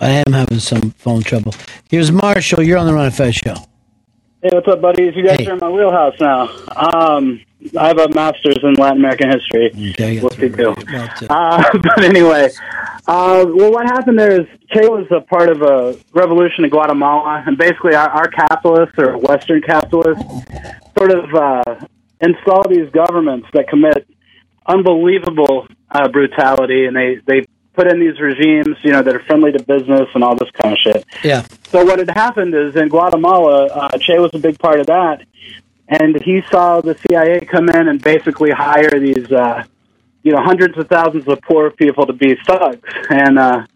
I 0.00 0.24
am 0.26 0.32
having 0.32 0.58
some 0.58 0.90
phone 0.90 1.22
trouble. 1.22 1.54
Here's 1.88 2.10
Marshall. 2.10 2.64
You're 2.64 2.78
on 2.78 2.88
the 2.88 2.92
Ron 2.92 3.04
and 3.06 3.14
Fez 3.14 3.36
show. 3.36 3.54
Hey, 4.46 4.54
what's 4.54 4.68
up, 4.68 4.80
buddies? 4.80 5.12
You 5.16 5.24
guys 5.24 5.44
are 5.48 5.54
in 5.54 5.58
my 5.58 5.68
wheelhouse 5.68 6.14
now. 6.20 6.42
Um, 6.76 7.40
I 7.76 7.88
have 7.88 7.98
a 7.98 8.08
master's 8.10 8.60
in 8.62 8.74
Latin 8.74 8.98
American 8.98 9.28
history. 9.28 9.72
Okay, 9.90 10.20
What's 10.20 10.36
he 10.36 10.48
do? 10.48 10.72
Uh, 11.28 11.64
but 11.82 12.04
anyway, 12.04 12.50
uh, 13.08 13.44
well, 13.48 13.72
what 13.72 13.86
happened 13.86 14.16
there 14.16 14.40
is 14.40 14.46
Che 14.72 14.86
was 14.86 15.08
a 15.10 15.20
part 15.22 15.48
of 15.48 15.62
a 15.62 15.98
revolution 16.12 16.62
in 16.62 16.70
Guatemala, 16.70 17.42
and 17.44 17.58
basically 17.58 17.96
our, 17.96 18.08
our 18.08 18.28
capitalists 18.28 18.94
or 18.98 19.18
Western 19.18 19.62
capitalists 19.62 20.22
sort 20.96 21.10
of 21.10 21.34
uh, 21.34 21.86
install 22.20 22.68
these 22.68 22.88
governments 22.90 23.48
that 23.52 23.66
commit 23.66 24.06
unbelievable 24.64 25.66
uh, 25.90 26.06
brutality, 26.06 26.86
and 26.86 26.94
they 26.94 27.16
they 27.26 27.42
put 27.76 27.86
in 27.86 28.00
these 28.00 28.18
regimes, 28.18 28.76
you 28.82 28.92
know, 28.92 29.02
that 29.02 29.14
are 29.14 29.20
friendly 29.20 29.52
to 29.52 29.62
business 29.62 30.08
and 30.14 30.24
all 30.24 30.34
this 30.34 30.50
kind 30.52 30.72
of 30.72 30.78
shit. 30.78 31.04
Yeah. 31.22 31.46
So 31.70 31.84
what 31.84 31.98
had 31.98 32.10
happened 32.10 32.54
is 32.54 32.74
in 32.74 32.88
Guatemala, 32.88 33.66
uh, 33.66 33.98
Che 33.98 34.18
was 34.18 34.30
a 34.34 34.38
big 34.38 34.58
part 34.58 34.80
of 34.80 34.86
that, 34.86 35.22
and 35.88 36.20
he 36.22 36.42
saw 36.50 36.80
the 36.80 36.96
CIA 37.06 37.40
come 37.40 37.68
in 37.68 37.88
and 37.88 38.02
basically 38.02 38.50
hire 38.50 38.98
these, 38.98 39.30
uh, 39.30 39.64
you 40.22 40.32
know, 40.32 40.42
hundreds 40.42 40.76
of 40.78 40.88
thousands 40.88 41.28
of 41.28 41.40
poor 41.42 41.70
people 41.70 42.06
to 42.06 42.12
be 42.12 42.34
thugs, 42.46 42.88
and 43.10 43.38
uh, 43.38 43.66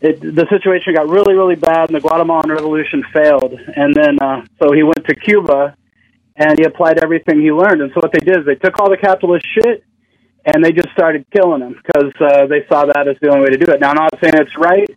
it, 0.00 0.20
the 0.20 0.46
situation 0.50 0.94
got 0.94 1.08
really, 1.08 1.34
really 1.34 1.54
bad, 1.54 1.90
and 1.90 1.94
the 1.94 2.00
Guatemalan 2.00 2.50
Revolution 2.50 3.04
failed. 3.12 3.52
And 3.76 3.94
then, 3.94 4.18
uh, 4.20 4.44
so 4.60 4.72
he 4.72 4.82
went 4.82 5.04
to 5.06 5.14
Cuba, 5.14 5.76
and 6.34 6.58
he 6.58 6.64
applied 6.64 6.98
everything 6.98 7.40
he 7.40 7.52
learned. 7.52 7.82
And 7.82 7.92
so 7.92 8.00
what 8.00 8.12
they 8.12 8.18
did 8.18 8.40
is 8.40 8.46
they 8.46 8.56
took 8.56 8.80
all 8.80 8.90
the 8.90 8.96
capitalist 8.96 9.46
shit, 9.54 9.84
and 10.44 10.64
they 10.64 10.72
just 10.72 10.90
started 10.90 11.24
killing 11.30 11.60
them 11.60 11.80
because 11.84 12.12
uh, 12.20 12.46
they 12.46 12.66
saw 12.68 12.86
that 12.86 13.06
as 13.08 13.16
the 13.20 13.28
only 13.28 13.42
way 13.42 13.50
to 13.50 13.58
do 13.58 13.72
it. 13.72 13.80
Now, 13.80 13.90
I'm 13.90 13.96
not 13.96 14.20
saying 14.20 14.34
it's 14.34 14.56
right, 14.56 14.88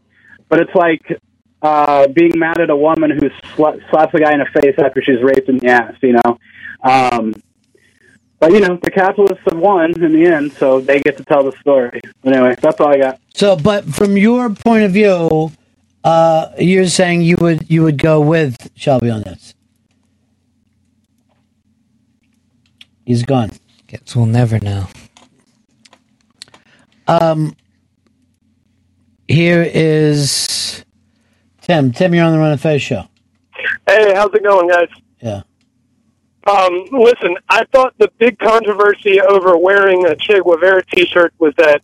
but 0.49 0.59
it's 0.59 0.74
like 0.75 1.19
uh, 1.61 2.07
being 2.07 2.33
mad 2.35 2.59
at 2.59 2.69
a 2.69 2.75
woman 2.75 3.11
who 3.11 3.30
sla- 3.56 3.80
slaps 3.90 4.14
a 4.14 4.19
guy 4.19 4.33
in 4.33 4.40
the 4.40 4.61
face 4.61 4.75
after 4.77 5.01
she's 5.01 5.22
raped 5.22 5.49
in 5.49 5.57
the 5.57 5.67
ass, 5.67 5.95
you 6.01 6.14
know. 6.14 6.38
Um, 6.83 7.33
but 8.40 8.51
you 8.51 8.59
know, 8.59 8.77
the 8.82 8.91
capitalists 8.91 9.43
have 9.49 9.57
won 9.57 10.01
in 10.03 10.14
the 10.14 10.25
end, 10.25 10.53
so 10.53 10.80
they 10.80 10.99
get 10.99 11.17
to 11.17 11.24
tell 11.24 11.43
the 11.43 11.53
story. 11.59 12.01
Anyway, 12.24 12.56
that's 12.59 12.80
all 12.80 12.90
I 12.90 12.98
got. 12.98 13.19
So, 13.33 13.56
but 13.56 13.85
from 13.85 14.17
your 14.17 14.49
point 14.49 14.83
of 14.83 14.91
view, 14.91 15.51
uh, 16.03 16.51
you're 16.59 16.88
saying 16.88 17.22
you 17.22 17.38
would 17.40 17.69
you 17.69 17.83
would 17.83 17.98
go 17.98 18.19
with 18.22 18.69
Shelby 18.75 19.09
on 19.09 19.24
this. 19.24 19.56
He's 23.06 23.24
gone. 23.24 23.51
Guess 23.88 24.15
we'll 24.15 24.25
never 24.25 24.59
know. 24.59 24.88
Um, 27.08 27.56
here 29.27 29.64
is 29.64 30.84
Tim. 31.61 31.92
Tim, 31.92 32.14
you're 32.14 32.25
on 32.25 32.34
the 32.34 32.40
Ron 32.40 32.51
of 32.51 32.61
Fez 32.61 32.82
show. 32.82 33.08
Hey, 33.88 34.14
how's 34.14 34.34
it 34.34 34.43
going, 34.43 34.67
guys? 34.67 34.90
Yeah. 35.22 35.42
Um, 36.48 36.85
listen, 36.92 37.35
I 37.50 37.66
thought 37.72 37.95
the 37.98 38.11
big 38.19 38.38
controversy 38.38 39.19
over 39.19 39.58
wearing 39.58 40.06
a 40.06 40.16
Che 40.16 40.42
Guevara 40.42 40.84
T-shirt 40.85 41.34
was 41.40 41.53
that 41.58 41.82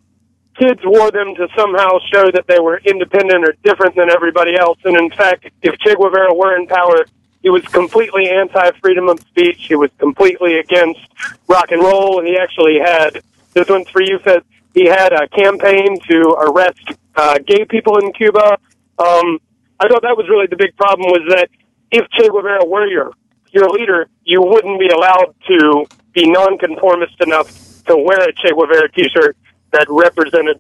kids 0.56 0.82
wore 0.84 1.10
them 1.12 1.34
to 1.36 1.48
somehow 1.56 1.98
show 2.14 2.30
that 2.32 2.46
they 2.48 2.60
were 2.60 2.80
independent 2.86 3.44
or 3.44 3.56
different 3.64 3.96
than 3.96 4.12
everybody 4.12 4.56
else. 4.56 4.78
And 4.84 4.96
in 4.98 5.10
fact, 5.10 5.48
if 5.64 5.78
Che 5.80 5.96
Guevara 5.96 6.34
were 6.34 6.56
in 6.56 6.68
power, 6.68 7.06
he 7.42 7.50
was 7.50 7.64
completely 7.64 8.30
anti-freedom 8.30 9.10
of 9.10 9.20
speech. 9.22 9.66
He 9.68 9.76
was 9.76 9.90
completely 9.98 10.60
against 10.60 11.00
rock 11.48 11.72
and 11.72 11.82
roll, 11.82 12.20
and 12.20 12.28
he 12.28 12.38
actually 12.38 12.78
had 12.78 13.22
this 13.54 13.68
one's 13.68 13.90
for 13.90 14.04
you. 14.04 14.20
Said 14.24 14.44
he 14.74 14.86
had 14.86 15.14
a 15.14 15.28
campaign 15.30 16.00
to 16.10 16.22
arrest 16.40 16.80
uh, 17.16 17.38
gay 17.40 17.66
people 17.66 17.98
in 17.98 18.12
Cuba. 18.14 18.58
Um, 18.98 19.40
I 19.80 19.88
thought 19.88 20.04
that 20.04 20.16
was 20.16 20.28
really 20.30 20.48
the 20.48 20.56
big 20.56 20.76
problem 20.78 21.10
was 21.10 21.28
that 21.30 21.50
if 21.92 22.08
Che 22.12 22.30
Guevara 22.30 22.66
were 22.66 22.88
your 22.88 23.12
your 23.52 23.70
leader, 23.70 24.08
you 24.24 24.42
wouldn't 24.42 24.80
be 24.80 24.88
allowed 24.88 25.34
to 25.48 25.86
be 26.14 26.30
nonconformist 26.30 27.20
enough 27.20 27.84
to 27.86 27.98
wear 27.98 28.22
a 28.30 28.34
Che 28.34 28.52
Guevara 28.54 28.90
T-shirt 28.92 29.36
that 29.72 29.88
represented 29.90 30.60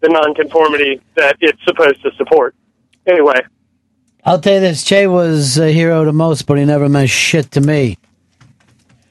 the 0.00 0.08
nonconformity 0.08 1.00
that 1.16 1.36
it's 1.40 1.62
supposed 1.64 2.02
to 2.02 2.10
support. 2.16 2.54
Anyway, 3.06 3.40
I'll 4.24 4.40
tell 4.40 4.54
you 4.54 4.60
this: 4.60 4.84
Che 4.84 5.06
was 5.06 5.58
a 5.58 5.72
hero 5.72 6.04
to 6.04 6.12
most, 6.12 6.46
but 6.46 6.58
he 6.58 6.64
never 6.64 6.88
meant 6.88 7.10
shit 7.10 7.50
to 7.52 7.60
me. 7.60 7.98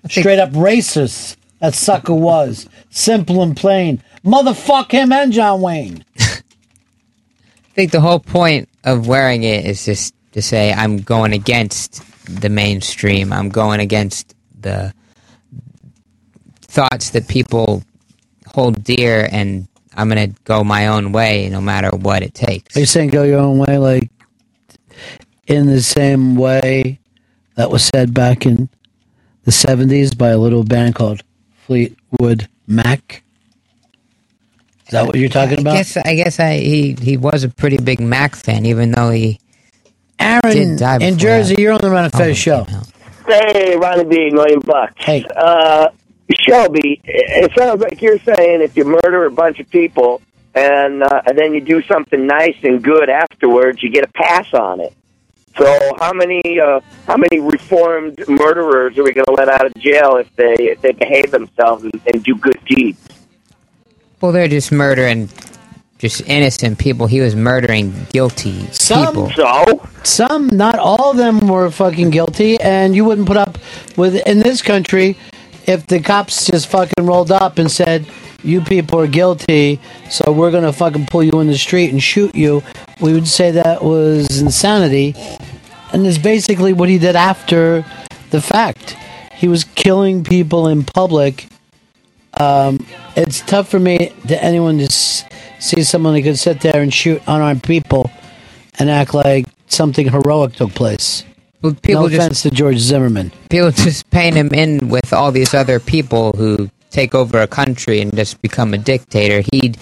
Straight 0.08 0.40
up 0.40 0.52
racist. 0.52 1.36
That 1.60 1.76
sucker 1.76 2.14
was 2.14 2.70
simple 2.90 3.44
and 3.44 3.56
plain. 3.56 4.02
Motherfuck 4.30 4.92
him 4.92 5.12
and 5.12 5.34
John 5.34 5.60
Wayne. 5.60 6.06
I 6.20 6.42
think 7.74 7.92
the 7.92 8.00
whole 8.00 8.20
point 8.20 8.70
of 8.84 9.08
wearing 9.08 9.42
it 9.42 9.66
is 9.66 9.84
just 9.84 10.14
to 10.34 10.42
say 10.44 10.72
I'm 10.72 10.98
going 10.98 11.34
against 11.34 12.04
the 12.26 12.50
mainstream. 12.50 13.34
I'm 13.34 13.50
going 13.50 13.80
against 13.80 14.36
the 14.60 14.94
thoughts 16.62 17.10
that 17.12 17.28
people 17.28 17.82
hold 18.46 18.84
dear, 18.84 19.28
and 19.32 19.68
I'm 19.96 20.10
going 20.10 20.32
to 20.32 20.40
go 20.44 20.64
my 20.64 20.88
own 20.88 21.12
way 21.12 21.50
no 21.50 21.60
matter 21.60 21.90
what 21.90 22.22
it 22.22 22.36
takes. 22.36 22.78
Are 22.78 22.82
you 22.82 22.86
saying 22.86 23.10
go 23.10 23.24
your 23.24 23.40
own 23.40 23.58
way, 23.58 23.80
like 23.80 24.12
in 25.48 25.66
the 25.66 25.82
same 25.82 26.36
way 26.36 27.00
that 27.56 27.72
was 27.72 27.84
said 27.84 28.14
back 28.14 28.46
in 28.46 28.70
the 29.46 29.52
'70s 29.52 30.16
by 30.16 30.30
a 30.30 30.38
little 30.38 30.64
band 30.64 30.94
called 30.94 31.24
Fleetwood 31.66 32.48
Mac? 32.68 33.24
Is 34.90 34.94
that 34.94 35.06
what 35.06 35.18
you're 35.18 35.30
talking 35.30 35.60
about? 35.60 35.76
I 35.76 35.78
guess 35.78 35.98
I 35.98 36.16
guess 36.16 36.40
I 36.40 36.58
he 36.58 36.94
he 37.00 37.16
was 37.16 37.44
a 37.44 37.50
pretty 37.50 37.78
big 37.78 38.00
Mac 38.00 38.36
fan, 38.36 38.66
even 38.66 38.90
though 38.90 39.12
he 39.12 39.40
Aaron 40.18 40.42
did 40.52 40.80
die 40.80 40.98
in 40.98 41.20
Jersey, 41.20 41.54
that. 41.54 41.62
you're 41.62 41.74
on 41.74 41.80
the 41.80 41.92
Ron 41.92 42.06
of 42.06 42.12
Fez 42.12 42.36
show. 42.36 42.66
Hey, 43.28 43.76
Ronnie 43.78 44.06
B, 44.06 44.32
million 44.32 44.62
bucks. 44.62 44.96
Hey. 44.98 45.24
Uh, 45.36 45.90
Shelby, 46.40 47.00
it 47.04 47.52
sounds 47.56 47.82
like 47.82 48.02
you're 48.02 48.18
saying 48.18 48.62
if 48.62 48.76
you 48.76 48.84
murder 48.84 49.26
a 49.26 49.32
bunch 49.32 49.60
of 49.60 49.70
people 49.70 50.24
and, 50.56 51.04
uh, 51.04 51.22
and 51.28 51.38
then 51.38 51.54
you 51.54 51.62
do 51.62 51.84
something 51.84 52.26
nice 52.26 52.58
and 52.64 52.84
good 52.84 53.10
afterwards, 53.10 53.84
you 53.84 53.92
get 53.92 54.06
a 54.06 54.12
pass 54.14 54.52
on 54.56 54.80
it. 54.80 54.94
So 55.56 55.96
how 56.00 56.14
many 56.14 56.60
uh, 56.60 56.80
how 57.06 57.18
many 57.18 57.40
reformed 57.40 58.28
murderers 58.28 58.98
are 58.98 59.04
we 59.04 59.12
going 59.12 59.26
to 59.26 59.34
let 59.34 59.50
out 59.50 59.66
of 59.66 59.74
jail 59.76 60.18
if 60.18 60.36
they 60.36 60.56
if 60.56 60.82
they 60.82 60.94
behave 60.94 61.30
themselves 61.30 61.84
and, 61.84 62.02
and 62.12 62.24
do 62.24 62.36
good 62.36 62.60
deeds? 62.66 63.19
Well, 64.22 64.32
they're 64.32 64.48
just 64.48 64.72
murdering 64.72 65.30
just 65.98 66.22
innocent 66.28 66.78
people. 66.80 67.08
He 67.08 67.20
was 67.20 67.36
murdering 67.36 67.94
guilty 68.12 68.62
people. 68.62 68.68
So 69.30 69.34
Some, 70.04 70.48
not 70.48 70.80
all 70.80 71.12
of 71.12 71.18
them 71.18 71.48
were 71.48 71.70
fucking 71.70 72.10
guilty, 72.10 72.60
and 72.60 72.96
you 72.96 73.04
wouldn't 73.06 73.28
put 73.28 73.38
up 73.38 73.58
with 73.98 74.16
in 74.28 74.40
this 74.40 74.62
country 74.62 75.18
if 75.68 75.88
the 75.88 76.00
cops 76.00 76.48
just 76.48 76.68
fucking 76.68 77.06
rolled 77.06 77.32
up 77.32 77.60
and 77.60 77.70
said, 77.70 78.06
"You 78.44 78.62
people 78.62 79.00
are 79.00 79.08
guilty, 79.08 79.80
so 80.10 80.32
we're 80.32 80.52
gonna 80.52 80.74
fucking 80.74 81.08
pull 81.08 81.24
you 81.24 81.40
in 81.40 81.48
the 81.48 81.58
street 81.58 81.92
and 81.92 82.02
shoot 82.02 82.34
you." 82.34 82.64
We 83.02 83.14
would 83.14 83.28
say 83.28 83.52
that 83.52 83.84
was 83.84 84.42
insanity, 84.42 85.16
and 85.92 86.06
is 86.06 86.18
basically 86.18 86.74
what 86.74 86.90
he 86.90 86.98
did 86.98 87.16
after 87.16 87.86
the 88.32 88.42
fact. 88.42 88.96
He 89.36 89.48
was 89.48 89.64
killing 89.64 90.24
people 90.24 90.68
in 90.68 90.84
public. 90.84 91.48
Um, 92.40 92.86
it's 93.16 93.42
tough 93.42 93.68
for 93.70 93.80
me 93.80 94.14
to 94.28 94.44
anyone 94.44 94.78
to 94.78 94.86
s- 94.86 95.24
see 95.60 95.84
someone 95.84 96.16
who 96.16 96.24
could 96.24 96.40
sit 96.40 96.62
there 96.62 96.82
and 96.82 96.94
shoot 96.94 97.22
unarmed 97.28 97.64
people 97.64 98.10
and 98.80 98.90
act 98.90 99.14
like 99.14 99.46
something 99.68 100.08
heroic 100.10 100.54
took 100.54 100.74
place. 100.74 101.24
people 101.82 102.04
no 102.04 102.10
just- 102.10 102.20
offense 102.20 102.42
to 102.44 102.52
George 102.52 102.78
Zimmerman. 102.78 103.32
People 103.50 103.72
just 103.72 104.10
paint 104.10 104.36
him 104.38 104.50
in 104.54 104.88
with 104.90 105.12
all 105.12 105.32
these 105.32 105.54
other 105.54 105.80
people 105.80 106.32
who 106.34 106.70
take 106.92 107.14
over 107.14 107.40
a 107.40 107.48
country 107.48 108.02
and 108.02 108.16
just 108.16 108.42
become 108.42 108.74
a 108.74 108.78
dictator. 108.78 109.44
He 109.52 109.74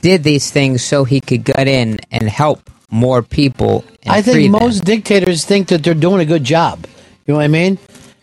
did 0.00 0.24
these 0.24 0.50
things 0.50 0.82
so 0.82 1.04
he 1.04 1.20
could 1.20 1.44
get 1.44 1.68
in 1.68 2.00
and 2.10 2.28
help 2.28 2.68
more 2.90 3.22
people. 3.22 3.84
And 4.02 4.12
I 4.12 4.22
think 4.22 4.50
them. 4.52 4.60
most 4.60 4.84
dictators 4.84 5.44
think 5.44 5.68
that 5.68 5.82
they're 5.84 5.94
doing 5.94 6.20
a 6.20 6.24
good 6.26 6.44
job. 6.44 6.84
You 7.26 7.34
know 7.34 7.38
what 7.38 7.44
I 7.44 7.48
mean? 7.48 7.78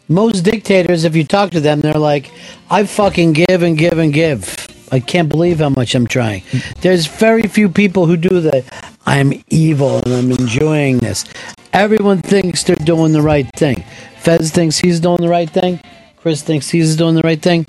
Most 0.10 0.42
dictators, 0.42 1.04
if 1.04 1.16
you 1.16 1.24
talk 1.24 1.52
to 1.52 1.60
them, 1.60 1.82
they're 1.82 1.94
like, 1.94 2.32
I 2.70 2.86
fucking 2.86 3.34
give 3.34 3.62
and 3.62 3.78
give 3.78 3.98
and 4.00 4.12
give. 4.12 4.68
I 4.92 5.00
can't 5.00 5.30
believe 5.30 5.60
how 5.60 5.70
much 5.70 5.94
I'm 5.94 6.08
trying. 6.08 6.42
There's 6.82 7.06
very 7.06 7.44
few 7.44 7.70
people 7.70 8.08
who 8.08 8.18
do 8.18 8.42
that. 8.42 8.66
I'm 9.06 9.44
evil 9.50 9.98
and 10.04 10.14
I'm 10.14 10.32
enjoying 10.32 10.98
this. 10.98 11.26
Everyone 11.74 12.22
thinks 12.24 12.64
they're 12.64 12.76
doing 12.76 13.12
the 13.12 13.22
right 13.22 13.48
thing. 13.56 13.84
Fez 14.18 14.50
thinks 14.52 14.80
he's 14.80 15.00
doing 15.00 15.22
the 15.22 15.30
right 15.30 15.50
thing. 15.50 15.80
Chris 16.18 16.42
thinks 16.42 16.70
he's 16.70 16.96
doing 16.96 17.14
the 17.16 17.22
right 17.22 17.42
thing. 17.42 17.68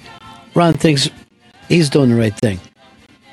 Ron 0.55 0.73
thinks 0.73 1.10
he's 1.69 1.91
doing 1.91 2.09
the 2.09 2.17
right 2.17 2.36
thing. 2.41 2.59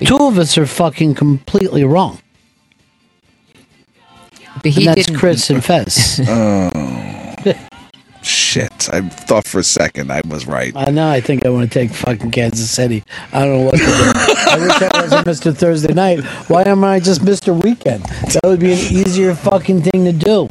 Two 0.05 0.17
of 0.17 0.37
us 0.37 0.57
are 0.57 0.67
fucking 0.67 1.15
completely 1.15 1.83
wrong. 1.85 2.19
But 4.61 4.71
he 4.73 4.81
and 4.85 4.95
that's 4.97 5.07
didn't- 5.07 5.17
Chris 5.19 5.49
and 5.49 5.63
Fez. 5.63 6.19
Oh. 6.29 7.16
Shit. 8.57 8.89
I 8.91 9.01
thought 9.01 9.45
for 9.45 9.59
a 9.59 9.63
second 9.63 10.11
I 10.11 10.21
was 10.27 10.47
right. 10.47 10.75
I 10.75 10.89
know. 10.89 11.07
I 11.07 11.21
think 11.21 11.45
I 11.45 11.49
want 11.49 11.71
to 11.71 11.79
take 11.79 11.91
fucking 11.91 12.31
Kansas 12.31 12.71
City. 12.71 13.03
I 13.31 13.45
don't 13.45 13.59
know 13.59 13.65
what 13.65 13.73
to 13.73 13.77
do. 13.77 13.85
I 13.85 14.57
wish 14.59 14.81
I 14.81 15.01
wasn't 15.01 15.27
Mr. 15.53 15.55
Thursday 15.55 15.93
night. 15.93 16.23
Why 16.49 16.63
am 16.63 16.83
I 16.83 16.99
just 16.99 17.21
Mr. 17.21 17.53
Weekend? 17.63 18.03
That 18.03 18.41
would 18.45 18.59
be 18.59 18.71
an 18.73 18.79
easier 18.79 19.35
fucking 19.35 19.83
thing 19.83 20.05
to 20.05 20.11
do. 20.11 20.49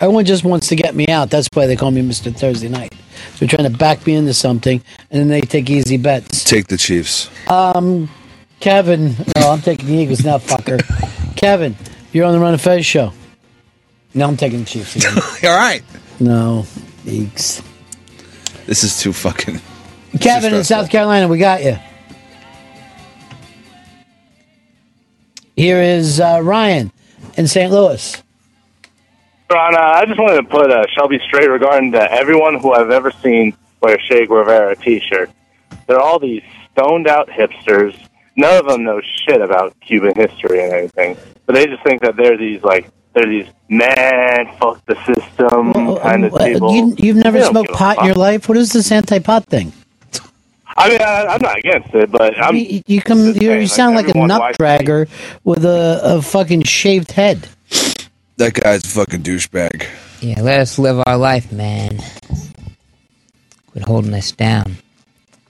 Everyone 0.00 0.26
just 0.26 0.44
wants 0.44 0.68
to 0.68 0.76
get 0.76 0.94
me 0.94 1.08
out. 1.08 1.30
That's 1.30 1.48
why 1.54 1.66
they 1.66 1.76
call 1.76 1.90
me 1.90 2.02
Mr. 2.02 2.34
Thursday 2.34 2.68
night. 2.68 2.94
They're 3.38 3.48
trying 3.48 3.70
to 3.72 3.78
back 3.78 4.06
me 4.06 4.16
into 4.16 4.34
something, 4.34 4.82
and 5.10 5.20
then 5.20 5.28
they 5.28 5.40
take 5.40 5.70
easy 5.70 5.96
bets. 5.96 6.44
Take 6.44 6.66
the 6.66 6.76
Chiefs. 6.76 7.30
Um, 7.48 8.10
Kevin. 8.60 9.14
No, 9.36 9.50
I'm 9.50 9.62
taking 9.62 9.86
the 9.86 9.94
Eagles 9.94 10.26
now, 10.26 10.36
fucker. 10.36 10.78
Kevin, 11.36 11.74
you're 12.12 12.26
on 12.26 12.34
the 12.34 12.40
Ron 12.40 12.52
of 12.52 12.60
Fez 12.60 12.84
show. 12.84 13.14
No, 14.12 14.26
I'm 14.28 14.36
taking 14.36 14.60
the 14.60 14.66
Chiefs. 14.66 15.06
All 15.44 15.56
right. 15.56 15.82
No, 16.18 16.66
Eagles. 17.06 17.62
This 18.66 18.84
is 18.84 19.00
too 19.00 19.12
fucking. 19.12 19.60
Kevin 20.20 20.54
in 20.54 20.64
South 20.64 20.90
Carolina, 20.90 21.28
we 21.28 21.38
got 21.38 21.62
you. 21.62 21.76
Here 25.56 25.80
is 25.80 26.20
uh, 26.20 26.40
Ryan 26.42 26.90
in 27.36 27.46
St. 27.46 27.70
Louis. 27.70 28.22
Ron, 29.50 29.74
uh, 29.74 29.78
I 29.78 30.06
just 30.06 30.18
wanted 30.18 30.36
to 30.36 30.44
put 30.44 30.70
uh, 30.70 30.84
Shelby 30.94 31.18
straight 31.26 31.50
regarding 31.50 31.92
to 31.92 32.12
everyone 32.12 32.58
who 32.58 32.72
I've 32.72 32.90
ever 32.90 33.10
seen 33.10 33.56
wear 33.80 33.96
a 33.96 33.98
Che 33.98 34.26
Guevara 34.26 34.76
T-shirt. 34.76 35.30
They're 35.86 36.00
all 36.00 36.18
these 36.18 36.42
stoned 36.72 37.08
out 37.08 37.28
hipsters. 37.28 37.98
none 38.36 38.56
of 38.58 38.66
them 38.66 38.84
know 38.84 39.00
shit 39.00 39.40
about 39.40 39.78
Cuban 39.80 40.14
history 40.14 40.62
and 40.62 40.72
anything. 40.72 41.16
But 41.46 41.56
they 41.56 41.66
just 41.66 41.82
think 41.82 42.00
that 42.02 42.16
they're 42.16 42.38
these 42.38 42.62
like 42.62 42.88
they're 43.12 43.26
these 43.26 43.48
man 43.68 44.54
fuck 44.58 44.84
the 44.86 44.96
system 45.04 45.72
um, 45.74 45.96
kind 45.98 46.24
of 46.24 46.34
people. 46.36 46.74
You, 46.74 46.94
you've 46.98 47.16
never 47.16 47.42
smoked 47.42 47.72
pot 47.72 47.98
in 47.98 48.06
your 48.06 48.14
life. 48.14 48.48
What 48.48 48.58
is 48.58 48.72
this 48.72 48.90
anti-pot 48.92 49.46
thing? 49.46 49.72
I 50.76 50.88
mean, 50.88 51.02
I, 51.02 51.26
I'm 51.26 51.42
not 51.42 51.58
against 51.58 51.94
it, 51.94 52.10
but 52.10 52.40
I'm. 52.40 52.56
You, 52.56 52.82
you 52.86 53.02
come. 53.02 53.18
You, 53.18 53.34
saying, 53.34 53.60
you 53.60 53.66
sound 53.66 53.96
like 53.96 54.06
a 54.06 54.10
everyone 54.10 54.28
nut 54.28 54.56
dragger 54.58 55.08
with 55.44 55.64
a, 55.64 56.00
a 56.02 56.22
fucking 56.22 56.62
shaved 56.62 57.12
head. 57.12 57.48
That 58.36 58.54
guy's 58.54 58.84
a 58.84 58.88
fucking 58.88 59.22
douchebag. 59.22 59.86
Yeah, 60.20 60.40
let 60.40 60.60
us 60.60 60.78
live 60.78 61.02
our 61.06 61.16
life, 61.16 61.52
man. 61.52 61.98
Quit 63.72 63.84
holding 63.84 64.14
us 64.14 64.32
down. 64.32 64.76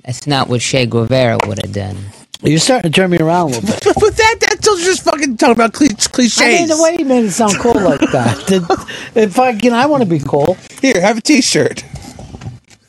That's 0.04 0.26
not 0.26 0.48
what 0.48 0.60
Che 0.60 0.86
Guevara 0.86 1.38
would 1.46 1.58
have 1.62 1.72
done. 1.72 1.96
You're 2.42 2.58
starting 2.58 2.90
to 2.90 2.94
turn 3.00 3.10
me 3.10 3.18
around 3.18 3.50
a 3.50 3.58
little 3.58 3.62
bit. 3.62 3.84
but 4.00 4.16
that 4.16 4.36
that's 4.40 4.84
just 4.84 5.04
fucking 5.04 5.36
talking 5.36 5.52
about 5.52 5.72
cliches. 5.74 6.40
I 6.40 6.48
mean, 6.48 6.68
the 6.68 6.82
way 6.82 6.96
you 6.98 7.04
made 7.04 7.24
it 7.24 7.32
sound 7.32 7.54
cool 7.58 7.74
like 7.74 8.00
that. 8.00 8.46
That- 8.46 8.86
if 9.14 9.38
I 9.38 9.56
can, 9.58 9.72
I 9.74 9.86
want 9.86 10.02
to 10.02 10.08
be 10.08 10.20
cool. 10.20 10.56
Here, 10.80 11.00
have 11.00 11.18
a 11.18 11.20
T-shirt. 11.20 11.84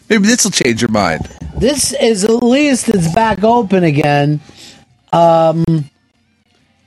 Maybe 0.09 0.27
this 0.27 0.43
will 0.43 0.51
change 0.51 0.81
your 0.81 0.91
mind. 0.91 1.21
This 1.57 1.93
is 1.93 2.23
at 2.23 2.31
least 2.43 2.89
it's 2.89 3.13
back 3.13 3.43
open 3.43 3.83
again. 3.83 4.39
Um, 5.13 5.63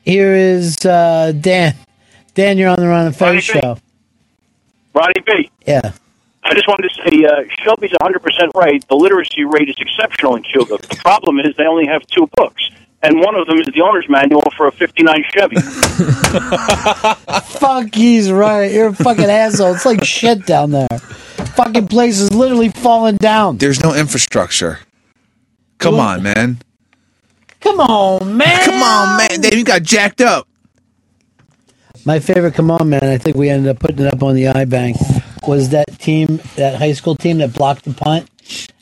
here 0.02 0.34
is 0.34 0.76
uh, 0.84 1.33
Dan. 1.39 1.75
Dan, 2.34 2.59
you're 2.59 2.70
on 2.70 2.76
the 2.81 2.86
Ron 2.89 3.07
and 3.07 3.20
Ronnie 3.20 3.41
Fez 3.41 3.44
show. 3.44 3.78
Ronnie 4.94 5.12
B. 5.26 5.51
Yeah. 5.67 5.93
I 6.47 6.53
just 6.53 6.69
wanted 6.69 6.89
to 6.91 6.95
say, 7.03 7.25
uh, 7.25 7.43
Shelby's 7.63 7.93
100% 7.93 8.51
right. 8.55 8.87
The 8.89 8.95
literacy 8.95 9.45
rate 9.45 9.69
is 9.71 9.77
exceptional 9.79 10.37
in 10.37 10.43
Cuba. 10.43 10.77
The 10.77 10.97
problem 10.97 11.41
is 11.41 11.57
they 11.57 11.65
only 11.67 11.87
have 11.87 12.07
two 12.07 12.29
books, 12.37 12.71
and 13.03 13.19
one 13.19 13.35
of 13.35 13.47
them 13.47 13.59
is 13.59 13.67
the 13.75 13.81
owner's 13.81 14.07
manual 14.11 14.43
for 14.57 14.67
a 14.67 14.73
59 14.73 15.25
Chevy. 15.33 15.57
Fuck, 17.59 17.95
he's 17.95 18.31
right. 18.31 18.71
You're 18.71 18.89
a 18.89 18.95
fucking 18.95 19.25
asshole. 19.25 19.75
It's 19.75 19.87
like 19.87 20.05
shit 20.05 20.45
down 20.45 20.71
there. 20.73 20.87
Fucking 21.57 21.89
place 21.89 22.19
is 22.21 22.33
literally 22.33 22.69
falling 22.69 23.17
down. 23.17 23.57
There's 23.57 23.83
no 23.83 23.95
infrastructure. 23.95 24.81
Come 25.79 25.95
on, 25.95 26.23
man. 26.23 26.59
Come 27.61 27.81
on, 27.81 28.37
man. 28.37 28.65
Come 28.67 28.83
on, 28.83 29.17
man. 29.19 29.41
Dave, 29.41 29.55
you 29.55 29.65
got 29.65 29.83
jacked 29.83 30.21
up. 30.21 30.47
My 32.05 32.21
favorite, 32.21 32.53
come 32.55 32.71
on, 32.71 32.91
man. 32.91 33.03
I 33.05 33.17
think 33.17 33.37
we 33.37 33.49
ended 33.49 33.71
up 33.71 33.79
putting 33.79 34.05
it 34.05 34.13
up 34.13 34.23
on 34.23 34.35
the 34.35 34.45
iBang. 34.45 35.14
Was 35.47 35.69
that 35.71 35.99
team, 35.99 36.41
that 36.57 36.77
high 36.77 36.93
school 36.93 37.15
team 37.17 37.39
that 37.39 37.53
blocked 37.53 37.85
the 37.85 37.93
punt 37.93 38.29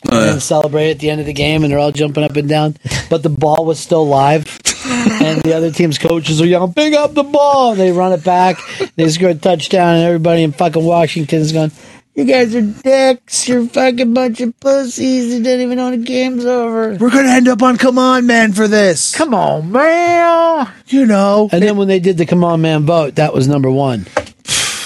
and 0.05 0.13
Uh. 0.15 0.25
then 0.27 0.41
celebrated 0.41 0.93
at 0.93 0.99
the 1.01 1.11
end 1.11 1.21
of 1.21 1.27
the 1.27 1.33
game, 1.33 1.65
and 1.65 1.73
they're 1.73 1.79
all 1.79 1.91
jumping 1.93 2.23
up 2.25 2.37
and 2.37 2.49
down, 2.49 2.77
but 3.11 3.23
the 3.23 3.29
ball 3.29 3.65
was 3.65 3.79
still 3.81 4.07
live, 4.07 4.45
and 5.21 5.43
the 5.43 5.55
other 5.55 5.71
team's 5.71 5.99
coaches 5.99 6.41
are 6.41 6.47
yelling, 6.47 6.73
"Pick 6.73 6.95
up 6.95 7.15
the 7.15 7.25
ball!" 7.25 7.73
And 7.73 7.81
they 7.81 7.91
run 7.93 8.13
it 8.13 8.23
back. 8.25 8.59
They 8.97 9.09
score 9.09 9.31
a 9.31 9.35
touchdown, 9.35 9.97
and 9.97 10.05
everybody 10.05 10.43
in 10.43 10.53
fucking 10.53 10.85
Washington's 10.85 11.51
going, 11.53 11.73
"You 12.15 12.25
guys 12.25 12.55
are 12.55 12.63
dicks. 12.63 13.49
You're 13.49 13.67
fucking 13.67 14.15
bunch 14.15 14.41
of 14.41 14.59
pussies. 14.61 15.33
You 15.35 15.43
didn't 15.43 15.63
even 15.63 15.79
know 15.79 15.91
the 15.91 15.97
game's 15.99 16.45
over." 16.45 16.97
We're 17.01 17.11
gonna 17.11 17.29
end 17.31 17.49
up 17.49 17.63
on 17.63 17.77
Come 17.77 17.99
On 17.99 18.27
Man 18.27 18.53
for 18.53 18.69
this. 18.69 19.15
Come 19.15 19.35
on, 19.35 19.71
man. 19.73 20.69
You 20.89 21.07
know. 21.07 21.49
And 21.53 21.63
then 21.63 21.77
when 21.77 21.89
they 21.89 21.99
did 22.01 22.19
the 22.19 22.27
"Come 22.27 22.45
On 22.45 22.61
Man" 22.61 22.85
vote, 22.87 23.17
that 23.17 23.35
was 23.35 23.49
number 23.49 23.71
one. 23.71 24.07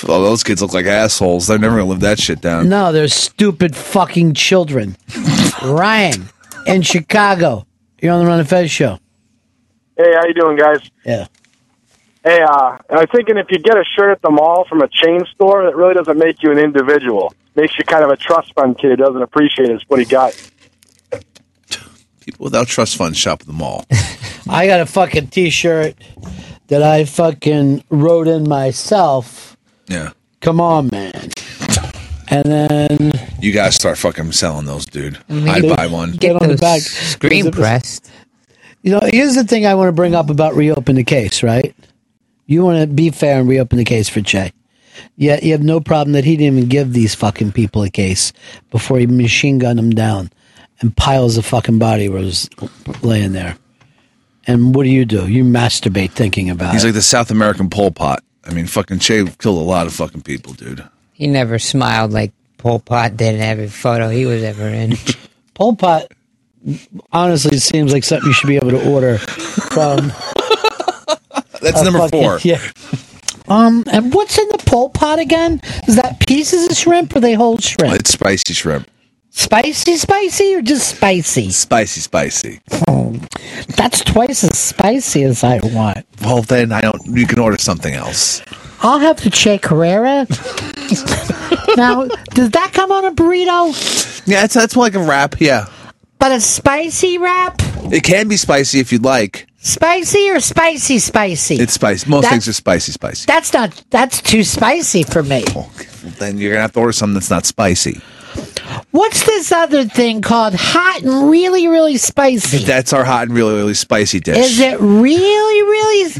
Oh, 0.08 0.22
those 0.22 0.42
kids 0.44 0.62
look 0.62 0.72
like 0.72 0.86
assholes. 0.86 1.46
They're 1.46 1.58
never 1.58 1.76
gonna 1.76 1.88
live 1.88 2.00
that 2.00 2.18
shit 2.18 2.40
down. 2.40 2.68
No, 2.68 2.92
they're 2.92 3.08
stupid 3.08 3.74
fucking 3.74 4.34
children. 4.34 4.96
Ryan 5.64 6.28
in 6.66 6.82
Chicago. 6.82 7.66
You're 8.00 8.12
on 8.12 8.20
the 8.20 8.26
Ron 8.26 8.40
and 8.40 8.48
Fez 8.48 8.70
show. 8.70 8.98
Hey, 9.96 10.12
how 10.14 10.26
you 10.26 10.34
doing, 10.34 10.56
guys? 10.56 10.78
Yeah. 11.04 11.26
Hey, 12.22 12.42
uh, 12.42 12.76
I 12.90 12.94
was 12.96 13.06
thinking 13.14 13.36
if 13.38 13.46
you 13.50 13.58
get 13.58 13.76
a 13.76 13.84
shirt 13.96 14.10
at 14.10 14.20
the 14.20 14.30
mall 14.30 14.66
from 14.68 14.82
a 14.82 14.88
chain 14.88 15.20
store, 15.32 15.64
that 15.64 15.76
really 15.76 15.94
doesn't 15.94 16.18
make 16.18 16.42
you 16.42 16.50
an 16.50 16.58
individual. 16.58 17.32
Makes 17.54 17.78
you 17.78 17.84
kind 17.84 18.04
of 18.04 18.10
a 18.10 18.16
trust 18.16 18.52
fund 18.54 18.76
kid 18.78 18.90
who 18.90 18.96
doesn't 18.96 19.22
appreciate 19.22 19.70
his 19.70 19.82
what 19.88 19.98
he 20.00 20.04
got. 20.04 20.34
People 22.20 22.44
without 22.44 22.66
trust 22.66 22.96
funds 22.96 23.16
shop 23.16 23.40
at 23.40 23.46
the 23.46 23.52
mall. 23.52 23.86
I 24.48 24.66
got 24.66 24.80
a 24.80 24.86
fucking 24.86 25.28
t-shirt 25.28 25.94
that 26.66 26.82
I 26.82 27.04
fucking 27.04 27.84
wrote 27.88 28.28
in 28.28 28.48
myself. 28.48 29.55
Yeah. 29.88 30.10
Come 30.40 30.60
on, 30.60 30.88
man. 30.92 31.30
And 32.28 32.44
then 32.44 33.12
You 33.40 33.52
guys 33.52 33.74
start 33.76 33.98
fucking 33.98 34.32
selling 34.32 34.66
those, 34.66 34.84
dude. 34.86 35.18
I'd 35.30 35.62
buy 35.76 35.86
one. 35.86 36.12
get 36.12 36.40
on 36.40 36.48
the 36.48 36.56
back. 36.56 36.80
Screen 36.80 37.50
pressed. 37.52 38.10
You 38.82 38.92
know, 38.92 39.00
here's 39.12 39.34
the 39.34 39.44
thing 39.44 39.66
I 39.66 39.74
want 39.74 39.88
to 39.88 39.92
bring 39.92 40.14
up 40.14 40.30
about 40.30 40.54
reopen 40.54 40.96
the 40.96 41.04
case, 41.04 41.42
right? 41.42 41.74
You 42.46 42.64
want 42.64 42.80
to 42.80 42.86
be 42.92 43.10
fair 43.10 43.40
and 43.40 43.48
reopen 43.48 43.78
the 43.78 43.84
case 43.84 44.08
for 44.08 44.20
Che. 44.20 44.52
Yet 45.16 45.42
you 45.42 45.52
have 45.52 45.62
no 45.62 45.80
problem 45.80 46.12
that 46.12 46.24
he 46.24 46.36
didn't 46.36 46.56
even 46.58 46.68
give 46.68 46.92
these 46.92 47.14
fucking 47.14 47.52
people 47.52 47.82
a 47.82 47.90
case 47.90 48.32
before 48.70 48.98
he 48.98 49.06
machine 49.06 49.58
gunned 49.58 49.78
them 49.78 49.90
down 49.90 50.30
and 50.80 50.96
piles 50.96 51.36
of 51.36 51.44
fucking 51.46 51.78
body 51.78 52.08
was 52.08 52.48
laying 53.02 53.32
there. 53.32 53.56
And 54.46 54.74
what 54.74 54.84
do 54.84 54.90
you 54.90 55.04
do? 55.04 55.26
You 55.28 55.42
masturbate 55.44 56.12
thinking 56.12 56.50
about 56.50 56.72
He's 56.72 56.84
it. 56.84 56.88
like 56.88 56.94
the 56.94 57.02
South 57.02 57.30
American 57.30 57.68
Pol 57.70 57.90
Pot. 57.90 58.22
I 58.46 58.52
mean, 58.52 58.66
fucking 58.66 59.00
Che 59.00 59.24
killed 59.38 59.58
a 59.58 59.64
lot 59.64 59.86
of 59.86 59.92
fucking 59.94 60.22
people, 60.22 60.52
dude. 60.52 60.84
He 61.12 61.26
never 61.26 61.58
smiled 61.58 62.12
like 62.12 62.32
Pol 62.58 62.78
Pot 62.78 63.16
did 63.16 63.34
in 63.34 63.40
every 63.40 63.68
photo 63.68 64.08
he 64.08 64.26
was 64.26 64.42
ever 64.42 64.66
in. 64.68 64.94
Pol 65.54 65.76
Pot 65.76 66.06
honestly 67.12 67.58
seems 67.58 67.92
like 67.92 68.04
something 68.04 68.26
you 68.28 68.32
should 68.32 68.48
be 68.48 68.56
able 68.56 68.70
to 68.70 68.90
order 68.90 69.18
from. 69.18 70.12
That's 71.60 71.82
number 71.82 71.98
fucking- 72.00 72.22
four. 72.22 72.38
Yeah. 72.44 72.60
Um, 73.48 73.84
and 73.92 74.12
what's 74.12 74.36
in 74.38 74.48
the 74.48 74.58
Pol 74.66 74.90
Pot 74.90 75.20
again? 75.20 75.60
Is 75.86 75.94
that 75.96 76.18
pieces 76.26 76.68
of 76.68 76.76
shrimp 76.76 77.14
or 77.14 77.20
they 77.20 77.34
whole 77.34 77.58
shrimp? 77.58 77.94
It's 77.94 78.10
spicy 78.10 78.52
shrimp. 78.54 78.88
Spicy, 79.38 79.96
spicy, 79.98 80.54
or 80.54 80.62
just 80.62 80.88
spicy? 80.96 81.50
Spicy, 81.50 82.00
spicy. 82.00 82.58
Oh, 82.88 83.12
that's 83.76 84.00
twice 84.02 84.42
as 84.42 84.58
spicy 84.58 85.24
as 85.24 85.44
I 85.44 85.60
want. 85.62 86.06
Well, 86.22 86.40
then 86.40 86.72
I 86.72 86.80
don't. 86.80 87.04
You 87.06 87.26
can 87.26 87.38
order 87.38 87.58
something 87.58 87.92
else. 87.92 88.40
I'll 88.80 88.98
have 88.98 89.20
the 89.22 89.28
Che 89.28 89.58
Carrera. 89.58 90.26
now, 91.76 92.06
does 92.30 92.50
that 92.52 92.70
come 92.72 92.90
on 92.90 93.04
a 93.04 93.12
burrito? 93.12 94.26
Yeah, 94.26 94.44
it's 94.44 94.54
that's 94.54 94.74
like 94.74 94.94
a 94.94 95.04
wrap. 95.04 95.38
Yeah, 95.38 95.66
But 96.18 96.32
a 96.32 96.40
spicy 96.40 97.18
wrap? 97.18 97.60
it 97.92 98.04
can 98.04 98.28
be 98.28 98.38
spicy 98.38 98.80
if 98.80 98.90
you'd 98.90 99.04
like. 99.04 99.46
Spicy 99.58 100.30
or 100.30 100.40
spicy, 100.40 100.98
spicy? 100.98 101.56
It's 101.56 101.74
spicy. 101.74 102.08
Most 102.08 102.30
things 102.30 102.48
are 102.48 102.54
spicy, 102.54 102.92
spicy. 102.92 103.26
That's 103.26 103.52
not. 103.52 103.84
That's 103.90 104.22
too 104.22 104.44
spicy 104.44 105.02
for 105.02 105.22
me. 105.22 105.44
Then 106.18 106.38
you're 106.38 106.52
gonna 106.52 106.62
have 106.62 106.72
to 106.72 106.80
order 106.80 106.92
something 106.92 107.14
that's 107.14 107.30
not 107.30 107.44
spicy. 107.44 108.00
What's 108.90 109.24
this 109.26 109.52
other 109.52 109.84
thing 109.84 110.22
called 110.22 110.54
hot 110.54 111.02
and 111.02 111.30
really, 111.30 111.68
really 111.68 111.96
spicy? 111.96 112.64
That's 112.64 112.92
our 112.92 113.04
hot 113.04 113.24
and 113.24 113.34
really, 113.34 113.54
really 113.54 113.74
spicy 113.74 114.20
dish. 114.20 114.36
Is 114.36 114.60
it 114.60 114.80
really, 114.80 115.62
really 115.62 116.10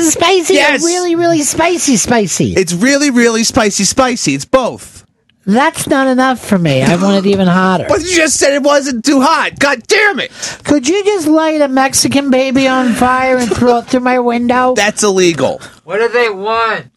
spicy? 0.00 0.54
Yes. 0.54 0.82
Or 0.82 0.86
really, 0.86 1.16
really 1.16 1.42
spicy, 1.42 1.96
spicy? 1.96 2.54
It's 2.54 2.72
really, 2.72 3.10
really 3.10 3.44
spicy, 3.44 3.84
spicy. 3.84 4.34
It's 4.34 4.44
both. 4.44 5.04
That's 5.44 5.86
not 5.86 6.08
enough 6.08 6.46
for 6.46 6.58
me. 6.58 6.82
I 6.82 6.96
want 6.96 7.24
it 7.24 7.30
even 7.30 7.46
hotter. 7.46 7.86
But 7.88 8.00
you 8.00 8.14
just 8.14 8.36
said 8.36 8.52
it 8.52 8.62
wasn't 8.62 9.04
too 9.04 9.22
hot. 9.22 9.58
God 9.58 9.82
damn 9.86 10.20
it! 10.20 10.30
Could 10.64 10.86
you 10.86 11.02
just 11.04 11.26
light 11.26 11.62
a 11.62 11.68
Mexican 11.68 12.30
baby 12.30 12.68
on 12.68 12.92
fire 12.92 13.38
and 13.38 13.50
throw 13.50 13.78
it 13.78 13.86
through 13.86 14.00
my 14.00 14.18
window? 14.18 14.74
That's 14.76 15.02
illegal. 15.02 15.60
What 15.84 15.98
do 15.98 16.08
they 16.08 16.28
want? 16.28 16.90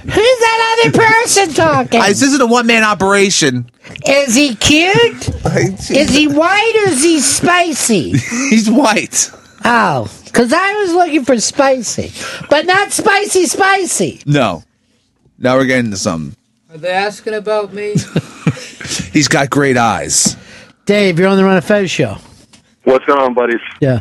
Who's 0.03 0.40
that 0.40 0.80
other 0.83 0.98
person 0.98 1.53
talking? 1.53 2.01
This 2.01 2.23
isn't 2.23 2.41
a 2.41 2.48
one 2.48 2.65
man 2.65 2.83
operation. 2.83 3.69
Is 4.07 4.33
he 4.33 4.56
cute? 4.56 5.30
is 5.45 6.09
he 6.09 6.27
white 6.27 6.73
or 6.75 6.90
is 6.90 7.03
he 7.03 7.19
spicy? 7.19 8.11
He's 8.49 8.69
white. 8.69 9.30
Oh, 9.64 10.11
because 10.25 10.51
I 10.51 10.73
was 10.81 10.93
looking 10.93 11.23
for 11.23 11.40
spicy, 11.40 12.11
but 12.49 12.65
not 12.65 12.91
spicy, 12.91 13.45
spicy. 13.45 14.22
No. 14.25 14.64
Now 15.38 15.57
we're 15.57 15.65
getting 15.65 15.91
to 15.91 15.98
something. 15.98 16.35
Are 16.72 16.77
they 16.77 16.90
asking 16.90 17.35
about 17.35 17.73
me? 17.73 17.93
He's 19.14 19.27
got 19.27 19.51
great 19.51 19.77
eyes. 19.77 20.35
Dave, 20.85 21.19
you're 21.19 21.27
on 21.27 21.38
the 21.38 21.43
Ron 21.43 21.57
of 21.57 21.65
Fez 21.65 21.91
show. 21.91 22.17
What's 22.85 23.06
going 23.06 23.19
on, 23.19 23.35
buddies? 23.35 23.61
Yeah. 23.81 23.99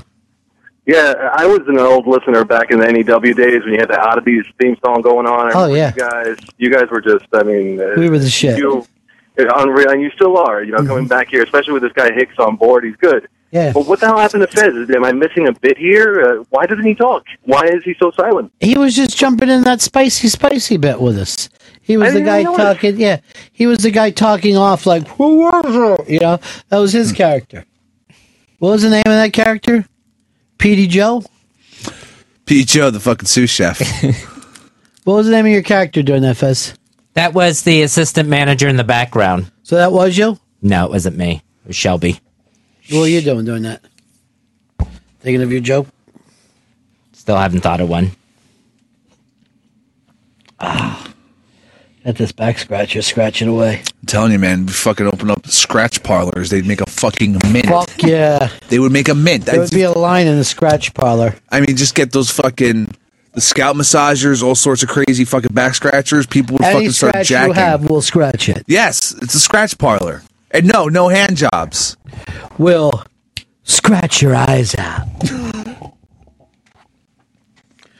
Yeah, 0.90 1.30
I 1.34 1.46
was 1.46 1.60
an 1.68 1.78
old 1.78 2.08
listener 2.08 2.44
back 2.44 2.72
in 2.72 2.80
the 2.80 2.90
NEW 2.90 3.34
days 3.34 3.62
when 3.62 3.74
you 3.74 3.78
had 3.78 3.90
the 3.90 4.00
Oddities 4.00 4.44
theme 4.60 4.76
song 4.84 5.02
going 5.02 5.24
on. 5.24 5.52
Oh, 5.54 5.72
yeah. 5.72 5.92
you 5.94 6.00
guys, 6.00 6.36
you 6.58 6.68
guys 6.68 6.90
were 6.90 7.00
just, 7.00 7.26
I 7.32 7.44
mean, 7.44 7.80
uh, 7.80 7.94
We 7.96 8.10
were 8.10 8.18
the 8.18 8.28
shit. 8.28 8.58
You, 8.58 8.84
unreal, 9.36 9.90
and 9.90 10.02
you 10.02 10.10
still 10.10 10.36
are. 10.36 10.64
You 10.64 10.72
know, 10.72 10.84
coming 10.84 11.06
back 11.06 11.28
here, 11.28 11.44
especially 11.44 11.74
with 11.74 11.82
this 11.82 11.92
guy 11.92 12.12
Hicks 12.12 12.40
on 12.40 12.56
board, 12.56 12.82
he's 12.82 12.96
good. 12.96 13.28
Yeah. 13.52 13.72
But 13.72 13.86
what 13.86 14.00
the 14.00 14.06
hell 14.06 14.18
happened 14.18 14.42
to 14.42 14.48
Fez? 14.48 14.90
Am 14.90 15.04
I 15.04 15.12
missing 15.12 15.46
a 15.46 15.52
bit 15.52 15.78
here? 15.78 16.40
Uh, 16.40 16.44
why 16.50 16.66
doesn't 16.66 16.84
he 16.84 16.96
talk? 16.96 17.24
Why 17.44 17.66
is 17.66 17.84
he 17.84 17.94
so 18.00 18.10
silent? 18.10 18.52
He 18.58 18.76
was 18.76 18.96
just 18.96 19.16
jumping 19.16 19.48
in 19.48 19.62
that 19.62 19.80
spicy, 19.80 20.26
spicy 20.28 20.76
bit 20.76 21.00
with 21.00 21.18
us. 21.18 21.48
He 21.82 21.96
was 21.96 22.14
the 22.14 22.20
guy 22.20 22.42
know 22.42 22.54
it. 22.54 22.58
talking. 22.58 23.00
Yeah, 23.00 23.20
he 23.52 23.68
was 23.68 23.78
the 23.78 23.90
guy 23.92 24.10
talking 24.10 24.56
off 24.56 24.86
like, 24.86 25.06
"Who 25.08 25.38
was 25.38 25.98
it?" 26.00 26.08
You 26.08 26.20
know, 26.20 26.38
that 26.68 26.78
was 26.78 26.92
his 26.92 27.10
character. 27.12 27.64
What 28.58 28.70
was 28.70 28.82
the 28.82 28.90
name 28.90 29.02
of 29.06 29.12
that 29.12 29.32
character? 29.32 29.84
Petey 30.60 30.86
Joe. 30.86 31.24
Pete 32.44 32.68
Joe, 32.68 32.90
the 32.90 33.00
fucking 33.00 33.26
sous 33.26 33.50
chef. 33.50 33.80
What 35.04 35.14
was 35.14 35.26
the 35.26 35.32
name 35.32 35.46
of 35.46 35.52
your 35.52 35.62
character 35.62 36.02
during 36.02 36.22
that 36.22 36.36
fest? 36.36 36.78
That 37.14 37.32
was 37.32 37.62
the 37.62 37.80
assistant 37.82 38.28
manager 38.28 38.68
in 38.68 38.76
the 38.76 38.84
background. 38.84 39.50
So 39.62 39.76
that 39.76 39.92
was 39.92 40.16
you. 40.16 40.38
No, 40.60 40.84
it 40.84 40.90
wasn't 40.90 41.16
me. 41.16 41.42
It 41.64 41.68
was 41.68 41.74
Shelby. 41.74 42.20
What 42.90 43.00
were 43.00 43.06
you 43.08 43.22
doing 43.22 43.46
during 43.46 43.62
that? 43.62 43.82
Thinking 45.20 45.40
of 45.42 45.50
your 45.50 45.62
joke. 45.62 45.86
Still 47.14 47.38
haven't 47.38 47.62
thought 47.62 47.80
of 47.80 47.88
one. 47.88 48.10
Ah. 50.60 51.09
At 52.02 52.16
this 52.16 52.32
back 52.32 52.58
scratcher, 52.58 53.02
scratch 53.02 53.42
it 53.42 53.48
away. 53.48 53.82
I'm 54.00 54.06
telling 54.06 54.32
you, 54.32 54.38
man, 54.38 54.64
we 54.64 54.72
fucking 54.72 55.06
open 55.06 55.30
up 55.30 55.46
scratch 55.46 56.02
parlors. 56.02 56.48
They'd 56.48 56.64
make 56.66 56.80
a 56.80 56.88
fucking 56.88 57.36
mint. 57.52 57.66
Fuck 57.66 58.02
yeah. 58.02 58.48
They 58.68 58.78
would 58.78 58.90
make 58.90 59.08
a 59.10 59.14
mint. 59.14 59.44
There 59.44 59.60
would 59.60 59.70
be 59.70 59.82
a 59.82 59.92
line 59.92 60.26
in 60.26 60.38
the 60.38 60.44
scratch 60.44 60.94
parlor. 60.94 61.34
I 61.50 61.60
mean, 61.60 61.76
just 61.76 61.94
get 61.94 62.12
those 62.12 62.30
fucking 62.30 62.94
the 63.32 63.40
scalp 63.42 63.76
massagers, 63.76 64.42
all 64.42 64.54
sorts 64.54 64.82
of 64.82 64.88
crazy 64.88 65.24
fucking 65.26 65.52
back 65.52 65.74
scratchers. 65.74 66.26
People 66.26 66.54
would 66.54 66.62
Any 66.64 66.72
fucking 66.74 66.90
start 66.92 67.10
scratch 67.12 67.28
jacking. 67.28 67.54
you 67.54 67.60
have, 67.60 67.90
we'll 67.90 68.00
scratch 68.02 68.48
it. 68.48 68.64
Yes, 68.66 69.14
it's 69.20 69.34
a 69.34 69.40
scratch 69.40 69.76
parlor. 69.76 70.22
And 70.52 70.66
no, 70.66 70.88
no 70.88 71.08
hand 71.08 71.36
jobs. 71.36 71.98
We'll 72.56 73.04
scratch 73.64 74.22
your 74.22 74.34
eyes 74.34 74.74
out. 74.76 75.06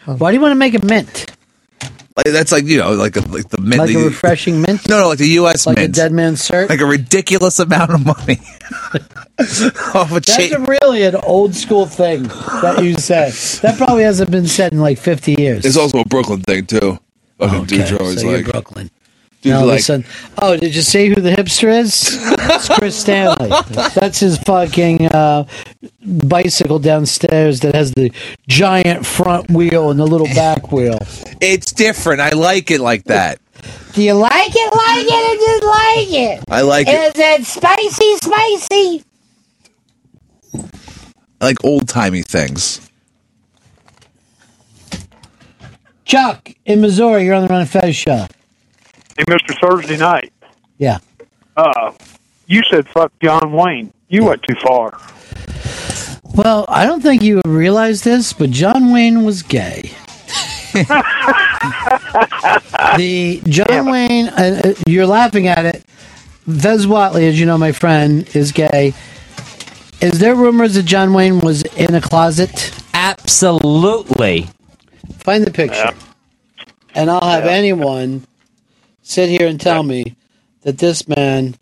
Why 0.06 0.30
do 0.30 0.34
you 0.34 0.40
want 0.40 0.52
to 0.52 0.56
make 0.56 0.74
a 0.74 0.84
mint? 0.84 1.30
Like 2.16 2.26
that's 2.26 2.50
like 2.50 2.64
you 2.64 2.78
know, 2.78 2.92
like 2.92 3.16
a, 3.16 3.20
like 3.20 3.48
the 3.48 3.60
mint. 3.60 3.78
Like 3.78 3.94
a 3.94 4.04
refreshing 4.04 4.60
mint? 4.60 4.88
No, 4.88 5.00
no, 5.00 5.08
like 5.08 5.18
the 5.18 5.28
U.S. 5.28 5.66
Like 5.66 5.78
a 5.78 5.88
dead 5.88 6.12
man's 6.12 6.44
shirt? 6.44 6.68
Like 6.68 6.80
a 6.80 6.86
ridiculous 6.86 7.58
amount 7.60 7.92
of 7.92 8.04
money. 8.04 8.40
Off 9.94 10.10
a 10.10 10.14
That's 10.14 10.36
chain. 10.36 10.52
a 10.54 10.60
really 10.60 11.02
an 11.04 11.14
old 11.16 11.54
school 11.54 11.86
thing 11.86 12.24
that 12.24 12.80
you 12.82 12.94
said. 12.96 13.32
That 13.62 13.78
probably 13.78 14.02
hasn't 14.02 14.30
been 14.30 14.46
said 14.46 14.72
in 14.72 14.80
like 14.80 14.98
50 14.98 15.34
years. 15.38 15.64
It's 15.64 15.76
also 15.76 16.00
a 16.00 16.04
Brooklyn 16.04 16.40
thing 16.42 16.66
too. 16.66 16.98
Fucking 17.38 17.64
dudes 17.64 17.92
are 17.92 18.00
always 18.02 18.20
so 18.20 18.28
you're 18.28 18.38
like 18.38 18.52
Brooklyn. 18.52 18.90
Dudes 19.42 19.54
Now 19.58 19.64
like, 19.64 19.76
listen. 19.76 20.04
Oh, 20.42 20.54
did 20.56 20.74
you 20.74 20.82
see 20.82 21.08
who 21.08 21.14
the 21.14 21.30
hipster 21.30 21.72
is? 21.72 22.18
It's 22.20 22.68
Chris 22.68 22.94
Stanley. 23.00 23.48
That's 23.94 24.20
his 24.20 24.36
fucking 24.38 25.06
uh, 25.06 25.44
bicycle 26.04 26.78
downstairs 26.78 27.60
that 27.60 27.74
has 27.74 27.90
the 27.92 28.12
giant 28.48 29.06
front 29.06 29.50
wheel 29.50 29.90
and 29.90 29.98
the 29.98 30.06
little 30.06 30.26
back 30.26 30.70
wheel. 30.72 30.98
It's 31.40 31.72
different. 31.72 32.20
I 32.20 32.30
like 32.30 32.70
it 32.70 32.80
like 32.80 33.04
that. 33.04 33.40
Do 33.94 34.02
you 34.02 34.12
like 34.12 34.52
it, 34.54 34.74
like 34.74 35.06
it, 35.06 35.30
or 35.30 35.36
just 35.40 35.64
like 35.64 36.12
it? 36.12 36.44
I 36.50 36.60
like 36.62 36.86
it. 36.86 37.16
Is 37.16 37.18
it 37.18 37.46
spicy, 37.46 38.16
spicy? 38.16 39.04
I 41.40 41.46
like 41.46 41.64
old 41.64 41.88
timey 41.88 42.22
things. 42.22 42.86
Chuck 46.04 46.50
in 46.66 46.80
Missouri, 46.82 47.24
you're 47.24 47.34
on 47.34 47.42
the 47.42 47.48
Ron 47.48 47.62
and 47.62 47.70
Fez 47.70 47.96
show. 47.96 48.26
Hey, 49.20 49.24
Mr. 49.24 49.54
Thursday 49.60 49.98
Night. 49.98 50.32
Yeah. 50.78 50.96
Uh, 51.54 51.92
you 52.46 52.62
said 52.70 52.88
fuck 52.88 53.12
John 53.22 53.52
Wayne. 53.52 53.92
You 54.08 54.24
went 54.24 54.42
too 54.44 54.54
far. 54.54 54.98
Well, 56.34 56.64
I 56.68 56.86
don't 56.86 57.02
think 57.02 57.20
you 57.20 57.42
realize 57.44 58.00
this, 58.00 58.32
but 58.32 58.48
John 58.50 58.94
Wayne 58.94 59.22
was 59.22 59.42
gay. 59.42 59.82
the 62.96 63.42
John 63.44 63.90
Wayne, 63.90 64.28
uh, 64.28 64.62
uh, 64.64 64.74
you're 64.86 65.06
laughing 65.06 65.48
at 65.48 65.66
it. 65.66 65.84
Fez 66.46 66.86
Whatley, 66.86 67.28
as 67.28 67.38
you 67.38 67.44
know, 67.44 67.58
my 67.58 67.72
friend, 67.72 68.26
is 68.34 68.52
gay. 68.52 68.94
Is 70.00 70.18
there 70.18 70.34
rumors 70.34 70.76
that 70.76 70.84
John 70.84 71.12
Wayne 71.12 71.40
was 71.40 71.62
in 71.76 71.94
a 71.94 72.00
closet? 72.00 72.72
Absolutely. 72.94 74.48
Find 75.18 75.46
the 75.46 75.50
picture. 75.50 75.92
And 76.94 77.10
I'll 77.10 77.20
have 77.20 77.44
anyone 77.44 78.26
sit 79.10 79.28
here 79.28 79.48
and 79.48 79.60
tell 79.60 79.82
me 79.82 80.16
that 80.62 80.78
this 80.78 81.08
man 81.08 81.56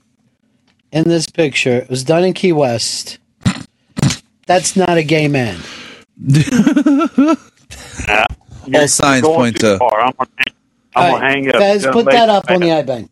in 0.93 1.05
this 1.05 1.27
picture 1.29 1.77
it 1.79 1.89
was 1.89 2.05
done 2.05 2.25
in 2.25 2.35
Key 2.35 2.53
West. 2.53 3.19
That's 4.47 4.77
not 4.77 4.99
a 4.99 5.03
gay 5.03 5.29
man. 5.29 5.59
All 8.75 8.87
signs 8.89 9.23
going 9.23 9.37
point 9.37 9.61
too 9.61 9.73
to. 9.73 9.79
far. 9.79 10.01
I'm 10.01 10.13
gonna, 10.19 10.31
I'm 10.95 11.13
gonna 11.13 11.25
right, 11.25 11.33
hang 11.33 11.49
up. 11.49 11.57
Fez, 11.57 11.85
Gonna 11.85 11.93
put 11.95 12.07
make- 12.07 12.15
that 12.15 12.29
up 12.29 12.51
on 12.51 12.61
the 12.61 12.67
iBang. 12.67 13.09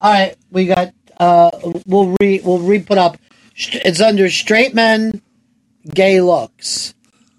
All 0.00 0.12
right, 0.12 0.36
we 0.50 0.66
got. 0.66 0.92
Uh, 1.18 1.50
we'll 1.86 2.14
re 2.20 2.40
we'll 2.44 2.58
re 2.58 2.80
put 2.80 2.98
up. 2.98 3.18
It's 3.56 4.00
under 4.00 4.30
straight 4.30 4.74
men, 4.74 5.20
gay 5.94 6.20
looks 6.20 6.94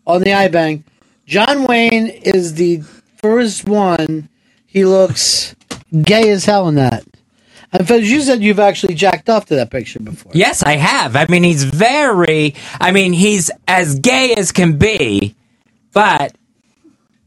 on 0.06 0.22
the 0.22 0.32
iBang. 0.32 0.84
John 1.26 1.66
Wayne 1.66 2.08
is 2.08 2.56
the 2.56 2.82
first 3.22 3.68
one. 3.68 4.30
He 4.68 4.86
looks 4.86 5.56
gay 6.04 6.30
as 6.30 6.46
hell 6.46 6.68
in 6.68 6.76
that. 6.76 7.04
And 7.74 7.88
Fez, 7.88 8.10
you 8.10 8.22
said 8.22 8.42
you've 8.42 8.60
actually 8.60 8.94
jacked 8.96 9.30
off 9.30 9.46
to 9.48 9.56
that 9.56 9.72
picture 9.72 10.00
before. 10.00 10.32
Yes, 10.36 10.64
I 10.64 10.74
have. 10.78 11.16
I 11.16 11.26
mean, 11.28 11.44
he's 11.44 11.64
very. 11.64 12.56
I 12.80 12.92
mean, 12.92 13.12
he's 13.14 13.52
as 13.68 14.00
gay 14.00 14.34
as 14.38 14.52
can 14.52 14.78
be, 14.78 15.36
but 15.92 16.34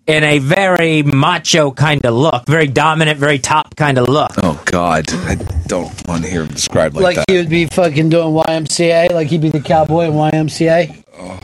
in 0.06 0.24
a 0.24 0.38
very 0.38 1.02
macho 1.02 1.70
kind 1.70 2.04
of 2.06 2.14
look, 2.14 2.46
very 2.46 2.66
dominant, 2.66 3.18
very 3.18 3.38
top 3.38 3.76
kind 3.76 3.98
of 3.98 4.08
look. 4.08 4.32
Oh 4.42 4.60
God, 4.64 5.04
I 5.12 5.34
don't 5.66 5.92
want 6.08 6.24
to 6.24 6.30
hear 6.30 6.42
him 6.42 6.48
described 6.48 6.94
like, 6.94 7.02
Like, 7.04 7.16
that. 7.16 7.24
he 7.30 7.36
would 7.36 7.50
be 7.50 7.66
fucking 7.66 8.08
doing 8.08 8.34
YMCA, 8.34 9.12
like 9.12 9.28
he'd 9.28 9.42
be 9.42 9.50
the 9.50 9.60
cowboy 9.60 10.06
in 10.06 10.12
YMCA. 10.14 11.04
Oh. 11.18 11.38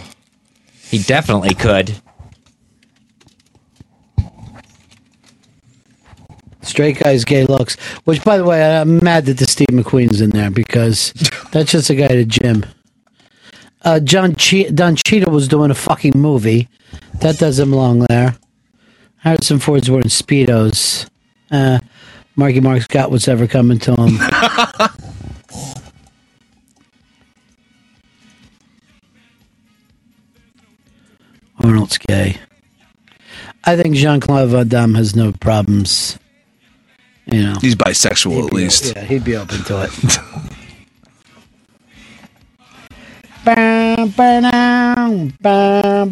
He 0.91 0.99
definitely 0.99 1.55
could. 1.55 1.94
Straight 6.66 6.98
guys, 6.98 7.24
gay 7.24 7.44
looks. 7.44 7.76
Which, 8.04 8.22
by 8.24 8.36
the 8.38 8.44
way, 8.44 8.78
I'm 8.78 8.98
mad 9.02 9.26
that 9.26 9.38
the 9.38 9.46
Steve 9.46 9.68
McQueen's 9.68 10.20
in 10.20 10.30
there 10.30 10.50
because 10.50 11.12
that's 11.52 11.72
just 11.72 11.90
a 11.90 11.94
guy 11.94 12.04
at 12.06 12.10
a 12.12 12.24
gym. 12.24 12.64
Uh, 13.82 14.00
John 14.00 14.34
che- 14.34 14.70
Don 14.70 14.96
Cheadle 14.96 15.32
was 15.32 15.46
doing 15.48 15.70
a 15.70 15.74
fucking 15.74 16.12
movie. 16.16 16.68
That 17.20 17.38
doesn't 17.38 17.70
belong 17.70 18.00
there. 18.08 18.36
Harrison 19.18 19.58
Ford's 19.60 19.90
wearing 19.90 20.06
Speedos. 20.08 21.08
Uh, 21.50 21.78
Marky 22.34 22.60
Mark's 22.60 22.86
got 22.86 23.10
what's 23.10 23.28
ever 23.28 23.46
coming 23.46 23.78
to 23.78 23.94
him. 23.94 24.18
Arnold's 31.58 31.98
gay. 31.98 32.38
I 33.64 33.76
think 33.76 33.96
Jean 33.96 34.20
Claude 34.20 34.48
Van 34.50 34.68
Damme 34.68 34.94
has 34.94 35.16
no 35.16 35.32
problems. 35.32 36.18
You 37.26 37.42
know, 37.42 37.55
He's 37.60 37.74
bisexual 37.74 38.44
at 38.44 38.50
be- 38.50 38.56
least. 38.56 38.94
Yeah, 38.94 39.02
he'd 39.05 39.24
be 39.24 39.36
open 39.36 39.58
to 39.64 39.82
it. 39.84 40.18
Bam, 43.44 44.08
ba-dum, 44.08 45.32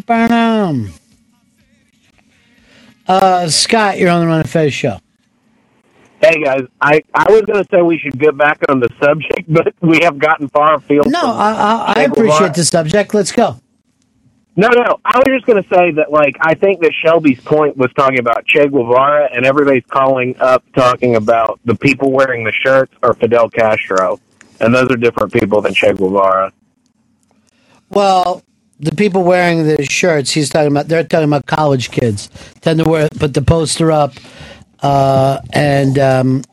bam. 0.07 0.89
Uh, 3.07 3.47
Scott, 3.49 3.97
you're 3.99 4.09
on 4.09 4.21
the 4.21 4.27
Ron 4.27 4.39
of 4.39 4.49
Fez 4.49 4.73
show. 4.73 4.99
Hey 6.21 6.41
guys, 6.41 6.61
I, 6.79 7.03
I 7.13 7.29
was 7.29 7.41
going 7.41 7.61
to 7.61 7.69
say 7.69 7.81
we 7.81 7.97
should 7.99 8.17
get 8.17 8.37
back 8.37 8.59
on 8.69 8.79
the 8.79 8.87
subject, 9.03 9.43
but 9.53 9.73
we 9.81 9.99
have 10.03 10.17
gotten 10.17 10.47
far 10.47 10.75
afield. 10.75 11.11
No, 11.11 11.19
from 11.21 11.29
I, 11.29 11.51
I, 11.51 11.93
I 11.97 12.03
appreciate 12.03 12.53
the 12.53 12.63
subject. 12.63 13.13
Let's 13.13 13.33
go. 13.33 13.59
No, 14.57 14.69
no. 14.69 14.99
I 15.03 15.17
was 15.17 15.25
just 15.27 15.45
going 15.45 15.61
to 15.61 15.69
say 15.69 15.91
that, 15.91 16.11
like, 16.11 16.37
I 16.39 16.53
think 16.53 16.79
that 16.81 16.93
Shelby's 16.93 17.41
point 17.41 17.75
was 17.75 17.91
talking 17.93 18.19
about 18.19 18.45
Che 18.45 18.67
Guevara, 18.69 19.29
and 19.33 19.45
everybody's 19.45 19.83
calling 19.89 20.35
up 20.39 20.63
talking 20.73 21.17
about 21.17 21.59
the 21.65 21.75
people 21.75 22.11
wearing 22.11 22.45
the 22.45 22.53
shirts 22.53 22.93
are 23.03 23.13
Fidel 23.13 23.49
Castro, 23.49 24.19
and 24.61 24.73
those 24.73 24.89
are 24.89 24.95
different 24.95 25.33
people 25.33 25.61
than 25.61 25.73
Che 25.73 25.93
Guevara. 25.93 26.53
Well, 27.89 28.43
the 28.79 28.95
people 28.95 29.23
wearing 29.23 29.63
the 29.63 29.83
shirts 29.83 30.31
he's 30.31 30.49
talking 30.49 30.71
about, 30.71 30.87
they're 30.87 31.03
talking 31.03 31.27
about 31.27 31.45
college 31.47 31.91
kids. 31.91 32.29
Tend 32.61 32.79
to 32.79 32.89
wear, 32.89 33.09
put 33.19 33.33
the 33.33 33.41
poster 33.41 33.91
up, 33.91 34.13
uh, 34.79 35.39
and, 35.51 35.99
um, 35.99 36.43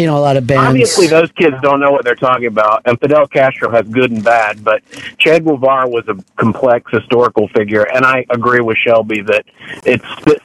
you 0.00 0.06
know, 0.06 0.16
a 0.16 0.18
lot 0.18 0.38
of 0.38 0.46
bands. 0.46 0.68
Obviously, 0.68 1.06
those 1.08 1.30
kids 1.32 1.54
don't 1.60 1.78
know 1.78 1.90
what 1.90 2.04
they're 2.06 2.14
talking 2.14 2.46
about, 2.46 2.80
and 2.86 2.98
Fidel 2.98 3.26
Castro 3.26 3.70
has 3.70 3.86
good 3.86 4.10
and 4.10 4.24
bad, 4.24 4.64
but 4.64 4.82
Che 5.18 5.40
Guevara 5.40 5.86
was 5.86 6.08
a 6.08 6.16
complex 6.36 6.90
historical 6.90 7.48
figure, 7.48 7.82
and 7.82 8.06
I 8.06 8.24
agree 8.30 8.60
with 8.60 8.78
Shelby 8.78 9.20
that 9.22 9.44
it's 9.84 10.04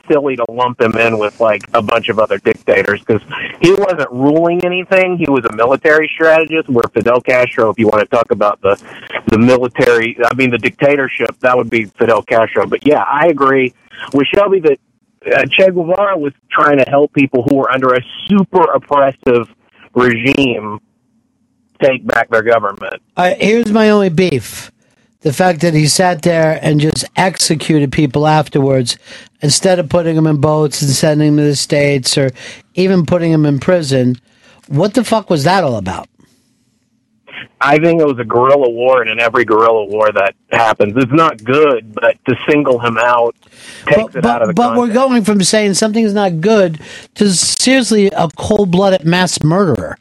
silly 0.10 0.36
to 0.36 0.46
lump 0.50 0.82
him 0.82 0.98
in 0.98 1.18
with 1.18 1.40
like 1.40 1.64
a 1.74 1.82
bunch 1.82 2.10
of 2.10 2.20
other 2.20 2.38
dictators 2.38 3.02
because 3.02 3.22
he 3.62 3.72
wasn't 3.72 4.12
ruling 4.12 4.66
anything. 4.66 5.18
He 5.18 5.26
was 5.30 5.46
a 5.46 5.56
military 5.56 6.12
strategist. 6.14 6.68
Where 6.68 6.84
Fidel 6.94 7.22
Castro, 7.22 7.70
if 7.70 7.80
you 7.80 7.88
want 7.88 8.02
to 8.02 8.14
talk 8.14 8.32
about 8.32 8.60
the 8.60 8.76
the 9.28 9.38
military, 9.38 10.18
I 10.22 10.34
mean 10.36 10.52
the 10.52 10.58
dictatorship, 10.58 11.40
that 11.40 11.56
would 11.56 11.70
be 11.70 11.86
Fidel 11.86 12.24
Castro. 12.24 12.68
But 12.68 12.86
yeah, 12.86 13.04
I 13.04 13.28
agree 13.28 13.74
with 14.14 14.28
Shelby 14.28 14.60
that 14.60 14.80
uh, 15.26 15.46
Che 15.50 15.72
Guevara 15.72 16.18
was 16.18 16.34
trying 16.52 16.78
to 16.78 16.90
help 16.90 17.14
people 17.14 17.44
who 17.44 17.56
were 17.56 17.72
under 17.72 17.94
a 17.94 18.02
super 18.28 18.64
oppressive 18.72 19.48
regime 19.94 20.80
take 21.82 22.06
back 22.06 22.30
their 22.30 22.44
government. 22.44 23.02
Uh, 23.18 23.34
here's 23.38 23.72
my 23.72 23.90
only 23.90 24.10
beef. 24.10 24.72
The 25.22 25.34
fact 25.34 25.62
that 25.62 25.74
he 25.74 25.88
sat 25.88 26.22
there 26.22 26.60
and 26.62 26.80
just 26.80 27.06
executed 27.16 27.92
people 27.92 28.28
afterwards 28.28 28.98
instead 29.42 29.80
of 29.80 29.90
putting 29.90 30.16
them 30.16 30.28
in 30.28 30.38
boats 30.38 30.82
and 30.82 30.92
sending 30.92 31.36
them 31.36 31.44
to 31.44 31.50
the 31.50 31.56
States 31.56 32.18
or 32.18 32.32
even 32.76 33.06
putting 33.06 33.32
them 33.32 33.46
in 33.46 33.60
prison. 33.60 34.18
What 34.68 34.94
the 34.94 35.04
fuck 35.04 35.30
was 35.30 35.44
that 35.44 35.64
all 35.64 35.78
about? 35.78 36.08
I 37.60 37.80
think 37.80 38.00
it 38.00 38.06
was 38.06 38.20
a 38.20 38.26
guerrilla 38.26 38.70
war, 38.70 39.02
and 39.02 39.10
in 39.10 39.20
every 39.20 39.46
guerrilla 39.46 39.86
war 39.86 40.12
that 40.12 40.36
happens, 40.52 40.94
it's 40.96 41.12
not 41.12 41.44
good. 41.44 41.94
But 41.94 42.18
to 42.28 42.36
single 42.48 42.80
him 42.80 42.98
out 43.00 43.36
takes 43.86 44.16
it 44.16 44.26
out 44.26 44.42
of 44.42 44.50
the 44.50 44.54
But 44.54 44.78
we're 44.78 44.94
going 44.94 45.24
from 45.24 45.44
saying 45.44 45.76
something's 45.76 46.14
not 46.14 46.42
good 46.42 46.80
to 47.16 47.32
seriously 47.32 48.08
a 48.08 48.30
cold 48.38 48.72
blooded 48.72 49.06
mass 49.06 49.42
murderer. 49.44 49.98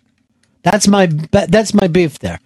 That's 0.62 0.88
my 0.88 1.06
that's 1.06 1.74
my 1.74 1.88
beef 1.88 2.18
there. 2.20 2.40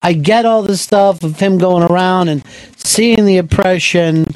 I 0.00 0.12
get 0.12 0.44
all 0.44 0.62
this 0.62 0.80
stuff 0.80 1.24
of 1.24 1.40
him 1.40 1.58
going 1.58 1.82
around 1.82 2.28
and 2.28 2.44
seeing 2.76 3.24
the 3.24 3.38
oppression 3.38 4.26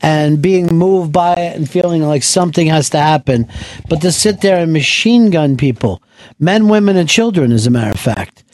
and 0.00 0.42
being 0.42 0.66
moved 0.66 1.12
by 1.12 1.34
it 1.34 1.56
and 1.56 1.70
feeling 1.70 2.02
like 2.02 2.22
something 2.22 2.66
has 2.66 2.90
to 2.90 2.98
happen, 2.98 3.48
but 3.88 4.00
to 4.00 4.12
sit 4.12 4.40
there 4.40 4.58
and 4.58 4.72
machine 4.72 5.30
gun 5.30 5.56
people, 5.56 6.02
men, 6.38 6.68
women, 6.68 6.96
and 6.96 7.08
children, 7.08 7.52
as 7.52 7.66
a 7.66 7.70
matter 7.70 7.90
of 7.90 8.00
fact. 8.00 8.44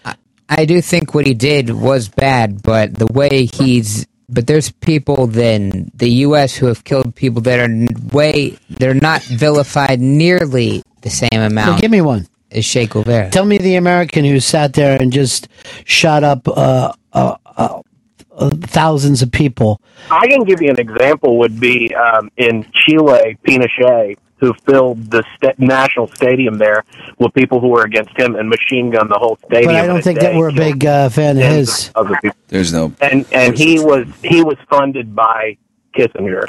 I 0.48 0.66
do 0.66 0.80
think 0.82 1.14
what 1.14 1.26
he 1.26 1.34
did 1.34 1.70
was 1.70 2.08
bad, 2.08 2.62
but 2.62 2.94
the 2.94 3.06
way 3.06 3.46
he's 3.46 4.06
but 4.28 4.46
there's 4.46 4.70
people 4.70 5.36
in 5.38 5.90
the 5.94 6.08
U.S. 6.28 6.54
who 6.56 6.66
have 6.66 6.84
killed 6.84 7.14
people 7.14 7.42
that 7.42 7.58
are 7.58 7.64
n- 7.64 7.88
way 8.12 8.58
they're 8.70 8.94
not 8.94 9.22
vilified 9.22 10.00
nearly 10.00 10.82
the 11.02 11.10
same 11.10 11.28
amount. 11.32 11.70
Well, 11.70 11.80
give 11.80 11.90
me 11.90 12.00
one. 12.00 12.26
As 12.50 12.64
Che 12.66 12.86
Guevara. 12.86 13.30
Tell 13.30 13.44
me 13.44 13.58
the 13.58 13.74
American 13.76 14.24
who 14.24 14.38
sat 14.40 14.74
there 14.74 15.00
and 15.00 15.12
just 15.12 15.48
shot 15.84 16.22
up 16.22 16.46
uh, 16.46 16.92
uh, 17.12 17.36
uh, 17.56 17.82
uh, 18.30 18.50
thousands 18.62 19.22
of 19.22 19.32
people. 19.32 19.80
I 20.10 20.26
can 20.28 20.44
give 20.44 20.62
you 20.62 20.70
an 20.70 20.78
example. 20.78 21.38
Would 21.38 21.58
be 21.58 21.92
um, 21.94 22.30
in 22.36 22.64
Chile, 22.72 23.36
Pinochet, 23.44 24.16
who 24.38 24.52
filled 24.66 25.10
the 25.10 25.24
sta- 25.36 25.54
national 25.58 26.08
stadium 26.08 26.58
there 26.58 26.84
with 27.18 27.32
people 27.34 27.60
who 27.60 27.68
were 27.68 27.82
against 27.82 28.18
him 28.18 28.36
and 28.36 28.48
machine 28.48 28.90
gunned 28.90 29.10
the 29.10 29.18
whole 29.18 29.38
stadium. 29.46 29.72
But 29.72 29.76
I 29.76 29.86
don't 29.86 30.02
think 30.02 30.20
day, 30.20 30.32
that 30.32 30.38
we're 30.38 30.48
a 30.48 30.52
big 30.52 30.84
uh, 30.84 31.08
fan 31.08 31.36
of 31.38 31.44
his. 31.44 31.90
of 31.94 32.06
other. 32.06 32.32
There's 32.48 32.72
no. 32.72 32.92
And 33.00 33.26
and 33.32 33.56
he 33.56 33.78
was 33.80 34.06
he 34.22 34.42
was 34.42 34.56
funded 34.68 35.14
by 35.14 35.56
Kissinger. 35.96 36.46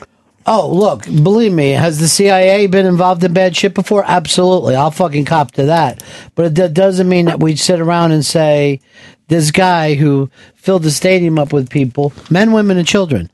Oh, 0.48 0.72
look, 0.72 1.06
believe 1.06 1.54
me, 1.54 1.72
has 1.72 2.00
the 2.00 2.08
CIA 2.08 2.68
been 2.68 2.86
involved 2.86 3.24
in 3.24 3.34
bad 3.34 3.56
shit 3.56 3.74
before? 3.74 4.04
Absolutely. 4.06 4.76
I'll 4.76 4.92
fucking 4.92 5.26
cop 5.26 5.52
to 5.54 5.66
that. 5.66 6.04
But 6.36 6.46
it 6.46 6.54
d- 6.54 6.68
doesn't 6.68 7.10
mean 7.10 7.26
that 7.26 7.40
we 7.40 7.56
sit 7.56 7.80
around 7.80 8.12
and 8.12 8.24
say, 8.24 8.80
this 9.28 9.50
guy 9.50 9.96
who 9.96 10.30
filled 10.54 10.84
the 10.84 10.92
stadium 10.92 11.40
up 11.40 11.52
with 11.52 11.72
people, 11.72 12.14
men, 12.30 12.52
women, 12.52 12.78
and 12.78 12.88
children, 12.88 13.32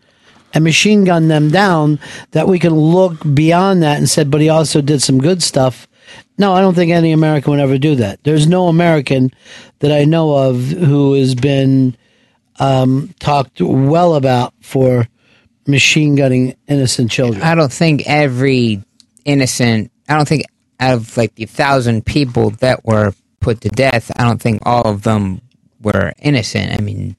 and 0.54 0.64
machine 0.64 1.04
gun 1.04 1.28
them 1.28 1.50
down, 1.50 2.00
that 2.32 2.48
we 2.48 2.60
can 2.60 2.74
look 2.74 3.20
beyond 3.34 3.84
that 3.84 3.98
and 3.98 4.10
said, 4.10 4.30
but 4.32 4.42
he 4.42 4.50
also 4.50 4.82
did 4.82 5.02
some 5.02 5.20
good 5.20 5.42
stuff. 5.42 5.88
No, 6.38 6.54
I 6.54 6.62
don't 6.62 6.74
think 6.74 6.92
any 6.92 7.12
American 7.12 7.52
would 7.52 7.60
ever 7.60 7.78
do 7.78 7.96
that. 7.96 8.24
There's 8.24 8.48
no 8.48 8.68
American 8.68 9.32
that 9.80 9.92
I 9.92 10.06
know 10.06 10.36
of 10.36 10.62
who 10.64 11.14
has 11.14 11.36
been 11.36 11.96
um, 12.60 13.14
talked 13.20 13.62
well 13.62 14.16
about 14.16 14.54
for 14.62 15.08
machine 15.68 16.16
gunning 16.16 16.56
innocent 16.68 17.12
children. 17.12 17.42
I 17.44 17.56
don't 17.56 17.72
think 17.72 18.04
every 18.08 18.84
innocent. 19.26 19.92
I 20.10 20.16
don't 20.16 20.28
think 20.28 20.46
out 20.80 20.96
of 20.96 21.18
like 21.18 21.36
the 21.36 21.46
thousand 21.46 22.06
people 22.06 22.52
that 22.52 22.84
were 22.86 23.14
put 23.40 23.62
to 23.62 23.70
death, 23.70 24.12
I 24.18 24.24
don't 24.24 24.42
think 24.42 24.62
all 24.66 24.84
of 24.84 25.04
them 25.04 25.42
were 25.82 26.14
innocent. 26.20 26.74
I 26.74 26.82
mean, 26.84 27.16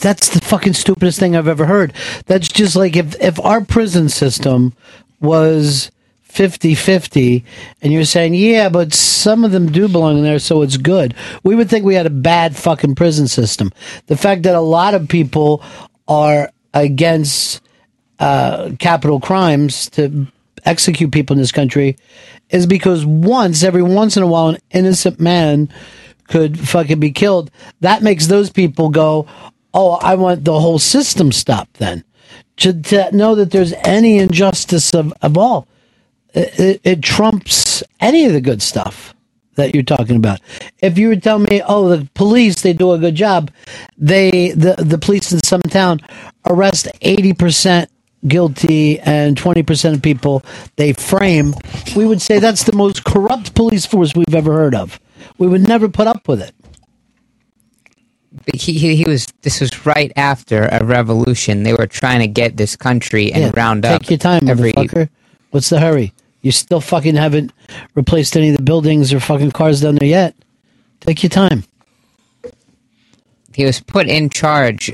That's 0.00 0.28
the 0.28 0.40
fucking 0.40 0.74
stupidest 0.74 1.18
thing 1.18 1.36
I've 1.36 1.48
ever 1.48 1.66
heard. 1.66 1.92
That's 2.26 2.48
just 2.48 2.76
like 2.76 2.96
if 2.96 3.20
if 3.20 3.40
our 3.40 3.60
prison 3.64 4.08
system 4.08 4.72
was 5.20 5.90
50-50 6.28 7.44
and 7.80 7.92
you're 7.92 8.04
saying, 8.04 8.34
"Yeah, 8.34 8.68
but 8.68 8.92
some 8.92 9.44
of 9.44 9.52
them 9.52 9.72
do 9.72 9.88
belong 9.88 10.18
in 10.18 10.24
there, 10.24 10.38
so 10.38 10.62
it's 10.62 10.76
good." 10.76 11.14
We 11.42 11.54
would 11.54 11.70
think 11.70 11.84
we 11.84 11.94
had 11.94 12.06
a 12.06 12.10
bad 12.10 12.54
fucking 12.56 12.94
prison 12.94 13.26
system. 13.26 13.72
The 14.06 14.16
fact 14.16 14.42
that 14.42 14.54
a 14.54 14.60
lot 14.60 14.94
of 14.94 15.08
people 15.08 15.62
are 16.06 16.50
against 16.74 17.62
uh, 18.18 18.72
capital 18.78 19.18
crimes 19.18 19.88
to 19.90 20.26
execute 20.64 21.12
people 21.12 21.34
in 21.34 21.40
this 21.40 21.52
country 21.52 21.96
is 22.50 22.66
because 22.66 23.06
once 23.06 23.62
every 23.62 23.82
once 23.82 24.16
in 24.16 24.22
a 24.22 24.26
while 24.26 24.48
an 24.48 24.58
innocent 24.70 25.20
man 25.20 25.68
could 26.28 26.58
fucking 26.58 27.00
be 27.00 27.12
killed. 27.12 27.50
That 27.80 28.02
makes 28.02 28.26
those 28.26 28.50
people 28.50 28.88
go, 28.88 29.26
"Oh, 29.76 29.92
I 29.92 30.14
want 30.16 30.44
the 30.44 30.58
whole 30.58 30.78
system 30.78 31.30
stopped." 31.32 31.74
Then 31.74 32.04
to, 32.58 32.72
to 32.72 33.14
know 33.14 33.34
that 33.34 33.50
there's 33.50 33.74
any 33.84 34.18
injustice 34.18 34.94
of, 34.94 35.12
of 35.22 35.36
all, 35.36 35.68
it, 36.34 36.58
it, 36.58 36.80
it 36.84 37.02
trumps 37.02 37.82
any 38.00 38.24
of 38.24 38.32
the 38.32 38.40
good 38.40 38.62
stuff 38.62 39.14
that 39.56 39.74
you're 39.74 39.84
talking 39.84 40.16
about. 40.16 40.40
If 40.80 40.98
you 40.98 41.08
were 41.08 41.16
telling 41.16 41.46
me, 41.50 41.62
"Oh, 41.66 41.88
the 41.88 42.08
police 42.14 42.62
they 42.62 42.72
do 42.72 42.92
a 42.92 42.98
good 42.98 43.14
job," 43.14 43.50
they 43.96 44.50
the 44.50 44.74
the 44.78 44.98
police 44.98 45.32
in 45.32 45.40
some 45.44 45.62
town 45.62 46.00
arrest 46.46 46.88
eighty 47.00 47.32
percent 47.32 47.90
guilty 48.26 48.98
and 49.00 49.36
20% 49.36 49.94
of 49.94 50.02
people 50.02 50.42
they 50.76 50.92
frame, 50.92 51.54
we 51.94 52.04
would 52.04 52.20
say 52.20 52.40
that's 52.40 52.64
the 52.64 52.74
most 52.74 53.04
corrupt 53.04 53.54
police 53.54 53.86
force 53.86 54.16
we've 54.16 54.34
ever 54.34 54.52
heard 54.52 54.74
of. 54.74 54.98
We 55.38 55.46
would 55.46 55.68
never 55.68 55.88
put 55.88 56.08
up 56.08 56.26
with 56.26 56.42
it. 56.42 56.52
He, 58.54 58.72
he 58.72 58.96
he 58.96 59.04
was. 59.04 59.26
This 59.42 59.60
was 59.60 59.86
right 59.86 60.12
after 60.16 60.68
a 60.70 60.84
revolution. 60.84 61.62
They 61.62 61.72
were 61.74 61.86
trying 61.86 62.20
to 62.20 62.26
get 62.26 62.56
this 62.56 62.76
country 62.76 63.32
and 63.32 63.42
Yeah, 63.44 63.50
round 63.54 63.82
take 63.82 63.92
up 63.92 64.10
your 64.10 64.18
time, 64.18 64.48
every. 64.48 64.72
motherfucker. 64.72 65.08
What's 65.50 65.68
the 65.70 65.80
hurry? 65.80 66.12
You 66.42 66.52
still 66.52 66.80
fucking 66.80 67.16
haven't 67.16 67.52
replaced 67.94 68.36
any 68.36 68.50
of 68.50 68.56
the 68.56 68.62
buildings 68.62 69.12
or 69.12 69.20
fucking 69.20 69.50
cars 69.52 69.80
down 69.80 69.96
there 69.96 70.08
yet. 70.08 70.34
Take 71.00 71.22
your 71.22 71.30
time. 71.30 71.64
He 73.54 73.64
was 73.64 73.80
put 73.80 74.06
in 74.08 74.28
charge 74.30 74.92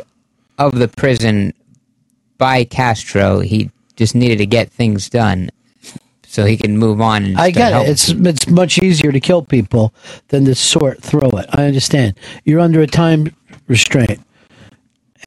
of 0.58 0.78
the 0.78 0.88
prison 0.88 1.52
by 2.38 2.64
Castro. 2.64 3.40
He 3.40 3.70
just 3.96 4.14
needed 4.14 4.38
to 4.38 4.46
get 4.46 4.70
things 4.70 5.10
done 5.10 5.50
so 6.32 6.46
he 6.46 6.56
can 6.56 6.78
move 6.78 7.02
on. 7.02 7.24
And 7.24 7.38
I 7.38 7.52
start 7.52 7.72
get 7.72 7.82
it. 7.82 7.90
It's 7.90 8.08
it's 8.08 8.48
much 8.48 8.78
easier 8.78 9.12
to 9.12 9.20
kill 9.20 9.42
people 9.42 9.92
than 10.28 10.46
to 10.46 10.54
sort 10.54 11.02
through 11.02 11.28
it. 11.32 11.46
I 11.50 11.66
understand. 11.66 12.18
You're 12.44 12.60
under 12.60 12.80
a 12.80 12.86
time 12.86 13.36
restraint, 13.68 14.18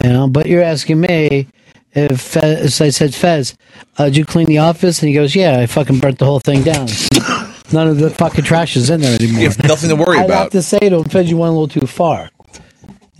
you 0.02 0.10
know. 0.10 0.26
But 0.26 0.46
you're 0.46 0.64
asking 0.64 1.00
me 1.00 1.46
if, 1.92 2.20
Fez, 2.20 2.58
as 2.60 2.80
I 2.80 2.88
said, 2.90 3.14
Fez, 3.14 3.56
uh, 3.98 4.06
did 4.06 4.16
you 4.16 4.24
clean 4.24 4.46
the 4.46 4.58
office? 4.58 5.00
And 5.00 5.08
he 5.08 5.14
goes, 5.14 5.36
Yeah, 5.36 5.60
I 5.60 5.66
fucking 5.66 6.00
burnt 6.00 6.18
the 6.18 6.24
whole 6.24 6.40
thing 6.40 6.64
down. 6.64 6.88
None 7.72 7.86
of 7.86 7.98
the 7.98 8.10
fucking 8.10 8.44
trash 8.44 8.74
is 8.76 8.90
in 8.90 9.00
there 9.00 9.14
anymore. 9.14 9.42
You 9.42 9.48
have 9.48 9.62
nothing 9.62 9.90
to 9.90 9.96
worry 9.96 10.18
I'd 10.18 10.24
about. 10.24 10.42
have 10.42 10.52
to 10.52 10.62
say 10.62 10.80
to 10.80 10.96
him, 10.96 11.04
Fez, 11.04 11.30
you 11.30 11.36
went 11.36 11.50
a 11.50 11.56
little 11.56 11.80
too 11.80 11.86
far. 11.86 12.30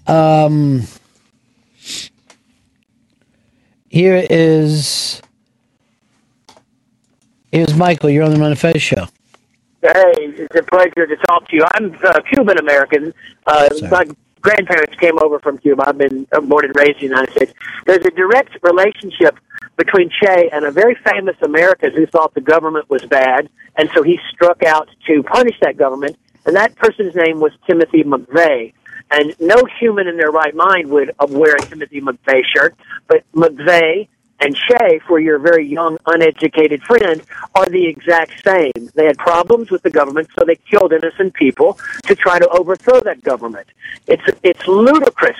Um, 0.08 0.82
here 3.88 4.26
is 4.28 5.22
here's 7.56 7.74
Michael. 7.74 8.10
You're 8.10 8.24
on 8.24 8.34
the 8.34 8.38
Ron 8.38 8.52
of 8.52 8.58
Fez 8.58 8.82
show. 8.82 9.06
Hey, 9.80 10.12
it's 10.18 10.54
a 10.54 10.62
pleasure 10.62 11.06
to 11.06 11.16
talk 11.26 11.48
to 11.48 11.56
you. 11.56 11.64
I'm 11.74 11.96
uh, 12.04 12.20
Cuban 12.32 12.58
American. 12.58 13.14
Uh, 13.46 13.68
my 13.90 14.04
grandparents 14.42 14.94
came 14.96 15.18
over 15.22 15.38
from 15.38 15.56
Cuba. 15.58 15.84
I've 15.86 15.96
been 15.96 16.26
uh, 16.32 16.40
born 16.40 16.66
and 16.66 16.76
raised 16.76 16.96
in 17.02 17.08
the 17.08 17.14
United 17.14 17.32
States. 17.32 17.54
There's 17.86 18.04
a 18.04 18.10
direct 18.10 18.58
relationship 18.62 19.38
between 19.76 20.10
Che 20.10 20.50
and 20.52 20.64
a 20.64 20.70
very 20.70 20.96
famous 20.96 21.36
American 21.42 21.92
who 21.92 22.06
thought 22.06 22.34
the 22.34 22.40
government 22.40 22.90
was 22.90 23.02
bad, 23.04 23.48
and 23.76 23.88
so 23.94 24.02
he 24.02 24.18
struck 24.32 24.62
out 24.62 24.88
to 25.06 25.22
punish 25.22 25.56
that 25.62 25.76
government. 25.78 26.18
And 26.44 26.54
that 26.56 26.76
person's 26.76 27.14
name 27.14 27.40
was 27.40 27.52
Timothy 27.66 28.02
McVeigh. 28.04 28.72
And 29.10 29.34
no 29.40 29.62
human 29.78 30.08
in 30.08 30.16
their 30.16 30.30
right 30.30 30.54
mind 30.54 30.90
would 30.90 31.10
uh, 31.18 31.26
wear 31.30 31.54
a 31.54 31.62
Timothy 31.62 32.00
McVeigh 32.00 32.42
shirt, 32.54 32.76
but 33.08 33.24
McVeigh 33.34 34.08
and 34.40 34.54
Che, 34.54 35.00
for 35.06 35.18
your 35.18 35.38
very 35.38 35.66
young, 35.66 35.98
uneducated 36.06 36.82
friend, 36.82 37.22
are 37.54 37.66
the 37.66 37.86
exact 37.86 38.42
same. 38.44 38.90
They 38.94 39.06
had 39.06 39.18
problems 39.18 39.70
with 39.70 39.82
the 39.82 39.90
government, 39.90 40.28
so 40.38 40.44
they 40.44 40.56
killed 40.56 40.92
innocent 40.92 41.34
people 41.34 41.78
to 42.04 42.14
try 42.14 42.38
to 42.38 42.48
overthrow 42.48 43.00
that 43.00 43.22
government. 43.22 43.66
It's 44.06 44.22
it's 44.42 44.66
ludicrous 44.66 45.38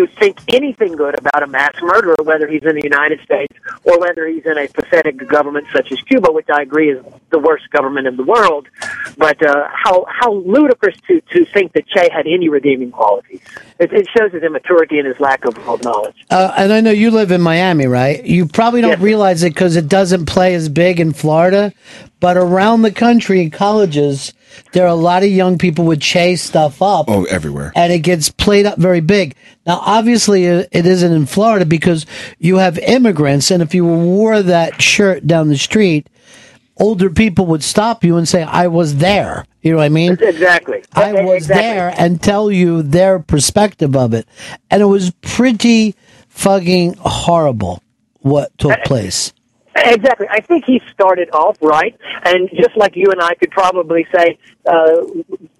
to 0.00 0.12
think 0.14 0.38
anything 0.48 0.96
good 0.96 1.18
about 1.18 1.42
a 1.42 1.46
mass 1.46 1.74
murderer, 1.82 2.16
whether 2.22 2.46
he's 2.46 2.62
in 2.62 2.74
the 2.74 2.82
United 2.82 3.20
States 3.20 3.54
or 3.84 3.98
whether 3.98 4.26
he's 4.26 4.44
in 4.46 4.56
a 4.56 4.66
pathetic 4.68 5.28
government 5.28 5.66
such 5.72 5.92
as 5.92 6.00
Cuba, 6.02 6.32
which 6.32 6.48
I 6.48 6.62
agree 6.62 6.90
is 6.90 7.04
the 7.30 7.38
worst 7.38 7.70
government 7.70 8.06
in 8.06 8.16
the 8.16 8.24
world, 8.24 8.68
but 9.16 9.44
uh, 9.46 9.68
how 9.72 10.06
how 10.08 10.32
ludicrous 10.32 10.96
to 11.08 11.20
to 11.32 11.44
think 11.44 11.72
that 11.72 11.86
Che 11.88 12.08
had 12.10 12.26
any 12.26 12.48
redeeming 12.48 12.90
qualities. 12.90 13.40
It, 13.78 13.92
it 13.92 14.08
shows 14.16 14.32
his 14.32 14.42
immaturity 14.42 14.98
and 14.98 15.06
his 15.06 15.18
lack 15.20 15.44
of, 15.44 15.56
of 15.68 15.82
knowledge. 15.82 16.26
Uh, 16.30 16.52
and 16.56 16.72
I 16.72 16.80
know 16.80 16.90
you 16.90 17.10
live 17.10 17.30
in 17.30 17.40
Miami, 17.40 17.86
right? 17.86 18.22
You 18.24 18.46
probably 18.46 18.80
don't 18.80 19.00
realize 19.00 19.42
it 19.42 19.54
because 19.54 19.76
it 19.76 19.88
doesn't 19.88 20.26
play 20.26 20.54
as 20.54 20.68
big 20.68 21.00
in 21.00 21.12
Florida, 21.12 21.72
but 22.20 22.36
around 22.36 22.82
the 22.82 22.92
country 22.92 23.40
in 23.42 23.50
colleges, 23.50 24.32
there 24.72 24.84
are 24.84 24.88
a 24.88 24.94
lot 24.94 25.22
of 25.22 25.30
young 25.30 25.58
people 25.58 25.86
would 25.86 26.00
chase 26.00 26.42
stuff 26.42 26.80
up. 26.82 27.06
Oh, 27.08 27.24
everywhere. 27.24 27.72
and 27.74 27.92
it 27.92 28.00
gets 28.00 28.30
played 28.30 28.66
up 28.66 28.78
very 28.78 29.00
big. 29.00 29.34
Now, 29.66 29.80
obviously, 29.84 30.44
it 30.44 30.68
isn't 30.86 31.12
in 31.12 31.26
Florida 31.26 31.64
because 31.64 32.06
you 32.38 32.56
have 32.56 32.78
immigrants, 32.78 33.50
and 33.50 33.62
if 33.62 33.74
you 33.74 33.84
wore 33.86 34.42
that 34.42 34.80
shirt 34.82 35.26
down 35.26 35.48
the 35.48 35.56
street, 35.58 36.08
older 36.78 37.10
people 37.10 37.46
would 37.46 37.62
stop 37.62 38.04
you 38.04 38.16
and 38.16 38.28
say, 38.28 38.42
"I 38.42 38.66
was 38.68 38.96
there." 38.96 39.44
You 39.62 39.72
know 39.72 39.76
what 39.78 39.84
I 39.84 39.88
mean? 39.90 40.12
Exactly. 40.20 40.82
I 40.94 41.12
was 41.22 41.42
Exactly. 41.42 41.62
there 41.62 41.94
and 41.98 42.22
tell 42.22 42.50
you 42.50 42.82
their 42.82 43.18
perspective 43.18 43.94
of 43.94 44.14
it, 44.14 44.26
and 44.70 44.80
it 44.82 44.86
was 44.86 45.10
pretty 45.20 45.94
fucking 46.28 46.94
horrible 46.98 47.82
what 48.20 48.56
took 48.58 48.82
place. 48.84 49.32
Exactly. 49.76 50.26
I 50.28 50.40
think 50.40 50.64
he 50.64 50.80
started 50.92 51.30
off 51.32 51.56
right, 51.62 51.96
and 52.24 52.50
just 52.50 52.76
like 52.76 52.96
you 52.96 53.06
and 53.10 53.20
I 53.20 53.34
could 53.34 53.50
probably 53.50 54.06
say, 54.12 54.38
uh, 54.66 55.06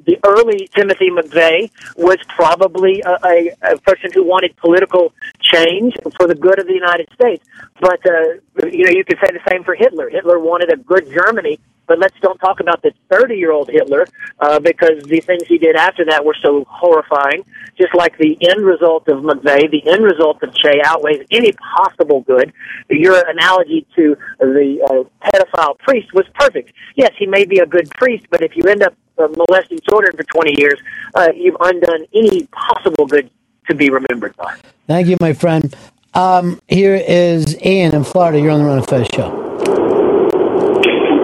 the 0.04 0.18
early 0.24 0.68
Timothy 0.74 1.10
McVeigh 1.10 1.70
was 1.96 2.18
probably 2.28 3.02
a, 3.02 3.18
a, 3.24 3.50
a 3.74 3.78
person 3.78 4.10
who 4.12 4.24
wanted 4.24 4.56
political 4.56 5.12
change 5.40 5.94
for 6.16 6.26
the 6.26 6.34
good 6.34 6.58
of 6.58 6.66
the 6.66 6.74
United 6.74 7.08
States. 7.14 7.44
But 7.80 8.00
uh, 8.04 8.66
you 8.66 8.84
know, 8.84 8.90
you 8.90 9.04
could 9.04 9.18
say 9.24 9.30
the 9.32 9.50
same 9.50 9.62
for 9.62 9.74
Hitler. 9.74 10.10
Hitler 10.10 10.38
wanted 10.38 10.72
a 10.72 10.76
good 10.76 11.08
Germany. 11.12 11.60
But 11.90 11.98
let's 11.98 12.14
don't 12.20 12.38
talk 12.38 12.60
about 12.60 12.82
the 12.82 12.92
30 13.10 13.34
year 13.34 13.50
old 13.50 13.68
Hitler 13.68 14.06
uh, 14.38 14.60
because 14.60 15.02
the 15.02 15.18
things 15.18 15.42
he 15.48 15.58
did 15.58 15.74
after 15.74 16.04
that 16.04 16.24
were 16.24 16.36
so 16.40 16.64
horrifying. 16.68 17.44
Just 17.76 17.96
like 17.96 18.16
the 18.16 18.38
end 18.48 18.64
result 18.64 19.08
of 19.08 19.24
McVeigh, 19.24 19.68
the 19.72 19.82
end 19.90 20.04
result 20.04 20.40
of 20.44 20.54
Che 20.54 20.80
outweighs 20.84 21.26
any 21.32 21.50
possible 21.50 22.20
good. 22.20 22.52
Your 22.90 23.20
analogy 23.28 23.88
to 23.96 24.16
the 24.38 24.78
uh, 24.88 25.28
pedophile 25.28 25.76
priest 25.80 26.14
was 26.14 26.26
perfect. 26.32 26.72
Yes, 26.94 27.10
he 27.18 27.26
may 27.26 27.44
be 27.44 27.58
a 27.58 27.66
good 27.66 27.90
priest, 27.98 28.26
but 28.30 28.40
if 28.40 28.56
you 28.56 28.62
end 28.68 28.84
up 28.84 28.94
uh, 29.18 29.26
molesting 29.36 29.80
children 29.90 30.16
for 30.16 30.22
20 30.22 30.60
years, 30.60 30.80
uh, 31.16 31.30
you've 31.34 31.56
undone 31.58 32.06
any 32.14 32.46
possible 32.52 33.06
good 33.06 33.28
to 33.68 33.74
be 33.74 33.90
remembered 33.90 34.36
by. 34.36 34.54
Thank 34.86 35.08
you, 35.08 35.16
my 35.20 35.32
friend. 35.32 35.74
Um, 36.14 36.60
here 36.68 36.94
is 36.94 37.60
Ian 37.66 37.96
in 37.96 38.04
Florida. 38.04 38.38
You're 38.38 38.52
on 38.52 38.60
the 38.60 38.66
Ron 38.66 38.78
of 38.78 38.86
Fez 38.86 39.08
show. 39.12 39.49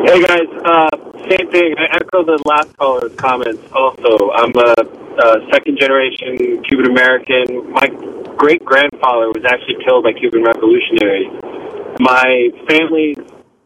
Hey 0.07 0.23
guys, 0.23 0.47
uh, 0.65 0.97
same 1.27 1.51
thing. 1.51 1.75
I 1.77 1.99
echo 1.99 2.23
the 2.23 2.39
last 2.47 2.71
caller's 2.79 3.13
comments. 3.17 3.59
Also, 3.75 4.31
I'm 4.39 4.55
a, 4.55 4.71
a 4.79 5.51
second 5.51 5.81
generation 5.83 6.63
Cuban 6.63 6.95
American. 6.95 7.73
My 7.73 7.91
great 8.39 8.65
grandfather 8.65 9.35
was 9.35 9.43
actually 9.43 9.83
killed 9.83 10.05
by 10.05 10.13
Cuban 10.13 10.45
revolutionaries. 10.47 11.27
My 11.99 12.55
family's 12.71 13.19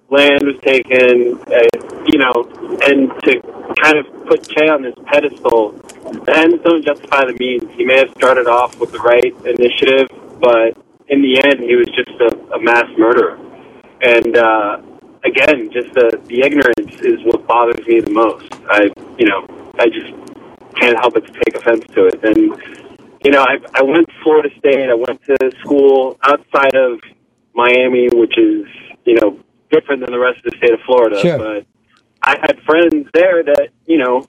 land 0.08 0.40
was 0.48 0.56
taken, 0.64 1.36
uh, 1.44 1.60
you 2.08 2.16
know, 2.16 2.48
and 2.88 3.12
to 3.28 3.36
kind 3.76 4.00
of 4.00 4.08
put 4.24 4.40
Che 4.48 4.64
on 4.72 4.80
this 4.80 4.96
pedestal, 5.12 5.76
the 6.24 6.32
ends 6.40 6.56
don't 6.64 6.82
justify 6.82 7.28
the 7.28 7.36
means. 7.36 7.68
He 7.76 7.84
may 7.84 7.98
have 7.98 8.16
started 8.16 8.48
off 8.48 8.80
with 8.80 8.92
the 8.92 9.00
right 9.04 9.36
initiative, 9.44 10.08
but 10.40 10.72
in 11.12 11.20
the 11.20 11.36
end, 11.44 11.60
he 11.60 11.76
was 11.76 11.92
just 11.92 12.16
a, 12.16 12.56
a 12.56 12.60
mass 12.64 12.88
murderer. 12.96 13.36
And 14.00 14.38
uh, 14.38 14.80
again, 15.24 15.70
just 15.70 15.92
the 15.94 16.20
the 16.26 16.42
ignorance 16.42 17.00
is 17.02 17.20
what 17.24 17.46
bothers 17.46 17.86
me 17.86 18.00
the 18.00 18.10
most. 18.10 18.52
I, 18.68 18.90
you 19.18 19.26
know, 19.26 19.46
I 19.78 19.86
just 19.88 20.12
can't 20.76 20.98
help 20.98 21.14
but 21.14 21.26
to 21.26 21.32
take 21.32 21.56
offense 21.56 21.84
to 21.94 22.06
it. 22.06 22.24
And 22.24 22.36
you 23.24 23.30
know, 23.30 23.42
I 23.42 23.58
I 23.74 23.82
went 23.82 24.08
to 24.08 24.14
Florida 24.22 24.48
State. 24.58 24.88
I 24.88 24.94
went 24.94 25.22
to 25.24 25.36
school 25.60 26.18
outside 26.22 26.74
of 26.74 27.00
Miami, 27.54 28.08
which 28.12 28.36
is 28.38 28.66
you 29.04 29.18
know 29.20 29.38
different 29.70 30.00
than 30.00 30.12
the 30.12 30.18
rest 30.18 30.38
of 30.44 30.52
the 30.52 30.56
state 30.58 30.72
of 30.72 30.80
Florida. 30.86 31.20
Sure. 31.20 31.38
But 31.38 31.66
I 32.22 32.36
had 32.40 32.60
friends 32.66 33.08
there 33.14 33.42
that 33.42 33.68
you 33.86 33.98
know 33.98 34.26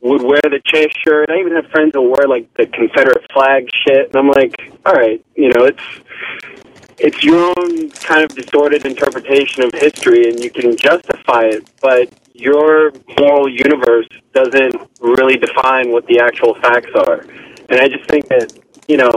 would 0.00 0.22
wear 0.22 0.40
the 0.42 0.60
Che 0.64 0.86
shirt. 1.04 1.30
I 1.30 1.38
even 1.40 1.54
had 1.54 1.70
friends 1.70 1.92
that 1.92 2.02
wear 2.02 2.28
like 2.28 2.52
the 2.54 2.66
Confederate 2.66 3.26
flag 3.32 3.68
shit, 3.86 4.08
and 4.08 4.16
I'm 4.16 4.28
like, 4.28 4.54
all 4.86 4.92
right, 4.92 5.24
you 5.34 5.48
know, 5.48 5.64
it's 5.64 6.57
it's 6.98 7.22
your 7.22 7.54
own 7.58 7.90
kind 7.90 8.24
of 8.24 8.34
distorted 8.34 8.84
interpretation 8.84 9.62
of 9.62 9.72
history, 9.72 10.28
and 10.28 10.42
you 10.42 10.50
can 10.50 10.76
justify 10.76 11.44
it, 11.44 11.68
but 11.80 12.12
your 12.34 12.92
moral 13.18 13.48
universe 13.48 14.08
doesn't 14.32 14.74
really 15.00 15.36
define 15.36 15.90
what 15.90 16.06
the 16.06 16.20
actual 16.20 16.54
facts 16.54 16.90
are. 16.94 17.20
And 17.68 17.80
I 17.80 17.88
just 17.88 18.08
think 18.08 18.28
that 18.28 18.52
you 18.88 18.96
know 18.96 19.10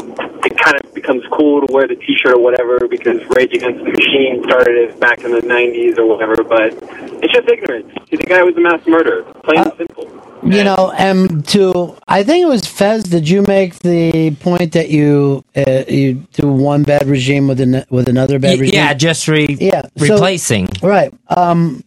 it 0.44 0.58
kind 0.58 0.76
of 0.84 0.94
becomes 0.94 1.24
cool 1.32 1.66
to 1.66 1.74
wear 1.74 1.88
the 1.88 1.96
T-shirt 1.96 2.36
or 2.36 2.42
whatever 2.42 2.88
because 2.88 3.22
Rage 3.36 3.54
Against 3.54 3.84
the 3.84 3.92
Machine 3.92 4.44
started 4.44 4.90
it 4.90 5.00
back 5.00 5.24
in 5.24 5.32
the 5.32 5.42
'90s 5.42 5.98
or 5.98 6.06
whatever. 6.06 6.44
But 6.44 6.74
it's 7.22 7.34
just 7.34 7.48
ignorance. 7.48 7.92
The 8.10 8.18
guy 8.18 8.42
was 8.44 8.56
a 8.58 8.60
mass 8.62 8.86
murderer, 8.88 9.24
plain 9.44 9.60
and 9.60 9.74
simple. 9.78 10.08
You 10.44 10.64
know, 10.64 10.92
and 10.98 11.48
to 11.50 11.96
I 12.08 12.24
think 12.24 12.42
it 12.44 12.48
was 12.48 12.66
Fez. 12.66 13.04
Did 13.04 13.30
you 13.30 13.44
make 13.44 13.76
the 13.80 14.32
point 14.40 14.72
that 14.74 14.90
you 14.90 15.44
uh, 15.56 15.84
you 15.88 16.16
do 16.34 16.48
one 16.52 16.82
bad 16.84 17.06
regime 17.08 17.48
with 17.48 17.62
an, 17.62 17.86
with 17.92 18.10
another 18.10 18.40
bad 18.40 18.56
Y- 18.56 18.62
regime? 18.62 18.74
yeah, 18.76 18.94
just 18.96 19.28
re- 19.28 19.56
yeah 19.60 19.84
so- 19.98 20.14
replacing. 20.16 20.68
right. 20.82 21.14
Um, 21.30 21.84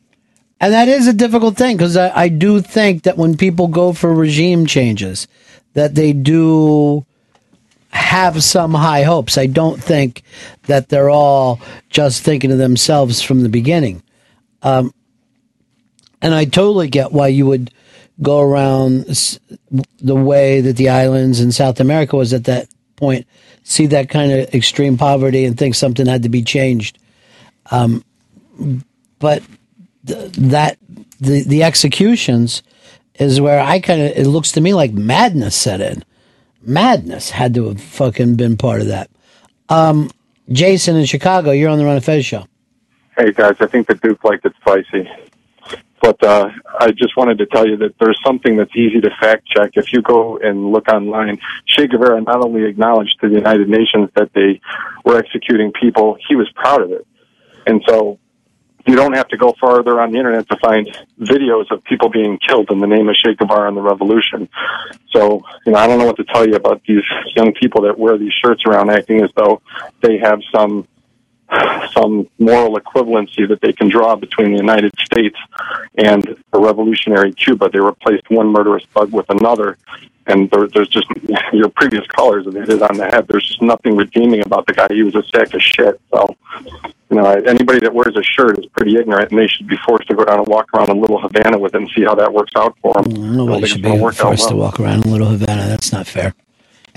and 0.61 0.73
that 0.73 0.87
is 0.89 1.09
a 1.09 1.13
difficult 1.13 1.57
thing 1.57 1.77
because 1.77 1.97
I, 1.97 2.17
I 2.17 2.29
do 2.29 2.61
think 2.61 3.03
that 3.03 3.17
when 3.19 3.37
people 3.37 3.67
go 3.67 3.93
for 3.93 4.15
regime 4.15 4.67
changes, 4.67 5.27
that 5.75 5.97
they 5.97 6.13
do 6.13 7.05
have 7.91 8.43
some 8.43 8.73
high 8.75 9.03
hopes. 9.03 9.37
I 9.37 9.47
don't 9.47 9.83
think 9.83 10.23
that 10.69 10.89
they're 10.91 11.11
all 11.11 11.61
just 11.91 12.23
thinking 12.23 12.53
of 12.53 12.59
themselves 12.59 13.21
from 13.21 13.43
the 13.43 13.49
beginning. 13.49 14.03
Um, 14.63 14.95
and 16.25 16.35
I 16.35 16.47
totally 16.47 16.89
get 16.89 17.13
why 17.13 17.29
you 17.29 17.45
would 17.45 17.71
go 18.23 18.41
around 18.41 19.05
the 20.01 20.15
way 20.15 20.63
that 20.63 20.77
the 20.77 20.89
islands 20.89 21.39
in 21.39 21.53
South 21.53 21.81
America 21.81 22.17
was 22.17 22.33
at 22.33 22.45
that 22.45 22.67
point, 22.97 23.27
see 23.63 23.87
that 23.89 24.09
kind 24.09 24.33
of 24.33 24.55
extreme 24.55 24.97
poverty 24.97 25.45
and 25.45 25.59
think 25.59 25.75
something 25.75 26.07
had 26.07 26.23
to 26.23 26.31
be 26.31 26.43
changed. 26.43 26.99
Um, 27.71 28.05
but 29.19 29.43
th- 30.07 30.33
that 30.33 30.79
the 31.21 31.45
the 31.45 31.63
executions 31.63 32.63
is 33.17 33.39
where 33.39 33.61
I 33.61 33.79
kind 33.81 34.01
of 34.01 34.17
it 34.17 34.27
looks 34.27 34.53
to 34.53 34.63
me 34.63 34.73
like 34.73 34.93
madness 34.93 35.55
set 35.55 35.83
in. 35.83 36.05
Madness 36.63 37.31
had 37.31 37.53
to 37.55 37.69
have 37.69 37.81
fucking 37.83 38.37
been 38.37 38.57
part 38.57 38.81
of 38.81 38.87
that. 38.87 39.11
Um, 39.69 40.11
Jason 40.51 40.97
in 40.97 41.05
Chicago, 41.05 41.51
you're 41.51 41.69
on 41.69 41.79
the 41.79 41.85
Ron 41.85 41.99
of 41.99 42.05
Fez 42.05 42.25
show. 42.25 42.47
Hey 43.15 43.33
guys, 43.33 43.57
I 43.61 43.67
think 43.67 43.89
the 43.89 43.95
Duke 43.95 44.25
liked 44.25 44.47
it 44.47 44.55
spicy. 44.61 45.09
But 46.05 46.23
uh, 46.23 46.51
I 46.81 46.91
just 46.91 47.17
wanted 47.17 47.39
to 47.39 47.47
tell 47.47 47.67
you 47.67 47.79
that 47.79 47.95
there's 47.99 48.21
something 48.27 48.59
that's 48.59 48.77
easy 48.77 49.01
to 49.01 49.11
fact 49.19 49.47
check. 49.47 49.71
If 49.73 49.91
you 49.91 50.03
go 50.03 50.37
and 50.37 50.71
look 50.71 50.87
online, 50.89 51.39
Che 51.67 51.87
Guevara 51.87 52.21
not 52.21 52.45
only 52.45 52.67
acknowledged 52.67 53.19
to 53.23 53.31
the 53.31 53.37
United 53.37 53.71
Nations 53.71 54.11
that 54.15 54.31
they 54.35 54.61
were 55.03 55.17
executing 55.17 55.73
people, 55.73 56.19
he 56.29 56.37
was 56.37 56.47
proud 56.55 56.83
of 56.83 56.93
it. 56.93 57.07
And 57.67 57.83
so 57.89 58.19
you 58.87 58.97
don't 58.97 59.15
have 59.15 59.29
to 59.29 59.39
go 59.39 59.55
farther 59.59 59.99
on 59.99 60.13
the 60.13 60.19
internet 60.19 60.47
to 60.51 60.59
find 60.59 60.87
videos 61.19 61.71
of 61.71 61.83
people 61.85 62.11
being 62.11 62.39
killed 62.47 62.71
in 62.71 62.81
the 62.81 62.87
name 62.87 63.09
of 63.09 63.15
Che 63.25 63.35
Guevara 63.37 63.69
and 63.69 63.77
the 63.79 63.81
revolution. 63.81 64.47
So, 65.11 65.41
you 65.65 65.73
know, 65.73 65.79
I 65.79 65.87
don't 65.87 65.99
know 65.99 66.05
what 66.05 66.19
to 66.19 66.25
tell 66.25 66.47
you 66.47 66.57
about 66.57 66.83
these 66.87 67.05
young 67.35 67.55
people 67.55 67.81
that 67.85 67.99
wear 67.99 68.19
these 68.19 68.35
shirts 68.45 68.65
around 68.67 68.91
acting 68.91 69.23
as 69.23 69.31
though 69.39 69.63
they 70.03 70.19
have 70.19 70.41
some 70.55 70.87
some 71.93 72.29
moral 72.39 72.77
equivalency 72.77 73.49
that 73.49 73.61
they 73.61 73.73
can 73.73 73.89
draw 73.89 74.17
between 74.17 74.53
the 74.53 74.59
United 74.59 74.93
States 74.99 75.37
and 75.97 76.37
a 76.53 76.59
revolutionary 76.59 77.33
Cuba. 77.33 77.69
They 77.71 77.81
replaced 77.81 78.29
one 78.31 78.49
murderous 78.49 78.85
bug 78.87 79.13
with 79.13 79.27
another, 79.29 79.77
and 80.27 80.51
there, 80.51 80.67
there's 80.69 80.89
just 80.89 81.07
your 81.53 81.69
previous 81.69 82.07
callers 82.09 82.47
have 82.47 82.55
hit 82.55 82.69
it 82.71 82.83
on 82.83 82.97
the 82.97 83.05
head. 83.05 83.29
There's 83.29 83.47
just 83.47 83.63
nothing 83.63 83.97
redeeming 83.97 84.45
about 84.45 84.67
the 84.67 84.73
guy. 84.73 84.89
He 84.91 85.03
was 85.03 85.15
a 85.15 85.23
sack 85.25 85.53
of 85.55 85.61
shit. 85.63 86.01
So, 86.13 86.35
you 87.11 87.17
know, 87.17 87.27
anybody 87.27 87.81
that 87.81 87.95
wears 87.95 88.17
a 88.17 88.23
shirt 88.23 88.59
is 88.59 88.67
pretty 88.67 88.97
ignorant, 88.97 89.31
and 89.31 89.39
they 89.39 89.47
should 89.47 89.69
be 89.69 89.77
forced 89.87 90.09
to 90.09 90.15
go 90.15 90.25
down 90.25 90.39
and 90.39 90.49
walk 90.49 90.67
around 90.75 90.91
in 90.91 91.01
Little 91.01 91.21
Havana 91.21 91.59
with 91.59 91.75
it 91.75 91.81
and 91.83 91.91
see 91.95 92.05
how 92.05 92.15
that 92.15 92.33
works 92.33 92.53
out 92.57 92.77
for 92.81 92.95
them. 92.95 93.37
Nobody 93.37 93.67
should 93.67 93.83
be 93.83 93.99
forced 93.99 94.49
to 94.49 94.57
walk 94.57 94.81
around 94.81 95.05
in 95.05 95.13
Little 95.13 95.29
Havana. 95.29 95.69
That's 95.69 95.93
not 95.93 96.07
fair. 96.07 96.35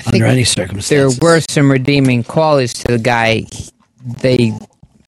Under 0.06 0.26
any 0.26 0.44
circumstances. 0.44 1.18
There 1.18 1.28
were 1.28 1.42
some 1.50 1.72
redeeming 1.72 2.24
qualities 2.24 2.74
to 2.74 2.94
the 2.94 3.00
guy. 3.00 3.46
They, 4.22 4.54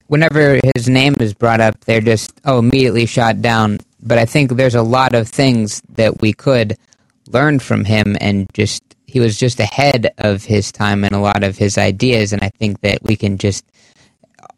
whenever 0.08 0.60
his 0.74 0.88
name 0.88 1.16
is 1.20 1.34
brought 1.34 1.60
up, 1.60 1.80
they're 1.84 2.00
just 2.00 2.32
oh 2.44 2.58
immediately 2.58 3.06
shot 3.06 3.40
down. 3.42 3.78
But 4.02 4.18
I 4.18 4.24
think 4.24 4.52
there's 4.52 4.74
a 4.74 4.82
lot 4.82 5.14
of 5.14 5.28
things 5.28 5.82
that 5.90 6.20
we 6.20 6.32
could 6.32 6.76
learn 7.28 7.58
from 7.58 7.84
him, 7.84 8.16
and 8.20 8.46
just 8.52 8.82
he 9.06 9.20
was 9.20 9.38
just 9.38 9.60
ahead 9.60 10.12
of 10.18 10.44
his 10.44 10.70
time 10.72 11.04
in 11.04 11.12
a 11.14 11.20
lot 11.20 11.42
of 11.44 11.58
his 11.58 11.76
ideas. 11.78 12.32
And 12.32 12.42
I 12.42 12.50
think 12.58 12.80
that 12.82 13.02
we 13.02 13.16
can 13.16 13.38
just 13.38 13.64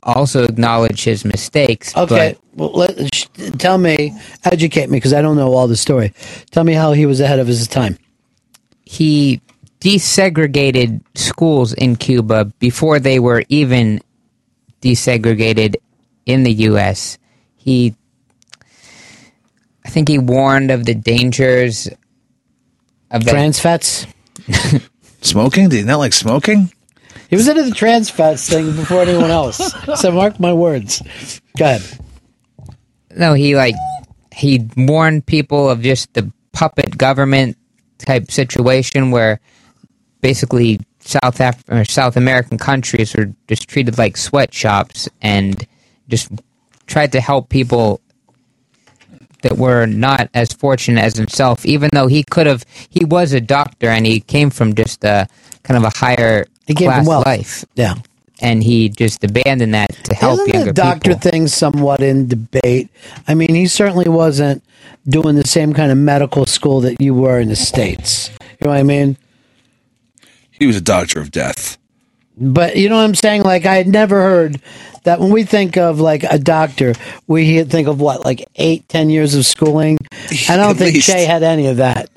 also 0.02 0.44
acknowledge 0.44 1.04
his 1.04 1.24
mistakes. 1.24 1.96
Okay, 1.96 2.36
well, 2.54 2.72
let, 2.72 3.14
sh- 3.14 3.26
tell 3.58 3.78
me, 3.78 4.12
educate 4.44 4.90
me, 4.90 4.98
because 4.98 5.12
I 5.12 5.22
don't 5.22 5.36
know 5.36 5.54
all 5.54 5.68
the 5.68 5.76
story. 5.76 6.12
Tell 6.50 6.64
me 6.64 6.72
how 6.74 6.92
he 6.92 7.06
was 7.06 7.20
ahead 7.20 7.38
of 7.38 7.46
his 7.46 7.66
time. 7.68 7.98
he 8.84 9.40
desegregated 9.80 11.00
schools 11.14 11.72
in 11.72 11.96
Cuba 11.96 12.44
before 12.60 13.00
they 13.00 13.18
were 13.18 13.42
even 13.48 14.00
desegregated 14.82 15.76
in 16.26 16.42
the 16.42 16.52
U.S. 16.52 17.18
He, 17.56 17.94
I 19.84 19.88
think, 19.88 20.08
he 20.08 20.18
warned 20.18 20.70
of 20.70 20.84
the 20.84 20.94
dangers 20.94 21.88
of 23.10 23.24
the, 23.24 23.30
Trans 23.30 23.58
fats? 23.58 24.06
Smoking? 25.22 25.68
Did 25.68 25.78
he 25.78 25.82
not 25.84 25.98
like 25.98 26.12
smoking? 26.12 26.72
He 27.28 27.36
was 27.36 27.48
into 27.48 27.62
the 27.62 27.70
trans 27.70 28.10
fats 28.10 28.46
thing 28.46 28.76
before 28.76 29.02
anyone 29.02 29.30
else. 29.30 29.72
so 30.00 30.10
mark 30.10 30.38
my 30.38 30.52
words. 30.52 31.02
Go 31.56 31.64
ahead. 31.64 31.98
No, 33.16 33.32
he 33.32 33.56
like 33.56 33.74
he 34.34 34.68
warned 34.76 35.24
people 35.24 35.70
of 35.70 35.80
just 35.80 36.12
the 36.12 36.30
puppet 36.52 36.98
government 36.98 37.56
type 37.98 38.30
situation 38.30 39.10
where 39.10 39.40
basically 40.20 40.80
South 41.04 41.40
Af- 41.40 41.64
or 41.68 41.84
South 41.84 42.16
American 42.16 42.58
countries 42.58 43.14
were 43.14 43.32
just 43.48 43.68
treated 43.68 43.98
like 43.98 44.16
sweatshops 44.16 45.08
and 45.20 45.66
just 46.08 46.30
tried 46.86 47.12
to 47.12 47.20
help 47.20 47.48
people 47.48 48.00
that 49.42 49.58
were 49.58 49.86
not 49.86 50.28
as 50.34 50.52
fortunate 50.52 51.00
as 51.02 51.16
himself 51.16 51.66
even 51.66 51.90
though 51.92 52.06
he 52.06 52.22
could 52.22 52.46
have 52.46 52.64
he 52.90 53.04
was 53.04 53.32
a 53.32 53.40
doctor 53.40 53.88
and 53.88 54.06
he 54.06 54.20
came 54.20 54.50
from 54.50 54.74
just 54.74 55.02
a 55.04 55.26
kind 55.64 55.76
of 55.76 55.82
a 55.84 55.98
higher 55.98 56.46
He 56.66 56.74
came 56.74 56.92
from 56.92 57.04
class 57.04 57.26
life 57.26 57.64
Yeah. 57.74 57.94
and 58.40 58.62
he 58.62 58.88
just 58.88 59.24
abandoned 59.24 59.74
that 59.74 59.90
to 60.04 60.14
help 60.14 60.40
Isn't 60.40 60.54
younger 60.54 60.66
the 60.66 60.72
doctor 60.74 61.10
people 61.14 61.30
thing 61.30 61.48
somewhat 61.48 62.00
in 62.02 62.28
debate? 62.28 62.88
I 63.26 63.34
mean, 63.34 63.54
he 63.54 63.66
certainly 63.66 64.08
wasn't 64.08 64.62
doing 65.08 65.34
the 65.34 65.46
same 65.46 65.72
kind 65.72 65.90
of 65.90 65.98
medical 65.98 66.46
school 66.46 66.80
that 66.82 67.00
you 67.00 67.12
were 67.14 67.40
in 67.40 67.48
the 67.48 67.56
States. 67.56 68.30
You 68.60 68.66
know 68.66 68.70
what 68.70 68.78
I 68.78 68.82
mean? 68.84 69.16
He 70.62 70.66
was 70.68 70.76
a 70.76 70.80
doctor 70.80 71.18
of 71.18 71.32
death. 71.32 71.76
But 72.38 72.76
you 72.76 72.88
know 72.88 72.94
what 72.94 73.02
I'm 73.02 73.16
saying? 73.16 73.42
Like 73.42 73.66
I 73.66 73.74
had 73.74 73.88
never 73.88 74.22
heard 74.22 74.62
that 75.02 75.18
when 75.18 75.32
we 75.32 75.42
think 75.42 75.76
of 75.76 75.98
like 75.98 76.22
a 76.22 76.38
doctor, 76.38 76.94
we 77.26 77.64
think 77.64 77.88
of 77.88 78.00
what, 78.00 78.24
like 78.24 78.46
eight, 78.54 78.88
ten 78.88 79.10
years 79.10 79.34
of 79.34 79.44
schooling. 79.44 79.98
I 80.48 80.56
don't 80.56 80.70
At 80.70 80.76
think 80.76 80.94
least. 80.94 81.08
Che 81.08 81.24
had 81.24 81.42
any 81.42 81.66
of 81.66 81.78
that. 81.78 82.10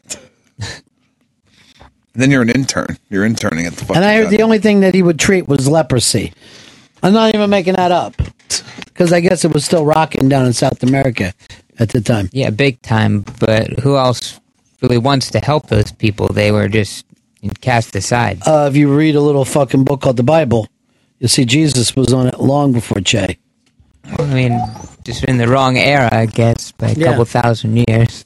Then 2.13 2.29
you're 2.29 2.43
an 2.43 2.51
intern. 2.51 2.99
You're 3.09 3.25
interning 3.25 3.65
at 3.65 3.73
the 3.73 3.79
fucking. 3.79 3.95
And 3.95 4.05
I 4.05 4.17
heard 4.17 4.29
the 4.29 4.43
only 4.43 4.59
thing 4.59 4.81
that 4.81 4.93
he 4.93 5.01
would 5.01 5.17
treat 5.17 5.47
was 5.47 5.67
leprosy. 5.67 6.31
I'm 7.01 7.13
not 7.13 7.33
even 7.33 7.49
making 7.49 7.73
that 7.73 7.91
up 7.91 8.13
because 8.85 9.11
I 9.11 9.21
guess 9.21 9.43
it 9.43 9.55
was 9.55 9.65
still 9.65 9.85
rocking 9.85 10.29
down 10.29 10.45
in 10.45 10.53
South 10.53 10.83
America 10.83 11.33
at 11.79 11.89
the 11.89 11.99
time. 11.99 12.29
Yeah, 12.31 12.51
big 12.51 12.79
time. 12.83 13.25
But 13.39 13.79
who 13.79 13.97
else 13.97 14.39
really 14.83 14.99
wants 14.99 15.31
to 15.31 15.39
help 15.39 15.65
those 15.65 15.91
people? 15.91 16.27
They 16.27 16.51
were 16.51 16.67
just 16.67 17.05
cast 17.51 17.95
aside. 17.95 18.39
Uh, 18.45 18.67
if 18.69 18.75
you 18.75 18.93
read 18.95 19.15
a 19.15 19.21
little 19.21 19.45
fucking 19.45 19.83
book 19.83 20.01
called 20.01 20.17
the 20.17 20.23
Bible, 20.23 20.67
you'll 21.19 21.29
see 21.29 21.45
Jesus 21.45 21.95
was 21.95 22.13
on 22.13 22.27
it 22.27 22.39
long 22.39 22.71
before 22.73 23.01
Che. 23.01 23.37
I 24.19 24.23
mean, 24.33 24.59
just 25.03 25.23
in 25.25 25.37
the 25.37 25.47
wrong 25.47 25.77
era, 25.77 26.09
I 26.11 26.25
guess, 26.27 26.71
by 26.73 26.89
a 26.89 26.93
Yeah. 26.93 27.05
couple 27.07 27.25
thousand 27.25 27.83
years. 27.87 28.23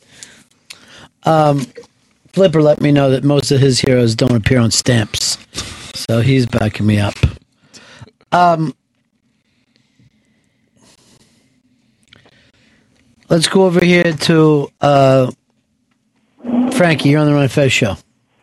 Um, 1.23 1.65
Flipper 2.33 2.61
let 2.61 2.81
me 2.81 2.91
know 2.91 3.09
that 3.11 3.23
most 3.23 3.51
of 3.51 3.59
his 3.59 3.80
heroes 3.80 4.15
don't 4.15 4.35
appear 4.35 4.59
on 4.59 4.72
stamps, 4.72 5.38
so 5.93 6.22
he's 6.22 6.45
backing 6.45 6.85
me 6.85 6.99
up. 6.99 7.15
Um, 8.31 8.73
let's 13.30 13.48
go 13.48 13.65
over 13.65 13.83
here 13.83 14.14
to 14.14 14.69
uh, 14.81 15.31
Frankie. 16.73 17.09
You're 17.09 17.22
on 17.22 17.27
the 17.27 17.33
Ron 17.33 17.48
Fez 17.48 17.72
show. 17.72 17.95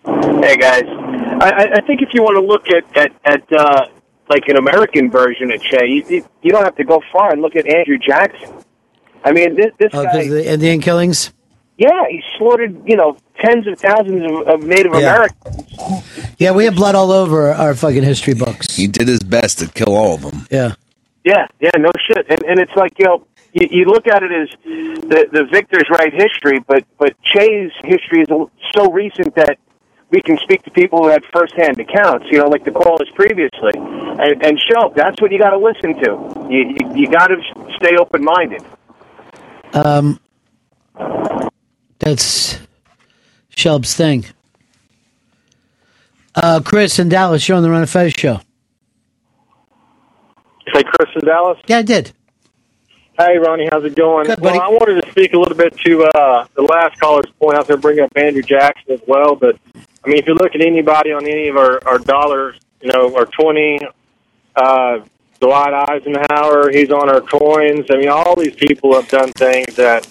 Hey 0.06 0.56
guys, 0.56 0.84
I, 0.86 1.50
I- 1.50 1.72
I 1.76 1.80
think 1.86 2.00
if 2.00 2.10
you 2.14 2.22
want 2.22 2.36
to 2.36 2.46
look 2.46 2.68
at 2.70 2.96
at, 2.96 3.12
at 3.24 3.52
uh, 3.52 3.86
like 4.30 4.44
an 4.46 4.56
American 4.56 5.10
version 5.10 5.50
of 5.52 5.60
Che, 5.60 5.84
you, 5.86 6.04
you- 6.08 6.28
you 6.42 6.52
don't 6.52 6.64
have 6.64 6.76
to 6.76 6.84
go 6.84 7.02
far 7.12 7.32
and 7.32 7.42
look 7.42 7.56
at 7.56 7.66
Andrew 7.66 7.98
Jackson. 7.98 8.54
I 9.24 9.32
mean, 9.32 9.56
this 9.56 9.72
this 9.78 9.90
Oh, 9.92 10.04
guy, 10.04 10.12
because 10.12 10.28
the 10.28 10.52
Indian 10.52 10.80
killings. 10.80 11.32
yeah, 11.76 12.04
he 12.08 12.22
slaughtered 12.38 12.80
you 12.88 12.96
know 12.96 13.16
tens 13.40 13.66
of 13.66 13.78
thousands 13.80 14.22
of, 14.30 14.46
of 14.48 14.62
Native 14.62 14.92
Yeah. 14.92 14.98
Americans. 15.00 16.34
Yeah, 16.38 16.52
we 16.52 16.64
have 16.66 16.76
blood 16.76 16.94
all 16.94 17.10
over 17.10 17.50
our 17.52 17.74
fucking 17.74 18.04
history 18.04 18.34
books. 18.34 18.76
He 18.76 18.86
did 18.86 19.08
his 19.08 19.20
best 19.20 19.58
to 19.58 19.68
kill 19.68 19.94
all 19.96 20.14
of 20.14 20.22
them. 20.22 20.46
Yeah. 20.50 20.74
Yeah, 21.24 21.46
yeah, 21.58 21.70
no 21.78 21.90
shit. 22.06 22.26
And 22.30 22.42
and 22.44 22.60
it's 22.60 22.74
like 22.76 22.96
you 23.00 23.06
know, 23.06 23.26
you, 23.52 23.66
you 23.72 23.84
look 23.86 24.06
at 24.06 24.22
it 24.22 24.30
as 24.30 24.48
the 24.62 25.26
the 25.32 25.44
victors 25.50 25.84
write 25.90 26.12
history, 26.14 26.60
but 26.60 26.84
but 26.96 27.20
Che's 27.24 27.72
history 27.82 28.20
is 28.22 28.28
so 28.72 28.92
recent 28.92 29.34
that 29.34 29.58
we 30.10 30.20
can 30.22 30.38
speak 30.38 30.62
to 30.62 30.70
people 30.70 31.02
who 31.02 31.08
had 31.08 31.24
firsthand 31.32 31.78
accounts. 31.78 32.26
You 32.30 32.38
know, 32.38 32.46
like 32.46 32.64
the 32.64 32.70
callers 32.70 33.10
previously, 33.14 33.72
and, 33.74 34.44
and 34.44 34.60
show 34.60 34.92
that's 34.94 35.20
what 35.20 35.32
you 35.32 35.38
got 35.38 35.50
to 35.50 35.58
listen 35.58 35.94
to. 36.02 36.48
You 36.50 36.74
you, 36.76 36.94
you 36.94 37.10
got 37.10 37.28
to 37.28 37.36
stay 37.76 37.96
open 37.96 38.22
minded. 38.22 38.62
Um, 39.72 40.20
that's 41.98 42.58
Shelb's 43.50 43.94
thing. 43.94 44.26
Uh, 46.34 46.60
Chris 46.64 46.98
in 46.98 47.08
Dallas, 47.08 47.48
you're 47.48 47.56
on 47.56 47.62
the 47.62 47.70
Ron 47.70 47.82
of 47.82 47.90
Fez 47.90 48.12
show. 48.12 48.40
Say 50.74 50.82
Chris 50.82 51.08
in 51.14 51.26
Dallas. 51.26 51.58
Yeah, 51.66 51.78
I 51.78 51.82
did. 51.82 52.12
Hey, 53.18 53.38
Ronnie, 53.38 53.66
how's 53.70 53.84
it 53.84 53.94
going? 53.94 54.26
Good, 54.26 54.40
well, 54.40 54.52
buddy. 54.52 54.62
I 54.62 54.68
wanted 54.68 55.02
to 55.02 55.10
speak 55.10 55.32
a 55.32 55.38
little 55.38 55.56
bit 55.56 55.74
to 55.86 56.04
uh, 56.04 56.46
the 56.54 56.62
last 56.62 57.00
caller's 57.00 57.24
point 57.40 57.56
out 57.56 57.66
there, 57.66 57.78
bring 57.78 57.98
up 58.00 58.12
Andrew 58.14 58.42
Jackson 58.42 58.92
as 58.92 59.00
well. 59.06 59.34
But 59.34 59.58
I 60.06 60.08
mean, 60.08 60.18
if 60.18 60.28
you 60.28 60.34
look 60.34 60.54
at 60.54 60.60
anybody 60.60 61.10
on 61.12 61.26
any 61.26 61.48
of 61.48 61.56
our, 61.56 61.80
our 61.86 61.98
dollars, 61.98 62.60
you 62.80 62.92
know, 62.92 63.16
our 63.16 63.26
twenty, 63.26 63.80
uh, 64.54 65.00
Dwight 65.40 65.74
Eisenhower, 65.88 66.70
he's 66.70 66.90
on 66.90 67.10
our 67.10 67.20
coins. 67.20 67.86
I 67.90 67.96
mean, 67.96 68.08
all 68.08 68.36
these 68.36 68.54
people 68.54 68.94
have 68.94 69.08
done 69.08 69.32
things 69.32 69.74
that 69.74 70.06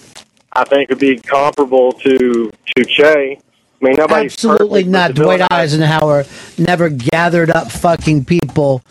I 0.52 0.64
think 0.64 0.90
would 0.90 0.98
be 0.98 1.16
comparable 1.16 1.92
to 1.92 2.52
to 2.76 2.84
Che. 2.84 3.38
I 3.80 3.84
mean, 3.84 3.94
nobody's 3.96 4.34
Absolutely 4.34 4.84
perfect, 4.84 4.90
not. 4.90 5.14
Dwight 5.14 5.42
Eisenhower 5.50 6.24
never 6.58 6.90
gathered 6.90 7.50
up 7.50 7.72
fucking 7.72 8.26
people 8.26 8.82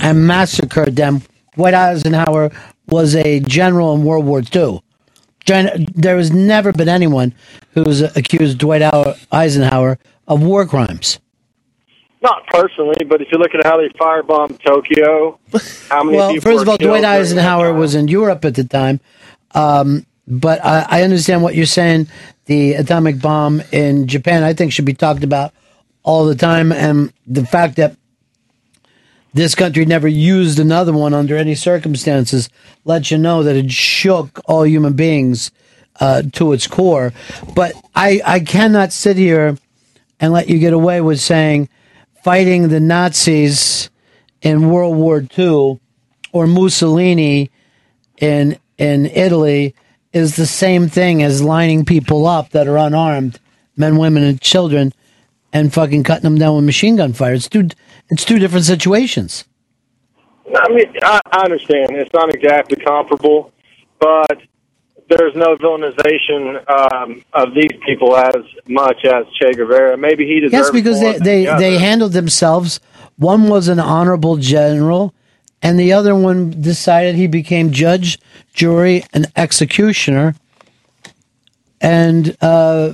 and 0.00 0.26
massacred 0.26 0.96
them. 0.96 1.22
Dwight 1.54 1.74
Eisenhower 1.74 2.50
was 2.86 3.14
a 3.14 3.40
general 3.40 3.94
in 3.94 4.04
World 4.04 4.26
War 4.26 4.42
II. 4.54 4.82
There 5.46 6.16
has 6.16 6.30
never 6.32 6.72
been 6.72 6.88
anyone 6.88 7.34
who's 7.74 8.02
accused 8.02 8.58
Dwight 8.58 8.82
Eisenhower 9.32 9.98
of 10.28 10.42
war 10.42 10.66
crimes. 10.66 11.18
Not 12.22 12.46
personally, 12.48 13.04
but 13.08 13.22
if 13.22 13.28
you 13.32 13.38
look 13.38 13.54
at 13.54 13.64
how 13.64 13.78
they 13.78 13.88
firebombed 13.98 14.62
Tokyo, 14.62 15.38
how 15.88 16.04
many 16.04 16.18
Well, 16.18 16.34
first 16.40 16.62
of 16.62 16.68
all, 16.68 16.76
Dwight 16.76 17.04
Eisenhower 17.04 17.72
was 17.72 17.94
in 17.94 18.08
Europe 18.08 18.44
at 18.44 18.54
the 18.54 18.64
time, 18.64 19.00
um, 19.52 20.04
but 20.28 20.62
I, 20.64 20.86
I 20.88 21.02
understand 21.02 21.42
what 21.42 21.54
you're 21.54 21.66
saying. 21.66 22.08
The 22.44 22.74
atomic 22.74 23.20
bomb 23.20 23.62
in 23.72 24.06
Japan, 24.06 24.42
I 24.42 24.52
think, 24.52 24.72
should 24.72 24.84
be 24.84 24.92
talked 24.92 25.24
about 25.24 25.54
all 26.02 26.26
the 26.26 26.34
time, 26.34 26.72
and 26.72 27.10
the 27.26 27.46
fact 27.46 27.76
that 27.76 27.96
this 29.32 29.54
country 29.54 29.84
never 29.84 30.08
used 30.08 30.58
another 30.58 30.92
one 30.92 31.14
under 31.14 31.36
any 31.36 31.54
circumstances 31.54 32.48
let 32.84 33.10
you 33.10 33.18
know 33.18 33.42
that 33.42 33.56
it 33.56 33.70
shook 33.70 34.40
all 34.46 34.66
human 34.66 34.94
beings 34.94 35.50
uh, 36.00 36.22
to 36.32 36.52
its 36.52 36.66
core. 36.66 37.12
But 37.54 37.74
I, 37.94 38.20
I 38.24 38.40
cannot 38.40 38.92
sit 38.92 39.16
here 39.16 39.56
and 40.18 40.32
let 40.32 40.48
you 40.48 40.58
get 40.58 40.72
away 40.72 41.00
with 41.00 41.20
saying 41.20 41.68
fighting 42.22 42.68
the 42.68 42.80
Nazis 42.80 43.90
in 44.42 44.70
World 44.70 44.96
War 44.96 45.24
II 45.38 45.80
or 46.32 46.46
Mussolini 46.46 47.50
in 48.18 48.58
in 48.78 49.06
Italy 49.06 49.74
is 50.12 50.36
the 50.36 50.46
same 50.46 50.88
thing 50.88 51.22
as 51.22 51.42
lining 51.42 51.84
people 51.84 52.26
up 52.26 52.50
that 52.50 52.66
are 52.66 52.78
unarmed, 52.78 53.38
men, 53.76 53.96
women, 53.96 54.22
and 54.22 54.40
children, 54.40 54.92
and 55.52 55.72
fucking 55.72 56.04
cutting 56.04 56.24
them 56.24 56.38
down 56.38 56.56
with 56.56 56.64
machine 56.64 56.96
gun 56.96 57.12
fire. 57.12 57.34
It's 57.34 57.48
two 57.48 57.68
it's 58.08 58.24
two 58.24 58.38
different 58.38 58.64
situations. 58.64 59.44
I 60.54 60.68
mean, 60.68 60.92
I, 61.02 61.20
I 61.30 61.44
understand 61.44 61.90
it's 61.92 62.12
not 62.12 62.34
exactly 62.34 62.76
comparable, 62.76 63.52
but 64.00 64.42
there's 65.08 65.34
no 65.34 65.56
villainization 65.56 66.68
um, 66.70 67.24
of 67.32 67.54
these 67.54 67.72
people 67.84 68.16
as 68.16 68.44
much 68.68 69.04
as 69.04 69.26
Che 69.40 69.52
Guevara. 69.52 69.96
Maybe 69.96 70.26
he 70.26 70.40
deserves 70.40 70.52
Yes, 70.52 70.70
because 70.70 71.00
they 71.00 71.18
they, 71.18 71.44
the 71.44 71.56
they 71.56 71.78
handled 71.78 72.12
themselves. 72.12 72.80
One 73.16 73.48
was 73.48 73.68
an 73.68 73.78
honorable 73.78 74.36
general, 74.36 75.14
and 75.62 75.78
the 75.78 75.92
other 75.92 76.14
one 76.14 76.62
decided 76.62 77.16
he 77.16 77.26
became 77.26 77.70
judge, 77.70 78.18
jury, 78.54 79.04
and 79.12 79.26
executioner. 79.36 80.34
And 81.80 82.36
uh, 82.40 82.92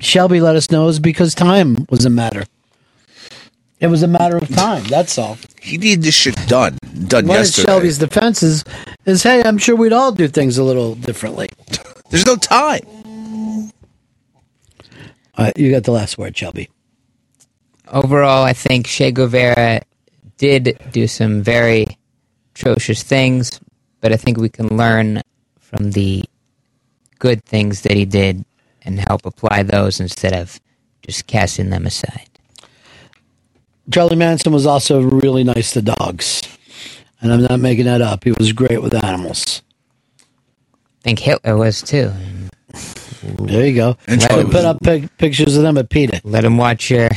Shelby 0.00 0.40
let 0.40 0.56
us 0.56 0.70
know 0.70 0.88
is 0.88 1.00
because 1.00 1.34
time 1.34 1.86
was 1.90 2.04
a 2.04 2.10
matter. 2.10 2.44
It 3.78 3.88
was 3.88 4.02
a 4.02 4.08
matter 4.08 4.36
of 4.36 4.48
time. 4.48 4.84
That's 4.84 5.18
all. 5.18 5.36
He 5.60 5.76
needed 5.76 6.02
this 6.02 6.14
shit 6.14 6.34
done. 6.46 6.78
Done 7.08 7.26
One 7.26 7.36
of 7.36 7.42
yesterday. 7.42 7.66
Shelby's 7.66 7.98
defenses 7.98 8.64
is, 9.04 9.22
hey, 9.22 9.42
I'm 9.42 9.58
sure 9.58 9.76
we'd 9.76 9.92
all 9.92 10.12
do 10.12 10.28
things 10.28 10.56
a 10.56 10.64
little 10.64 10.94
differently. 10.94 11.48
There's 12.10 12.24
no 12.24 12.36
time. 12.36 12.80
All 15.38 15.44
right, 15.44 15.56
you 15.58 15.70
got 15.70 15.84
the 15.84 15.92
last 15.92 16.16
word, 16.16 16.36
Shelby. 16.36 16.70
Overall, 17.88 18.44
I 18.44 18.54
think 18.54 18.86
Che 18.86 19.12
Guevara 19.12 19.82
did 20.38 20.78
do 20.92 21.06
some 21.06 21.42
very 21.42 21.86
atrocious 22.54 23.02
things, 23.02 23.60
but 24.00 24.12
I 24.12 24.16
think 24.16 24.38
we 24.38 24.48
can 24.48 24.68
learn 24.76 25.20
from 25.58 25.90
the 25.90 26.24
good 27.18 27.44
things 27.44 27.82
that 27.82 27.92
he 27.92 28.06
did 28.06 28.44
and 28.86 29.00
help 29.08 29.26
apply 29.26 29.64
those 29.64 30.00
instead 30.00 30.32
of 30.32 30.60
just 31.02 31.26
casting 31.26 31.70
them 31.70 31.84
aside. 31.86 32.28
Charlie 33.90 34.16
Manson 34.16 34.52
was 34.52 34.66
also 34.66 35.00
really 35.02 35.44
nice 35.44 35.72
to 35.72 35.82
dogs. 35.82 36.42
And 37.20 37.32
I'm 37.32 37.42
not 37.42 37.60
making 37.60 37.84
that 37.86 38.00
up. 38.00 38.24
He 38.24 38.32
was 38.32 38.52
great 38.52 38.82
with 38.82 38.94
animals. 38.94 39.62
I 40.20 41.02
think 41.02 41.18
Hitler 41.18 41.56
was 41.56 41.82
too. 41.82 42.12
There 43.22 43.66
you 43.66 43.74
go. 43.74 43.96
And 44.06 44.20
Let 44.20 44.30
Charlie 44.30 44.44
him 44.44 44.50
put 44.50 44.64
up 44.64 44.80
pic- 44.82 45.16
pictures 45.18 45.56
of 45.56 45.62
them 45.62 45.78
at 45.78 45.88
PETA. 45.88 46.20
Let 46.24 46.44
him 46.44 46.56
watch 46.58 46.90
your 46.90 47.08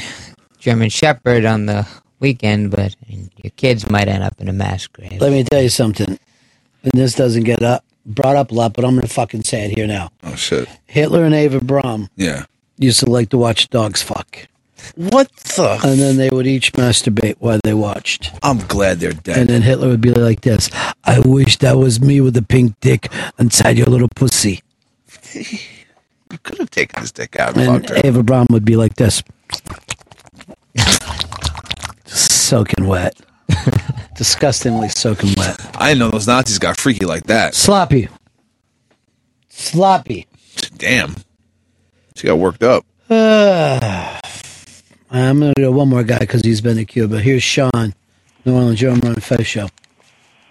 German 0.57 0.89
Shepherd 0.89 1.45
on 1.45 1.65
the 1.65 1.87
weekend, 2.19 2.71
but 2.71 2.95
your 3.07 3.51
kids 3.57 3.89
might 3.89 4.07
end 4.07 4.23
up 4.23 4.39
in 4.39 4.47
a 4.47 4.53
mass 4.53 4.87
grave. 4.87 5.19
Let 5.21 5.31
me 5.31 5.43
tell 5.43 5.61
you 5.61 5.69
something. 5.69 6.17
And 6.83 6.91
this 6.93 7.13
doesn't 7.15 7.43
get 7.43 7.61
up, 7.61 7.83
brought 8.09 8.35
up 8.35 8.51
a 8.51 8.53
lot, 8.55 8.73
but 8.73 8.83
I'm 8.85 8.91
going 8.91 9.07
to 9.07 9.13
fucking 9.13 9.43
say 9.43 9.65
it 9.65 9.77
here 9.77 9.87
now. 9.87 10.09
Oh 10.23 10.35
shit. 10.35 10.67
Hitler 10.85 11.23
and 11.23 11.33
Eva 11.35 11.59
Braun 11.63 12.09
Yeah. 12.15 12.45
used 12.77 12.99
to 13.01 13.05
like 13.09 13.29
to 13.29 13.37
watch 13.37 13.69
dogs 13.69 14.01
fuck. 14.01 14.47
What 14.95 15.29
the? 15.35 15.77
And 15.83 15.99
then 15.99 16.15
they 16.17 16.29
would 16.29 16.47
each 16.47 16.71
masturbate 16.73 17.35
while 17.39 17.59
they 17.63 17.73
watched. 17.73 18.31
I'm 18.41 18.59
glad 18.59 18.99
they're 18.99 19.11
dead. 19.11 19.37
And 19.37 19.49
then 19.49 19.61
Hitler 19.61 19.89
would 19.89 20.01
be 20.01 20.11
like 20.11 20.41
this 20.41 20.69
I 21.03 21.19
wish 21.19 21.57
that 21.57 21.77
was 21.77 21.99
me 22.01 22.21
with 22.21 22.35
a 22.37 22.41
pink 22.41 22.79
dick 22.79 23.11
inside 23.37 23.77
your 23.77 23.87
little 23.87 24.09
pussy. 24.15 24.61
You 26.31 26.37
could 26.43 26.59
have 26.59 26.69
taken 26.69 27.01
his 27.01 27.11
dick 27.11 27.39
out 27.39 27.57
and 27.57 27.61
And 27.67 27.87
fucked 27.87 27.89
her. 27.89 28.07
Eva 28.07 28.21
Braun 28.21 28.45
would 28.51 28.63
be 28.63 28.75
like 28.75 28.93
this 28.97 29.23
soaking 32.05 32.85
wet. 32.87 33.19
Disgustingly 34.19 34.89
soaking 34.89 35.33
wet. 35.37 35.57
I 35.79 35.87
didn't 35.87 35.99
know 35.99 36.09
those 36.09 36.27
Nazis 36.27 36.59
got 36.59 36.77
freaky 36.77 37.05
like 37.05 37.27
that. 37.27 37.55
Sloppy. 37.55 38.09
Sloppy. 39.47 40.27
Damn. 40.75 41.15
She 42.17 42.27
got 42.27 42.37
worked 42.37 42.61
up. 42.61 42.85
Uh, 43.09 44.19
I'm 45.09 45.39
going 45.39 45.53
to 45.53 45.61
go 45.61 45.71
one 45.71 45.87
more 45.87 46.03
guy 46.03 46.19
because 46.19 46.41
he's 46.41 46.59
been 46.59 46.75
to 46.75 46.83
Cuba. 46.83 47.21
Here's 47.21 47.43
Sean, 47.43 47.93
New 48.43 48.55
Orleans 48.55 48.81
Joe 48.81 48.93
Ron 48.95 49.15
Fez 49.15 49.47
Show. 49.47 49.69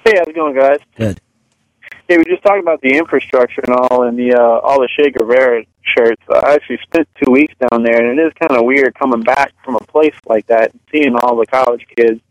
Hey, 0.03 0.15
how's 0.17 0.29
it 0.29 0.35
going, 0.35 0.57
guys? 0.57 0.79
Good. 0.97 1.21
Hey, 2.09 2.17
we 2.17 2.19
were 2.23 2.25
just 2.25 2.43
talking 2.45 2.63
about 2.63 2.81
the 2.81 2.97
infrastructure 2.97 3.61
and 3.67 3.77
all, 3.77 4.05
and 4.05 4.19
the 4.19 4.33
uh, 4.33 4.67
all 4.67 4.81
the 4.81 4.89
Che 4.97 5.11
Guevara 5.11 5.63
shirts. 5.83 6.23
I 6.35 6.55
actually 6.55 6.79
spent 6.85 7.07
two 7.23 7.31
weeks 7.31 7.53
down 7.71 7.83
there, 7.83 8.03
and 8.03 8.19
it 8.19 8.23
is 8.29 8.33
kind 8.41 8.59
of 8.59 8.65
weird 8.65 8.95
coming 8.95 9.21
back 9.21 9.53
from 9.63 9.77
a 9.77 9.81
place 9.81 10.15
like 10.27 10.47
that 10.47 10.73
and 10.73 10.81
seeing 10.91 11.15
all 11.17 11.37
the 11.37 11.45
college 11.45 11.87
kids, 11.95 12.23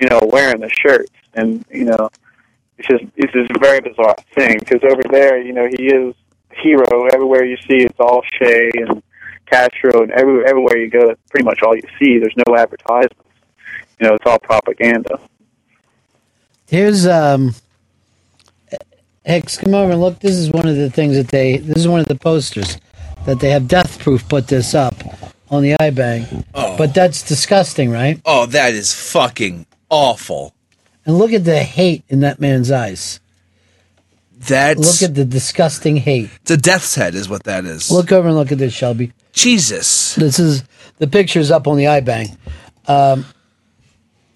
you 0.00 0.08
know, 0.08 0.20
wearing 0.24 0.60
the 0.60 0.70
shirts, 0.70 1.12
and 1.34 1.64
you 1.70 1.84
know, 1.84 2.08
it's 2.78 2.88
just 2.88 3.04
it's 3.16 3.32
just 3.32 3.50
a 3.50 3.58
very 3.58 3.80
bizarre 3.80 4.16
thing 4.34 4.58
because 4.58 4.82
over 4.84 5.02
there, 5.10 5.40
you 5.40 5.52
know, 5.52 5.66
he 5.66 5.86
is 5.86 6.14
a 6.50 6.60
hero. 6.60 7.06
Everywhere 7.12 7.44
you 7.44 7.56
see, 7.58 7.84
it's 7.84 7.98
all 7.98 8.22
Che 8.38 8.70
and 8.74 9.02
Castro, 9.46 10.02
and 10.02 10.10
every, 10.12 10.44
everywhere 10.46 10.78
you 10.78 10.90
go, 10.90 11.08
that's 11.08 11.20
pretty 11.30 11.44
much 11.44 11.60
all 11.62 11.76
you 11.76 11.82
see. 11.98 12.18
There's 12.18 12.34
no 12.46 12.56
advertisements. 12.56 13.16
You 14.00 14.08
know, 14.08 14.14
it's 14.14 14.26
all 14.26 14.38
propaganda. 14.38 15.20
Here's 16.66 17.06
um 17.06 17.54
Hicks, 19.24 19.56
come 19.56 19.74
over 19.74 19.92
and 19.92 20.00
look. 20.02 20.18
This 20.18 20.34
is 20.34 20.50
one 20.50 20.68
of 20.68 20.76
the 20.76 20.90
things 20.90 21.16
that 21.16 21.28
they 21.28 21.56
this 21.58 21.78
is 21.78 21.88
one 21.88 22.00
of 22.00 22.06
the 22.06 22.16
posters 22.16 22.78
that 23.24 23.40
they 23.40 23.50
have 23.50 23.66
death 23.68 23.98
proof 23.98 24.28
put 24.28 24.48
this 24.48 24.74
up 24.74 24.94
on 25.54 25.62
the 25.62 25.72
iBang. 25.80 26.44
Oh. 26.54 26.76
But 26.76 26.94
that's 26.94 27.22
disgusting, 27.22 27.90
right? 27.90 28.20
Oh, 28.24 28.46
that 28.46 28.74
is 28.74 28.92
fucking 28.92 29.66
awful. 29.88 30.54
And 31.06 31.18
look 31.18 31.32
at 31.32 31.44
the 31.44 31.62
hate 31.62 32.04
in 32.08 32.20
that 32.20 32.40
man's 32.40 32.70
eyes. 32.70 33.20
That's 34.36 35.00
Look 35.00 35.10
at 35.10 35.14
the 35.14 35.24
disgusting 35.24 35.96
hate. 35.96 36.30
A 36.50 36.56
death's 36.56 36.94
head, 36.94 37.14
is 37.14 37.28
what 37.28 37.44
that 37.44 37.64
is. 37.64 37.90
Look 37.90 38.12
over 38.12 38.28
and 38.28 38.36
look 38.36 38.52
at 38.52 38.58
this, 38.58 38.74
Shelby. 38.74 39.12
Jesus. 39.32 40.14
This 40.16 40.38
is 40.38 40.64
the 40.98 41.06
picture's 41.06 41.50
up 41.50 41.66
on 41.66 41.76
the 41.76 41.84
iBang. 41.84 42.36
Um, 42.86 43.24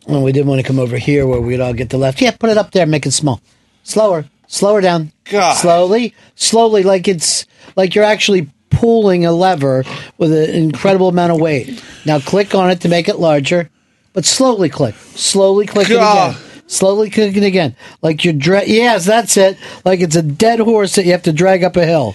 and 0.07 0.25
we 0.25 0.33
didn't 0.33 0.47
want 0.49 0.61
to 0.61 0.67
come 0.67 0.79
over 0.79 0.97
here 0.97 1.27
where 1.27 1.41
we'd 1.41 1.61
all 1.61 1.75
get 1.75 1.91
the 1.91 1.99
left. 1.99 2.21
Yeah, 2.21 2.31
put 2.31 2.51
it 2.51 2.57
up 2.57 2.71
there, 2.71 2.87
make 2.87 3.05
it 3.05 3.11
small. 3.13 3.41
Slower, 3.83 4.25
slower 4.47 4.81
down. 4.81 5.13
God. 5.25 5.55
Slowly, 5.55 6.15
slowly, 6.35 6.83
like 6.83 7.07
it's 7.09 7.47
like 7.77 7.95
you're 7.95 8.05
actually 8.05 8.49
pulling 8.79 9.27
a 9.27 9.33
lever 9.33 9.85
with 10.19 10.33
an 10.33 10.51
incredible 10.51 11.09
amount 11.09 11.33
of 11.33 11.41
weight. 11.41 11.83
Now 12.07 12.21
click 12.21 12.55
on 12.55 12.71
it 12.71 12.81
to 12.83 12.89
make 12.89 13.09
it 13.09 13.19
larger, 13.19 13.71
but 14.13 14.25
slowly 14.25 14.69
click. 14.69 14.95
Slowly 14.95 15.67
click 15.67 15.89
God. 15.89 16.35
it 16.35 16.37
again. 16.39 16.63
Slowly 16.69 17.11
click 17.11 17.37
it 17.37 17.43
again. 17.43 17.75
Like 18.03 18.25
you're 18.25 18.35
dra- 18.35 18.67
Yes, 18.67 19.05
that's 19.05 19.37
it. 19.37 19.59
Like 19.85 20.01
it's 20.01 20.17
a 20.17 20.23
dead 20.23 20.61
horse 20.61 20.95
that 20.95 21.07
you 21.07 21.13
have 21.13 21.23
to 21.25 21.33
drag 21.33 21.65
up 21.65 21.77
a 21.77 21.85
hill. 21.85 22.15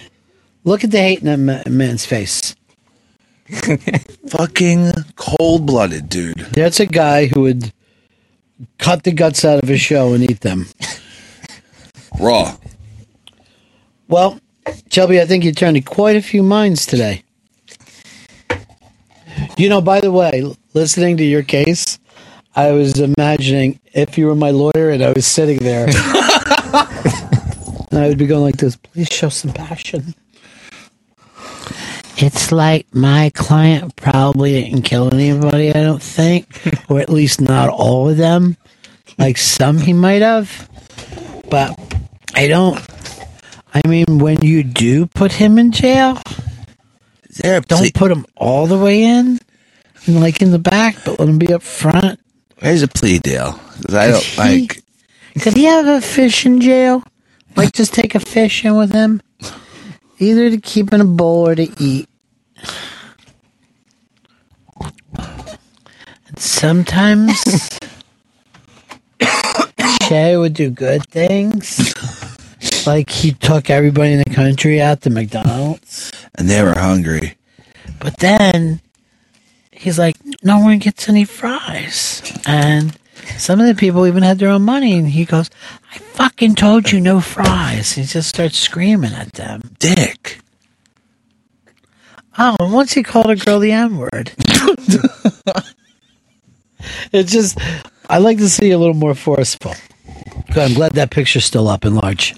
Look 0.64 0.84
at 0.84 0.90
the 0.90 0.98
hate 0.98 1.22
in 1.22 1.26
that 1.26 1.38
ma- 1.38 1.70
man's 1.70 2.06
face. 2.06 2.54
Fucking 4.28 4.92
cold 5.16 5.66
blooded, 5.66 6.08
dude. 6.08 6.38
That's 6.52 6.80
a 6.80 6.86
guy 6.86 7.26
who 7.26 7.42
would 7.42 7.72
cut 8.78 9.02
the 9.02 9.12
guts 9.12 9.44
out 9.44 9.62
of 9.62 9.68
a 9.68 9.76
show 9.76 10.14
and 10.14 10.28
eat 10.28 10.40
them. 10.40 10.66
Raw. 12.18 12.56
Well, 14.08 14.40
Shelby, 14.90 15.20
I 15.20 15.26
think 15.26 15.44
you 15.44 15.52
turned 15.52 15.84
quite 15.86 16.16
a 16.16 16.22
few 16.22 16.42
minds 16.42 16.86
today. 16.86 17.22
You 19.56 19.68
know, 19.68 19.80
by 19.80 20.00
the 20.00 20.12
way, 20.12 20.44
listening 20.72 21.16
to 21.18 21.24
your 21.24 21.42
case, 21.42 21.98
I 22.56 22.72
was 22.72 23.00
imagining 23.00 23.80
if 23.92 24.16
you 24.16 24.26
were 24.26 24.34
my 24.34 24.50
lawyer 24.50 24.90
and 24.90 25.02
I 25.02 25.12
was 25.12 25.26
sitting 25.26 25.58
there, 25.58 25.86
and 25.86 25.96
I 27.92 28.08
would 28.08 28.18
be 28.18 28.26
going 28.26 28.42
like 28.42 28.56
this, 28.56 28.76
please 28.76 29.08
show 29.08 29.28
some 29.28 29.52
passion. 29.52 30.14
It's 32.16 32.52
like 32.52 32.86
my 32.94 33.32
client 33.34 33.96
probably 33.96 34.52
didn't 34.62 34.82
kill 34.82 35.12
anybody, 35.12 35.70
I 35.70 35.82
don't 35.82 36.02
think, 36.02 36.46
or 36.88 37.00
at 37.00 37.10
least 37.10 37.40
not 37.40 37.68
all 37.68 38.08
of 38.08 38.16
them. 38.16 38.56
Like 39.18 39.36
some 39.36 39.78
he 39.78 39.92
might 39.92 40.22
have, 40.22 40.68
but 41.50 41.76
I 42.34 42.46
don't. 42.46 42.80
I 43.74 43.86
mean, 43.88 44.18
when 44.18 44.40
you 44.42 44.62
do 44.62 45.06
put 45.06 45.32
him 45.32 45.58
in 45.58 45.72
jail, 45.72 46.20
don't 47.66 47.92
put 47.94 48.10
him 48.12 48.24
all 48.36 48.66
the 48.66 48.78
way 48.78 49.02
in, 49.02 49.38
like 50.06 50.40
in 50.40 50.50
the 50.52 50.58
back, 50.60 50.96
but 51.04 51.18
let 51.18 51.28
him 51.28 51.38
be 51.38 51.52
up 51.52 51.62
front. 51.62 52.20
Where's 52.60 52.82
a 52.82 52.88
plea 52.88 53.18
deal? 53.18 53.52
'Cause 53.82 53.94
I 53.94 54.08
don't 54.08 54.22
He- 54.22 54.36
like. 54.40 54.82
Could 55.40 55.54
he 55.56 55.64
have 55.64 55.86
a 55.88 56.00
fish 56.00 56.46
in 56.46 56.60
jail? 56.60 57.02
Like, 57.56 57.72
just 57.72 57.92
take 57.92 58.14
a 58.14 58.20
fish 58.20 58.64
in 58.64 58.76
with 58.76 58.92
him, 58.92 59.20
either 60.20 60.48
to 60.50 60.58
keep 60.58 60.92
in 60.92 61.00
a 61.00 61.04
bowl 61.04 61.48
or 61.48 61.54
to 61.56 61.68
eat. 61.82 62.08
And 66.28 66.38
sometimes 66.38 67.42
Che 70.02 70.36
would 70.36 70.54
do 70.54 70.70
good 70.70 71.04
things. 71.08 71.94
Like 72.86 73.10
he 73.10 73.32
took 73.32 73.70
everybody 73.70 74.12
in 74.12 74.22
the 74.26 74.34
country 74.34 74.80
out 74.80 75.02
to 75.02 75.10
McDonald's. 75.10 76.12
And 76.34 76.48
they 76.48 76.62
were 76.62 76.78
hungry. 76.78 77.36
But 77.98 78.18
then 78.18 78.80
he's 79.70 79.98
like, 79.98 80.16
no 80.42 80.58
one 80.58 80.78
gets 80.78 81.08
any 81.08 81.24
fries. 81.24 82.22
And 82.46 82.98
some 83.36 83.60
of 83.60 83.66
the 83.66 83.74
people 83.74 84.06
even 84.06 84.22
had 84.22 84.38
their 84.38 84.50
own 84.50 84.62
money. 84.62 84.94
And 84.94 85.08
he 85.08 85.24
goes, 85.24 85.50
I 85.92 85.98
fucking 85.98 86.54
told 86.56 86.92
you 86.92 87.00
no 87.00 87.20
fries. 87.20 87.92
He 87.92 88.04
just 88.04 88.28
starts 88.28 88.58
screaming 88.58 89.12
at 89.12 89.32
them. 89.32 89.74
Dick. 89.78 90.40
Oh, 92.36 92.56
and 92.58 92.72
once 92.72 92.92
he 92.92 93.02
called 93.02 93.30
a 93.30 93.36
girl 93.36 93.60
the 93.60 93.72
N 93.72 93.96
word. 93.96 94.32
it's 97.12 97.32
just, 97.32 97.58
I 98.10 98.18
like 98.18 98.38
to 98.38 98.48
see 98.48 98.72
a 98.72 98.78
little 98.78 98.94
more 98.94 99.14
forceful. 99.14 99.74
Good, 100.54 100.70
I'm 100.70 100.74
glad 100.74 100.92
that 100.92 101.10
picture's 101.10 101.44
still 101.44 101.66
up 101.66 101.84
in 101.84 101.96
large. 101.96 102.34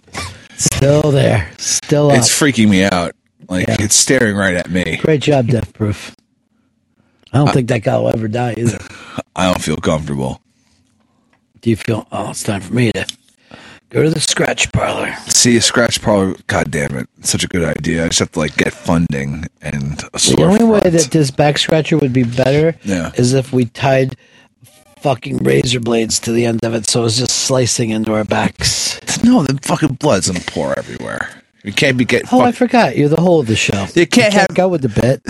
Still 0.56 1.10
there. 1.10 1.50
Still 1.58 2.10
up. 2.10 2.16
It's 2.16 2.28
freaking 2.28 2.70
me 2.70 2.84
out. 2.84 3.14
Like 3.48 3.66
it's 3.68 3.94
staring 3.94 4.34
right 4.36 4.54
at 4.54 4.70
me. 4.70 4.96
Great 4.96 5.20
job, 5.20 5.48
Death 5.48 5.74
Proof. 5.74 6.16
I 7.32 7.38
don't 7.38 7.52
think 7.52 7.68
that 7.68 7.82
guy 7.82 7.98
will 7.98 8.08
ever 8.08 8.26
die 8.26 8.54
either. 8.56 8.78
I 9.36 9.52
don't 9.52 9.62
feel 9.62 9.76
comfortable. 9.76 10.40
Do 11.60 11.68
you 11.68 11.76
feel? 11.76 12.06
Oh, 12.10 12.30
it's 12.30 12.42
time 12.42 12.62
for 12.62 12.72
me 12.72 12.90
to 12.92 13.06
go 13.90 14.02
to 14.02 14.08
the 14.08 14.20
scratch 14.20 14.72
parlor. 14.72 15.14
See 15.26 15.56
a 15.58 15.60
scratch 15.60 16.00
parlor. 16.00 16.36
God 16.46 16.70
damn 16.70 16.96
it! 16.96 17.08
Such 17.20 17.44
a 17.44 17.48
good 17.48 17.64
idea. 17.64 18.04
I 18.04 18.08
just 18.08 18.20
have 18.20 18.32
to 18.32 18.38
like 18.38 18.56
get 18.56 18.72
funding 18.72 19.44
and 19.60 20.02
a 20.14 20.18
The 20.18 20.42
only 20.42 20.64
way 20.64 20.80
that 20.80 21.10
this 21.10 21.30
back 21.30 21.58
scratcher 21.58 21.98
would 21.98 22.14
be 22.14 22.24
better 22.24 22.76
Yeah. 22.82 23.12
is 23.16 23.34
if 23.34 23.52
we 23.52 23.66
tied 23.66 24.16
fucking 24.99 25.39
razor 25.39 25.81
blades 25.81 26.18
to 26.20 26.33
the 26.33 26.47
end 26.47 26.65
of 26.65 26.75
it, 26.75 26.89
so 26.89 27.00
it 27.00 27.05
was 27.05 27.18
just 27.18 27.44
slicing 27.44 27.91
into 27.91 28.12
our 28.15 28.25
backs. 28.25 29.00
No, 29.23 29.42
the 29.42 29.58
fucking 29.62 29.94
blood's 29.94 30.28
gonna 30.28 30.44
pour 30.47 30.78
everywhere. 30.78 31.42
You 31.65 31.73
can't 31.73 31.97
be 31.97 32.05
getting. 32.05 32.28
Oh, 32.31 32.41
I 32.41 32.52
forgot. 32.52 32.97
You're 32.97 33.08
the 33.08 33.20
whole 33.20 33.41
of 33.41 33.47
the 33.47 33.57
show. 33.57 33.86
You 33.94 34.07
can't 34.07 34.33
have 34.33 34.49
go 34.55 34.68
with 34.68 34.83
the 34.83 34.89
bit. 34.89 35.23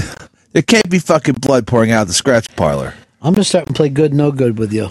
There 0.53 0.63
can't 0.63 0.89
be 0.91 0.99
fucking 0.99 1.37
blood 1.37 1.67
pouring 1.67 1.93
out 1.93 2.03
of 2.03 2.09
the 2.09 2.15
scratch 2.15 2.55
parlor. 2.57 2.95
I'm 3.23 3.33
gonna 3.33 3.45
start 3.45 3.67
and 3.67 3.77
play 3.77 3.89
good, 3.89 4.13
no 4.13 4.33
good 4.33 4.59
with 4.59 4.73
you. 4.73 4.91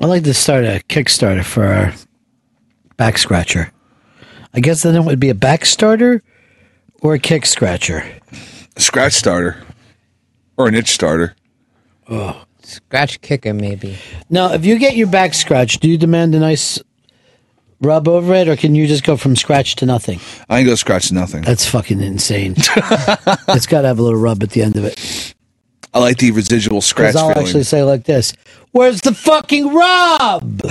I'd 0.00 0.06
like 0.06 0.24
to 0.24 0.34
start 0.34 0.64
a 0.64 0.82
Kickstarter 0.88 1.44
for 1.44 1.64
our 1.64 1.94
back 2.96 3.18
scratcher. 3.18 3.72
I 4.52 4.60
guess 4.60 4.82
then 4.82 4.94
it 4.96 5.04
would 5.04 5.20
be 5.20 5.30
a 5.30 5.34
back 5.34 5.64
starter 5.64 6.22
or 7.02 7.14
a 7.14 7.18
kick 7.18 7.46
scratcher. 7.46 8.04
Scratch 8.76 9.12
starter 9.12 9.62
or 10.56 10.68
an 10.68 10.74
itch 10.74 10.88
starter. 10.88 11.34
Oh. 12.08 12.44
Scratch 12.62 13.20
kicker, 13.20 13.52
maybe. 13.52 13.98
Now, 14.30 14.54
if 14.54 14.64
you 14.64 14.78
get 14.78 14.96
your 14.96 15.06
back 15.06 15.34
scratched, 15.34 15.82
do 15.82 15.88
you 15.88 15.98
demand 15.98 16.34
a 16.34 16.38
nice 16.38 16.82
rub 17.80 18.08
over 18.08 18.32
it, 18.34 18.48
or 18.48 18.56
can 18.56 18.74
you 18.74 18.86
just 18.86 19.04
go 19.04 19.18
from 19.18 19.36
scratch 19.36 19.76
to 19.76 19.86
nothing? 19.86 20.18
I 20.48 20.60
can 20.60 20.66
go 20.66 20.74
scratch 20.74 21.08
to 21.08 21.14
nothing. 21.14 21.42
That's 21.42 21.68
fucking 21.68 22.00
insane. 22.00 22.52
it's 22.56 23.66
got 23.66 23.82
to 23.82 23.88
have 23.88 23.98
a 23.98 24.02
little 24.02 24.18
rub 24.18 24.42
at 24.42 24.50
the 24.50 24.62
end 24.62 24.76
of 24.76 24.84
it. 24.84 25.34
I 25.92 25.98
like 25.98 26.16
the 26.16 26.30
residual 26.30 26.80
scratch 26.80 27.14
I'll 27.14 27.28
feeling. 27.28 27.46
actually 27.46 27.64
say 27.64 27.82
like 27.82 28.04
this: 28.04 28.32
"Where's 28.72 29.02
the 29.02 29.14
fucking 29.14 29.72
rub?" 29.72 30.62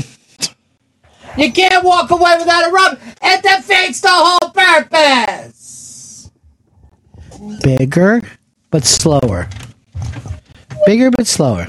You 1.37 1.51
can't 1.51 1.83
walk 1.83 2.11
away 2.11 2.35
without 2.37 2.69
a 2.69 2.71
rub. 2.71 2.99
It 3.21 3.41
defeats 3.41 4.01
the 4.01 4.09
whole 4.11 4.49
purpose. 4.51 6.29
Bigger 7.63 8.21
but 8.69 8.83
slower. 8.83 9.47
Bigger 10.85 11.11
but 11.11 11.27
slower. 11.27 11.67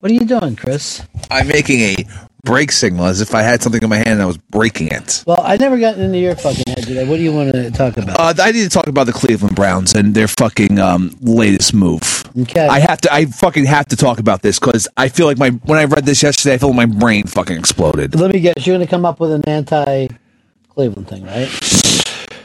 What 0.00 0.10
are 0.10 0.14
you 0.14 0.24
doing, 0.24 0.56
Chris? 0.56 1.02
I'm 1.30 1.48
making 1.48 1.80
a 1.80 1.96
break 2.44 2.70
signal 2.70 3.06
as 3.06 3.20
if 3.20 3.34
I 3.34 3.42
had 3.42 3.60
something 3.60 3.82
in 3.82 3.88
my 3.88 3.96
hand 3.96 4.10
and 4.10 4.22
I 4.22 4.26
was 4.26 4.38
breaking 4.38 4.88
it. 4.88 5.24
Well, 5.26 5.40
I 5.42 5.56
never 5.56 5.78
got 5.78 5.98
into 5.98 6.18
your 6.18 6.36
fucking 6.36 6.62
head 6.68 6.84
today. 6.84 7.08
What 7.08 7.16
do 7.16 7.22
you 7.22 7.32
want 7.32 7.52
to 7.52 7.70
talk 7.72 7.96
about? 7.96 8.20
Uh, 8.20 8.40
I 8.40 8.52
need 8.52 8.62
to 8.62 8.68
talk 8.68 8.86
about 8.86 9.06
the 9.06 9.12
Cleveland 9.12 9.56
Browns 9.56 9.94
and 9.94 10.14
their 10.14 10.28
fucking 10.28 10.78
um, 10.78 11.16
latest 11.20 11.74
move. 11.74 12.24
Okay. 12.38 12.66
I 12.66 12.78
have 12.78 13.00
to. 13.00 13.12
I 13.12 13.24
fucking 13.26 13.64
have 13.64 13.86
to 13.86 13.96
talk 13.96 14.20
about 14.20 14.42
this 14.42 14.60
because 14.60 14.86
I 14.96 15.08
feel 15.08 15.26
like 15.26 15.38
my 15.38 15.50
when 15.50 15.78
I 15.78 15.84
read 15.84 16.06
this 16.06 16.22
yesterday, 16.22 16.54
I 16.54 16.58
felt 16.58 16.76
like 16.76 16.88
my 16.88 16.98
brain 16.98 17.24
fucking 17.26 17.56
exploded. 17.56 18.14
Let 18.14 18.32
me 18.32 18.40
guess. 18.40 18.64
You're 18.66 18.76
going 18.76 18.86
to 18.86 18.90
come 18.90 19.04
up 19.04 19.18
with 19.18 19.32
an 19.32 19.42
anti-Cleveland 19.48 21.08
thing, 21.08 21.24
right? 21.24 21.48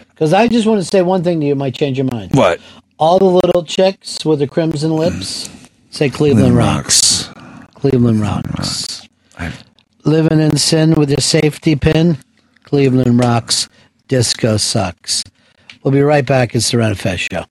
Because 0.10 0.34
I 0.34 0.48
just 0.48 0.66
want 0.66 0.82
to 0.82 0.86
say 0.86 1.02
one 1.02 1.24
thing 1.24 1.40
to 1.42 1.46
you. 1.46 1.56
Might 1.56 1.76
change 1.76 1.98
your 1.98 2.08
mind. 2.12 2.34
What? 2.34 2.60
All 3.02 3.18
the 3.18 3.26
little 3.26 3.64
chicks 3.64 4.24
with 4.24 4.38
the 4.38 4.48
crimson 4.48 4.92
lips 4.92 5.50
say 5.90 6.08
Cleveland 6.08 6.56
rocks. 6.56 7.28
Cleveland 7.74 8.22
rocks. 8.22 9.08
Living 10.06 10.40
in 10.40 10.56
sin 10.58 10.94
with 10.94 11.10
your 11.10 11.18
safety 11.18 11.76
pin. 11.76 12.20
Cleveland 12.64 13.18
rocks. 13.18 13.68
Disco 14.08 14.58
sucks. 14.58 15.24
We'll 15.82 15.92
be 15.92 16.02
right 16.02 16.24
back. 16.28 16.54
It's 16.54 16.70
the 16.70 16.78
Ron 16.78 16.94
Fez 16.94 17.22
show. 17.22 17.46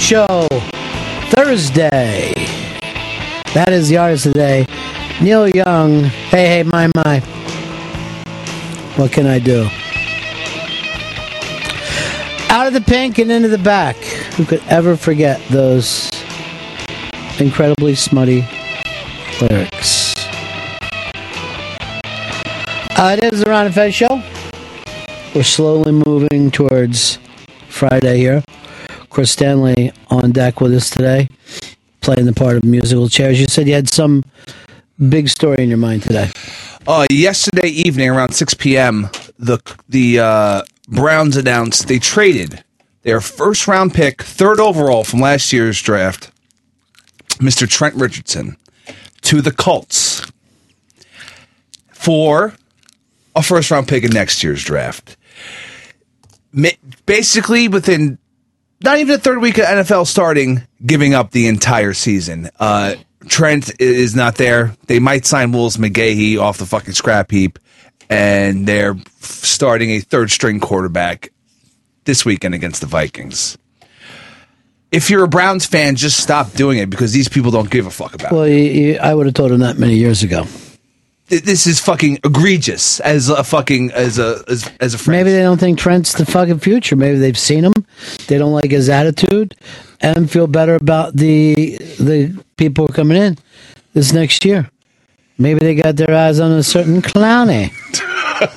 Show. 0.00 0.48
Thursday. 1.30 2.32
That 3.54 3.68
is 3.70 3.88
the 3.88 3.98
artist 3.98 4.26
of 4.26 4.32
the 4.32 4.38
day. 4.38 4.66
Neil 5.22 5.48
Young. 5.48 6.04
Hey, 6.04 6.46
hey, 6.46 6.62
my, 6.62 6.90
my. 6.96 7.20
What 8.96 9.12
can 9.12 9.26
I 9.26 9.38
do? 9.38 9.68
Out 12.48 12.66
of 12.66 12.72
the 12.72 12.80
pink 12.80 13.18
and 13.18 13.30
into 13.30 13.48
the 13.48 13.58
back. 13.58 13.96
Who 14.36 14.44
could 14.44 14.62
ever 14.68 14.96
forget 14.96 15.40
those 15.48 16.10
incredibly 17.38 17.94
smutty 17.94 18.44
lyrics? 19.40 20.14
Uh, 22.96 23.16
it 23.16 23.32
is 23.32 23.40
the 23.40 23.46
Ron 23.48 23.66
and 23.66 23.74
Fez 23.74 23.94
show. 23.94 24.22
We're 25.34 25.42
slowly 25.44 25.92
moving 25.92 26.50
towards 26.50 27.18
Friday 27.68 28.18
here. 28.18 28.42
Chris 29.10 29.32
Stanley 29.32 29.92
on 30.08 30.30
deck 30.30 30.60
with 30.60 30.72
us 30.72 30.88
today, 30.88 31.28
playing 32.00 32.26
the 32.26 32.32
part 32.32 32.56
of 32.56 32.64
musical 32.64 33.08
chairs. 33.08 33.40
You 33.40 33.46
said 33.48 33.66
you 33.66 33.74
had 33.74 33.88
some 33.88 34.24
big 35.08 35.28
story 35.28 35.62
in 35.62 35.68
your 35.68 35.78
mind 35.78 36.04
today. 36.04 36.30
Uh, 36.86 37.06
yesterday 37.10 37.68
evening 37.68 38.08
around 38.08 38.32
6 38.32 38.54
p.m., 38.54 39.10
the 39.38 39.58
the 39.88 40.20
uh, 40.20 40.62
Browns 40.88 41.36
announced 41.36 41.88
they 41.88 41.98
traded 41.98 42.64
their 43.02 43.20
first 43.20 43.66
round 43.66 43.94
pick, 43.94 44.22
third 44.22 44.60
overall 44.60 45.04
from 45.04 45.20
last 45.20 45.52
year's 45.52 45.80
draft, 45.80 46.30
Mr. 47.38 47.68
Trent 47.68 47.94
Richardson, 47.96 48.56
to 49.22 49.40
the 49.40 49.52
Colts 49.52 50.30
for 51.92 52.54
a 53.34 53.42
first 53.42 53.70
round 53.70 53.88
pick 53.88 54.04
in 54.04 54.10
next 54.10 54.42
year's 54.44 54.62
draft. 54.62 55.16
Basically, 57.06 57.68
within 57.68 58.18
not 58.82 58.98
even 58.98 59.08
the 59.08 59.18
third 59.18 59.38
week 59.40 59.58
of 59.58 59.64
NFL 59.64 60.06
starting, 60.06 60.62
giving 60.84 61.14
up 61.14 61.30
the 61.30 61.46
entire 61.46 61.92
season. 61.92 62.50
Uh, 62.58 62.96
Trent 63.28 63.80
is 63.80 64.16
not 64.16 64.36
there. 64.36 64.74
They 64.86 64.98
might 64.98 65.26
sign 65.26 65.52
Willis 65.52 65.76
McGahee 65.76 66.38
off 66.38 66.58
the 66.58 66.66
fucking 66.66 66.94
scrap 66.94 67.30
heap, 67.30 67.58
and 68.08 68.66
they're 68.66 68.96
starting 69.18 69.90
a 69.90 70.00
third 70.00 70.30
string 70.30 70.60
quarterback 70.60 71.30
this 72.04 72.24
weekend 72.24 72.54
against 72.54 72.80
the 72.80 72.86
Vikings. 72.86 73.58
If 74.90 75.10
you're 75.10 75.22
a 75.24 75.28
Browns 75.28 75.66
fan, 75.66 75.94
just 75.94 76.16
stop 76.16 76.52
doing 76.52 76.78
it 76.78 76.90
because 76.90 77.12
these 77.12 77.28
people 77.28 77.50
don't 77.50 77.70
give 77.70 77.86
a 77.86 77.90
fuck 77.90 78.14
about 78.14 78.32
it. 78.32 78.34
Well, 78.34 78.48
you, 78.48 78.56
you, 78.56 78.98
I 78.98 79.14
would 79.14 79.26
have 79.26 79.34
told 79.34 79.52
him 79.52 79.60
that 79.60 79.78
many 79.78 79.94
years 79.96 80.22
ago. 80.22 80.46
Th- 81.30 81.42
This 81.42 81.66
is 81.66 81.80
fucking 81.80 82.18
egregious 82.24 83.00
as 83.00 83.28
a 83.30 83.42
fucking 83.42 83.92
as 83.92 84.18
a 84.18 84.42
as, 84.48 84.70
as 84.80 84.94
a 84.94 84.98
friend. 84.98 85.18
Maybe 85.20 85.32
they 85.34 85.42
don't 85.42 85.58
think 85.58 85.78
Trent's 85.78 86.12
the 86.12 86.26
fucking 86.26 86.58
future. 86.58 86.96
Maybe 86.96 87.18
they've 87.18 87.38
seen 87.38 87.64
him, 87.64 87.72
they 88.26 88.36
don't 88.38 88.52
like 88.52 88.70
his 88.70 88.88
attitude, 88.88 89.54
and 90.00 90.30
feel 90.30 90.46
better 90.46 90.74
about 90.74 91.16
the 91.16 91.54
the 91.98 92.44
people 92.56 92.88
coming 92.88 93.16
in 93.16 93.38
this 93.94 94.12
next 94.12 94.44
year. 94.44 94.68
Maybe 95.38 95.60
they 95.60 95.74
got 95.74 95.96
their 95.96 96.14
eyes 96.14 96.38
on 96.38 96.52
a 96.52 96.62
certain 96.62 97.00
Clowney. 97.02 97.72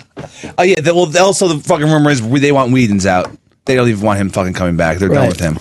Oh 0.57 0.63
yeah. 0.63 0.79
They, 0.79 0.91
well, 0.91 1.11
also 1.17 1.47
the 1.47 1.59
fucking 1.59 1.87
rumor 1.87 2.11
is 2.11 2.21
they 2.21 2.51
want 2.51 2.71
Weeden's 2.71 3.05
out. 3.05 3.29
They 3.65 3.75
don't 3.75 3.89
even 3.89 4.05
want 4.05 4.19
him 4.19 4.29
fucking 4.29 4.53
coming 4.53 4.77
back. 4.77 4.97
They're 4.97 5.09
done 5.09 5.27
with 5.27 5.39
him. 5.39 5.57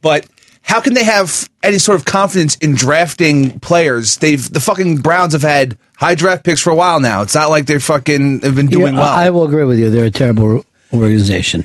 But 0.00 0.26
how 0.68 0.80
can 0.82 0.92
they 0.92 1.04
have 1.04 1.48
any 1.62 1.78
sort 1.78 1.98
of 1.98 2.04
confidence 2.04 2.54
in 2.56 2.74
drafting 2.74 3.58
players? 3.60 4.18
They've 4.18 4.52
the 4.52 4.60
fucking 4.60 4.98
Browns 4.98 5.32
have 5.32 5.42
had 5.42 5.78
high 5.96 6.14
draft 6.14 6.44
picks 6.44 6.60
for 6.60 6.70
a 6.70 6.74
while 6.76 7.00
now. 7.00 7.22
It's 7.22 7.34
not 7.34 7.48
like 7.48 7.66
they're 7.66 7.80
fucking 7.80 8.40
have 8.42 8.54
been 8.54 8.66
doing 8.66 8.94
Yeah, 8.94 9.00
well. 9.00 9.08
I, 9.08 9.26
I 9.26 9.30
will 9.30 9.44
agree 9.44 9.64
with 9.64 9.78
you. 9.78 9.90
They're 9.90 10.04
a 10.04 10.10
terrible 10.10 10.64
organization. 10.92 11.64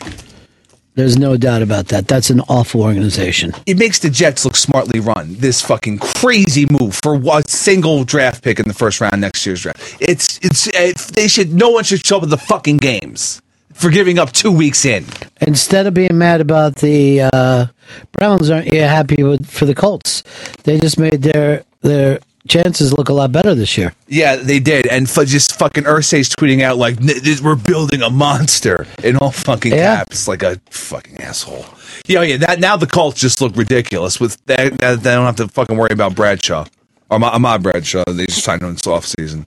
There's 0.95 1.17
no 1.17 1.38
doubt 1.38 1.64
about 1.64 1.88
that. 1.88 2.07
That's 2.07 2.30
an 2.30 2.40
awful 2.41 2.83
organization. 2.83 3.51
it 3.65 3.77
makes 3.77 3.99
the 3.99 4.11
Jets 4.11 4.45
look 4.45 4.56
smartly 4.56 4.99
run. 4.99 5.35
This 5.35 5.59
fucking 5.59 5.98
crazy 5.98 6.67
move 6.69 6.99
for 7.03 7.15
a 7.15 7.43
single 7.48 8.03
draft 8.03 8.43
pick 8.43 8.59
in 8.59 8.67
the 8.67 8.75
first 8.75 9.01
round 9.01 9.19
next 9.19 9.45
year's 9.45 9.64
draft. 9.64 9.98
It's 9.99 10.40
it's 10.41 10.67
it, 10.67 10.98
they 11.14 11.27
should 11.27 11.51
no 11.51 11.72
one 11.72 11.83
should 11.83 12.06
show 12.06 12.17
up 12.17 12.23
at 12.23 12.30
the 12.30 12.38
fucking 12.38 12.77
games 12.77 13.41
for 13.74 13.90
giving 13.90 14.19
up 14.19 14.32
two 14.32 14.52
weeks 14.52 14.85
in. 14.85 15.06
Instead 15.42 15.88
of 15.88 15.93
being 15.93 16.18
mad 16.18 16.42
about 16.42 16.76
the 16.77 17.22
uh, 17.22 17.68
Browns, 18.11 18.50
aren't 18.50 18.68
you 18.68 18.82
happy 18.82 19.24
with 19.24 19.50
for 19.50 19.66
the 19.66 19.76
Colts? 19.76 20.24
They 20.64 20.80
just 20.80 20.98
made 20.98 21.22
their 21.22 21.64
their 21.82 22.19
chances 22.48 22.93
look 22.93 23.10
a 23.10 23.14
lot 23.14 23.32
better 23.32 23.56
this 23.56 23.77
year. 23.77 23.93
Yeah, 24.08 24.35
they 24.35 24.60
did, 24.60 24.88
and 24.88 25.08
f- 25.08 25.26
just 25.27 25.58
fucking 25.58 25.84
Irsay's 25.84 26.30
tweeting 26.30 26.61
out 26.61 26.77
like 26.77 26.98
we're 27.42 27.56
building 27.56 28.02
a 28.02 28.10
monster 28.10 28.88
in 29.03 29.18
all 29.18 29.32
fucking 29.32 29.72
yeah. 29.72 29.98
caps, 29.98 30.27
like 30.27 30.43
a 30.43 30.60
fucking 30.69 31.22
asshole. 31.22 31.66
Yeah, 32.06 32.22
yeah. 32.22 32.38
That 32.38 32.60
now 32.60 32.77
the 32.77 32.88
Colts 32.88 33.19
just 33.19 33.42
look 33.42 33.56
ridiculous 33.56 34.19
with 34.19 34.43
that. 34.45 34.77
they 34.77 34.95
don't 34.95 35.26
have 35.26 35.35
to 35.38 35.48
fucking 35.48 35.77
worry 35.77 35.92
about 35.92 36.16
Bradshaw 36.16 36.66
or 37.10 37.19
my, 37.19 37.38
my 37.38 37.58
Bradshaw. 37.58 38.03
They 38.08 38.26
just 38.26 38.43
signed 38.43 38.61
him 38.61 38.69
in 38.69 38.92
off 38.92 39.06
season. 39.06 39.45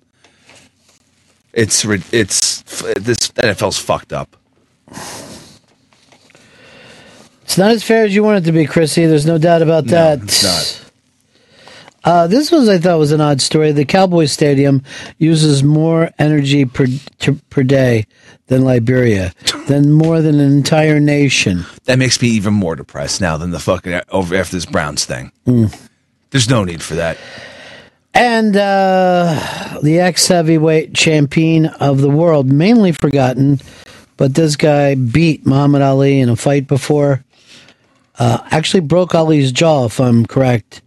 It's 1.56 1.86
it's 2.12 2.60
this 3.00 3.16
NFL's 3.32 3.78
fucked 3.78 4.12
up. 4.12 4.36
It's 7.42 7.56
not 7.56 7.70
as 7.70 7.82
fair 7.82 8.04
as 8.04 8.14
you 8.14 8.22
want 8.22 8.42
it 8.42 8.46
to 8.46 8.52
be, 8.52 8.66
Chrissy. 8.66 9.06
There's 9.06 9.24
no 9.24 9.38
doubt 9.38 9.62
about 9.62 9.86
that. 9.86 10.22
it's 10.22 10.42
not. 10.42 10.82
Uh, 12.04 12.26
this 12.26 12.52
was, 12.52 12.68
I 12.68 12.78
thought, 12.78 12.98
was 12.98 13.10
an 13.10 13.22
odd 13.22 13.40
story. 13.40 13.72
The 13.72 13.86
Cowboy 13.86 14.26
Stadium 14.26 14.82
uses 15.18 15.64
more 15.64 16.10
energy 16.18 16.66
per 16.66 16.86
to, 17.20 17.34
per 17.48 17.62
day 17.62 18.04
than 18.48 18.62
Liberia, 18.62 19.32
than 19.66 19.90
more 19.90 20.20
than 20.20 20.38
an 20.38 20.52
entire 20.52 21.00
nation. 21.00 21.64
That 21.84 21.98
makes 21.98 22.20
me 22.20 22.28
even 22.28 22.52
more 22.52 22.76
depressed 22.76 23.22
now 23.22 23.38
than 23.38 23.50
the 23.50 23.58
fucking 23.58 24.02
over 24.10 24.36
after 24.36 24.54
this 24.56 24.66
Browns 24.66 25.06
thing. 25.06 25.32
Mm. 25.46 25.74
There's 26.30 26.50
no 26.50 26.64
need 26.64 26.82
for 26.82 26.96
that. 26.96 27.16
And 28.16 28.56
uh, 28.56 29.78
the 29.82 30.00
ex 30.00 30.26
heavyweight 30.28 30.94
champion 30.94 31.66
of 31.66 32.00
the 32.00 32.08
world, 32.08 32.50
mainly 32.50 32.92
forgotten, 32.92 33.60
but 34.16 34.34
this 34.34 34.56
guy 34.56 34.94
beat 34.94 35.44
Muhammad 35.44 35.82
Ali 35.82 36.20
in 36.20 36.30
a 36.30 36.36
fight 36.36 36.66
before. 36.66 37.22
Uh, 38.18 38.38
actually 38.50 38.80
broke 38.80 39.14
Ali's 39.14 39.52
jaw, 39.52 39.84
if 39.84 40.00
I'm 40.00 40.24
correct, 40.24 40.80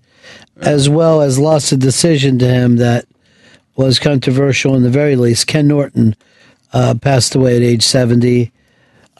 as 0.57 0.89
well 0.89 1.21
as 1.21 1.37
lost 1.37 1.71
a 1.71 1.77
decision 1.77 2.39
to 2.39 2.47
him 2.47 2.77
that 2.77 3.05
was 3.75 3.99
controversial 3.99 4.75
in 4.75 4.81
the 4.81 4.89
very 4.89 5.15
least. 5.15 5.45
Ken 5.45 5.67
Norton 5.67 6.15
uh, 6.73 6.95
passed 6.99 7.35
away 7.35 7.57
at 7.57 7.61
age 7.61 7.83
70. 7.83 8.51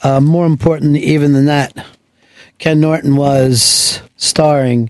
Uh, 0.01 0.19
more 0.19 0.47
important 0.47 0.97
even 0.97 1.33
than 1.33 1.45
that, 1.45 1.85
Ken 2.57 2.79
Norton 2.79 3.15
was 3.17 4.01
starring 4.17 4.89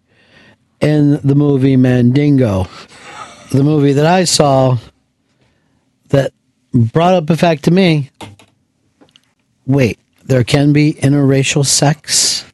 in 0.80 1.19
the 1.22 1.35
movie 1.35 1.75
Mandingo 1.75 2.65
the 3.52 3.64
movie 3.64 3.94
that 3.94 4.06
I 4.06 4.24
saw 4.24 4.78
that 6.10 6.34
brought 6.74 7.14
up 7.14 7.28
the 7.28 7.38
fact 7.38 7.64
to 7.66 7.72
me 7.72 8.10
wait, 9.66 10.00
there 10.26 10.44
can 10.44 10.74
be 10.74 10.94
interracial 10.94 11.66
sex? 11.66 12.45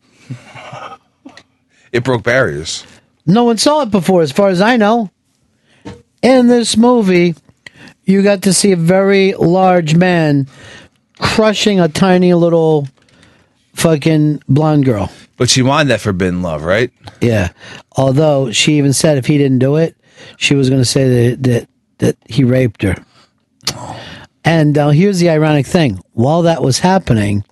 It 1.91 2.03
broke 2.03 2.23
barriers. 2.23 2.85
No 3.25 3.45
one 3.45 3.57
saw 3.57 3.83
it 3.83 3.89
before, 3.89 4.21
as 4.21 4.33
far 4.33 4.49
as 4.49 4.59
I 4.59 4.75
know. 4.75 5.09
In 6.21 6.47
this 6.47 6.75
movie, 6.75 7.35
you 8.03 8.21
got 8.21 8.43
to 8.43 8.53
see 8.53 8.73
a 8.73 8.77
very 8.77 9.33
large 9.33 9.95
man 9.95 10.47
crushing 11.19 11.79
a 11.79 11.87
tiny 11.87 12.33
little 12.33 12.87
fucking 13.73 14.41
blonde 14.49 14.83
girl. 14.83 15.09
But 15.37 15.49
she 15.49 15.61
wanted 15.61 15.87
that 15.89 16.01
forbidden 16.01 16.41
love, 16.41 16.63
right? 16.63 16.91
Yeah. 17.21 17.51
Although 17.93 18.51
she 18.51 18.77
even 18.77 18.91
said 18.91 19.17
if 19.17 19.25
he 19.25 19.37
didn't 19.37 19.59
do 19.59 19.77
it, 19.77 19.95
she 20.37 20.55
was 20.55 20.69
going 20.69 20.81
to 20.81 20.85
say 20.85 21.31
that, 21.31 21.43
that 21.43 21.69
that 21.99 22.17
he 22.27 22.43
raped 22.43 22.81
her. 22.83 22.95
And 24.43 24.77
uh, 24.77 24.89
here's 24.89 25.19
the 25.19 25.29
ironic 25.29 25.65
thing: 25.65 25.99
while 26.13 26.43
that 26.43 26.61
was 26.61 26.79
happening, 26.79 27.43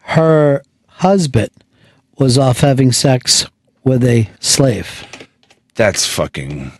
her 0.00 0.62
husband 0.88 1.50
was 2.18 2.38
off 2.38 2.60
having 2.60 2.92
sex 2.92 3.46
with 3.84 4.04
a 4.04 4.28
slave. 4.40 5.04
That's 5.74 6.06
fucking. 6.06 6.72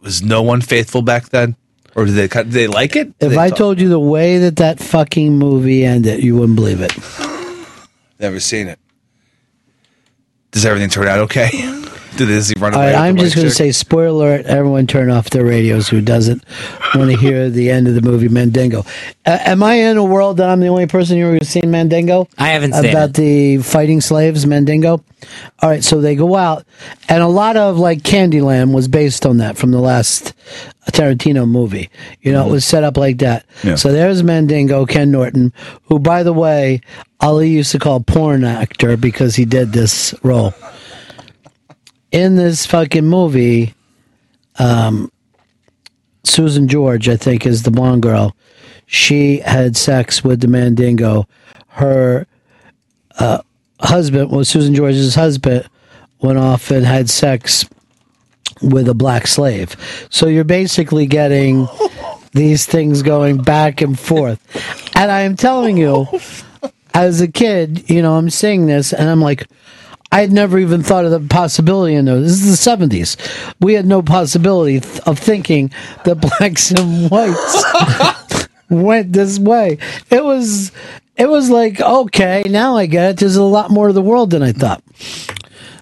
Was 0.00 0.22
no 0.22 0.42
one 0.42 0.60
faithful 0.62 1.02
back 1.02 1.28
then, 1.28 1.54
or 1.94 2.06
did 2.06 2.12
they 2.14 2.26
did 2.28 2.50
they 2.50 2.66
like 2.66 2.96
it? 2.96 3.16
Did 3.18 3.26
If 3.26 3.32
they 3.32 3.38
I 3.38 3.48
talk- 3.50 3.58
told 3.58 3.80
you 3.80 3.88
the 3.88 4.00
way 4.00 4.38
that 4.38 4.56
that 4.56 4.80
fucking 4.80 5.38
movie 5.38 5.84
ended, 5.84 6.24
you 6.24 6.36
wouldn't 6.36 6.56
believe 6.56 6.80
it. 6.80 6.92
never 8.18 8.40
seen 8.40 8.66
it. 8.68 8.78
Does 10.50 10.64
everything 10.66 10.88
turn 10.90 11.06
out 11.08 11.18
okay? 11.20 11.50
Did 12.16 12.28
does 12.28 12.48
he 12.48 12.54
run 12.58 12.74
away? 12.74 12.92
right, 12.92 12.94
I'm 12.94 13.16
just 13.16 13.34
going 13.34 13.46
to 13.46 13.54
say, 13.54 13.72
spoiler 13.72 14.34
alert, 14.34 14.46
everyone 14.46 14.86
turn 14.86 15.10
off 15.10 15.30
their 15.30 15.44
radios 15.44 15.88
who 15.88 16.00
doesn't 16.00 16.44
want 16.94 17.10
to 17.10 17.16
hear 17.16 17.48
the 17.50 17.70
end 17.70 17.88
of 17.88 17.94
the 17.94 18.02
movie 18.02 18.28
Mandingo. 18.28 18.80
Uh, 19.24 19.38
am 19.40 19.62
I 19.62 19.74
in 19.74 19.96
a 19.96 20.04
world 20.04 20.36
that 20.36 20.50
I'm 20.50 20.60
the 20.60 20.66
only 20.66 20.86
person 20.86 21.16
here 21.16 21.32
who's 21.32 21.48
seen 21.48 21.70
Mandingo? 21.70 22.28
I 22.36 22.48
haven't 22.48 22.74
seen 22.74 22.90
About 22.90 23.14
the 23.14 23.58
fighting 23.58 24.00
slaves, 24.00 24.46
Mandingo? 24.46 25.02
All 25.60 25.70
right, 25.70 25.82
so 25.82 26.00
they 26.00 26.16
go 26.16 26.36
out, 26.36 26.66
and 27.08 27.22
a 27.22 27.28
lot 27.28 27.56
of 27.56 27.78
like 27.78 28.02
Candyland 28.02 28.74
was 28.74 28.88
based 28.88 29.24
on 29.24 29.38
that 29.38 29.56
from 29.56 29.70
the 29.70 29.80
last 29.80 30.34
Tarantino 30.90 31.48
movie. 31.48 31.90
You 32.20 32.32
know, 32.32 32.46
it 32.46 32.50
was 32.50 32.64
set 32.64 32.84
up 32.84 32.96
like 32.96 33.18
that. 33.18 33.46
Yeah. 33.62 33.76
So 33.76 33.92
there's 33.92 34.22
Mandingo, 34.22 34.84
Ken 34.84 35.10
Norton, 35.10 35.52
who, 35.84 35.98
by 35.98 36.24
the 36.24 36.32
way, 36.32 36.80
Ali 37.20 37.48
used 37.48 37.72
to 37.72 37.78
call 37.78 38.00
porn 38.00 38.44
actor 38.44 38.96
because 38.96 39.36
he 39.36 39.44
did 39.44 39.72
this 39.72 40.14
role 40.24 40.54
in 42.12 42.36
this 42.36 42.66
fucking 42.66 43.06
movie, 43.06 43.74
um, 44.58 45.10
Susan 46.24 46.68
George, 46.68 47.08
I 47.08 47.16
think, 47.16 47.46
is 47.46 47.62
the 47.62 47.70
blonde 47.70 48.02
girl. 48.02 48.36
She 48.86 49.38
had 49.38 49.76
sex 49.76 50.22
with 50.22 50.40
the 50.40 50.48
Mandingo. 50.48 51.26
Her 51.68 52.26
uh, 53.18 53.42
husband, 53.80 54.30
well, 54.30 54.44
Susan 54.44 54.74
George's 54.74 55.14
husband, 55.14 55.68
went 56.20 56.38
off 56.38 56.70
and 56.70 56.86
had 56.86 57.10
sex 57.10 57.64
with 58.60 58.88
a 58.88 58.94
black 58.94 59.26
slave. 59.26 59.74
So 60.10 60.26
you're 60.26 60.44
basically 60.44 61.06
getting 61.06 61.66
these 62.32 62.66
things 62.66 63.02
going 63.02 63.38
back 63.38 63.80
and 63.80 63.98
forth. 63.98 64.40
And 64.94 65.10
I 65.10 65.22
am 65.22 65.36
telling 65.36 65.78
you, 65.78 66.06
as 66.94 67.20
a 67.20 67.28
kid, 67.28 67.88
you 67.90 68.02
know, 68.02 68.16
I'm 68.16 68.30
seeing 68.30 68.66
this 68.66 68.92
and 68.92 69.08
I'm 69.08 69.20
like, 69.20 69.48
I 70.12 70.20
had 70.20 70.30
never 70.30 70.58
even 70.58 70.82
thought 70.82 71.06
of 71.06 71.10
the 71.10 71.20
possibility 71.20 71.94
in 71.94 72.04
those. 72.04 72.42
This 72.42 72.42
is 72.44 72.64
the 72.64 72.70
70s. 72.70 73.54
We 73.60 73.72
had 73.72 73.86
no 73.86 74.02
possibility 74.02 74.78
th- 74.80 75.00
of 75.00 75.18
thinking 75.18 75.72
that 76.04 76.16
blacks 76.38 76.70
and 76.70 77.10
whites 77.10 78.46
went 78.70 79.14
this 79.14 79.38
way. 79.38 79.78
It 80.10 80.22
was, 80.22 80.70
it 81.16 81.30
was 81.30 81.48
like, 81.48 81.80
okay, 81.80 82.42
now 82.46 82.76
I 82.76 82.84
get 82.84 83.10
it. 83.10 83.16
There's 83.16 83.36
a 83.36 83.42
lot 83.42 83.70
more 83.70 83.86
to 83.86 83.94
the 83.94 84.02
world 84.02 84.30
than 84.30 84.42
I 84.42 84.52
thought. 84.52 84.84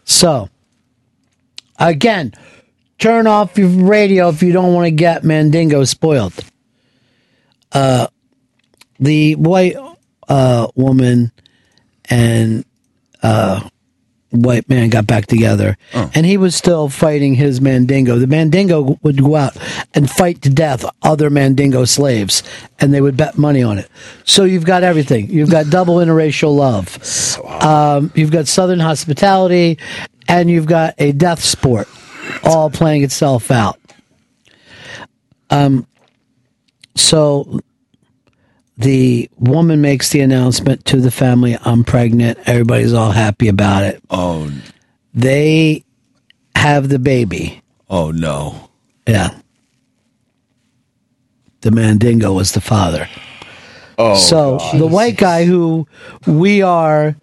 So, 0.05 0.49
again, 1.81 2.33
turn 2.99 3.27
off 3.27 3.59
your 3.59 3.69
radio 3.69 4.29
if 4.29 4.45
you 4.45 4.53
don't 4.53 4.75
want 4.75 4.87
to 4.87 4.93
get 4.93 5.25
Mandingo 5.25 5.83
spoiled. 5.83 6.35
Uh, 7.73 8.07
the 9.01 9.35
white 9.35 9.77
uh, 10.29 10.69
woman 10.77 11.33
and 12.09 12.65
uh, 13.25 13.69
white 14.31 14.69
man 14.69 14.91
got 14.91 15.07
back 15.07 15.27
together, 15.27 15.77
and 16.15 16.25
he 16.25 16.37
was 16.37 16.55
still 16.55 16.89
fighting 16.89 17.35
his 17.35 17.61
Mandingo. 17.61 18.19
The 18.19 18.27
Mandingo 18.27 18.99
would 19.03 19.23
go 19.23 19.37
out 19.37 19.57
and 19.95 20.11
fight 20.11 20.43
to 20.43 20.51
death 20.51 20.85
other 21.03 21.31
Mandingo 21.31 21.85
slaves, 21.85 22.43
and 22.79 22.95
they 22.95 23.01
would 23.01 23.17
bet 23.17 23.37
money 23.39 23.63
on 23.63 23.79
it. 23.79 23.89
So 24.25 24.45
you've 24.45 24.65
got 24.65 24.83
everything. 24.83 25.29
You've 25.31 25.51
got 25.51 25.71
double 25.71 25.97
interracial 25.97 26.55
love. 26.57 26.97
Um, 27.63 28.13
you've 28.15 28.31
got 28.31 28.47
Southern 28.47 28.81
hospitality, 28.81 29.79
and 30.29 30.49
you've 30.49 30.67
got 30.67 30.95
a 30.99 31.13
death 31.13 31.43
sport, 31.43 31.89
all 32.45 32.71
playing 32.71 33.03
itself 33.03 33.51
out. 33.51 33.79
Um, 35.51 35.87
so 36.95 37.61
the 38.81 39.29
woman 39.39 39.81
makes 39.81 40.09
the 40.11 40.21
announcement 40.21 40.85
to 40.87 41.01
the 41.01 41.11
family, 41.11 41.57
I'm 41.65 41.85
pregnant. 41.85 42.39
Everybody's 42.47 42.93
all 42.95 43.11
happy 43.11 43.49
about 43.49 43.83
it. 43.85 44.03
Oh, 44.11 44.51
They 45.15 45.85
have 46.57 46.89
the 46.89 46.99
baby. 46.99 47.63
oh 47.89 48.11
no. 48.11 48.71
Yeah. 49.07 49.35
The 51.63 51.71
Mandingo 51.71 52.33
was 52.33 52.53
the 52.53 52.61
father. 52.61 53.09
Oh, 53.99 54.15
so 54.17 54.59
the 54.79 54.87
white 54.87 55.19
guy 55.19 55.45
who 55.45 55.87
we 56.27 56.63
are 56.63 57.17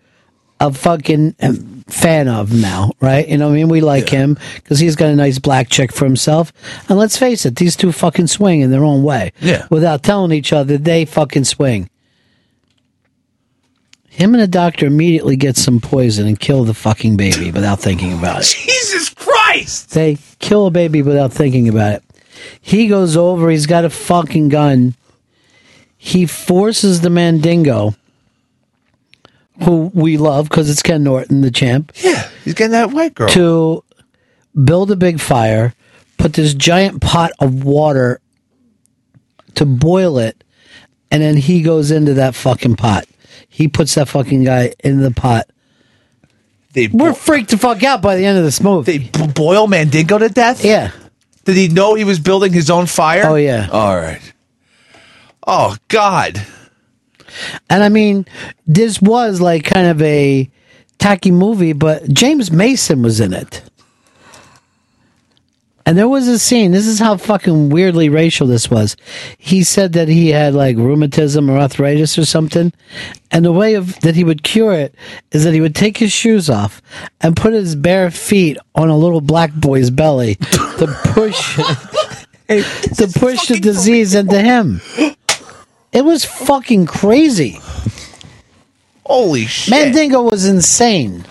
a 0.59 0.71
fucking 0.71 1.35
um, 1.41 1.76
fan 1.87 2.27
of 2.27 2.53
now, 2.53 2.91
right? 3.01 3.27
You 3.27 3.37
know 3.37 3.47
what 3.47 3.53
I 3.53 3.57
mean? 3.57 3.69
We 3.69 3.81
like 3.81 4.09
him 4.09 4.37
because 4.55 4.79
he's 4.79 4.95
got 4.95 5.09
a 5.09 5.15
nice 5.15 5.39
black 5.39 5.69
chick 5.69 5.91
for 5.91 6.05
himself. 6.05 6.51
And 6.89 6.97
let's 6.97 7.17
face 7.17 7.45
it, 7.45 7.55
these 7.55 7.75
two 7.75 7.91
fucking 7.91 8.27
swing 8.27 8.61
in 8.61 8.71
their 8.71 8.83
own 8.83 9.03
way. 9.03 9.31
Yeah. 9.39 9.67
Without 9.69 10.03
telling 10.03 10.31
each 10.31 10.53
other, 10.53 10.77
they 10.77 11.05
fucking 11.05 11.45
swing. 11.45 11.89
Him 14.17 14.33
and 14.33 14.41
the 14.41 14.47
doctor 14.47 14.87
immediately 14.87 15.35
get 15.35 15.57
some 15.57 15.79
poison 15.79 16.25
and 16.25 16.39
kill 16.39 16.63
the 16.63 16.73
fucking 16.73 17.17
baby 17.17 17.51
without 17.51 17.79
thinking 17.79 18.17
about 18.17 18.41
it. 18.41 18.45
Jesus 18.45 19.09
Christ! 19.09 19.91
They 19.91 20.17
kill 20.39 20.65
a 20.65 20.71
baby 20.71 21.03
without 21.03 21.31
thinking 21.31 21.69
about 21.69 21.93
it. 21.93 22.03
He 22.59 22.87
goes 22.87 23.15
over, 23.15 23.49
he's 23.49 23.67
got 23.67 23.85
a 23.85 23.91
fucking 23.91 24.49
gun. 24.49 24.95
He 25.97 26.25
forces 26.25 27.01
the 27.01 27.11
Mandingo, 27.11 27.93
who 29.63 29.91
we 29.93 30.17
love 30.17 30.49
because 30.49 30.69
it's 30.69 30.83
Ken 30.83 31.03
Norton, 31.03 31.41
the 31.41 31.51
champ. 31.51 31.91
Yeah, 31.95 32.29
he's 32.43 32.53
getting 32.53 32.71
that 32.71 32.91
white 32.91 33.15
girl. 33.15 33.29
To 33.29 33.83
build 34.63 34.91
a 34.91 34.95
big 34.95 35.19
fire, 35.19 35.73
put 36.17 36.33
this 36.33 36.53
giant 36.53 37.01
pot 37.01 37.31
of 37.39 37.63
water 37.63 38.21
to 39.55 39.65
boil 39.65 40.17
it, 40.19 40.43
and 41.11 41.21
then 41.21 41.37
he 41.37 41.61
goes 41.61 41.91
into 41.91 42.13
that 42.15 42.35
fucking 42.35 42.75
pot. 42.75 43.05
He 43.49 43.67
puts 43.67 43.95
that 43.95 44.07
fucking 44.07 44.43
guy 44.43 44.73
in 44.83 45.01
the 45.01 45.11
pot. 45.11 45.49
They 46.73 46.87
We're 46.87 47.13
freaked 47.13 47.49
the 47.49 47.57
fuck 47.57 47.81
out 47.83 48.01
by 48.01 48.15
the 48.17 48.25
end 48.25 48.37
of 48.37 48.43
this 48.43 48.61
movie. 48.61 48.97
They 48.97 49.27
boil 49.27 49.67
Mandingo 49.67 50.19
to 50.19 50.29
death? 50.29 50.63
Yeah. 50.63 50.91
Did 51.45 51.55
he 51.55 51.69
know 51.69 51.95
he 51.95 52.03
was 52.03 52.19
building 52.19 52.53
his 52.53 52.69
own 52.69 52.85
fire? 52.85 53.23
Oh, 53.25 53.35
yeah. 53.35 53.69
All 53.71 53.95
right. 53.95 54.21
Oh 55.47 55.77
God. 55.87 56.45
And 57.69 57.83
I 57.83 57.89
mean, 57.89 58.25
this 58.65 59.01
was 59.01 59.41
like 59.41 59.65
kind 59.65 59.87
of 59.87 60.01
a 60.01 60.49
tacky 60.97 61.31
movie, 61.31 61.73
but 61.73 62.07
James 62.09 62.51
Mason 62.51 63.01
was 63.01 63.19
in 63.19 63.33
it. 63.33 63.63
And 65.87 65.97
there 65.97 66.09
was 66.09 66.27
a 66.27 66.37
scene. 66.37 66.71
This 66.71 66.85
is 66.85 66.99
how 66.99 67.15
fucking 67.15 67.69
weirdly 67.69 68.09
racial 68.09 68.45
this 68.45 68.69
was. 68.69 68.97
He 69.37 69.63
said 69.63 69.93
that 69.93 70.09
he 70.09 70.31
had 70.31 70.53
like 70.53 70.75
rheumatism 70.75 71.49
or 71.49 71.57
arthritis 71.57 72.17
or 72.17 72.25
something, 72.25 72.73
and 73.31 73.45
the 73.45 73.53
way 73.53 73.75
of 73.75 73.97
that 74.01 74.13
he 74.13 74.25
would 74.25 74.43
cure 74.43 74.73
it 74.73 74.93
is 75.31 75.45
that 75.45 75.53
he 75.53 75.61
would 75.61 75.75
take 75.75 75.97
his 75.97 76.11
shoes 76.11 76.49
off 76.49 76.81
and 77.21 77.37
put 77.37 77.53
his 77.53 77.77
bare 77.77 78.11
feet 78.11 78.57
on 78.75 78.89
a 78.89 78.97
little 78.97 79.21
black 79.21 79.53
boy's 79.53 79.89
belly 79.89 80.35
to 80.35 80.93
push 81.05 81.55
to 82.47 83.07
push 83.15 83.47
the 83.47 83.59
disease 83.61 84.13
into 84.13 84.41
him. 84.41 84.81
It 85.91 86.03
was 86.03 86.25
fucking 86.25 86.85
crazy. 86.85 87.59
Holy 89.05 89.45
shit. 89.45 89.71
Mandingo 89.71 90.21
was 90.21 90.45
insane. 90.45 91.25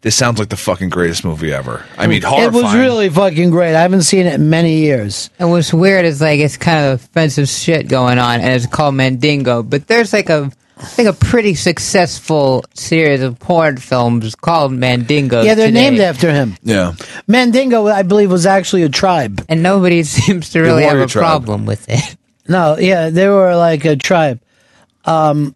This 0.00 0.14
sounds 0.14 0.38
like 0.38 0.48
the 0.48 0.56
fucking 0.56 0.90
greatest 0.90 1.24
movie 1.24 1.52
ever. 1.52 1.84
I 1.96 2.06
mean, 2.06 2.22
It 2.24 2.52
was 2.52 2.72
really 2.72 3.08
fucking 3.08 3.50
great. 3.50 3.74
I 3.74 3.82
haven't 3.82 4.02
seen 4.02 4.26
it 4.26 4.34
in 4.34 4.48
many 4.48 4.78
years. 4.78 5.28
And 5.40 5.50
what's 5.50 5.72
weird 5.74 6.04
is 6.04 6.20
like 6.20 6.38
it's 6.38 6.56
kind 6.56 6.86
of 6.86 7.02
offensive 7.02 7.48
shit 7.48 7.88
going 7.88 8.18
on, 8.18 8.40
and 8.40 8.52
it's 8.52 8.66
called 8.66 8.94
Mandingo. 8.94 9.64
But 9.64 9.88
there's 9.88 10.12
like 10.12 10.28
a, 10.30 10.52
I 10.80 10.84
think 10.86 11.08
a 11.08 11.12
pretty 11.12 11.54
successful 11.54 12.64
series 12.74 13.20
of 13.22 13.38
porn 13.38 13.78
films 13.78 14.34
called 14.34 14.72
Mandingo. 14.72 15.42
yeah, 15.42 15.54
they're 15.54 15.68
today. 15.68 15.90
named 15.90 16.00
after 16.00 16.32
him. 16.32 16.56
Yeah. 16.62 16.94
Mandingo, 17.26 17.86
I 17.88 18.02
believe, 18.02 18.30
was 18.30 18.46
actually 18.46 18.84
a 18.84 18.88
tribe. 18.88 19.44
and 19.48 19.62
nobody 19.62 20.02
seems 20.04 20.50
to 20.50 20.60
really 20.60 20.84
have 20.84 20.98
a 20.98 21.06
tribe. 21.06 21.22
problem 21.22 21.66
with 21.66 21.88
it. 21.88 22.16
No, 22.48 22.78
yeah, 22.78 23.10
they 23.10 23.28
were 23.28 23.54
like 23.56 23.84
a 23.84 23.96
tribe. 23.96 24.40
Um, 25.04 25.54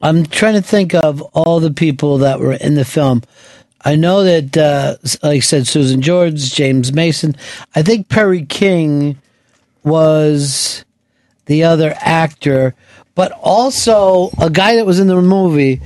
I'm 0.00 0.26
trying 0.26 0.54
to 0.54 0.62
think 0.62 0.94
of 0.94 1.22
all 1.22 1.60
the 1.60 1.70
people 1.70 2.18
that 2.18 2.40
were 2.40 2.52
in 2.54 2.74
the 2.74 2.84
film. 2.84 3.22
I 3.84 3.94
know 3.96 4.24
that, 4.24 4.56
uh, 4.56 4.96
like 5.22 5.36
I 5.36 5.40
said, 5.40 5.66
Susan 5.66 6.02
George, 6.02 6.52
James 6.52 6.92
Mason. 6.92 7.34
I 7.74 7.82
think 7.82 8.08
Perry 8.08 8.44
King 8.44 9.18
was 9.84 10.84
the 11.46 11.64
other 11.64 11.94
actor, 12.00 12.74
but 13.14 13.32
also 13.32 14.30
a 14.40 14.50
guy 14.50 14.76
that 14.76 14.86
was 14.86 14.98
in 15.00 15.06
the 15.06 15.20
movie. 15.20 15.80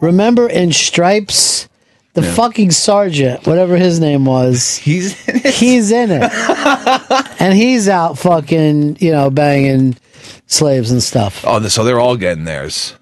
Remember 0.00 0.48
in 0.48 0.72
Stripes? 0.72 1.68
The 2.14 2.22
fucking 2.22 2.70
sergeant, 2.70 3.46
whatever 3.46 3.76
his 3.76 4.00
name 4.00 4.24
was, 4.24 4.78
he's 4.78 5.28
in 5.28 5.36
it. 5.36 5.54
He's 5.54 5.90
in 5.92 6.10
it, 6.10 6.22
and 7.40 7.52
he's 7.52 7.90
out 7.90 8.16
fucking, 8.16 8.96
you 9.00 9.12
know, 9.12 9.28
banging 9.28 9.98
slaves 10.46 10.90
and 10.90 11.02
stuff. 11.02 11.44
Oh, 11.46 11.60
so 11.68 11.84
they're 11.84 12.00
all 12.00 12.16
getting 12.16 12.44
theirs. 12.44 12.94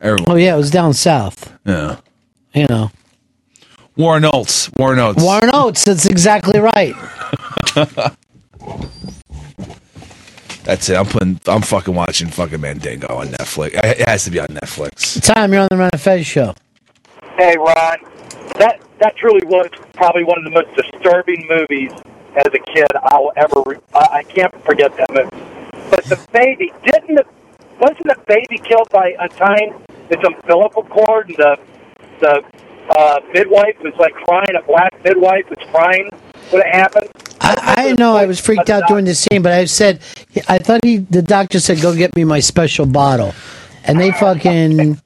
Everyone. 0.00 0.24
Oh 0.26 0.36
yeah, 0.36 0.54
it 0.54 0.56
was 0.56 0.70
down 0.70 0.94
south. 0.94 1.52
Yeah. 1.66 1.98
You 2.54 2.66
know, 2.66 2.90
Warren 3.96 4.24
Oates. 4.24 4.70
Warren 4.76 4.98
Oates. 4.98 5.22
Warren 5.22 5.50
Oates. 5.52 5.84
That's 5.84 6.06
exactly 6.06 6.58
right. 6.58 6.94
That's 10.64 10.88
it. 10.88 10.96
I'm 10.96 11.06
putting. 11.06 11.40
I'm 11.46 11.62
fucking 11.62 11.94
watching 11.94 12.28
fucking 12.28 12.60
Mandingo 12.60 13.08
on 13.08 13.28
Netflix. 13.28 13.74
It 13.74 14.08
has 14.08 14.24
to 14.24 14.30
be 14.30 14.38
on 14.38 14.48
Netflix. 14.48 15.20
Time 15.22 15.52
you're 15.52 15.62
on 15.62 15.68
the 15.70 15.76
Ron 15.76 15.90
of 15.92 16.00
Fez 16.00 16.26
show. 16.26 16.54
Hey, 17.36 17.56
Ron, 17.56 17.96
that 18.58 18.80
that 19.00 19.16
truly 19.16 19.44
was 19.46 19.68
probably 19.94 20.22
one 20.22 20.38
of 20.38 20.44
the 20.44 20.50
most 20.50 20.68
disturbing 20.76 21.46
movies 21.48 21.90
as 22.36 22.46
a 22.46 22.58
kid 22.72 22.86
I'll 23.02 23.32
ever. 23.36 23.62
Re- 23.66 23.78
I, 23.94 24.08
I 24.18 24.22
can't 24.22 24.54
forget 24.64 24.96
that 24.96 25.10
movie. 25.10 25.44
But 25.90 26.04
the 26.04 26.24
baby 26.32 26.72
didn't. 26.84 27.16
The, 27.16 27.24
wasn't 27.80 28.06
the 28.06 28.18
baby 28.28 28.58
killed 28.62 28.88
by 28.90 29.16
a 29.18 29.28
time 29.28 29.82
its 30.10 30.22
umbilical 30.24 30.84
cord? 30.84 31.28
And 31.28 31.36
the 31.38 31.58
the 32.20 32.44
uh, 32.96 33.20
midwife 33.32 33.76
was 33.82 33.94
like 33.98 34.14
crying. 34.14 34.54
A 34.56 34.62
black 34.62 34.92
midwife 35.02 35.48
was 35.50 35.58
crying. 35.72 36.08
What 36.50 36.64
happened? 36.66 37.08
I, 37.42 37.74
I 37.88 37.92
know 37.92 38.16
I 38.16 38.26
was 38.26 38.40
freaked 38.40 38.70
out 38.70 38.84
during 38.88 39.04
the 39.04 39.14
scene, 39.14 39.42
but 39.42 39.52
I 39.52 39.64
said 39.64 40.00
I 40.48 40.58
thought 40.58 40.84
he 40.84 40.98
the 40.98 41.22
doctor 41.22 41.60
said 41.60 41.80
go 41.80 41.94
get 41.94 42.14
me 42.14 42.24
my 42.24 42.40
special 42.40 42.86
bottle, 42.86 43.34
and 43.84 44.00
they 44.00 44.12
fucking 44.12 45.00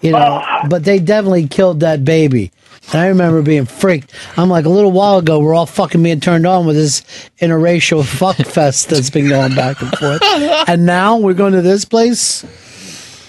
you 0.00 0.12
know, 0.12 0.42
but 0.68 0.84
they 0.84 0.98
definitely 0.98 1.46
killed 1.48 1.80
that 1.80 2.04
baby. 2.04 2.52
And 2.92 3.00
I 3.00 3.08
remember 3.08 3.42
being 3.42 3.66
freaked. 3.66 4.12
I'm 4.36 4.48
like, 4.48 4.64
a 4.64 4.70
little 4.70 4.90
while 4.90 5.18
ago, 5.18 5.38
we're 5.38 5.54
all 5.54 5.66
fucking 5.66 6.02
being 6.02 6.20
turned 6.20 6.46
on 6.46 6.66
with 6.66 6.76
this 6.76 7.02
interracial 7.38 8.04
fuck 8.18 8.36
fest 8.36 8.88
that's 8.88 9.10
been 9.10 9.28
going 9.28 9.54
back 9.54 9.80
and 9.80 9.96
forth. 9.96 10.22
And 10.68 10.86
now 10.86 11.18
we're 11.18 11.34
going 11.34 11.52
to 11.52 11.62
this 11.62 11.84
place. 11.84 12.44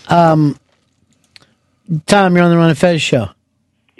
Um, 0.09 0.57
Tom, 2.05 2.35
you're 2.35 2.45
on 2.45 2.51
the 2.51 2.57
Ron 2.57 2.71
of 2.71 2.77
Fez 2.77 3.01
show. 3.01 3.29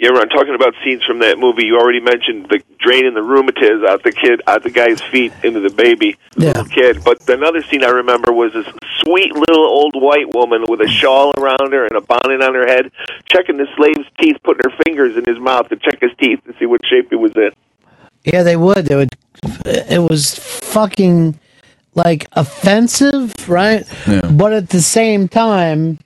Yeah, 0.02 0.08
Ron. 0.08 0.28
Talking 0.30 0.56
about 0.56 0.74
scenes 0.84 1.04
from 1.04 1.20
that 1.20 1.38
movie, 1.38 1.64
you 1.64 1.78
already 1.78 2.00
mentioned 2.00 2.46
the 2.50 2.60
drain 2.80 3.02
draining 3.02 3.14
the 3.14 3.20
rheumatiz 3.20 3.86
out 3.88 4.02
the 4.02 4.10
kid, 4.10 4.42
out 4.48 4.64
the 4.64 4.70
guy's 4.70 5.00
feet 5.00 5.32
into 5.44 5.60
the 5.60 5.70
baby, 5.70 6.16
the 6.32 6.46
little 6.46 6.64
kid. 6.64 7.04
But 7.04 7.28
another 7.28 7.62
scene 7.62 7.84
I 7.84 7.90
remember 7.90 8.32
was 8.32 8.52
this 8.52 8.66
sweet 9.02 9.32
little 9.32 9.64
old 9.64 9.94
white 9.94 10.34
woman 10.34 10.64
with 10.68 10.80
a 10.80 10.88
shawl 10.88 11.32
around 11.38 11.72
her 11.72 11.86
and 11.86 11.92
a 11.92 12.00
bonnet 12.00 12.42
on 12.42 12.52
her 12.54 12.66
head, 12.66 12.90
checking 13.26 13.58
the 13.58 13.68
slave's 13.76 14.08
teeth, 14.18 14.38
putting 14.42 14.62
her 14.68 14.76
fingers 14.84 15.16
in 15.16 15.24
his 15.24 15.38
mouth 15.38 15.68
to 15.68 15.76
check 15.76 16.00
his 16.00 16.10
teeth 16.18 16.40
to 16.46 16.54
see 16.58 16.66
what 16.66 16.80
shape 16.84 17.08
he 17.10 17.16
was 17.16 17.32
in. 17.36 17.50
Yeah, 18.24 18.42
they 18.42 18.56
would. 18.56 18.86
They 18.86 18.96
would. 18.96 19.14
It 19.64 20.02
was 20.02 20.34
fucking 20.34 21.38
like 21.94 22.26
offensive, 22.32 23.48
right? 23.48 23.84
But 24.32 24.52
at 24.52 24.70
the 24.70 24.82
same 24.82 25.28
time, 25.28 26.00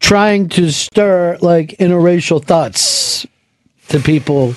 trying 0.00 0.48
to 0.50 0.70
stir 0.72 1.38
like 1.40 1.70
interracial 1.78 2.42
thoughts 2.44 3.26
to 3.88 4.00
people. 4.00 4.54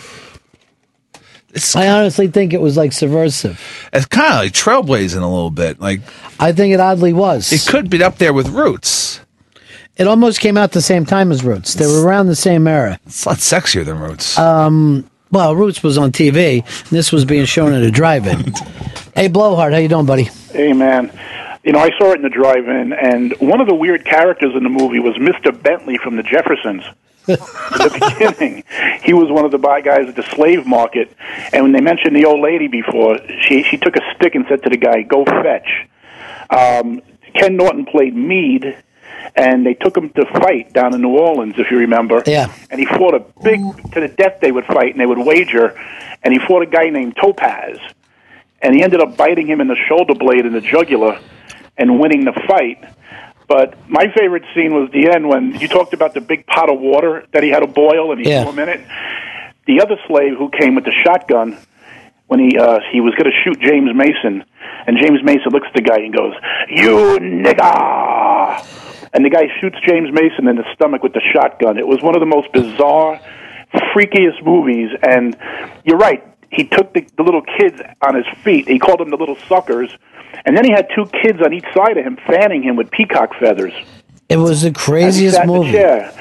I 1.75 1.89
honestly 1.89 2.27
think 2.29 2.53
it 2.53 2.61
was 2.61 2.77
like 2.77 2.93
subversive. 2.93 3.89
It's 3.91 4.05
kind 4.05 4.33
of 4.33 4.39
like 4.39 4.53
trailblazing 4.53 5.21
a 5.21 5.27
little 5.27 5.49
bit. 5.51 5.79
Like 5.81 6.01
I 6.39 6.53
think 6.53 6.73
it 6.73 6.79
oddly 6.79 7.13
was. 7.13 7.51
it 7.51 7.69
could 7.69 7.89
be 7.89 8.01
up 8.03 8.17
there 8.17 8.33
with 8.33 8.49
Roots. 8.49 9.19
It 9.97 10.07
almost 10.07 10.39
came 10.39 10.57
out 10.57 10.71
the 10.71 10.81
same 10.81 11.05
time 11.05 11.31
as 11.31 11.43
Roots. 11.43 11.73
They 11.73 11.85
were 11.85 12.05
around 12.05 12.27
the 12.27 12.35
same 12.35 12.65
era. 12.67 12.99
It's 13.05 13.25
a 13.25 13.29
lot 13.29 13.37
sexier 13.39 13.83
than 13.83 13.99
Roots. 13.99 14.39
Um, 14.39 15.09
well, 15.31 15.55
Roots 15.55 15.83
was 15.83 15.97
on 15.97 16.11
TV. 16.11 16.59
And 16.63 16.89
this 16.89 17.11
was 17.11 17.25
being 17.25 17.45
shown 17.45 17.73
at 17.73 17.83
a 17.83 17.91
drive-in. 17.91 18.53
hey, 19.15 19.27
Blowhard, 19.27 19.73
how 19.73 19.79
you 19.79 19.89
doing, 19.89 20.05
buddy? 20.05 20.29
Hey, 20.51 20.73
man. 20.73 21.11
You 21.63 21.73
know, 21.73 21.79
I 21.79 21.91
saw 21.97 22.11
it 22.11 22.15
in 22.15 22.23
the 22.23 22.29
drive-in, 22.29 22.91
and 22.91 23.33
one 23.39 23.61
of 23.61 23.67
the 23.67 23.75
weird 23.75 24.03
characters 24.03 24.53
in 24.55 24.63
the 24.63 24.69
movie 24.69 24.99
was 24.99 25.15
Mr. 25.17 25.51
Bentley 25.51 25.97
from 25.97 26.15
the 26.15 26.23
Jeffersons. 26.23 26.83
at 27.27 27.37
the 27.37 28.13
beginning, 28.17 28.63
he 29.03 29.13
was 29.13 29.29
one 29.29 29.45
of 29.45 29.51
the 29.51 29.59
buy 29.59 29.79
guys 29.79 30.07
at 30.07 30.15
the 30.15 30.23
slave 30.23 30.65
market, 30.65 31.15
and 31.53 31.61
when 31.61 31.71
they 31.71 31.79
mentioned 31.79 32.15
the 32.15 32.25
old 32.25 32.41
lady 32.41 32.67
before, 32.67 33.19
she 33.47 33.61
she 33.61 33.77
took 33.77 33.95
a 33.95 34.01
stick 34.15 34.33
and 34.33 34.43
said 34.49 34.63
to 34.63 34.69
the 34.69 34.77
guy, 34.77 35.03
"Go 35.03 35.23
fetch." 35.23 35.87
Um, 36.49 37.03
Ken 37.35 37.55
Norton 37.57 37.85
played 37.85 38.15
Mede, 38.15 38.75
and 39.35 39.63
they 39.63 39.75
took 39.75 39.95
him 39.95 40.09
to 40.09 40.25
fight 40.25 40.73
down 40.73 40.95
in 40.95 41.01
New 41.01 41.15
Orleans, 41.15 41.55
if 41.59 41.69
you 41.69 41.77
remember. 41.77 42.23
Yeah. 42.25 42.51
And 42.71 42.79
he 42.79 42.87
fought 42.87 43.13
a 43.13 43.19
big 43.43 43.61
to 43.93 43.99
the 43.99 44.07
death. 44.07 44.39
They 44.41 44.51
would 44.51 44.65
fight, 44.65 44.91
and 44.93 44.99
they 44.99 45.05
would 45.05 45.19
wager, 45.19 45.79
and 46.23 46.33
he 46.33 46.39
fought 46.39 46.63
a 46.63 46.65
guy 46.65 46.89
named 46.89 47.17
Topaz, 47.17 47.77
and 48.61 48.73
he 48.73 48.83
ended 48.83 48.99
up 48.99 49.15
biting 49.15 49.47
him 49.47 49.61
in 49.61 49.67
the 49.67 49.77
shoulder 49.87 50.15
blade 50.15 50.45
in 50.45 50.53
the 50.53 50.61
jugular, 50.61 51.19
and 51.81 51.99
winning 51.99 52.23
the 52.25 52.33
fight. 52.47 52.79
But 53.47 53.75
my 53.89 54.05
favorite 54.17 54.43
scene 54.55 54.73
was 54.73 54.89
the 54.91 55.09
end 55.13 55.27
when 55.27 55.59
you 55.59 55.67
talked 55.67 55.93
about 55.93 56.13
the 56.13 56.21
big 56.21 56.45
pot 56.47 56.69
of 56.71 56.79
water 56.79 57.25
that 57.33 57.43
he 57.43 57.49
had 57.49 57.59
to 57.59 57.67
boil, 57.67 58.11
and 58.13 58.21
he 58.21 58.29
Yeah. 58.29 58.43
threw 58.43 58.53
him 58.53 58.59
in 58.59 58.69
it. 58.69 58.81
The 59.67 59.81
other 59.81 59.97
slave 60.07 60.37
who 60.37 60.49
came 60.49 60.75
with 60.75 60.85
the 60.85 60.93
shotgun, 61.03 61.57
when 62.27 62.39
he 62.39 62.57
uh, 62.57 62.79
he 62.93 63.01
was 63.01 63.13
going 63.15 63.29
to 63.29 63.37
shoot 63.43 63.59
James 63.59 63.89
Mason, 63.93 64.45
and 64.87 64.97
James 64.97 65.19
Mason 65.23 65.51
looks 65.51 65.67
at 65.67 65.73
the 65.75 65.81
guy 65.81 65.97
and 65.97 66.15
goes, 66.15 66.33
"You 66.69 67.19
nigga!" 67.19 68.65
And 69.13 69.25
the 69.25 69.29
guy 69.29 69.47
shoots 69.59 69.75
James 69.85 70.09
Mason 70.13 70.47
in 70.47 70.55
the 70.55 70.63
stomach 70.73 71.03
with 71.03 71.11
the 71.13 71.21
shotgun. 71.33 71.77
It 71.77 71.85
was 71.87 72.01
one 72.01 72.15
of 72.15 72.21
the 72.21 72.25
most 72.25 72.51
bizarre, 72.53 73.19
freakiest 73.93 74.41
movies. 74.45 74.89
And 75.03 75.35
you're 75.83 75.97
right. 75.97 76.23
He 76.49 76.63
took 76.63 76.93
the, 76.93 77.05
the 77.17 77.23
little 77.23 77.41
kids 77.41 77.81
on 78.01 78.15
his 78.15 78.25
feet. 78.43 78.67
He 78.69 78.79
called 78.79 78.99
them 79.01 79.09
the 79.09 79.17
little 79.17 79.37
suckers. 79.49 79.89
And 80.45 80.55
then 80.55 80.65
he 80.65 80.71
had 80.71 80.87
two 80.95 81.05
kids 81.21 81.39
on 81.43 81.53
each 81.53 81.65
side 81.73 81.97
of 81.97 82.05
him 82.05 82.17
fanning 82.27 82.63
him 82.63 82.75
with 82.75 82.89
peacock 82.91 83.33
feathers. 83.39 83.73
It 84.29 84.37
was 84.37 84.61
the 84.61 84.71
craziest 84.71 85.35
sat 85.35 85.43
in 85.43 85.51
the 85.51 85.59
movie. 85.59 85.71
chair. 85.71 86.11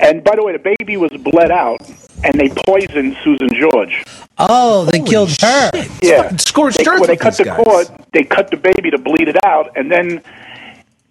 And 0.00 0.24
by 0.24 0.34
the 0.36 0.42
way, 0.42 0.52
the 0.52 0.74
baby 0.78 0.96
was 0.96 1.10
bled 1.10 1.50
out, 1.50 1.80
and 2.24 2.34
they 2.40 2.48
poisoned 2.66 3.16
Susan 3.22 3.48
George. 3.52 4.02
Oh, 4.38 4.86
they 4.86 5.00
killed 5.00 5.30
her. 5.40 5.70
Yeah, 6.02 6.34
scorched 6.36 6.78
they, 6.78 6.86
earth 6.86 7.00
when 7.00 7.08
they 7.08 7.16
cut 7.16 7.36
the 7.36 7.44
guys. 7.44 7.62
cord, 7.62 7.86
they 8.12 8.24
cut 8.24 8.50
the 8.50 8.56
baby 8.56 8.90
to 8.90 8.98
bleed 8.98 9.28
it 9.28 9.36
out, 9.44 9.76
and 9.76 9.92
then 9.92 10.22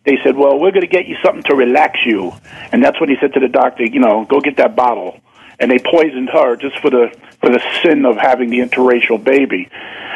they 0.05 0.17
said, 0.23 0.35
"Well, 0.35 0.59
we're 0.59 0.71
going 0.71 0.81
to 0.81 0.87
get 0.87 1.05
you 1.05 1.17
something 1.23 1.43
to 1.43 1.55
relax 1.55 1.99
you." 2.05 2.33
And 2.71 2.83
that's 2.83 2.99
when 2.99 3.09
he 3.09 3.17
said 3.21 3.33
to 3.33 3.39
the 3.39 3.47
doctor, 3.47 3.83
"You 3.83 3.99
know, 3.99 4.25
go 4.25 4.39
get 4.39 4.57
that 4.57 4.75
bottle." 4.75 5.19
And 5.59 5.69
they 5.69 5.77
poisoned 5.77 6.29
her 6.29 6.55
just 6.55 6.79
for 6.79 6.89
the 6.89 7.11
for 7.39 7.49
the 7.49 7.61
sin 7.81 8.05
of 8.05 8.17
having 8.17 8.49
the 8.49 8.59
interracial 8.59 9.23
baby. 9.23 9.69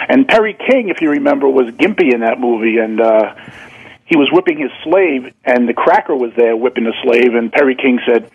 And 0.10 0.28
Perry 0.28 0.54
King, 0.54 0.90
if 0.90 1.02
you 1.02 1.10
remember, 1.10 1.48
was 1.48 1.68
Gimpy 1.76 2.14
in 2.14 2.20
that 2.22 2.40
movie, 2.40 2.78
and 2.78 3.00
uh, 3.00 3.36
he 4.06 4.18
was 4.18 4.30
whipping 4.32 4.58
his 4.58 4.72
slave, 4.84 5.34
and 5.46 5.68
the 5.68 5.74
cracker 5.74 6.16
was 6.16 6.32
there 6.36 6.56
whipping 6.56 6.84
the 6.84 6.94
slave, 7.04 7.36
and 7.36 7.52
Perry 7.52 7.76
King 7.76 8.00
said, 8.06 8.30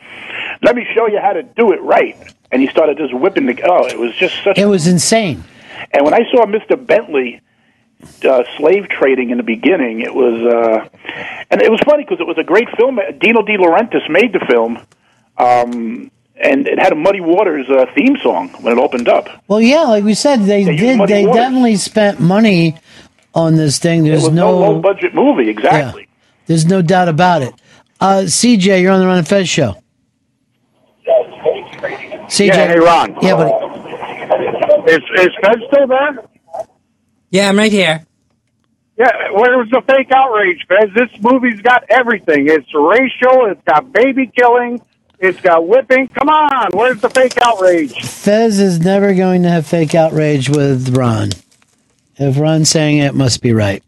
"Let 0.62 0.74
me 0.74 0.86
show 0.94 1.06
you 1.06 1.20
how 1.20 1.34
to 1.34 1.42
do 1.42 1.72
it 1.72 1.82
right." 1.82 2.16
And 2.50 2.62
he 2.62 2.68
started 2.68 2.96
just 2.96 3.14
whipping 3.14 3.46
the. 3.46 3.62
Oh, 3.64 3.86
it 3.86 3.98
was 3.98 4.14
just 4.14 4.42
such. 4.42 4.58
It 4.58 4.66
was 4.66 4.86
insane. 4.86 5.44
And 5.92 6.04
when 6.04 6.14
I 6.14 6.20
saw 6.32 6.46
Mr. 6.46 6.74
Bentley 6.84 7.40
uh, 8.24 8.44
slave 8.56 8.88
trading 8.88 9.30
in 9.30 9.36
the 9.36 9.42
beginning, 9.42 10.00
it 10.00 10.14
was, 10.14 10.42
uh, 10.42 10.88
and 11.50 11.62
it 11.62 11.70
was 11.70 11.80
funny 11.80 12.04
because 12.04 12.20
it 12.20 12.26
was 12.26 12.38
a 12.38 12.44
great 12.44 12.68
film. 12.76 12.98
Dino 13.20 13.42
De 13.42 13.56
Laurentiis 13.56 14.08
made 14.08 14.32
the 14.32 14.44
film, 14.48 14.78
um, 15.36 16.10
and 16.42 16.66
it 16.66 16.78
had 16.78 16.92
a 16.92 16.96
Muddy 16.96 17.20
Waters 17.20 17.66
uh, 17.68 17.86
theme 17.94 18.16
song 18.22 18.48
when 18.62 18.76
it 18.78 18.80
opened 18.80 19.08
up. 19.08 19.28
Well, 19.48 19.60
yeah, 19.60 19.82
like 19.82 20.04
we 20.04 20.14
said, 20.14 20.40
they 20.40 20.64
They 20.64 20.76
did. 20.76 21.00
They 21.08 21.26
Waters. 21.26 21.36
definitely 21.42 21.76
spent 21.76 22.20
money 22.20 22.76
on 23.34 23.56
this 23.56 23.78
thing. 23.78 24.04
There's 24.04 24.22
it 24.24 24.26
was 24.28 24.34
no, 24.34 24.60
no 24.60 24.72
low 24.72 24.80
budget 24.80 25.14
movie, 25.14 25.48
exactly. 25.48 26.02
Yeah, 26.02 26.08
there's 26.46 26.66
no 26.66 26.82
doubt 26.82 27.08
about 27.08 27.42
it. 27.42 27.54
Uh, 28.00 28.22
CJ, 28.24 28.80
you're 28.82 28.92
on 28.92 29.00
the 29.00 29.06
Ron 29.06 29.18
and 29.18 29.28
Fez 29.28 29.48
show. 29.48 29.74
CJ, 31.06 32.46
Yeah, 32.48 32.66
hey, 32.68 32.78
Ron. 32.78 33.16
Yeah, 33.22 33.34
buddy. 33.36 34.92
Is, 34.92 35.02
is 35.18 35.28
Fed 35.42 35.58
still 35.68 35.86
there? 35.86 36.24
Yeah, 37.30 37.48
I'm 37.48 37.56
right 37.58 37.72
here. 37.72 38.04
Yeah, 38.98 39.30
where 39.32 39.56
was 39.58 39.68
the 39.70 39.82
fake 39.86 40.10
outrage, 40.12 40.66
Fez? 40.68 40.90
This 40.94 41.10
movie's 41.22 41.60
got 41.60 41.84
everything. 41.88 42.48
It's 42.48 42.68
racial, 42.74 43.46
it's 43.46 43.62
got 43.64 43.92
baby 43.92 44.30
killing, 44.36 44.80
it's 45.18 45.40
got 45.40 45.66
whipping. 45.66 46.08
Come 46.08 46.28
on, 46.28 46.70
where's 46.72 47.00
the 47.00 47.10
fake 47.10 47.36
outrage? 47.42 47.92
Fez 48.04 48.58
is 48.60 48.80
never 48.80 49.14
going 49.14 49.42
to 49.42 49.48
have 49.48 49.66
fake 49.66 49.94
outrage 49.94 50.48
with 50.48 50.96
Ron. 50.96 51.30
If 52.16 52.38
Ron's 52.38 52.68
saying 52.68 52.98
it, 52.98 53.06
it 53.06 53.14
must 53.14 53.42
be 53.42 53.52
right. 53.52 53.82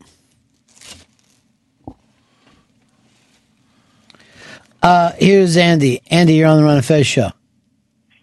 Uh, 4.82 5.12
here's 5.18 5.56
Andy. 5.56 6.00
Andy, 6.10 6.34
you're 6.34 6.48
on 6.48 6.58
the 6.58 6.64
Ron 6.64 6.76
and 6.76 6.84
Fez 6.84 7.06
show. 7.06 7.30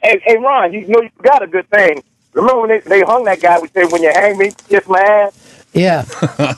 Hey, 0.01 0.21
hey, 0.23 0.37
Ron, 0.37 0.73
you 0.73 0.87
know 0.87 1.01
you 1.01 1.09
got 1.21 1.43
a 1.43 1.47
good 1.47 1.69
thing. 1.69 2.03
Remember 2.33 2.61
when 2.61 2.69
they, 2.69 2.79
they 2.79 3.01
hung 3.01 3.23
that 3.25 3.41
guy? 3.41 3.59
We 3.59 3.67
said, 3.69 3.91
"When 3.91 4.01
you 4.01 4.11
hang 4.13 4.37
me, 4.37 4.51
kiss 4.69 4.87
my 4.87 4.99
ass." 4.99 5.65
Yeah. 5.73 6.05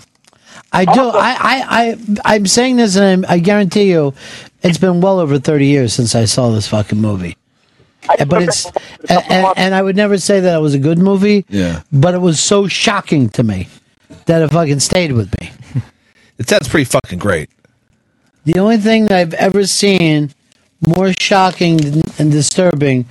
I 0.72 0.86
do. 0.86 1.02
I, 1.02 1.36
I, 1.40 1.66
I, 1.70 2.36
I'm 2.36 2.46
saying 2.46 2.76
this, 2.76 2.96
and 2.96 3.26
I, 3.26 3.34
I 3.34 3.40
guarantee 3.40 3.90
you, 3.90 4.14
it's 4.62 4.78
been 4.78 5.02
well 5.02 5.20
over 5.20 5.40
30 5.40 5.66
years 5.66 5.94
since 5.94 6.16
I 6.16 6.26
saw 6.26 6.50
this 6.52 6.68
fucking 6.68 7.00
movie. 7.00 7.38
But 8.28 8.44
it's, 8.44 8.66
and, 9.10 9.24
and, 9.30 9.48
and 9.58 9.76
I 9.76 9.82
would 9.82 9.96
never 9.96 10.18
say 10.18 10.40
that 10.40 10.56
it 10.56 10.62
was 10.62 10.74
a 10.74 10.80
good 10.80 10.98
movie. 10.98 11.46
Yeah. 11.50 11.84
But 11.92 12.16
it 12.16 12.20
was 12.20 12.40
so 12.40 12.68
shocking 12.68 13.30
to 13.30 13.44
me 13.44 13.68
that 14.26 14.42
it 14.42 14.52
fucking 14.52 14.80
stayed 14.80 15.12
with 15.12 15.40
me. 15.40 15.52
It 16.38 16.48
sounds 16.48 16.70
pretty 16.70 16.86
fucking 16.86 17.20
great. 17.20 17.50
The 18.46 18.60
only 18.60 18.78
thing 18.78 19.08
that 19.08 19.20
I've 19.20 19.34
ever 19.34 19.68
seen 19.68 20.34
more 20.88 21.12
shocking 21.20 21.80
and 22.18 22.32
disturbing 22.32 23.06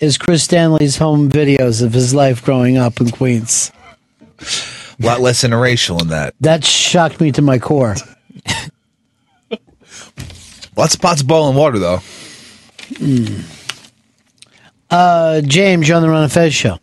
is 0.00 0.18
Chris 0.18 0.42
Stanley's 0.42 0.96
home 0.96 1.30
videos 1.30 1.82
of 1.82 1.92
his 1.92 2.12
life 2.12 2.44
growing 2.44 2.76
up 2.76 3.00
in 3.00 3.10
Queens. 3.10 3.70
A 5.00 5.06
lot 5.06 5.20
less 5.20 5.44
interracial 5.44 6.02
in 6.02 6.08
that. 6.08 6.34
That 6.40 6.64
shocked 6.64 7.20
me 7.20 7.30
to 7.32 7.42
my 7.42 7.58
core. 7.58 7.94
Lots 10.76 10.94
of 10.94 11.00
pots 11.00 11.20
of 11.20 11.26
boiling 11.26 11.56
water, 11.56 11.78
though. 11.78 12.00
Hmm. 12.98 13.40
Uh, 14.90 15.40
James, 15.40 15.88
you're 15.88 15.96
on 15.96 16.02
the 16.02 16.08
Ron 16.08 16.24
and 16.24 16.32
Fez 16.32 16.54
show. 16.54 16.78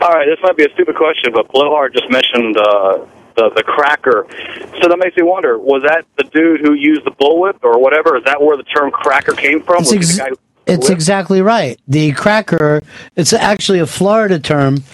All 0.00 0.08
right, 0.08 0.26
this 0.26 0.38
might 0.42 0.56
be 0.56 0.64
a 0.64 0.70
stupid 0.72 0.96
question, 0.96 1.32
but 1.32 1.48
Blowhard 1.52 1.92
just 1.92 2.10
mentioned 2.10 2.56
uh, 2.56 3.04
the 3.36 3.50
the 3.54 3.62
cracker, 3.62 4.26
so 4.80 4.88
that 4.88 4.98
makes 4.98 5.14
me 5.16 5.22
wonder: 5.22 5.58
was 5.58 5.82
that 5.82 6.06
the 6.16 6.24
dude 6.24 6.60
who 6.60 6.72
used 6.72 7.04
the 7.04 7.10
bullwhip 7.10 7.58
or 7.62 7.78
whatever? 7.78 8.16
Is 8.16 8.24
that 8.24 8.40
where 8.40 8.56
the 8.56 8.62
term 8.62 8.90
cracker 8.90 9.32
came 9.32 9.62
from? 9.62 9.82
It's, 9.82 9.92
Was 9.92 9.96
ex- 9.96 10.16
the 10.16 10.22
guy 10.22 10.30
it's 10.66 10.88
exactly 10.88 11.42
right. 11.42 11.80
The 11.88 12.12
cracker, 12.12 12.80
it's 13.16 13.32
actually 13.32 13.80
a 13.80 13.86
Florida 13.86 14.38
term, 14.38 14.84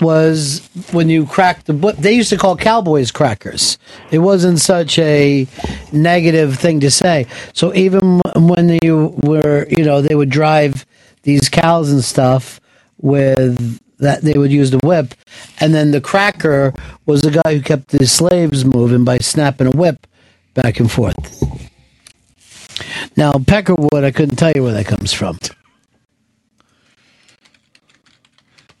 was 0.00 0.68
when 0.92 1.08
you 1.08 1.26
cracked 1.26 1.66
the 1.66 1.74
whip. 1.74 1.96
They 1.96 2.12
used 2.12 2.30
to 2.30 2.36
call 2.36 2.56
cowboys 2.56 3.10
crackers. 3.10 3.78
It 4.10 4.18
wasn't 4.18 4.60
such 4.60 4.98
a 4.98 5.46
negative 5.92 6.58
thing 6.58 6.80
to 6.80 6.90
say. 6.90 7.26
So 7.52 7.74
even 7.74 8.20
when 8.36 8.78
you 8.82 9.14
were, 9.22 9.66
you 9.68 9.84
know, 9.84 10.00
they 10.00 10.14
would 10.14 10.30
drive 10.30 10.84
these 11.22 11.48
cows 11.48 11.90
and 11.90 12.02
stuff 12.04 12.60
with 13.00 13.80
that 13.98 14.22
they 14.22 14.36
would 14.36 14.52
use 14.52 14.70
the 14.70 14.78
whip, 14.78 15.14
and 15.60 15.72
then 15.72 15.92
the 15.92 16.00
cracker 16.00 16.74
was 17.06 17.22
the 17.22 17.30
guy 17.30 17.54
who 17.54 17.62
kept 17.62 17.88
the 17.88 18.06
slaves 18.06 18.64
moving 18.64 19.04
by 19.04 19.18
snapping 19.18 19.68
a 19.68 19.70
whip 19.70 20.06
back 20.52 20.80
and 20.80 20.90
forth. 20.90 21.42
Now 23.16 23.32
Peckerwood, 23.32 24.04
I 24.04 24.10
couldn't 24.10 24.36
tell 24.36 24.52
you 24.54 24.64
where 24.64 24.72
that 24.72 24.86
comes 24.86 25.12
from. 25.12 25.38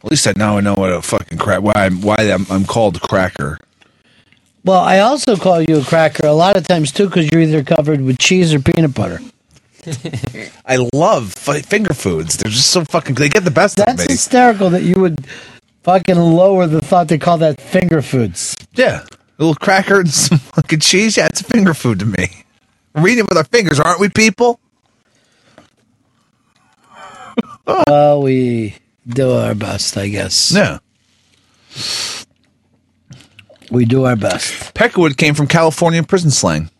At 0.04 0.10
least 0.10 0.26
I 0.26 0.34
now 0.36 0.58
I 0.58 0.60
know 0.60 0.74
what 0.74 0.92
a 0.92 1.00
fucking 1.00 1.38
crack. 1.38 1.62
Why 1.62 1.72
I'm 1.74 2.02
why 2.02 2.16
I'm, 2.18 2.46
I'm 2.50 2.64
called 2.66 3.00
cracker. 3.00 3.58
Well, 4.64 4.80
I 4.80 4.98
also 5.00 5.36
call 5.36 5.60
you 5.62 5.78
a 5.80 5.84
cracker 5.84 6.26
a 6.26 6.32
lot 6.32 6.56
of 6.56 6.66
times 6.68 6.92
too 6.92 7.06
because 7.06 7.30
you're 7.30 7.40
either 7.40 7.62
covered 7.62 8.00
with 8.02 8.18
cheese 8.18 8.52
or 8.52 8.60
peanut 8.60 8.94
butter. 8.94 9.20
I 10.66 10.76
love 10.94 11.32
fi- 11.34 11.60
finger 11.62 11.94
foods. 11.94 12.36
They're 12.36 12.50
just 12.50 12.70
so 12.70 12.84
fucking. 12.84 13.14
They 13.16 13.28
get 13.28 13.44
the 13.44 13.50
best 13.50 13.76
That's 13.76 13.92
of 14.02 14.08
me. 14.08 14.12
hysterical 14.14 14.70
that 14.70 14.82
you 14.82 14.96
would 15.00 15.26
fucking 15.82 16.16
lower 16.16 16.66
the 16.66 16.80
thought 16.80 17.08
they 17.08 17.18
call 17.18 17.38
that 17.38 17.60
finger 17.60 18.00
foods. 18.02 18.54
Yeah, 18.74 19.04
a 19.04 19.08
little 19.38 19.54
cracker 19.54 20.00
and 20.00 20.10
some 20.12 20.38
fucking 20.38 20.80
cheese. 20.80 21.16
Yeah, 21.16 21.26
it's 21.26 21.40
a 21.40 21.44
finger 21.44 21.72
food 21.74 21.98
to 22.00 22.06
me. 22.06 22.44
We're 22.94 23.08
eating 23.08 23.26
with 23.28 23.36
our 23.38 23.44
fingers, 23.44 23.80
aren't 23.80 24.00
we, 24.00 24.08
people? 24.10 24.60
well, 27.66 28.22
we 28.22 28.76
do 29.06 29.32
our 29.32 29.54
best, 29.54 29.96
I 29.96 30.08
guess. 30.08 30.52
Yeah. 30.52 30.78
We 33.70 33.84
do 33.84 34.04
our 34.04 34.16
best. 34.16 34.74
Peckerwood 34.74 35.16
came 35.16 35.34
from 35.34 35.46
California 35.46 36.02
prison 36.02 36.30
slang. 36.30 36.70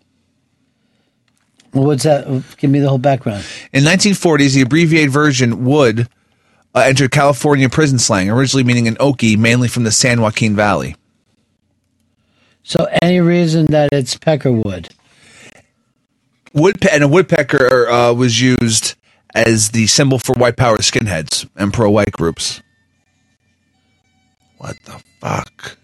Well, 1.73 1.85
what's 1.85 2.05
that? 2.05 2.27
Give 2.57 2.71
me 2.71 2.79
the 2.79 2.89
whole 2.89 2.99
background. 2.99 3.45
In 3.73 3.83
1940s, 3.83 4.55
the 4.55 4.63
abbreviated 4.63 5.11
version 5.11 5.65
would 5.65 6.09
uh, 6.75 6.81
entered 6.81 7.11
California 7.11 7.69
prison 7.69 7.99
slang, 7.99 8.31
originally 8.31 8.65
meaning 8.65 8.87
an 8.87 8.95
okie, 8.97 9.37
mainly 9.37 9.69
from 9.69 9.85
the 9.85 9.91
San 9.91 10.21
Joaquin 10.21 10.55
Valley. 10.55 10.97
So, 12.63 12.87
any 13.03 13.21
reason 13.21 13.67
that 13.67 13.91
it's 13.93 14.17
peckerwood? 14.17 14.91
Woodpe- 16.55 16.89
and 16.93 17.03
a 17.03 17.09
woodpecker 17.09 17.89
uh, 17.89 18.13
was 18.13 18.41
used 18.41 18.95
as 19.35 19.71
the 19.71 19.87
symbol 19.87 20.19
for 20.19 20.35
white 20.35 20.57
power 20.57 20.79
skinheads 20.79 21.49
and 21.57 21.73
pro-white 21.73 22.13
groups. 22.13 22.63
What 24.59 24.77
the 24.85 25.03
fuck? 25.21 25.77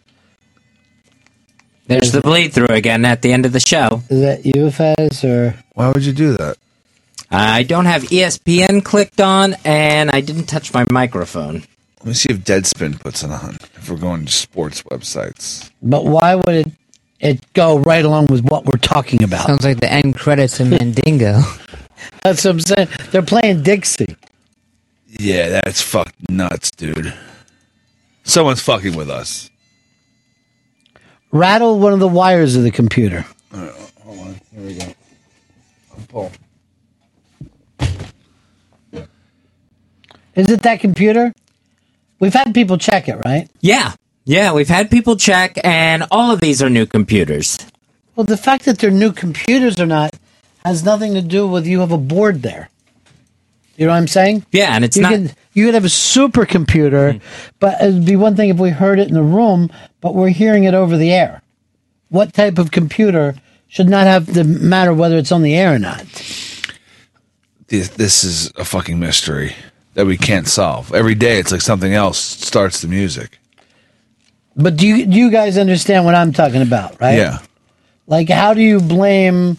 There's 1.86 2.12
the 2.12 2.20
bleed 2.20 2.52
through 2.52 2.68
again 2.68 3.04
at 3.04 3.20
the 3.22 3.32
end 3.32 3.44
of 3.46 3.52
the 3.52 3.60
show. 3.60 4.02
Is 4.08 4.20
that 4.20 4.46
you, 4.46 4.70
Fez, 4.70 5.24
or 5.24 5.56
why 5.74 5.88
would 5.88 6.04
you 6.04 6.12
do 6.12 6.34
that? 6.36 6.56
I 7.32 7.64
don't 7.64 7.86
have 7.86 8.02
ESPN 8.04 8.84
clicked 8.84 9.20
on, 9.20 9.54
and 9.64 10.10
I 10.10 10.20
didn't 10.20 10.46
touch 10.46 10.72
my 10.72 10.84
microphone. 10.90 11.64
Let 11.98 12.06
me 12.06 12.14
see 12.14 12.30
if 12.30 12.38
Deadspin 12.38 12.98
puts 13.00 13.22
it 13.22 13.30
on. 13.30 13.56
If 13.76 13.90
we're 13.90 13.98
going 13.98 14.24
to 14.24 14.32
sports 14.32 14.82
websites, 14.84 15.70
But 15.82 16.04
why 16.06 16.36
would 16.36 16.54
it 16.54 16.72
it 17.18 17.52
go 17.52 17.78
right 17.78 18.04
along 18.04 18.26
with 18.28 18.42
what 18.42 18.64
we're 18.64 18.78
talking 18.78 19.22
about? 19.22 19.46
Sounds 19.46 19.64
like 19.64 19.80
the 19.80 19.92
end 19.92 20.16
credits 20.16 20.58
of 20.60 20.68
Mandingo. 20.70 21.42
That's 22.22 22.44
what 22.44 22.50
I'm 22.52 22.60
saying. 22.60 22.88
They're 23.10 23.22
playing 23.22 23.62
Dixie. 23.62 24.16
yeah, 25.06 25.48
that's 25.48 25.80
fucked 25.82 26.14
nuts, 26.30 26.70
dude. 26.70 27.12
Someone's 28.24 28.60
fucking 28.62 28.94
with 28.96 29.10
us. 29.10 29.50
Rattle 31.32 31.78
one 31.78 31.92
of 31.92 32.00
the 32.00 32.08
wires 32.08 32.56
of 32.56 32.62
the 32.62 32.70
computer. 32.70 33.24
hold 33.52 34.18
on, 34.18 34.40
here 34.52 34.62
we 34.66 34.74
go. 34.74 34.94
Pull. 36.08 36.32
Is 40.34 40.50
it 40.50 40.62
that 40.62 40.80
computer? 40.80 41.32
We've 42.18 42.34
had 42.34 42.54
people 42.54 42.78
check 42.78 43.08
it, 43.08 43.16
right? 43.24 43.48
Yeah, 43.60 43.94
yeah, 44.24 44.52
we've 44.52 44.68
had 44.68 44.90
people 44.90 45.16
check, 45.16 45.58
and 45.64 46.04
all 46.10 46.30
of 46.30 46.40
these 46.40 46.62
are 46.62 46.70
new 46.70 46.86
computers. 46.86 47.58
Well, 48.14 48.24
the 48.24 48.36
fact 48.36 48.64
that 48.66 48.78
they're 48.78 48.90
new 48.90 49.12
computers 49.12 49.80
or 49.80 49.86
not 49.86 50.14
has 50.64 50.84
nothing 50.84 51.14
to 51.14 51.22
do 51.22 51.46
with 51.46 51.66
you 51.66 51.80
have 51.80 51.92
a 51.92 51.98
board 51.98 52.42
there. 52.42 52.68
You 53.76 53.86
know 53.86 53.92
what 53.92 53.98
I'm 53.98 54.08
saying? 54.08 54.44
Yeah, 54.52 54.74
and 54.74 54.84
it's 54.84 54.96
you 54.96 55.02
not. 55.02 55.12
Could, 55.12 55.34
you 55.54 55.64
could 55.64 55.74
have 55.74 55.84
a 55.84 55.88
supercomputer, 55.88 57.14
hmm. 57.14 57.24
but 57.58 57.80
it'd 57.80 58.04
be 58.04 58.16
one 58.16 58.36
thing 58.36 58.50
if 58.50 58.58
we 58.58 58.70
heard 58.70 58.98
it 58.98 59.08
in 59.08 59.14
the 59.14 59.22
room, 59.22 59.70
but 60.00 60.14
we're 60.14 60.28
hearing 60.28 60.64
it 60.64 60.74
over 60.74 60.96
the 60.96 61.12
air. 61.12 61.42
What 62.08 62.34
type 62.34 62.58
of 62.58 62.70
computer 62.70 63.36
should 63.68 63.88
not 63.88 64.06
have 64.06 64.32
to 64.34 64.44
matter 64.44 64.92
whether 64.92 65.16
it's 65.16 65.32
on 65.32 65.42
the 65.42 65.54
air 65.54 65.74
or 65.74 65.78
not? 65.78 66.04
This, 67.68 67.88
this 67.88 68.24
is 68.24 68.52
a 68.56 68.64
fucking 68.64 68.98
mystery 68.98 69.54
that 69.94 70.04
we 70.04 70.16
can't 70.16 70.48
solve. 70.48 70.92
Every 70.92 71.14
day, 71.14 71.38
it's 71.38 71.52
like 71.52 71.60
something 71.60 71.94
else 71.94 72.18
starts 72.18 72.82
the 72.82 72.88
music. 72.88 73.38
But 74.56 74.76
do 74.76 74.86
you 74.86 75.06
do 75.06 75.16
you 75.16 75.30
guys 75.30 75.56
understand 75.56 76.04
what 76.04 76.14
I'm 76.14 76.32
talking 76.32 76.62
about, 76.62 77.00
right? 77.00 77.16
Yeah. 77.16 77.38
Like, 78.06 78.28
how 78.28 78.54
do 78.54 78.60
you 78.60 78.80
blame 78.80 79.58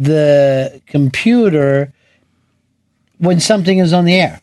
the 0.00 0.80
computer 0.86 1.92
when 3.18 3.38
something 3.38 3.78
is 3.78 3.92
on 3.92 4.06
the 4.06 4.14
air? 4.14 4.40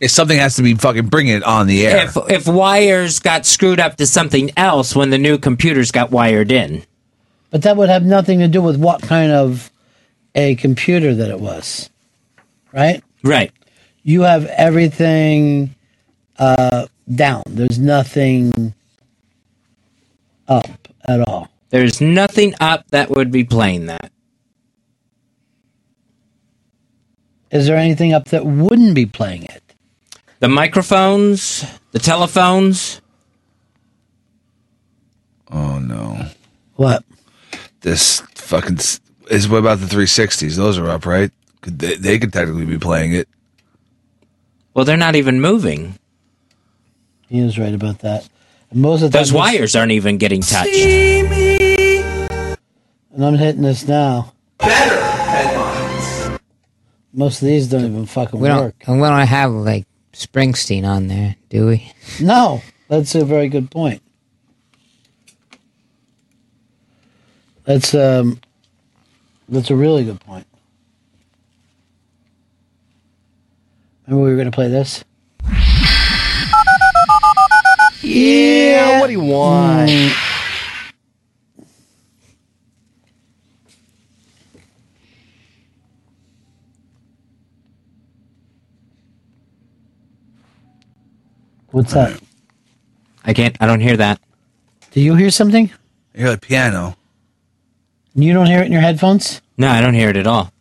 If 0.00 0.10
something 0.10 0.36
has 0.36 0.56
to 0.56 0.62
be 0.62 0.74
fucking 0.74 1.06
bringing 1.06 1.36
it 1.36 1.44
on 1.44 1.66
the 1.68 1.86
air. 1.86 2.04
If 2.04 2.16
if 2.28 2.48
wires 2.48 3.20
got 3.20 3.46
screwed 3.46 3.80
up 3.80 3.96
to 3.96 4.06
something 4.06 4.50
else 4.56 4.94
when 4.94 5.10
the 5.10 5.18
new 5.18 5.38
computers 5.38 5.92
got 5.92 6.10
wired 6.10 6.50
in, 6.52 6.82
But 7.50 7.62
that 7.62 7.76
would 7.76 7.88
have 7.88 8.04
nothing 8.04 8.40
to 8.40 8.48
do 8.48 8.60
with 8.60 8.76
what 8.76 9.00
kind 9.02 9.30
of 9.32 9.70
a 10.34 10.56
computer 10.56 11.14
that 11.14 11.30
it 11.30 11.38
was, 11.40 11.88
right? 12.72 13.02
right? 13.22 13.52
You 14.02 14.22
have 14.22 14.46
everything 14.46 15.74
uh, 16.38 16.86
down. 17.14 17.44
There's 17.46 17.78
nothing 17.78 18.74
up 20.48 20.66
at 21.06 21.20
all. 21.28 21.48
There's 21.74 22.00
nothing 22.00 22.54
up 22.60 22.86
that 22.92 23.10
would 23.10 23.32
be 23.32 23.42
playing 23.42 23.86
that. 23.86 24.12
Is 27.50 27.66
there 27.66 27.76
anything 27.76 28.12
up 28.12 28.26
that 28.26 28.46
wouldn't 28.46 28.94
be 28.94 29.06
playing 29.06 29.42
it? 29.42 29.60
The 30.38 30.46
microphones, 30.46 31.64
the 31.90 31.98
telephones. 31.98 33.00
Oh 35.50 35.80
no! 35.80 36.28
What? 36.76 37.04
This 37.80 38.20
fucking 38.36 38.78
is 39.28 39.48
what 39.48 39.58
about 39.58 39.80
the 39.80 39.86
360s? 39.86 40.54
Those 40.54 40.78
are 40.78 40.88
up, 40.88 41.04
right? 41.04 41.32
They, 41.62 41.96
they 41.96 42.18
could 42.20 42.32
technically 42.32 42.66
be 42.66 42.78
playing 42.78 43.14
it. 43.14 43.28
Well, 44.74 44.84
they're 44.84 44.96
not 44.96 45.16
even 45.16 45.40
moving. 45.40 45.98
He 47.28 47.40
is 47.40 47.58
right 47.58 47.74
about 47.74 47.98
that. 47.98 48.28
And 48.74 48.82
most 48.82 49.02
of 49.02 49.12
Those 49.12 49.30
time- 49.30 49.38
wires 49.38 49.76
aren't 49.76 49.92
even 49.92 50.18
getting 50.18 50.40
touched. 50.42 50.74
And 50.74 52.58
I'm 53.24 53.36
hitting 53.36 53.62
this 53.62 53.86
now. 53.86 54.32
Better 54.58 55.00
headlines. 55.00 56.40
Most 57.12 57.40
of 57.40 57.46
these 57.46 57.68
don't 57.68 57.84
even 57.84 58.06
fucking 58.06 58.40
We 58.40 58.48
don't. 58.48 58.58
work. 58.64 58.74
And 58.88 59.00
we 59.00 59.06
don't 59.06 59.26
have 59.28 59.52
like 59.52 59.86
Springsteen 60.12 60.84
on 60.84 61.06
there, 61.06 61.36
do 61.50 61.68
we? 61.68 61.92
No, 62.20 62.62
that's 62.88 63.14
a 63.14 63.24
very 63.24 63.48
good 63.48 63.70
point. 63.70 64.02
That's 67.64 67.94
um, 67.94 68.40
that's 69.48 69.70
a 69.70 69.76
really 69.76 70.04
good 70.04 70.18
point. 70.20 70.46
Remember 74.06 74.24
we 74.24 74.30
were 74.30 74.36
going 74.36 74.50
to 74.50 74.54
play 74.54 74.68
this? 74.68 75.04
Yeah, 78.04 79.00
what 79.00 79.06
do 79.06 79.12
you 79.14 79.20
want? 79.20 79.88
Mm. 79.88 80.12
What's 91.70 91.94
that? 91.94 92.20
I 93.24 93.32
can't. 93.32 93.56
I 93.58 93.66
don't 93.66 93.80
hear 93.80 93.96
that. 93.96 94.20
Do 94.92 95.00
you 95.00 95.14
hear 95.16 95.30
something? 95.30 95.72
I 96.14 96.18
hear 96.18 96.30
the 96.30 96.38
piano. 96.38 96.96
You 98.14 98.32
don't 98.32 98.46
hear 98.46 98.60
it 98.60 98.66
in 98.66 98.72
your 98.72 98.80
headphones? 98.82 99.40
No, 99.56 99.68
I 99.68 99.80
don't 99.80 99.94
hear 99.94 100.10
it 100.10 100.16
at 100.16 100.26
all. 100.26 100.52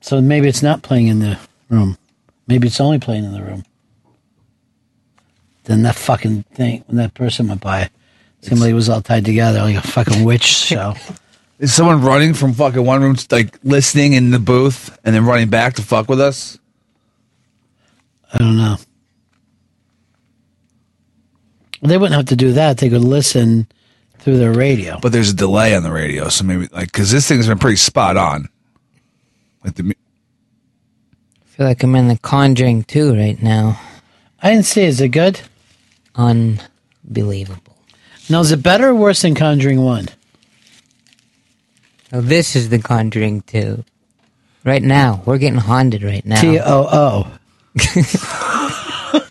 So 0.00 0.20
maybe 0.20 0.48
it's 0.48 0.62
not 0.62 0.82
playing 0.82 1.06
in 1.06 1.20
the 1.20 1.38
room. 1.68 1.96
Maybe 2.48 2.66
it's 2.66 2.80
only 2.80 2.98
playing 2.98 3.24
in 3.24 3.32
the 3.32 3.42
room. 3.42 3.64
Then 5.64 5.82
that 5.82 5.94
fucking 5.94 6.44
thing, 6.54 6.84
when 6.86 6.96
that 6.96 7.14
person 7.14 7.48
went 7.48 7.60
by, 7.60 7.90
somebody 8.40 8.72
was 8.72 8.88
all 8.88 9.00
tied 9.00 9.24
together 9.24 9.60
like 9.60 9.76
a 9.76 9.82
fucking 9.82 10.24
witch 10.24 10.44
show. 10.44 10.94
Is 11.58 11.72
someone 11.72 12.02
running 12.02 12.34
from 12.34 12.54
fucking 12.54 12.84
one 12.84 13.02
room, 13.02 13.14
to, 13.14 13.26
like 13.30 13.56
listening 13.62 14.14
in 14.14 14.32
the 14.32 14.40
booth, 14.40 14.98
and 15.04 15.14
then 15.14 15.24
running 15.24 15.48
back 15.48 15.74
to 15.74 15.82
fuck 15.82 16.08
with 16.08 16.20
us? 16.20 16.58
I 18.34 18.38
don't 18.38 18.56
know. 18.56 18.78
They 21.82 21.98
wouldn't 21.98 22.16
have 22.16 22.26
to 22.26 22.36
do 22.36 22.52
that. 22.52 22.78
They 22.78 22.88
could 22.88 23.02
listen 23.04 23.68
through 24.18 24.38
their 24.38 24.52
radio. 24.52 24.98
But 25.00 25.12
there's 25.12 25.30
a 25.30 25.36
delay 25.36 25.76
on 25.76 25.84
the 25.84 25.92
radio, 25.92 26.28
so 26.30 26.44
maybe 26.44 26.68
like 26.72 26.90
because 26.90 27.12
this 27.12 27.28
thing's 27.28 27.46
been 27.46 27.58
pretty 27.58 27.76
spot 27.76 28.16
on. 28.16 28.48
Like 29.64 29.74
the 29.74 29.84
mu- 29.84 29.92
I 29.92 31.44
feel 31.48 31.66
like 31.66 31.82
I'm 31.82 31.94
in 31.94 32.08
The 32.08 32.18
Conjuring 32.18 32.84
2 32.84 33.14
right 33.14 33.40
now. 33.40 33.80
I 34.42 34.50
didn't 34.50 34.64
see. 34.64 34.82
Is 34.82 35.00
it 35.00 35.08
good? 35.08 35.40
Unbelievable. 36.14 37.76
Now, 38.28 38.40
is 38.40 38.52
it 38.52 38.62
better 38.62 38.88
or 38.88 38.94
worse 38.94 39.22
than 39.22 39.34
Conjuring 39.34 39.82
One? 39.82 40.08
Oh, 42.12 42.20
this 42.20 42.54
is 42.54 42.68
The 42.68 42.78
Conjuring 42.78 43.42
2. 43.42 43.84
Right 44.64 44.82
now. 44.82 45.22
We're 45.26 45.38
getting 45.38 45.58
haunted 45.58 46.02
right 46.02 46.24
now. 46.24 46.40
T 46.40 46.58
O 46.60 46.88
O. 46.92 47.38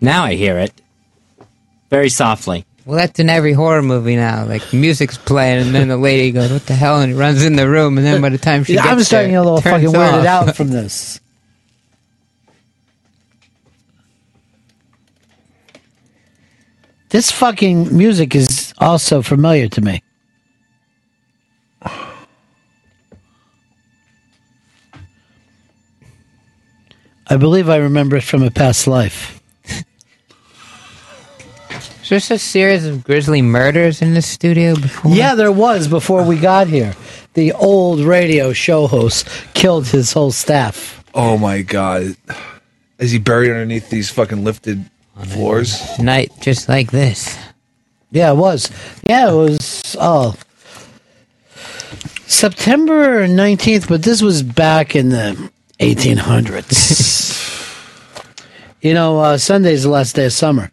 Now 0.00 0.24
I 0.24 0.34
hear 0.34 0.58
it. 0.58 0.72
Very 1.90 2.08
softly. 2.08 2.64
Well, 2.88 2.98
that's 2.98 3.20
in 3.20 3.30
every 3.30 3.52
horror 3.52 3.82
movie 3.82 4.16
now. 4.16 4.46
Like, 4.46 4.72
music's 4.72 5.18
playing, 5.18 5.66
and 5.66 5.76
then 5.76 5.88
the 5.88 5.98
lady 5.98 6.32
goes, 6.32 6.52
What 6.52 6.66
the 6.66 6.74
hell? 6.74 7.00
And 7.02 7.18
runs 7.18 7.44
in 7.44 7.56
the 7.56 7.68
room, 7.68 7.98
and 7.98 8.06
then 8.06 8.22
by 8.22 8.30
the 8.30 8.38
time 8.38 8.64
she 8.64 8.76
Yeah, 8.76 8.84
gets 8.84 8.88
I'm 8.88 9.04
starting 9.04 9.32
to 9.32 9.34
there, 9.34 9.42
a 9.42 9.44
little 9.44 9.62
fucking 9.62 9.90
weirded 9.90 10.26
out 10.26 10.56
from 10.56 10.70
this. 10.70 11.20
This 17.10 17.32
fucking 17.32 17.96
music 17.96 18.34
is 18.36 18.74
also 18.78 19.22
familiar 19.22 19.68
to 19.70 19.82
me. 19.82 20.02
I 27.28 27.36
believe 27.38 27.68
I 27.68 27.76
remember 27.78 28.16
it 28.16 28.24
from 28.24 28.42
a 28.44 28.50
past 28.50 28.86
life. 28.88 29.37
Is 32.08 32.26
this 32.26 32.30
a 32.30 32.38
series 32.38 32.86
of 32.86 33.04
grisly 33.04 33.42
murders 33.42 34.00
in 34.00 34.14
the 34.14 34.22
studio 34.22 34.74
before? 34.74 35.14
Yeah, 35.14 35.34
there 35.34 35.52
was 35.52 35.88
before 35.88 36.24
we 36.24 36.38
got 36.38 36.66
here. 36.66 36.94
The 37.34 37.52
old 37.52 38.00
radio 38.00 38.54
show 38.54 38.86
host 38.86 39.28
killed 39.52 39.86
his 39.88 40.14
whole 40.14 40.30
staff. 40.30 41.04
Oh 41.12 41.36
my 41.36 41.60
god. 41.60 42.16
Is 42.98 43.10
he 43.10 43.18
buried 43.18 43.50
underneath 43.50 43.90
these 43.90 44.08
fucking 44.08 44.42
lifted 44.42 44.88
floors? 45.22 45.98
Night 45.98 46.32
just 46.40 46.66
like 46.66 46.92
this. 46.92 47.38
Yeah, 48.10 48.32
it 48.32 48.36
was. 48.36 48.70
Yeah, 49.04 49.30
it 49.30 49.34
was. 49.36 49.94
Oh, 50.00 50.34
September 52.26 53.28
nineteenth, 53.28 53.86
but 53.86 54.02
this 54.02 54.22
was 54.22 54.42
back 54.42 54.96
in 54.96 55.10
the 55.10 55.50
eighteen 55.78 56.16
hundreds. 56.16 57.44
you 58.80 58.94
know, 58.94 59.20
uh, 59.20 59.36
Sunday's 59.36 59.82
the 59.82 59.90
last 59.90 60.16
day 60.16 60.24
of 60.24 60.32
summer. 60.32 60.70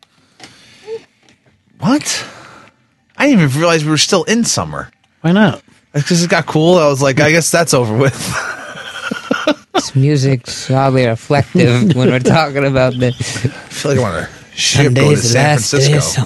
What? 1.79 2.25
I 3.17 3.27
didn't 3.27 3.43
even 3.43 3.59
realize 3.59 3.83
we 3.83 3.91
were 3.91 3.97
still 3.97 4.23
in 4.23 4.43
summer. 4.43 4.91
Why 5.21 5.31
not? 5.31 5.61
Because 5.93 6.23
it 6.23 6.29
got 6.29 6.45
cool. 6.45 6.77
I 6.77 6.87
was 6.87 7.01
like, 7.01 7.19
I 7.19 7.31
guess 7.31 7.51
that's 7.51 7.73
over 7.73 7.95
with. 7.97 8.15
This 9.75 9.93
music's 9.93 10.71
oddly 10.71 11.05
reflective 11.05 11.93
when 11.95 12.09
we're 12.09 12.19
talking 12.19 12.63
about 12.65 12.93
this. 12.93 13.45
I 13.45 13.49
feel 13.49 13.91
like 13.91 13.99
I 13.99 14.03
want 14.03 14.29
to 14.29 14.57
ship 14.57 14.93
go 14.93 15.11
to 15.11 15.17
San 15.17 15.59
Francisco. 15.59 16.23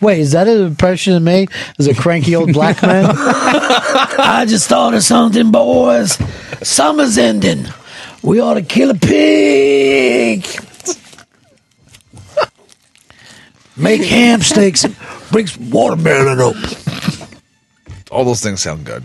Wait, 0.00 0.20
is 0.20 0.32
that 0.32 0.48
an 0.48 0.62
impression 0.66 1.14
of 1.14 1.22
me 1.22 1.46
as 1.78 1.86
a 1.88 1.94
cranky 1.94 2.34
old 2.34 2.54
black 2.54 2.80
man? 2.82 3.04
I 3.14 4.46
just 4.48 4.66
thought 4.68 4.94
of 4.94 5.02
something, 5.02 5.50
boys. 5.50 6.18
Summer's 6.62 7.18
ending. 7.18 7.66
We 8.22 8.40
ought 8.40 8.54
to 8.54 8.62
kill 8.62 8.90
a 8.90 8.94
pig. 8.94 10.46
Make 13.76 14.02
ham 14.04 14.40
steaks 14.42 14.84
and 14.84 14.96
bring 15.30 15.46
some 15.46 15.70
watermelon 15.70 16.40
up. 16.40 16.56
All 18.10 18.24
those 18.24 18.40
things 18.42 18.62
sound 18.62 18.84
good. 18.86 19.04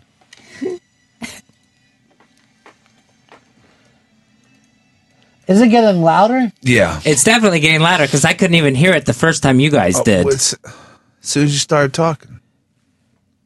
Is 5.47 5.59
it 5.59 5.69
getting 5.69 6.01
louder? 6.01 6.51
Yeah. 6.61 7.01
It's 7.03 7.23
definitely 7.23 7.59
getting 7.59 7.81
louder 7.81 8.05
because 8.05 8.23
I 8.25 8.33
couldn't 8.33 8.55
even 8.55 8.75
hear 8.75 8.93
it 8.93 9.05
the 9.05 9.13
first 9.13 9.43
time 9.43 9.59
you 9.59 9.69
guys 9.69 9.99
Oh, 9.99 10.03
did. 10.03 10.21
it's- 10.27 10.55
As 10.63 11.29
soon 11.29 11.43
as 11.45 11.53
you 11.53 11.59
started 11.59 11.93
talking. 11.93 12.39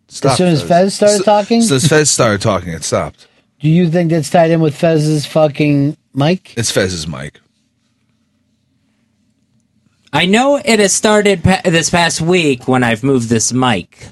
as 0.09 0.37
soon 0.37 0.47
as 0.49 0.61
Fez 0.61 0.93
started 0.93 1.17
So- 1.17 1.23
talking? 1.23 1.61
So 1.61 1.75
as 1.75 1.87
Fez 1.87 2.09
started 2.09 2.41
talking, 2.41 2.69
it 2.73 2.83
stopped. 2.83 3.27
Do 3.59 3.69
you 3.69 3.89
think 3.89 4.11
that's 4.11 4.29
tied 4.29 4.51
in 4.51 4.59
with 4.61 4.75
Fez's 4.75 5.25
fucking 5.25 5.97
mic? 6.13 6.53
It's 6.57 6.71
Fez's 6.71 7.07
mic. 7.07 7.39
I 10.15 10.27
know 10.27 10.55
it 10.55 10.79
has 10.79 10.93
started 10.93 11.43
pa- 11.43 11.59
this 11.65 11.89
past 11.89 12.21
week 12.21 12.69
when 12.69 12.83
I've 12.83 13.03
moved 13.03 13.27
this 13.27 13.51
mic. 13.51 14.07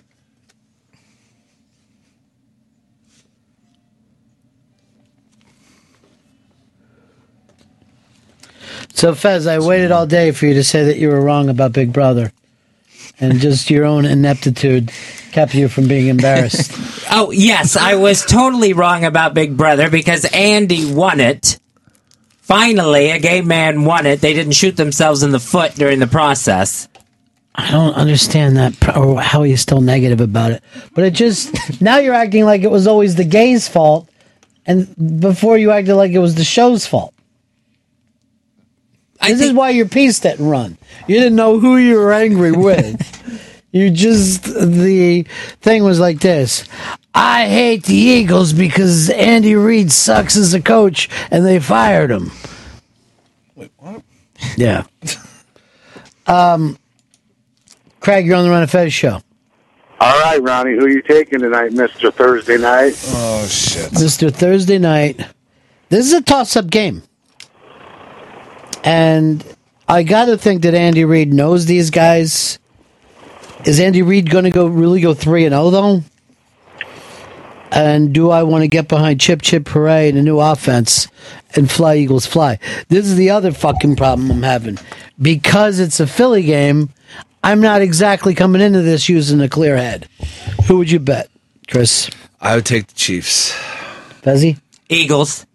So, 8.93 9.15
Fez, 9.15 9.47
I 9.47 9.59
waited 9.59 9.91
all 9.91 10.05
day 10.05 10.31
for 10.31 10.45
you 10.45 10.53
to 10.55 10.63
say 10.63 10.83
that 10.83 10.97
you 10.97 11.07
were 11.07 11.21
wrong 11.21 11.47
about 11.47 11.71
Big 11.71 11.93
Brother. 11.93 12.33
And 13.21 13.39
just 13.39 13.69
your 13.69 13.85
own 13.85 14.03
ineptitude 14.05 14.91
kept 15.31 15.55
you 15.55 15.69
from 15.69 15.87
being 15.87 16.07
embarrassed. 16.07 16.71
Oh, 17.15 17.29
yes, 17.29 17.75
I 17.75 17.95
was 17.95 18.25
totally 18.25 18.73
wrong 18.73 19.03
about 19.05 19.35
Big 19.35 19.55
Brother 19.55 19.87
because 19.89 20.25
Andy 20.33 20.91
won 20.91 21.19
it. 21.19 21.59
Finally, 22.43 23.09
a 23.09 23.19
gay 23.19 23.39
man 23.39 23.85
won 23.85 24.05
it. 24.05 24.19
They 24.19 24.33
didn't 24.33 24.51
shoot 24.51 24.75
themselves 24.75 25.23
in 25.23 25.31
the 25.31 25.39
foot 25.39 25.75
during 25.75 25.99
the 25.99 26.07
process. 26.07 26.89
I 27.55 27.71
don't 27.71 27.93
understand 27.93 28.57
that, 28.57 28.97
or 28.97 29.21
how 29.21 29.43
he's 29.43 29.61
still 29.61 29.79
negative 29.79 30.19
about 30.19 30.51
it. 30.51 30.61
But 30.93 31.05
it 31.05 31.13
just, 31.13 31.53
now 31.81 31.99
you're 31.99 32.13
acting 32.13 32.43
like 32.43 32.61
it 32.63 32.69
was 32.69 32.85
always 32.85 33.15
the 33.15 33.23
gay's 33.23 33.69
fault. 33.69 34.09
And 34.65 35.21
before 35.21 35.57
you 35.57 35.71
acted 35.71 35.95
like 35.95 36.11
it 36.11 36.19
was 36.19 36.35
the 36.35 36.43
show's 36.43 36.85
fault. 36.85 37.13
this 39.21 39.39
is 39.39 39.53
why 39.53 39.69
your 39.69 39.87
piece 39.87 40.19
didn't 40.19 40.45
run. 40.45 40.77
You 41.07 41.15
didn't 41.15 41.37
know 41.37 41.59
who 41.59 41.77
you 41.77 41.95
were 41.95 42.11
angry 42.11 42.51
with. 42.51 43.61
you 43.71 43.89
just, 43.89 44.43
the 44.43 45.25
thing 45.61 45.85
was 45.85 45.97
like 45.97 46.19
this. 46.19 46.67
I 47.15 47.47
hate 47.47 47.83
the 47.83 47.95
Eagles 47.95 48.53
because 48.53 49.09
Andy 49.09 49.55
Reid 49.55 49.91
sucks 49.91 50.35
as 50.35 50.53
a 50.53 50.61
coach 50.61 51.09
and 51.29 51.45
they 51.45 51.59
fired 51.59 52.09
him. 52.11 52.31
Wait, 53.55 53.71
what? 53.77 54.03
Yeah. 54.57 54.83
Um, 56.25 56.77
Craig, 57.99 58.25
you're 58.25 58.37
on 58.37 58.45
the 58.45 58.49
Ron 58.49 58.63
of 58.63 58.71
Fez 58.71 58.93
show. 58.93 59.21
All 59.99 60.19
right, 60.21 60.41
Ronnie, 60.41 60.71
who 60.71 60.85
are 60.85 60.89
you 60.89 61.01
taking 61.01 61.39
tonight, 61.39 61.71
Mister 61.73 62.11
Thursday 62.11 62.57
Night? 62.57 62.93
Oh 63.09 63.45
shit, 63.47 63.91
Mr. 63.91 64.33
Thursday 64.33 64.77
night. 64.77 65.17
This 65.89 66.05
is 66.05 66.13
a 66.13 66.21
toss-up 66.21 66.69
game, 66.69 67.03
and 68.83 69.43
I 69.87 70.03
got 70.03 70.25
to 70.25 70.37
think 70.37 70.63
that 70.63 70.73
Andy 70.73 71.05
Reid 71.05 71.33
knows 71.33 71.65
these 71.65 71.89
guys. 71.89 72.59
Is 73.65 73.79
Andy 73.79 74.01
Reid 74.01 74.29
going 74.29 74.43
to 74.45 74.49
go 74.49 74.67
really 74.67 74.99
go 74.99 75.13
three 75.13 75.45
and 75.45 75.53
zero 75.53 75.69
though? 75.69 76.03
And 77.73 78.13
do 78.13 78.29
I 78.29 78.43
want 78.43 78.61
to 78.61 78.67
get 78.67 78.87
behind 78.87 79.19
Chip 79.19 79.41
Chip 79.41 79.67
Hooray 79.67 80.09
and 80.09 80.17
a 80.17 80.21
new 80.21 80.39
offense 80.39 81.07
and 81.55 81.69
fly 81.69 81.95
Eagles 81.95 82.27
fly? 82.27 82.59
This 82.89 83.07
is 83.07 83.15
the 83.15 83.31
other 83.31 83.51
fucking 83.51 83.95
problem 83.95 84.29
I'm 84.29 84.43
having 84.43 84.77
because 85.19 85.79
it's 85.79 85.99
a 85.99 86.05
Philly 86.05 86.43
game. 86.43 86.89
I'm 87.43 87.61
not 87.61 87.81
exactly 87.81 88.35
coming 88.35 88.61
into 88.61 88.83
this 88.83 89.09
using 89.09 89.41
a 89.41 89.49
clear 89.49 89.75
head. 89.75 90.07
Who 90.67 90.77
would 90.77 90.91
you 90.91 90.99
bet, 90.99 91.29
Chris? 91.67 92.11
I 92.39 92.55
would 92.55 92.65
take 92.65 92.87
the 92.87 92.93
Chiefs. 92.93 93.51
Fezzy? 94.21 94.59
Eagles. 94.87 95.45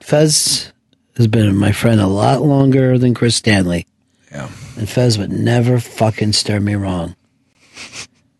Fez 0.00 0.72
has 1.16 1.26
been 1.26 1.54
my 1.54 1.72
friend 1.72 2.00
a 2.00 2.06
lot 2.06 2.42
longer 2.42 2.96
than 2.98 3.14
Chris 3.14 3.36
Stanley. 3.36 3.86
Yeah. 4.32 4.48
And 4.76 4.88
Fez 4.88 5.18
would 5.18 5.32
never 5.32 5.78
fucking 5.78 6.32
stir 6.32 6.60
me 6.60 6.74
wrong. 6.74 7.14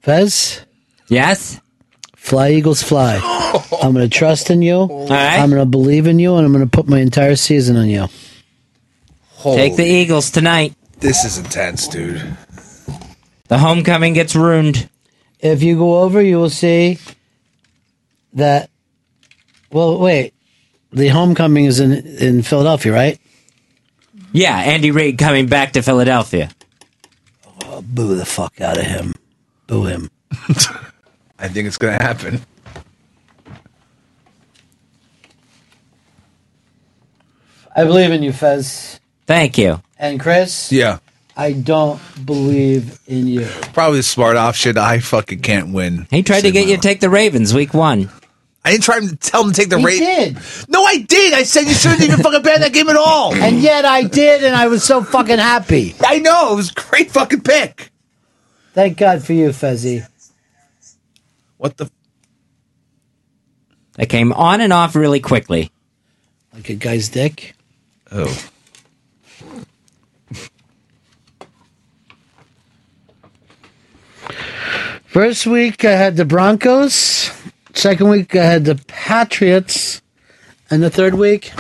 Fez? 0.01 0.65
Yes? 1.09 1.61
Fly, 2.25 2.53
Eagles, 2.53 2.83
fly. 2.83 3.21
I'm 3.83 3.93
going 3.93 4.09
to 4.09 4.09
trust 4.09 4.49
in 4.49 4.63
you. 4.63 4.85
right. 4.85 5.39
I'm 5.39 5.51
going 5.51 5.61
to 5.61 5.67
believe 5.67 6.07
in 6.07 6.19
you, 6.19 6.37
and 6.37 6.47
I'm 6.47 6.53
going 6.55 6.65
to 6.65 6.71
put 6.71 6.89
my 6.89 6.99
entire 6.99 7.37
season 7.37 7.77
on 7.77 7.91
you. 7.91 8.07
Take 9.43 9.77
the 9.77 9.85
Eagles 9.85 10.31
tonight. 10.31 10.75
This 11.01 11.27
is 11.27 11.37
intense, 11.37 11.87
dude. 11.87 12.35
The 13.49 13.59
homecoming 13.59 14.15
gets 14.15 14.35
ruined. 14.35 14.89
If 15.39 15.63
you 15.63 15.77
go 15.77 16.01
over, 16.01 16.23
you 16.23 16.39
will 16.39 16.49
see 16.49 16.99
that. 18.33 18.71
Well, 19.71 19.99
wait. 19.99 20.33
The 20.95 21.09
homecoming 21.09 21.67
is 21.67 21.79
in 21.79 21.93
in 21.93 22.43
Philadelphia, 22.43 22.91
right? 22.91 23.21
Yeah, 24.33 24.57
Andy 24.57 24.93
Reid 24.93 25.19
coming 25.19 25.47
back 25.47 25.75
to 25.75 25.83
Philadelphia. 25.83 26.49
Oh, 27.67 27.83
boo 27.83 28.15
the 28.17 28.25
fuck 28.25 28.63
out 28.63 28.79
of 28.79 28.87
him. 28.87 29.13
Boo 29.67 29.85
him. 29.85 30.11
I 31.45 31.49
think 31.49 31.67
it's 31.69 31.77
gonna 31.77 32.03
happen. 32.03 32.41
I 37.77 37.85
believe 37.85 38.11
in 38.13 38.23
you, 38.23 38.33
Fez. 38.33 39.01
Thank 39.27 39.59
you. 39.59 39.83
And 39.99 40.21
Chris, 40.21 40.71
Yeah. 40.73 40.99
I 41.37 41.53
don't 41.53 42.01
believe 42.25 43.01
in 43.09 43.27
you. 43.27 43.47
Probably 43.73 43.99
the 43.99 44.03
smart 44.05 44.37
option. 44.37 44.79
I 44.79 45.01
fucking 45.01 45.41
can't 45.41 45.73
win. 45.73 46.07
He 46.11 46.23
tried 46.23 46.43
to 46.43 46.53
get 46.53 46.69
you 46.69 46.77
to 46.77 46.81
take 46.81 47.01
the 47.01 47.11
Ravens 47.11 47.53
week 47.53 47.75
one. 47.75 48.09
I 48.65 48.71
didn't 48.71 48.85
try 48.85 49.01
to 49.01 49.17
tell 49.17 49.43
him 49.43 49.51
to 49.53 49.61
take 49.61 49.69
the 49.69 49.79
He 49.79 49.85
Ravens. 49.85 50.65
did. 50.65 50.69
No, 50.71 50.85
I 50.85 50.99
did. 50.99 51.35
I 51.35 51.43
said 51.43 51.63
you 51.67 51.75
shouldn't 51.75 52.03
even 52.03 52.21
fucking 52.23 52.43
bet 52.43 52.61
that 52.61 52.73
game 52.73 52.89
at 52.89 52.97
all. 52.97 53.35
And 53.43 53.61
yet 53.61 53.85
I 53.85 54.05
did, 54.05 54.45
and 54.45 54.55
I 54.55 54.69
was 54.69 54.85
so 54.85 55.03
fucking 55.03 55.39
happy. 55.39 55.95
I 56.07 56.21
know. 56.21 56.53
It 56.53 56.57
was 56.57 56.71
a 56.71 56.75
great 56.75 57.11
fucking 57.11 57.41
pick. 57.43 57.91
Thank 58.73 58.97
God 58.99 59.23
for 59.25 59.33
you, 59.35 59.49
Fezzy. 59.51 60.07
What 61.65 61.79
the? 61.79 61.91
That 63.95 64.11
came 64.11 64.35
on 64.35 64.61
and 64.61 64.71
off 64.71 64.95
really 64.95 65.21
quickly. 65.21 65.71
Like 66.53 66.69
a 66.69 66.75
guy's 66.75 67.09
dick. 67.09 67.55
Oh. 68.13 68.27
First 75.07 75.47
week 75.47 75.87
I 75.87 75.93
had 75.93 76.19
the 76.19 76.27
Broncos. 76.27 77.31
Second 77.73 78.11
week 78.11 78.37
I 78.37 78.45
had 78.45 78.67
the 78.67 78.75
Patriots. 78.87 80.03
And 80.71 80.83
the 80.83 80.91
third 80.91 81.15
week, 81.15 81.51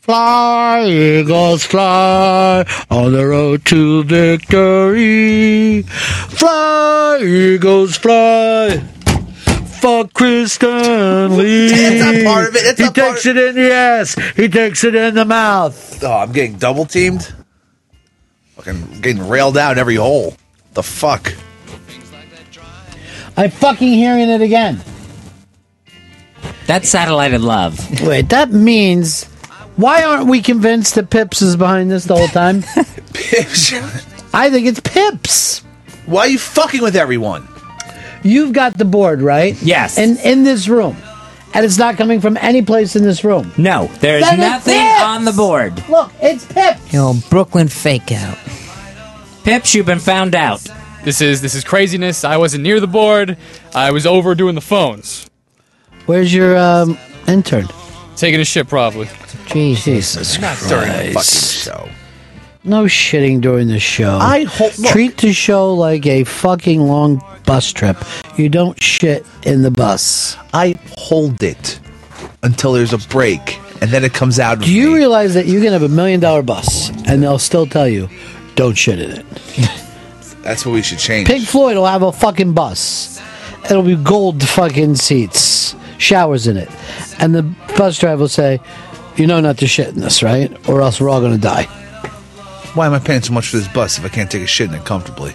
fly, 0.00 0.84
Eagles, 0.84 1.64
fly 1.64 2.66
on 2.90 3.12
the 3.12 3.26
road 3.26 3.64
to 3.64 4.04
victory. 4.04 5.84
Fly, 5.84 7.20
Eagles, 7.22 7.96
fly. 7.96 8.84
Fuck 9.80 10.12
Chris 10.12 10.52
Stanley. 10.52 11.68
That's 11.68 12.24
not 12.24 12.24
part 12.24 12.48
of 12.48 12.56
it. 12.56 12.64
That's 12.64 12.78
he 12.78 12.84
not 12.84 12.94
part 12.94 13.14
takes 13.14 13.26
it 13.26 13.36
in 13.36 13.54
the 13.54 13.72
ass. 13.72 14.14
He 14.36 14.48
takes 14.48 14.84
it 14.84 14.94
in 14.94 15.14
the 15.14 15.24
mouth. 15.24 16.02
Oh, 16.02 16.18
I'm 16.18 16.32
getting 16.32 16.56
double 16.56 16.84
teamed. 16.84 17.32
Fucking 18.56 19.00
getting 19.00 19.28
railed 19.28 19.56
out 19.56 19.78
every 19.78 19.94
hole. 19.94 20.34
The 20.74 20.82
fuck? 20.82 21.32
I'm 23.36 23.50
fucking 23.50 23.92
hearing 23.92 24.28
it 24.28 24.40
again. 24.40 24.80
That's 26.66 26.88
satellited 26.88 27.40
love. 27.40 28.02
Wait, 28.02 28.28
that 28.30 28.50
means 28.50 29.24
why 29.76 30.02
aren't 30.02 30.26
we 30.26 30.42
convinced 30.42 30.96
that 30.96 31.08
Pips 31.08 31.40
is 31.40 31.56
behind 31.56 31.88
this 31.88 32.04
the 32.04 32.16
whole 32.16 32.26
time? 32.26 32.62
Pips. 33.14 33.72
I 34.34 34.50
think 34.50 34.66
it's 34.66 34.80
Pips. 34.80 35.60
Why 36.06 36.22
are 36.22 36.28
you 36.28 36.38
fucking 36.38 36.82
with 36.82 36.96
everyone? 36.96 37.46
You've 38.28 38.52
got 38.52 38.76
the 38.76 38.84
board, 38.84 39.22
right? 39.22 39.60
Yes. 39.62 39.96
And 39.98 40.18
in 40.20 40.44
this 40.44 40.68
room. 40.68 40.96
And 41.54 41.64
it's 41.64 41.78
not 41.78 41.96
coming 41.96 42.20
from 42.20 42.36
any 42.36 42.60
place 42.62 42.94
in 42.94 43.02
this 43.02 43.24
room. 43.24 43.52
No, 43.56 43.86
there's 44.00 44.22
Then 44.22 44.34
it's 44.34 44.40
nothing 44.66 44.74
Pips! 44.74 45.02
on 45.02 45.24
the 45.24 45.32
board. 45.32 45.88
Look, 45.88 46.12
it's 46.20 46.44
Pips. 46.44 46.92
You 46.92 46.98
know, 46.98 47.14
Brooklyn 47.30 47.68
fake 47.68 48.12
out. 48.12 48.36
Pips, 49.44 49.74
you've 49.74 49.86
been 49.86 49.98
found 49.98 50.34
out. 50.34 50.60
This 51.04 51.22
is 51.22 51.40
this 51.40 51.54
is 51.54 51.64
craziness. 51.64 52.22
I 52.24 52.36
wasn't 52.36 52.64
near 52.64 52.80
the 52.80 52.86
board. 52.86 53.38
I 53.74 53.92
was 53.92 54.04
over 54.04 54.34
doing 54.34 54.54
the 54.56 54.60
phones, 54.60 55.26
Where's 56.06 56.34
your 56.34 56.56
um, 56.58 56.98
intern? 57.26 57.66
taking 58.16 58.40
a 58.40 58.44
shit 58.44 58.68
probably. 58.68 59.08
Jesus 59.46 60.38
Not 60.40 60.56
Christ. 60.56 60.68
during 60.68 60.88
the 60.88 61.12
fucking 61.14 61.22
show. 61.22 61.88
No 62.68 62.84
shitting 62.84 63.40
during 63.40 63.68
the 63.68 63.78
show. 63.80 64.18
I 64.20 64.44
hope- 64.44 64.78
look. 64.78 64.90
Treat 64.90 65.16
the 65.16 65.32
show 65.32 65.72
like 65.72 66.06
a 66.06 66.24
fucking 66.24 66.80
long 66.80 67.22
bus 67.46 67.72
trip. 67.72 67.96
You 68.36 68.48
don't 68.50 68.80
shit 68.82 69.24
in 69.44 69.62
the 69.62 69.70
bus. 69.70 70.36
I 70.52 70.74
hold 70.96 71.42
it 71.42 71.80
until 72.42 72.72
there's 72.74 72.92
a 72.92 72.98
break, 72.98 73.58
and 73.80 73.90
then 73.90 74.04
it 74.04 74.12
comes 74.12 74.38
out. 74.38 74.60
Do 74.60 74.70
you 74.72 74.94
realize 74.94 75.32
that 75.34 75.46
you 75.46 75.60
can 75.62 75.72
have 75.72 75.82
a 75.82 75.88
million 75.88 76.20
dollar 76.20 76.42
bus 76.42 76.90
and 77.06 77.22
they'll 77.22 77.38
still 77.38 77.66
tell 77.66 77.88
you, 77.88 78.08
don't 78.54 78.76
shit 78.76 79.00
in 79.00 79.10
it? 79.12 79.26
That's 80.42 80.64
what 80.66 80.72
we 80.72 80.82
should 80.82 80.98
change. 80.98 81.26
Pink 81.26 81.46
Floyd 81.46 81.76
will 81.76 81.86
have 81.86 82.02
a 82.02 82.12
fucking 82.12 82.52
bus. 82.52 83.20
It'll 83.70 83.82
be 83.82 83.96
gold 83.96 84.42
fucking 84.46 84.96
seats, 84.96 85.74
showers 85.98 86.46
in 86.46 86.56
it. 86.56 86.68
And 87.18 87.34
the 87.34 87.42
bus 87.76 87.98
driver 87.98 88.20
will 88.20 88.28
say, 88.28 88.60
You 89.16 89.26
know 89.26 89.40
not 89.40 89.58
to 89.58 89.66
shit 89.66 89.88
in 89.88 90.00
this, 90.00 90.22
right? 90.22 90.50
Or 90.68 90.80
else 90.82 91.00
we're 91.00 91.08
all 91.10 91.20
going 91.20 91.32
to 91.34 91.38
die. 91.40 91.66
Why 92.74 92.86
am 92.86 92.92
I 92.92 92.98
paying 92.98 93.22
so 93.22 93.32
much 93.32 93.48
for 93.48 93.56
this 93.56 93.68
bus 93.68 93.98
if 93.98 94.04
I 94.04 94.08
can't 94.08 94.30
take 94.30 94.42
a 94.42 94.46
shit 94.46 94.68
in 94.68 94.74
it 94.74 94.84
comfortably? 94.84 95.34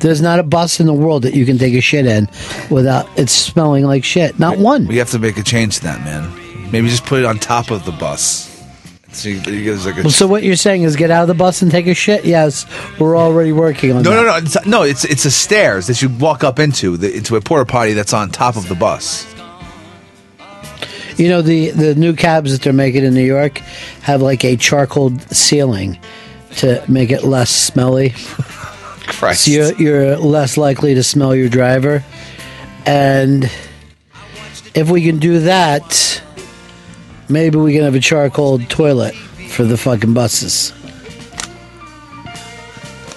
There's 0.00 0.22
not 0.22 0.38
a 0.38 0.42
bus 0.42 0.80
in 0.80 0.86
the 0.86 0.94
world 0.94 1.22
that 1.22 1.34
you 1.34 1.44
can 1.44 1.58
take 1.58 1.74
a 1.74 1.80
shit 1.80 2.06
in 2.06 2.28
without 2.70 3.06
it 3.18 3.28
smelling 3.28 3.84
like 3.84 4.02
shit. 4.02 4.38
Not 4.38 4.58
one. 4.58 4.86
We 4.86 4.96
have 4.96 5.10
to 5.10 5.18
make 5.18 5.36
a 5.36 5.42
change 5.42 5.76
to 5.78 5.82
that, 5.84 6.00
man. 6.04 6.70
Maybe 6.70 6.88
just 6.88 7.04
put 7.04 7.18
it 7.18 7.26
on 7.26 7.38
top 7.38 7.70
of 7.70 7.84
the 7.84 7.92
bus. 7.92 8.48
So 9.12 9.28
you, 9.28 9.40
you 9.52 9.74
like 9.74 9.96
Well, 9.96 10.10
so 10.10 10.26
what 10.26 10.42
you're 10.44 10.56
saying 10.56 10.82
is 10.82 10.94
get 10.94 11.10
out 11.10 11.22
of 11.22 11.28
the 11.28 11.34
bus 11.34 11.62
and 11.62 11.70
take 11.70 11.86
a 11.88 11.94
shit? 11.94 12.24
Yes, 12.24 12.64
we're 12.98 13.16
already 13.16 13.52
working 13.52 13.92
on 13.92 14.02
no, 14.02 14.10
that. 14.10 14.16
no, 14.16 14.22
no, 14.22 14.36
it's, 14.36 14.66
no. 14.66 14.82
It's 14.82 15.04
it's 15.04 15.24
a 15.24 15.30
stairs 15.30 15.88
that 15.88 16.00
you 16.00 16.08
walk 16.08 16.44
up 16.44 16.60
into 16.60 16.96
the, 16.96 17.14
into 17.14 17.34
a 17.34 17.40
porta 17.40 17.64
potty 17.66 17.92
that's 17.92 18.12
on 18.12 18.30
top 18.30 18.56
of 18.56 18.68
the 18.68 18.76
bus. 18.76 19.26
You 21.20 21.28
know 21.28 21.42
the 21.42 21.68
the 21.68 21.94
new 21.94 22.14
cabs 22.14 22.50
that 22.52 22.62
they're 22.62 22.72
making 22.72 23.04
in 23.04 23.12
New 23.12 23.20
York 23.20 23.58
have 24.00 24.22
like 24.22 24.42
a 24.42 24.56
charcoal 24.56 25.18
ceiling 25.28 25.98
to 26.56 26.82
make 26.88 27.10
it 27.10 27.24
less 27.24 27.50
smelly. 27.50 28.14
Christ. 29.06 29.44
So 29.44 29.50
you're, 29.50 29.74
you're 29.74 30.16
less 30.16 30.56
likely 30.56 30.94
to 30.94 31.02
smell 31.02 31.36
your 31.36 31.50
driver, 31.50 32.02
and 32.86 33.44
if 34.74 34.88
we 34.88 35.04
can 35.04 35.18
do 35.18 35.40
that, 35.40 36.22
maybe 37.28 37.58
we 37.58 37.74
can 37.74 37.82
have 37.82 37.94
a 37.94 38.00
charcoal 38.00 38.58
toilet 38.58 39.14
for 39.14 39.64
the 39.64 39.76
fucking 39.76 40.14
buses. 40.14 40.70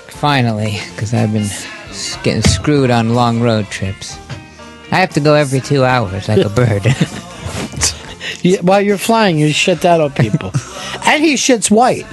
Finally, 0.09 0.77
because 0.89 1.13
I've 1.13 1.31
been 1.31 1.47
getting 2.21 2.41
screwed 2.41 2.91
on 2.91 3.15
long 3.15 3.39
road 3.39 3.67
trips. 3.67 4.17
I 4.91 4.97
have 4.97 5.11
to 5.11 5.21
go 5.21 5.35
every 5.35 5.61
two 5.61 5.85
hours 5.85 6.27
like 6.27 6.45
a 6.45 6.49
bird. 6.49 6.83
Yeah, 8.43 8.59
while 8.61 8.81
you're 8.81 8.97
flying, 8.97 9.39
you 9.39 9.51
shit 9.53 9.81
that 9.81 9.99
on 10.01 10.11
people, 10.11 10.51
and 11.05 11.23
he 11.23 11.35
shits 11.35 11.71
white. 11.71 12.05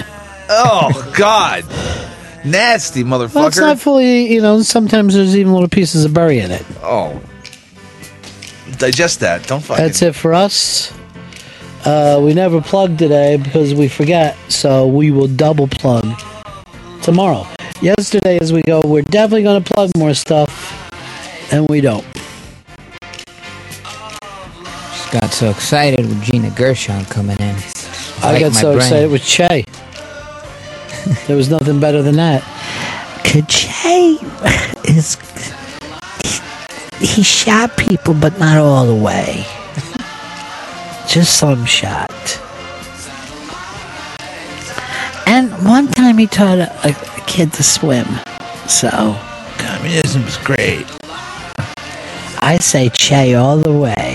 Oh 0.49 1.13
God, 1.17 1.65
nasty 2.45 3.03
motherfucker! 3.05 3.35
Well, 3.35 3.47
it's 3.49 3.59
not 3.59 3.79
fully, 3.79 4.33
you 4.33 4.41
know. 4.41 4.63
Sometimes 4.63 5.15
there's 5.15 5.37
even 5.37 5.53
little 5.53 5.69
pieces 5.69 6.05
of 6.05 6.15
berry 6.15 6.39
in 6.39 6.51
it. 6.51 6.65
oh, 6.83 7.21
digest 8.79 9.21
that. 9.21 9.47
Don't 9.47 9.61
fucking. 9.63 9.85
That's 9.85 10.03
it 10.03 10.15
for 10.15 10.33
us. 10.33 10.93
Uh, 11.85 12.21
we 12.23 12.35
never 12.35 12.61
plug 12.61 12.97
today 12.99 13.37
because 13.37 13.75
we 13.75 13.89
forget, 13.89 14.37
so 14.49 14.87
we 14.87 15.11
will 15.11 15.29
double 15.29 15.67
plug 15.67 16.07
tomorrow. 17.03 17.47
Yesterday, 17.81 18.39
as 18.39 18.53
we 18.53 18.63
go, 18.63 18.83
we're 18.85 19.03
definitely 19.03 19.43
going 19.43 19.63
to 19.65 19.73
plug 19.73 19.91
more 19.97 20.13
stuff, 20.15 20.93
and 21.53 21.69
we 21.69 21.81
don't. 21.81 22.05
Just 25.11 25.23
got 25.23 25.33
so 25.33 25.51
excited 25.51 26.07
with 26.07 26.23
Gina 26.23 26.51
Gershon 26.51 27.05
coming 27.07 27.37
in. 27.41 27.57
I 28.23 28.33
Like 28.33 28.41
got 28.43 28.53
so 28.53 28.73
brain. 28.75 28.77
excited 28.79 29.11
with 29.11 29.25
Che. 29.25 29.65
there 31.27 31.37
was 31.37 31.51
nothing 31.51 31.81
better 31.81 32.01
than 32.01 32.15
that. 32.17 32.43
Che 33.25 34.19
is 34.85 35.17
he, 37.01 37.07
he 37.07 37.23
shot 37.25 37.77
people, 37.77 38.15
but 38.15 38.39
not 38.39 38.59
all 38.59 38.87
the 38.87 38.95
way. 38.95 39.45
Just 41.09 41.39
some 41.39 41.65
shot. 41.65 42.13
And 45.27 45.51
one 45.65 45.89
time 45.89 46.19
he 46.19 46.29
taught 46.29 46.59
a, 46.59 46.89
a 46.89 46.93
kid 47.27 47.53
to 47.55 47.65
swim. 47.65 48.07
So 48.69 48.91
communism 49.59 50.25
was 50.25 50.37
great. 50.39 50.87
I 52.43 52.59
say 52.61 52.91
Che 52.91 53.35
all 53.35 53.59
the 53.59 53.73
way. 53.73 54.10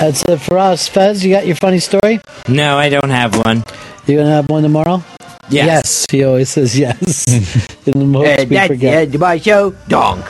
That's 0.00 0.22
it 0.24 0.38
for 0.40 0.56
us. 0.58 0.88
Fez, 0.88 1.24
you 1.24 1.34
got 1.34 1.46
your 1.46 1.56
funny 1.56 1.78
story? 1.78 2.20
No, 2.48 2.78
I 2.78 2.88
don't 2.88 3.10
have 3.10 3.36
one. 3.36 3.62
You 4.06 4.16
gonna 4.16 4.30
have 4.30 4.48
one 4.48 4.62
tomorrow? 4.62 5.02
Yes. 5.50 6.06
He 6.10 6.24
always 6.24 6.48
says 6.48 6.78
yes. 6.78 7.26
In 7.86 8.12
the 8.12 8.18
hopes 8.18 8.28
Uh, 8.42 8.46
we 8.48 8.56
that's 8.56 8.68
forget. 8.68 8.80
the 8.80 8.98
end 9.00 9.14
of 9.14 9.20
my 9.20 9.38
show. 9.38 9.70
Donk. 9.88 10.24